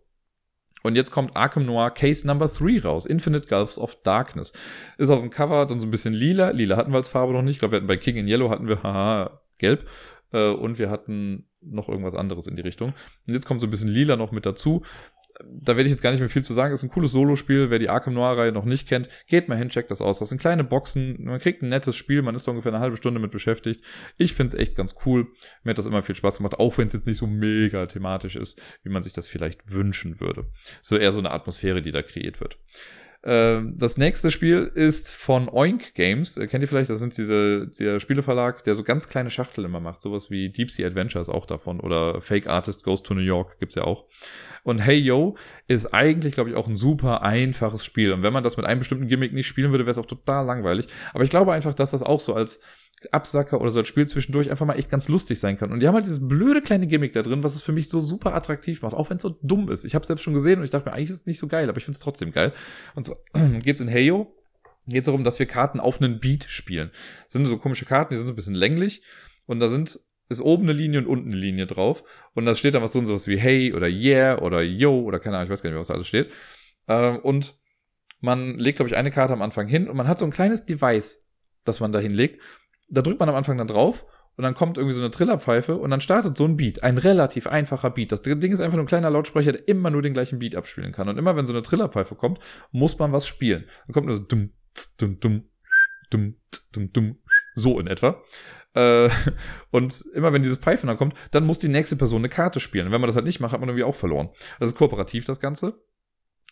Und 0.83 0.95
jetzt 0.95 1.11
kommt 1.11 1.37
Arkham 1.37 1.67
Noir 1.67 1.91
Case 1.91 2.27
Number 2.27 2.49
3 2.49 2.81
raus. 2.81 3.05
Infinite 3.05 3.49
Gulfs 3.49 3.79
of 3.79 4.01
Darkness. 4.03 4.53
Ist 4.97 5.11
auf 5.11 5.21
dem 5.21 5.31
Cover 5.31 5.67
dann 5.67 5.81
so 5.81 5.87
ein 5.87 5.91
bisschen 5.91 6.15
lila. 6.15 6.51
Lila 6.51 6.77
hatten 6.77 6.93
wir 6.93 6.99
als 6.99 7.09
Farbe 7.09 7.33
noch 7.33 7.43
nicht. 7.43 7.55
Ich 7.55 7.59
glaube, 7.59 7.73
wir 7.73 7.77
hatten 7.79 7.89
bei 7.89 7.97
King 7.97 8.17
in 8.17 8.29
Yellow 8.29 8.49
hatten 8.49 8.69
wir, 8.69 8.83
haha, 8.83 9.43
gelb. 9.59 9.89
Äh, 10.33 10.51
und 10.51 10.79
wir 10.79 10.89
hatten 10.89 11.48
noch 11.61 11.89
irgendwas 11.89 12.15
anderes 12.15 12.47
in 12.47 12.57
die 12.57 12.63
Richtung. 12.63 12.95
Und 13.27 13.35
jetzt 13.35 13.47
kommt 13.47 13.61
so 13.61 13.67
ein 13.67 13.71
bisschen 13.71 13.89
lila 13.89 14.17
noch 14.17 14.33
mit 14.33 14.47
dazu. 14.47 14.83
Da 15.45 15.77
werde 15.77 15.85
ich 15.85 15.91
jetzt 15.91 16.03
gar 16.03 16.11
nicht 16.11 16.21
mehr 16.21 16.31
viel 16.31 16.43
zu 16.43 16.55
sagen. 16.55 16.75
ist 16.75 16.83
ein 16.83 16.89
cooles 16.89 17.13
Solospiel. 17.13 17.71
Wer 17.71 17.79
die 17.79 17.91
Arkham 17.91 18.15
Noir-Reihe 18.15 18.51
noch 18.51 18.65
nicht 18.65 18.89
kennt, 18.89 19.09
geht 19.29 19.49
mal 19.49 19.57
hin, 19.57 19.69
checkt 19.69 19.91
das 19.91 20.01
aus. 20.01 20.19
Das 20.19 20.31
sind 20.31 20.41
kleine 20.41 20.65
Boxen. 20.65 21.23
Man 21.25 21.39
kriegt 21.39 21.63
ein 21.63 21.69
nettes 21.69 21.97
Spiel. 21.97 22.23
Man 22.23 22.35
ist 22.35 22.47
da 22.47 22.51
ungefähr 22.51 22.73
eine 22.73 22.81
halbe 22.81 22.97
Stunde 22.97 23.21
mit 23.21 23.31
beschäftigt. 23.31 23.85
Ich 24.17 24.35
finde 24.35 24.49
es 24.49 24.61
echt 24.61 24.75
ganz 24.75 24.95
cool. 25.07 25.29
Mir 25.63 25.71
hat 25.71 25.79
das 25.79 25.87
immer 25.87 26.03
viel 26.03 26.17
Spaß 26.17 26.39
gemacht, 26.39 26.59
auch 26.59 26.77
wenn 26.79 26.89
es 26.89 26.95
jetzt 26.95 27.07
nicht 27.07 27.19
so 27.19 27.27
mega 27.27 27.87
thematisch 27.87 28.37
ist, 28.37 28.61
wie 28.83 28.91
man 28.91 29.03
sich 29.03 29.13
das 29.13 29.29
vielleicht 29.29 29.71
wünschen 29.71 30.21
würde. 30.21 30.47
So 30.83 30.97
eher 30.97 31.13
so 31.13 31.21
eine 31.21 31.31
Atmosphäre, 31.31 31.83
die 31.83 31.93
da 31.93 32.03
kreiert 32.03 32.41
wird. 32.41 32.59
Ähm, 33.25 33.75
das 33.77 33.97
nächste 33.97 34.31
Spiel 34.31 34.71
ist 34.75 35.13
von 35.13 35.49
Oink 35.49 35.95
Games. 35.95 36.37
Äh, 36.37 36.47
kennt 36.47 36.63
ihr 36.63 36.69
vielleicht? 36.69 36.89
Das 36.89 37.01
sind 37.01 37.17
diese, 37.17 37.67
der 37.67 37.99
Spieleverlag, 37.99 38.63
der 38.63 38.75
so 38.75 38.85
ganz 38.85 39.09
kleine 39.09 39.31
Schachtel 39.31 39.65
immer 39.65 39.81
macht. 39.81 40.03
Sowas 40.03 40.31
wie 40.31 40.51
Deep 40.51 40.71
Sea 40.71 40.87
Adventures 40.87 41.29
auch 41.29 41.45
davon. 41.45 41.81
Oder 41.81 42.21
Fake 42.21 42.47
Artist 42.47 42.85
Goes 42.85 43.03
to 43.03 43.15
New 43.15 43.21
York 43.21 43.59
gibt's 43.59 43.75
ja 43.75 43.85
auch. 43.85 44.07
Und 44.63 44.79
Hey 44.79 44.99
Yo 44.99 45.37
ist 45.67 45.93
eigentlich, 45.93 46.35
glaube 46.35 46.51
ich, 46.51 46.57
auch 46.57 46.69
ein 46.69 46.77
super 46.77 47.23
einfaches 47.23 47.85
Spiel. 47.85 48.13
Und 48.13 48.23
wenn 48.23 48.33
man 48.33 48.45
das 48.45 48.57
mit 48.57 48.67
einem 48.67 48.79
bestimmten 48.79 49.09
Gimmick 49.09 49.33
nicht 49.33 49.49
spielen 49.49 49.73
würde, 49.73 49.85
wäre 49.85 49.93
es 49.93 49.99
auch 49.99 50.07
total 50.07 50.47
langweilig. 50.47 50.87
Aber 51.13 51.25
ich 51.25 51.31
glaube 51.31 51.53
einfach, 51.53 51.75
dass 51.75 51.91
das 51.91 52.03
auch 52.03 52.21
so 52.21 52.35
als 52.35 52.61
Absacker 53.13 53.61
oder 53.61 53.71
so 53.71 53.81
als 53.81 53.89
Spiel 53.89 54.07
zwischendurch 54.07 54.51
einfach 54.51 54.67
mal 54.67 54.75
echt 54.75 54.91
ganz 54.91 55.09
lustig 55.09 55.39
sein 55.39 55.57
kann. 55.57 55.73
Und 55.73 55.81
die 55.81 55.89
haben 55.89 55.95
halt 55.95 56.05
dieses 56.05 56.27
blöde 56.27 56.63
kleine 56.63 56.87
Gimmick 56.87 57.13
da 57.13 57.23
drin, 57.23 57.43
was 57.43 57.55
es 57.55 57.63
für 57.63 57.73
mich 57.73 57.89
so 57.89 58.01
super 58.01 58.35
attraktiv 58.35 58.83
macht, 58.83 58.95
auch 58.95 59.11
wenn 59.11 59.17
es 59.19 59.23
so 59.23 59.39
dumm 59.43 59.71
ist. 59.71 59.85
Ich 59.85 59.95
habe 59.95 60.05
selbst 60.05 60.23
schon 60.23 60.35
gesehen 60.35 60.59
und 60.59 60.65
ich 60.65 60.71
dachte 60.71 60.89
mir, 60.89 60.95
eigentlich 60.95 61.11
ist 61.11 61.21
es 61.21 61.27
nicht 61.27 61.39
so 61.39 61.47
geil, 61.47 61.69
aber 61.69 61.79
ich 61.79 61.85
finde 61.85 61.97
es 61.97 62.01
trotzdem 62.01 62.33
geil. 62.33 62.53
Und 62.95 63.07
so 63.07 63.17
geht's 63.63 63.81
in 63.81 63.89
Heyo, 63.89 64.35
geht 64.87 65.01
es 65.01 65.07
darum, 65.07 65.25
dass 65.25 65.39
wir 65.39 65.47
Karten 65.47 65.81
auf 65.81 66.01
einen 66.01 66.19
Beat 66.21 66.45
spielen. 66.45 66.91
Das 67.25 67.35
sind 67.35 67.47
so 67.47 67.59
komische 67.59 67.85
Karten, 67.85 68.15
die 68.15 68.19
sind 68.19 68.27
so 68.27 68.33
ein 68.33 68.37
bisschen 68.37 68.55
länglich 68.55 69.03
und 69.47 69.61
da 69.61 69.69
sind 69.69 70.01
ist 70.31 70.43
oben 70.43 70.65
eine 70.65 70.75
Linie 70.75 71.01
und 71.01 71.07
unten 71.07 71.29
eine 71.29 71.41
Linie 71.41 71.67
drauf 71.67 72.05
und 72.35 72.45
da 72.45 72.55
steht 72.55 72.75
dann 72.75 72.83
was 72.83 72.93
drin, 72.93 73.07
sowas 73.07 73.27
wie 73.29 73.39
Hey 73.39 73.73
oder 73.73 73.87
Yeah 73.89 74.43
oder 74.43 74.61
Yo 74.61 75.01
oder 75.01 75.21
keine 75.21 75.37
Ahnung, 75.37 75.47
ich 75.47 75.51
weiß 75.51 75.63
gar 75.63 75.71
nicht, 75.71 75.79
was 75.79 75.89
da 75.89 75.95
alles 75.95 76.07
steht. 76.07 76.31
Ähm, 76.87 77.21
und 77.21 77.55
man 78.21 78.59
legt, 78.59 78.77
glaube 78.77 78.91
ich, 78.91 78.97
eine 78.97 79.11
Karte 79.11 79.33
am 79.33 79.41
Anfang 79.41 79.69
hin 79.69 79.89
und 79.89 79.97
man 79.97 80.07
hat 80.07 80.19
so 80.19 80.27
ein 80.27 80.31
kleines 80.31 80.67
Device, 80.67 81.27
das 81.65 81.81
man 81.81 81.93
da 81.93 81.99
hinlegt 81.99 82.43
da 82.89 83.03
drückt 83.03 83.21
man 83.21 83.29
am 83.29 83.35
Anfang 83.35 83.59
dann 83.59 83.67
drauf 83.67 84.07
und 84.37 84.45
dann 84.45 84.55
kommt 84.55 84.79
irgendwie 84.79 84.95
so 84.95 85.01
eine 85.01 85.11
Trillerpfeife 85.11 85.77
und 85.77 85.91
dann 85.91 86.01
startet 86.01 86.37
so 86.39 86.45
ein 86.45 86.57
Beat. 86.57 86.83
Ein 86.85 86.99
relativ 86.99 87.47
einfacher 87.47 87.91
Beat. 87.91 88.13
Das 88.13 88.23
Ding 88.23 88.53
ist 88.53 88.61
einfach 88.61 88.77
nur 88.77 88.85
ein 88.85 88.89
kleiner 88.89 89.11
Lautsprecher, 89.11 89.53
der 89.53 89.67
immer 89.67 89.91
nur 89.91 90.01
den 90.01 90.13
gleichen 90.13 90.39
Beat 90.39 90.55
abspielen 90.55 90.93
kann. 90.93 91.09
Und 91.09 91.19
immer 91.19 91.35
wenn 91.37 91.45
so 91.45 91.53
eine 91.53 91.63
Trillerpfeife 91.63 92.15
kommt, 92.15 92.39
muss 92.71 92.99
man 92.99 93.13
was 93.13 93.27
spielen. 93.27 93.65
Dann 93.87 93.95
kommt 93.95 94.07
nur 94.07 94.17
so 94.17 94.23
dumm, 94.23 94.51
dumm, 94.99 95.19
dumm, 95.19 95.45
dumm, 96.11 96.37
dumm, 96.73 96.93
dumm, 96.93 97.19
so 97.57 97.81
in 97.81 97.89
etwa. 97.89 98.23
Äh, 98.75 99.11
und 99.71 100.05
immer 100.15 100.33
wenn 100.33 100.45
dieses 100.45 100.59
Pfeifen 100.59 100.87
dann 100.87 100.99
kommt, 100.99 101.15
dann 101.33 101.45
muss 101.45 101.59
die 101.59 101.69
nächste 101.69 101.97
Person 101.97 102.21
eine 102.21 102.29
Karte 102.29 102.61
spielen. 102.61 102.87
Und 102.87 102.93
wenn 102.93 103.01
man 103.01 103.09
das 103.09 103.17
halt 103.17 103.27
nicht 103.27 103.41
macht, 103.41 103.53
hat 103.53 103.61
man 103.61 103.69
irgendwie 103.69 103.85
auch 103.85 103.95
verloren. 103.95 104.31
Das 104.61 104.69
ist 104.71 104.79
kooperativ, 104.79 105.25
das 105.25 105.41
Ganze 105.41 105.83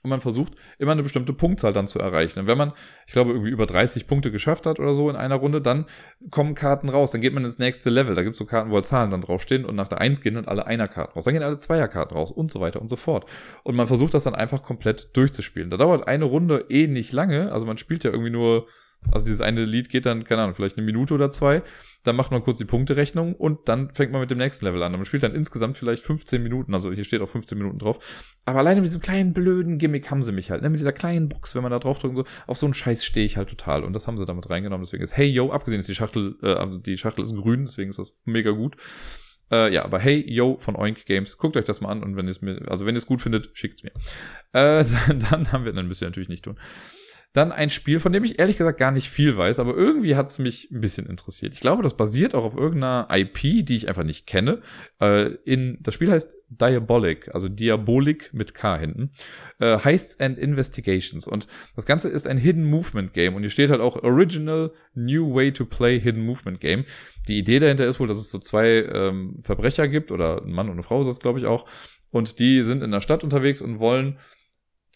und 0.06 0.10
man 0.10 0.20
versucht 0.20 0.52
immer 0.78 0.92
eine 0.92 1.02
bestimmte 1.02 1.32
Punktzahl 1.32 1.72
dann 1.72 1.88
zu 1.88 1.98
erreichen. 1.98 2.38
Und 2.38 2.46
wenn 2.46 2.56
man, 2.56 2.72
ich 3.08 3.12
glaube, 3.12 3.32
irgendwie 3.32 3.50
über 3.50 3.66
30 3.66 4.06
Punkte 4.06 4.30
geschafft 4.30 4.64
hat 4.64 4.78
oder 4.78 4.94
so 4.94 5.10
in 5.10 5.16
einer 5.16 5.34
Runde, 5.34 5.60
dann 5.60 5.86
kommen 6.30 6.54
Karten 6.54 6.88
raus. 6.88 7.10
Dann 7.10 7.20
geht 7.20 7.34
man 7.34 7.44
ins 7.44 7.58
nächste 7.58 7.90
Level. 7.90 8.14
Da 8.14 8.22
gibt 8.22 8.34
es 8.34 8.38
so 8.38 8.46
Karten, 8.46 8.70
wo 8.70 8.76
halt 8.76 8.86
Zahlen 8.86 9.10
dann 9.10 9.20
draufstehen 9.20 9.64
und 9.64 9.74
nach 9.74 9.88
der 9.88 10.00
1 10.00 10.22
gehen 10.22 10.34
dann 10.34 10.46
alle 10.46 10.64
Einer-Karten 10.64 11.14
raus. 11.14 11.24
Dann 11.24 11.34
gehen 11.34 11.42
alle 11.42 11.56
Zweier-Karten 11.56 12.14
raus 12.14 12.30
und 12.30 12.52
so 12.52 12.60
weiter 12.60 12.80
und 12.80 12.88
so 12.88 12.94
fort. 12.94 13.28
Und 13.64 13.74
man 13.74 13.88
versucht 13.88 14.14
das 14.14 14.22
dann 14.22 14.36
einfach 14.36 14.62
komplett 14.62 15.16
durchzuspielen. 15.16 15.70
Da 15.70 15.76
dauert 15.76 16.06
eine 16.06 16.26
Runde 16.26 16.66
eh 16.68 16.86
nicht 16.86 17.12
lange. 17.12 17.50
Also 17.50 17.66
man 17.66 17.78
spielt 17.78 18.04
ja 18.04 18.12
irgendwie 18.12 18.30
nur, 18.30 18.68
also 19.12 19.26
dieses 19.26 19.40
eine 19.40 19.64
Lied 19.64 19.88
geht 19.88 20.06
dann, 20.06 20.24
keine 20.24 20.42
Ahnung, 20.42 20.54
vielleicht 20.54 20.76
eine 20.76 20.86
Minute 20.86 21.14
oder 21.14 21.30
zwei 21.30 21.62
dann 22.06 22.16
macht 22.16 22.30
man 22.30 22.42
kurz 22.42 22.58
die 22.58 22.64
Punkterechnung 22.64 23.34
und 23.34 23.68
dann 23.68 23.92
fängt 23.92 24.12
man 24.12 24.20
mit 24.20 24.30
dem 24.30 24.38
nächsten 24.38 24.64
Level 24.64 24.82
an. 24.82 24.92
Man 24.92 25.04
spielt 25.04 25.24
dann 25.24 25.34
insgesamt 25.34 25.76
vielleicht 25.76 26.02
15 26.02 26.42
Minuten, 26.42 26.72
also 26.72 26.92
hier 26.92 27.04
steht 27.04 27.20
auch 27.20 27.28
15 27.28 27.58
Minuten 27.58 27.78
drauf. 27.78 27.98
Aber 28.44 28.60
alleine 28.60 28.80
mit 28.80 28.88
diesem 28.88 29.00
kleinen 29.00 29.32
blöden 29.32 29.78
Gimmick 29.78 30.10
haben 30.10 30.22
sie 30.22 30.32
mich 30.32 30.50
halt, 30.50 30.62
ne? 30.62 30.70
mit 30.70 30.78
dieser 30.78 30.92
kleinen 30.92 31.28
Box, 31.28 31.54
wenn 31.54 31.62
man 31.62 31.72
da 31.72 31.78
drauf 31.78 31.98
drückt 31.98 32.16
und 32.16 32.24
so, 32.24 32.32
auf 32.46 32.58
so 32.58 32.66
einen 32.66 32.74
Scheiß 32.74 33.04
stehe 33.04 33.26
ich 33.26 33.36
halt 33.36 33.48
total. 33.48 33.82
Und 33.82 33.92
das 33.92 34.06
haben 34.06 34.18
sie 34.18 34.26
damit 34.26 34.48
reingenommen. 34.48 34.84
Deswegen 34.84 35.02
ist 35.02 35.16
Hey 35.16 35.26
Yo, 35.26 35.50
abgesehen 35.50 35.80
ist 35.80 35.88
die 35.88 35.94
Schachtel, 35.94 36.36
äh, 36.42 36.54
also 36.54 36.78
die 36.78 36.96
Schachtel 36.96 37.24
ist 37.24 37.34
grün, 37.34 37.64
deswegen 37.64 37.90
ist 37.90 37.98
das 37.98 38.12
mega 38.24 38.52
gut. 38.52 38.76
Äh, 39.50 39.72
ja, 39.72 39.84
aber 39.84 39.98
hey, 40.00 40.24
yo, 40.28 40.58
von 40.58 40.74
Oink 40.74 41.06
Games, 41.06 41.38
guckt 41.38 41.56
euch 41.56 41.64
das 41.64 41.80
mal 41.80 41.90
an 41.90 42.02
und 42.02 42.16
wenn 42.16 42.26
ihr 42.26 42.32
es 42.32 42.42
mir, 42.42 42.62
also 42.68 42.84
wenn 42.84 42.96
ihr 42.96 42.98
es 42.98 43.06
gut 43.06 43.22
findet, 43.22 43.50
schickt's 43.54 43.84
mir. 43.84 43.92
Äh, 44.52 44.84
dann 45.30 45.52
haben 45.52 45.64
wir, 45.64 45.72
dann 45.72 45.86
müsst 45.86 46.02
ihr 46.02 46.08
natürlich 46.08 46.28
nicht 46.28 46.44
tun. 46.44 46.56
Dann 47.32 47.52
ein 47.52 47.68
Spiel, 47.68 48.00
von 48.00 48.12
dem 48.12 48.24
ich 48.24 48.38
ehrlich 48.38 48.56
gesagt 48.56 48.78
gar 48.78 48.90
nicht 48.90 49.10
viel 49.10 49.36
weiß, 49.36 49.58
aber 49.58 49.74
irgendwie 49.74 50.16
hat 50.16 50.28
es 50.28 50.38
mich 50.38 50.70
ein 50.70 50.80
bisschen 50.80 51.06
interessiert. 51.06 51.52
Ich 51.52 51.60
glaube, 51.60 51.82
das 51.82 51.96
basiert 51.96 52.34
auch 52.34 52.44
auf 52.44 52.56
irgendeiner 52.56 53.08
IP, 53.10 53.66
die 53.66 53.76
ich 53.76 53.88
einfach 53.88 54.04
nicht 54.04 54.26
kenne. 54.26 54.60
Äh, 55.00 55.34
in, 55.44 55.76
das 55.80 55.92
Spiel 55.92 56.10
heißt 56.10 56.36
Diabolic, 56.48 57.34
also 57.34 57.48
Diabolik 57.48 58.32
mit 58.32 58.54
K 58.54 58.78
hinten. 58.78 59.10
Äh, 59.58 59.78
Heists 59.78 60.18
and 60.18 60.38
Investigations. 60.38 61.26
Und 61.26 61.46
das 61.74 61.84
Ganze 61.84 62.08
ist 62.08 62.26
ein 62.26 62.38
Hidden 62.38 62.64
Movement 62.64 63.12
Game. 63.12 63.34
Und 63.34 63.42
hier 63.42 63.50
steht 63.50 63.70
halt 63.70 63.82
auch 63.82 64.02
Original 64.02 64.72
New 64.94 65.34
Way 65.34 65.52
to 65.52 65.66
Play 65.66 66.00
Hidden 66.00 66.24
Movement 66.24 66.60
Game. 66.60 66.86
Die 67.28 67.38
Idee 67.38 67.58
dahinter 67.58 67.86
ist 67.86 68.00
wohl, 68.00 68.08
dass 68.08 68.16
es 68.16 68.30
so 68.30 68.38
zwei 68.38 68.82
ähm, 68.84 69.36
Verbrecher 69.42 69.88
gibt, 69.88 70.10
oder 70.10 70.42
ein 70.42 70.52
Mann 70.52 70.68
und 70.68 70.74
eine 70.74 70.82
Frau 70.82 71.00
ist 71.00 71.06
das, 71.06 71.20
glaube 71.20 71.38
ich, 71.38 71.46
auch 71.46 71.68
Und 72.10 72.38
die 72.38 72.62
sind 72.62 72.82
in 72.82 72.92
der 72.92 73.00
Stadt 73.00 73.24
unterwegs 73.24 73.60
und 73.60 73.78
wollen 73.78 74.18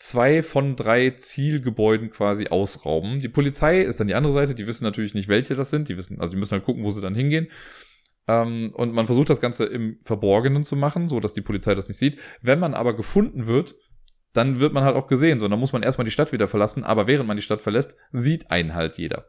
zwei 0.00 0.42
von 0.42 0.76
drei 0.76 1.10
Zielgebäuden 1.10 2.10
quasi 2.10 2.48
ausrauben. 2.48 3.20
Die 3.20 3.28
Polizei 3.28 3.82
ist 3.82 4.00
dann 4.00 4.06
die 4.06 4.14
andere 4.14 4.32
Seite, 4.32 4.54
die 4.54 4.66
wissen 4.66 4.84
natürlich 4.84 5.12
nicht, 5.12 5.28
welche 5.28 5.54
das 5.54 5.68
sind. 5.68 5.90
Die 5.90 5.98
wissen, 5.98 6.18
also 6.18 6.32
die 6.32 6.38
müssen 6.38 6.52
halt 6.52 6.64
gucken, 6.64 6.82
wo 6.82 6.90
sie 6.90 7.02
dann 7.02 7.14
hingehen. 7.14 7.48
Ähm, 8.26 8.72
und 8.74 8.94
man 8.94 9.04
versucht 9.04 9.28
das 9.28 9.42
Ganze 9.42 9.66
im 9.66 9.98
Verborgenen 10.00 10.64
zu 10.64 10.74
machen, 10.74 11.06
so 11.06 11.20
dass 11.20 11.34
die 11.34 11.42
Polizei 11.42 11.74
das 11.74 11.88
nicht 11.88 11.98
sieht. 11.98 12.18
Wenn 12.40 12.58
man 12.58 12.72
aber 12.72 12.96
gefunden 12.96 13.46
wird, 13.46 13.74
dann 14.32 14.58
wird 14.58 14.72
man 14.72 14.84
halt 14.84 14.96
auch 14.96 15.06
gesehen. 15.06 15.38
So, 15.38 15.48
dann 15.48 15.60
muss 15.60 15.74
man 15.74 15.82
erstmal 15.82 16.06
die 16.06 16.10
Stadt 16.10 16.32
wieder 16.32 16.48
verlassen, 16.48 16.82
aber 16.82 17.06
während 17.06 17.28
man 17.28 17.36
die 17.36 17.42
Stadt 17.42 17.60
verlässt, 17.60 17.98
sieht 18.10 18.50
einen 18.50 18.74
halt 18.74 18.96
jeder. 18.96 19.26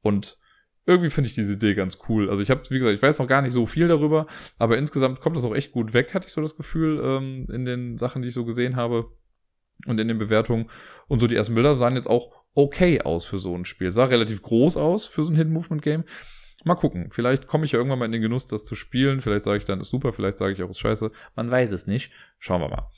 Und 0.00 0.38
irgendwie 0.86 1.10
finde 1.10 1.28
ich 1.28 1.34
diese 1.34 1.52
Idee 1.52 1.74
ganz 1.74 1.98
cool. 2.08 2.30
Also 2.30 2.42
ich 2.42 2.48
habe, 2.48 2.62
wie 2.70 2.78
gesagt, 2.78 2.94
ich 2.94 3.02
weiß 3.02 3.18
noch 3.18 3.28
gar 3.28 3.42
nicht 3.42 3.52
so 3.52 3.66
viel 3.66 3.88
darüber, 3.88 4.26
aber 4.56 4.78
insgesamt 4.78 5.20
kommt 5.20 5.36
das 5.36 5.44
auch 5.44 5.54
echt 5.54 5.72
gut 5.72 5.92
weg, 5.92 6.14
hatte 6.14 6.28
ich 6.28 6.32
so 6.32 6.40
das 6.40 6.56
Gefühl, 6.56 6.98
ähm, 7.04 7.46
in 7.52 7.66
den 7.66 7.98
Sachen, 7.98 8.22
die 8.22 8.28
ich 8.28 8.34
so 8.34 8.46
gesehen 8.46 8.76
habe 8.76 9.10
und 9.86 9.98
in 9.98 10.08
den 10.08 10.18
Bewertungen. 10.18 10.70
Und 11.08 11.20
so 11.20 11.26
die 11.26 11.36
ersten 11.36 11.54
Bilder 11.54 11.76
sahen 11.76 11.96
jetzt 11.96 12.08
auch 12.08 12.30
okay 12.54 13.00
aus 13.02 13.24
für 13.24 13.38
so 13.38 13.54
ein 13.54 13.64
Spiel. 13.64 13.90
Sah 13.90 14.04
relativ 14.04 14.42
groß 14.42 14.76
aus 14.76 15.06
für 15.06 15.24
so 15.24 15.32
ein 15.32 15.36
Hidden 15.36 15.52
Movement 15.52 15.82
Game. 15.82 16.04
Mal 16.64 16.76
gucken. 16.76 17.08
Vielleicht 17.10 17.46
komme 17.46 17.66
ich 17.66 17.72
ja 17.72 17.78
irgendwann 17.78 17.98
mal 17.98 18.06
in 18.06 18.12
den 18.12 18.22
Genuss, 18.22 18.46
das 18.46 18.64
zu 18.64 18.74
spielen. 18.74 19.20
Vielleicht 19.20 19.44
sage 19.44 19.58
ich 19.58 19.64
dann, 19.64 19.80
ist 19.80 19.90
super. 19.90 20.12
Vielleicht 20.12 20.38
sage 20.38 20.52
ich 20.52 20.62
auch, 20.62 20.70
ist 20.70 20.78
scheiße. 20.78 21.10
Man 21.36 21.50
weiß 21.50 21.72
es 21.72 21.86
nicht. 21.86 22.12
Schauen 22.38 22.62
wir 22.62 22.68
mal. 22.68 22.90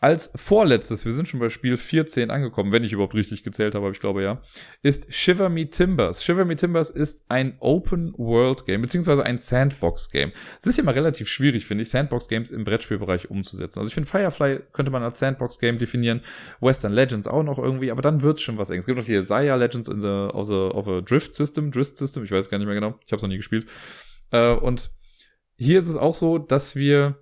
Als 0.00 0.32
vorletztes, 0.36 1.04
wir 1.04 1.12
sind 1.12 1.26
schon 1.26 1.40
bei 1.40 1.48
Spiel 1.48 1.76
14 1.76 2.30
angekommen, 2.30 2.70
wenn 2.70 2.84
ich 2.84 2.92
überhaupt 2.92 3.14
richtig 3.14 3.42
gezählt 3.42 3.74
habe, 3.74 3.86
aber 3.86 3.92
ich 3.92 4.00
glaube 4.00 4.22
ja, 4.22 4.40
ist 4.82 5.12
Shiver 5.12 5.48
Me 5.48 5.68
Timbers. 5.68 6.22
Shiver 6.22 6.44
Me 6.44 6.54
Timbers 6.54 6.90
ist 6.90 7.24
ein 7.28 7.56
Open-World-Game, 7.58 8.80
beziehungsweise 8.80 9.24
ein 9.24 9.38
Sandbox-Game. 9.38 10.32
Es 10.58 10.66
ist 10.66 10.76
ja 10.76 10.84
mal 10.84 10.94
relativ 10.94 11.28
schwierig, 11.28 11.66
finde 11.66 11.82
ich, 11.82 11.90
Sandbox-Games 11.90 12.52
im 12.52 12.62
Brettspielbereich 12.62 13.28
umzusetzen. 13.30 13.80
Also 13.80 13.88
ich 13.88 13.94
finde, 13.94 14.08
Firefly 14.08 14.60
könnte 14.72 14.92
man 14.92 15.02
als 15.02 15.18
Sandbox-Game 15.18 15.78
definieren, 15.78 16.20
Western 16.60 16.92
Legends 16.92 17.26
auch 17.26 17.42
noch 17.42 17.58
irgendwie, 17.58 17.90
aber 17.90 18.02
dann 18.02 18.22
wird 18.22 18.38
es 18.38 18.42
schon 18.42 18.56
was 18.56 18.70
eng. 18.70 18.78
Es 18.78 18.86
gibt 18.86 18.98
noch 18.98 19.04
die 19.04 19.14
Isaiah 19.14 19.56
Legends 19.56 19.88
in 19.88 20.00
the, 20.00 20.06
of, 20.06 20.46
the, 20.46 20.54
of 20.54 20.86
a 20.86 21.00
Drift 21.00 21.34
System, 21.34 21.72
Drift 21.72 21.96
System, 21.96 22.22
ich 22.22 22.30
weiß 22.30 22.48
gar 22.50 22.58
nicht 22.58 22.66
mehr 22.66 22.76
genau, 22.76 22.94
ich 23.04 23.10
habe 23.10 23.16
es 23.16 23.22
noch 23.22 23.28
nie 23.28 23.36
gespielt. 23.36 23.68
Äh, 24.30 24.52
und 24.52 24.90
hier 25.56 25.80
ist 25.80 25.88
es 25.88 25.96
auch 25.96 26.14
so, 26.14 26.38
dass 26.38 26.76
wir 26.76 27.18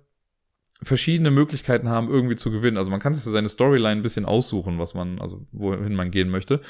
verschiedene 0.83 1.31
Möglichkeiten 1.31 1.89
haben, 1.89 2.09
irgendwie 2.09 2.35
zu 2.35 2.51
gewinnen. 2.51 2.77
Also 2.77 2.91
man 2.91 2.99
kann 2.99 3.13
sich 3.13 3.23
so 3.23 3.31
seine 3.31 3.49
Storyline 3.49 3.99
ein 3.99 4.03
bisschen 4.03 4.25
aussuchen, 4.25 4.77
was 4.77 4.93
man, 4.93 5.19
also 5.19 5.45
wohin 5.51 5.95
man 5.95 6.11
gehen 6.11 6.29
möchte. 6.29 6.61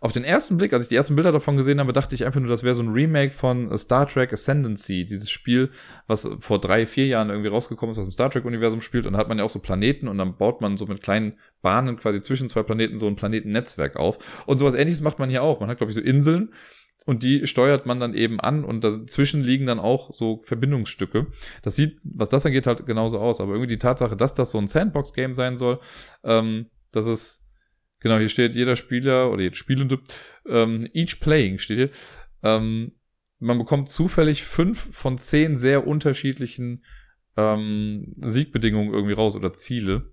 Auf 0.00 0.12
den 0.12 0.24
ersten 0.24 0.58
Blick, 0.58 0.74
als 0.74 0.82
ich 0.82 0.88
die 0.90 0.94
ersten 0.94 1.16
Bilder 1.16 1.32
davon 1.32 1.56
gesehen 1.56 1.80
habe, 1.80 1.94
dachte 1.94 2.14
ich 2.14 2.26
einfach 2.26 2.38
nur, 2.38 2.50
das 2.50 2.62
wäre 2.62 2.74
so 2.74 2.82
ein 2.82 2.92
Remake 2.92 3.32
von 3.32 3.76
Star 3.78 4.06
Trek 4.06 4.30
Ascendancy, 4.30 5.06
dieses 5.06 5.30
Spiel, 5.30 5.70
was 6.06 6.28
vor 6.38 6.60
drei, 6.60 6.86
vier 6.86 7.06
Jahren 7.06 7.30
irgendwie 7.30 7.48
rausgekommen 7.48 7.92
ist, 7.92 7.98
was 7.98 8.06
im 8.06 8.12
Star 8.12 8.30
Trek-Universum 8.30 8.82
spielt. 8.82 9.06
Und 9.06 9.14
da 9.14 9.18
hat 9.18 9.28
man 9.28 9.38
ja 9.38 9.44
auch 9.44 9.50
so 9.50 9.58
Planeten 9.58 10.06
und 10.06 10.18
dann 10.18 10.36
baut 10.36 10.60
man 10.60 10.76
so 10.76 10.84
mit 10.84 11.02
kleinen 11.02 11.38
Bahnen 11.62 11.96
quasi 11.96 12.20
zwischen 12.20 12.48
zwei 12.48 12.62
Planeten 12.62 12.98
so 12.98 13.06
ein 13.06 13.16
Planetennetzwerk 13.16 13.96
auf. 13.96 14.18
Und 14.44 14.58
sowas 14.58 14.74
ähnliches 14.74 15.00
macht 15.00 15.18
man 15.18 15.30
hier 15.30 15.42
auch. 15.42 15.60
Man 15.60 15.70
hat, 15.70 15.78
glaube 15.78 15.90
ich, 15.90 15.96
so 15.96 16.02
Inseln 16.02 16.52
und 17.04 17.22
die 17.22 17.46
steuert 17.46 17.86
man 17.86 18.00
dann 18.00 18.14
eben 18.14 18.40
an 18.40 18.64
und 18.64 18.82
dazwischen 18.82 19.42
liegen 19.42 19.66
dann 19.66 19.78
auch 19.78 20.12
so 20.12 20.42
Verbindungsstücke. 20.42 21.28
Das 21.62 21.76
sieht, 21.76 22.00
was 22.02 22.30
das 22.30 22.44
angeht, 22.44 22.66
halt 22.66 22.84
genauso 22.84 23.20
aus. 23.20 23.40
Aber 23.40 23.52
irgendwie 23.52 23.74
die 23.74 23.78
Tatsache, 23.78 24.16
dass 24.16 24.34
das 24.34 24.50
so 24.50 24.58
ein 24.58 24.66
Sandbox-Game 24.66 25.34
sein 25.34 25.56
soll, 25.56 25.78
ähm, 26.24 26.66
dass 26.90 27.06
es, 27.06 27.46
genau, 28.00 28.18
hier 28.18 28.28
steht 28.28 28.56
jeder 28.56 28.74
Spieler 28.74 29.30
oder 29.30 29.42
jeder 29.42 29.54
Spielende, 29.54 30.00
ähm, 30.48 30.88
each 30.92 31.20
playing 31.20 31.58
steht 31.58 31.76
hier, 31.76 31.90
ähm, 32.42 32.92
man 33.38 33.58
bekommt 33.58 33.88
zufällig 33.88 34.42
fünf 34.42 34.94
von 34.94 35.18
zehn 35.18 35.56
sehr 35.56 35.86
unterschiedlichen 35.86 36.84
ähm, 37.36 38.14
Siegbedingungen 38.20 38.92
irgendwie 38.92 39.14
raus 39.14 39.36
oder 39.36 39.52
Ziele 39.52 40.12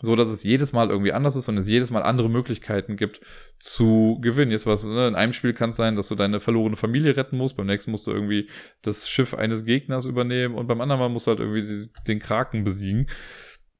so 0.00 0.16
dass 0.16 0.28
es 0.28 0.42
jedes 0.42 0.72
Mal 0.72 0.90
irgendwie 0.90 1.12
anders 1.12 1.36
ist 1.36 1.48
und 1.48 1.58
es 1.58 1.68
jedes 1.68 1.90
Mal 1.90 2.02
andere 2.02 2.30
Möglichkeiten 2.30 2.96
gibt 2.96 3.20
zu 3.58 4.18
gewinnen. 4.20 4.50
Jetzt 4.50 4.66
was, 4.66 4.84
ne, 4.84 5.08
in 5.08 5.14
einem 5.14 5.32
Spiel 5.32 5.52
kann 5.52 5.70
es 5.70 5.76
sein, 5.76 5.96
dass 5.96 6.08
du 6.08 6.14
deine 6.14 6.40
verlorene 6.40 6.76
Familie 6.76 7.16
retten 7.16 7.36
musst, 7.36 7.56
beim 7.56 7.66
nächsten 7.66 7.90
musst 7.90 8.06
du 8.06 8.10
irgendwie 8.10 8.48
das 8.82 9.08
Schiff 9.08 9.34
eines 9.34 9.64
Gegners 9.64 10.04
übernehmen 10.04 10.54
und 10.54 10.66
beim 10.66 10.80
anderen 10.80 11.00
Mal 11.00 11.08
musst 11.08 11.26
du 11.26 11.32
halt 11.32 11.40
irgendwie 11.40 11.88
den 12.06 12.18
Kraken 12.18 12.64
besiegen. 12.64 13.08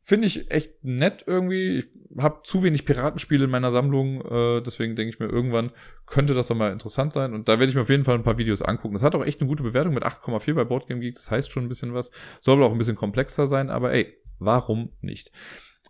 Finde 0.04 0.26
ich 0.26 0.50
echt 0.50 0.82
nett 0.82 1.24
irgendwie. 1.28 1.78
Ich 1.78 1.86
habe 2.18 2.40
zu 2.42 2.64
wenig 2.64 2.84
Piratenspiele 2.84 3.44
in 3.44 3.50
meiner 3.50 3.70
Sammlung, 3.70 4.20
äh, 4.20 4.60
deswegen 4.60 4.96
denke 4.96 5.14
ich 5.14 5.20
mir, 5.20 5.28
irgendwann 5.28 5.70
könnte 6.06 6.34
das 6.34 6.48
doch 6.48 6.56
mal 6.56 6.72
interessant 6.72 7.12
sein. 7.12 7.32
Und 7.34 7.48
da 7.48 7.60
werde 7.60 7.70
ich 7.70 7.76
mir 7.76 7.82
auf 7.82 7.88
jeden 7.88 8.04
Fall 8.04 8.16
ein 8.16 8.24
paar 8.24 8.36
Videos 8.36 8.62
angucken. 8.62 8.94
Das 8.94 9.04
hat 9.04 9.14
auch 9.14 9.24
echt 9.24 9.40
eine 9.40 9.48
gute 9.48 9.62
Bewertung 9.62 9.94
mit 9.94 10.02
8,4 10.02 10.54
bei 10.54 10.64
Boardgame 10.64 11.00
Geek. 11.00 11.14
Das 11.14 11.30
heißt 11.30 11.52
schon 11.52 11.64
ein 11.64 11.68
bisschen 11.68 11.94
was. 11.94 12.10
Soll 12.40 12.62
auch 12.64 12.72
ein 12.72 12.78
bisschen 12.78 12.96
komplexer 12.96 13.46
sein, 13.46 13.70
aber 13.70 13.92
ey, 13.92 14.12
warum 14.40 14.90
nicht? 15.00 15.30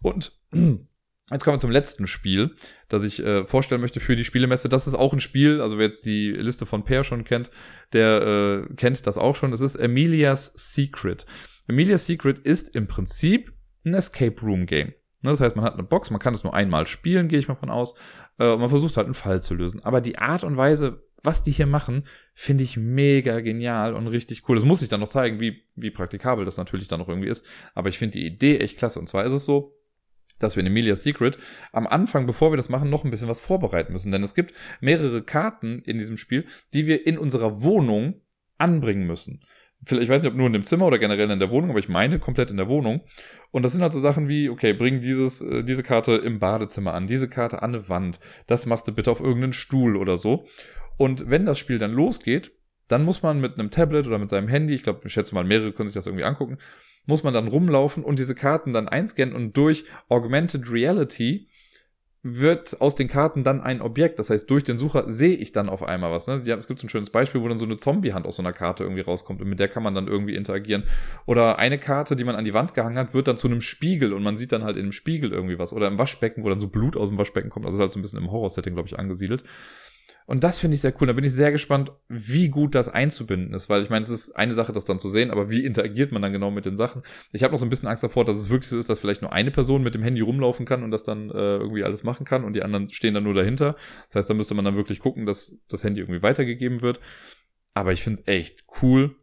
Und 0.02 0.32
Jetzt 1.30 1.44
kommen 1.44 1.56
wir 1.56 1.60
zum 1.60 1.70
letzten 1.70 2.06
Spiel, 2.06 2.56
das 2.88 3.04
ich 3.04 3.24
äh, 3.24 3.46
vorstellen 3.46 3.80
möchte 3.80 4.00
für 4.00 4.16
die 4.16 4.24
Spielemesse. 4.24 4.68
Das 4.68 4.86
ist 4.86 4.94
auch 4.94 5.14
ein 5.14 5.20
Spiel, 5.20 5.60
also 5.60 5.78
wer 5.78 5.86
jetzt 5.86 6.04
die 6.04 6.30
Liste 6.30 6.66
von 6.66 6.84
Pear 6.84 7.04
schon 7.04 7.24
kennt, 7.24 7.50
der 7.92 8.66
äh, 8.68 8.74
kennt 8.74 9.06
das 9.06 9.16
auch 9.16 9.34
schon. 9.34 9.52
Es 9.52 9.62
ist 9.62 9.76
Emilia's 9.76 10.52
Secret. 10.56 11.24
Emilia's 11.68 12.06
Secret 12.06 12.38
ist 12.40 12.74
im 12.74 12.86
Prinzip 12.86 13.52
ein 13.84 13.94
Escape 13.94 14.38
Room 14.42 14.66
Game. 14.66 14.88
Ne, 15.22 15.30
das 15.30 15.40
heißt, 15.40 15.54
man 15.54 15.64
hat 15.64 15.74
eine 15.74 15.84
Box, 15.84 16.10
man 16.10 16.20
kann 16.20 16.34
es 16.34 16.42
nur 16.42 16.52
einmal 16.52 16.86
spielen, 16.86 17.28
gehe 17.28 17.38
ich 17.38 17.48
mal 17.48 17.54
von 17.54 17.70
aus. 17.70 17.94
Äh, 18.38 18.48
und 18.48 18.60
man 18.60 18.68
versucht 18.68 18.96
halt 18.96 19.06
einen 19.06 19.14
Fall 19.14 19.40
zu 19.40 19.54
lösen. 19.54 19.82
Aber 19.84 20.00
die 20.00 20.18
Art 20.18 20.42
und 20.42 20.56
Weise, 20.56 21.04
was 21.22 21.44
die 21.44 21.52
hier 21.52 21.66
machen, 21.66 22.04
finde 22.34 22.64
ich 22.64 22.76
mega 22.76 23.40
genial 23.40 23.94
und 23.94 24.08
richtig 24.08 24.48
cool. 24.48 24.56
Das 24.56 24.64
muss 24.64 24.82
ich 24.82 24.88
dann 24.88 25.00
noch 25.00 25.08
zeigen, 25.08 25.38
wie, 25.38 25.62
wie 25.76 25.92
praktikabel 25.92 26.44
das 26.44 26.56
natürlich 26.56 26.88
dann 26.88 26.98
noch 26.98 27.08
irgendwie 27.08 27.28
ist. 27.28 27.46
Aber 27.74 27.88
ich 27.88 27.98
finde 27.98 28.18
die 28.18 28.26
Idee 28.26 28.58
echt 28.58 28.76
klasse. 28.76 28.98
Und 28.98 29.08
zwar 29.08 29.24
ist 29.24 29.32
es 29.32 29.44
so, 29.44 29.78
dass 30.42 30.56
wir 30.56 30.60
in 30.60 30.66
Emilia's 30.66 31.02
Secret 31.02 31.38
am 31.72 31.86
Anfang, 31.86 32.26
bevor 32.26 32.52
wir 32.52 32.56
das 32.56 32.68
machen, 32.68 32.90
noch 32.90 33.04
ein 33.04 33.10
bisschen 33.10 33.28
was 33.28 33.40
vorbereiten 33.40 33.92
müssen. 33.92 34.12
Denn 34.12 34.22
es 34.22 34.34
gibt 34.34 34.54
mehrere 34.80 35.22
Karten 35.22 35.80
in 35.84 35.98
diesem 35.98 36.16
Spiel, 36.16 36.46
die 36.74 36.86
wir 36.86 37.06
in 37.06 37.18
unserer 37.18 37.62
Wohnung 37.62 38.20
anbringen 38.58 39.06
müssen. 39.06 39.40
Vielleicht, 39.84 40.04
ich 40.04 40.08
weiß 40.08 40.22
nicht, 40.22 40.30
ob 40.30 40.36
nur 40.36 40.46
in 40.46 40.52
dem 40.52 40.64
Zimmer 40.64 40.86
oder 40.86 40.98
generell 40.98 41.28
in 41.30 41.40
der 41.40 41.50
Wohnung, 41.50 41.70
aber 41.70 41.80
ich 41.80 41.88
meine 41.88 42.20
komplett 42.20 42.50
in 42.50 42.56
der 42.56 42.68
Wohnung. 42.68 43.00
Und 43.50 43.64
das 43.64 43.72
sind 43.72 43.82
halt 43.82 43.92
so 43.92 43.98
Sachen 43.98 44.28
wie, 44.28 44.48
okay, 44.48 44.72
bring 44.72 45.00
dieses, 45.00 45.40
äh, 45.40 45.64
diese 45.64 45.82
Karte 45.82 46.12
im 46.12 46.38
Badezimmer 46.38 46.94
an, 46.94 47.08
diese 47.08 47.28
Karte 47.28 47.62
an 47.62 47.74
eine 47.74 47.88
Wand. 47.88 48.20
Das 48.46 48.66
machst 48.66 48.86
du 48.86 48.92
bitte 48.92 49.10
auf 49.10 49.20
irgendeinen 49.20 49.52
Stuhl 49.52 49.96
oder 49.96 50.16
so. 50.16 50.46
Und 50.96 51.28
wenn 51.28 51.46
das 51.46 51.58
Spiel 51.58 51.78
dann 51.78 51.92
losgeht, 51.92 52.52
dann 52.86 53.04
muss 53.04 53.22
man 53.22 53.40
mit 53.40 53.58
einem 53.58 53.70
Tablet 53.70 54.06
oder 54.06 54.18
mit 54.18 54.28
seinem 54.28 54.48
Handy, 54.48 54.74
ich 54.74 54.82
glaube, 54.82 55.00
ich 55.04 55.12
schätze 55.12 55.34
mal, 55.34 55.44
mehrere 55.44 55.72
können 55.72 55.88
sich 55.88 55.94
das 55.94 56.06
irgendwie 56.06 56.24
angucken, 56.24 56.58
muss 57.06 57.24
man 57.24 57.34
dann 57.34 57.48
rumlaufen 57.48 58.04
und 58.04 58.18
diese 58.18 58.34
Karten 58.34 58.72
dann 58.72 58.88
einscannen 58.88 59.34
und 59.34 59.56
durch 59.56 59.84
Augmented 60.08 60.70
Reality 60.70 61.48
wird 62.24 62.80
aus 62.80 62.94
den 62.94 63.08
Karten 63.08 63.42
dann 63.42 63.60
ein 63.60 63.82
Objekt. 63.82 64.20
Das 64.20 64.30
heißt, 64.30 64.48
durch 64.48 64.62
den 64.62 64.78
Sucher 64.78 65.10
sehe 65.10 65.34
ich 65.34 65.50
dann 65.50 65.68
auf 65.68 65.82
einmal 65.82 66.12
was. 66.12 66.28
Ne? 66.28 66.34
Es 66.34 66.68
gibt 66.68 66.78
so 66.78 66.86
ein 66.86 66.88
schönes 66.88 67.10
Beispiel, 67.10 67.42
wo 67.42 67.48
dann 67.48 67.58
so 67.58 67.64
eine 67.64 67.78
Zombie-Hand 67.78 68.26
aus 68.26 68.36
so 68.36 68.42
einer 68.42 68.52
Karte 68.52 68.84
irgendwie 68.84 69.02
rauskommt 69.02 69.42
und 69.42 69.48
mit 69.48 69.58
der 69.58 69.66
kann 69.66 69.82
man 69.82 69.96
dann 69.96 70.06
irgendwie 70.06 70.36
interagieren. 70.36 70.84
Oder 71.26 71.58
eine 71.58 71.78
Karte, 71.78 72.14
die 72.14 72.22
man 72.22 72.36
an 72.36 72.44
die 72.44 72.54
Wand 72.54 72.74
gehangen 72.74 72.96
hat, 72.96 73.12
wird 73.12 73.26
dann 73.26 73.38
zu 73.38 73.48
einem 73.48 73.60
Spiegel 73.60 74.12
und 74.12 74.22
man 74.22 74.36
sieht 74.36 74.52
dann 74.52 74.62
halt 74.62 74.76
in 74.76 74.84
dem 74.84 74.92
Spiegel 74.92 75.32
irgendwie 75.32 75.58
was. 75.58 75.72
Oder 75.72 75.88
im 75.88 75.98
Waschbecken, 75.98 76.44
wo 76.44 76.48
dann 76.48 76.60
so 76.60 76.68
Blut 76.68 76.96
aus 76.96 77.08
dem 77.08 77.18
Waschbecken 77.18 77.50
kommt. 77.50 77.66
Also 77.66 77.78
ist 77.78 77.80
halt 77.80 77.90
so 77.90 77.98
ein 77.98 78.02
bisschen 78.02 78.20
im 78.20 78.30
Horror-Setting, 78.30 78.74
glaube 78.74 78.88
ich, 78.88 78.96
angesiedelt. 79.00 79.42
Und 80.26 80.44
das 80.44 80.58
finde 80.58 80.74
ich 80.74 80.80
sehr 80.80 80.94
cool. 81.00 81.06
Da 81.06 81.12
bin 81.12 81.24
ich 81.24 81.32
sehr 81.32 81.50
gespannt, 81.50 81.92
wie 82.08 82.48
gut 82.48 82.74
das 82.74 82.88
einzubinden 82.88 83.54
ist, 83.54 83.68
weil 83.68 83.82
ich 83.82 83.90
meine, 83.90 84.02
es 84.02 84.08
ist 84.08 84.32
eine 84.32 84.52
Sache, 84.52 84.72
das 84.72 84.84
dann 84.84 84.98
zu 84.98 85.08
sehen, 85.08 85.30
aber 85.30 85.50
wie 85.50 85.64
interagiert 85.64 86.12
man 86.12 86.22
dann 86.22 86.32
genau 86.32 86.50
mit 86.50 86.64
den 86.64 86.76
Sachen? 86.76 87.02
Ich 87.32 87.42
habe 87.42 87.52
noch 87.52 87.58
so 87.58 87.66
ein 87.66 87.70
bisschen 87.70 87.88
Angst 87.88 88.04
davor, 88.04 88.24
dass 88.24 88.36
es 88.36 88.48
wirklich 88.48 88.70
so 88.70 88.78
ist, 88.78 88.88
dass 88.88 89.00
vielleicht 89.00 89.22
nur 89.22 89.32
eine 89.32 89.50
Person 89.50 89.82
mit 89.82 89.94
dem 89.94 90.02
Handy 90.02 90.20
rumlaufen 90.20 90.66
kann 90.66 90.82
und 90.82 90.90
das 90.90 91.02
dann 91.02 91.30
äh, 91.30 91.56
irgendwie 91.56 91.84
alles 91.84 92.02
machen 92.02 92.24
kann 92.24 92.44
und 92.44 92.54
die 92.54 92.62
anderen 92.62 92.90
stehen 92.90 93.14
dann 93.14 93.24
nur 93.24 93.34
dahinter. 93.34 93.76
Das 94.06 94.16
heißt, 94.16 94.30
da 94.30 94.34
müsste 94.34 94.54
man 94.54 94.64
dann 94.64 94.76
wirklich 94.76 95.00
gucken, 95.00 95.26
dass 95.26 95.58
das 95.68 95.84
Handy 95.84 96.00
irgendwie 96.00 96.22
weitergegeben 96.22 96.82
wird. 96.82 97.00
Aber 97.74 97.92
ich 97.92 98.02
finde 98.02 98.20
es 98.20 98.28
echt 98.28 98.64
cool, 98.82 99.16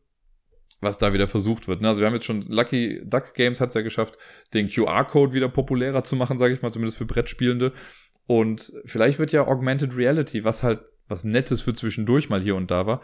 was 0.81 0.97
da 0.97 1.13
wieder 1.13 1.27
versucht 1.27 1.67
wird. 1.67 1.81
Ne? 1.81 1.88
Also 1.88 2.01
wir 2.01 2.07
haben 2.07 2.13
jetzt 2.13 2.26
schon 2.26 2.41
Lucky 2.43 3.01
Duck 3.03 3.34
Games 3.34 3.59
hat 3.59 3.69
es 3.69 3.76
ja 3.76 3.81
geschafft, 3.81 4.17
den 4.53 4.69
QR-Code 4.69 5.34
wieder 5.34 5.49
populärer 5.49 6.03
zu 6.03 6.15
machen, 6.15 6.38
sage 6.38 6.53
ich 6.53 6.61
mal, 6.61 6.71
zumindest 6.71 6.97
für 6.97 7.05
Brettspielende. 7.05 7.73
Und 8.30 8.73
vielleicht 8.85 9.18
wird 9.18 9.31
ja 9.31 9.47
Augmented 9.47 9.97
Reality, 9.97 10.43
was 10.43 10.61
halt 10.61 10.81
was 11.07 11.23
Nettes 11.23 11.64
für 11.64 11.73
zwischendurch 11.73 12.30
mal 12.30 12.39
hier 12.39 12.56
und 12.56 12.69
da 12.69 12.85
war. 12.85 13.01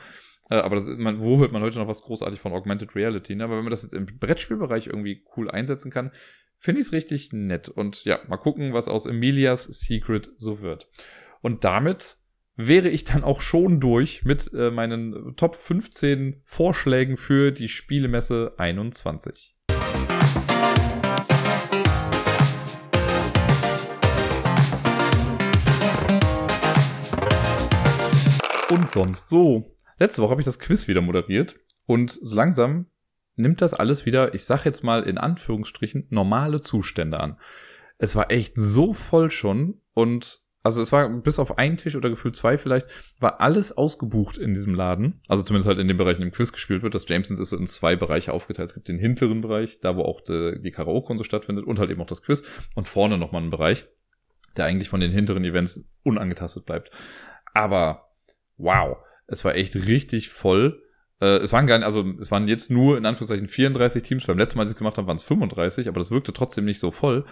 Äh, 0.52 0.57
aber 0.57 0.76
das, 0.76 0.85
man, 0.85 1.19
wo 1.19 1.39
hört 1.39 1.52
man 1.52 1.64
heute 1.64 1.80
noch 1.80 1.88
was 1.88 2.03
großartig 2.03 2.39
von 2.39 2.53
Augmented 2.53 2.95
Reality? 2.95 3.34
Ne? 3.34 3.43
Aber 3.45 3.57
wenn 3.57 3.64
man 3.64 3.72
das 3.72 3.81
jetzt 3.81 3.95
im 3.95 4.06
Brettspielbereich 4.06 4.85
irgendwie 4.85 5.23
cool 5.35 5.49
einsetzen 5.49 5.89
kann, 5.89 6.11
finde 6.60 6.80
ich 6.80 6.85
es 6.85 6.93
richtig 6.93 7.34
nett. 7.34 7.69
Und 7.69 8.06
ja, 8.06 8.19
mal 8.27 8.38
gucken, 8.38 8.73
was 8.73 8.88
aus 8.88 9.07
Emilias 9.07 9.64
Secret 9.64 10.30
so 10.38 10.61
wird. 10.61 10.91
Und 11.41 11.64
damit 11.64 12.18
wäre 12.56 12.89
ich 12.89 13.03
dann 13.03 13.23
auch 13.23 13.41
schon 13.41 13.80
durch 13.80 14.23
mit 14.26 14.53
äh, 14.53 14.69
meinen 14.69 15.35
Top 15.38 15.56
15 15.56 16.43
Vorschlägen 16.45 17.18
für 17.18 17.52
die 17.52 17.68
Spielemesse 17.68 18.53
21. 18.57 19.55
und 28.69 28.89
sonst 28.89 29.29
so. 29.29 29.75
Letzte 29.99 30.21
Woche 30.21 30.31
habe 30.31 30.41
ich 30.41 30.45
das 30.45 30.59
Quiz 30.59 30.87
wieder 30.87 31.01
moderiert 31.01 31.55
und 31.85 32.11
so 32.11 32.35
langsam 32.35 32.87
nimmt 33.35 33.61
das 33.61 33.73
alles 33.73 34.05
wieder, 34.05 34.33
ich 34.33 34.43
sag 34.43 34.65
jetzt 34.65 34.83
mal 34.83 35.03
in 35.03 35.17
Anführungsstrichen, 35.17 36.07
normale 36.09 36.61
Zustände 36.61 37.19
an. 37.19 37.37
Es 37.97 38.15
war 38.15 38.31
echt 38.31 38.55
so 38.55 38.93
voll 38.93 39.29
schon 39.31 39.81
und 39.93 40.45
also 40.63 40.81
es 40.81 40.91
war 40.91 41.07
bis 41.09 41.37
auf 41.37 41.59
einen 41.59 41.77
Tisch 41.77 41.95
oder 41.95 42.09
gefühlt 42.09 42.35
zwei 42.35 42.57
vielleicht, 42.57 42.87
war 43.19 43.39
alles 43.39 43.77
ausgebucht 43.77 44.39
in 44.39 44.55
diesem 44.55 44.73
Laden. 44.73 45.21
Also 45.27 45.43
zumindest 45.43 45.67
halt 45.67 45.77
in 45.77 45.87
dem 45.87 45.97
Bereich, 45.97 46.15
in 46.15 46.23
dem 46.23 46.31
Quiz 46.31 46.51
gespielt 46.51 46.81
wird. 46.81 46.95
Das 46.95 47.07
Jamesons 47.07 47.39
ist 47.39 47.51
so 47.51 47.57
in 47.57 47.67
zwei 47.67 47.95
Bereiche 47.95 48.33
aufgeteilt. 48.33 48.69
Es 48.69 48.73
gibt 48.73 48.87
den 48.87 48.97
hinteren 48.97 49.41
Bereich, 49.41 49.79
da 49.79 49.95
wo 49.95 50.01
auch 50.01 50.21
die, 50.21 50.59
die 50.59 50.71
Karaoke 50.71 51.11
und 51.11 51.19
so 51.19 51.23
stattfindet 51.23 51.65
und 51.65 51.77
halt 51.77 51.91
eben 51.91 52.01
auch 52.01 52.07
das 52.07 52.23
Quiz. 52.23 52.43
Und 52.73 52.87
vorne 52.87 53.19
nochmal 53.19 53.43
ein 53.43 53.51
Bereich, 53.51 53.85
der 54.57 54.65
eigentlich 54.65 54.89
von 54.89 55.01
den 55.01 55.11
hinteren 55.11 55.45
Events 55.45 55.87
unangetastet 56.03 56.65
bleibt. 56.65 56.89
Aber 57.53 58.09
wow, 58.57 58.98
es 59.27 59.44
war 59.45 59.56
echt 59.56 59.76
richtig 59.76 60.30
voll. 60.30 60.82
Äh, 61.22 61.38
es 61.38 61.53
waren 61.53 61.68
gar 61.68 61.77
nicht, 61.77 61.86
also 61.86 62.06
es 62.19 62.32
waren 62.32 62.48
jetzt 62.48 62.72
nur 62.72 62.98
in 62.98 63.06
Anführungszeichen 63.06 63.48
34 63.48 64.03
Teams. 64.03 64.26
Beim 64.26 64.38
letzten 64.38 64.57
Mal, 64.57 64.64
als 64.64 64.72
ich 64.72 64.76
es 64.76 64.77
gemacht 64.77 64.98
habe, 64.98 65.07
waren 65.07 65.18
es 65.18 65.23
35, 65.23 65.88
aber 65.88 65.99
das 65.99 66.11
wirkte 66.11 66.34
trotzdem 66.34 66.65
nicht 66.65 66.80
so 66.80 66.91
voll. 66.91 67.26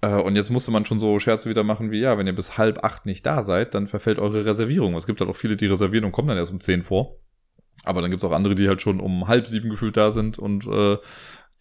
Äh, 0.00 0.14
und 0.14 0.36
jetzt 0.36 0.50
musste 0.50 0.70
man 0.70 0.84
schon 0.84 0.98
so 0.98 1.18
Scherze 1.18 1.50
wieder 1.50 1.64
machen 1.64 1.90
wie, 1.90 2.00
ja, 2.00 2.18
wenn 2.18 2.26
ihr 2.26 2.34
bis 2.34 2.58
halb 2.58 2.84
acht 2.84 3.06
nicht 3.06 3.26
da 3.26 3.42
seid, 3.42 3.74
dann 3.74 3.88
verfällt 3.88 4.18
eure 4.18 4.44
Reservierung. 4.44 4.94
Es 4.94 5.06
gibt 5.06 5.20
halt 5.20 5.30
auch 5.30 5.36
viele, 5.36 5.56
die 5.56 5.66
reservieren 5.66 6.04
und 6.04 6.12
kommen 6.12 6.28
dann 6.28 6.38
erst 6.38 6.52
um 6.52 6.60
zehn 6.60 6.82
vor. 6.82 7.16
Aber 7.84 8.00
dann 8.00 8.10
gibt's 8.10 8.24
auch 8.24 8.32
andere, 8.32 8.54
die 8.54 8.68
halt 8.68 8.82
schon 8.82 9.00
um 9.00 9.28
halb 9.28 9.46
sieben 9.46 9.70
gefühlt 9.70 9.96
da 9.96 10.10
sind 10.10 10.38
und 10.38 10.66
äh, 10.66 10.98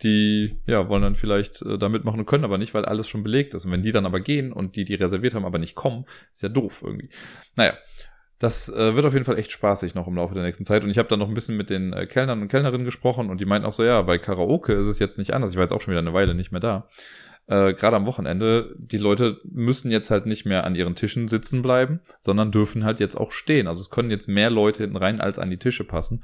die 0.03 0.59
ja 0.65 0.89
wollen 0.89 1.01
dann 1.01 1.15
vielleicht 1.15 1.61
äh, 1.63 1.77
da 1.77 1.89
mitmachen 1.89 2.19
und 2.19 2.25
können 2.25 2.43
aber 2.43 2.57
nicht, 2.57 2.73
weil 2.73 2.85
alles 2.85 3.07
schon 3.07 3.23
belegt 3.23 3.53
ist. 3.53 3.65
Und 3.65 3.71
wenn 3.71 3.81
die 3.81 3.91
dann 3.91 4.05
aber 4.05 4.19
gehen 4.19 4.51
und 4.51 4.75
die, 4.75 4.85
die 4.85 4.95
reserviert 4.95 5.33
haben, 5.33 5.45
aber 5.45 5.59
nicht 5.59 5.75
kommen, 5.75 6.05
ist 6.31 6.43
ja 6.43 6.49
doof 6.49 6.83
irgendwie. 6.85 7.09
Naja, 7.55 7.73
das 8.39 8.69
äh, 8.69 8.95
wird 8.95 9.05
auf 9.05 9.13
jeden 9.13 9.25
Fall 9.25 9.39
echt 9.39 9.51
spaßig 9.51 9.95
noch 9.95 10.07
im 10.07 10.15
Laufe 10.15 10.33
der 10.33 10.43
nächsten 10.43 10.65
Zeit. 10.65 10.83
Und 10.83 10.89
ich 10.89 10.97
habe 10.97 11.09
dann 11.09 11.19
noch 11.19 11.27
ein 11.27 11.33
bisschen 11.33 11.57
mit 11.57 11.69
den 11.69 11.93
äh, 11.93 12.05
Kellnern 12.05 12.41
und 12.41 12.47
Kellnerinnen 12.47 12.85
gesprochen 12.85 13.29
und 13.29 13.41
die 13.41 13.45
meinten 13.45 13.67
auch 13.67 13.73
so, 13.73 13.83
ja, 13.83 14.01
bei 14.01 14.17
Karaoke 14.17 14.73
ist 14.73 14.87
es 14.87 14.99
jetzt 14.99 15.17
nicht 15.17 15.33
anders. 15.33 15.51
Ich 15.51 15.57
war 15.57 15.63
jetzt 15.63 15.73
auch 15.73 15.81
schon 15.81 15.91
wieder 15.91 16.01
eine 16.01 16.13
Weile 16.13 16.35
nicht 16.35 16.51
mehr 16.51 16.61
da 16.61 16.87
äh, 17.47 17.73
gerade 17.73 17.95
am 17.95 18.05
Wochenende, 18.05 18.75
die 18.77 18.97
Leute 18.97 19.39
müssen 19.43 19.89
jetzt 19.89 20.11
halt 20.11 20.25
nicht 20.25 20.45
mehr 20.45 20.65
an 20.65 20.75
ihren 20.75 20.95
Tischen 20.95 21.27
sitzen 21.27 21.61
bleiben, 21.61 22.01
sondern 22.19 22.51
dürfen 22.51 22.83
halt 22.83 22.99
jetzt 22.99 23.15
auch 23.15 23.31
stehen. 23.31 23.67
Also 23.67 23.81
es 23.81 23.89
können 23.89 24.11
jetzt 24.11 24.27
mehr 24.27 24.49
Leute 24.49 24.83
hinten 24.83 24.97
rein, 24.97 25.21
als 25.21 25.39
an 25.39 25.49
die 25.49 25.57
Tische 25.57 25.85
passen. 25.85 26.23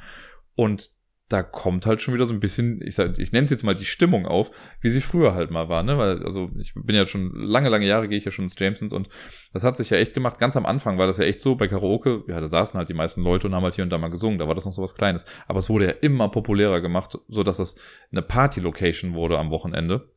Und 0.56 0.92
da 1.30 1.42
kommt 1.42 1.86
halt 1.86 2.02
schon 2.02 2.14
wieder 2.14 2.26
so 2.26 2.34
ein 2.34 2.40
bisschen, 2.40 2.82
ich, 2.86 2.96
sag, 2.96 3.18
ich 3.18 3.32
nenne 3.32 3.46
es 3.46 3.52
jetzt 3.52 3.64
mal 3.64 3.74
die 3.74 3.86
Stimmung 3.86 4.28
auf, 4.28 4.52
wie 4.82 4.90
sie 4.90 5.02
früher 5.02 5.34
halt 5.34 5.52
mal 5.52 5.70
war, 5.70 5.82
ne? 5.82 5.98
Weil, 5.98 6.24
also 6.24 6.52
ich 6.60 6.74
bin 6.76 6.96
ja 6.96 7.08
schon 7.08 7.32
lange, 7.34 7.70
lange 7.70 7.88
Jahre 7.88 8.08
gehe 8.08 8.18
ich 8.18 8.26
ja 8.26 8.32
schon 8.32 8.46
ins 8.46 8.60
Jamesons 8.60 8.94
und 8.94 9.10
das 9.52 9.64
hat 9.64 9.78
sich 9.78 9.90
ja 9.90 9.98
echt 9.98 10.14
gemacht. 10.14 10.38
Ganz 10.38 10.56
am 10.56 10.66
Anfang 10.66 10.98
war 10.98 11.08
das 11.08 11.18
ja 11.18 11.24
echt 11.24 11.40
so, 11.40 11.56
bei 11.56 11.68
Karaoke, 11.68 12.24
ja, 12.28 12.40
da 12.40 12.48
saßen 12.48 12.78
halt 12.78 12.90
die 12.90 12.94
meisten 12.94 13.24
Leute 13.24 13.48
und 13.48 13.56
haben 13.56 13.64
halt 13.64 13.76
hier 13.76 13.84
und 13.84 13.90
da 13.90 13.98
mal 13.98 14.10
gesungen, 14.10 14.38
da 14.38 14.48
war 14.48 14.56
das 14.56 14.66
noch 14.66 14.74
so 14.74 14.84
was 14.84 14.96
Kleines. 14.96 15.26
Aber 15.48 15.60
es 15.60 15.70
wurde 15.70 15.86
ja 15.86 15.92
immer 15.92 16.30
populärer 16.30 16.82
gemacht, 16.82 17.18
so 17.28 17.44
dass 17.44 17.58
das 17.58 17.78
eine 18.12 18.22
Party-Location 18.22 19.14
wurde 19.14 19.40
am 19.40 19.50
Wochenende 19.50 20.10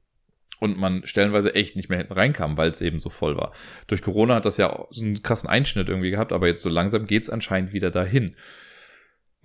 und 0.61 0.79
man 0.79 1.07
stellenweise 1.07 1.55
echt 1.55 1.77
nicht 1.77 1.89
mehr 1.89 1.99
hinten 1.99 2.15
reinkam, 2.15 2.57
weil 2.57 2.71
es 2.71 2.81
eben 2.81 2.99
so 2.99 3.11
voll 3.11 3.37
war. 3.37 3.53
Durch 3.87 4.03
Corona 4.03 4.35
hat 4.35 4.45
das 4.45 4.57
ja 4.57 4.87
so 4.91 5.05
einen 5.05 5.23
krassen 5.23 5.49
Einschnitt 5.49 5.89
irgendwie 5.89 6.11
gehabt, 6.11 6.33
aber 6.33 6.47
jetzt 6.47 6.63
so 6.63 6.69
langsam 6.69 7.07
geht's 7.07 7.31
anscheinend 7.31 7.73
wieder 7.73 7.91
dahin. 7.91 8.37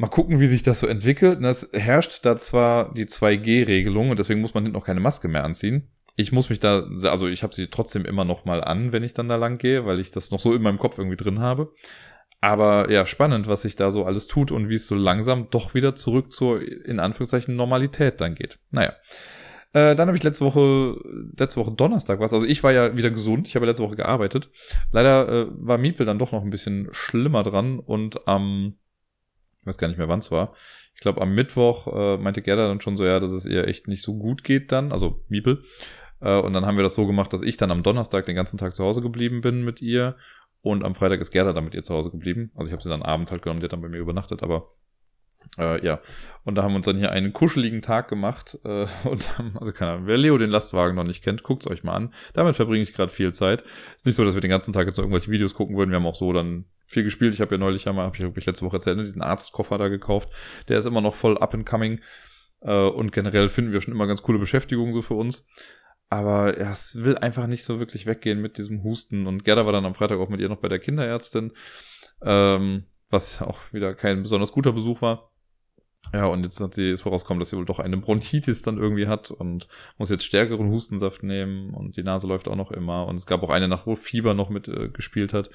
Mal 0.02 0.07
gucken, 0.07 0.40
wie 0.40 0.48
sich 0.48 0.64
das 0.64 0.80
so 0.80 0.88
entwickelt. 0.88 1.44
Es 1.44 1.69
herrscht 1.73 2.26
da 2.26 2.36
zwar 2.36 2.91
die 2.91 3.06
2G-Regelung 3.06 4.10
und 4.10 4.18
deswegen 4.18 4.41
muss 4.41 4.56
man 4.56 4.64
hinten 4.64 4.76
auch 4.76 4.84
keine 4.84 4.99
Maske 4.99 5.28
mehr 5.28 5.44
anziehen. 5.44 5.91
Ich 6.15 6.32
muss 6.32 6.49
mich 6.49 6.60
da, 6.60 6.88
also 7.03 7.28
ich 7.28 7.44
habe 7.44 7.53
sie 7.53 7.68
trotzdem 7.68 8.06
immer 8.06 8.26
noch 8.26 8.44
mal 8.44 8.64
an, 8.64 8.94
wenn 8.94 9.03
ich 9.03 9.14
dann 9.14 9.30
da 9.30 9.36
lang 9.36 9.60
gehe, 9.60 9.86
weil 9.86 9.99
ich 9.99 10.10
das 10.10 10.32
noch 10.32 10.40
so 10.40 10.56
in 10.56 10.64
meinem 10.64 10.80
Kopf 10.80 10.98
irgendwie 10.98 11.18
drin 11.18 11.40
habe. 11.40 11.72
Aber 12.40 12.90
ja, 12.90 13.06
spannend, 13.06 13.48
was 13.48 13.61
sich 13.61 13.76
da 13.76 13.91
so 13.91 14.03
alles 14.03 14.26
tut 14.26 14.52
und 14.52 14.69
wie 14.69 14.73
es 14.73 14.88
so 14.88 14.95
langsam 14.95 15.52
doch 15.52 15.76
wieder 15.76 15.94
zurück 15.94 16.34
zur, 16.34 16.64
in 16.64 16.99
Anführungszeichen, 16.99 17.56
Normalität 17.56 18.19
dann 18.22 18.34
geht. 18.34 18.57
Naja. 18.72 18.94
Äh, 19.73 19.95
dann 19.95 20.07
habe 20.07 20.18
ich 20.18 20.23
letzte 20.23 20.45
Woche, 20.45 20.95
letzte 21.38 21.60
Woche 21.60 21.73
Donnerstag 21.73 22.19
was. 22.19 22.34
Also 22.34 22.48
ich 22.48 22.64
war 22.64 22.72
ja 22.72 22.98
wieder 22.98 23.11
gesund. 23.11 23.48
Ich 23.48 23.56
habe 23.56 23.68
letzte 23.68 23.84
Woche 23.84 23.98
gearbeitet. 23.98 24.49
Leider 24.91 25.30
äh, 25.30 25.48
war 25.52 25.78
Miepel 25.78 26.07
dann 26.07 26.18
doch 26.18 26.32
noch 26.32 26.41
ein 26.41 26.49
bisschen 26.49 26.88
schlimmer 26.90 27.44
dran 27.44 27.78
und 27.78 28.28
am, 28.28 28.41
ähm, 28.41 28.78
ich 29.61 29.67
weiß 29.67 29.77
gar 29.77 29.88
nicht 29.88 29.97
mehr 29.97 30.09
wann 30.09 30.19
es 30.19 30.31
war. 30.31 30.53
Ich 30.95 31.01
glaube 31.01 31.21
am 31.21 31.33
Mittwoch 31.33 31.88
äh, 31.88 32.17
meinte 32.17 32.41
Gerda 32.41 32.67
dann 32.67 32.81
schon 32.81 32.97
so, 32.97 33.05
ja, 33.05 33.19
dass 33.19 33.31
es 33.31 33.45
ihr 33.45 33.67
echt 33.67 33.88
nicht 33.88 34.03
so 34.03 34.17
gut 34.17 34.43
geht 34.43 34.71
dann. 34.71 34.91
Also 34.91 35.23
Miepel. 35.29 35.63
Äh, 36.19 36.39
und 36.39 36.53
dann 36.53 36.65
haben 36.65 36.77
wir 36.77 36.83
das 36.83 36.95
so 36.95 37.07
gemacht, 37.07 37.31
dass 37.33 37.41
ich 37.41 37.57
dann 37.57 37.71
am 37.71 37.83
Donnerstag 37.83 38.25
den 38.25 38.35
ganzen 38.35 38.57
Tag 38.57 38.75
zu 38.75 38.83
Hause 38.83 39.01
geblieben 39.01 39.41
bin 39.41 39.63
mit 39.63 39.81
ihr. 39.81 40.15
Und 40.61 40.83
am 40.83 40.93
Freitag 40.93 41.19
ist 41.21 41.31
Gerda 41.31 41.53
dann 41.53 41.63
mit 41.63 41.73
ihr 41.73 41.83
zu 41.83 41.93
Hause 41.93 42.11
geblieben. 42.11 42.51
Also 42.55 42.69
ich 42.69 42.73
habe 42.73 42.83
sie 42.83 42.89
dann 42.89 43.01
abends 43.01 43.31
halt 43.31 43.41
genommen, 43.41 43.61
die 43.61 43.65
hat 43.65 43.73
dann 43.73 43.81
bei 43.81 43.89
mir 43.89 43.97
übernachtet, 43.97 44.43
aber 44.43 44.71
äh, 45.57 45.84
ja, 45.85 46.01
und 46.43 46.55
da 46.55 46.63
haben 46.63 46.72
wir 46.72 46.77
uns 46.77 46.85
dann 46.85 46.97
hier 46.97 47.11
einen 47.11 47.34
kuscheligen 47.34 47.81
Tag 47.81 48.07
gemacht 48.07 48.57
äh, 48.63 48.88
und 49.03 49.38
haben, 49.38 49.57
also 49.59 49.72
keine 49.72 49.91
Ahnung, 49.91 50.07
wer 50.07 50.18
Leo 50.18 50.38
den 50.38 50.49
Lastwagen 50.49 50.95
noch 50.95 51.03
nicht 51.03 51.23
kennt, 51.23 51.43
guckt's 51.43 51.68
euch 51.68 51.84
mal 51.84 51.93
an. 51.93 52.13
Damit 52.34 52.55
verbringe 52.55 52.84
ich 52.84 52.93
gerade 52.93 53.11
viel 53.11 53.34
Zeit. 53.34 53.63
Ist 53.95 54.05
nicht 54.05 54.15
so, 54.15 54.26
dass 54.26 54.34
wir 54.34 54.41
den 54.41 54.49
ganzen 54.49 54.73
Tag 54.73 54.88
jetzt 54.88 54.97
irgendwelche 54.97 55.31
Videos 55.31 55.53
gucken 55.53 55.77
würden. 55.77 55.91
Wir 55.91 55.97
haben 55.97 56.05
auch 56.05 56.15
so 56.15 56.34
dann 56.34 56.65
viel 56.85 57.03
gespielt. 57.03 57.34
Ich 57.34 57.41
habe 57.41 57.55
ja 57.55 57.59
neulich 57.59 57.88
einmal, 57.88 58.05
habe 58.05 58.18
ich, 58.18 58.23
hab 58.23 58.38
ich 58.38 58.45
letzte 58.45 58.65
Woche 58.65 58.77
erzählt, 58.77 58.97
ne, 58.97 59.03
diesen 59.03 59.22
Arztkoffer 59.22 59.77
da 59.77 59.88
gekauft. 59.88 60.30
Der 60.68 60.77
ist 60.77 60.85
immer 60.85 61.01
noch 61.01 61.13
voll 61.13 61.38
up 61.38 61.53
and 61.53 61.65
coming. 61.65 62.01
Äh, 62.61 62.88
und 62.88 63.11
generell 63.11 63.49
finden 63.49 63.72
wir 63.72 63.81
schon 63.81 63.93
immer 63.93 64.07
ganz 64.07 64.22
coole 64.22 64.39
Beschäftigungen 64.39 64.93
so 64.93 65.01
für 65.01 65.15
uns. 65.15 65.47
Aber 66.09 66.59
ja, 66.59 66.72
es 66.72 67.01
will 67.01 67.18
einfach 67.18 67.47
nicht 67.47 67.63
so 67.63 67.80
wirklich 67.80 68.05
weggehen 68.05 68.41
mit 68.41 68.57
diesem 68.57 68.84
Husten. 68.84 69.27
Und 69.27 69.45
Gerda 69.45 69.65
war 69.65 69.72
dann 69.72 69.85
am 69.85 69.95
Freitag 69.95 70.19
auch 70.19 70.27
mit 70.27 70.41
ihr 70.41 70.49
noch 70.49 70.59
bei 70.59 70.68
der 70.68 70.80
Kinderärztin, 70.80 71.53
ähm, 72.22 72.84
was 73.09 73.41
auch 73.41 73.59
wieder 73.72 73.95
kein 73.95 74.22
besonders 74.22 74.51
guter 74.51 74.73
Besuch 74.73 75.01
war. 75.01 75.31
Ja, 76.14 76.26
und 76.26 76.44
jetzt 76.44 76.60
hat 76.60 76.73
sie 76.73 76.90
es 76.90 77.02
vorauskommen, 77.02 77.40
dass 77.40 77.52
sie 77.52 77.57
wohl 77.57 77.65
doch 77.65 77.80
eine 77.80 77.95
Bronchitis 77.95 78.64
dann 78.64 78.78
irgendwie 78.78 79.07
hat 79.07 79.32
und 79.32 79.68
muss 79.98 80.10
jetzt 80.10 80.26
stärkeren 80.26 80.69
Hustensaft 80.69 81.23
nehmen 81.23 81.73
und 81.73 81.95
die 81.95 82.03
Nase 82.03 82.28
läuft 82.28 82.48
auch 82.48 82.56
noch 82.56 82.72
immer. 82.72 83.07
Und 83.07 83.15
es 83.15 83.26
gab 83.26 83.44
auch 83.44 83.49
eine 83.49 83.68
Nacht, 83.68 83.88
wo 83.88 83.95
Fieber 83.95 84.34
noch 84.34 84.49
mit 84.49 84.68
äh, 84.68 84.90
gespielt 84.90 85.34
hat. 85.34 85.49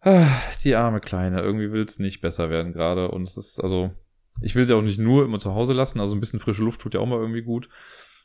Ah, 0.00 0.26
die 0.64 0.74
arme 0.74 1.00
Kleine, 1.00 1.40
irgendwie 1.42 1.70
will 1.72 1.84
es 1.84 1.98
nicht 1.98 2.20
besser 2.20 2.50
werden 2.50 2.72
gerade. 2.72 3.10
Und 3.10 3.22
es 3.28 3.36
ist, 3.36 3.60
also, 3.60 3.90
ich 4.40 4.54
will 4.54 4.66
sie 4.66 4.74
auch 4.74 4.82
nicht 4.82 4.98
nur 4.98 5.24
immer 5.24 5.38
zu 5.38 5.54
Hause 5.54 5.74
lassen, 5.74 6.00
also 6.00 6.16
ein 6.16 6.20
bisschen 6.20 6.40
frische 6.40 6.64
Luft 6.64 6.80
tut 6.80 6.94
ja 6.94 7.00
auch 7.00 7.06
mal 7.06 7.20
irgendwie 7.20 7.42
gut. 7.42 7.68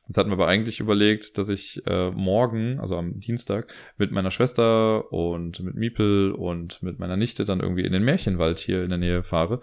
Jetzt 0.08 0.18
hatten 0.18 0.30
wir 0.30 0.36
aber 0.36 0.48
eigentlich 0.48 0.80
überlegt, 0.80 1.38
dass 1.38 1.50
ich 1.50 1.82
äh, 1.88 2.12
morgen, 2.12 2.80
also 2.80 2.96
am 2.96 3.20
Dienstag, 3.20 3.74
mit 3.98 4.12
meiner 4.12 4.30
Schwester 4.30 5.12
und 5.12 5.60
mit 5.62 5.76
Miepel 5.76 6.32
und 6.32 6.84
mit 6.84 7.00
meiner 7.00 7.18
Nichte 7.18 7.44
dann 7.44 7.60
irgendwie 7.60 7.86
in 7.86 7.92
den 7.92 8.04
Märchenwald 8.04 8.60
hier 8.60 8.84
in 8.84 8.90
der 8.90 9.00
Nähe 9.00 9.24
fahre. 9.24 9.62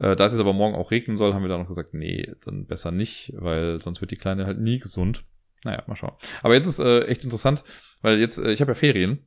Äh, 0.00 0.16
da 0.16 0.26
es 0.26 0.32
jetzt 0.32 0.40
aber 0.40 0.52
morgen 0.52 0.74
auch 0.74 0.90
regnen 0.90 1.16
soll, 1.16 1.32
haben 1.32 1.42
wir 1.42 1.48
dann 1.48 1.60
noch 1.60 1.68
gesagt, 1.68 1.94
nee, 1.94 2.28
dann 2.44 2.66
besser 2.66 2.90
nicht, 2.90 3.32
weil 3.36 3.80
sonst 3.80 4.00
wird 4.00 4.10
die 4.10 4.16
Kleine 4.16 4.46
halt 4.46 4.60
nie 4.60 4.80
gesund. 4.80 5.24
Naja, 5.64 5.82
mal 5.86 5.96
schauen. 5.96 6.14
Aber 6.42 6.54
jetzt 6.54 6.66
ist 6.66 6.80
äh, 6.80 7.04
echt 7.04 7.24
interessant, 7.24 7.62
weil 8.02 8.18
jetzt, 8.18 8.38
äh, 8.38 8.52
ich 8.52 8.60
habe 8.60 8.72
ja 8.72 8.74
Ferien 8.74 9.26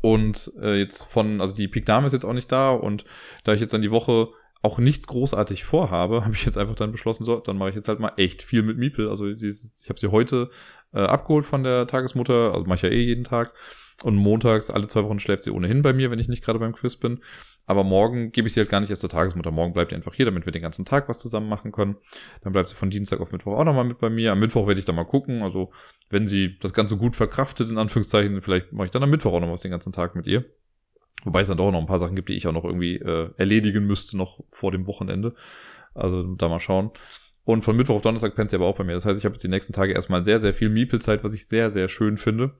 und 0.00 0.52
äh, 0.60 0.78
jetzt 0.78 1.04
von, 1.04 1.40
also 1.40 1.54
die 1.54 1.68
Pik 1.68 1.86
Dame 1.86 2.06
ist 2.06 2.12
jetzt 2.12 2.24
auch 2.24 2.32
nicht 2.32 2.50
da 2.50 2.72
und 2.72 3.04
da 3.44 3.52
ich 3.52 3.60
jetzt 3.60 3.72
dann 3.72 3.82
die 3.82 3.90
Woche 3.90 4.28
auch 4.64 4.78
nichts 4.78 5.06
großartig 5.06 5.64
vorhabe, 5.64 6.20
habe 6.24 6.34
ich 6.34 6.44
jetzt 6.44 6.58
einfach 6.58 6.74
dann 6.74 6.92
beschlossen, 6.92 7.24
so, 7.24 7.38
dann 7.38 7.58
mache 7.58 7.70
ich 7.70 7.76
jetzt 7.76 7.88
halt 7.88 8.00
mal 8.00 8.12
echt 8.16 8.42
viel 8.42 8.62
mit 8.62 8.78
Miepel. 8.78 9.08
Also 9.08 9.28
ich 9.28 9.88
habe 9.88 10.00
sie 10.00 10.10
heute 10.10 10.50
äh, 10.92 11.00
abgeholt 11.00 11.44
von 11.44 11.62
der 11.62 11.86
Tagesmutter, 11.86 12.54
also 12.54 12.66
mache 12.66 12.76
ich 12.76 12.82
ja 12.82 12.88
eh 12.88 13.02
jeden 13.02 13.24
Tag. 13.24 13.52
Und 14.02 14.16
montags, 14.16 14.70
alle 14.70 14.88
zwei 14.88 15.04
Wochen 15.04 15.20
schläft 15.20 15.44
sie 15.44 15.52
ohnehin 15.52 15.82
bei 15.82 15.92
mir, 15.92 16.10
wenn 16.10 16.18
ich 16.18 16.26
nicht 16.26 16.44
gerade 16.44 16.58
beim 16.58 16.72
Quiz 16.72 16.96
bin. 16.96 17.20
Aber 17.66 17.84
morgen 17.84 18.32
gebe 18.32 18.48
ich 18.48 18.54
sie 18.54 18.60
halt 18.60 18.68
gar 18.68 18.80
nicht 18.80 18.90
erst 18.90 19.00
zur 19.00 19.10
Tagesmutter. 19.10 19.52
Morgen 19.52 19.72
bleibt 19.72 19.92
die 19.92 19.94
einfach 19.94 20.14
hier, 20.14 20.24
damit 20.24 20.46
wir 20.46 20.52
den 20.52 20.62
ganzen 20.62 20.84
Tag 20.84 21.08
was 21.08 21.20
zusammen 21.20 21.48
machen 21.48 21.70
können. 21.70 21.96
Dann 22.42 22.52
bleibt 22.52 22.68
sie 22.68 22.74
von 22.74 22.90
Dienstag 22.90 23.20
auf 23.20 23.30
Mittwoch 23.30 23.56
auch 23.56 23.64
nochmal 23.64 23.84
mit 23.84 23.98
bei 23.98 24.10
mir. 24.10 24.32
Am 24.32 24.40
Mittwoch 24.40 24.66
werde 24.66 24.80
ich 24.80 24.84
dann 24.84 24.96
mal 24.96 25.04
gucken. 25.04 25.42
Also, 25.42 25.70
wenn 26.10 26.26
sie 26.26 26.58
das 26.58 26.74
Ganze 26.74 26.96
gut 26.96 27.14
verkraftet, 27.14 27.70
in 27.70 27.78
Anführungszeichen, 27.78 28.42
vielleicht 28.42 28.72
mache 28.72 28.86
ich 28.86 28.90
dann 28.90 29.02
am 29.02 29.10
Mittwoch 29.10 29.32
auch 29.32 29.40
noch 29.40 29.50
was 29.50 29.62
den 29.62 29.70
ganzen 29.70 29.92
Tag 29.92 30.16
mit 30.16 30.26
ihr. 30.26 30.44
Wobei 31.24 31.40
es 31.40 31.48
dann 31.48 31.58
doch 31.58 31.70
noch 31.70 31.80
ein 31.80 31.86
paar 31.86 31.98
Sachen 31.98 32.16
gibt, 32.16 32.28
die 32.28 32.34
ich 32.34 32.46
auch 32.46 32.52
noch 32.52 32.64
irgendwie 32.64 32.96
äh, 32.96 33.30
erledigen 33.36 33.86
müsste, 33.86 34.16
noch 34.16 34.40
vor 34.48 34.70
dem 34.72 34.86
Wochenende. 34.86 35.34
Also 35.94 36.22
da 36.34 36.48
mal 36.48 36.60
schauen. 36.60 36.90
Und 37.44 37.62
von 37.62 37.76
Mittwoch 37.76 37.96
auf 37.96 38.02
Donnerstag 38.02 38.34
pennt 38.34 38.50
sie 38.50 38.56
aber 38.56 38.66
auch 38.66 38.76
bei 38.76 38.84
mir. 38.84 38.94
Das 38.94 39.04
heißt, 39.04 39.18
ich 39.18 39.24
habe 39.24 39.34
jetzt 39.34 39.44
die 39.44 39.48
nächsten 39.48 39.72
Tage 39.72 39.92
erstmal 39.92 40.24
sehr, 40.24 40.38
sehr 40.38 40.54
viel 40.54 40.70
Miepelzeit, 40.70 41.24
was 41.24 41.34
ich 41.34 41.46
sehr, 41.46 41.70
sehr 41.70 41.88
schön 41.88 42.16
finde. 42.16 42.54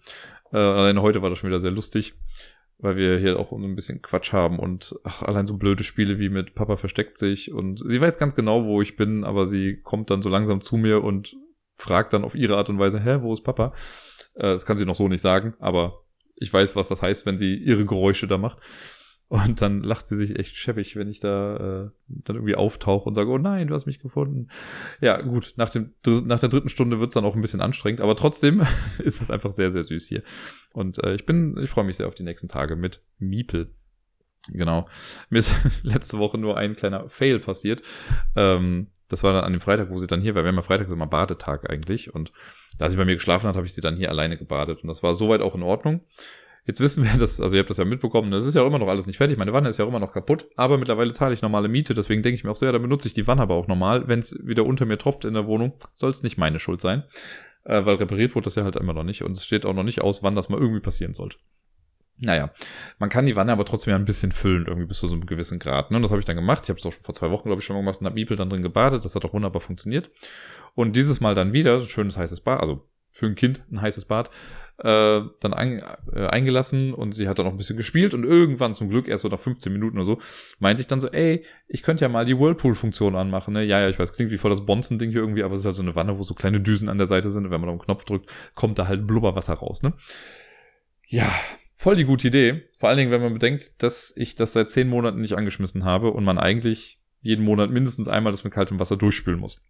Äh, 0.52 0.58
alleine 0.58 1.02
heute 1.02 1.22
war 1.22 1.30
das 1.30 1.38
schon 1.38 1.48
wieder 1.48 1.60
sehr 1.60 1.70
lustig, 1.70 2.14
weil 2.78 2.96
wir 2.96 3.18
hier 3.18 3.38
auch 3.38 3.50
ein 3.52 3.74
bisschen 3.74 4.02
Quatsch 4.02 4.32
haben 4.32 4.58
und 4.58 4.94
ach, 5.04 5.22
allein 5.22 5.46
so 5.46 5.56
blöde 5.56 5.84
Spiele 5.84 6.18
wie 6.18 6.28
mit 6.28 6.54
Papa 6.54 6.76
versteckt 6.76 7.16
sich 7.16 7.50
und 7.50 7.82
sie 7.86 8.00
weiß 8.00 8.18
ganz 8.18 8.34
genau, 8.34 8.66
wo 8.66 8.82
ich 8.82 8.96
bin, 8.96 9.24
aber 9.24 9.46
sie 9.46 9.80
kommt 9.80 10.10
dann 10.10 10.22
so 10.22 10.28
langsam 10.28 10.60
zu 10.60 10.76
mir 10.76 11.02
und 11.02 11.34
fragt 11.76 12.12
dann 12.12 12.24
auf 12.24 12.34
ihre 12.34 12.56
Art 12.56 12.68
und 12.68 12.78
Weise, 12.78 13.00
hä, 13.02 13.18
wo 13.20 13.32
ist 13.32 13.42
Papa? 13.42 13.72
Äh, 14.34 14.42
das 14.42 14.66
kann 14.66 14.76
sie 14.76 14.84
noch 14.84 14.94
so 14.94 15.08
nicht 15.08 15.22
sagen, 15.22 15.54
aber 15.58 16.03
ich 16.36 16.52
weiß, 16.52 16.76
was 16.76 16.88
das 16.88 17.02
heißt, 17.02 17.26
wenn 17.26 17.38
sie 17.38 17.54
ihre 17.54 17.86
Geräusche 17.86 18.26
da 18.26 18.38
macht. 18.38 18.58
Und 19.28 19.62
dann 19.62 19.80
lacht 19.80 20.06
sie 20.06 20.16
sich 20.16 20.38
echt 20.38 20.54
scheppig, 20.54 20.96
wenn 20.96 21.08
ich 21.08 21.18
da 21.18 21.56
äh, 21.56 21.90
dann 22.08 22.36
irgendwie 22.36 22.54
auftauche 22.54 23.08
und 23.08 23.14
sage, 23.14 23.30
oh 23.30 23.38
nein, 23.38 23.66
du 23.66 23.74
hast 23.74 23.86
mich 23.86 23.98
gefunden. 23.98 24.48
Ja, 25.00 25.20
gut, 25.22 25.54
nach, 25.56 25.70
dem, 25.70 25.94
nach 26.06 26.40
der 26.40 26.50
dritten 26.50 26.68
Stunde 26.68 27.00
wird's 27.00 27.14
dann 27.14 27.24
auch 27.24 27.34
ein 27.34 27.40
bisschen 27.40 27.62
anstrengend, 27.62 28.00
aber 28.00 28.16
trotzdem 28.16 28.62
ist 28.98 29.22
es 29.22 29.30
einfach 29.30 29.50
sehr, 29.50 29.70
sehr 29.70 29.82
süß 29.82 30.06
hier. 30.06 30.22
Und 30.72 31.02
äh, 31.02 31.14
ich 31.14 31.24
bin, 31.24 31.56
ich 31.58 31.70
freue 31.70 31.84
mich 31.84 31.96
sehr 31.96 32.06
auf 32.06 32.14
die 32.14 32.22
nächsten 32.22 32.48
Tage 32.48 32.76
mit 32.76 33.02
Miepel. 33.18 33.74
Genau. 34.52 34.86
Mir 35.30 35.38
ist 35.38 35.54
letzte 35.82 36.18
Woche 36.18 36.36
nur 36.36 36.58
ein 36.58 36.76
kleiner 36.76 37.08
Fail 37.08 37.38
passiert. 37.38 37.82
Ähm, 38.36 38.88
Das 39.08 39.22
war 39.22 39.32
dann 39.32 39.44
an 39.44 39.52
dem 39.52 39.60
Freitag, 39.60 39.90
wo 39.90 39.98
sie 39.98 40.06
dann 40.06 40.20
hier 40.20 40.34
war. 40.34 40.42
Wir 40.44 40.48
haben 40.48 40.56
ja 40.56 40.62
Freitag 40.62 40.88
immer 40.88 41.06
Badetag 41.06 41.70
eigentlich. 41.70 42.14
Und 42.14 42.32
da 42.78 42.88
sie 42.88 42.96
bei 42.96 43.04
mir 43.04 43.14
geschlafen 43.14 43.48
hat, 43.48 43.56
habe 43.56 43.66
ich 43.66 43.74
sie 43.74 43.80
dann 43.80 43.96
hier 43.96 44.10
alleine 44.10 44.36
gebadet. 44.36 44.82
Und 44.82 44.88
das 44.88 45.02
war 45.02 45.14
soweit 45.14 45.40
auch 45.40 45.54
in 45.54 45.62
Ordnung. 45.62 46.00
Jetzt 46.66 46.80
wissen 46.80 47.04
wir, 47.04 47.12
dass, 47.18 47.40
also 47.40 47.54
ihr 47.54 47.60
habt 47.60 47.70
das 47.70 47.76
ja 47.76 47.84
mitbekommen, 47.84 48.30
das 48.30 48.46
ist 48.46 48.54
ja 48.54 48.62
auch 48.62 48.66
immer 48.66 48.78
noch 48.78 48.88
alles 48.88 49.06
nicht 49.06 49.18
fertig. 49.18 49.36
Meine 49.36 49.52
Wanne 49.52 49.68
ist 49.68 49.78
ja 49.78 49.84
auch 49.84 49.88
immer 49.88 50.00
noch 50.00 50.12
kaputt, 50.12 50.46
aber 50.56 50.78
mittlerweile 50.78 51.12
zahle 51.12 51.34
ich 51.34 51.42
normale 51.42 51.68
Miete, 51.68 51.94
deswegen 51.94 52.22
denke 52.22 52.36
ich 52.36 52.44
mir 52.44 52.50
auch 52.50 52.56
so, 52.56 52.66
ja, 52.66 52.72
dann 52.72 52.82
benutze 52.82 53.08
ich 53.08 53.14
die 53.14 53.26
Wanne 53.26 53.42
aber 53.42 53.54
auch 53.54 53.66
normal. 53.66 54.08
Wenn 54.08 54.18
es 54.18 54.38
wieder 54.44 54.64
unter 54.64 54.86
mir 54.86 54.98
tropft 54.98 55.24
in 55.24 55.34
der 55.34 55.46
Wohnung, 55.46 55.74
soll 55.94 56.10
es 56.10 56.22
nicht 56.22 56.38
meine 56.38 56.58
Schuld 56.58 56.80
sein. 56.80 57.04
Äh, 57.64 57.84
weil 57.86 57.96
repariert 57.96 58.34
wurde 58.34 58.44
das 58.44 58.56
ja 58.56 58.64
halt 58.64 58.76
immer 58.76 58.92
noch 58.92 59.04
nicht 59.04 59.22
und 59.22 59.36
es 59.36 59.44
steht 59.44 59.64
auch 59.64 59.72
noch 59.72 59.84
nicht 59.84 60.02
aus, 60.02 60.22
wann 60.22 60.34
das 60.34 60.48
mal 60.48 60.60
irgendwie 60.60 60.80
passieren 60.80 61.14
sollte. 61.14 61.38
Naja, 62.24 62.50
man 62.98 63.10
kann 63.10 63.26
die 63.26 63.36
Wanne 63.36 63.52
aber 63.52 63.64
trotzdem 63.64 63.92
ja 63.92 63.96
ein 63.96 64.04
bisschen 64.04 64.32
füllen, 64.32 64.66
irgendwie 64.66 64.86
bis 64.86 64.98
zu 64.98 65.06
so 65.06 65.14
einem 65.14 65.26
gewissen 65.26 65.58
Grad. 65.58 65.90
Ne? 65.90 65.96
Und 65.96 66.02
das 66.02 66.10
habe 66.10 66.20
ich 66.20 66.26
dann 66.26 66.36
gemacht. 66.36 66.62
Ich 66.64 66.70
habe 66.70 66.78
es 66.78 66.86
auch 66.86 66.92
schon 66.92 67.02
vor 67.02 67.14
zwei 67.14 67.30
Wochen, 67.30 67.48
glaube 67.48 67.60
ich, 67.60 67.66
schon 67.66 67.74
mal 67.74 67.82
gemacht 67.82 68.00
und 68.00 68.06
habe 68.06 68.14
Bibel 68.14 68.36
dann 68.36 68.50
drin 68.50 68.62
gebadet. 68.62 69.04
Das 69.04 69.14
hat 69.14 69.24
auch 69.24 69.32
wunderbar 69.32 69.60
funktioniert. 69.60 70.10
Und 70.74 70.96
dieses 70.96 71.20
Mal 71.20 71.34
dann 71.34 71.52
wieder, 71.52 71.78
so 71.80 71.86
schönes 71.86 72.16
heißes 72.16 72.40
Bad, 72.40 72.60
also 72.60 72.88
für 73.10 73.26
ein 73.26 73.36
Kind 73.36 73.62
ein 73.70 73.80
heißes 73.80 74.06
Bad, 74.06 74.28
äh, 74.78 75.20
dann 75.38 75.54
ein, 75.54 75.84
äh, 76.12 76.26
eingelassen 76.26 76.92
und 76.92 77.12
sie 77.12 77.28
hat 77.28 77.38
dann 77.38 77.46
noch 77.46 77.52
ein 77.52 77.56
bisschen 77.56 77.76
gespielt 77.76 78.12
und 78.12 78.24
irgendwann 78.24 78.74
zum 78.74 78.88
Glück 78.88 79.06
erst 79.06 79.22
so 79.22 79.28
nach 79.28 79.38
15 79.38 79.72
Minuten 79.72 79.98
oder 79.98 80.04
so 80.04 80.18
meinte 80.58 80.80
ich 80.80 80.88
dann 80.88 80.98
so, 80.98 81.08
ey, 81.08 81.44
ich 81.68 81.84
könnte 81.84 82.04
ja 82.04 82.08
mal 82.08 82.24
die 82.24 82.36
Whirlpool-Funktion 82.36 83.14
anmachen, 83.14 83.54
ne? 83.54 83.62
Ja, 83.62 83.80
ja, 83.80 83.88
ich 83.88 84.00
weiß, 84.00 84.14
klingt 84.14 84.32
wie 84.32 84.38
voll 84.38 84.50
das 84.50 84.66
Bonzen-Ding 84.66 85.10
hier 85.10 85.20
irgendwie, 85.20 85.44
aber 85.44 85.54
es 85.54 85.60
ist 85.60 85.66
halt 85.66 85.76
so 85.76 85.82
eine 85.82 85.94
Wanne, 85.94 86.18
wo 86.18 86.24
so 86.24 86.34
kleine 86.34 86.60
Düsen 86.60 86.88
an 86.88 86.98
der 86.98 87.06
Seite 87.06 87.30
sind 87.30 87.44
und 87.44 87.52
wenn 87.52 87.60
man 87.60 87.70
auf 87.70 87.76
den 87.76 87.84
Knopf 87.84 88.04
drückt, 88.04 88.28
kommt 88.56 88.80
da 88.80 88.88
halt 88.88 89.06
Blubberwasser 89.06 89.54
raus, 89.54 89.84
ne? 89.84 89.92
Ja, 91.06 91.30
voll 91.74 91.96
die 91.96 92.04
gute 92.04 92.28
Idee. 92.28 92.64
Vor 92.78 92.88
allen 92.88 92.98
Dingen, 92.98 93.10
wenn 93.10 93.22
man 93.22 93.34
bedenkt, 93.34 93.82
dass 93.82 94.12
ich 94.16 94.34
das 94.34 94.52
seit 94.52 94.70
10 94.70 94.88
Monaten 94.88 95.20
nicht 95.20 95.36
angeschmissen 95.36 95.84
habe 95.84 96.10
und 96.10 96.24
man 96.24 96.38
eigentlich 96.38 97.00
jeden 97.20 97.44
Monat 97.44 97.70
mindestens 97.70 98.08
einmal 98.08 98.32
das 98.32 98.44
mit 98.44 98.52
kaltem 98.52 98.78
Wasser 98.78 98.96
durchspülen 98.96 99.40
muss 99.40 99.60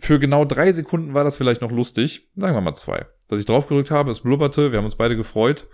für 0.00 0.18
genau 0.18 0.44
drei 0.44 0.72
Sekunden 0.72 1.14
war 1.14 1.24
das 1.24 1.36
vielleicht 1.36 1.60
noch 1.60 1.70
lustig. 1.70 2.28
Sagen 2.34 2.54
wir 2.54 2.60
mal 2.60 2.74
zwei. 2.74 3.06
Dass 3.28 3.38
ich 3.38 3.46
draufgedrückt 3.46 3.90
habe, 3.90 4.10
es 4.10 4.20
blubberte, 4.20 4.72
wir 4.72 4.78
haben 4.78 4.84
uns 4.84 4.96
beide 4.96 5.16
gefreut. 5.16 5.66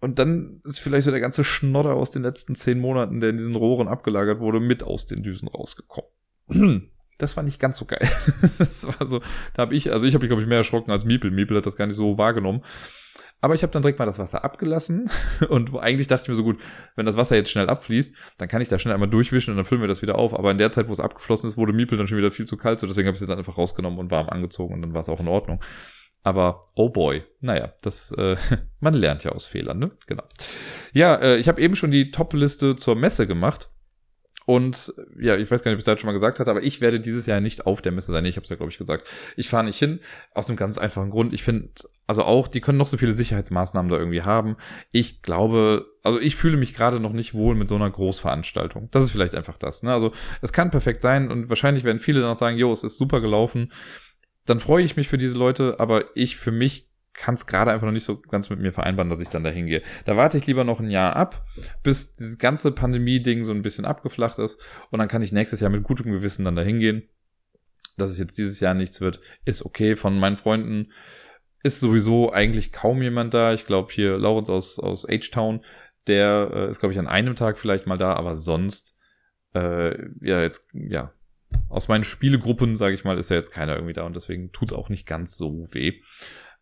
Und 0.00 0.18
dann 0.18 0.60
ist 0.64 0.78
vielleicht 0.78 1.04
so 1.06 1.10
der 1.10 1.20
ganze 1.20 1.42
Schnodder 1.42 1.94
aus 1.94 2.12
den 2.12 2.22
letzten 2.22 2.54
zehn 2.54 2.78
Monaten, 2.78 3.20
der 3.20 3.30
in 3.30 3.36
diesen 3.36 3.56
Rohren 3.56 3.88
abgelagert 3.88 4.38
wurde, 4.38 4.60
mit 4.60 4.84
aus 4.84 5.06
den 5.06 5.22
Düsen 5.22 5.48
rausgekommen. 5.48 6.90
Das 7.20 7.36
war 7.36 7.42
nicht 7.42 7.58
ganz 7.58 7.78
so 7.78 7.84
geil. 7.84 8.08
Das 8.58 8.86
war 8.86 9.04
so, 9.04 9.18
da 9.54 9.62
habe 9.62 9.74
ich, 9.74 9.90
also 9.90 10.06
ich 10.06 10.14
habe 10.14 10.22
mich, 10.22 10.28
glaube 10.28 10.42
ich, 10.42 10.46
mehr 10.46 10.58
erschrocken 10.58 10.92
als 10.92 11.04
Miepel. 11.04 11.32
Miepel 11.32 11.56
hat 11.56 11.66
das 11.66 11.74
gar 11.74 11.88
nicht 11.88 11.96
so 11.96 12.16
wahrgenommen. 12.16 12.62
Aber 13.40 13.54
ich 13.54 13.62
habe 13.62 13.72
dann 13.72 13.82
direkt 13.82 13.98
mal 13.98 14.06
das 14.06 14.18
Wasser 14.18 14.44
abgelassen 14.44 15.10
und 15.48 15.72
wo 15.72 15.78
eigentlich 15.78 16.08
dachte 16.08 16.24
ich 16.24 16.28
mir 16.28 16.34
so 16.34 16.42
gut, 16.42 16.60
wenn 16.96 17.06
das 17.06 17.16
Wasser 17.16 17.36
jetzt 17.36 17.50
schnell 17.50 17.68
abfließt, 17.68 18.14
dann 18.38 18.48
kann 18.48 18.60
ich 18.60 18.68
da 18.68 18.78
schnell 18.78 18.94
einmal 18.94 19.08
durchwischen 19.08 19.52
und 19.52 19.56
dann 19.56 19.64
füllen 19.64 19.80
wir 19.80 19.88
das 19.88 20.02
wieder 20.02 20.16
auf. 20.16 20.36
Aber 20.36 20.50
in 20.50 20.58
der 20.58 20.70
Zeit, 20.70 20.88
wo 20.88 20.92
es 20.92 21.00
abgeflossen 21.00 21.48
ist, 21.48 21.56
wurde 21.56 21.72
Miepel 21.72 21.96
dann 21.98 22.08
schon 22.08 22.18
wieder 22.18 22.30
viel 22.30 22.46
zu 22.46 22.56
kalt, 22.56 22.80
so 22.80 22.86
deswegen 22.86 23.06
habe 23.06 23.14
ich 23.14 23.20
sie 23.20 23.26
dann 23.26 23.38
einfach 23.38 23.58
rausgenommen 23.58 23.98
und 23.98 24.10
warm 24.10 24.28
angezogen 24.28 24.74
und 24.74 24.82
dann 24.82 24.94
war 24.94 25.02
es 25.02 25.08
auch 25.08 25.20
in 25.20 25.28
Ordnung. 25.28 25.60
Aber 26.24 26.66
oh 26.74 26.90
boy, 26.90 27.24
naja, 27.40 27.72
das 27.82 28.12
äh, 28.12 28.36
man 28.80 28.94
lernt 28.94 29.24
ja 29.24 29.32
aus 29.32 29.46
Fehlern, 29.46 29.78
ne? 29.78 29.92
Genau. 30.06 30.24
Ja, 30.92 31.14
äh, 31.14 31.36
ich 31.36 31.48
habe 31.48 31.60
eben 31.60 31.76
schon 31.76 31.90
die 31.90 32.10
Top-Liste 32.10 32.76
zur 32.76 32.96
Messe 32.96 33.26
gemacht. 33.26 33.70
Und 34.48 34.94
ja, 35.20 35.36
ich 35.36 35.50
weiß 35.50 35.62
gar 35.62 35.70
nicht, 35.70 35.76
ob 35.76 35.80
ich 35.80 35.84
das 35.84 36.00
schon 36.00 36.08
mal 36.08 36.14
gesagt 36.14 36.40
hatte, 36.40 36.50
aber 36.50 36.62
ich 36.62 36.80
werde 36.80 37.00
dieses 37.00 37.26
Jahr 37.26 37.38
nicht 37.38 37.66
auf 37.66 37.82
der 37.82 37.92
Messe 37.92 38.12
sein. 38.12 38.24
Ich 38.24 38.36
habe 38.36 38.44
es 38.44 38.48
ja, 38.48 38.56
glaube 38.56 38.72
ich, 38.72 38.78
gesagt. 38.78 39.06
Ich 39.36 39.50
fahre 39.50 39.64
nicht 39.64 39.78
hin, 39.78 40.00
aus 40.32 40.48
einem 40.48 40.56
ganz 40.56 40.78
einfachen 40.78 41.10
Grund. 41.10 41.34
Ich 41.34 41.42
finde, 41.42 41.68
also 42.06 42.22
auch, 42.22 42.48
die 42.48 42.62
können 42.62 42.78
noch 42.78 42.86
so 42.86 42.96
viele 42.96 43.12
Sicherheitsmaßnahmen 43.12 43.90
da 43.90 43.98
irgendwie 43.98 44.22
haben. 44.22 44.56
Ich 44.90 45.20
glaube, 45.20 45.84
also 46.02 46.18
ich 46.18 46.34
fühle 46.34 46.56
mich 46.56 46.72
gerade 46.72 46.98
noch 46.98 47.12
nicht 47.12 47.34
wohl 47.34 47.56
mit 47.56 47.68
so 47.68 47.74
einer 47.74 47.90
Großveranstaltung. 47.90 48.88
Das 48.90 49.04
ist 49.04 49.10
vielleicht 49.10 49.34
einfach 49.34 49.58
das. 49.58 49.82
Ne? 49.82 49.92
Also 49.92 50.12
es 50.40 50.54
kann 50.54 50.70
perfekt 50.70 51.02
sein 51.02 51.30
und 51.30 51.50
wahrscheinlich 51.50 51.84
werden 51.84 52.00
viele 52.00 52.22
dann 52.22 52.30
auch 52.30 52.34
sagen, 52.34 52.56
jo, 52.56 52.72
es 52.72 52.84
ist 52.84 52.96
super 52.96 53.20
gelaufen. 53.20 53.70
Dann 54.46 54.60
freue 54.60 54.82
ich 54.82 54.96
mich 54.96 55.08
für 55.08 55.18
diese 55.18 55.36
Leute, 55.36 55.76
aber 55.78 56.04
ich 56.16 56.38
für 56.38 56.52
mich 56.52 56.87
kann 57.18 57.34
es 57.34 57.46
gerade 57.46 57.72
einfach 57.72 57.86
noch 57.86 57.92
nicht 57.92 58.04
so 58.04 58.20
ganz 58.20 58.48
mit 58.48 58.60
mir 58.60 58.72
vereinbaren, 58.72 59.10
dass 59.10 59.20
ich 59.20 59.28
dann 59.28 59.44
da 59.44 59.50
hingehe. 59.50 59.82
Da 60.04 60.16
warte 60.16 60.38
ich 60.38 60.46
lieber 60.46 60.64
noch 60.64 60.80
ein 60.80 60.90
Jahr 60.90 61.16
ab, 61.16 61.44
bis 61.82 62.14
dieses 62.14 62.38
ganze 62.38 62.72
Pandemie-Ding 62.72 63.44
so 63.44 63.52
ein 63.52 63.62
bisschen 63.62 63.84
abgeflacht 63.84 64.38
ist 64.38 64.60
und 64.90 65.00
dann 65.00 65.08
kann 65.08 65.22
ich 65.22 65.32
nächstes 65.32 65.60
Jahr 65.60 65.70
mit 65.70 65.82
gutem 65.82 66.12
Gewissen 66.12 66.44
dann 66.44 66.56
da 66.56 66.62
hingehen. 66.62 67.08
Dass 67.96 68.10
es 68.10 68.18
jetzt 68.18 68.38
dieses 68.38 68.60
Jahr 68.60 68.74
nichts 68.74 69.00
wird, 69.00 69.20
ist 69.44 69.66
okay. 69.66 69.96
Von 69.96 70.20
meinen 70.20 70.36
Freunden 70.36 70.92
ist 71.64 71.80
sowieso 71.80 72.32
eigentlich 72.32 72.72
kaum 72.72 73.02
jemand 73.02 73.34
da. 73.34 73.52
Ich 73.52 73.66
glaube 73.66 73.92
hier 73.92 74.16
Lawrence 74.16 74.52
aus, 74.52 74.78
aus 74.78 75.04
H-Town, 75.08 75.64
der 76.06 76.50
äh, 76.54 76.70
ist, 76.70 76.78
glaube 76.78 76.92
ich, 76.92 76.98
an 77.00 77.08
einem 77.08 77.34
Tag 77.34 77.58
vielleicht 77.58 77.88
mal 77.88 77.98
da, 77.98 78.14
aber 78.14 78.36
sonst, 78.36 78.96
äh, 79.54 79.98
ja, 80.20 80.40
jetzt, 80.40 80.68
ja, 80.72 81.12
aus 81.68 81.88
meinen 81.88 82.04
Spielegruppen, 82.04 82.76
sage 82.76 82.94
ich 82.94 83.02
mal, 83.02 83.18
ist 83.18 83.30
ja 83.30 83.36
jetzt 83.36 83.50
keiner 83.50 83.74
irgendwie 83.74 83.94
da 83.94 84.04
und 84.04 84.14
deswegen 84.14 84.52
tut's 84.52 84.72
auch 84.72 84.88
nicht 84.88 85.06
ganz 85.06 85.36
so 85.36 85.66
weh. 85.72 86.00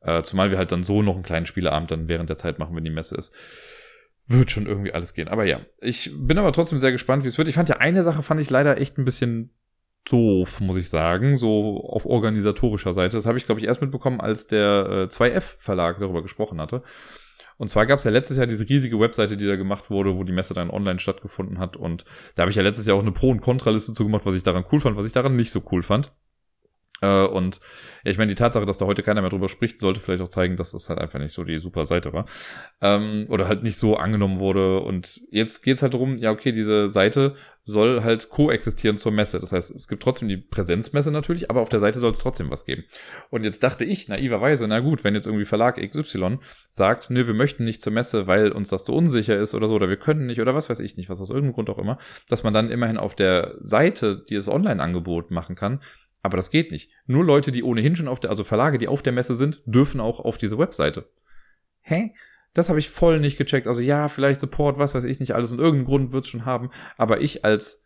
Äh, 0.00 0.22
zumal 0.22 0.50
wir 0.50 0.58
halt 0.58 0.72
dann 0.72 0.84
so 0.84 1.02
noch 1.02 1.14
einen 1.14 1.22
kleinen 1.22 1.46
Spieleabend 1.46 1.90
dann 1.90 2.08
während 2.08 2.30
der 2.30 2.36
Zeit 2.36 2.58
machen, 2.58 2.76
wenn 2.76 2.84
die 2.84 2.90
Messe 2.90 3.16
ist. 3.16 3.34
Wird 4.26 4.50
schon 4.50 4.66
irgendwie 4.66 4.92
alles 4.92 5.14
gehen. 5.14 5.28
Aber 5.28 5.44
ja, 5.44 5.60
ich 5.80 6.10
bin 6.16 6.38
aber 6.38 6.52
trotzdem 6.52 6.78
sehr 6.78 6.92
gespannt, 6.92 7.24
wie 7.24 7.28
es 7.28 7.38
wird. 7.38 7.48
Ich 7.48 7.54
fand 7.54 7.68
ja 7.68 7.76
eine 7.76 8.02
Sache, 8.02 8.22
fand 8.22 8.40
ich 8.40 8.50
leider 8.50 8.78
echt 8.78 8.98
ein 8.98 9.04
bisschen 9.04 9.50
doof, 10.04 10.60
muss 10.60 10.76
ich 10.76 10.88
sagen, 10.88 11.36
so 11.36 11.84
auf 11.84 12.06
organisatorischer 12.06 12.92
Seite. 12.92 13.16
Das 13.16 13.26
habe 13.26 13.38
ich, 13.38 13.46
glaube 13.46 13.60
ich, 13.60 13.66
erst 13.66 13.80
mitbekommen, 13.80 14.20
als 14.20 14.46
der 14.46 14.86
äh, 14.88 15.04
2F-Verlag 15.04 15.98
darüber 15.98 16.22
gesprochen 16.22 16.60
hatte. 16.60 16.82
Und 17.58 17.68
zwar 17.68 17.86
gab 17.86 17.98
es 17.98 18.04
ja 18.04 18.10
letztes 18.10 18.36
Jahr 18.36 18.46
diese 18.46 18.68
riesige 18.68 19.00
Webseite, 19.00 19.36
die 19.36 19.46
da 19.46 19.56
gemacht 19.56 19.90
wurde, 19.90 20.16
wo 20.16 20.24
die 20.24 20.32
Messe 20.32 20.54
dann 20.54 20.70
online 20.70 20.98
stattgefunden 20.98 21.58
hat. 21.58 21.76
Und 21.76 22.04
da 22.34 22.42
habe 22.42 22.50
ich 22.50 22.56
ja 22.56 22.62
letztes 22.62 22.86
Jahr 22.86 22.96
auch 22.96 23.02
eine 23.02 23.12
Pro- 23.12 23.30
und 23.30 23.40
Kontraliste 23.40 23.94
zugemacht, 23.94 24.26
was 24.26 24.34
ich 24.34 24.42
daran 24.42 24.64
cool 24.70 24.80
fand, 24.80 24.96
was 24.96 25.06
ich 25.06 25.12
daran 25.12 25.36
nicht 25.36 25.50
so 25.50 25.62
cool 25.72 25.82
fand. 25.82 26.12
Äh, 27.02 27.26
und 27.26 27.60
ja, 28.04 28.10
ich 28.10 28.18
meine, 28.18 28.30
die 28.30 28.36
Tatsache, 28.36 28.66
dass 28.66 28.78
da 28.78 28.86
heute 28.86 29.02
keiner 29.02 29.20
mehr 29.20 29.30
drüber 29.30 29.48
spricht, 29.48 29.78
sollte 29.78 30.00
vielleicht 30.00 30.22
auch 30.22 30.28
zeigen, 30.28 30.56
dass 30.56 30.72
das 30.72 30.88
halt 30.88 30.98
einfach 30.98 31.18
nicht 31.18 31.32
so 31.32 31.44
die 31.44 31.58
super 31.58 31.84
Seite 31.84 32.12
war. 32.12 32.24
Ähm, 32.80 33.26
oder 33.28 33.48
halt 33.48 33.62
nicht 33.62 33.76
so 33.76 33.96
angenommen 33.96 34.38
wurde. 34.38 34.80
Und 34.80 35.20
jetzt 35.30 35.62
geht's 35.62 35.82
halt 35.82 35.94
darum, 35.94 36.18
ja, 36.18 36.30
okay, 36.30 36.52
diese 36.52 36.88
Seite 36.88 37.36
soll 37.68 38.04
halt 38.04 38.30
koexistieren 38.30 38.96
zur 38.96 39.10
Messe. 39.10 39.40
Das 39.40 39.50
heißt, 39.50 39.74
es 39.74 39.88
gibt 39.88 40.00
trotzdem 40.00 40.28
die 40.28 40.36
Präsenzmesse 40.36 41.10
natürlich, 41.10 41.50
aber 41.50 41.60
auf 41.62 41.68
der 41.68 41.80
Seite 41.80 41.98
soll 41.98 42.12
es 42.12 42.20
trotzdem 42.20 42.48
was 42.48 42.64
geben. 42.64 42.84
Und 43.28 43.42
jetzt 43.42 43.62
dachte 43.64 43.84
ich 43.84 44.06
naiverweise, 44.06 44.66
na 44.68 44.78
gut, 44.78 45.02
wenn 45.02 45.16
jetzt 45.16 45.26
irgendwie 45.26 45.44
Verlag 45.44 45.76
XY 45.76 46.38
sagt, 46.70 47.10
nö, 47.10 47.26
wir 47.26 47.34
möchten 47.34 47.64
nicht 47.64 47.82
zur 47.82 47.92
Messe, 47.92 48.28
weil 48.28 48.52
uns 48.52 48.68
das 48.68 48.84
so 48.84 48.94
unsicher 48.94 49.36
ist 49.36 49.52
oder 49.52 49.66
so, 49.66 49.74
oder 49.74 49.88
wir 49.88 49.96
können 49.96 50.26
nicht 50.26 50.40
oder 50.40 50.54
was 50.54 50.70
weiß 50.70 50.78
ich 50.78 50.96
nicht, 50.96 51.08
was 51.08 51.20
aus 51.20 51.30
irgendeinem 51.30 51.54
Grund 51.54 51.70
auch 51.70 51.78
immer, 51.78 51.98
dass 52.28 52.44
man 52.44 52.54
dann 52.54 52.70
immerhin 52.70 52.98
auf 52.98 53.16
der 53.16 53.56
Seite, 53.58 54.24
die 54.28 54.36
das 54.36 54.48
Online-Angebot 54.48 55.32
machen 55.32 55.56
kann, 55.56 55.80
aber 56.26 56.36
das 56.36 56.50
geht 56.50 56.70
nicht. 56.70 56.90
Nur 57.06 57.24
Leute, 57.24 57.52
die 57.52 57.62
ohnehin 57.62 57.96
schon 57.96 58.08
auf 58.08 58.20
der, 58.20 58.30
also 58.30 58.44
Verlage, 58.44 58.78
die 58.78 58.88
auf 58.88 59.02
der 59.02 59.12
Messe 59.12 59.34
sind, 59.34 59.62
dürfen 59.64 60.00
auch 60.00 60.20
auf 60.20 60.36
diese 60.36 60.58
Webseite. 60.58 61.08
Hä? 61.80 62.14
Das 62.52 62.68
habe 62.68 62.78
ich 62.78 62.90
voll 62.90 63.20
nicht 63.20 63.38
gecheckt. 63.38 63.66
Also 63.66 63.80
ja, 63.80 64.08
vielleicht 64.08 64.40
Support, 64.40 64.78
was 64.78 64.94
weiß 64.94 65.04
ich 65.04 65.20
nicht 65.20 65.34
alles. 65.34 65.52
Und 65.52 65.58
irgendeinen 65.58 65.86
Grund 65.86 66.12
wird 66.12 66.24
es 66.24 66.30
schon 66.30 66.44
haben. 66.44 66.70
Aber 66.96 67.20
ich 67.20 67.44
als, 67.44 67.84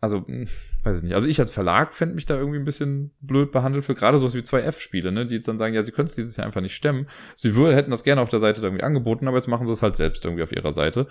also, 0.00 0.26
hm, 0.26 0.48
weiß 0.84 0.98
ich 0.98 1.02
nicht. 1.02 1.14
Also 1.14 1.28
ich 1.28 1.38
als 1.40 1.52
Verlag 1.52 1.92
fände 1.92 2.14
mich 2.14 2.24
da 2.24 2.36
irgendwie 2.36 2.58
ein 2.58 2.64
bisschen 2.64 3.12
blöd 3.20 3.52
behandelt 3.52 3.84
für 3.84 3.94
gerade 3.94 4.16
sowas 4.16 4.34
wie 4.34 4.38
2F-Spiele, 4.38 5.12
ne? 5.12 5.26
Die 5.26 5.34
jetzt 5.34 5.48
dann 5.48 5.58
sagen, 5.58 5.74
ja, 5.74 5.82
sie 5.82 5.92
können 5.92 6.06
es 6.06 6.14
dieses 6.14 6.36
Jahr 6.36 6.46
einfach 6.46 6.60
nicht 6.60 6.74
stemmen. 6.74 7.08
Sie 7.34 7.54
würden, 7.54 7.74
hätten 7.74 7.90
das 7.90 8.04
gerne 8.04 8.20
auf 8.20 8.28
der 8.28 8.38
Seite 8.38 8.62
irgendwie 8.62 8.84
angeboten, 8.84 9.28
aber 9.28 9.36
jetzt 9.36 9.48
machen 9.48 9.66
sie 9.66 9.72
es 9.72 9.82
halt 9.82 9.96
selbst 9.96 10.24
irgendwie 10.24 10.44
auf 10.44 10.52
ihrer 10.52 10.72
Seite. 10.72 11.08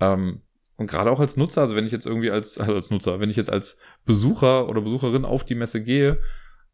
Ähm, 0.00 0.42
und 0.76 0.86
gerade 0.88 1.10
auch 1.10 1.20
als 1.20 1.36
Nutzer, 1.36 1.62
also 1.62 1.76
wenn 1.76 1.86
ich 1.86 1.92
jetzt 1.92 2.06
irgendwie 2.06 2.30
als, 2.30 2.58
also 2.60 2.74
als 2.74 2.90
Nutzer, 2.90 3.20
wenn 3.20 3.30
ich 3.30 3.36
jetzt 3.36 3.50
als 3.50 3.80
Besucher 4.04 4.68
oder 4.68 4.80
Besucherin 4.80 5.24
auf 5.24 5.44
die 5.44 5.54
Messe 5.54 5.82
gehe 5.82 6.20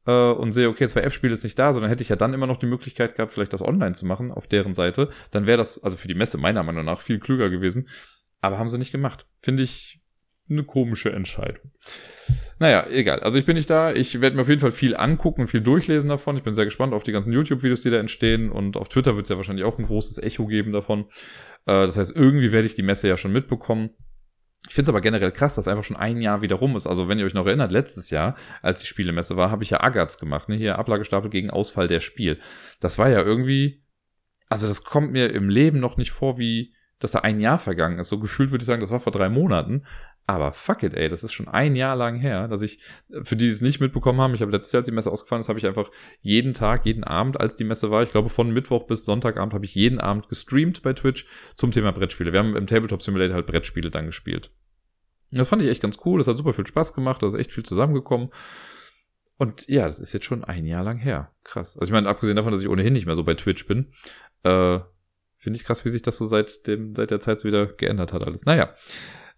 äh, 0.07 0.31
und 0.31 0.53
sehe, 0.53 0.69
okay, 0.69 0.85
2F-Spiel 0.85 1.33
ist 1.33 1.45
nicht 1.45 1.59
da, 1.59 1.73
sondern 1.73 1.91
hätte 1.91 2.03
ich 2.03 2.09
ja 2.09 2.17
dann 2.17 2.35
immer 2.35 2.47
noch 2.47 2.59
die 2.59 2.67
Möglichkeit 2.67 3.15
gehabt, 3.15 3.33
vielleicht 3.33 3.53
das 3.53 3.63
online 3.63 3.95
zu 3.95 4.07
machen 4.07 4.31
auf 4.31 4.47
deren 4.47 4.75
Seite, 4.75 5.11
dann 5.31 5.47
wäre 5.47 5.59
das, 5.59 5.83
also 5.83 5.97
für 5.97 6.09
die 6.09 6.15
Messe 6.15 6.39
meiner 6.39 6.63
Meinung 6.63 6.85
nach, 6.85 7.01
viel 7.01 7.19
klüger 7.19 7.51
gewesen. 7.51 7.89
Aber 8.41 8.59
haben 8.59 8.69
sie 8.69 8.79
nicht 8.79 8.93
gemacht. 8.93 9.27
Finde 9.41 9.65
ich 9.65 10.01
eine 10.49 10.63
komische 10.63 11.11
Entscheidung. 11.13 11.73
Naja, 12.59 12.87
egal. 12.91 13.21
Also 13.21 13.39
ich 13.39 13.45
bin 13.45 13.57
nicht 13.57 13.71
da. 13.71 13.93
Ich 13.93 14.21
werde 14.21 14.37
mir 14.37 14.43
auf 14.43 14.49
jeden 14.49 14.61
Fall 14.61 14.73
viel 14.73 14.97
angucken 14.97 15.47
viel 15.47 15.61
durchlesen 15.61 16.09
davon. 16.09 16.37
Ich 16.37 16.43
bin 16.43 16.55
sehr 16.55 16.65
gespannt 16.65 16.93
auf 16.93 17.05
die 17.05 17.13
ganzen 17.13 17.33
YouTube-Videos, 17.33 17.83
die 17.83 17.91
da 17.91 17.99
entstehen. 17.99 18.51
Und 18.51 18.77
auf 18.77 18.89
Twitter 18.89 19.15
wird 19.15 19.27
es 19.27 19.31
ja 19.31 19.37
wahrscheinlich 19.37 19.65
auch 19.65 19.79
ein 19.79 19.87
großes 19.87 20.19
Echo 20.19 20.47
geben 20.47 20.73
davon. 20.73 21.07
Äh, 21.67 21.87
das 21.87 21.97
heißt, 21.97 22.17
irgendwie 22.17 22.51
werde 22.51 22.67
ich 22.67 22.75
die 22.75 22.83
Messe 22.83 23.09
ja 23.09 23.17
schon 23.17 23.33
mitbekommen. 23.33 23.91
Ich 24.69 24.75
finde 24.75 24.87
es 24.87 24.89
aber 24.89 25.01
generell 25.01 25.31
krass, 25.31 25.55
dass 25.55 25.69
einfach 25.69 25.85
schon 25.85 25.97
ein 25.97 26.21
Jahr 26.21 26.43
wieder 26.43 26.57
rum 26.57 26.75
ist. 26.75 26.89
Also 26.89 27.09
wenn 27.09 27.19
ihr 27.19 27.27
euch 27.27 27.35
noch 27.35 27.47
erinnert, 27.47 27.71
letztes 27.71 28.11
Jahr, 28.11 28.37
als 28.61 28.81
die 28.81 28.89
Spielemesse 28.89 29.37
war, 29.37 29.53
habe 29.53 29.63
ich 29.63 29.71
ja 29.71 29.81
Agatz 29.81 30.19
gemacht. 30.19 30.49
Ne? 30.49 30.57
Hier 30.57 30.79
Ablagestapel 30.79 31.31
gegen 31.31 31.51
Ausfall 31.51 31.87
der 31.87 32.01
Spiel. 32.01 32.39
Das 32.81 32.99
war 32.99 33.09
ja 33.09 33.23
irgendwie... 33.23 33.85
Also 34.49 34.67
das 34.67 34.83
kommt 34.83 35.13
mir 35.13 35.33
im 35.33 35.49
Leben 35.49 35.79
noch 35.79 35.97
nicht 35.97 36.11
vor, 36.11 36.39
wie 36.39 36.73
dass 36.99 37.13
da 37.13 37.21
ein 37.21 37.41
Jahr 37.41 37.59
vergangen 37.59 37.99
ist. 37.99 38.09
So 38.09 38.19
gefühlt 38.19 38.51
würde 38.51 38.63
ich 38.63 38.67
sagen, 38.67 38.81
das 38.81 38.91
war 38.91 39.01
vor 39.01 39.13
drei 39.13 39.29
Monaten. 39.29 39.85
Aber 40.29 40.53
fuck 40.53 40.83
it, 40.83 40.93
ey, 40.93 41.09
das 41.09 41.25
ist 41.25 41.33
schon 41.33 41.49
ein 41.49 41.75
Jahr 41.75 41.97
lang 41.97 42.17
her, 42.17 42.49
dass 42.49 42.61
ich, 42.61 42.81
für 43.23 43.35
die, 43.35 43.47
die 43.47 43.51
es 43.51 43.63
nicht 43.63 43.81
mitbekommen 43.81 44.21
haben, 44.21 44.35
ich 44.35 44.43
habe 44.43 44.53
letztes 44.53 44.73
Jahr, 44.73 44.81
als 44.81 44.87
die 44.87 44.93
Messe 44.93 45.11
ausgefallen 45.11 45.41
ist, 45.41 45.49
habe 45.49 45.59
ich 45.59 45.67
einfach 45.67 45.91
jeden 46.21 46.53
Tag, 46.53 46.85
jeden 46.85 47.03
Abend, 47.03 47.41
als 47.41 47.57
die 47.57 47.65
Messe 47.65 47.91
war, 47.91 48.03
ich 48.03 48.11
glaube 48.11 48.29
von 48.29 48.51
Mittwoch 48.51 48.87
bis 48.87 49.07
Sonntagabend, 49.07 49.55
habe 49.55 49.65
ich 49.65 49.75
jeden 49.75 49.99
Abend 49.99 50.29
gestreamt 50.29 50.83
bei 50.83 50.93
Twitch 50.93 51.25
zum 51.57 51.71
Thema 51.71 51.93
Brettspiele. 51.93 52.35
Wir 52.35 52.41
haben 52.41 52.57
im 52.57 52.67
Tabletop 52.67 53.01
Simulator 53.01 53.37
halt 53.37 53.47
Brettspiele 53.47 53.91
dann 53.91 54.05
gespielt. 54.05 54.51
Das 55.31 55.49
fand 55.49 55.63
ich 55.63 55.69
echt 55.69 55.81
ganz 55.81 55.99
cool. 56.05 56.19
Das 56.19 56.27
hat 56.27 56.37
super 56.37 56.53
viel 56.53 56.67
Spaß 56.67 56.93
gemacht. 56.93 57.23
Da 57.23 57.27
ist 57.27 57.35
echt 57.35 57.53
viel 57.53 57.65
zusammengekommen. 57.65 58.29
Und 59.39 59.67
ja, 59.67 59.87
das 59.87 59.99
ist 59.99 60.13
jetzt 60.13 60.27
schon 60.27 60.45
ein 60.45 60.67
Jahr 60.67 60.85
lang 60.85 60.99
her. 60.99 61.33
Krass. 61.43 61.79
Also 61.79 61.89
ich 61.89 61.93
meine, 61.93 62.09
abgesehen 62.09 62.37
davon, 62.37 62.53
dass 62.53 62.63
ich 62.63 62.69
ohnehin 62.69 62.93
nicht 62.93 63.07
mehr 63.07 63.17
so 63.17 63.25
bei 63.25 63.35
Twitch 63.35 63.67
bin, 63.67 63.93
äh, 64.43 64.81
finde 65.37 65.57
ich 65.57 65.65
krass, 65.65 65.85
wie 65.87 65.91
sich 65.91 66.03
das 66.03 66.19
so 66.19 66.27
seit 66.27 66.67
dem, 66.67 66.95
seit 66.95 67.11
der 67.11 67.21
Zeit 67.21 67.41
so 67.41 67.49
wieder 67.49 67.67
geändert 67.67 68.13
hat 68.13 68.25
alles. 68.25 68.45
Naja. 68.45 68.75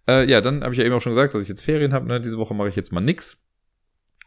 Äh, 0.07 0.29
ja, 0.29 0.41
dann 0.41 0.63
habe 0.63 0.73
ich 0.73 0.79
ja 0.79 0.85
eben 0.85 0.95
auch 0.95 1.01
schon 1.01 1.11
gesagt, 1.11 1.33
dass 1.33 1.43
ich 1.43 1.49
jetzt 1.49 1.61
Ferien 1.61 1.93
habe. 1.93 2.07
Ne? 2.07 2.21
Diese 2.21 2.37
Woche 2.37 2.53
mache 2.53 2.69
ich 2.69 2.75
jetzt 2.75 2.91
mal 2.91 3.01
nix. 3.01 3.43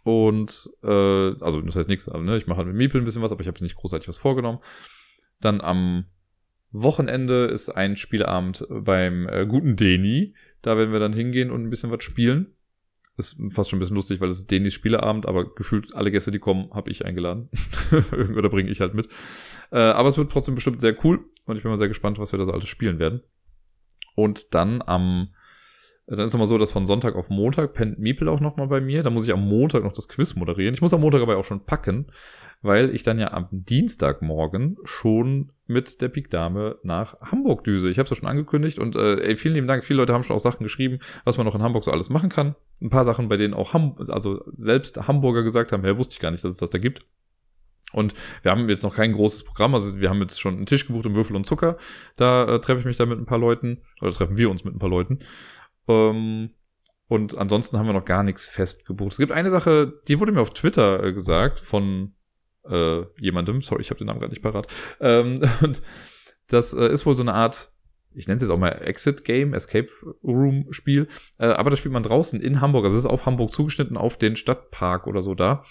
Und, 0.04 0.70
äh, 0.82 0.88
also 0.88 1.60
das 1.62 1.76
heißt 1.76 1.88
nix, 1.88 2.08
also, 2.08 2.22
ne? 2.22 2.36
ich 2.36 2.46
mache 2.46 2.58
halt 2.58 2.68
mit 2.68 2.76
Miepel 2.76 3.00
ein 3.00 3.04
bisschen 3.04 3.22
was, 3.22 3.32
aber 3.32 3.40
ich 3.40 3.48
habe 3.48 3.62
nicht 3.62 3.76
großartig 3.76 4.08
was 4.08 4.18
vorgenommen. 4.18 4.58
Dann 5.40 5.60
am 5.60 6.04
Wochenende 6.72 7.46
ist 7.46 7.70
ein 7.70 7.96
Spielabend 7.96 8.66
beim 8.68 9.28
äh, 9.28 9.46
guten 9.46 9.76
Deni. 9.76 10.34
Da 10.60 10.76
werden 10.76 10.92
wir 10.92 11.00
dann 11.00 11.12
hingehen 11.12 11.50
und 11.50 11.62
ein 11.62 11.70
bisschen 11.70 11.90
was 11.90 12.02
spielen. 12.02 12.54
Ist 13.16 13.40
fast 13.50 13.70
schon 13.70 13.76
ein 13.76 13.80
bisschen 13.80 13.94
lustig, 13.94 14.20
weil 14.20 14.28
es 14.28 14.38
ist 14.38 14.50
Denis 14.50 14.74
Spieleabend, 14.74 15.26
aber 15.26 15.54
gefühlt 15.54 15.94
alle 15.94 16.10
Gäste, 16.10 16.32
die 16.32 16.40
kommen, 16.40 16.70
habe 16.72 16.90
ich 16.90 17.04
eingeladen. 17.04 17.48
Oder 18.12 18.48
bringe 18.48 18.70
ich 18.70 18.80
halt 18.80 18.94
mit. 18.94 19.08
Äh, 19.70 19.78
aber 19.78 20.08
es 20.08 20.18
wird 20.18 20.32
trotzdem 20.32 20.56
bestimmt 20.56 20.80
sehr 20.80 20.96
cool 21.04 21.24
und 21.44 21.56
ich 21.56 21.62
bin 21.62 21.70
mal 21.70 21.78
sehr 21.78 21.86
gespannt, 21.86 22.18
was 22.18 22.32
wir 22.32 22.40
da 22.40 22.44
so 22.44 22.52
alles 22.52 22.66
spielen 22.66 22.98
werden. 22.98 23.22
Und 24.16 24.52
dann 24.52 24.82
am 24.82 25.28
dann 26.06 26.24
ist 26.24 26.30
es 26.30 26.34
immer 26.34 26.46
so, 26.46 26.58
dass 26.58 26.72
von 26.72 26.86
Sonntag 26.86 27.14
auf 27.14 27.30
Montag 27.30 27.72
pennt 27.72 27.98
Miepel 27.98 28.28
auch 28.28 28.40
nochmal 28.40 28.66
bei 28.66 28.80
mir. 28.80 29.02
Da 29.02 29.10
muss 29.10 29.24
ich 29.24 29.32
am 29.32 29.48
Montag 29.48 29.84
noch 29.84 29.92
das 29.92 30.08
Quiz 30.08 30.34
moderieren. 30.34 30.74
Ich 30.74 30.82
muss 30.82 30.92
am 30.92 31.00
Montag 31.00 31.22
aber 31.22 31.38
auch 31.38 31.44
schon 31.44 31.64
packen, 31.64 32.06
weil 32.60 32.94
ich 32.94 33.04
dann 33.04 33.18
ja 33.18 33.32
am 33.32 33.48
Dienstagmorgen 33.50 34.76
schon 34.84 35.52
mit 35.66 36.02
der 36.02 36.08
Pik 36.08 36.28
Dame 36.28 36.76
nach 36.82 37.18
Hamburg 37.22 37.64
düse. 37.64 37.88
Ich 37.88 37.98
habe 37.98 38.04
es 38.04 38.10
ja 38.10 38.16
schon 38.16 38.28
angekündigt 38.28 38.78
und 38.78 38.96
äh, 38.96 39.16
ey, 39.22 39.36
vielen 39.36 39.54
lieben 39.54 39.66
Dank. 39.66 39.82
Viele 39.82 39.98
Leute 39.98 40.12
haben 40.12 40.22
schon 40.22 40.36
auch 40.36 40.40
Sachen 40.40 40.62
geschrieben, 40.62 40.98
was 41.24 41.38
man 41.38 41.46
noch 41.46 41.54
in 41.54 41.62
Hamburg 41.62 41.84
so 41.84 41.90
alles 41.90 42.10
machen 42.10 42.28
kann. 42.28 42.54
Ein 42.82 42.90
paar 42.90 43.06
Sachen, 43.06 43.30
bei 43.30 43.38
denen 43.38 43.54
auch 43.54 43.72
Ham 43.72 43.94
also 43.96 44.44
selbst 44.58 45.08
Hamburger 45.08 45.42
gesagt 45.42 45.72
haben, 45.72 45.84
ja, 45.86 45.96
wusste 45.96 46.14
ich 46.14 46.20
gar 46.20 46.30
nicht, 46.30 46.44
dass 46.44 46.52
es 46.52 46.58
das 46.58 46.70
da 46.70 46.78
gibt. 46.78 47.06
Und 47.94 48.12
wir 48.42 48.50
haben 48.50 48.68
jetzt 48.68 48.82
noch 48.82 48.94
kein 48.94 49.12
großes 49.12 49.44
Programm, 49.44 49.72
also 49.72 50.00
wir 50.00 50.10
haben 50.10 50.20
jetzt 50.20 50.40
schon 50.40 50.56
einen 50.56 50.66
Tisch 50.66 50.86
gebucht 50.86 51.06
im 51.06 51.14
Würfel 51.14 51.36
und 51.36 51.46
Zucker. 51.46 51.76
Da 52.16 52.44
äh, 52.44 52.60
treffe 52.60 52.80
ich 52.80 52.86
mich 52.86 52.96
da 52.96 53.06
mit 53.06 53.18
ein 53.18 53.26
paar 53.26 53.38
Leuten, 53.38 53.82
oder 54.00 54.10
treffen 54.10 54.36
wir 54.36 54.50
uns 54.50 54.64
mit 54.64 54.74
ein 54.74 54.80
paar 54.80 54.90
Leuten. 54.90 55.20
Ähm, 55.88 56.50
und 57.06 57.36
ansonsten 57.36 57.78
haben 57.78 57.86
wir 57.86 57.92
noch 57.92 58.04
gar 58.04 58.22
nichts 58.22 58.46
fest 58.46 58.86
gebucht. 58.86 59.12
Es 59.12 59.18
gibt 59.18 59.32
eine 59.32 59.50
Sache, 59.50 60.00
die 60.08 60.18
wurde 60.20 60.32
mir 60.32 60.40
auf 60.40 60.52
Twitter 60.52 61.02
äh, 61.02 61.12
gesagt 61.12 61.60
von 61.60 62.14
äh, 62.68 63.02
jemandem. 63.20 63.62
Sorry, 63.62 63.82
ich 63.82 63.90
habe 63.90 63.98
den 63.98 64.06
Namen 64.06 64.20
gerade 64.20 64.32
nicht 64.32 64.42
parat. 64.42 64.66
Ähm, 65.00 65.42
und 65.62 65.82
das 66.48 66.72
äh, 66.72 66.88
ist 66.88 67.06
wohl 67.06 67.16
so 67.16 67.22
eine 67.22 67.34
Art 67.34 67.73
ich 68.14 68.26
nenne 68.26 68.36
es 68.36 68.42
jetzt 68.42 68.50
auch 68.50 68.58
mal 68.58 68.70
Exit 68.70 69.24
Game, 69.24 69.54
Escape 69.54 69.88
Room 70.22 70.66
Spiel, 70.70 71.08
äh, 71.38 71.46
aber 71.46 71.70
das 71.70 71.78
spielt 71.78 71.92
man 71.92 72.02
draußen 72.02 72.40
in 72.40 72.60
Hamburg. 72.60 72.84
Also 72.84 72.96
es 72.96 73.04
ist 73.04 73.10
auf 73.10 73.26
Hamburg 73.26 73.52
zugeschnitten, 73.52 73.96
auf 73.96 74.16
den 74.16 74.36
Stadtpark 74.36 75.06
oder 75.06 75.22
so 75.22 75.34
da. 75.34 75.64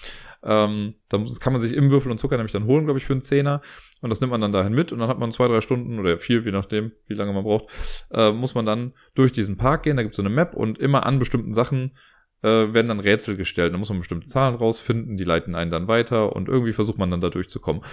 Ähm, 0.43 0.95
das 1.09 1.39
kann 1.39 1.53
man 1.53 1.61
sich 1.61 1.73
im 1.73 1.91
Würfel 1.91 2.11
und 2.11 2.17
Zucker 2.17 2.37
nämlich 2.37 2.51
dann 2.51 2.65
holen, 2.65 2.85
glaube 2.85 2.99
ich, 2.99 3.05
für 3.05 3.13
einen 3.13 3.21
Zehner. 3.21 3.61
Und 4.01 4.09
das 4.09 4.19
nimmt 4.19 4.31
man 4.31 4.41
dann 4.41 4.51
dahin 4.51 4.73
mit 4.73 4.91
und 4.91 4.99
dann 4.99 5.07
hat 5.07 5.19
man 5.19 5.31
zwei, 5.31 5.47
drei 5.47 5.61
Stunden 5.61 5.99
oder 5.99 6.17
vier, 6.17 6.41
je 6.41 6.51
nachdem, 6.51 6.91
wie 7.07 7.13
lange 7.13 7.33
man 7.33 7.43
braucht, 7.43 7.67
äh, 8.11 8.31
muss 8.31 8.55
man 8.55 8.65
dann 8.65 8.93
durch 9.15 9.31
diesen 9.31 9.57
Park 9.57 9.83
gehen. 9.83 9.97
Da 9.97 10.03
gibt 10.03 10.13
es 10.13 10.17
so 10.17 10.23
eine 10.23 10.29
Map 10.29 10.53
und 10.55 10.77
immer 10.77 11.05
an 11.05 11.19
bestimmten 11.19 11.53
Sachen 11.53 11.97
äh, 12.41 12.73
werden 12.73 12.89
dann 12.89 12.99
Rätsel 12.99 13.37
gestellt. 13.37 13.73
Da 13.73 13.77
muss 13.77 13.89
man 13.89 13.99
bestimmte 13.99 14.27
Zahlen 14.27 14.55
rausfinden, 14.55 15.15
die 15.15 15.23
leiten 15.23 15.55
einen 15.55 15.71
dann 15.71 15.87
weiter 15.87 16.35
und 16.35 16.49
irgendwie 16.49 16.73
versucht 16.73 16.97
man 16.97 17.09
dann 17.09 17.21
da 17.21 17.29
durchzukommen 17.29 17.83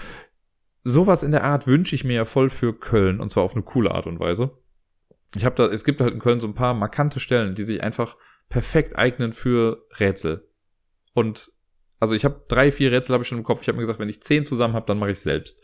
sowas 0.85 1.23
in 1.23 1.31
der 1.31 1.45
Art 1.45 1.67
wünsche 1.67 1.95
ich 1.95 2.05
mir 2.05 2.15
ja 2.15 2.25
voll 2.25 2.51
für 2.51 2.79
Köln 2.79 3.21
und 3.21 3.29
zwar 3.29 3.45
auf 3.45 3.55
eine 3.55 3.63
coole 3.63 3.93
Art 3.93 4.07
und 4.07 4.21
Weise. 4.21 4.51
Ich 5.37 5.45
habe 5.45 5.55
da, 5.55 5.67
es 5.67 5.85
gibt 5.85 6.01
halt 6.01 6.13
in 6.13 6.21
Köln 6.21 6.41
so 6.41 6.49
ein 6.49 6.55
paar 6.55 6.75
markante 6.75 7.21
Stellen, 7.21 7.55
die 7.55 7.63
sich 7.63 7.83
einfach 7.83 8.17
perfekt 8.49 8.97
eignen 8.97 9.33
für 9.33 9.87
Rätsel. 9.99 10.49
Und 11.15 11.53
also 12.01 12.15
ich 12.15 12.25
habe 12.25 12.45
drei, 12.49 12.73
vier 12.73 12.91
Rätsel 12.91 13.13
habe 13.13 13.23
ich 13.23 13.29
schon 13.29 13.39
im 13.39 13.45
Kopf. 13.45 13.63
Ich 13.63 13.69
habe 13.69 13.77
mir 13.77 13.83
gesagt, 13.83 14.01
wenn 14.01 14.09
ich 14.09 14.23
zehn 14.23 14.45
zusammen 14.45 14.75
habe, 14.75 14.87
dann 14.87 14.99
mache 14.99 15.11
ich 15.11 15.21
selbst. 15.21 15.63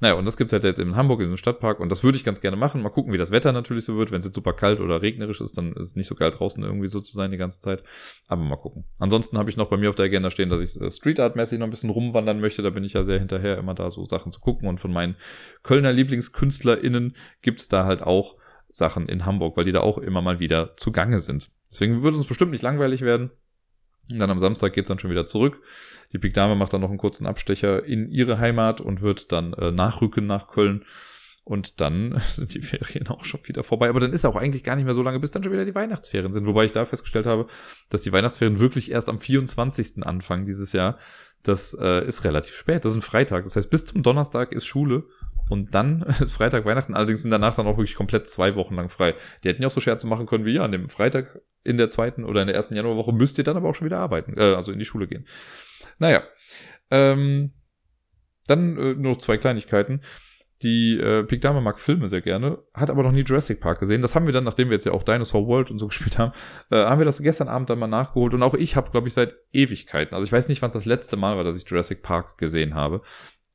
Naja, 0.00 0.14
und 0.14 0.24
das 0.24 0.36
gibt's 0.36 0.52
halt 0.52 0.64
jetzt 0.64 0.80
in 0.80 0.96
Hamburg, 0.96 1.20
in 1.20 1.28
dem 1.28 1.36
Stadtpark. 1.36 1.78
Und 1.78 1.90
das 1.90 2.02
würde 2.02 2.16
ich 2.16 2.24
ganz 2.24 2.40
gerne 2.40 2.56
machen. 2.56 2.82
Mal 2.82 2.88
gucken, 2.88 3.12
wie 3.12 3.18
das 3.18 3.30
Wetter 3.30 3.52
natürlich 3.52 3.84
so 3.84 3.96
wird. 3.96 4.10
Wenn 4.10 4.20
es 4.20 4.24
jetzt 4.24 4.34
super 4.34 4.54
kalt 4.54 4.80
oder 4.80 5.02
regnerisch 5.02 5.40
ist, 5.40 5.58
dann 5.58 5.72
ist 5.74 5.84
es 5.84 5.96
nicht 5.96 6.06
so 6.06 6.14
geil 6.14 6.30
draußen 6.30 6.62
irgendwie 6.64 6.88
so 6.88 7.00
zu 7.00 7.14
sein 7.14 7.30
die 7.30 7.36
ganze 7.36 7.60
Zeit. 7.60 7.82
Aber 8.26 8.42
mal 8.42 8.56
gucken. 8.56 8.84
Ansonsten 8.98 9.36
habe 9.36 9.50
ich 9.50 9.56
noch 9.56 9.68
bei 9.68 9.76
mir 9.76 9.90
auf 9.90 9.96
der 9.96 10.06
Agenda 10.06 10.30
stehen, 10.30 10.48
dass 10.48 10.60
ich 10.60 10.80
äh, 10.80 10.90
Street 10.90 11.20
Art 11.20 11.36
mäßig 11.36 11.58
noch 11.58 11.66
ein 11.66 11.70
bisschen 11.70 11.90
rumwandern 11.90 12.40
möchte. 12.40 12.62
Da 12.62 12.70
bin 12.70 12.82
ich 12.82 12.94
ja 12.94 13.04
sehr 13.04 13.18
hinterher, 13.18 13.58
immer 13.58 13.74
da 13.74 13.90
so 13.90 14.04
Sachen 14.06 14.32
zu 14.32 14.40
gucken. 14.40 14.68
Und 14.68 14.80
von 14.80 14.92
meinen 14.92 15.16
Kölner 15.62 15.92
LieblingskünstlerInnen 15.92 17.14
gibt's 17.42 17.68
da 17.68 17.84
halt 17.84 18.02
auch 18.02 18.36
Sachen 18.70 19.08
in 19.08 19.26
Hamburg, 19.26 19.56
weil 19.56 19.64
die 19.64 19.72
da 19.72 19.80
auch 19.80 19.98
immer 19.98 20.22
mal 20.22 20.40
wieder 20.40 20.76
zugange 20.76 21.18
sind. 21.18 21.50
Deswegen 21.70 22.02
würde 22.02 22.16
es 22.16 22.26
bestimmt 22.26 22.52
nicht 22.52 22.62
langweilig 22.62 23.02
werden. 23.02 23.30
Und 24.10 24.18
dann 24.18 24.30
am 24.30 24.38
Samstag 24.38 24.72
geht's 24.72 24.88
dann 24.88 24.98
schon 24.98 25.10
wieder 25.10 25.26
zurück. 25.26 25.62
Die 26.12 26.18
Big 26.18 26.34
Dame 26.34 26.56
macht 26.56 26.72
dann 26.72 26.80
noch 26.80 26.88
einen 26.88 26.98
kurzen 26.98 27.26
Abstecher 27.26 27.84
in 27.84 28.10
ihre 28.10 28.38
Heimat 28.38 28.80
und 28.80 29.00
wird 29.00 29.32
dann 29.32 29.52
äh, 29.54 29.70
nachrücken 29.70 30.26
nach 30.26 30.48
Köln. 30.48 30.84
Und 31.44 31.80
dann 31.80 32.20
sind 32.30 32.54
die 32.54 32.62
Ferien 32.62 33.08
auch 33.08 33.24
schon 33.24 33.40
wieder 33.44 33.62
vorbei. 33.62 33.88
Aber 33.88 34.00
dann 34.00 34.12
ist 34.12 34.24
auch 34.24 34.36
eigentlich 34.36 34.64
gar 34.64 34.76
nicht 34.76 34.84
mehr 34.84 34.94
so 34.94 35.02
lange, 35.02 35.20
bis 35.20 35.30
dann 35.30 35.42
schon 35.42 35.52
wieder 35.52 35.64
die 35.64 35.74
Weihnachtsferien 35.74 36.32
sind. 36.32 36.46
Wobei 36.46 36.64
ich 36.64 36.72
da 36.72 36.84
festgestellt 36.84 37.26
habe, 37.26 37.46
dass 37.88 38.02
die 38.02 38.12
Weihnachtsferien 38.12 38.60
wirklich 38.60 38.90
erst 38.90 39.08
am 39.08 39.18
24. 39.18 40.04
anfangen 40.04 40.46
dieses 40.46 40.72
Jahr. 40.72 40.98
Das 41.42 41.76
äh, 41.80 42.06
ist 42.06 42.24
relativ 42.24 42.54
spät. 42.54 42.84
Das 42.84 42.92
ist 42.92 42.98
ein 42.98 43.02
Freitag. 43.02 43.44
Das 43.44 43.56
heißt, 43.56 43.70
bis 43.70 43.86
zum 43.86 44.02
Donnerstag 44.02 44.52
ist 44.52 44.66
Schule. 44.66 45.04
Und 45.48 45.74
dann 45.74 46.02
ist 46.20 46.32
Freitag 46.32 46.64
Weihnachten. 46.64 46.94
Allerdings 46.94 47.22
sind 47.22 47.30
danach 47.30 47.56
dann 47.56 47.66
auch 47.66 47.78
wirklich 47.78 47.94
komplett 47.96 48.26
zwei 48.26 48.54
Wochen 48.56 48.74
lang 48.74 48.88
frei. 48.88 49.14
Die 49.42 49.48
hätten 49.48 49.62
ja 49.62 49.68
auch 49.68 49.72
so 49.72 49.80
Scherze 49.80 50.06
machen 50.06 50.26
können 50.26 50.44
wie 50.44 50.54
ja, 50.54 50.64
an 50.64 50.72
dem 50.72 50.88
Freitag 50.88 51.40
in 51.62 51.76
der 51.76 51.88
zweiten 51.88 52.24
oder 52.24 52.40
in 52.40 52.46
der 52.46 52.56
ersten 52.56 52.74
Januarwoche 52.74 53.12
müsst 53.12 53.38
ihr 53.38 53.44
dann 53.44 53.56
aber 53.56 53.68
auch 53.68 53.74
schon 53.74 53.86
wieder 53.86 53.98
arbeiten, 53.98 54.34
äh, 54.38 54.54
also 54.54 54.72
in 54.72 54.78
die 54.78 54.84
Schule 54.84 55.06
gehen. 55.06 55.26
Naja. 55.98 56.22
Ähm, 56.90 57.52
dann 58.46 58.76
äh, 58.76 58.94
nur 58.94 59.12
noch 59.12 59.18
zwei 59.18 59.36
Kleinigkeiten. 59.36 60.00
Die 60.62 60.98
äh, 60.98 61.24
Pik 61.24 61.40
Dame 61.40 61.62
mag 61.62 61.80
Filme 61.80 62.08
sehr 62.08 62.20
gerne, 62.20 62.58
hat 62.74 62.90
aber 62.90 63.02
noch 63.02 63.12
nie 63.12 63.22
Jurassic 63.22 63.60
Park 63.60 63.80
gesehen. 63.80 64.02
Das 64.02 64.14
haben 64.14 64.26
wir 64.26 64.32
dann, 64.32 64.44
nachdem 64.44 64.68
wir 64.68 64.74
jetzt 64.74 64.84
ja 64.84 64.92
auch 64.92 65.02
Dinosaur 65.02 65.46
World 65.46 65.70
und 65.70 65.78
so 65.78 65.86
gespielt 65.88 66.18
haben, 66.18 66.32
äh, 66.70 66.84
haben 66.84 66.98
wir 66.98 67.06
das 67.06 67.22
gestern 67.22 67.48
Abend 67.48 67.70
dann 67.70 67.78
mal 67.78 67.86
nachgeholt. 67.86 68.34
Und 68.34 68.42
auch 68.42 68.54
ich 68.54 68.76
habe, 68.76 68.90
glaube 68.90 69.08
ich, 69.08 69.14
seit 69.14 69.36
Ewigkeiten, 69.52 70.14
also 70.14 70.24
ich 70.26 70.32
weiß 70.32 70.48
nicht, 70.48 70.60
wann 70.60 70.68
es 70.68 70.74
das 70.74 70.84
letzte 70.84 71.16
Mal 71.16 71.36
war, 71.36 71.44
dass 71.44 71.56
ich 71.56 71.68
Jurassic 71.68 72.02
Park 72.02 72.36
gesehen 72.36 72.74
habe. 72.74 73.00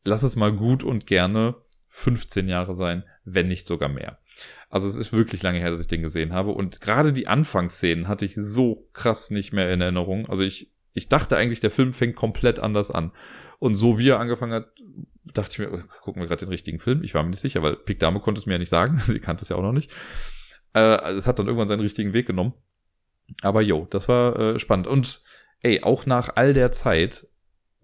Lass 0.04 0.24
es 0.24 0.36
mal 0.36 0.52
gut 0.52 0.84
und 0.84 1.06
gerne 1.06 1.56
15 1.90 2.48
Jahre 2.48 2.74
sein, 2.74 3.04
wenn 3.24 3.48
nicht 3.48 3.68
sogar 3.68 3.90
mehr. 3.90 4.20
Also 4.76 4.90
es 4.90 4.98
ist 4.98 5.14
wirklich 5.14 5.42
lange 5.42 5.60
her, 5.60 5.72
dass 5.72 5.80
ich 5.80 5.88
den 5.88 6.02
gesehen 6.02 6.34
habe. 6.34 6.52
Und 6.52 6.82
gerade 6.82 7.14
die 7.14 7.30
Anfangsszenen 7.30 8.10
hatte 8.10 8.26
ich 8.26 8.36
so 8.36 8.90
krass 8.92 9.32
nicht 9.32 9.54
mehr 9.54 9.72
in 9.72 9.80
Erinnerung. 9.80 10.28
Also 10.28 10.44
ich, 10.44 10.70
ich 10.92 11.08
dachte 11.08 11.38
eigentlich, 11.38 11.62
der 11.62 11.72
Film 11.72 11.94
fängt 11.94 12.18
komplett 12.18 12.60
anders 12.60 12.92
an. 12.92 13.14
Und 13.60 13.78
so 13.78 13.98
wie 13.98 14.10
er 14.10 14.20
angefangen 14.20 14.52
hat, 14.52 14.68
dachte 15.34 15.52
ich 15.54 15.60
mir, 15.60 15.86
gucken 16.02 16.22
wir 16.22 16.28
gerade 16.28 16.44
den 16.44 16.50
richtigen 16.50 16.80
Film. 16.80 17.06
Ich 17.06 17.14
war 17.14 17.24
mir 17.24 17.30
nicht 17.30 17.40
sicher, 17.40 17.64
weil 17.64 17.78
Pick 17.78 18.02
Dame 18.02 18.20
konnte 18.20 18.40
es 18.40 18.48
mir 18.48 18.56
ja 18.56 18.60
nicht 18.60 18.68
sagen. 18.68 18.98
Sie 19.06 19.22
kannte 19.22 19.44
es 19.44 19.48
ja 19.48 19.56
auch 19.56 19.62
noch 19.62 19.72
nicht. 19.72 19.94
Äh, 20.74 21.14
es 21.14 21.26
hat 21.26 21.40
dann 21.40 21.46
irgendwann 21.46 21.70
seinen 21.70 21.80
richtigen 21.80 22.12
Weg 22.12 22.28
genommen. 22.28 22.52
Aber 23.44 23.62
yo, 23.62 23.88
das 23.90 24.10
war 24.10 24.38
äh, 24.38 24.60
spannend. 24.60 24.88
Und 24.88 25.24
ey, 25.62 25.84
auch 25.84 26.06
nach 26.06 26.36
all 26.36 26.52
der 26.52 26.74
Zeit 26.74 27.30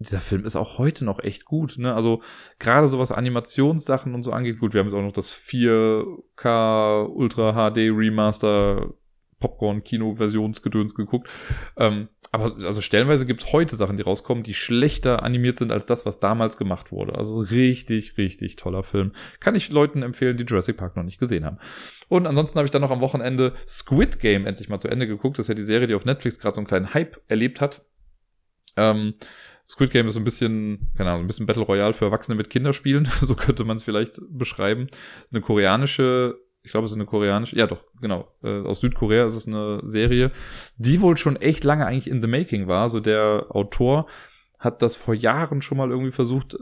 dieser 0.02 0.20
Film 0.20 0.44
ist 0.44 0.56
auch 0.56 0.78
heute 0.78 1.04
noch 1.04 1.22
echt 1.22 1.44
gut. 1.44 1.78
Ne? 1.78 1.94
Also 1.94 2.22
gerade 2.58 2.86
so 2.86 2.98
was 2.98 3.12
Animationssachen 3.12 4.14
und 4.14 4.22
so 4.22 4.32
angeht, 4.32 4.58
gut, 4.58 4.74
wir 4.74 4.80
haben 4.80 4.88
jetzt 4.88 4.96
auch 4.96 5.02
noch 5.02 5.12
das 5.12 5.32
4K 5.32 7.06
Ultra 7.06 7.70
HD 7.70 7.90
Remaster 7.90 8.94
Popcorn-Kino-Versionsgedöns 9.42 10.94
geguckt. 10.94 11.28
Ähm, 11.76 12.08
aber 12.30 12.54
also 12.64 12.80
stellenweise 12.80 13.26
gibt 13.26 13.42
es 13.42 13.52
heute 13.52 13.76
Sachen, 13.76 13.98
die 13.98 14.02
rauskommen, 14.02 14.42
die 14.42 14.54
schlechter 14.54 15.22
animiert 15.22 15.58
sind 15.58 15.70
als 15.70 15.84
das, 15.84 16.06
was 16.06 16.20
damals 16.20 16.56
gemacht 16.56 16.92
wurde. 16.92 17.14
Also 17.16 17.40
richtig, 17.40 18.16
richtig 18.16 18.56
toller 18.56 18.82
Film. 18.82 19.12
Kann 19.40 19.54
ich 19.54 19.70
Leuten 19.70 20.02
empfehlen, 20.02 20.38
die 20.38 20.44
Jurassic 20.44 20.78
Park 20.78 20.96
noch 20.96 21.02
nicht 21.02 21.18
gesehen 21.18 21.44
haben. 21.44 21.58
Und 22.08 22.26
ansonsten 22.26 22.58
habe 22.58 22.66
ich 22.66 22.70
dann 22.70 22.80
noch 22.80 22.90
am 22.90 23.00
Wochenende 23.00 23.52
Squid 23.66 24.20
Game 24.20 24.46
endlich 24.46 24.70
mal 24.70 24.78
zu 24.78 24.88
Ende 24.88 25.06
geguckt. 25.06 25.38
Das 25.38 25.44
ist 25.44 25.48
ja 25.48 25.54
die 25.54 25.62
Serie, 25.62 25.88
die 25.88 25.94
auf 25.94 26.06
Netflix 26.06 26.38
gerade 26.38 26.54
so 26.54 26.60
einen 26.60 26.68
kleinen 26.68 26.94
Hype 26.94 27.20
erlebt 27.28 27.60
hat. 27.60 27.84
Ähm, 28.76 29.14
Squid 29.72 29.90
Game 29.90 30.06
ist 30.06 30.18
ein 30.18 30.24
bisschen, 30.24 30.90
keine 30.98 31.10
Ahnung, 31.10 31.24
ein 31.24 31.26
bisschen 31.26 31.46
Battle 31.46 31.62
Royale 31.62 31.94
für 31.94 32.04
Erwachsene 32.04 32.36
mit 32.36 32.50
Kinderspielen, 32.50 33.08
so 33.22 33.34
könnte 33.34 33.64
man 33.64 33.78
es 33.78 33.82
vielleicht 33.82 34.20
beschreiben. 34.28 34.88
Eine 35.30 35.40
koreanische, 35.40 36.38
ich 36.62 36.72
glaube, 36.72 36.84
es 36.84 36.92
ist 36.92 36.98
eine 36.98 37.06
koreanische, 37.06 37.56
ja 37.56 37.66
doch, 37.66 37.82
genau, 37.98 38.28
äh, 38.44 38.60
aus 38.60 38.80
Südkorea 38.80 39.24
ist 39.24 39.34
es 39.34 39.48
eine 39.48 39.80
Serie, 39.84 40.30
die 40.76 41.00
wohl 41.00 41.16
schon 41.16 41.36
echt 41.36 41.64
lange 41.64 41.86
eigentlich 41.86 42.10
in 42.10 42.20
the 42.20 42.28
making 42.28 42.68
war. 42.68 42.90
So 42.90 43.00
der 43.00 43.46
Autor 43.48 44.06
hat 44.58 44.82
das 44.82 44.94
vor 44.94 45.14
Jahren 45.14 45.62
schon 45.62 45.78
mal 45.78 45.90
irgendwie 45.90 46.12
versucht 46.12 46.52
äh, 46.52 46.58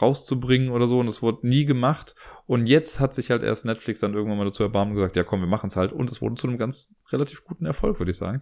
rauszubringen 0.00 0.70
oder 0.70 0.86
so 0.86 1.00
und 1.00 1.06
es 1.06 1.20
wurde 1.20 1.46
nie 1.46 1.66
gemacht. 1.66 2.14
Und 2.46 2.66
jetzt 2.66 2.98
hat 2.98 3.12
sich 3.12 3.30
halt 3.30 3.42
erst 3.42 3.66
Netflix 3.66 4.00
dann 4.00 4.14
irgendwann 4.14 4.38
mal 4.38 4.46
dazu 4.46 4.62
erbarmt 4.62 4.90
und 4.90 4.96
gesagt, 4.96 5.16
ja 5.16 5.22
komm, 5.22 5.40
wir 5.40 5.46
machen 5.46 5.66
es 5.66 5.76
halt. 5.76 5.92
Und 5.92 6.10
es 6.10 6.22
wurde 6.22 6.36
zu 6.36 6.48
einem 6.48 6.56
ganz 6.56 6.94
relativ 7.12 7.44
guten 7.44 7.66
Erfolg, 7.66 7.98
würde 7.98 8.10
ich 8.10 8.16
sagen. 8.16 8.40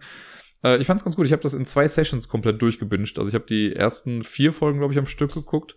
Äh, 0.63 0.77
ich 0.77 0.87
fand's 0.87 1.03
ganz 1.03 1.15
gut. 1.15 1.25
Ich 1.25 1.31
habe 1.31 1.41
das 1.41 1.53
in 1.53 1.65
zwei 1.65 1.87
Sessions 1.87 2.29
komplett 2.29 2.61
durchgebinged. 2.61 3.17
Also 3.17 3.29
ich 3.29 3.35
habe 3.35 3.45
die 3.45 3.75
ersten 3.75 4.23
vier 4.23 4.51
Folgen, 4.53 4.79
glaube 4.79 4.93
ich, 4.93 4.99
am 4.99 5.05
Stück 5.05 5.33
geguckt. 5.33 5.75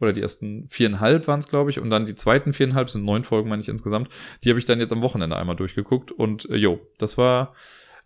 Oder 0.00 0.12
die 0.12 0.22
ersten 0.22 0.66
viereinhalb 0.70 1.26
waren 1.28 1.40
es, 1.40 1.48
glaube 1.48 1.70
ich. 1.70 1.78
Und 1.78 1.90
dann 1.90 2.06
die 2.06 2.14
zweiten 2.14 2.52
viereinhalb 2.52 2.88
sind 2.90 3.04
neun 3.04 3.22
Folgen, 3.24 3.48
meine 3.50 3.60
ich 3.62 3.68
insgesamt. 3.68 4.08
Die 4.44 4.48
habe 4.48 4.58
ich 4.58 4.64
dann 4.64 4.80
jetzt 4.80 4.92
am 4.92 5.02
Wochenende 5.02 5.36
einmal 5.36 5.56
durchgeguckt. 5.56 6.10
Und 6.12 6.48
äh, 6.50 6.56
jo, 6.56 6.80
das 6.98 7.18
war 7.18 7.54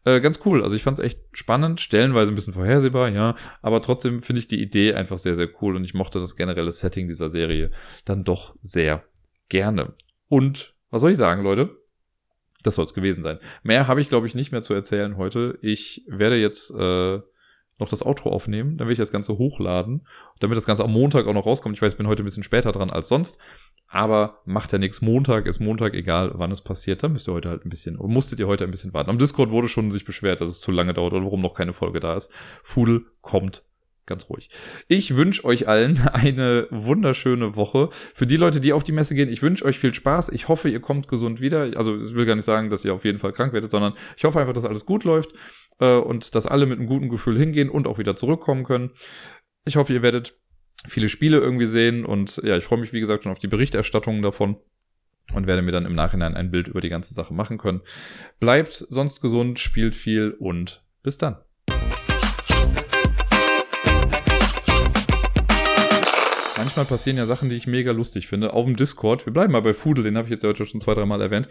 Äh, 0.07 0.21
ganz 0.21 0.41
cool. 0.45 0.63
Also 0.63 0.77
ich 0.77 0.83
fand 0.83 0.99
es 0.99 1.05
echt 1.05 1.21
spannend, 1.33 1.81
stellenweise 1.81 2.31
ein 2.31 2.35
bisschen 2.35 2.53
vorhersehbar, 2.53 3.09
ja. 3.09 3.35
Aber 3.63 3.81
trotzdem 3.81 4.21
finde 4.23 4.41
ich 4.41 4.49
die 4.49 4.61
Idee 4.61 4.93
einfach 4.93 5.17
sehr, 5.17 5.35
sehr 5.35 5.49
cool 5.63 5.77
und 5.77 5.85
ich 5.85 5.95
mochte 5.95 6.21
das 6.21 6.37
generelle 6.37 6.73
Setting 6.73 7.09
dieser 7.09 7.31
Serie 7.31 7.71
dann 8.05 8.23
doch 8.23 8.55
sehr 8.61 9.05
gerne. 9.49 9.95
Und 10.29 10.75
was 10.91 11.01
soll 11.01 11.13
ich 11.13 11.17
sagen, 11.17 11.43
Leute? 11.43 11.79
Das 12.65 12.75
soll 12.75 12.87
es 12.87 12.95
gewesen 12.95 13.23
sein. 13.23 13.39
Mehr 13.63 13.87
habe 13.87 14.01
ich, 14.01 14.09
glaube 14.09 14.27
ich, 14.27 14.35
nicht 14.35 14.51
mehr 14.51 14.63
zu 14.63 14.75
erzählen 14.75 15.17
heute. 15.17 15.59
Ich 15.63 16.05
werde 16.09 16.37
jetzt 16.37 16.71
äh, 16.73 17.21
noch 17.79 17.89
das 17.89 18.05
Outro 18.05 18.31
aufnehmen, 18.31 18.77
dann 18.77 18.87
will 18.87 18.93
ich 18.93 18.99
das 18.99 19.13
Ganze 19.13 19.37
hochladen, 19.37 20.07
damit 20.41 20.57
das 20.57 20.67
Ganze 20.67 20.85
am 20.85 20.93
Montag 20.93 21.27
auch 21.27 21.35
noch 21.35 21.47
rauskommt. 21.47 21.77
Ich 21.77 21.83
weiß, 21.83 21.93
ich 21.93 21.99
bin 21.99 22.07
heute 22.07 22.23
ein 22.23 22.25
bisschen 22.25 22.43
später 22.43 22.73
dran 22.73 22.91
als 22.91 23.09
sonst, 23.09 23.39
aber 23.89 24.41
macht 24.45 24.73
ja 24.73 24.79
nichts. 24.79 25.03
Montag 25.03 25.47
ist 25.47 25.61
Montag, 25.61 25.95
egal 25.95 26.33
wann 26.35 26.53
es 26.53 26.63
passiert, 26.63 27.03
dann 27.03 27.13
müsst 27.13 27.29
ihr 27.29 27.35
heute 27.35 27.51
halt 27.51 27.67
ein 27.67 27.71
bisschen, 27.71 27.99
oder 27.99 28.13
musstet 28.13 28.41
ihr 28.41 28.47
heute 28.47 28.65
ein 28.65 28.71
bisschen 28.71 28.95
warten. 28.95 29.11
Am 29.11 29.19
Discord 29.19 29.51
wurde 29.51 29.69
schon 29.69 29.91
sich 29.91 30.05
beschwert, 30.05 30.41
dass 30.41 30.49
es 30.49 30.61
zu 30.61 30.71
lange 30.71 30.95
dauert 30.95 31.13
oder 31.13 31.25
warum 31.25 31.43
noch 31.43 31.55
keine 31.55 31.73
Folge 31.73 32.01
da 32.01 32.15
ist. 32.15 32.33
Fudel 32.63 33.07
kommt 33.21 33.65
ganz 34.07 34.29
ruhig. 34.29 34.51
Ich 34.89 35.17
wünsche 35.17 35.45
euch 35.45 35.69
allen 35.69 35.99
eine 36.13 36.67
wunderschöne 36.71 37.57
Woche. 37.57 37.91
Für 38.15 38.27
die 38.27 38.37
Leute, 38.37 38.61
die 38.61 38.73
auf 38.73 38.85
die 38.85 38.93
Messe 38.93 39.15
gehen, 39.15 39.29
ich 39.29 39.43
wünsche 39.43 39.65
euch 39.65 39.79
viel 39.79 39.95
Spaß. 39.95 40.31
Ich 40.31 40.49
hoffe, 40.49 40.69
ihr 40.69 40.81
kommt 40.81 41.09
gesund 41.09 41.41
wieder. 41.41 41.77
Also 41.77 41.97
ich 41.97 42.15
will 42.15 42.27
gar 42.27 42.35
nicht 42.35 42.45
sagen, 42.45 42.71
dass 42.71 42.85
ihr 42.85 42.95
auf 42.95 43.05
jeden 43.05 43.19
Fall 43.19 43.33
krank 43.33 43.53
werdet, 43.53 43.71
sondern 43.71 43.95
ich 44.17 44.25
hoffe 44.25 44.41
einfach, 44.41 44.55
dass 44.55 44.65
alles 44.65 44.87
gut 44.87 45.05
läuft 45.05 45.33
äh, 45.81 45.97
und 45.97 46.35
dass 46.35 46.47
alle 46.47 46.67
mit 46.67 46.79
einem 46.79 46.89
guten 46.89 47.09
Gefühl 47.09 47.39
hingehen 47.39 47.69
und 47.69 47.87
auch 47.87 47.99
wieder 47.99 48.17
zurückkommen 48.17 48.65
können. 48.65 48.91
Ich 49.65 49.77
hoffe, 49.77 49.93
ihr 49.93 50.03
werdet 50.03 50.39
viele 50.87 51.09
Spiele 51.09 51.39
irgendwie 51.39 51.67
sehen 51.67 52.05
und 52.05 52.41
ja, 52.45 52.57
ich 52.57 52.65
freue 52.65 52.79
mich, 52.79 52.93
wie 52.93 53.01
gesagt, 53.01 53.23
schon 53.23 53.33
auf 53.33 53.39
die 53.39 53.49
Berichterstattung 53.49 54.21
davon 54.23 54.57
und 55.33 55.47
werde 55.47 55.63
mir 55.63 55.73
dann 55.73 55.87
im 55.87 55.95
Nachhinein 55.95 56.35
ein 56.35 56.51
Bild 56.51 56.69
über 56.69 56.81
die 56.81 56.91
ganze 56.91 57.15
Sache 57.15 57.33
machen 57.33 57.59
können. 57.59 57.81
Bleibt 58.41 58.87
sonst 58.91 59.21
gesund, 59.21 59.59
spielt 59.59 59.95
viel 59.95 60.37
und 60.39 60.85
bis 61.03 61.19
dann. 61.19 61.37
Manchmal 66.65 66.87
passieren 66.87 67.19
ja 67.19 67.27
Sachen, 67.27 67.51
die 67.51 67.57
ich 67.57 67.67
mega 67.67 67.93
lustig 67.93 68.27
finde. 68.27 68.55
Auf 68.55 68.65
dem 68.65 68.77
Discord, 68.77 69.27
wir 69.27 69.33
bleiben 69.33 69.53
mal 69.53 69.61
bei 69.61 69.75
Fudel, 69.75 70.03
den 70.05 70.17
habe 70.17 70.27
ich 70.27 70.33
jetzt 70.33 70.45
heute 70.45 70.65
schon 70.65 70.81
zwei, 70.81 70.95
dreimal 70.95 71.21
erwähnt. 71.21 71.47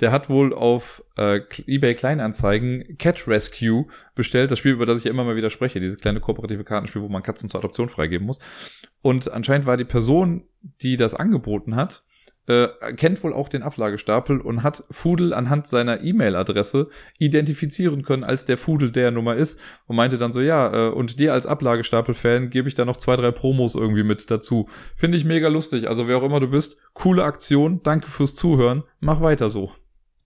Der 0.00 0.10
hat 0.10 0.28
wohl 0.28 0.52
auf 0.52 1.04
äh, 1.16 1.40
eBay 1.66 1.94
Kleinanzeigen 1.94 2.98
Cat 2.98 3.28
Rescue 3.28 3.86
bestellt, 4.14 4.50
das 4.50 4.58
Spiel, 4.58 4.72
über 4.72 4.86
das 4.86 4.98
ich 4.98 5.04
ja 5.04 5.10
immer 5.10 5.24
mal 5.24 5.36
wieder 5.36 5.50
spreche, 5.50 5.80
dieses 5.80 5.98
kleine 5.98 6.20
kooperative 6.20 6.64
Kartenspiel, 6.64 7.02
wo 7.02 7.08
man 7.08 7.22
Katzen 7.22 7.48
zur 7.48 7.60
Adoption 7.60 7.88
freigeben 7.88 8.26
muss. 8.26 8.40
Und 9.00 9.30
anscheinend 9.30 9.66
war 9.66 9.76
die 9.76 9.84
Person, 9.84 10.42
die 10.82 10.96
das 10.96 11.14
angeboten 11.14 11.76
hat, 11.76 12.02
äh, 12.48 12.68
kennt 12.96 13.22
wohl 13.22 13.32
auch 13.32 13.48
den 13.48 13.62
Ablagestapel 13.62 14.40
und 14.40 14.62
hat 14.62 14.82
Fudel 14.90 15.34
anhand 15.34 15.66
seiner 15.66 16.02
E-Mail-Adresse 16.02 16.88
identifizieren 17.18 18.02
können, 18.02 18.24
als 18.24 18.46
der 18.46 18.58
Fudel 18.58 18.90
der 18.90 19.10
Nummer 19.10 19.36
ist 19.36 19.60
und 19.86 19.96
meinte 19.96 20.18
dann 20.18 20.32
so, 20.32 20.40
ja, 20.40 20.88
äh, 20.88 20.90
und 20.90 21.20
dir 21.20 21.32
als 21.32 21.46
Ablagestapel-Fan 21.46 22.50
gebe 22.50 22.68
ich 22.68 22.74
da 22.74 22.84
noch 22.84 22.96
zwei, 22.96 23.16
drei 23.16 23.30
Promos 23.30 23.74
irgendwie 23.74 24.02
mit 24.02 24.30
dazu. 24.30 24.68
Finde 24.96 25.18
ich 25.18 25.24
mega 25.24 25.48
lustig. 25.48 25.88
Also 25.88 26.08
wer 26.08 26.18
auch 26.18 26.22
immer 26.22 26.40
du 26.40 26.48
bist, 26.48 26.80
coole 26.94 27.24
Aktion, 27.24 27.80
danke 27.82 28.08
fürs 28.08 28.34
Zuhören, 28.34 28.84
mach 29.00 29.20
weiter 29.20 29.50
so. 29.50 29.70